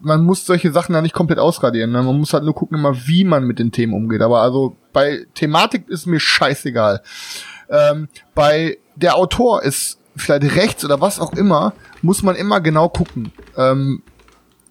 man 0.04 0.22
muss 0.22 0.46
solche 0.46 0.70
Sachen 0.70 0.94
ja 0.94 1.00
nicht 1.00 1.14
komplett 1.14 1.38
ausradieren. 1.38 1.92
Ne? 1.92 2.02
Man 2.02 2.18
muss 2.18 2.34
halt 2.34 2.44
nur 2.44 2.54
gucken, 2.54 2.78
immer 2.78 2.94
wie 3.06 3.24
man 3.24 3.44
mit 3.44 3.58
den 3.58 3.72
Themen 3.72 3.94
umgeht. 3.94 4.20
Aber 4.20 4.40
also 4.40 4.76
bei 4.92 5.26
Thematik 5.34 5.88
ist 5.88 6.06
mir 6.06 6.20
scheißegal. 6.20 7.02
Ähm, 7.70 8.08
bei 8.34 8.78
der 8.96 9.16
Autor 9.16 9.62
ist 9.62 9.98
vielleicht 10.14 10.56
rechts 10.56 10.84
oder 10.84 11.00
was 11.00 11.18
auch 11.18 11.32
immer, 11.32 11.72
muss 12.02 12.22
man 12.22 12.36
immer 12.36 12.60
genau 12.60 12.88
gucken. 12.88 13.32
Ähm, 13.56 14.02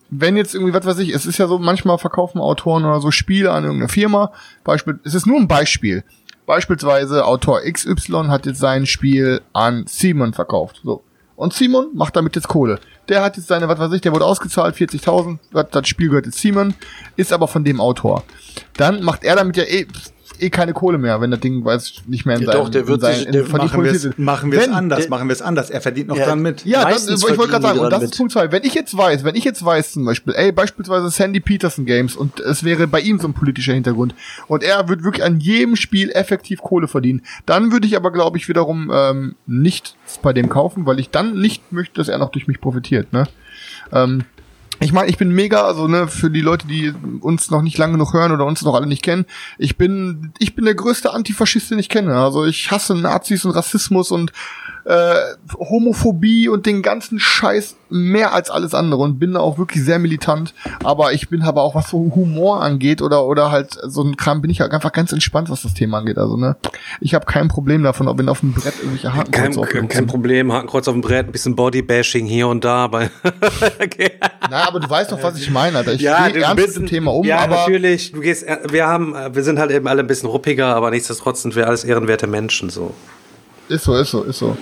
wenn 0.09 0.37
jetzt 0.37 0.53
irgendwie, 0.53 0.73
was 0.73 0.85
weiß 0.85 0.99
ich, 0.99 1.09
es 1.09 1.25
ist 1.25 1.39
ja 1.39 1.47
so, 1.47 1.57
manchmal 1.57 1.97
verkaufen 1.97 2.39
Autoren 2.39 2.85
oder 2.85 3.01
so 3.01 3.09
Spiele 3.09 3.51
an 3.51 3.63
irgendeine 3.63 3.89
Firma. 3.89 4.31
Beispiel, 4.63 4.99
es 5.03 5.15
ist 5.15 5.25
nur 5.25 5.39
ein 5.39 5.47
Beispiel. 5.47 6.03
Beispielsweise 6.45 7.25
Autor 7.25 7.61
XY 7.61 8.25
hat 8.27 8.45
jetzt 8.45 8.59
sein 8.59 8.85
Spiel 8.85 9.41
an 9.53 9.85
Simon 9.87 10.33
verkauft. 10.33 10.81
So. 10.83 11.03
Und 11.35 11.53
Simon 11.53 11.87
macht 11.93 12.15
damit 12.15 12.35
jetzt 12.35 12.47
Kohle. 12.47 12.79
Der 13.09 13.21
hat 13.23 13.37
jetzt 13.37 13.47
seine, 13.47 13.67
was 13.67 13.79
weiß 13.79 13.91
ich, 13.93 14.01
der 14.01 14.13
wurde 14.13 14.25
ausgezahlt, 14.25 14.75
40.000, 14.75 15.39
das- 15.71 15.87
Spiel 15.87 16.09
gehört 16.09 16.25
jetzt 16.25 16.39
Simon, 16.39 16.73
ist 17.15 17.33
aber 17.33 17.47
von 17.47 17.63
dem 17.63 17.81
Autor. 17.81 18.23
Dann 18.77 19.03
macht 19.03 19.23
er 19.23 19.35
damit 19.35 19.57
ja 19.57 19.63
eh, 19.63 19.87
eh 20.39 20.49
keine 20.49 20.73
Kohle 20.73 20.97
mehr, 20.97 21.19
wenn 21.21 21.31
das 21.31 21.39
Ding, 21.41 21.63
weiß 21.65 21.89
ich, 21.89 22.07
nicht 22.07 22.25
mehr 22.25 22.35
in 22.37 22.43
Ja, 22.43 22.51
seinem, 22.53 22.63
doch, 22.63 22.69
der 22.69 22.87
wird 22.87 22.97
in 22.97 23.01
seinem, 23.01 23.15
sich- 23.15 23.31
der- 23.31 23.45
von 23.45 23.57
Machen 23.59 23.61
wir 23.61 23.65
es 23.65 23.71
produziert 23.91 24.13
ist. 24.13 24.19
machen 24.19 24.51
wir 24.51 24.59
es 24.59 24.67
Wenn- 24.67 24.73
anders, 24.73 24.99
der- 25.01 25.09
machen 25.09 25.27
wir 25.27 25.33
es 25.33 25.41
anders. 25.41 25.69
Er 25.69 25.81
verdient 25.81 26.07
noch 26.07 26.17
Ja, 26.17 26.25
dran 26.25 26.41
mit. 26.41 26.65
Ja, 26.65 26.89
das, 26.89 27.07
ich 27.07 27.21
wollte 27.21 27.47
gerade 27.51 27.61
sagen, 27.61 27.79
und 27.79 27.89
das 27.91 28.03
ist. 28.03 28.17
Punkt 28.17 28.31
zwei. 28.33 28.51
Wenn 28.51 28.63
ich 28.63 28.73
jetzt 28.73 28.95
weiß, 28.97 29.23
wenn 29.23 29.35
ich 29.35 29.43
jetzt 29.43 29.63
weiß 29.63 29.93
zum 29.93 30.05
Beispiel, 30.05 30.33
ey, 30.35 30.51
beispielsweise 30.51 31.09
Sandy 31.09 31.39
Peterson 31.39 31.85
Games 31.85 32.15
und 32.15 32.39
es 32.39 32.63
wäre 32.63 32.87
bei 32.87 33.01
ihm 33.01 33.19
so 33.19 33.27
ein 33.27 33.33
politischer 33.33 33.73
Hintergrund 33.73 34.15
und 34.47 34.63
er 34.63 34.87
wird 34.89 35.03
wirklich 35.03 35.23
an 35.23 35.39
jedem 35.39 35.75
Spiel 35.75 36.09
effektiv 36.11 36.61
Kohle 36.61 36.87
verdienen, 36.87 37.21
dann 37.45 37.71
würde 37.71 37.87
ich 37.87 37.95
aber, 37.95 38.11
glaube 38.11 38.37
ich, 38.37 38.47
wiederum 38.47 38.91
ähm, 38.93 39.35
nicht 39.45 39.95
bei 40.21 40.33
dem 40.33 40.49
kaufen, 40.49 40.85
weil 40.85 40.99
ich 40.99 41.09
dann 41.09 41.39
nicht 41.39 41.71
möchte, 41.71 41.95
dass 41.95 42.07
er 42.07 42.17
noch 42.17 42.29
durch 42.31 42.47
mich 42.47 42.61
profitiert, 42.61 43.11
ne? 43.13 43.25
Ähm, 43.91 44.23
ich 44.83 44.93
meine, 44.93 45.09
ich 45.09 45.17
bin 45.17 45.31
mega, 45.31 45.63
also 45.63 45.87
ne, 45.87 46.07
für 46.07 46.29
die 46.29 46.41
Leute, 46.41 46.67
die 46.67 46.93
uns 47.21 47.49
noch 47.49 47.61
nicht 47.61 47.77
lange 47.77 47.93
genug 47.93 48.13
hören 48.13 48.31
oder 48.31 48.45
uns 48.45 48.61
noch 48.61 48.75
alle 48.75 48.87
nicht 48.87 49.03
kennen, 49.03 49.25
ich 49.57 49.77
bin, 49.77 50.33
ich 50.39 50.55
bin 50.55 50.65
der 50.65 50.75
größte 50.75 51.13
Antifaschist, 51.13 51.71
den 51.71 51.79
ich 51.79 51.89
kenne. 51.89 52.15
Also 52.15 52.45
ich 52.45 52.71
hasse 52.71 52.95
Nazis 52.95 53.45
und 53.45 53.51
Rassismus 53.51 54.11
und 54.11 54.31
äh, 54.85 55.15
Homophobie 55.57 56.49
und 56.49 56.65
den 56.65 56.81
ganzen 56.81 57.19
Scheiß 57.19 57.75
mehr 57.89 58.33
als 58.33 58.49
alles 58.49 58.73
andere 58.73 59.01
und 59.01 59.19
bin 59.19 59.33
da 59.33 59.39
auch 59.39 59.57
wirklich 59.57 59.83
sehr 59.83 59.99
militant. 59.99 60.53
Aber 60.83 61.13
ich 61.13 61.29
bin 61.29 61.43
aber 61.43 61.61
auch, 61.61 61.75
was 61.75 61.89
so 61.89 62.11
Humor 62.15 62.61
angeht 62.61 63.01
oder 63.01 63.25
oder 63.25 63.51
halt 63.51 63.77
so 63.83 64.03
ein 64.03 64.17
Kram, 64.17 64.41
bin 64.41 64.49
ich 64.49 64.61
halt 64.61 64.71
einfach 64.71 64.91
ganz 64.91 65.11
entspannt, 65.11 65.49
was 65.49 65.61
das 65.61 65.73
Thema 65.73 65.99
angeht. 65.99 66.17
Also 66.17 66.37
ne, 66.37 66.55
ich 66.99 67.13
habe 67.13 67.25
kein 67.25 67.47
Problem 67.47 67.83
davon, 67.83 68.07
ob 68.07 68.17
wenn 68.17 68.29
auf 68.29 68.39
dem 68.39 68.53
Brett 68.53 68.73
irgendwelche 68.79 69.13
Haken 69.13 69.31
Kein, 69.31 69.87
kein 69.87 70.07
Problem, 70.07 70.51
Hakenkreuz 70.51 70.87
auf 70.87 70.95
dem 70.95 71.01
Brett, 71.01 71.27
ein 71.27 71.31
bisschen 71.31 71.55
Bodybashing 71.55 72.25
hier 72.25 72.47
und 72.47 72.65
da. 72.65 72.83
Aber 72.83 73.09
okay. 73.81 74.11
Na, 74.49 74.67
aber 74.67 74.79
du 74.79 74.89
weißt 74.89 75.11
doch, 75.11 75.21
was 75.21 75.37
ich 75.37 75.49
meine, 75.49 75.77
Alter. 75.77 75.93
Ich 75.93 76.01
ja, 76.01 76.27
gehe 76.27 76.41
ernst 76.41 76.67
mit 76.67 76.75
dem 76.75 76.87
Thema 76.87 77.13
um, 77.13 77.25
ja, 77.25 77.39
aber 77.39 77.57
natürlich. 77.57 78.11
Du 78.11 78.21
gehst, 78.21 78.43
äh, 78.43 78.57
wir 78.69 78.87
haben, 78.87 79.15
äh, 79.15 79.33
wir 79.33 79.43
sind 79.43 79.59
halt 79.59 79.71
eben 79.71 79.87
alle 79.87 80.01
ein 80.01 80.07
bisschen 80.07 80.29
ruppiger, 80.29 80.75
aber 80.75 80.89
nichtsdestotrotz 80.89 81.43
sind 81.43 81.55
wir 81.55 81.67
alles 81.67 81.83
ehrenwerte 81.83 82.27
Menschen 82.27 82.69
so. 82.69 82.93
Ist 83.69 83.83
so, 83.83 83.95
ist 83.95 84.11
so, 84.11 84.23
ist 84.23 84.39
so. 84.39 84.57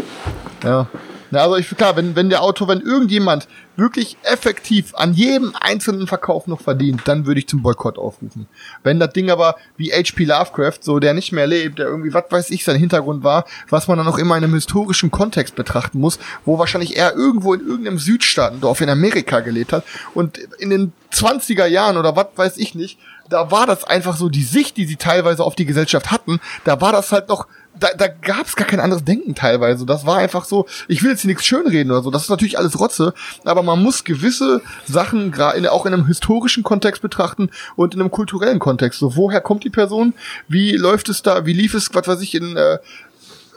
Ja. 0.63 0.87
Na, 1.31 1.43
also 1.43 1.55
ich 1.55 1.69
klar, 1.69 1.95
wenn, 1.95 2.15
wenn 2.17 2.29
der 2.29 2.43
Autor, 2.43 2.67
wenn 2.67 2.81
irgendjemand 2.81 3.47
wirklich 3.77 4.17
effektiv 4.23 4.93
an 4.95 5.13
jedem 5.13 5.55
einzelnen 5.57 6.05
Verkauf 6.05 6.45
noch 6.45 6.59
verdient, 6.59 7.03
dann 7.05 7.25
würde 7.25 7.39
ich 7.39 7.47
zum 7.47 7.63
Boykott 7.63 7.97
aufrufen. 7.97 8.47
Wenn 8.83 8.99
das 8.99 9.13
Ding 9.13 9.31
aber 9.31 9.55
wie 9.77 9.93
H.P. 9.93 10.25
Lovecraft, 10.25 10.79
so 10.81 10.99
der 10.99 11.13
nicht 11.13 11.31
mehr 11.31 11.47
lebt, 11.47 11.79
der 11.79 11.87
irgendwie, 11.87 12.13
was 12.13 12.25
weiß 12.29 12.49
ich, 12.49 12.65
sein 12.65 12.75
Hintergrund 12.75 13.23
war, 13.23 13.45
was 13.69 13.87
man 13.87 13.97
dann 13.97 14.09
auch 14.09 14.17
immer 14.17 14.37
in 14.37 14.43
einem 14.43 14.53
historischen 14.53 15.09
Kontext 15.09 15.55
betrachten 15.55 16.01
muss, 16.01 16.19
wo 16.43 16.59
wahrscheinlich 16.59 16.97
er 16.97 17.15
irgendwo 17.15 17.53
in 17.53 17.61
irgendeinem 17.61 17.97
Südstaatendorf 17.97 18.81
in 18.81 18.89
Amerika 18.89 19.39
gelebt 19.39 19.71
hat 19.71 19.85
und 20.13 20.37
in 20.59 20.69
den 20.69 20.91
20er 21.13 21.65
Jahren 21.65 21.95
oder 21.95 22.15
was 22.17 22.27
weiß 22.35 22.57
ich 22.57 22.75
nicht, 22.75 22.99
da 23.29 23.49
war 23.49 23.65
das 23.65 23.85
einfach 23.85 24.17
so 24.17 24.27
die 24.27 24.43
Sicht, 24.43 24.75
die 24.75 24.85
sie 24.85 24.97
teilweise 24.97 25.43
auf 25.43 25.55
die 25.55 25.65
Gesellschaft 25.65 26.11
hatten, 26.11 26.41
da 26.65 26.81
war 26.81 26.91
das 26.91 27.13
halt 27.13 27.29
noch 27.29 27.47
da, 27.79 27.89
da 27.97 28.07
gab 28.07 28.47
es 28.47 28.55
gar 28.55 28.67
kein 28.67 28.79
anderes 28.79 29.03
Denken 29.03 29.35
teilweise. 29.35 29.85
Das 29.85 30.05
war 30.05 30.17
einfach 30.17 30.45
so, 30.45 30.65
ich 30.87 31.03
will 31.03 31.11
jetzt 31.11 31.21
hier 31.21 31.29
nichts 31.29 31.45
schönreden 31.45 31.91
oder 31.91 32.01
so, 32.01 32.11
das 32.11 32.23
ist 32.23 32.29
natürlich 32.29 32.57
alles 32.57 32.79
Rotze, 32.79 33.13
aber 33.43 33.63
man 33.63 33.81
muss 33.81 34.03
gewisse 34.03 34.61
Sachen 34.87 35.33
in, 35.55 35.67
auch 35.67 35.85
in 35.85 35.93
einem 35.93 36.07
historischen 36.07 36.63
Kontext 36.63 37.01
betrachten 37.01 37.49
und 37.75 37.93
in 37.93 38.01
einem 38.01 38.11
kulturellen 38.11 38.59
Kontext. 38.59 38.99
So, 38.99 39.15
woher 39.15 39.41
kommt 39.41 39.63
die 39.63 39.69
Person? 39.69 40.13
Wie 40.47 40.75
läuft 40.75 41.09
es 41.09 41.21
da? 41.21 41.45
Wie 41.45 41.53
lief 41.53 41.73
es, 41.73 41.93
was 41.93 42.07
weiß 42.07 42.21
ich, 42.21 42.35
in 42.35 42.55
äh, 42.55 42.77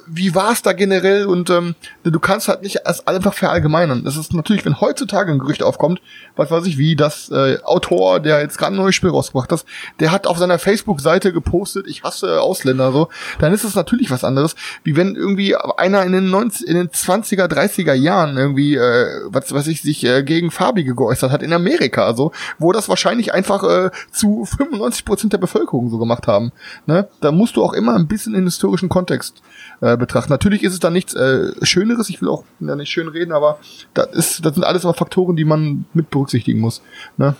wie 0.06 0.34
war 0.34 0.52
es 0.52 0.62
da 0.62 0.72
generell 0.72 1.26
und 1.26 1.50
ähm, 1.50 1.74
du 2.02 2.18
kannst 2.20 2.48
halt 2.48 2.62
nicht 2.62 2.80
es 2.84 3.06
einfach 3.06 3.34
verallgemeinern. 3.34 4.04
Das 4.04 4.16
ist 4.16 4.32
natürlich, 4.32 4.64
wenn 4.64 4.80
heutzutage 4.80 5.32
ein 5.32 5.38
Gerücht 5.38 5.62
aufkommt, 5.62 6.00
was 6.36 6.50
weiß 6.50 6.66
ich, 6.66 6.78
wie 6.78 6.96
das 6.96 7.30
äh, 7.30 7.58
Autor, 7.62 8.20
der 8.20 8.40
jetzt 8.40 8.58
gerade 8.58 8.74
ein 8.74 8.78
neues 8.78 8.94
Spiel 8.94 9.10
rausgebracht 9.10 9.52
hat, 9.52 9.64
der 10.00 10.10
hat 10.10 10.26
auf 10.26 10.38
seiner 10.38 10.58
Facebook-Seite 10.58 11.32
gepostet, 11.32 11.86
ich 11.88 12.02
hasse 12.02 12.40
Ausländer 12.40 12.92
so, 12.92 13.08
dann 13.38 13.52
ist 13.52 13.64
es 13.64 13.74
natürlich 13.74 14.10
was 14.10 14.24
anderes, 14.24 14.54
wie 14.82 14.96
wenn 14.96 15.14
irgendwie 15.14 15.56
einer 15.56 16.02
in 16.04 16.12
den 16.12 16.30
90, 16.30 16.66
in 16.66 16.74
den 16.74 16.88
20er, 16.88 17.46
30er 17.46 17.94
Jahren 17.94 18.36
irgendwie, 18.36 18.76
äh, 18.76 19.20
was 19.26 19.52
weiß 19.52 19.66
ich, 19.68 19.82
sich 19.82 20.04
äh, 20.04 20.22
gegen 20.22 20.50
Farbige 20.50 20.94
geäußert 20.94 21.30
hat 21.30 21.42
in 21.42 21.52
Amerika, 21.52 22.04
also, 22.04 22.32
wo 22.58 22.72
das 22.72 22.88
wahrscheinlich 22.88 23.32
einfach 23.32 23.62
äh, 23.64 23.90
zu 24.10 24.44
95 24.44 25.04
Prozent 25.04 25.32
der 25.32 25.38
Bevölkerung 25.38 25.90
so 25.90 25.98
gemacht 25.98 26.26
haben. 26.26 26.52
Ne? 26.86 27.08
Da 27.20 27.32
musst 27.32 27.56
du 27.56 27.62
auch 27.62 27.72
immer 27.72 27.94
ein 27.94 28.08
bisschen 28.08 28.34
in 28.34 28.44
historischen 28.44 28.88
Kontext 28.88 29.42
äh, 29.80 29.96
betrachten. 29.96 30.32
Natürlich 30.32 30.62
ist 30.62 30.72
es 30.72 30.80
da 30.80 30.90
nichts 30.90 31.14
äh, 31.14 31.52
Schöneres, 31.62 32.08
ich 32.08 32.20
will 32.20 32.28
auch 32.28 32.44
da 32.60 32.76
nicht 32.76 32.90
schön 32.90 33.08
reden, 33.08 33.32
aber 33.32 33.58
das, 33.94 34.08
ist, 34.12 34.44
das 34.44 34.54
sind 34.54 34.64
alles 34.64 34.84
aber 34.84 34.94
Faktoren, 34.94 35.36
die 35.36 35.44
man 35.44 35.84
mit 35.94 36.10
berücksichtigen 36.10 36.60
muss. 36.60 36.82
Ne? 37.16 37.36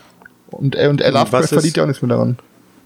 Und, 0.51 0.77
äh, 0.77 0.89
und 0.89 1.01
was 1.01 1.13
Lovecraft 1.13 1.49
verdient 1.49 1.77
ja 1.77 1.83
auch 1.83 1.89
nichts 1.89 2.03
mehr 2.03 2.11
daran. 2.11 2.39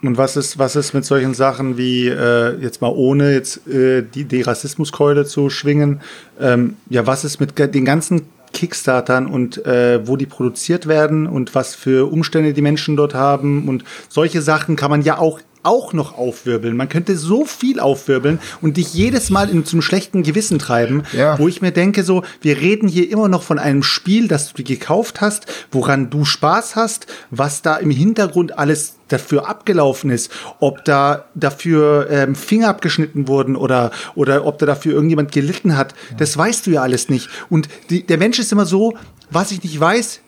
Und 0.02 0.16
was 0.16 0.36
ist, 0.36 0.58
was 0.58 0.76
ist 0.76 0.94
mit 0.94 1.04
solchen 1.04 1.34
Sachen 1.34 1.76
wie, 1.76 2.06
äh, 2.06 2.56
jetzt 2.60 2.80
mal 2.80 2.92
ohne 2.94 3.32
jetzt 3.32 3.66
äh, 3.66 4.02
die, 4.02 4.24
die 4.24 4.42
Rassismuskeule 4.42 5.24
zu 5.24 5.50
schwingen, 5.50 6.00
ähm, 6.40 6.76
ja, 6.88 7.06
was 7.06 7.24
ist 7.24 7.40
mit 7.40 7.58
den 7.58 7.84
ganzen 7.84 8.22
Kickstartern 8.52 9.26
und 9.26 9.64
äh, 9.66 10.06
wo 10.06 10.16
die 10.16 10.26
produziert 10.26 10.86
werden 10.86 11.26
und 11.26 11.54
was 11.54 11.74
für 11.74 12.10
Umstände 12.10 12.52
die 12.52 12.62
Menschen 12.62 12.96
dort 12.96 13.14
haben 13.14 13.68
und 13.68 13.84
solche 14.08 14.40
Sachen 14.40 14.76
kann 14.76 14.90
man 14.90 15.02
ja 15.02 15.18
auch 15.18 15.40
auch 15.68 15.92
noch 15.92 16.16
aufwirbeln. 16.16 16.76
Man 16.76 16.88
könnte 16.88 17.16
so 17.16 17.44
viel 17.44 17.78
aufwirbeln 17.78 18.38
und 18.60 18.76
dich 18.76 18.94
jedes 18.94 19.30
Mal 19.30 19.48
in 19.50 19.64
zum 19.64 19.82
schlechten 19.82 20.22
Gewissen 20.22 20.58
treiben, 20.58 21.02
Ja. 21.12 21.38
wo 21.38 21.46
ich 21.46 21.60
mir 21.62 21.70
denke, 21.72 22.02
so, 22.02 22.22
wir 22.40 22.56
reden 22.58 22.88
hier 22.88 23.10
immer 23.10 23.28
noch 23.28 23.42
von 23.42 23.58
einem 23.58 23.82
Spiel, 23.82 24.26
das 24.28 24.52
du 24.52 24.64
gekauft 24.64 25.20
hast, 25.20 25.46
woran 25.70 26.10
du 26.10 26.24
Spaß 26.24 26.74
hast, 26.74 27.06
was 27.30 27.62
da 27.62 27.76
im 27.76 27.90
Hintergrund 27.90 28.58
alles 28.58 28.94
dafür 29.08 29.48
abgelaufen 29.48 30.10
ist, 30.10 30.30
ob 30.60 30.84
da 30.84 31.24
dafür 31.34 32.08
ähm, 32.10 32.34
Finger 32.34 32.68
abgeschnitten 32.68 33.28
wurden 33.28 33.56
oder, 33.56 33.90
oder 34.14 34.44
ob 34.44 34.58
da 34.58 34.66
dafür 34.66 34.92
irgendjemand 34.94 35.32
gelitten 35.32 35.76
hat, 35.76 35.94
das 36.18 36.36
weißt 36.36 36.66
du 36.66 36.72
ja 36.72 36.82
alles 36.82 37.08
nicht. 37.08 37.28
Und 37.48 37.68
die, 37.90 38.04
der 38.06 38.18
Mensch 38.18 38.38
ist 38.38 38.52
immer 38.52 38.66
so, 38.66 38.94
was 39.30 39.50
ich 39.52 39.62
nicht 39.62 39.78
weiß, 39.78 40.20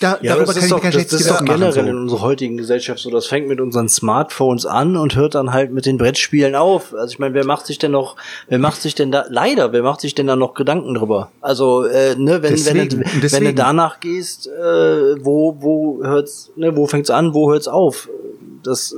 da, 0.00 0.18
Ja, 0.22 0.34
darüber 0.34 0.46
das 0.46 0.54
kann 0.54 0.64
ist 0.64 0.64
ich 0.64 0.70
doch, 0.70 0.82
das, 0.82 1.06
das 1.06 1.20
ist 1.20 1.30
doch 1.30 1.44
generell 1.44 1.86
in 1.86 1.94
So. 1.94 2.00
unserer 2.02 2.20
heutigen 2.20 2.56
Gesellschaft 2.56 2.98
so. 3.00 3.10
Das 3.10 3.26
fängt 3.26 3.48
mit 3.48 3.60
unseren 3.60 3.88
Smartphones 3.88 4.66
an 4.66 4.96
und 4.96 5.14
hört 5.16 5.34
dann 5.34 5.52
halt 5.52 5.72
mit 5.72 5.86
den 5.86 5.98
Brettspielen 5.98 6.54
auf. 6.54 6.94
Also 6.94 7.12
ich 7.12 7.18
meine, 7.18 7.34
wer 7.34 7.44
macht 7.46 7.66
sich 7.66 7.78
denn 7.78 7.92
noch, 7.92 8.16
wer 8.48 8.58
macht 8.58 8.82
sich 8.82 8.94
denn 8.94 9.12
da, 9.12 9.24
leider, 9.28 9.72
wer 9.72 9.82
macht 9.82 10.00
sich 10.00 10.14
denn 10.14 10.26
da 10.26 10.36
noch 10.36 10.54
Gedanken 10.54 10.94
drüber? 10.94 11.30
Also, 11.40 11.84
äh, 11.84 12.16
ne, 12.16 12.42
wenn, 12.42 12.52
Deswegen, 12.52 13.00
wenn, 13.00 13.20
du, 13.20 13.32
wenn 13.32 13.44
du 13.44 13.54
danach 13.54 14.00
gehst, 14.00 14.46
äh, 14.48 15.24
wo, 15.24 15.56
wo 15.60 16.02
hört's, 16.04 16.50
ne, 16.56 16.76
wo 16.76 16.86
fängt's 16.86 17.10
an, 17.10 17.34
wo 17.34 17.50
hört's 17.52 17.68
auf? 17.68 18.08
Das, 18.62 18.94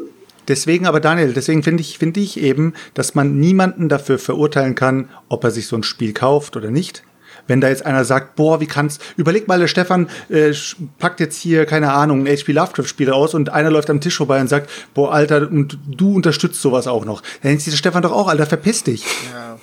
Deswegen 0.48 0.86
aber 0.86 1.00
Daniel, 1.00 1.32
deswegen 1.32 1.62
finde 1.64 1.80
ich, 1.80 1.98
finde 1.98 2.20
ich 2.20 2.40
eben, 2.40 2.74
dass 2.94 3.14
man 3.16 3.38
niemanden 3.38 3.88
dafür 3.88 4.18
verurteilen 4.18 4.76
kann, 4.76 5.08
ob 5.28 5.42
er 5.42 5.50
sich 5.50 5.66
so 5.66 5.74
ein 5.76 5.82
Spiel 5.82 6.12
kauft 6.12 6.56
oder 6.56 6.70
nicht. 6.70 7.02
Wenn 7.46 7.60
da 7.60 7.68
jetzt 7.68 7.84
einer 7.84 8.04
sagt, 8.04 8.36
boah, 8.36 8.60
wie 8.60 8.66
kannst, 8.66 9.00
überleg 9.16 9.48
mal, 9.48 9.58
der 9.58 9.68
Stefan 9.68 10.08
äh, 10.28 10.52
packt 10.98 11.20
jetzt 11.20 11.36
hier, 11.36 11.66
keine 11.66 11.92
Ahnung, 11.92 12.26
ein 12.26 12.36
HP 12.36 12.52
Lovecraft-Spiel 12.52 13.10
aus 13.10 13.34
und 13.34 13.50
einer 13.50 13.70
läuft 13.70 13.90
am 13.90 14.00
Tisch 14.00 14.16
vorbei 14.16 14.40
und 14.40 14.48
sagt, 14.48 14.70
boah, 14.94 15.12
Alter, 15.12 15.50
und 15.50 15.78
du 15.86 16.14
unterstützt 16.14 16.60
sowas 16.60 16.86
auch 16.86 17.04
noch. 17.04 17.22
Dann 17.42 17.50
denkt 17.50 17.62
sich 17.62 17.72
der 17.72 17.78
Stefan 17.78 18.02
doch 18.02 18.12
auch, 18.12 18.28
Alter, 18.28 18.46
verpiss 18.46 18.84
dich. 18.84 19.04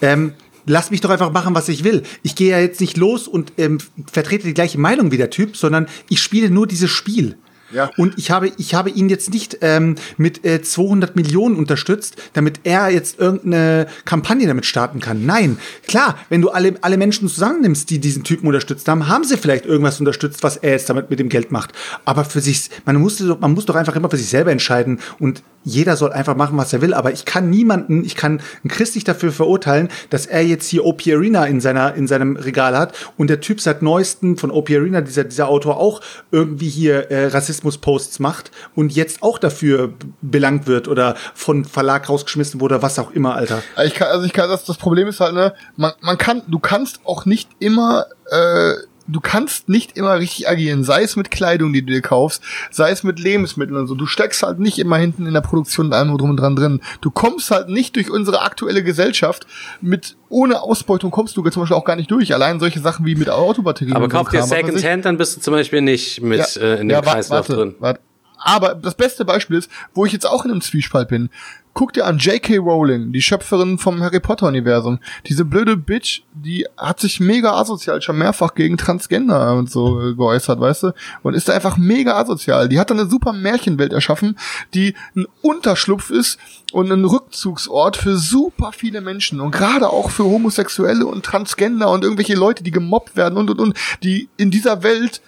Ähm, 0.02 0.34
lass 0.66 0.92
mich 0.92 1.02
doch 1.02 1.10
einfach 1.10 1.32
machen, 1.32 1.56
was 1.56 1.70
ich 1.70 1.84
will. 1.84 2.04
Ich 2.22 2.36
gehe 2.36 2.52
ja 2.52 2.60
jetzt 2.60 2.82
nicht 2.82 2.98
los 2.98 3.28
und 3.28 3.54
ähm, 3.58 3.80
vertrete 4.12 4.48
die 4.48 4.54
gleiche 4.54 4.80
Meinung 4.80 5.12
wie 5.12 5.18
der 5.18 5.30
Typ, 5.30 5.58
sondern 5.58 5.88
ich 6.10 6.22
spiele 6.22 6.50
nur 6.50 6.68
dieses 6.68 6.90
Spiel. 6.90 7.38
Ja. 7.74 7.90
Und 7.98 8.18
ich 8.18 8.32
habe, 8.32 8.52
ich 8.58 8.74
habe 8.76 8.90
ihn 8.90 9.10
jetzt 9.10 9.32
nicht 9.34 9.58
ähm, 9.62 9.96
mit 10.18 10.46
äh, 10.46 10.62
200 10.62 11.16
Millionen 11.16 11.56
unterstützt, 11.56 12.16
damit 12.34 12.62
er 12.64 12.90
jetzt 12.90 13.20
irgendeine 13.20 13.88
Kampagne 14.06 14.48
damit 14.48 14.66
starten 14.66 15.00
kann. 15.00 15.26
Nein, 15.26 15.58
klar, 15.88 16.18
wenn 16.30 16.42
du 16.42 16.50
alle, 16.50 16.76
alle 16.82 16.98
Menschen 16.98 17.28
zusammennimmst, 17.28 17.90
die 17.90 18.00
diesen 18.00 18.24
Typen 18.24 18.48
unterstützt 18.48 18.88
haben, 18.88 19.08
haben 19.08 19.24
sie 19.24 19.38
vielleicht 19.38 19.66
irgendwas 19.66 20.00
unterstützt, 20.00 20.44
was 20.44 20.58
er 20.58 20.72
jetzt 20.72 20.90
damit 20.90 21.10
mit 21.10 21.20
dem 21.20 21.30
Geld 21.30 21.52
macht. 21.52 21.72
Aber 22.06 22.26
für 22.26 22.42
sich, 22.42 22.70
man 22.86 22.96
muss, 22.98 23.18
doch- 23.18 23.40
man 23.40 23.54
muss 23.54 23.66
doch 23.66 23.76
einfach 23.76 23.96
immer 23.96 24.10
für 24.10 24.18
sich 24.18 24.30
selber 24.30 24.52
entscheiden 24.52 25.00
und 25.20 25.44
jeder 25.66 25.96
soll 25.96 26.12
einfach 26.12 26.36
machen, 26.36 26.58
was 26.58 26.74
er 26.74 26.82
will. 26.82 26.94
Aber 26.94 27.14
ich 27.14 27.24
kann 27.24 27.50
niemanden, 27.50 28.04
ich 28.04 28.16
kann 28.18 28.42
einen 28.64 28.70
Chris 28.70 28.96
nicht 28.96 29.08
dafür 29.08 29.32
verurteilen, 29.32 29.88
dass 30.10 30.26
er 30.26 30.46
jetzt 30.46 30.68
hier 30.68 30.84
OP 30.86 31.04
Arena 31.08 31.46
in 31.46 31.62
seiner, 31.62 31.96
in 31.96 32.06
seinem 32.06 32.36
Regal 32.36 32.78
hat 32.78 32.94
und 33.18 33.30
der 33.30 33.40
Typ 33.40 33.62
seit 33.62 33.82
neuesten 33.82 34.36
von 34.38 34.52
OP 34.52 34.70
Arena, 34.70 35.00
dieser, 35.00 35.24
dieser 35.24 35.48
Autor 35.48 35.78
auch 35.78 36.02
irgendwie 36.32 36.68
hier 36.68 37.10
äh, 37.12 37.28
Rassismus-Posts 37.64 38.20
macht 38.20 38.52
und 38.76 38.94
jetzt 38.94 39.24
auch 39.24 39.38
dafür 39.38 39.94
belangt 40.22 40.68
wird 40.68 40.88
oder 40.88 41.16
von 41.34 41.66
Verlag 41.66 42.10
rausgeschmissen 42.10 42.62
wurde, 42.62 42.82
was 42.82 43.00
auch 43.00 43.12
immer, 43.12 43.36
Alter. 43.36 43.64
Ich 43.86 43.94
kann, 43.94 44.10
also 44.10 44.26
ich 44.26 44.34
kann, 44.34 44.50
das, 44.50 44.66
das 44.66 44.78
Problem 44.78 45.08
ist 45.08 45.20
halt, 45.20 45.34
ne, 45.34 45.54
man, 45.76 45.94
man 46.02 46.18
kann, 46.18 46.44
du 46.48 46.60
kannst 46.60 47.00
auch 47.06 47.26
nicht 47.26 47.50
immer, 47.60 48.06
äh, 48.30 48.74
du 49.08 49.20
kannst 49.20 49.70
nicht 49.70 49.98
immer 49.98 50.18
richtig 50.20 50.48
agieren, 50.48 50.84
sei 50.84 51.04
es 51.04 51.16
mit 51.16 51.32
Kleidung, 51.32 51.74
die 51.74 51.82
du 51.82 51.92
dir 51.92 52.02
kaufst, 52.02 52.42
sei 52.72 52.92
es 52.92 53.04
mit 53.04 53.20
Lebensmitteln 53.20 53.78
und 53.78 53.88
so. 53.88 53.96
Du 53.96 54.06
steckst 54.06 54.44
halt 54.44 54.60
nicht 54.60 54.80
immer 54.80 54.98
hinten 54.98 55.26
in 55.26 55.34
der 55.34 55.42
Produktion 55.42 55.88
und 55.88 55.94
allem 55.94 56.18
drum 56.18 56.30
und 56.32 56.38
dran 56.38 56.56
drin. 56.56 56.82
Du 57.02 57.12
kommst 57.12 57.52
halt 57.52 57.70
nicht 57.70 57.96
durch 57.96 58.10
unsere 58.10 58.42
aktuelle 58.42 58.84
Gesellschaft 58.84 59.46
mit, 59.82 60.16
ohne 60.30 60.62
Ausbeutung 60.62 61.12
kommst 61.12 61.36
du 61.38 61.44
zum 61.50 61.62
Beispiel 61.64 61.78
auch 61.78 61.86
gar 61.86 61.96
nicht 61.96 62.10
durch. 62.12 62.34
Allein 62.34 62.60
solche 62.60 62.80
Sachen 62.80 63.06
wie 63.06 63.16
mit 63.16 63.30
Autobatterien. 63.30 63.96
Aber 63.96 64.06
und 64.06 64.12
so 64.12 64.18
kauf 64.18 64.30
dir. 64.30 64.44
Secondhand, 64.44 65.06
dann 65.06 65.18
bist 65.18 65.36
du 65.38 65.42
zum 65.42 65.54
Beispiel 65.54 65.82
nicht 65.82 66.22
mit 66.22 66.56
äh, 66.58 66.80
in 66.80 66.90
dem 66.90 66.98
wa- 66.98 67.02
Kreislauf 67.02 67.50
warte, 67.50 67.54
drin. 67.54 67.76
Warte. 67.80 68.00
Aber 68.46 68.76
das 68.76 68.96
beste 68.96 69.24
Beispiel 69.26 69.58
ist, 69.58 69.72
wo 69.94 70.06
ich 70.06 70.12
jetzt 70.12 70.26
auch 70.26 70.44
in 70.44 70.52
einem 70.52 70.62
Zwiespalt 70.62 71.08
bin. 71.08 71.30
Guck 71.74 71.94
dir 71.94 72.06
an 72.06 72.20
J.K. 72.20 72.58
Rowling, 72.58 73.12
die 73.12 73.22
Schöpferin 73.22 73.80
vom 73.80 74.02
Harry 74.02 74.20
Potter 74.20 74.48
Universum. 74.48 75.00
Diese 75.26 75.44
blöde 75.44 75.76
Bitch, 75.76 76.22
die 76.34 76.68
hat 76.78 77.00
sich 77.00 77.20
mega 77.20 77.54
asozial 77.54 78.00
schon 78.02 78.20
mehrfach 78.20 78.54
gegen 78.54 78.78
Transgender 78.78 79.56
und 79.56 79.72
so 79.72 80.14
geäußert, 80.16 80.60
weißt 80.60 80.84
du? 80.84 80.94
Und 81.24 81.34
ist 81.34 81.50
da 81.50 81.54
einfach 81.54 81.78
mega 81.78 82.16
asozial. 82.16 82.70
Die 82.70 82.80
hat 82.80 82.92
eine 82.92 83.08
super 83.08 83.34
Märchenwelt 83.34 83.92
erschaffen, 83.92 84.38
die 84.76 84.94
ein 85.16 85.26
Unterschlupf 85.42 86.12
ist 86.12 86.38
und 86.74 86.92
ein 86.92 87.06
Rückzugsort 87.06 87.98
für 87.98 88.18
super 88.18 88.72
viele 88.72 89.02
Menschen 89.02 89.42
und 89.42 89.52
gerade 89.52 89.90
auch 89.90 90.12
für 90.12 90.26
Homosexuelle 90.26 91.08
und 91.08 91.26
Transgender 91.26 91.90
und 91.90 92.04
irgendwelche 92.04 92.36
Leute, 92.36 92.64
die 92.64 92.72
gemobbt 92.72 93.16
werden 93.16 93.38
und 93.38 93.50
und 93.50 93.60
und, 93.60 93.78
die 94.04 94.30
in 94.38 94.52
dieser 94.52 94.84
Welt 94.84 95.22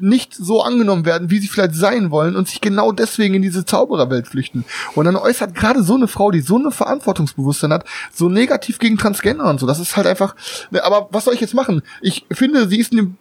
nicht 0.00 0.34
so 0.34 0.62
angenommen 0.62 1.04
werden, 1.04 1.30
wie 1.30 1.38
sie 1.38 1.48
vielleicht 1.48 1.74
sein 1.74 2.10
wollen 2.10 2.36
und 2.36 2.48
sich 2.48 2.60
genau 2.60 2.92
deswegen 2.92 3.34
in 3.34 3.42
diese 3.42 3.64
Zaubererwelt 3.64 4.26
flüchten. 4.28 4.64
Und 4.94 5.04
dann 5.04 5.16
äußert 5.16 5.54
gerade 5.54 5.82
so 5.82 5.94
eine 5.94 6.08
Frau, 6.08 6.30
die 6.30 6.40
so 6.40 6.56
eine 6.56 6.70
Verantwortungsbewusstsein 6.70 7.72
hat, 7.72 7.84
so 8.12 8.28
negativ 8.28 8.78
gegen 8.78 8.98
Transgender 8.98 9.48
und 9.48 9.60
so. 9.60 9.66
Das 9.66 9.78
ist 9.78 9.96
halt 9.96 10.06
einfach. 10.06 10.34
Ne, 10.70 10.84
aber 10.84 11.08
was 11.10 11.24
soll 11.24 11.34
ich 11.34 11.40
jetzt 11.40 11.54
machen? 11.54 11.82
Ich 12.00 12.26
finde, 12.32 12.68
sie 12.68 12.78
ist 12.78 12.92
eine 12.92 13.14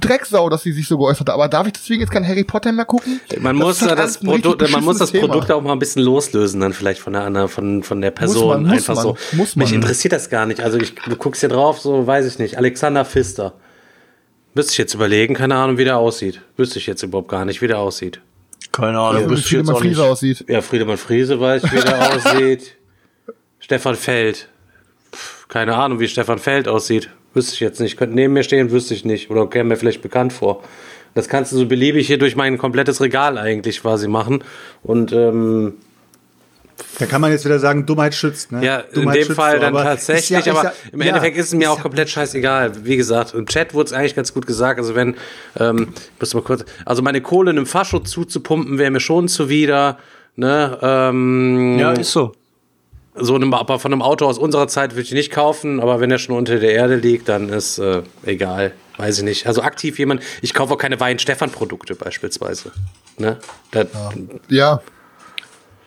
Drecksau, 0.00 0.48
dass 0.48 0.62
sie 0.62 0.72
sich 0.72 0.86
so 0.86 0.98
geäußert 0.98 1.28
hat. 1.28 1.34
Aber 1.34 1.48
darf 1.48 1.66
ich 1.66 1.72
deswegen 1.72 2.00
jetzt 2.00 2.10
kein 2.10 2.26
Harry 2.26 2.44
Potter 2.44 2.72
mehr 2.72 2.84
gucken? 2.84 3.20
Man 3.40 3.58
Das 3.58 3.66
muss 3.66 3.80
halt 3.82 3.92
da 3.92 3.94
das 3.96 4.18
Produkt, 4.18 4.70
man 4.70 4.84
muss 4.84 4.98
das 4.98 5.12
Produkt 5.12 5.50
auch 5.50 5.62
mal 5.62 5.72
ein 5.72 5.78
bisschen 5.78 6.02
loslösen, 6.02 6.60
dann 6.60 6.72
vielleicht 6.72 7.00
von 7.00 7.12
der 7.12 7.22
anderen, 7.22 7.48
von, 7.48 7.82
von 7.82 8.00
der 8.00 8.10
Person. 8.10 8.48
man, 8.48 8.62
muss 8.62 8.72
Einfach 8.88 8.94
man, 8.94 9.02
so. 9.02 9.16
muss 9.32 9.56
man. 9.56 9.64
Mich 9.64 9.72
interessiert 9.72 10.12
das 10.12 10.30
gar 10.30 10.46
nicht. 10.46 10.60
Also 10.60 10.78
ich, 10.78 10.94
du 10.94 11.16
guckst 11.16 11.40
hier 11.40 11.48
drauf, 11.48 11.80
so 11.80 12.06
weiß 12.06 12.26
ich 12.26 12.38
nicht. 12.38 12.58
Alexander 12.58 13.04
Pfister. 13.04 13.54
Müsste 14.56 14.72
ich 14.72 14.78
jetzt 14.78 14.94
überlegen, 14.94 15.34
keine 15.34 15.54
Ahnung, 15.56 15.76
wie 15.76 15.84
der 15.84 15.98
aussieht. 15.98 16.40
Wüsste 16.56 16.78
ich 16.78 16.86
jetzt 16.86 17.02
überhaupt 17.02 17.28
gar 17.28 17.44
nicht, 17.44 17.60
wie 17.60 17.66
der 17.66 17.78
aussieht. 17.78 18.22
keine 18.72 18.98
Ahnung, 18.98 19.26
Wie 19.26 19.30
wüsste 19.32 19.46
ich 19.48 19.52
jetzt 19.52 19.68
auch 19.68 19.82
nicht. 19.82 19.94
Friese 19.96 20.04
aussieht. 20.04 20.44
Ja, 20.48 20.62
Friedemann 20.62 20.96
Friese 20.96 21.38
weiß, 21.38 21.64
wie 21.64 21.78
der 21.78 22.14
aussieht. 22.14 22.74
Stefan 23.58 23.96
Feld. 23.96 24.48
Pff, 25.14 25.46
keine 25.48 25.76
Ahnung, 25.76 26.00
wie 26.00 26.08
Stefan 26.08 26.38
Feld 26.38 26.68
aussieht. 26.68 27.10
Wüsste 27.34 27.52
ich 27.52 27.60
jetzt 27.60 27.80
nicht. 27.80 27.98
Könnte 27.98 28.14
neben 28.14 28.32
mir 28.32 28.44
stehen, 28.44 28.70
wüsste 28.70 28.94
ich 28.94 29.04
nicht. 29.04 29.30
Oder 29.30 29.46
käme 29.46 29.68
mir 29.68 29.76
vielleicht 29.76 30.00
bekannt 30.00 30.32
vor. 30.32 30.62
Das 31.14 31.28
kannst 31.28 31.52
du 31.52 31.58
so 31.58 31.66
beliebig 31.66 32.06
hier 32.06 32.16
durch 32.16 32.34
mein 32.34 32.56
komplettes 32.56 33.02
Regal 33.02 33.36
eigentlich 33.36 33.82
quasi 33.82 34.08
machen. 34.08 34.42
Und 34.82 35.12
ähm, 35.12 35.74
Da 36.98 37.06
kann 37.06 37.20
man 37.20 37.30
jetzt 37.30 37.44
wieder 37.44 37.58
sagen, 37.58 37.86
Dummheit 37.86 38.14
schützt, 38.14 38.52
ne? 38.52 38.64
ja, 38.64 38.78
in 38.80 38.94
Dummheit 38.94 39.16
dem 39.16 39.22
schützt 39.24 39.36
Fall 39.36 39.54
so, 39.56 39.60
dann 39.60 39.74
aber 39.74 39.84
tatsächlich, 39.84 40.44
ja- 40.44 40.52
aber 40.52 40.64
ja- 40.64 40.72
im 40.92 41.00
ja, 41.00 41.06
Endeffekt 41.08 41.36
ist 41.38 41.46
es 41.46 41.54
mir 41.54 41.70
auch 41.70 41.76
ja- 41.76 41.82
komplett 41.82 42.08
scheißegal. 42.10 42.84
Wie 42.84 42.96
gesagt, 42.96 43.34
im 43.34 43.46
Chat 43.46 43.72
wurde 43.74 43.86
es 43.86 43.92
eigentlich 43.92 44.14
ganz 44.14 44.32
gut 44.34 44.46
gesagt. 44.46 44.78
Also 44.78 44.94
wenn, 44.94 45.16
ähm, 45.58 45.88
ich 46.14 46.20
muss 46.20 46.34
mal 46.34 46.42
kurz, 46.42 46.64
also 46.84 47.02
meine 47.02 47.20
Kohle 47.20 47.50
in 47.50 47.56
einem 47.58 47.66
Fascho 47.66 48.00
zuzupumpen, 48.00 48.78
wäre 48.78 48.90
mir 48.90 49.00
schon 49.00 49.28
zuwider. 49.28 49.98
Ne? 50.36 50.78
Ähm, 50.82 51.78
Ja, 51.78 51.92
ist 51.92 52.12
so. 52.12 52.32
so 53.14 53.34
einem, 53.34 53.54
aber 53.54 53.78
von 53.78 53.92
einem 53.92 54.02
Auto 54.02 54.26
aus 54.26 54.36
unserer 54.38 54.68
Zeit 54.68 54.92
würde 54.92 55.02
ich 55.02 55.12
nicht 55.12 55.32
kaufen, 55.32 55.80
aber 55.80 56.00
wenn 56.00 56.10
er 56.10 56.18
schon 56.18 56.36
unter 56.36 56.58
der 56.58 56.72
Erde 56.72 56.96
liegt, 56.96 57.28
dann 57.30 57.48
ist 57.48 57.78
äh, 57.78 58.02
egal. 58.24 58.72
Weiß 58.98 59.18
ich 59.18 59.24
nicht. 59.24 59.46
Also 59.46 59.62
aktiv 59.62 59.98
jemand, 59.98 60.22
ich 60.42 60.52
kaufe 60.54 60.74
auch 60.74 60.78
keine 60.78 60.98
Wein-Stefan-Produkte 61.00 61.94
beispielsweise. 61.94 62.72
Ne? 63.18 63.38
Das, 63.70 63.86
Ja. 64.48 64.74
Ist 64.76 64.82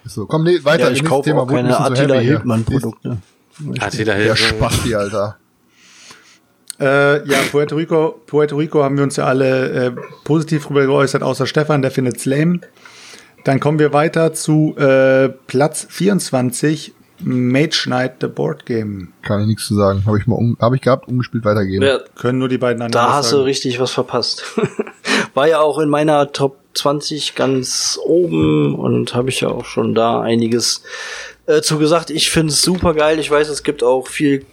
So, 0.05 0.25
komm, 0.25 0.43
nee, 0.43 0.63
weiter. 0.63 0.85
Ja, 0.85 0.91
ich 0.91 1.03
kaufe 1.03 1.29
Thema, 1.29 1.43
auch 1.43 1.47
keine 1.47 1.79
Attila 1.79 2.15
hier. 2.15 2.31
Hildmann-Produkte. 2.31 3.17
Attila 3.79 4.13
Der 4.15 4.35
Hildmann. 4.35 4.37
Spasti, 4.37 4.95
Alter. 4.95 5.37
Äh, 6.79 7.27
ja, 7.29 7.39
Puerto 7.51 7.75
Rico, 7.75 8.21
Puerto 8.25 8.55
Rico 8.55 8.83
haben 8.83 8.95
wir 8.95 9.03
uns 9.03 9.17
ja 9.17 9.25
alle 9.25 9.69
äh, 9.87 9.91
positiv 10.23 10.65
drüber 10.65 10.85
geäußert, 10.85 11.23
außer 11.23 11.45
Stefan, 11.45 11.81
der 11.81 11.91
findet's 11.91 12.25
lame. 12.25 12.61
Dann 13.43 13.59
kommen 13.59 13.79
wir 13.79 13.91
weiter 13.91 14.33
zu 14.33 14.75
äh, 14.77 15.29
Platz 15.47 15.87
24, 15.89 16.93
Mage 17.21 17.81
Knight, 17.83 18.13
The 18.21 18.27
Board 18.27 18.65
Game. 18.65 19.09
Kann 19.23 19.41
ich 19.41 19.47
nichts 19.47 19.67
zu 19.67 19.75
sagen. 19.75 20.05
Habe 20.05 20.19
ich 20.19 20.27
mal 20.27 20.35
um, 20.35 20.57
hab 20.59 20.73
ich 20.73 20.81
gehabt, 20.81 21.09
umgespielt, 21.09 21.43
weitergeben. 21.43 21.83
Ja, 21.85 21.99
Können 22.15 22.39
nur 22.39 22.47
die 22.47 22.57
beiden 22.57 22.81
anderen 22.81 23.05
Da 23.05 23.13
hast 23.13 23.31
du 23.31 23.37
sagen. 23.37 23.45
richtig 23.45 23.79
was 23.79 23.91
verpasst. 23.91 24.43
War 25.39 25.47
ja 25.47 25.61
auch 25.61 25.79
in 25.79 25.87
meiner 25.87 26.33
Top 26.33 26.57
20 26.73 27.33
ganz 27.33 27.97
oben 28.03 28.75
und 28.75 29.15
habe 29.15 29.29
ich 29.29 29.39
ja 29.39 29.47
auch 29.47 29.63
schon 29.63 29.95
da 29.95 30.19
einiges 30.19 30.83
äh, 31.45 31.61
zu 31.61 31.79
gesagt. 31.79 32.09
Ich 32.09 32.29
finde 32.29 32.51
es 32.51 32.61
super 32.61 32.93
geil. 32.93 33.19
Ich 33.19 33.31
weiß, 33.31 33.47
es 33.47 33.63
gibt 33.63 33.81
auch 33.81 34.09
viel 34.09 34.45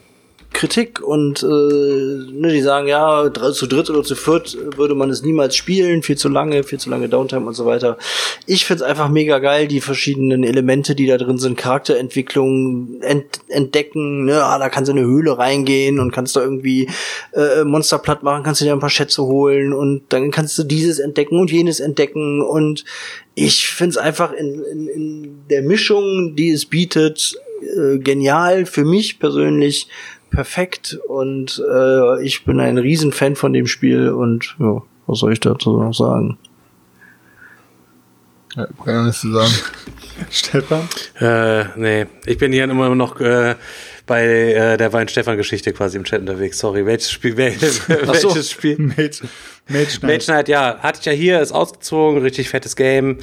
Kritik 0.56 1.02
und 1.02 1.42
äh, 1.42 1.46
ne, 1.46 2.50
die 2.50 2.62
sagen, 2.62 2.88
ja, 2.88 3.30
zu 3.52 3.66
dritt 3.66 3.90
oder 3.90 4.02
zu 4.02 4.14
viert 4.14 4.56
würde 4.76 4.94
man 4.94 5.10
es 5.10 5.22
niemals 5.22 5.54
spielen, 5.54 6.02
viel 6.02 6.16
zu 6.16 6.30
lange, 6.30 6.64
viel 6.64 6.80
zu 6.80 6.88
lange 6.88 7.10
Downtime 7.10 7.46
und 7.46 7.52
so 7.52 7.66
weiter. 7.66 7.98
Ich 8.46 8.64
find's 8.64 8.82
einfach 8.82 9.10
mega 9.10 9.38
geil, 9.38 9.68
die 9.68 9.82
verschiedenen 9.82 10.44
Elemente, 10.44 10.94
die 10.94 11.06
da 11.06 11.18
drin 11.18 11.36
sind, 11.36 11.58
Charakterentwicklung 11.58 13.02
ent 13.02 13.40
entdecken, 13.48 14.24
ne, 14.24 14.42
ah, 14.42 14.58
da 14.58 14.70
kannst 14.70 14.88
du 14.88 14.92
in 14.92 14.98
eine 14.98 15.06
Höhle 15.06 15.36
reingehen 15.36 16.00
und 16.00 16.10
kannst 16.10 16.36
da 16.36 16.40
irgendwie 16.40 16.88
äh, 17.34 17.62
Monster 17.64 17.98
platt 17.98 18.22
machen, 18.22 18.42
kannst 18.42 18.62
du 18.62 18.64
dir 18.64 18.72
ein 18.72 18.80
paar 18.80 18.88
Schätze 18.88 19.24
holen 19.24 19.74
und 19.74 20.04
dann 20.08 20.30
kannst 20.30 20.56
du 20.56 20.64
dieses 20.64 21.00
entdecken 21.00 21.38
und 21.38 21.52
jenes 21.52 21.80
entdecken 21.80 22.40
und 22.40 22.86
ich 23.34 23.68
find's 23.68 23.98
einfach 23.98 24.32
in, 24.32 24.64
in, 24.64 24.88
in 24.88 25.38
der 25.50 25.60
Mischung, 25.60 26.34
die 26.34 26.48
es 26.48 26.64
bietet, 26.64 27.34
äh, 27.62 27.98
genial 27.98 28.66
für 28.66 28.84
mich 28.84 29.18
persönlich 29.18 29.88
perfekt 30.30 30.98
und 31.08 31.62
äh, 31.70 32.22
ich 32.22 32.44
bin 32.44 32.60
ein 32.60 32.78
Riesenfan 32.78 33.36
von 33.36 33.52
dem 33.52 33.66
Spiel 33.66 34.10
und 34.10 34.56
ja, 34.58 34.82
was 35.06 35.18
soll 35.20 35.32
ich 35.32 35.40
dazu 35.40 35.80
noch 35.80 35.94
sagen? 35.94 36.38
Ja, 38.56 38.66
kann 38.84 39.00
ich 39.00 39.04
nichts 39.06 39.20
zu 39.20 39.32
sagen. 39.32 39.52
Stefan? 40.30 40.88
Äh, 41.20 41.64
nee, 41.76 42.06
ich 42.24 42.38
bin 42.38 42.52
hier 42.52 42.64
immer 42.64 42.94
noch 42.94 43.20
äh, 43.20 43.54
bei 44.06 44.24
äh, 44.24 44.76
der 44.76 44.92
Wein-Stefan-Geschichte 44.92 45.72
quasi 45.72 45.98
im 45.98 46.04
Chat 46.04 46.20
unterwegs. 46.20 46.58
Sorry, 46.58 46.86
welches 46.86 47.10
Spiel? 47.10 47.36
Wel 47.36 47.52
welches 47.60 48.22
so. 48.22 48.42
Spiel? 48.42 48.78
Mage, 48.78 49.22
Mage 49.68 49.98
Knight. 49.98 50.02
Mage 50.02 50.24
Knight, 50.24 50.48
ja, 50.48 50.78
hatte 50.78 51.00
ich 51.00 51.06
ja 51.06 51.12
hier, 51.12 51.40
ist 51.40 51.52
ausgezogen, 51.52 52.22
richtig 52.22 52.48
fettes 52.48 52.76
Game, 52.76 53.18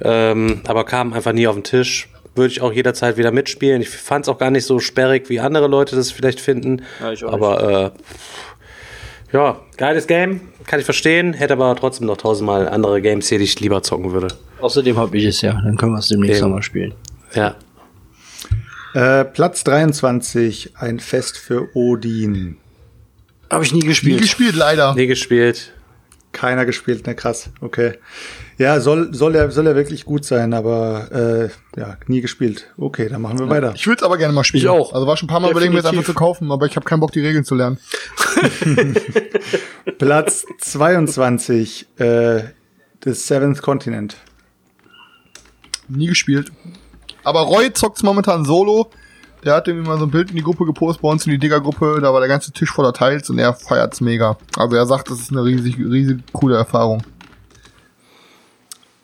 ähm, 0.00 0.62
aber 0.66 0.84
kam 0.84 1.12
einfach 1.12 1.32
nie 1.32 1.46
auf 1.46 1.56
den 1.56 1.64
Tisch. 1.64 2.08
Würde 2.34 2.52
ich 2.52 2.60
auch 2.60 2.72
jederzeit 2.72 3.16
wieder 3.16 3.32
mitspielen. 3.32 3.82
Ich 3.82 3.88
fand 3.90 4.24
es 4.24 4.28
auch 4.28 4.38
gar 4.38 4.50
nicht 4.50 4.64
so 4.64 4.78
sperrig, 4.78 5.28
wie 5.28 5.40
andere 5.40 5.66
Leute 5.66 5.96
das 5.96 6.10
vielleicht 6.12 6.40
finden. 6.40 6.82
Ja, 7.00 7.12
ich 7.12 7.24
auch 7.24 7.32
aber 7.32 7.92
äh, 7.94 9.36
ja, 9.36 9.60
geiles 9.76 10.06
Game, 10.06 10.40
kann 10.66 10.78
ich 10.80 10.84
verstehen. 10.84 11.34
Hätte 11.34 11.52
aber 11.54 11.74
trotzdem 11.76 12.06
noch 12.06 12.16
tausendmal 12.16 12.68
andere 12.68 13.00
Games 13.00 13.28
hier, 13.28 13.38
die 13.38 13.44
ich 13.44 13.58
lieber 13.60 13.82
zocken 13.82 14.12
würde. 14.12 14.28
Außerdem 14.60 14.96
habe 14.96 15.16
ich 15.18 15.24
es 15.24 15.40
ja. 15.40 15.52
Dann 15.52 15.76
können 15.76 15.92
wir 15.92 15.98
es 15.98 16.08
demnächst 16.08 16.42
nochmal 16.42 16.62
spielen. 16.62 16.94
Ja. 17.34 17.54
Äh, 18.94 19.24
Platz 19.24 19.62
23, 19.64 20.72
ein 20.76 20.98
Fest 20.98 21.38
für 21.38 21.68
Odin. 21.76 22.56
Habe 23.50 23.64
ich 23.64 23.72
nie 23.72 23.80
Nie 23.80 23.86
gespielt. 23.86 24.20
gespielt, 24.20 24.54
leider. 24.56 24.94
Nie 24.94 25.06
gespielt. 25.06 25.72
Keiner 26.32 26.64
gespielt, 26.64 27.06
ne 27.06 27.14
krass, 27.14 27.50
okay. 27.60 27.94
Ja, 28.60 28.78
soll, 28.78 29.14
soll, 29.14 29.36
er, 29.36 29.50
soll 29.50 29.66
er 29.68 29.74
wirklich 29.74 30.04
gut 30.04 30.26
sein, 30.26 30.52
aber 30.52 31.08
äh, 31.10 31.80
ja, 31.80 31.96
nie 32.08 32.20
gespielt. 32.20 32.70
Okay, 32.76 33.08
dann 33.08 33.22
machen 33.22 33.38
wir 33.38 33.48
weiter. 33.48 33.72
Ich 33.74 33.86
würde 33.86 34.00
es 34.00 34.02
aber 34.02 34.18
gerne 34.18 34.34
mal 34.34 34.44
spielen. 34.44 34.62
Ich 34.62 34.68
auch. 34.68 34.92
Also 34.92 35.06
war 35.06 35.16
schon 35.16 35.28
ein 35.28 35.32
paar 35.32 35.40
Mal 35.40 35.50
überlegen, 35.50 35.72
mir 35.72 35.80
das 35.80 35.90
einfach 35.90 36.04
zu 36.04 36.12
kaufen, 36.12 36.52
aber 36.52 36.66
ich 36.66 36.76
habe 36.76 36.84
keinen 36.84 37.00
Bock, 37.00 37.10
die 37.10 37.20
Regeln 37.20 37.42
zu 37.42 37.54
lernen. 37.54 37.78
Platz 39.98 40.44
22, 40.58 41.86
äh, 41.96 42.42
The 43.02 43.14
Seventh 43.14 43.62
Continent. 43.62 44.18
Nie 45.88 46.08
gespielt. 46.08 46.52
Aber 47.24 47.40
Roy 47.40 47.72
zockt's 47.72 48.02
momentan 48.02 48.44
solo. 48.44 48.90
Der 49.42 49.54
hat 49.54 49.68
irgendwie 49.68 49.88
mal 49.88 49.98
so 49.98 50.04
ein 50.04 50.10
Bild 50.10 50.28
in 50.28 50.36
die 50.36 50.42
Gruppe 50.42 50.66
gepostet, 50.66 51.00
bei 51.00 51.08
uns 51.08 51.24
in 51.24 51.32
die 51.32 51.38
Digger-Gruppe. 51.38 52.00
Da 52.02 52.12
war 52.12 52.20
der 52.20 52.28
ganze 52.28 52.52
Tisch 52.52 52.70
voller 52.70 52.92
Teils 52.92 53.30
und 53.30 53.38
er 53.38 53.54
feiert's 53.54 54.02
mega. 54.02 54.36
Aber 54.58 54.76
er 54.76 54.84
sagt, 54.84 55.10
das 55.10 55.18
ist 55.18 55.30
eine 55.30 55.46
riesig, 55.46 55.78
riesig 55.78 56.18
coole 56.34 56.56
Erfahrung. 56.56 57.02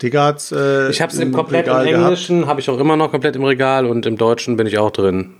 Digga 0.01 0.25
hat's, 0.25 0.51
äh, 0.51 0.89
Ich 0.89 1.01
habe 1.01 1.11
es 1.11 1.19
im 1.19 1.31
komplett 1.31 1.67
im 1.67 1.73
Regal 1.73 1.85
gehabt. 1.85 2.03
Englischen, 2.03 2.47
habe 2.47 2.59
ich 2.59 2.69
auch 2.69 2.79
immer 2.79 2.95
noch 2.95 3.11
komplett 3.11 3.35
im 3.35 3.43
Regal 3.43 3.85
und 3.85 4.05
im 4.05 4.17
Deutschen 4.17 4.57
bin 4.57 4.67
ich 4.67 4.77
auch 4.77 4.91
drin. 4.91 5.31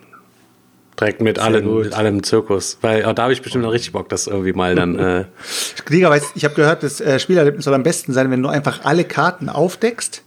Direkt 1.00 1.22
mit, 1.22 1.38
allen, 1.38 1.64
gut. 1.64 1.86
mit 1.86 1.94
allem 1.94 2.24
Zirkus. 2.24 2.80
Weil 2.82 3.06
oh, 3.08 3.14
da 3.14 3.24
habe 3.24 3.34
ich 3.34 3.44
bestimmt 3.44 3.64
noch 3.64 3.72
richtig 3.72 3.92
Bock, 3.92 4.10
das 4.10 4.26
irgendwie 4.26 4.54
mal 4.54 4.74
dann. 4.74 4.98
Äh, 4.98 5.26
Digga, 5.90 6.10
weißt, 6.10 6.32
ich 6.34 6.44
habe 6.44 6.56
gehört, 6.56 6.82
das 6.82 7.00
äh, 7.00 7.20
Spielerlebnis 7.20 7.66
soll 7.66 7.76
am 7.76 7.84
besten 7.84 8.14
sein, 8.14 8.32
wenn 8.32 8.42
du 8.42 8.50
einfach 8.50 8.84
alle 8.84 9.04
Karten 9.04 9.50
aufdeckst 9.50 10.24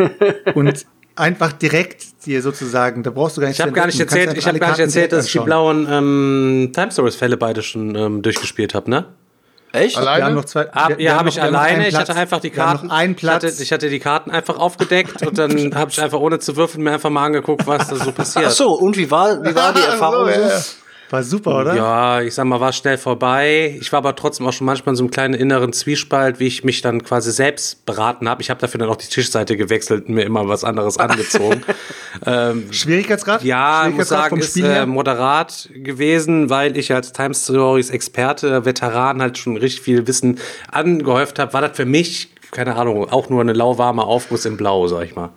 und 0.54 0.84
einfach 1.16 1.52
direkt 1.52 2.26
dir 2.26 2.42
sozusagen, 2.42 3.02
da 3.02 3.10
brauchst 3.10 3.36
du 3.36 3.40
gar 3.40 3.48
nicht 3.48 3.58
ich 3.58 3.62
habe 3.62 3.72
gar 3.72 3.86
nicht 3.86 4.00
erzählt, 4.00 4.36
ich 4.36 4.46
habe 4.46 4.56
einfach 4.56 4.60
gar 4.60 4.70
nicht 4.72 4.80
erzählt, 4.80 5.12
dass 5.12 5.26
ich 5.26 5.32
die 5.32 5.38
blauen 5.38 5.86
ähm, 5.90 6.70
Time 6.74 6.90
Stories 6.90 7.16
Fälle 7.16 7.36
beide 7.36 7.62
schon 7.62 7.94
ähm, 7.94 8.22
durchgespielt 8.22 8.74
habe, 8.74 8.90
ne? 8.90 9.06
Echt? 9.72 9.96
Alleine? 9.96 10.18
Wir 10.18 10.24
haben 10.26 10.34
noch 10.34 10.44
zwei. 10.44 10.68
Ah, 10.72 10.88
ja, 10.98 11.16
habe 11.16 11.28
ich 11.28 11.40
alleine. 11.40 11.86
Ich 11.88 11.94
hatte 11.94 12.14
einfach 12.14 12.40
die 12.40 12.50
Karten. 12.50 12.88
noch 12.88 12.94
einen 12.94 13.14
Platz. 13.14 13.44
Ich 13.44 13.50
hatte, 13.50 13.62
ich 13.62 13.72
hatte 13.72 13.90
die 13.90 14.00
Karten 14.00 14.30
einfach 14.30 14.58
aufgedeckt 14.58 15.24
und 15.24 15.38
dann 15.38 15.74
habe 15.74 15.90
ich 15.90 16.00
einfach 16.00 16.18
ohne 16.18 16.38
zu 16.40 16.56
würfeln 16.56 16.82
mir 16.82 16.92
einfach 16.92 17.10
mal 17.10 17.26
angeguckt, 17.26 17.66
was 17.66 17.88
da 17.88 17.96
so 17.96 18.12
passiert. 18.12 18.46
Ach 18.48 18.50
so, 18.50 18.72
und 18.72 18.96
wie 18.96 19.10
war, 19.10 19.42
wie 19.44 19.54
war 19.54 19.72
die 19.72 19.80
Erfahrung 19.86 20.26
so? 20.26 20.30
ja, 20.40 20.48
ja. 20.48 20.60
War 21.10 21.24
super, 21.24 21.60
oder? 21.60 21.74
Ja, 21.74 22.20
ich 22.20 22.34
sag 22.34 22.44
mal, 22.44 22.60
war 22.60 22.72
schnell 22.72 22.96
vorbei. 22.96 23.76
Ich 23.80 23.90
war 23.90 23.98
aber 23.98 24.14
trotzdem 24.14 24.46
auch 24.46 24.52
schon 24.52 24.64
manchmal 24.64 24.92
in 24.92 24.96
so 24.96 25.02
einem 25.02 25.10
kleinen 25.10 25.34
inneren 25.34 25.72
Zwiespalt, 25.72 26.38
wie 26.38 26.46
ich 26.46 26.62
mich 26.62 26.82
dann 26.82 27.02
quasi 27.02 27.32
selbst 27.32 27.84
beraten 27.84 28.28
habe. 28.28 28.42
Ich 28.42 28.50
habe 28.50 28.60
dafür 28.60 28.78
dann 28.78 28.88
auch 28.88 28.96
die 28.96 29.08
Tischseite 29.08 29.56
gewechselt 29.56 30.06
und 30.06 30.14
mir 30.14 30.22
immer 30.22 30.46
was 30.46 30.62
anderes 30.62 30.98
angezogen. 30.98 31.62
ähm, 32.26 32.72
Schwierigkeitsgrad? 32.72 33.42
ja, 33.42 33.88
ich 33.88 33.94
muss 33.96 34.06
Schwierigkeitsgrad 34.06 34.30
sagen, 34.30 34.40
ist 34.40 34.56
äh, 34.56 34.86
moderat 34.86 35.68
gewesen, 35.74 36.48
weil 36.48 36.76
ich 36.76 36.94
als 36.94 37.12
Time 37.12 37.34
Stories 37.34 37.90
Experte, 37.90 38.64
Veteran 38.64 39.20
halt 39.20 39.36
schon 39.36 39.56
richtig 39.56 39.82
viel 39.82 40.06
Wissen 40.06 40.38
angehäuft 40.70 41.40
habe. 41.40 41.52
War 41.52 41.60
das 41.62 41.76
für 41.76 41.86
mich, 41.86 42.28
keine 42.52 42.76
Ahnung, 42.76 43.10
auch 43.10 43.28
nur 43.28 43.40
eine 43.40 43.52
lauwarme 43.52 44.04
Aufguss 44.04 44.44
in 44.44 44.56
Blau, 44.56 44.86
sag 44.86 45.04
ich 45.06 45.16
mal. 45.16 45.30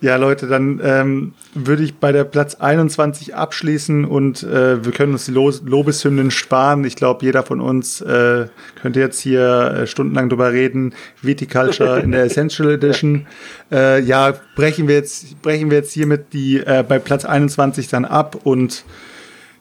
Ja, 0.00 0.14
Leute, 0.14 0.46
dann 0.46 0.80
ähm, 0.80 1.34
würde 1.54 1.82
ich 1.82 1.96
bei 1.96 2.12
der 2.12 2.22
Platz 2.22 2.54
21 2.54 3.34
abschließen 3.34 4.04
und 4.04 4.44
äh, 4.44 4.84
wir 4.84 4.92
können 4.92 5.12
uns 5.12 5.24
die 5.24 5.32
Lo 5.32 5.52
Lobeshymnen 5.64 6.30
sparen. 6.30 6.84
Ich 6.84 6.94
glaube, 6.94 7.24
jeder 7.24 7.42
von 7.42 7.60
uns 7.60 8.00
äh, 8.00 8.46
könnte 8.80 9.00
jetzt 9.00 9.18
hier 9.18 9.42
äh, 9.42 9.86
stundenlang 9.88 10.28
drüber 10.28 10.52
reden. 10.52 10.94
Viticulture 11.20 11.98
in 11.98 12.12
der 12.12 12.22
Essential 12.26 12.70
Edition. 12.70 13.26
Äh, 13.72 14.00
ja, 14.02 14.34
brechen 14.54 14.86
wir 14.86 14.94
jetzt, 14.94 15.42
brechen 15.42 15.68
wir 15.68 15.78
jetzt 15.78 15.92
hiermit 15.94 16.32
die 16.32 16.58
äh, 16.58 16.84
bei 16.88 17.00
Platz 17.00 17.24
21 17.24 17.88
dann 17.88 18.04
ab 18.04 18.38
und 18.44 18.84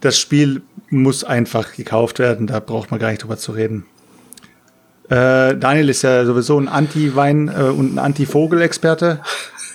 das 0.02 0.20
Spiel 0.20 0.62
muss 0.92 1.24
einfach 1.24 1.74
gekauft 1.74 2.20
werden. 2.20 2.46
Da 2.46 2.60
braucht 2.60 2.92
man 2.92 3.00
gar 3.00 3.10
nicht 3.10 3.24
drüber 3.24 3.38
zu 3.38 3.54
reden. 3.54 3.88
Äh, 5.10 5.56
Daniel 5.56 5.90
ist 5.90 6.02
ja 6.02 6.26
sowieso 6.26 6.60
ein 6.60 6.68
Anti-Wein- 6.68 7.48
äh, 7.48 7.64
und 7.64 7.96
ein 7.96 8.00
Anti-Vogel-Experte. 8.00 9.22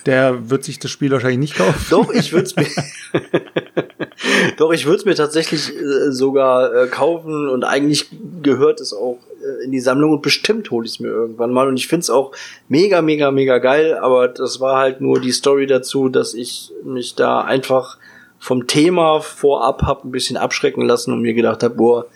Der 0.05 0.49
wird 0.49 0.63
sich 0.63 0.79
das 0.79 0.91
Spiel 0.91 1.11
wahrscheinlich 1.11 1.39
nicht 1.39 1.55
kaufen. 1.55 1.85
Doch, 1.89 2.11
ich 2.11 2.33
würde 2.33 2.45
es 2.45 2.55
mir, 2.55 2.67
doch, 4.57 4.71
ich 4.71 4.85
würde 4.85 4.97
es 4.97 5.05
mir 5.05 5.15
tatsächlich 5.15 5.69
äh, 5.69 6.11
sogar 6.11 6.73
äh, 6.73 6.87
kaufen 6.87 7.47
und 7.49 7.63
eigentlich 7.63 8.07
gehört 8.41 8.81
es 8.81 8.93
auch 8.93 9.19
äh, 9.41 9.65
in 9.65 9.71
die 9.71 9.79
Sammlung 9.79 10.11
und 10.13 10.21
bestimmt 10.21 10.71
hole 10.71 10.85
ich 10.85 10.93
es 10.93 10.99
mir 10.99 11.09
irgendwann 11.09 11.51
mal 11.51 11.67
und 11.67 11.77
ich 11.77 11.87
finde 11.87 12.01
es 12.01 12.09
auch 12.09 12.31
mega, 12.67 13.01
mega, 13.01 13.31
mega 13.31 13.59
geil, 13.59 13.95
aber 13.95 14.27
das 14.27 14.59
war 14.59 14.77
halt 14.77 15.01
nur 15.01 15.19
die 15.19 15.31
Story 15.31 15.67
dazu, 15.67 16.09
dass 16.09 16.33
ich 16.33 16.71
mich 16.83 17.15
da 17.15 17.41
einfach 17.41 17.97
vom 18.39 18.67
Thema 18.67 19.21
vorab 19.21 19.83
hab 19.83 20.03
ein 20.03 20.11
bisschen 20.11 20.37
abschrecken 20.37 20.85
lassen 20.85 21.13
und 21.13 21.21
mir 21.21 21.33
gedacht 21.33 21.63
habe, 21.63 21.75
boah, 21.75 22.07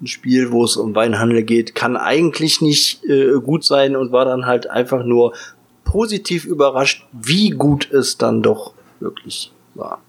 ein 0.00 0.06
Spiel, 0.06 0.52
wo 0.52 0.64
es 0.64 0.76
um 0.76 0.94
Weinhandel 0.94 1.42
geht, 1.42 1.74
kann 1.74 1.96
eigentlich 1.96 2.60
nicht 2.60 3.04
äh, 3.04 3.40
gut 3.40 3.64
sein 3.64 3.96
und 3.96 4.12
war 4.12 4.24
dann 4.24 4.46
halt 4.46 4.68
einfach 4.68 5.04
nur 5.04 5.32
positiv 5.96 6.44
überrascht, 6.44 7.06
wie 7.10 7.48
gut 7.48 7.90
es 7.90 8.18
dann 8.18 8.42
doch 8.42 8.74
wirklich 9.00 9.50
war. 9.74 10.02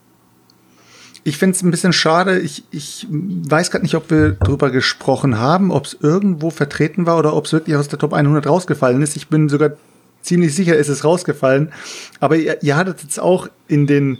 Ich 1.23 1.38
finde 1.38 1.55
es 1.55 1.64
ein 1.64 1.72
bisschen 1.72 1.93
schade. 1.93 2.39
Ich, 2.39 2.65
ich 2.72 3.07
weiß 3.09 3.72
gerade 3.72 3.85
nicht, 3.85 3.95
ob 3.95 4.11
wir 4.11 4.31
drüber 4.31 4.69
gesprochen 4.69 5.39
haben, 5.39 5.72
ob 5.72 5.85
es 5.85 5.97
irgendwo 6.01 6.49
vertreten 6.49 7.05
war 7.05 7.18
oder 7.18 7.34
ob 7.34 7.45
es 7.45 7.53
wirklich 7.53 7.77
aus 7.77 7.88
der 7.88 7.99
Top 7.99 8.11
100 8.11 8.45
rausgefallen 8.47 9.01
ist. 9.01 9.15
Ich 9.15 9.30
bin 9.30 9.47
sogar 9.47 9.77
ziemlich 10.22 10.53
sicher, 10.53 10.77
es 10.77 10.89
ist 10.89 11.05
rausgefallen. 11.05 11.72
Aber 12.19 12.35
ihr, 12.35 12.61
ihr 12.64 12.76
hattet 12.76 13.01
jetzt 13.03 13.22
auch 13.22 13.47
in 13.69 13.88
den 13.88 14.18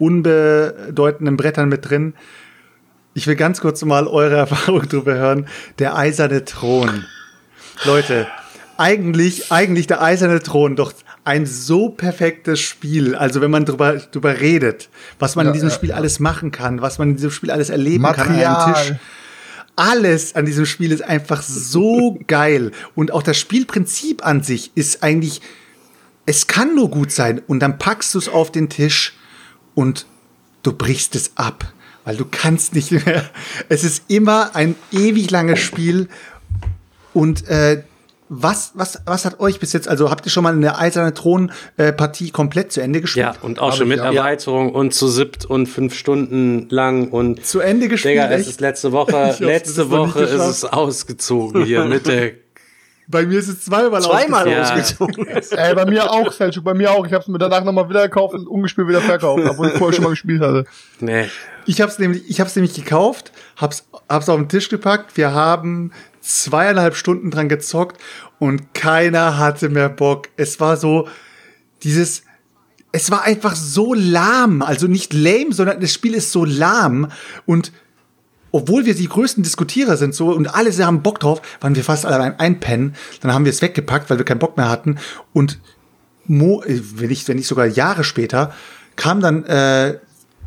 unbedeutenden 0.00 1.36
Brettern 1.36 1.68
mit 1.68 1.88
drin. 1.88 2.14
Ich 3.14 3.28
will 3.28 3.36
ganz 3.36 3.60
kurz 3.60 3.84
mal 3.84 4.08
eure 4.08 4.36
Erfahrung 4.38 4.88
drüber 4.88 5.14
hören. 5.14 5.46
Der 5.78 5.96
eiserne 5.96 6.44
Thron. 6.44 7.04
Leute, 7.84 8.26
eigentlich, 8.78 9.50
eigentlich 9.50 9.86
der 9.86 10.02
eiserne 10.02 10.42
Thron, 10.42 10.76
doch 10.76 10.92
ein 11.24 11.46
so 11.46 11.88
perfektes 11.88 12.60
Spiel. 12.60 13.14
Also 13.14 13.40
wenn 13.40 13.50
man 13.50 13.64
drüber, 13.64 13.94
drüber 13.94 14.40
redet, 14.40 14.88
was 15.18 15.34
man 15.34 15.46
Ja, 15.46 15.50
in 15.50 15.54
diesem 15.54 15.68
ja, 15.70 15.74
Spiel 15.74 15.88
ja. 15.90 15.96
alles 15.96 16.20
machen 16.20 16.52
kann, 16.52 16.82
was 16.82 16.98
man 16.98 17.10
in 17.10 17.16
diesem 17.16 17.30
Spiel 17.30 17.50
alles 17.50 17.70
erleben 17.70 18.04
kann 18.04 18.14
an 18.14 18.34
einem 18.34 18.42
Material. 18.42 18.74
Tisch. 18.74 18.94
Alles 19.74 20.34
an 20.36 20.46
diesem 20.46 20.66
Spiel 20.66 20.92
ist 20.92 21.02
einfach 21.02 21.42
so 21.42 22.18
geil. 22.26 22.72
Und 22.94 23.12
auch 23.12 23.22
das 23.22 23.38
Spielprinzip 23.38 24.24
an 24.24 24.42
sich 24.42 24.70
ist 24.74 25.02
eigentlich, 25.02 25.40
es 26.24 26.46
kann 26.46 26.74
nur 26.74 26.90
gut 26.90 27.12
sein. 27.12 27.42
Und 27.46 27.60
dann 27.60 27.78
packst 27.78 28.14
du 28.14 28.18
es 28.18 28.28
auf 28.28 28.52
den 28.52 28.68
Tisch 28.68 29.14
und 29.74 30.06
du 30.62 30.72
brichst 30.72 31.14
es 31.14 31.32
ab. 31.34 31.72
Weil 32.04 32.16
du 32.16 32.24
kannst 32.24 32.74
nicht 32.74 32.92
mehr. 32.92 33.28
Es 33.68 33.82
ist 33.82 34.04
immer 34.06 34.54
ein 34.54 34.76
ewig 34.92 35.28
langes 35.32 35.58
Spiel. 35.58 36.08
Und 37.12 37.48
äh, 37.48 37.82
was, 38.28 38.72
was, 38.74 39.00
was 39.06 39.24
hat 39.24 39.40
euch 39.40 39.60
bis 39.60 39.72
jetzt, 39.72 39.88
also 39.88 40.10
habt 40.10 40.26
ihr 40.26 40.30
schon 40.30 40.42
mal 40.42 40.52
eine 40.52 40.78
eiserne 40.78 41.14
Thron-Partie 41.14 42.30
komplett 42.30 42.72
zu 42.72 42.80
Ende 42.80 43.00
gespielt? 43.00 43.26
Ja, 43.26 43.34
und 43.42 43.60
auch 43.60 43.70
Hab 43.70 43.78
schon 43.78 43.88
mit 43.88 43.98
ja. 43.98 44.12
Erweiterung 44.12 44.72
und 44.72 44.94
zu 44.94 45.08
siebt 45.08 45.44
und 45.44 45.66
fünf 45.66 45.94
Stunden 45.94 46.68
lang 46.68 47.10
und 47.10 47.46
Zu 47.46 47.60
Ende 47.60 47.88
gespielt? 47.88 48.14
Digga, 48.14 48.30
es 48.30 48.48
ist 48.48 48.60
letzte 48.60 48.92
Woche, 48.92 49.10
Ich 49.12 49.16
hab's 49.16 49.40
letzte 49.40 49.90
Woche 49.90 50.22
ist 50.22 50.40
es 50.40 50.64
ausgezogen 50.64 51.64
hier 51.64 51.84
mit 51.84 52.06
der 52.06 52.32
Bei 53.08 53.24
mir 53.24 53.38
ist 53.38 53.48
es 53.48 53.64
zweimal 53.64 54.02
Zweimal 54.02 54.48
ausgezogen. 54.48 55.26
Ja. 55.26 55.36
ausgezogen. 55.36 55.58
Ey, 55.64 55.74
bei 55.74 55.84
mir 55.84 56.10
auch, 56.10 56.32
Selchuk, 56.32 56.64
bei 56.64 56.74
mir 56.74 56.90
auch. 56.90 57.06
Ich 57.06 57.12
hab's 57.12 57.28
mir 57.28 57.38
danach 57.38 57.62
nochmal 57.62 57.88
wieder 57.88 58.02
gekauft 58.02 58.34
und 58.34 58.48
ungespielt 58.48 58.88
wieder 58.88 59.00
verkauft, 59.00 59.44
obwohl 59.48 59.68
ich 59.68 59.74
vorher 59.74 59.94
schon 59.94 60.04
mal 60.04 60.10
gespielt 60.10 60.40
hatte. 60.40 60.64
Nee. 60.98 61.26
Ich 61.66 61.80
habe 61.80 61.90
es 61.90 61.98
nämlich, 61.98 62.28
ich 62.28 62.40
hab's 62.40 62.56
nämlich 62.56 62.74
gekauft, 62.74 63.30
hab's, 63.56 63.86
hab's 64.08 64.28
auf 64.28 64.36
den 64.36 64.48
Tisch 64.48 64.68
gepackt. 64.68 65.16
Wir 65.16 65.32
haben 65.32 65.92
zweieinhalb 66.26 66.96
Stunden 66.96 67.30
dran 67.30 67.48
gezockt 67.48 68.00
und 68.38 68.74
keiner 68.74 69.38
hatte 69.38 69.68
mehr 69.68 69.88
Bock. 69.88 70.28
Es 70.36 70.60
war 70.60 70.76
so 70.76 71.08
dieses, 71.82 72.22
es 72.92 73.10
war 73.10 73.22
einfach 73.22 73.54
so 73.54 73.94
lahm, 73.94 74.62
also 74.62 74.88
nicht 74.88 75.14
lame, 75.14 75.52
sondern 75.52 75.80
das 75.80 75.92
Spiel 75.92 76.14
ist 76.14 76.32
so 76.32 76.44
lahm 76.44 77.10
und 77.44 77.72
obwohl 78.52 78.86
wir 78.86 78.94
die 78.94 79.08
größten 79.08 79.42
Diskutierer 79.42 79.96
sind 79.96 80.14
so 80.14 80.30
und 80.30 80.54
alle 80.54 80.72
haben 80.84 81.02
Bock 81.02 81.20
drauf, 81.20 81.42
waren 81.60 81.76
wir 81.76 81.84
fast 81.84 82.06
alle 82.06 82.20
ein 82.20 82.38
Einpennen. 82.40 82.94
Dann 83.20 83.34
haben 83.34 83.44
wir 83.44 83.50
es 83.50 83.60
weggepackt, 83.60 84.08
weil 84.08 84.18
wir 84.18 84.24
keinen 84.24 84.38
Bock 84.38 84.56
mehr 84.56 84.68
hatten 84.68 84.98
und 85.32 85.60
Mo, 86.28 86.64
wenn 86.66 87.08
nicht, 87.08 87.28
wenn 87.28 87.36
nicht 87.36 87.46
sogar 87.46 87.66
Jahre 87.66 88.02
später, 88.02 88.52
kam 88.96 89.20
dann 89.20 89.44
äh, 89.44 89.98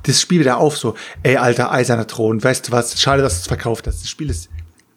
das 0.04 0.20
Spiel 0.20 0.42
wieder 0.42 0.58
auf, 0.58 0.78
so, 0.78 0.96
ey, 1.24 1.38
alter, 1.38 1.72
eiserner 1.72 2.08
Thron, 2.08 2.44
weißt 2.44 2.68
du 2.68 2.72
was, 2.74 3.00
schade, 3.00 3.22
dass 3.22 3.36
du 3.36 3.40
es 3.42 3.48
verkauft 3.48 3.88
hast. 3.88 4.02
Das 4.02 4.10
Spiel 4.10 4.30
ist, 4.30 4.50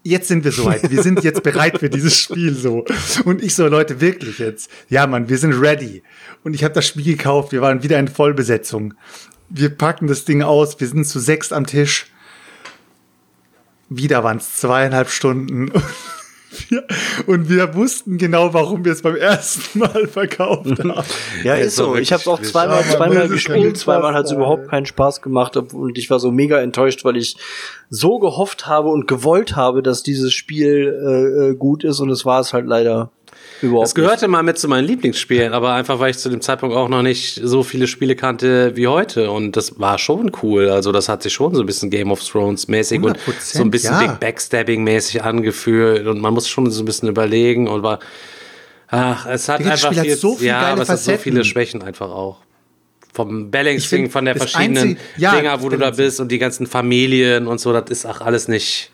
jetzt 0.03 0.29
sind 0.29 0.45
wir 0.45 0.53
soweit. 0.53 0.91
Wir 0.91 1.03
sind 1.03 1.23
jetzt 1.25 1.43
bereit 1.43 1.79
für 1.79 1.91
dieses 1.91 2.19
Spiel, 2.19 2.55
so. 2.55 2.85
Und 3.25 3.43
ich 3.43 3.55
so, 3.55 3.67
Leute, 3.67 4.01
wirklich 4.01 4.39
jetzt. 4.39 4.71
Ja, 4.89 5.07
Mann, 5.07 5.29
wir 5.29 5.39
sind 5.39 5.55
ready. 5.55 6.03
Und 6.45 6.55
ich 6.55 6.65
habe 6.65 6.75
das 6.75 6.87
Spiel 6.87 7.17
gekauft, 7.17 7.53
wir 7.53 7.61
waren 7.61 7.83
wieder 7.83 7.99
in 7.99 8.09
Vollbesetzung. 8.09 8.95
Wir 9.49 9.71
packen 9.71 10.07
das 10.07 10.25
Ding 10.25 10.43
aus, 10.43 10.81
wir 10.81 10.89
sind 10.89 11.07
zu 11.07 11.21
sechs 11.21 11.53
am 11.53 11.67
Tisch. 11.67 12.07
Wieder 13.89 14.25
waren 14.25 14.39
es 14.39 14.57
zweieinhalb 14.57 15.11
Stunden. 15.11 15.71
Wir, 16.69 16.85
und 17.27 17.49
wir 17.49 17.75
wussten 17.75 18.19
genau, 18.19 18.53
warum 18.53 18.85
wir 18.85 18.93
es 18.93 19.03
beim 19.03 19.17
ersten 19.17 19.79
Mal 19.79 20.07
verkauft 20.07 20.79
haben. 20.79 21.05
Ja, 21.45 21.55
ist 21.55 21.77
so. 21.77 21.97
Ich 21.97 22.13
habe 22.13 22.21
es 22.21 22.29
auch 22.29 22.41
zweimal, 22.41 22.85
zweimal 22.85 23.29
gespielt. 23.29 23.77
Zweimal 23.79 24.15
hat 24.15 24.27
es 24.27 24.33
überhaupt 24.33 24.69
keinen 24.69 24.87
Spaß 24.87 25.23
gemacht 25.23 25.57
und 25.57 25.97
ich 25.99 26.11
war 26.11 26.21
so 26.21 26.31
mega 26.31 26.61
enttäuscht, 26.61 27.05
weil 27.05 27.17
ich 27.17 27.37
so 27.89 28.19
gehofft 28.19 28.67
habe 28.67 28.89
und 28.89 29.07
gewollt 29.09 29.57
habe, 29.57 29.83
dass 29.83 30.03
dieses 30.03 30.33
Spiel 30.33 30.89
äh, 30.89 31.51
äh, 31.51 31.55
gut 31.55 31.85
ist 31.85 32.01
und 32.01 32.11
es 32.11 32.25
war 32.25 32.41
es 32.41 32.53
halt 32.53 32.67
leider 32.67 33.11
überhaupt 33.63 33.87
Es 33.89 33.95
gehörte 33.95 34.29
mal 34.29 34.43
mit 34.43 34.59
zu 34.59 34.69
meinen 34.69 34.87
Lieblingsspielen, 34.87 35.53
aber 35.53 35.73
einfach, 35.75 35.99
weil 35.99 36.11
ich 36.11 36.19
zu 36.19 36.29
dem 36.29 36.41
Zeitpunkt 36.41 36.75
auch 36.77 36.89
noch 36.89 37.03
nicht 37.03 37.41
so 37.43 37.63
viele 37.63 37.87
Spiele 37.87 38.17
kannte 38.17 38.77
wie 38.77 38.87
heute. 38.87 39.31
Und 39.31 39.57
das 39.57 39.79
war 39.81 39.99
schon 39.99 40.33
cool. 40.43 40.69
Also, 40.71 40.93
das 40.93 41.09
hat 41.09 41.23
sich 41.23 41.33
schon 41.33 41.55
so 41.55 41.61
ein 41.63 41.67
bisschen 41.67 41.91
Game 41.91 42.11
of 42.11 42.23
Thrones 42.27 42.69
mäßig 42.69 43.03
und 43.03 43.17
100%, 43.19 43.21
so 43.41 43.63
ein 43.63 43.71
bisschen 43.71 43.95
ja. 43.95 44.07
Big 44.07 44.21
Backstabbing 44.21 44.85
mäßig 44.85 45.23
angefühlt. 45.23 46.07
Und 46.07 46.21
man 46.21 46.35
muss 46.35 46.49
schon 46.49 46.71
so 46.71 46.83
ein 46.83 46.87
bisschen 46.87 47.09
überlegen. 47.09 47.69
Und 47.69 47.83
war, 47.83 47.99
ach, 48.89 49.27
es 49.27 49.49
hat 49.49 49.61
Digga, 49.61 49.71
das 49.71 49.85
einfach 49.85 49.93
Spiel 49.93 49.99
hat 50.01 50.07
viel, 50.07 50.17
so 50.17 50.35
viele 50.37 50.49
ja, 50.49 50.61
aber 50.61 50.83
es 50.83 50.89
hat 50.89 50.99
so 50.99 51.11
Facetten. 51.11 51.23
viele 51.23 51.45
Schwächen 51.45 51.83
einfach 51.83 52.11
auch. 52.11 52.39
Vom 53.15 53.51
Balancing, 53.51 54.09
von 54.09 54.25
der 54.25 54.35
das 54.35 54.51
verschiedenen 54.51 54.83
einzige- 54.83 55.01
ja, 55.19 55.37
Dinger, 55.37 55.63
wo 55.63 55.69
du 55.69 55.77
da 55.77 55.91
bist 55.91 56.19
und 56.19 56.29
die 56.33 56.39
ganzen 56.39 56.67
Familien 56.67 57.47
und 57.47 57.61
so, 57.61 57.73
das 57.73 57.91
ist 57.91 58.07
auch 58.07 58.23
alles 58.23 58.49
nicht. 58.49 58.91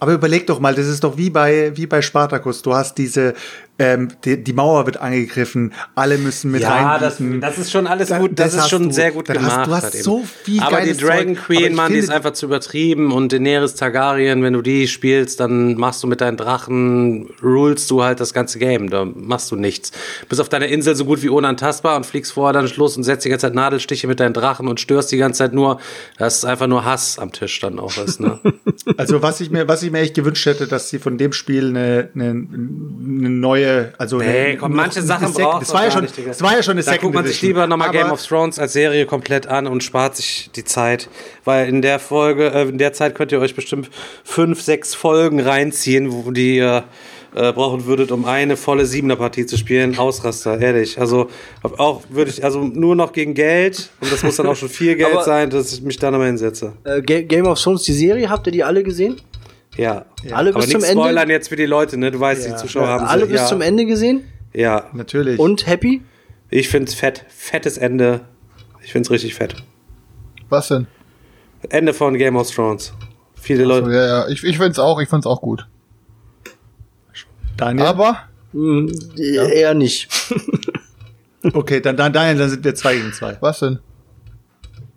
Aber 0.00 0.14
überleg 0.14 0.46
doch 0.46 0.60
mal, 0.60 0.74
das 0.74 0.86
ist 0.86 1.04
doch 1.04 1.18
wie 1.18 1.28
bei, 1.28 1.76
wie 1.76 1.86
bei 1.86 2.00
Spartacus. 2.00 2.62
Du 2.62 2.74
hast 2.74 2.96
diese, 2.96 3.34
ähm, 3.80 4.08
die, 4.24 4.44
die 4.44 4.52
Mauer 4.52 4.86
wird 4.86 4.98
angegriffen, 4.98 5.72
alle 5.94 6.18
müssen 6.18 6.50
mit 6.52 6.62
Ja, 6.62 6.98
das, 6.98 7.18
reinbieten. 7.18 7.40
das 7.40 7.58
ist 7.58 7.72
schon 7.72 7.86
alles 7.88 8.10
Da- 8.10 8.18
gut, 8.18 8.38
das, 8.38 8.52
das 8.54 8.64
ist 8.64 8.70
schon 8.70 8.84
du. 8.84 8.92
sehr 8.92 9.10
gut 9.10 9.28
Dann 9.28 9.38
hast- 9.42 9.64
gemacht. 9.64 9.66
du 9.66 9.72
hast 9.74 10.02
so 10.04 10.22
viel 10.44 10.60
Aber 10.62 10.82
die 10.82 10.96
Dragon 10.96 11.34
Zeug. 11.34 11.44
Queen, 11.46 11.74
Mann, 11.74 11.92
die 11.92 11.98
ist 11.98 12.10
einfach 12.10 12.32
zu 12.32 12.46
übertrieben 12.46 13.10
und 13.10 13.32
Daenerys 13.32 13.74
Targaryen, 13.74 14.42
wenn 14.42 14.52
du 14.52 14.62
die 14.62 14.86
spielst, 14.86 15.40
dann 15.40 15.74
machst 15.76 16.02
du 16.02 16.06
mit 16.06 16.20
deinen 16.20 16.36
Drachen, 16.36 17.30
rulst 17.42 17.90
du 17.90 18.02
halt 18.04 18.20
das 18.20 18.32
ganze 18.34 18.58
Game, 18.58 18.90
da 18.90 19.04
machst 19.04 19.50
du 19.50 19.56
nichts. 19.56 19.92
Bist 20.28 20.40
auf 20.40 20.48
deiner 20.48 20.66
Insel 20.68 20.94
so 20.94 21.04
gut 21.06 21.22
wie 21.22 21.28
unantastbar 21.30 21.96
und 21.96 22.04
fliegst 22.04 22.32
vorher 22.32 22.52
dann 22.52 22.68
Schluss 22.68 22.96
und 22.96 23.02
setzt 23.04 23.24
die 23.24 23.30
ganze 23.30 23.46
Zeit 23.46 23.54
Nadelstiche 23.54 24.06
mit 24.06 24.20
deinen 24.20 24.34
Drachen 24.34 24.68
und 24.68 24.78
störst 24.80 25.10
die 25.10 25.16
ganze 25.16 25.38
Zeit 25.38 25.54
nur, 25.54 25.80
das 26.18 26.36
ist 26.38 26.44
einfach 26.44 26.66
nur 26.66 26.84
Hass 26.84 27.18
am 27.18 27.32
Tisch 27.32 27.58
dann 27.60 27.78
auch 27.78 27.96
ist, 27.96 28.20
ne? 28.20 28.38
Also 28.96 29.22
was 29.22 29.40
ich 29.40 29.50
mir, 29.50 29.68
was 29.68 29.82
ich 29.82 29.90
mir 29.90 30.00
echt 30.00 30.14
gewünscht 30.14 30.44
hätte, 30.46 30.66
dass 30.66 30.90
sie 30.90 30.98
von 30.98 31.16
dem 31.18 31.32
Spiel 31.32 31.68
eine, 31.68 32.08
eine, 32.14 32.30
eine 32.30 33.30
neue, 33.30 33.69
also 33.98 34.18
Nee, 34.18 34.24
eine, 34.50 34.56
komm, 34.56 34.74
manche 34.74 35.02
Sachen 35.02 35.32
braucht 35.32 35.62
das 35.62 35.72
war 35.74 35.84
ja 35.84 35.90
schon, 35.90 36.06
das 36.26 36.42
war 36.42 36.56
ja 36.56 36.62
schon 36.62 36.72
eine 36.72 36.80
Da 36.82 36.92
Second 36.92 37.02
guckt 37.02 37.14
man 37.14 37.26
sich 37.26 37.42
lieber 37.42 37.66
nochmal 37.66 37.90
Game 37.90 38.10
of 38.10 38.24
Thrones 38.26 38.58
als 38.58 38.72
Serie 38.72 39.06
komplett 39.06 39.46
an 39.46 39.66
und 39.66 39.82
spart 39.82 40.16
sich 40.16 40.50
die 40.56 40.64
Zeit. 40.64 41.08
Weil 41.44 41.68
in 41.68 41.82
der 41.82 41.98
Folge, 41.98 42.48
äh, 42.52 42.68
in 42.68 42.78
der 42.78 42.92
Zeit 42.92 43.14
könnt 43.14 43.32
ihr 43.32 43.40
euch 43.40 43.54
bestimmt 43.54 43.90
fünf, 44.24 44.62
sechs 44.62 44.94
Folgen 44.94 45.40
reinziehen, 45.40 46.12
wo 46.12 46.30
die 46.30 46.56
ihr 46.56 46.84
äh, 47.34 47.52
brauchen 47.52 47.86
würdet, 47.86 48.10
um 48.10 48.24
eine 48.24 48.56
volle 48.56 48.86
Siebener-Partie 48.86 49.46
zu 49.46 49.56
spielen. 49.56 49.96
Ausraster, 49.96 50.58
ehrlich. 50.60 50.98
Also 50.98 51.30
auch 51.62 52.02
würde 52.08 52.30
ich, 52.30 52.42
also 52.42 52.60
nur 52.64 52.96
noch 52.96 53.12
gegen 53.12 53.34
Geld 53.34 53.90
und 54.00 54.10
das 54.10 54.22
muss 54.24 54.34
dann 54.36 54.46
auch 54.48 54.56
schon 54.56 54.68
viel 54.68 54.96
Geld 54.96 55.22
sein, 55.24 55.48
dass 55.48 55.72
ich 55.72 55.80
mich 55.82 55.96
da 55.96 56.10
nochmal 56.10 56.26
hinsetze. 56.26 56.72
Äh, 56.84 57.00
Ga- 57.02 57.22
Game 57.22 57.46
of 57.46 57.60
Thrones, 57.60 57.84
die 57.84 57.92
Serie, 57.92 58.28
habt 58.28 58.46
ihr 58.48 58.52
die 58.52 58.64
alle 58.64 58.82
gesehen? 58.82 59.20
Ja. 59.76 60.04
Alle 60.32 60.50
Aber 60.50 60.60
bis 60.60 60.70
zum 60.70 60.80
nicht 60.80 60.90
Ende? 60.90 61.02
spoilern 61.02 61.30
jetzt 61.30 61.48
für 61.48 61.56
die 61.56 61.66
Leute, 61.66 61.96
ne? 61.96 62.10
Du 62.10 62.18
weißt, 62.20 62.46
die 62.46 62.56
Zuschauer 62.56 62.88
haben 62.88 63.04
alle 63.06 63.26
bis 63.26 63.40
ja. 63.40 63.46
zum 63.46 63.60
Ende 63.60 63.86
gesehen? 63.86 64.24
Ja. 64.52 64.88
Natürlich. 64.92 65.38
Und 65.38 65.66
happy? 65.66 66.02
Ich 66.50 66.68
find's 66.68 66.94
fett. 66.94 67.24
Fettes 67.28 67.78
Ende. 67.78 68.22
Ich 68.82 68.92
find's 68.92 69.10
richtig 69.10 69.34
fett. 69.34 69.54
Was 70.48 70.68
denn? 70.68 70.86
Ende 71.68 71.94
von 71.94 72.16
Game 72.18 72.36
of 72.36 72.50
Thrones. 72.50 72.92
Viele 73.34 73.62
So, 73.64 73.68
Leute. 73.68 73.92
ja, 73.92 74.06
ja, 74.06 74.28
ich, 74.28 74.42
ich 74.44 74.58
find's 74.58 74.78
auch, 74.78 75.00
ich 75.00 75.08
find's 75.08 75.26
auch 75.26 75.40
gut. 75.40 75.66
Daniel? 77.56 77.86
Aber, 77.86 78.18
Hm, 78.52 78.90
Eher 79.16 79.74
nicht. 79.74 80.08
okay, 81.52 81.80
dann, 81.80 81.96
dann, 81.96 82.12
Daniel, 82.12 82.36
dann 82.38 82.50
sind 82.50 82.64
wir 82.64 82.74
zwei 82.74 82.96
gegen 82.96 83.12
zwei. 83.12 83.36
was 83.40 83.60
denn? 83.60 83.78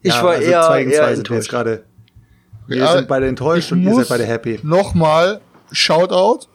Ich 0.02 0.12
Ja, 0.14 0.24
war 0.24 0.32
also 0.32 0.50
eher, 0.50 0.62
zwei 0.64 0.80
gegen 0.80 0.92
eher 0.92 0.98
zwei 1.04 1.16
sind 1.16 1.30
wir 1.30 1.36
jetzt 1.38 1.48
enttäuscht. 1.48 1.50
gerade. 1.52 1.84
Wir 2.68 2.78
Ja, 2.78 2.94
sind 2.94 3.08
beide 3.08 3.28
enttäuscht 3.28 3.72
und 3.72 3.82
ihr 3.82 3.94
seid 3.96 4.10
beide 4.10 4.26
happy. 4.26 4.60
Nochmal 4.64 5.42
Shoutout. 5.72 6.48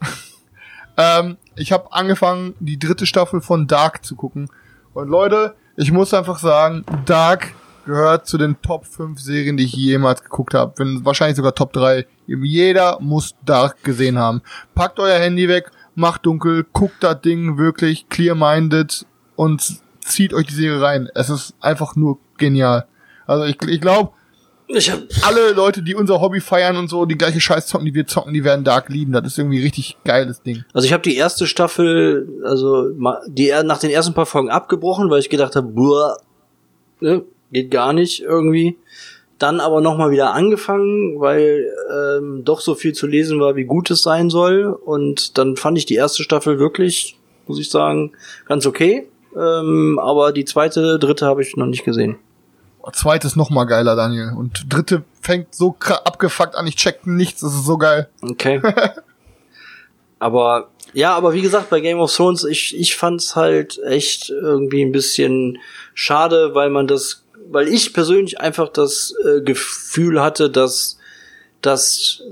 ähm, 0.97 1.37
ich 1.57 1.73
habe 1.73 1.93
angefangen, 1.93 2.55
die 2.61 2.79
dritte 2.79 3.07
Staffel 3.07 3.41
von 3.41 3.67
Dark 3.67 4.05
zu 4.05 4.17
gucken. 4.17 4.49
Und 4.95 5.09
Leute, 5.09 5.55
ich 5.77 5.93
muss 5.93 6.15
einfach 6.15 6.39
sagen, 6.39 6.85
Dark 7.05 7.55
gehört 7.85 8.27
zu 8.27 8.37
den 8.39 8.61
Top 8.63 8.85
5 8.85 9.19
Serien, 9.21 9.57
die 9.57 9.65
ich 9.65 9.73
jemals 9.73 10.23
geguckt 10.23 10.55
habe. 10.55 10.75
Wenn 10.77 11.05
wahrscheinlich 11.05 11.37
sogar 11.37 11.55
Top 11.55 11.73
3. 11.73 12.07
Eben 12.27 12.45
Jeder 12.45 12.99
muss 13.01 13.35
Dark 13.45 13.83
gesehen 13.83 14.19
haben. 14.19 14.43
Packt 14.75 15.01
euer 15.01 15.19
Handy 15.19 15.49
weg, 15.49 15.71
macht 15.95 16.27
dunkel, 16.27 16.67
guckt 16.73 17.03
das 17.03 17.21
Ding 17.23 17.59
wirklich 17.59 18.09
clear-minded 18.09 19.07
und 19.37 19.81
zieht 20.01 20.35
euch 20.35 20.47
die 20.47 20.55
Serie 20.55 20.83
rein. 20.83 21.09
Es 21.15 21.31
ist 21.31 21.55
einfach 21.61 21.97
nur 21.97 22.19
genial. 22.37 22.87
Also 23.27 23.45
ich, 23.45 23.61
ich 23.63 23.81
glaube, 23.81 24.13
Ich 24.71 24.91
hab, 24.91 25.01
alle 25.23 25.53
Leute, 25.53 25.83
die 25.83 25.95
unser 25.95 26.21
Hobby 26.21 26.41
feiern 26.41 26.77
und 26.77 26.89
so, 26.89 27.07
die 27.07 27.17
gleiche 27.17 27.41
Scheiß 27.41 27.67
zocken, 27.69 27.87
die 27.87 27.95
wir 27.95 28.07
zocken, 28.07 28.35
die 28.35 28.45
werden 28.45 28.65
Dark 28.65 28.91
lieben. 28.91 29.13
Das 29.13 29.25
ist 29.25 29.39
irgendwie 29.39 29.63
richtig 29.63 29.97
geiles 30.05 30.43
Ding. 30.43 30.65
also 30.75 30.85
ich 30.85 30.93
habe 30.93 31.03
die 31.03 31.17
erste 31.17 31.47
Staffel, 31.47 32.29
also 32.45 32.91
die 33.29 33.53
nach 33.65 33.79
den 33.79 33.91
ersten 33.91 34.13
paar 34.13 34.27
Folgen 34.27 34.51
abgebrochen, 34.51 35.11
weil 35.11 35.21
ich 35.21 35.31
gedacht 35.31 35.57
habe, 35.57 35.69
boah, 35.69 36.19
ne, 37.01 37.25
geht 37.51 37.71
gar 37.71 37.95
nicht 37.95 38.21
irgendwie. 38.21 38.77
Dann 39.39 39.61
aber 39.61 39.81
nochmal 39.81 40.11
wieder 40.11 40.35
angefangen, 40.35 41.19
weil 41.21 41.67
ähm, 41.91 42.43
doch 42.45 42.61
so 42.61 42.75
viel 42.75 42.93
zu 42.93 43.07
lesen 43.07 43.41
war, 43.41 43.57
wie 43.57 43.65
gut 43.65 43.91
es 43.91 44.03
sein 44.03 44.29
soll. 44.29 44.67
Und 44.67 45.39
dann 45.39 45.57
fand 45.57 45.79
ich 45.79 45.87
die 45.87 45.95
erste 45.95 46.23
Staffel 46.23 46.59
wirklich, 46.59 47.17
muss 47.47 47.59
ich 47.59 47.71
sagen, 47.71 48.13
ganz 48.47 48.67
okay. 48.67 49.09
Ähm, 49.35 49.99
aber 50.03 50.33
die 50.33 50.45
zweite, 50.45 50.99
dritte 50.99 51.25
habe 51.25 51.43
ich 51.43 51.57
noch 51.57 51.67
nicht 51.67 51.85
gesehen. 51.85 52.19
Zweites 52.93 53.37
noch 53.37 53.51
mal 53.51 53.65
geiler, 53.65 53.97
Daniel. 53.97 54.33
Und 54.37 54.73
dritte 54.73 55.05
fängt 55.21 55.55
so 55.55 55.77
abgefuckt 56.05 56.55
an, 56.55 56.67
ich 56.67 56.77
check 56.77 57.07
nichts, 57.07 57.41
das 57.41 57.55
ist 57.55 57.67
so 57.67 57.77
geil. 57.77 58.09
Okay. 58.23 58.61
aber 60.19 60.69
ja, 60.95 61.15
aber 61.15 61.35
wie 61.35 61.43
gesagt, 61.43 61.71
bei 61.71 61.81
Game 61.81 62.01
of 62.01 62.15
Thrones, 62.15 62.45
ich, 62.45 62.75
ich 62.79 62.97
fand's 62.97 63.37
halt 63.37 63.79
echt 63.85 64.31
irgendwie 64.31 64.83
ein 64.83 64.93
bisschen 64.93 65.59
schade, 65.95 66.55
weil 66.55 66.71
man 66.71 66.87
das, 66.87 67.25
weil 67.51 67.69
ich 67.69 67.93
persönlich 67.93 68.41
einfach 68.41 68.69
das 68.69 69.15
äh, 69.25 69.43
Gefühl 69.43 70.23
hatte, 70.23 70.51
dass 70.51 70.99
dass 71.61 72.23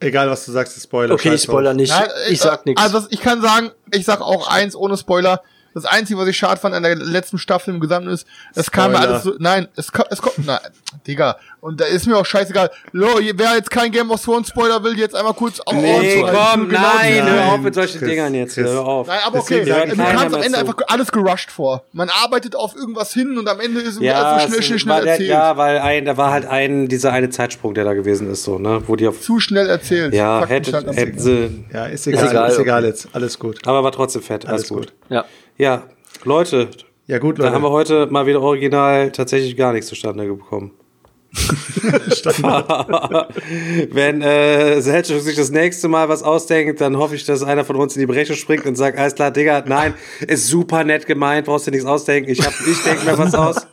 Egal, 0.00 0.28
was 0.28 0.44
du 0.44 0.52
sagst, 0.52 0.76
ist 0.76 0.84
Spoiler. 0.84 1.14
okay, 1.14 1.30
scheiß 1.30 1.44
Spoiler 1.44 1.74
nicht, 1.74 1.90
Nein, 1.90 2.08
ich 2.28 2.40
sag 2.40 2.66
nichts. 2.66 2.82
Also 2.82 3.06
ich 3.10 3.20
kann 3.20 3.40
sagen, 3.40 3.70
ich 3.92 4.04
sag 4.04 4.20
auch 4.20 4.48
eins 4.48 4.74
ohne 4.74 4.96
Spoiler. 4.96 5.42
Das 5.74 5.84
Einzige, 5.84 6.18
was 6.18 6.28
ich 6.28 6.36
schade 6.36 6.60
fand 6.60 6.74
an 6.74 6.82
der 6.82 6.96
letzten 6.96 7.38
Staffel 7.38 7.74
im 7.74 7.80
Gesamten 7.80 8.10
ist, 8.10 8.26
es 8.54 8.70
kam 8.70 8.92
mir 8.92 8.98
alles 8.98 9.22
so, 9.22 9.34
nein, 9.38 9.68
es, 9.76 9.90
es 10.10 10.22
kommt, 10.22 10.44
nein, 10.44 10.58
Digga, 11.06 11.36
und 11.62 11.80
da 11.80 11.86
ist 11.86 12.06
mir 12.06 12.18
auch 12.18 12.26
scheißegal. 12.26 12.70
Lo, 12.92 13.06
wer 13.34 13.54
jetzt 13.54 13.70
kein 13.70 13.90
Game 13.90 14.10
of 14.10 14.22
Thrones 14.22 14.48
Spoiler 14.48 14.82
will, 14.84 14.98
jetzt 14.98 15.14
einmal 15.14 15.32
kurz 15.32 15.60
auf 15.60 15.72
Nee, 15.72 15.94
Ohren 15.94 16.02
zu 16.10 16.26
halten. 16.26 16.36
komm, 16.52 16.68
Genau 16.68 16.80
nein, 16.82 17.12
diese- 17.14 17.30
hör 17.30 17.52
auf 17.54 17.60
mit 17.60 17.74
solchen 17.74 17.98
Chris, 18.00 18.08
Dingern 18.10 18.34
jetzt. 18.34 18.54
Chris. 18.54 18.66
Hör 18.68 18.84
auf. 18.84 19.06
Nein, 19.06 19.18
aber 19.24 19.38
okay, 19.38 19.64
keiner 19.64 19.94
kam 19.94 20.34
am 20.34 20.34
Ende 20.42 20.50
zu. 20.50 20.58
einfach 20.58 20.74
alles 20.88 21.10
gerusht 21.12 21.50
vor. 21.50 21.84
Man 21.92 22.10
arbeitet 22.22 22.56
auf 22.56 22.74
irgendwas 22.76 23.14
hin 23.14 23.38
und 23.38 23.48
am 23.48 23.60
Ende 23.60 23.80
ist 23.80 24.00
Ja, 24.02 24.14
alles 24.22 24.42
so 24.42 24.48
schnell, 24.48 24.58
es 24.58 24.66
schnell, 24.66 24.78
schnell 24.80 25.02
der, 25.04 25.12
erzählt. 25.12 25.28
ja, 25.30 25.56
weil 25.56 25.78
ein, 25.78 26.04
da 26.04 26.16
war 26.16 26.32
halt 26.32 26.46
ein, 26.46 26.88
dieser 26.88 27.12
eine 27.12 27.30
Zeitsprung, 27.30 27.72
der 27.74 27.84
da 27.84 27.94
gewesen 27.94 28.30
ist, 28.30 28.42
so, 28.42 28.58
ne, 28.58 28.82
wo 28.86 28.96
die 28.96 29.06
auf, 29.06 29.20
Zu 29.20 29.38
schnell 29.40 29.68
erzählt. 29.70 30.12
ja, 30.12 30.44
hätte, 30.44 30.72
halt 30.72 30.88
ab. 30.88 30.96
hätten 30.96 31.18
sie, 31.18 31.64
Ja, 31.72 31.86
ist 31.86 32.06
egal, 32.06 32.24
ist 32.24 32.30
egal, 32.32 32.52
egal, 32.60 32.78
okay. 32.80 32.88
jetzt. 32.88 33.08
Alles 33.12 33.38
gut. 33.38 33.66
aber 33.66 33.84
war 33.84 33.92
trotzdem 33.92 34.22
fett, 34.22 34.46
alles, 34.46 34.62
Alles 34.62 34.68
gut. 34.68 34.78
gut. 34.78 34.92
ja. 35.10 35.24
Ja, 35.58 35.82
Leute, 36.24 36.68
Ja, 37.06 37.18
gut, 37.18 37.38
da 37.38 37.44
Leute. 37.44 37.54
haben 37.54 37.62
wir 37.62 37.70
heute 37.70 38.06
mal 38.06 38.26
wieder 38.26 38.40
original 38.40 39.10
tatsächlich 39.12 39.56
gar 39.56 39.72
nichts 39.72 39.86
zustande 39.88 40.24
bekommen. 40.24 40.72
Wenn 43.90 44.22
äh, 44.22 44.80
Selchuk 44.80 45.20
sich 45.20 45.34
das 45.36 45.50
nächste 45.50 45.88
Mal 45.88 46.08
was 46.08 46.22
ausdenkt, 46.22 46.80
dann 46.80 46.96
hoffe 46.98 47.16
ich, 47.16 47.24
dass 47.24 47.42
einer 47.42 47.64
von 47.64 47.74
uns 47.76 47.96
in 47.96 48.00
die 48.00 48.06
Breche 48.06 48.34
springt 48.34 48.66
und 48.66 48.76
sagt, 48.76 48.98
alles 48.98 49.14
klar, 49.14 49.30
Digga, 49.30 49.64
nein, 49.66 49.94
ist 50.26 50.48
super 50.48 50.84
nett 50.84 51.06
gemeint, 51.06 51.46
brauchst 51.46 51.66
dir 51.66 51.70
nichts 51.70 51.86
ausdenken, 51.86 52.30
ich, 52.30 52.44
hab, 52.44 52.52
ich 52.66 52.82
denke 52.82 53.06
mir 53.06 53.16
was 53.16 53.34
aus. 53.34 53.66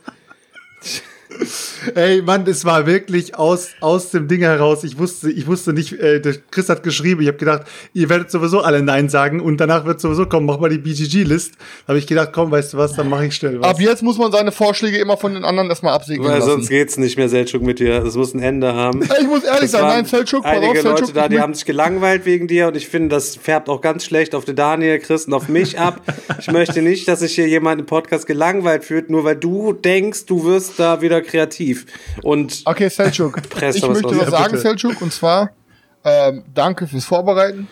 Ey, 1.94 2.22
Mann, 2.22 2.46
es 2.46 2.64
war 2.64 2.86
wirklich 2.86 3.36
aus, 3.36 3.70
aus 3.80 4.10
dem 4.10 4.28
Ding 4.28 4.40
heraus. 4.40 4.84
Ich 4.84 4.98
wusste, 4.98 5.30
ich 5.30 5.46
wusste 5.46 5.72
nicht, 5.72 5.92
äh, 5.94 6.20
der 6.20 6.34
Chris 6.50 6.68
hat 6.68 6.82
geschrieben, 6.82 7.22
ich 7.22 7.28
habe 7.28 7.38
gedacht, 7.38 7.62
ihr 7.94 8.08
werdet 8.08 8.30
sowieso 8.30 8.60
alle 8.60 8.82
Nein 8.82 9.08
sagen 9.08 9.40
und 9.40 9.58
danach 9.58 9.84
wird 9.86 10.00
sowieso 10.00 10.26
kommen, 10.26 10.46
mach 10.46 10.58
mal 10.58 10.70
die 10.70 10.78
BGG-List. 10.78 11.54
habe 11.88 11.98
ich 11.98 12.06
gedacht, 12.06 12.30
komm, 12.32 12.50
weißt 12.50 12.72
du 12.72 12.76
was, 12.76 12.94
dann 12.94 13.08
mache 13.08 13.26
ich 13.26 13.34
schnell 13.34 13.60
was. 13.60 13.68
Ab 13.68 13.80
jetzt 13.80 14.02
muss 14.02 14.18
man 14.18 14.32
seine 14.32 14.52
Vorschläge 14.52 14.98
immer 14.98 15.16
von 15.16 15.34
den 15.34 15.44
anderen 15.44 15.68
erstmal 15.68 15.94
absegnen 15.94 16.26
Weil 16.26 16.38
lassen. 16.38 16.50
sonst 16.50 16.68
geht's 16.68 16.96
nicht 16.96 17.16
mehr, 17.16 17.28
Selchuk, 17.28 17.62
mit 17.62 17.78
dir. 17.78 18.00
Das 18.00 18.14
muss 18.14 18.34
ein 18.34 18.42
Ende 18.42 18.74
haben. 18.74 19.02
Ey, 19.02 19.08
ich 19.22 19.26
muss 19.26 19.44
ehrlich 19.44 19.64
Es 19.64 19.70
sein, 19.72 19.82
nein, 19.82 20.04
pass 20.04 20.44
einige 20.44 20.78
auf, 20.80 20.84
Leute 20.84 21.12
da, 21.12 21.28
die 21.28 21.40
haben 21.40 21.54
sich 21.54 21.64
gelangweilt 21.64 22.24
wegen 22.26 22.46
dir 22.46 22.68
und 22.68 22.76
ich 22.76 22.88
finde, 22.88 23.08
das 23.08 23.36
färbt 23.36 23.68
auch 23.68 23.80
ganz 23.80 24.04
schlecht 24.04 24.34
auf 24.34 24.44
den 24.44 24.56
Daniel, 24.56 24.98
Chris 24.98 25.26
und 25.26 25.34
auf 25.34 25.48
mich 25.48 25.78
ab. 25.78 26.00
Ich 26.38 26.50
möchte 26.50 26.82
nicht, 26.82 27.08
dass 27.08 27.20
sich 27.20 27.34
hier 27.34 27.48
jemand 27.48 27.80
im 27.80 27.86
Podcast 27.86 28.26
gelangweilt 28.26 28.84
fühlt, 28.84 29.10
nur 29.10 29.24
weil 29.24 29.36
du 29.36 29.72
denkst, 29.72 30.26
du 30.26 30.44
wirst 30.44 30.78
da 30.78 31.00
wieder 31.00 31.20
kreativ. 31.30 31.86
Und 32.22 32.62
Okay, 32.64 32.88
Selchuk, 32.88 33.38
ich 33.56 33.62
was 33.62 33.80
möchte 33.88 34.18
was 34.20 34.30
sagen, 34.30 34.50
bitte. 34.52 34.58
Selchuk, 34.62 35.00
und 35.00 35.12
zwar 35.12 35.50
ähm, 36.04 36.44
danke 36.54 36.86
fürs 36.86 37.04
Vorbereiten. 37.04 37.68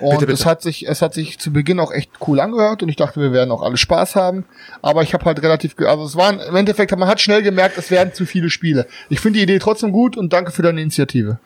Und 0.00 0.10
Bitte, 0.10 0.26
bitte. 0.26 0.32
es 0.32 0.46
hat 0.46 0.62
sich, 0.62 0.86
es 0.88 1.00
hat 1.00 1.14
sich 1.14 1.38
zu 1.38 1.52
Beginn 1.52 1.78
auch 1.78 1.92
echt 1.92 2.10
cool 2.26 2.40
angehört 2.40 2.82
und 2.82 2.88
ich 2.88 2.96
dachte, 2.96 3.20
wir 3.20 3.32
werden 3.32 3.52
auch 3.52 3.62
alle 3.62 3.76
Spaß 3.76 4.16
haben. 4.16 4.44
Aber 4.82 5.02
ich 5.02 5.14
habe 5.14 5.24
halt 5.24 5.40
relativ, 5.42 5.76
ge- 5.76 5.86
also 5.86 6.04
es 6.04 6.16
waren 6.16 6.40
im 6.40 6.56
Endeffekt, 6.56 6.90
man 6.98 7.08
hat 7.08 7.20
schnell 7.20 7.40
gemerkt, 7.42 7.78
es 7.78 7.90
werden 7.90 8.12
zu 8.12 8.26
viele 8.26 8.50
Spiele. 8.50 8.86
Ich 9.10 9.20
finde 9.20 9.38
die 9.38 9.44
Idee 9.44 9.60
trotzdem 9.60 9.92
gut 9.92 10.16
und 10.16 10.32
danke 10.32 10.50
für 10.50 10.62
deine 10.62 10.80
Initiative. 10.82 11.38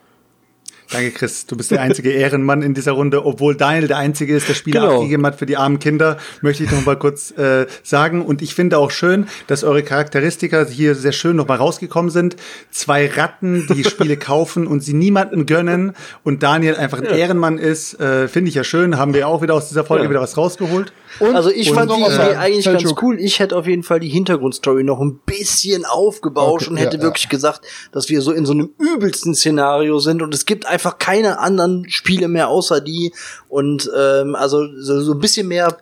Danke, 0.91 1.11
Chris. 1.11 1.47
Du 1.47 1.57
bist 1.57 1.71
der 1.73 1.81
einzige 1.81 2.11
Ehrenmann 2.13 2.63
in 2.63 2.73
dieser 2.75 2.93
Runde. 2.93 3.25
Obwohl 3.27 3.57
Daniel 3.57 3.89
der 3.89 3.97
einzige 3.99 4.37
ist, 4.37 4.49
der 4.49 4.55
Spiele 4.55 4.81
Genau. 4.81 4.95
abgegeben 4.97 5.27
hat 5.27 5.37
für 5.37 5.47
die 5.47 5.57
armen 5.57 5.79
Kinder, 5.81 6.17
möchte 6.43 6.63
ich 6.65 6.71
noch 6.71 6.85
mal 6.85 6.97
kurz 6.97 7.33
äh, 7.33 7.67
sagen. 7.83 8.25
Und 8.25 8.41
ich 8.41 8.55
finde 8.55 8.79
auch 8.79 8.91
schön, 8.93 9.27
dass 9.49 9.65
eure 9.65 9.83
Charakteristika 9.83 10.65
hier 10.67 10.95
sehr 10.95 11.13
schön 11.13 11.37
noch 11.37 11.49
mal 11.49 11.57
rausgekommen 11.57 12.11
sind. 12.11 12.37
Zwei 12.71 13.09
Ratten, 13.09 13.67
die 13.75 13.83
Spiele 13.85 14.17
kaufen 14.19 14.67
und 14.67 14.81
sie 14.81 14.93
niemandem 14.95 15.47
gönnen. 15.47 15.93
Und 16.23 16.43
Daniel 16.43 16.77
einfach 16.77 16.99
ein 16.99 17.05
Ehrenmann 17.07 17.59
ist, 17.59 17.99
äh, 18.01 18.29
finde 18.29 18.49
ich 18.51 18.55
ja 18.55 18.63
schön. 18.65 18.97
Haben 18.97 19.13
wir 19.15 19.27
auch 19.27 19.43
wieder 19.43 19.55
aus 19.55 19.69
dieser 19.69 19.85
Folge 19.85 20.05
Ja. 20.05 20.11
wieder 20.11 20.21
was 20.21 20.37
rausgeholt. 20.37 20.93
Und 21.21 21.35
Also 21.35 21.51
ich 21.51 21.71
fand 21.73 21.91
die 21.91 21.95
Idee 22.01 22.37
eigentlich 22.37 22.65
ganz 22.65 22.83
Selçuk. 22.83 23.03
cool. 23.03 23.21
Ich 23.21 23.39
hätte 23.39 23.57
auf 23.57 23.67
jeden 23.67 23.83
Fall 23.83 24.01
die 24.01 24.09
Hintergrundstory 24.09 24.85
noch 24.85 25.01
ein 25.01 25.19
bisschen 25.25 25.85
aufgebauscht 25.85 26.65
Okay, 26.67 26.71
und 26.71 26.77
hätte 26.77 26.97
ja, 26.99 27.03
wirklich 27.03 27.29
gesagt, 27.29 27.63
dass 27.93 28.09
wir 28.09 28.21
so 28.23 28.33
in 28.33 28.45
so 28.47 28.53
einem 28.53 28.71
übelsten 28.79 29.35
Szenario 29.35 29.99
sind 29.99 30.23
und 30.23 30.35
es 30.35 30.47
gibt 30.47 30.67
einfach 30.67 30.99
keine 30.99 31.39
anderen 31.39 31.89
Spiele 31.89 32.29
mehr 32.29 32.49
außer 32.49 32.81
die 32.81 33.13
und 33.49 33.91
ähm, 33.97 34.35
also 34.35 34.67
so, 34.79 35.01
so 35.01 35.13
ein 35.13 35.19
bisschen 35.21 35.49
mehr 35.49 35.77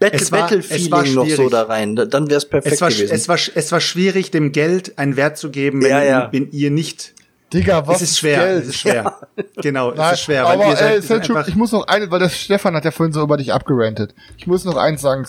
Battle 0.00 0.30
war- 0.32 0.40
Battle 0.40 0.62
Feeling 0.62 1.14
noch 1.14 1.28
so 1.30 1.48
da 1.48 1.62
rein. 1.62 1.96
Da- 1.96 2.04
Dann 2.04 2.28
wäre 2.28 2.38
es 2.38 2.44
perfekt 2.44 2.74
Es 2.74 2.80
war, 2.80 2.90
gewesen. 2.90 3.12
es, 3.14 3.28
war, 3.28 3.38
es 3.54 3.72
war 3.72 3.80
schwierig, 3.80 4.30
dem 4.32 4.52
Geld 4.52 4.98
einen 4.98 5.16
Wert 5.16 5.38
zu 5.38 5.50
geben, 5.50 5.82
wenn, 5.82 5.90
Ja, 5.90 6.02
ja. 6.02 6.28
wenn 6.32 6.50
ihr 6.50 6.70
nicht. 6.70 7.14
Digga, 7.52 7.86
was 7.86 8.02
es 8.02 8.10
ist 8.10 8.18
schwer. 8.18 8.38
Geld? 8.38 8.62
Es 8.62 8.68
ist 8.70 8.78
schwer. 8.78 9.16
Genau, 9.56 9.90
es 9.90 9.98
Nein, 9.98 10.14
ist 10.14 10.20
schwer. 10.20 10.44
Weil 10.44 10.52
aber 10.54 10.66
ihr 10.70 10.76
seid, 10.76 11.10
ey, 11.10 11.20
einfach, 11.20 11.48
ich 11.48 11.54
muss 11.54 11.72
noch 11.72 11.86
eine, 11.86 12.10
weil 12.10 12.18
der 12.18 12.28
Stefan 12.28 12.74
hat 12.74 12.84
ja 12.84 12.90
vorhin 12.90 13.12
so 13.12 13.22
über 13.22 13.36
dich 13.36 13.52
abgerantet. 13.52 14.14
Ich 14.36 14.46
muss 14.46 14.64
noch 14.64 14.76
eins 14.76 15.02
sagen. 15.02 15.26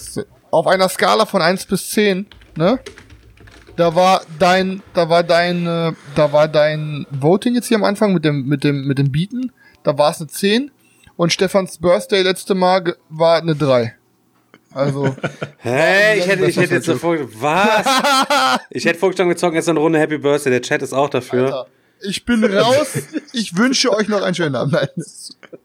Auf 0.51 0.67
einer 0.67 0.89
Skala 0.89 1.25
von 1.25 1.41
1 1.41 1.65
bis 1.65 1.91
10, 1.91 2.27
ne? 2.55 2.79
Da 3.75 3.93
war 3.93 4.21
dein, 4.39 4.81
da 4.93 5.09
war 5.09 5.23
dein, 5.23 5.67
äh, 5.67 5.91
da 6.15 6.31
war 6.31 6.47
dein 6.47 7.05
Voting 7.11 7.55
jetzt 7.55 7.67
hier 7.67 7.77
am 7.77 7.83
Anfang 7.83 8.13
mit 8.13 8.23
dem, 8.23 8.45
mit 8.45 8.63
dem, 8.63 8.87
mit 8.87 8.97
dem 8.97 9.11
Beaten. 9.11 9.51
Da 9.83 9.97
war 9.97 10.11
es 10.11 10.19
eine 10.19 10.27
10. 10.27 10.71
Und 11.17 11.33
Stefans 11.33 11.77
Birthday 11.77 12.21
letzte 12.21 12.55
Mal 12.55 12.95
war 13.09 13.41
eine 13.41 13.55
3. 13.55 13.95
Also, 14.73 15.15
Hey, 15.57 16.19
ich 16.19 16.27
hätte, 16.27 16.45
ich 16.45 16.57
hätte 16.57 16.75
jetzt 16.75 16.89
Folge. 16.91 17.27
Was? 17.39 17.85
Ich 18.69 18.85
hätte 18.85 18.99
vorgeschlagen, 18.99 19.29
wir 19.29 19.37
zocken 19.37 19.55
jetzt 19.55 19.69
eine 19.69 19.79
Runde 19.79 19.99
Happy 19.99 20.17
Birthday. 20.17 20.51
Der 20.51 20.61
Chat 20.61 20.81
ist 20.81 20.93
auch 20.93 21.09
dafür. 21.09 21.45
Alter, 21.45 21.67
ich 22.01 22.25
bin 22.25 22.43
raus. 22.43 22.87
Ich 23.33 23.57
wünsche 23.57 23.91
euch 23.93 24.07
noch 24.07 24.21
einen 24.21 24.35
schönen 24.35 24.55
Abend. 24.55 24.77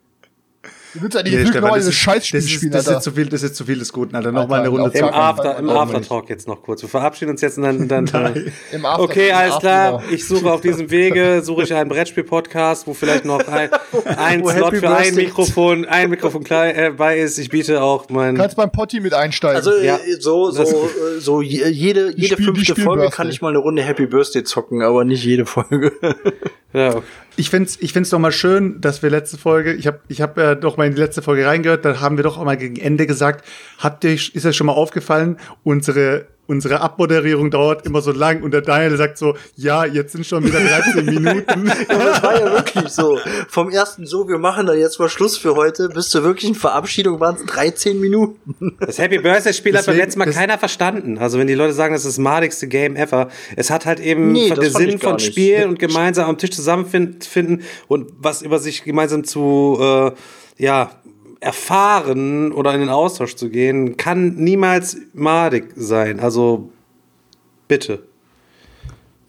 Du 0.94 1.02
willst 1.02 1.14
ja 1.16 1.22
nicht 1.22 1.32
Nee, 1.34 1.46
Stefan, 1.46 1.62
das 1.62 1.74
dieses 1.74 1.88
ist- 1.90 1.94
Scheißspiel 2.00 2.40
das 2.40 2.44
ist, 2.46 2.50
spielen, 2.52 2.72
das 2.72 2.86
ist 2.88 3.02
zu 3.02 3.12
viel, 3.12 3.26
das 3.28 3.42
ist 3.44 3.54
zu 3.54 3.64
viel 3.64 3.78
des 3.78 3.92
Guten, 3.92 4.16
Alter. 4.16 4.32
Nochmal 4.32 4.60
eine 4.60 4.68
Runde 4.70 4.90
Im 4.98 5.04
After, 5.04 5.58
im 5.58 5.68
Aftertalk 5.70 6.28
jetzt 6.28 6.48
noch 6.48 6.62
kurz. 6.62 6.82
Wir 6.82 6.88
verabschieden 6.88 7.30
uns 7.30 7.40
jetzt 7.40 7.58
und 7.58 7.64
dann. 7.64 7.86
dann 7.88 8.04
Nein. 8.12 8.52
Im 8.72 8.84
After- 8.84 9.02
okay, 9.04 9.28
im 9.30 9.36
alles 9.36 9.58
klar. 9.58 10.02
Ich 10.10 10.26
suche 10.26 10.50
auf 10.50 10.60
diesem 10.60 10.90
Wege, 10.90 11.42
suche 11.44 11.62
ich 11.62 11.72
einen 11.74 11.88
Brettspiel-Podcast, 11.88 12.86
wo 12.86 12.94
vielleicht 12.94 13.24
noch 13.24 13.46
ein, 13.46 13.70
ein 14.04 14.40
Slot 14.44 14.54
Happy 14.72 14.76
für 14.78 14.90
ein 14.96 15.14
Mikrofon, 15.14 15.84
ein 15.84 16.10
Mikrofon 16.10 16.42
klein, 16.42 16.74
äh, 16.74 16.90
bei 16.96 17.18
ist. 17.18 17.38
Ich 17.38 17.50
biete 17.50 17.82
auch 17.82 18.08
mein. 18.08 18.36
kannst 18.36 18.56
beim 18.56 18.72
Potti 18.72 19.00
mit 19.00 19.14
einsteigen. 19.14 19.56
Also 19.56 19.70
äh, 19.72 19.86
Ja. 19.86 19.98
so 20.18 20.50
so 20.50 20.62
äh, 20.62 21.20
so 21.20 21.40
je- 21.40 21.68
jede 21.68 22.12
jede 22.16 22.34
Spiel- 22.34 22.46
fünfte 22.46 22.74
Folge 22.74 23.08
kann 23.10 23.28
ich 23.28 23.40
mal 23.40 23.48
eine 23.50 23.58
Runde 23.58 23.82
Happy 23.82 24.06
Birthday 24.06 24.42
zocken, 24.44 24.82
aber 24.82 25.04
nicht 25.04 25.24
jede 25.24 25.46
Folge. 25.46 25.92
ja. 26.72 27.02
Ich 27.36 27.50
find's, 27.50 27.78
ich 27.80 27.92
find's 27.92 28.10
doch 28.10 28.18
mal 28.18 28.32
schön, 28.32 28.80
dass 28.80 29.02
wir 29.02 29.10
letzte 29.10 29.38
Folge, 29.38 29.72
ich 29.72 29.86
habe 29.86 30.00
ich 30.08 30.20
hab 30.20 30.36
ja 30.36 30.54
doch 30.54 30.76
mal 30.76 30.86
in 30.86 30.94
die 30.94 31.00
letzte 31.00 31.22
Folge 31.22 31.46
reingehört, 31.46 31.84
da 31.84 32.00
haben 32.00 32.16
wir 32.16 32.24
doch 32.24 32.38
auch 32.38 32.44
mal 32.44 32.56
gegen 32.56 32.76
Ende 32.76 33.06
gesagt, 33.06 33.46
habt 33.78 34.04
ihr, 34.04 34.12
ist 34.12 34.44
euch 34.44 34.56
schon 34.56 34.66
mal 34.66 34.74
aufgefallen, 34.74 35.38
unsere, 35.64 36.26
unsere 36.50 36.80
Abmoderierung 36.80 37.52
dauert 37.52 37.86
immer 37.86 38.02
so 38.02 38.10
lang 38.10 38.42
und 38.42 38.50
der 38.50 38.60
Daniel 38.60 38.96
sagt 38.96 39.18
so, 39.18 39.36
ja, 39.54 39.84
jetzt 39.84 40.12
sind 40.12 40.26
schon 40.26 40.44
wieder 40.44 40.58
13 40.58 41.04
Minuten. 41.04 41.70
Aber 41.88 42.04
das 42.04 42.22
war 42.24 42.40
ja 42.40 42.52
wirklich 42.52 42.88
so. 42.88 43.18
Vom 43.48 43.70
ersten 43.70 44.04
so, 44.04 44.28
wir 44.28 44.38
machen 44.38 44.66
da 44.66 44.74
jetzt 44.74 44.98
mal 44.98 45.08
Schluss 45.08 45.38
für 45.38 45.54
heute, 45.54 45.88
bis 45.90 46.10
zur 46.10 46.24
wirklichen 46.24 46.56
Verabschiedung 46.56 47.20
waren 47.20 47.36
es 47.36 47.46
13 47.46 48.00
Minuten. 48.00 48.76
Das 48.80 48.98
Happy 48.98 49.18
Birthday 49.18 49.54
Spiel 49.54 49.78
hat 49.78 49.86
beim 49.86 49.96
letzten 49.96 50.18
Mal 50.18 50.30
keiner 50.32 50.58
verstanden. 50.58 51.18
Also 51.18 51.38
wenn 51.38 51.46
die 51.46 51.54
Leute 51.54 51.72
sagen, 51.72 51.94
das 51.94 52.04
ist 52.04 52.16
das 52.16 52.18
madigste 52.18 52.66
Game 52.66 52.96
ever. 52.96 53.28
Es 53.54 53.70
hat 53.70 53.86
halt 53.86 54.00
eben 54.00 54.32
Nee, 54.32 54.50
den 54.50 54.72
Sinn 54.72 54.98
von 54.98 55.14
nicht. 55.14 55.26
Spielen 55.26 55.68
und 55.68 55.78
gemeinsam 55.78 56.28
am 56.28 56.36
Tisch 56.36 56.50
zusammenfinden 56.50 57.62
und 57.86 58.10
was 58.18 58.42
über 58.42 58.58
sich 58.58 58.82
gemeinsam 58.82 59.22
zu, 59.22 59.78
äh, 59.80 60.10
ja, 60.60 60.90
erfahren 61.40 62.52
oder 62.52 62.74
in 62.74 62.80
den 62.80 62.88
Austausch 62.90 63.34
zu 63.34 63.48
gehen, 63.48 63.96
kann 63.96 64.34
niemals 64.36 64.98
madig 65.14 65.72
sein. 65.74 66.20
Also 66.20 66.70
bitte. 67.66 68.04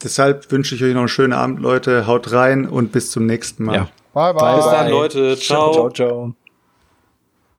Deshalb 0.03 0.51
wünsche 0.51 0.75
ich 0.75 0.83
euch 0.83 0.93
noch 0.93 1.01
einen 1.01 1.07
schönen 1.07 1.33
Abend, 1.33 1.59
Leute. 1.59 2.07
Haut 2.07 2.31
rein 2.31 2.67
und 2.67 2.91
bis 2.91 3.11
zum 3.11 3.25
nächsten 3.25 3.65
Mal. 3.65 3.75
Ja. 3.75 3.88
bye, 4.14 4.33
bye. 4.33 4.56
Bis 4.57 4.65
dann, 4.65 4.90
Leute. 4.90 5.38
Ciao. 5.38 5.73
ciao. 5.73 5.90
ciao. 5.90 6.35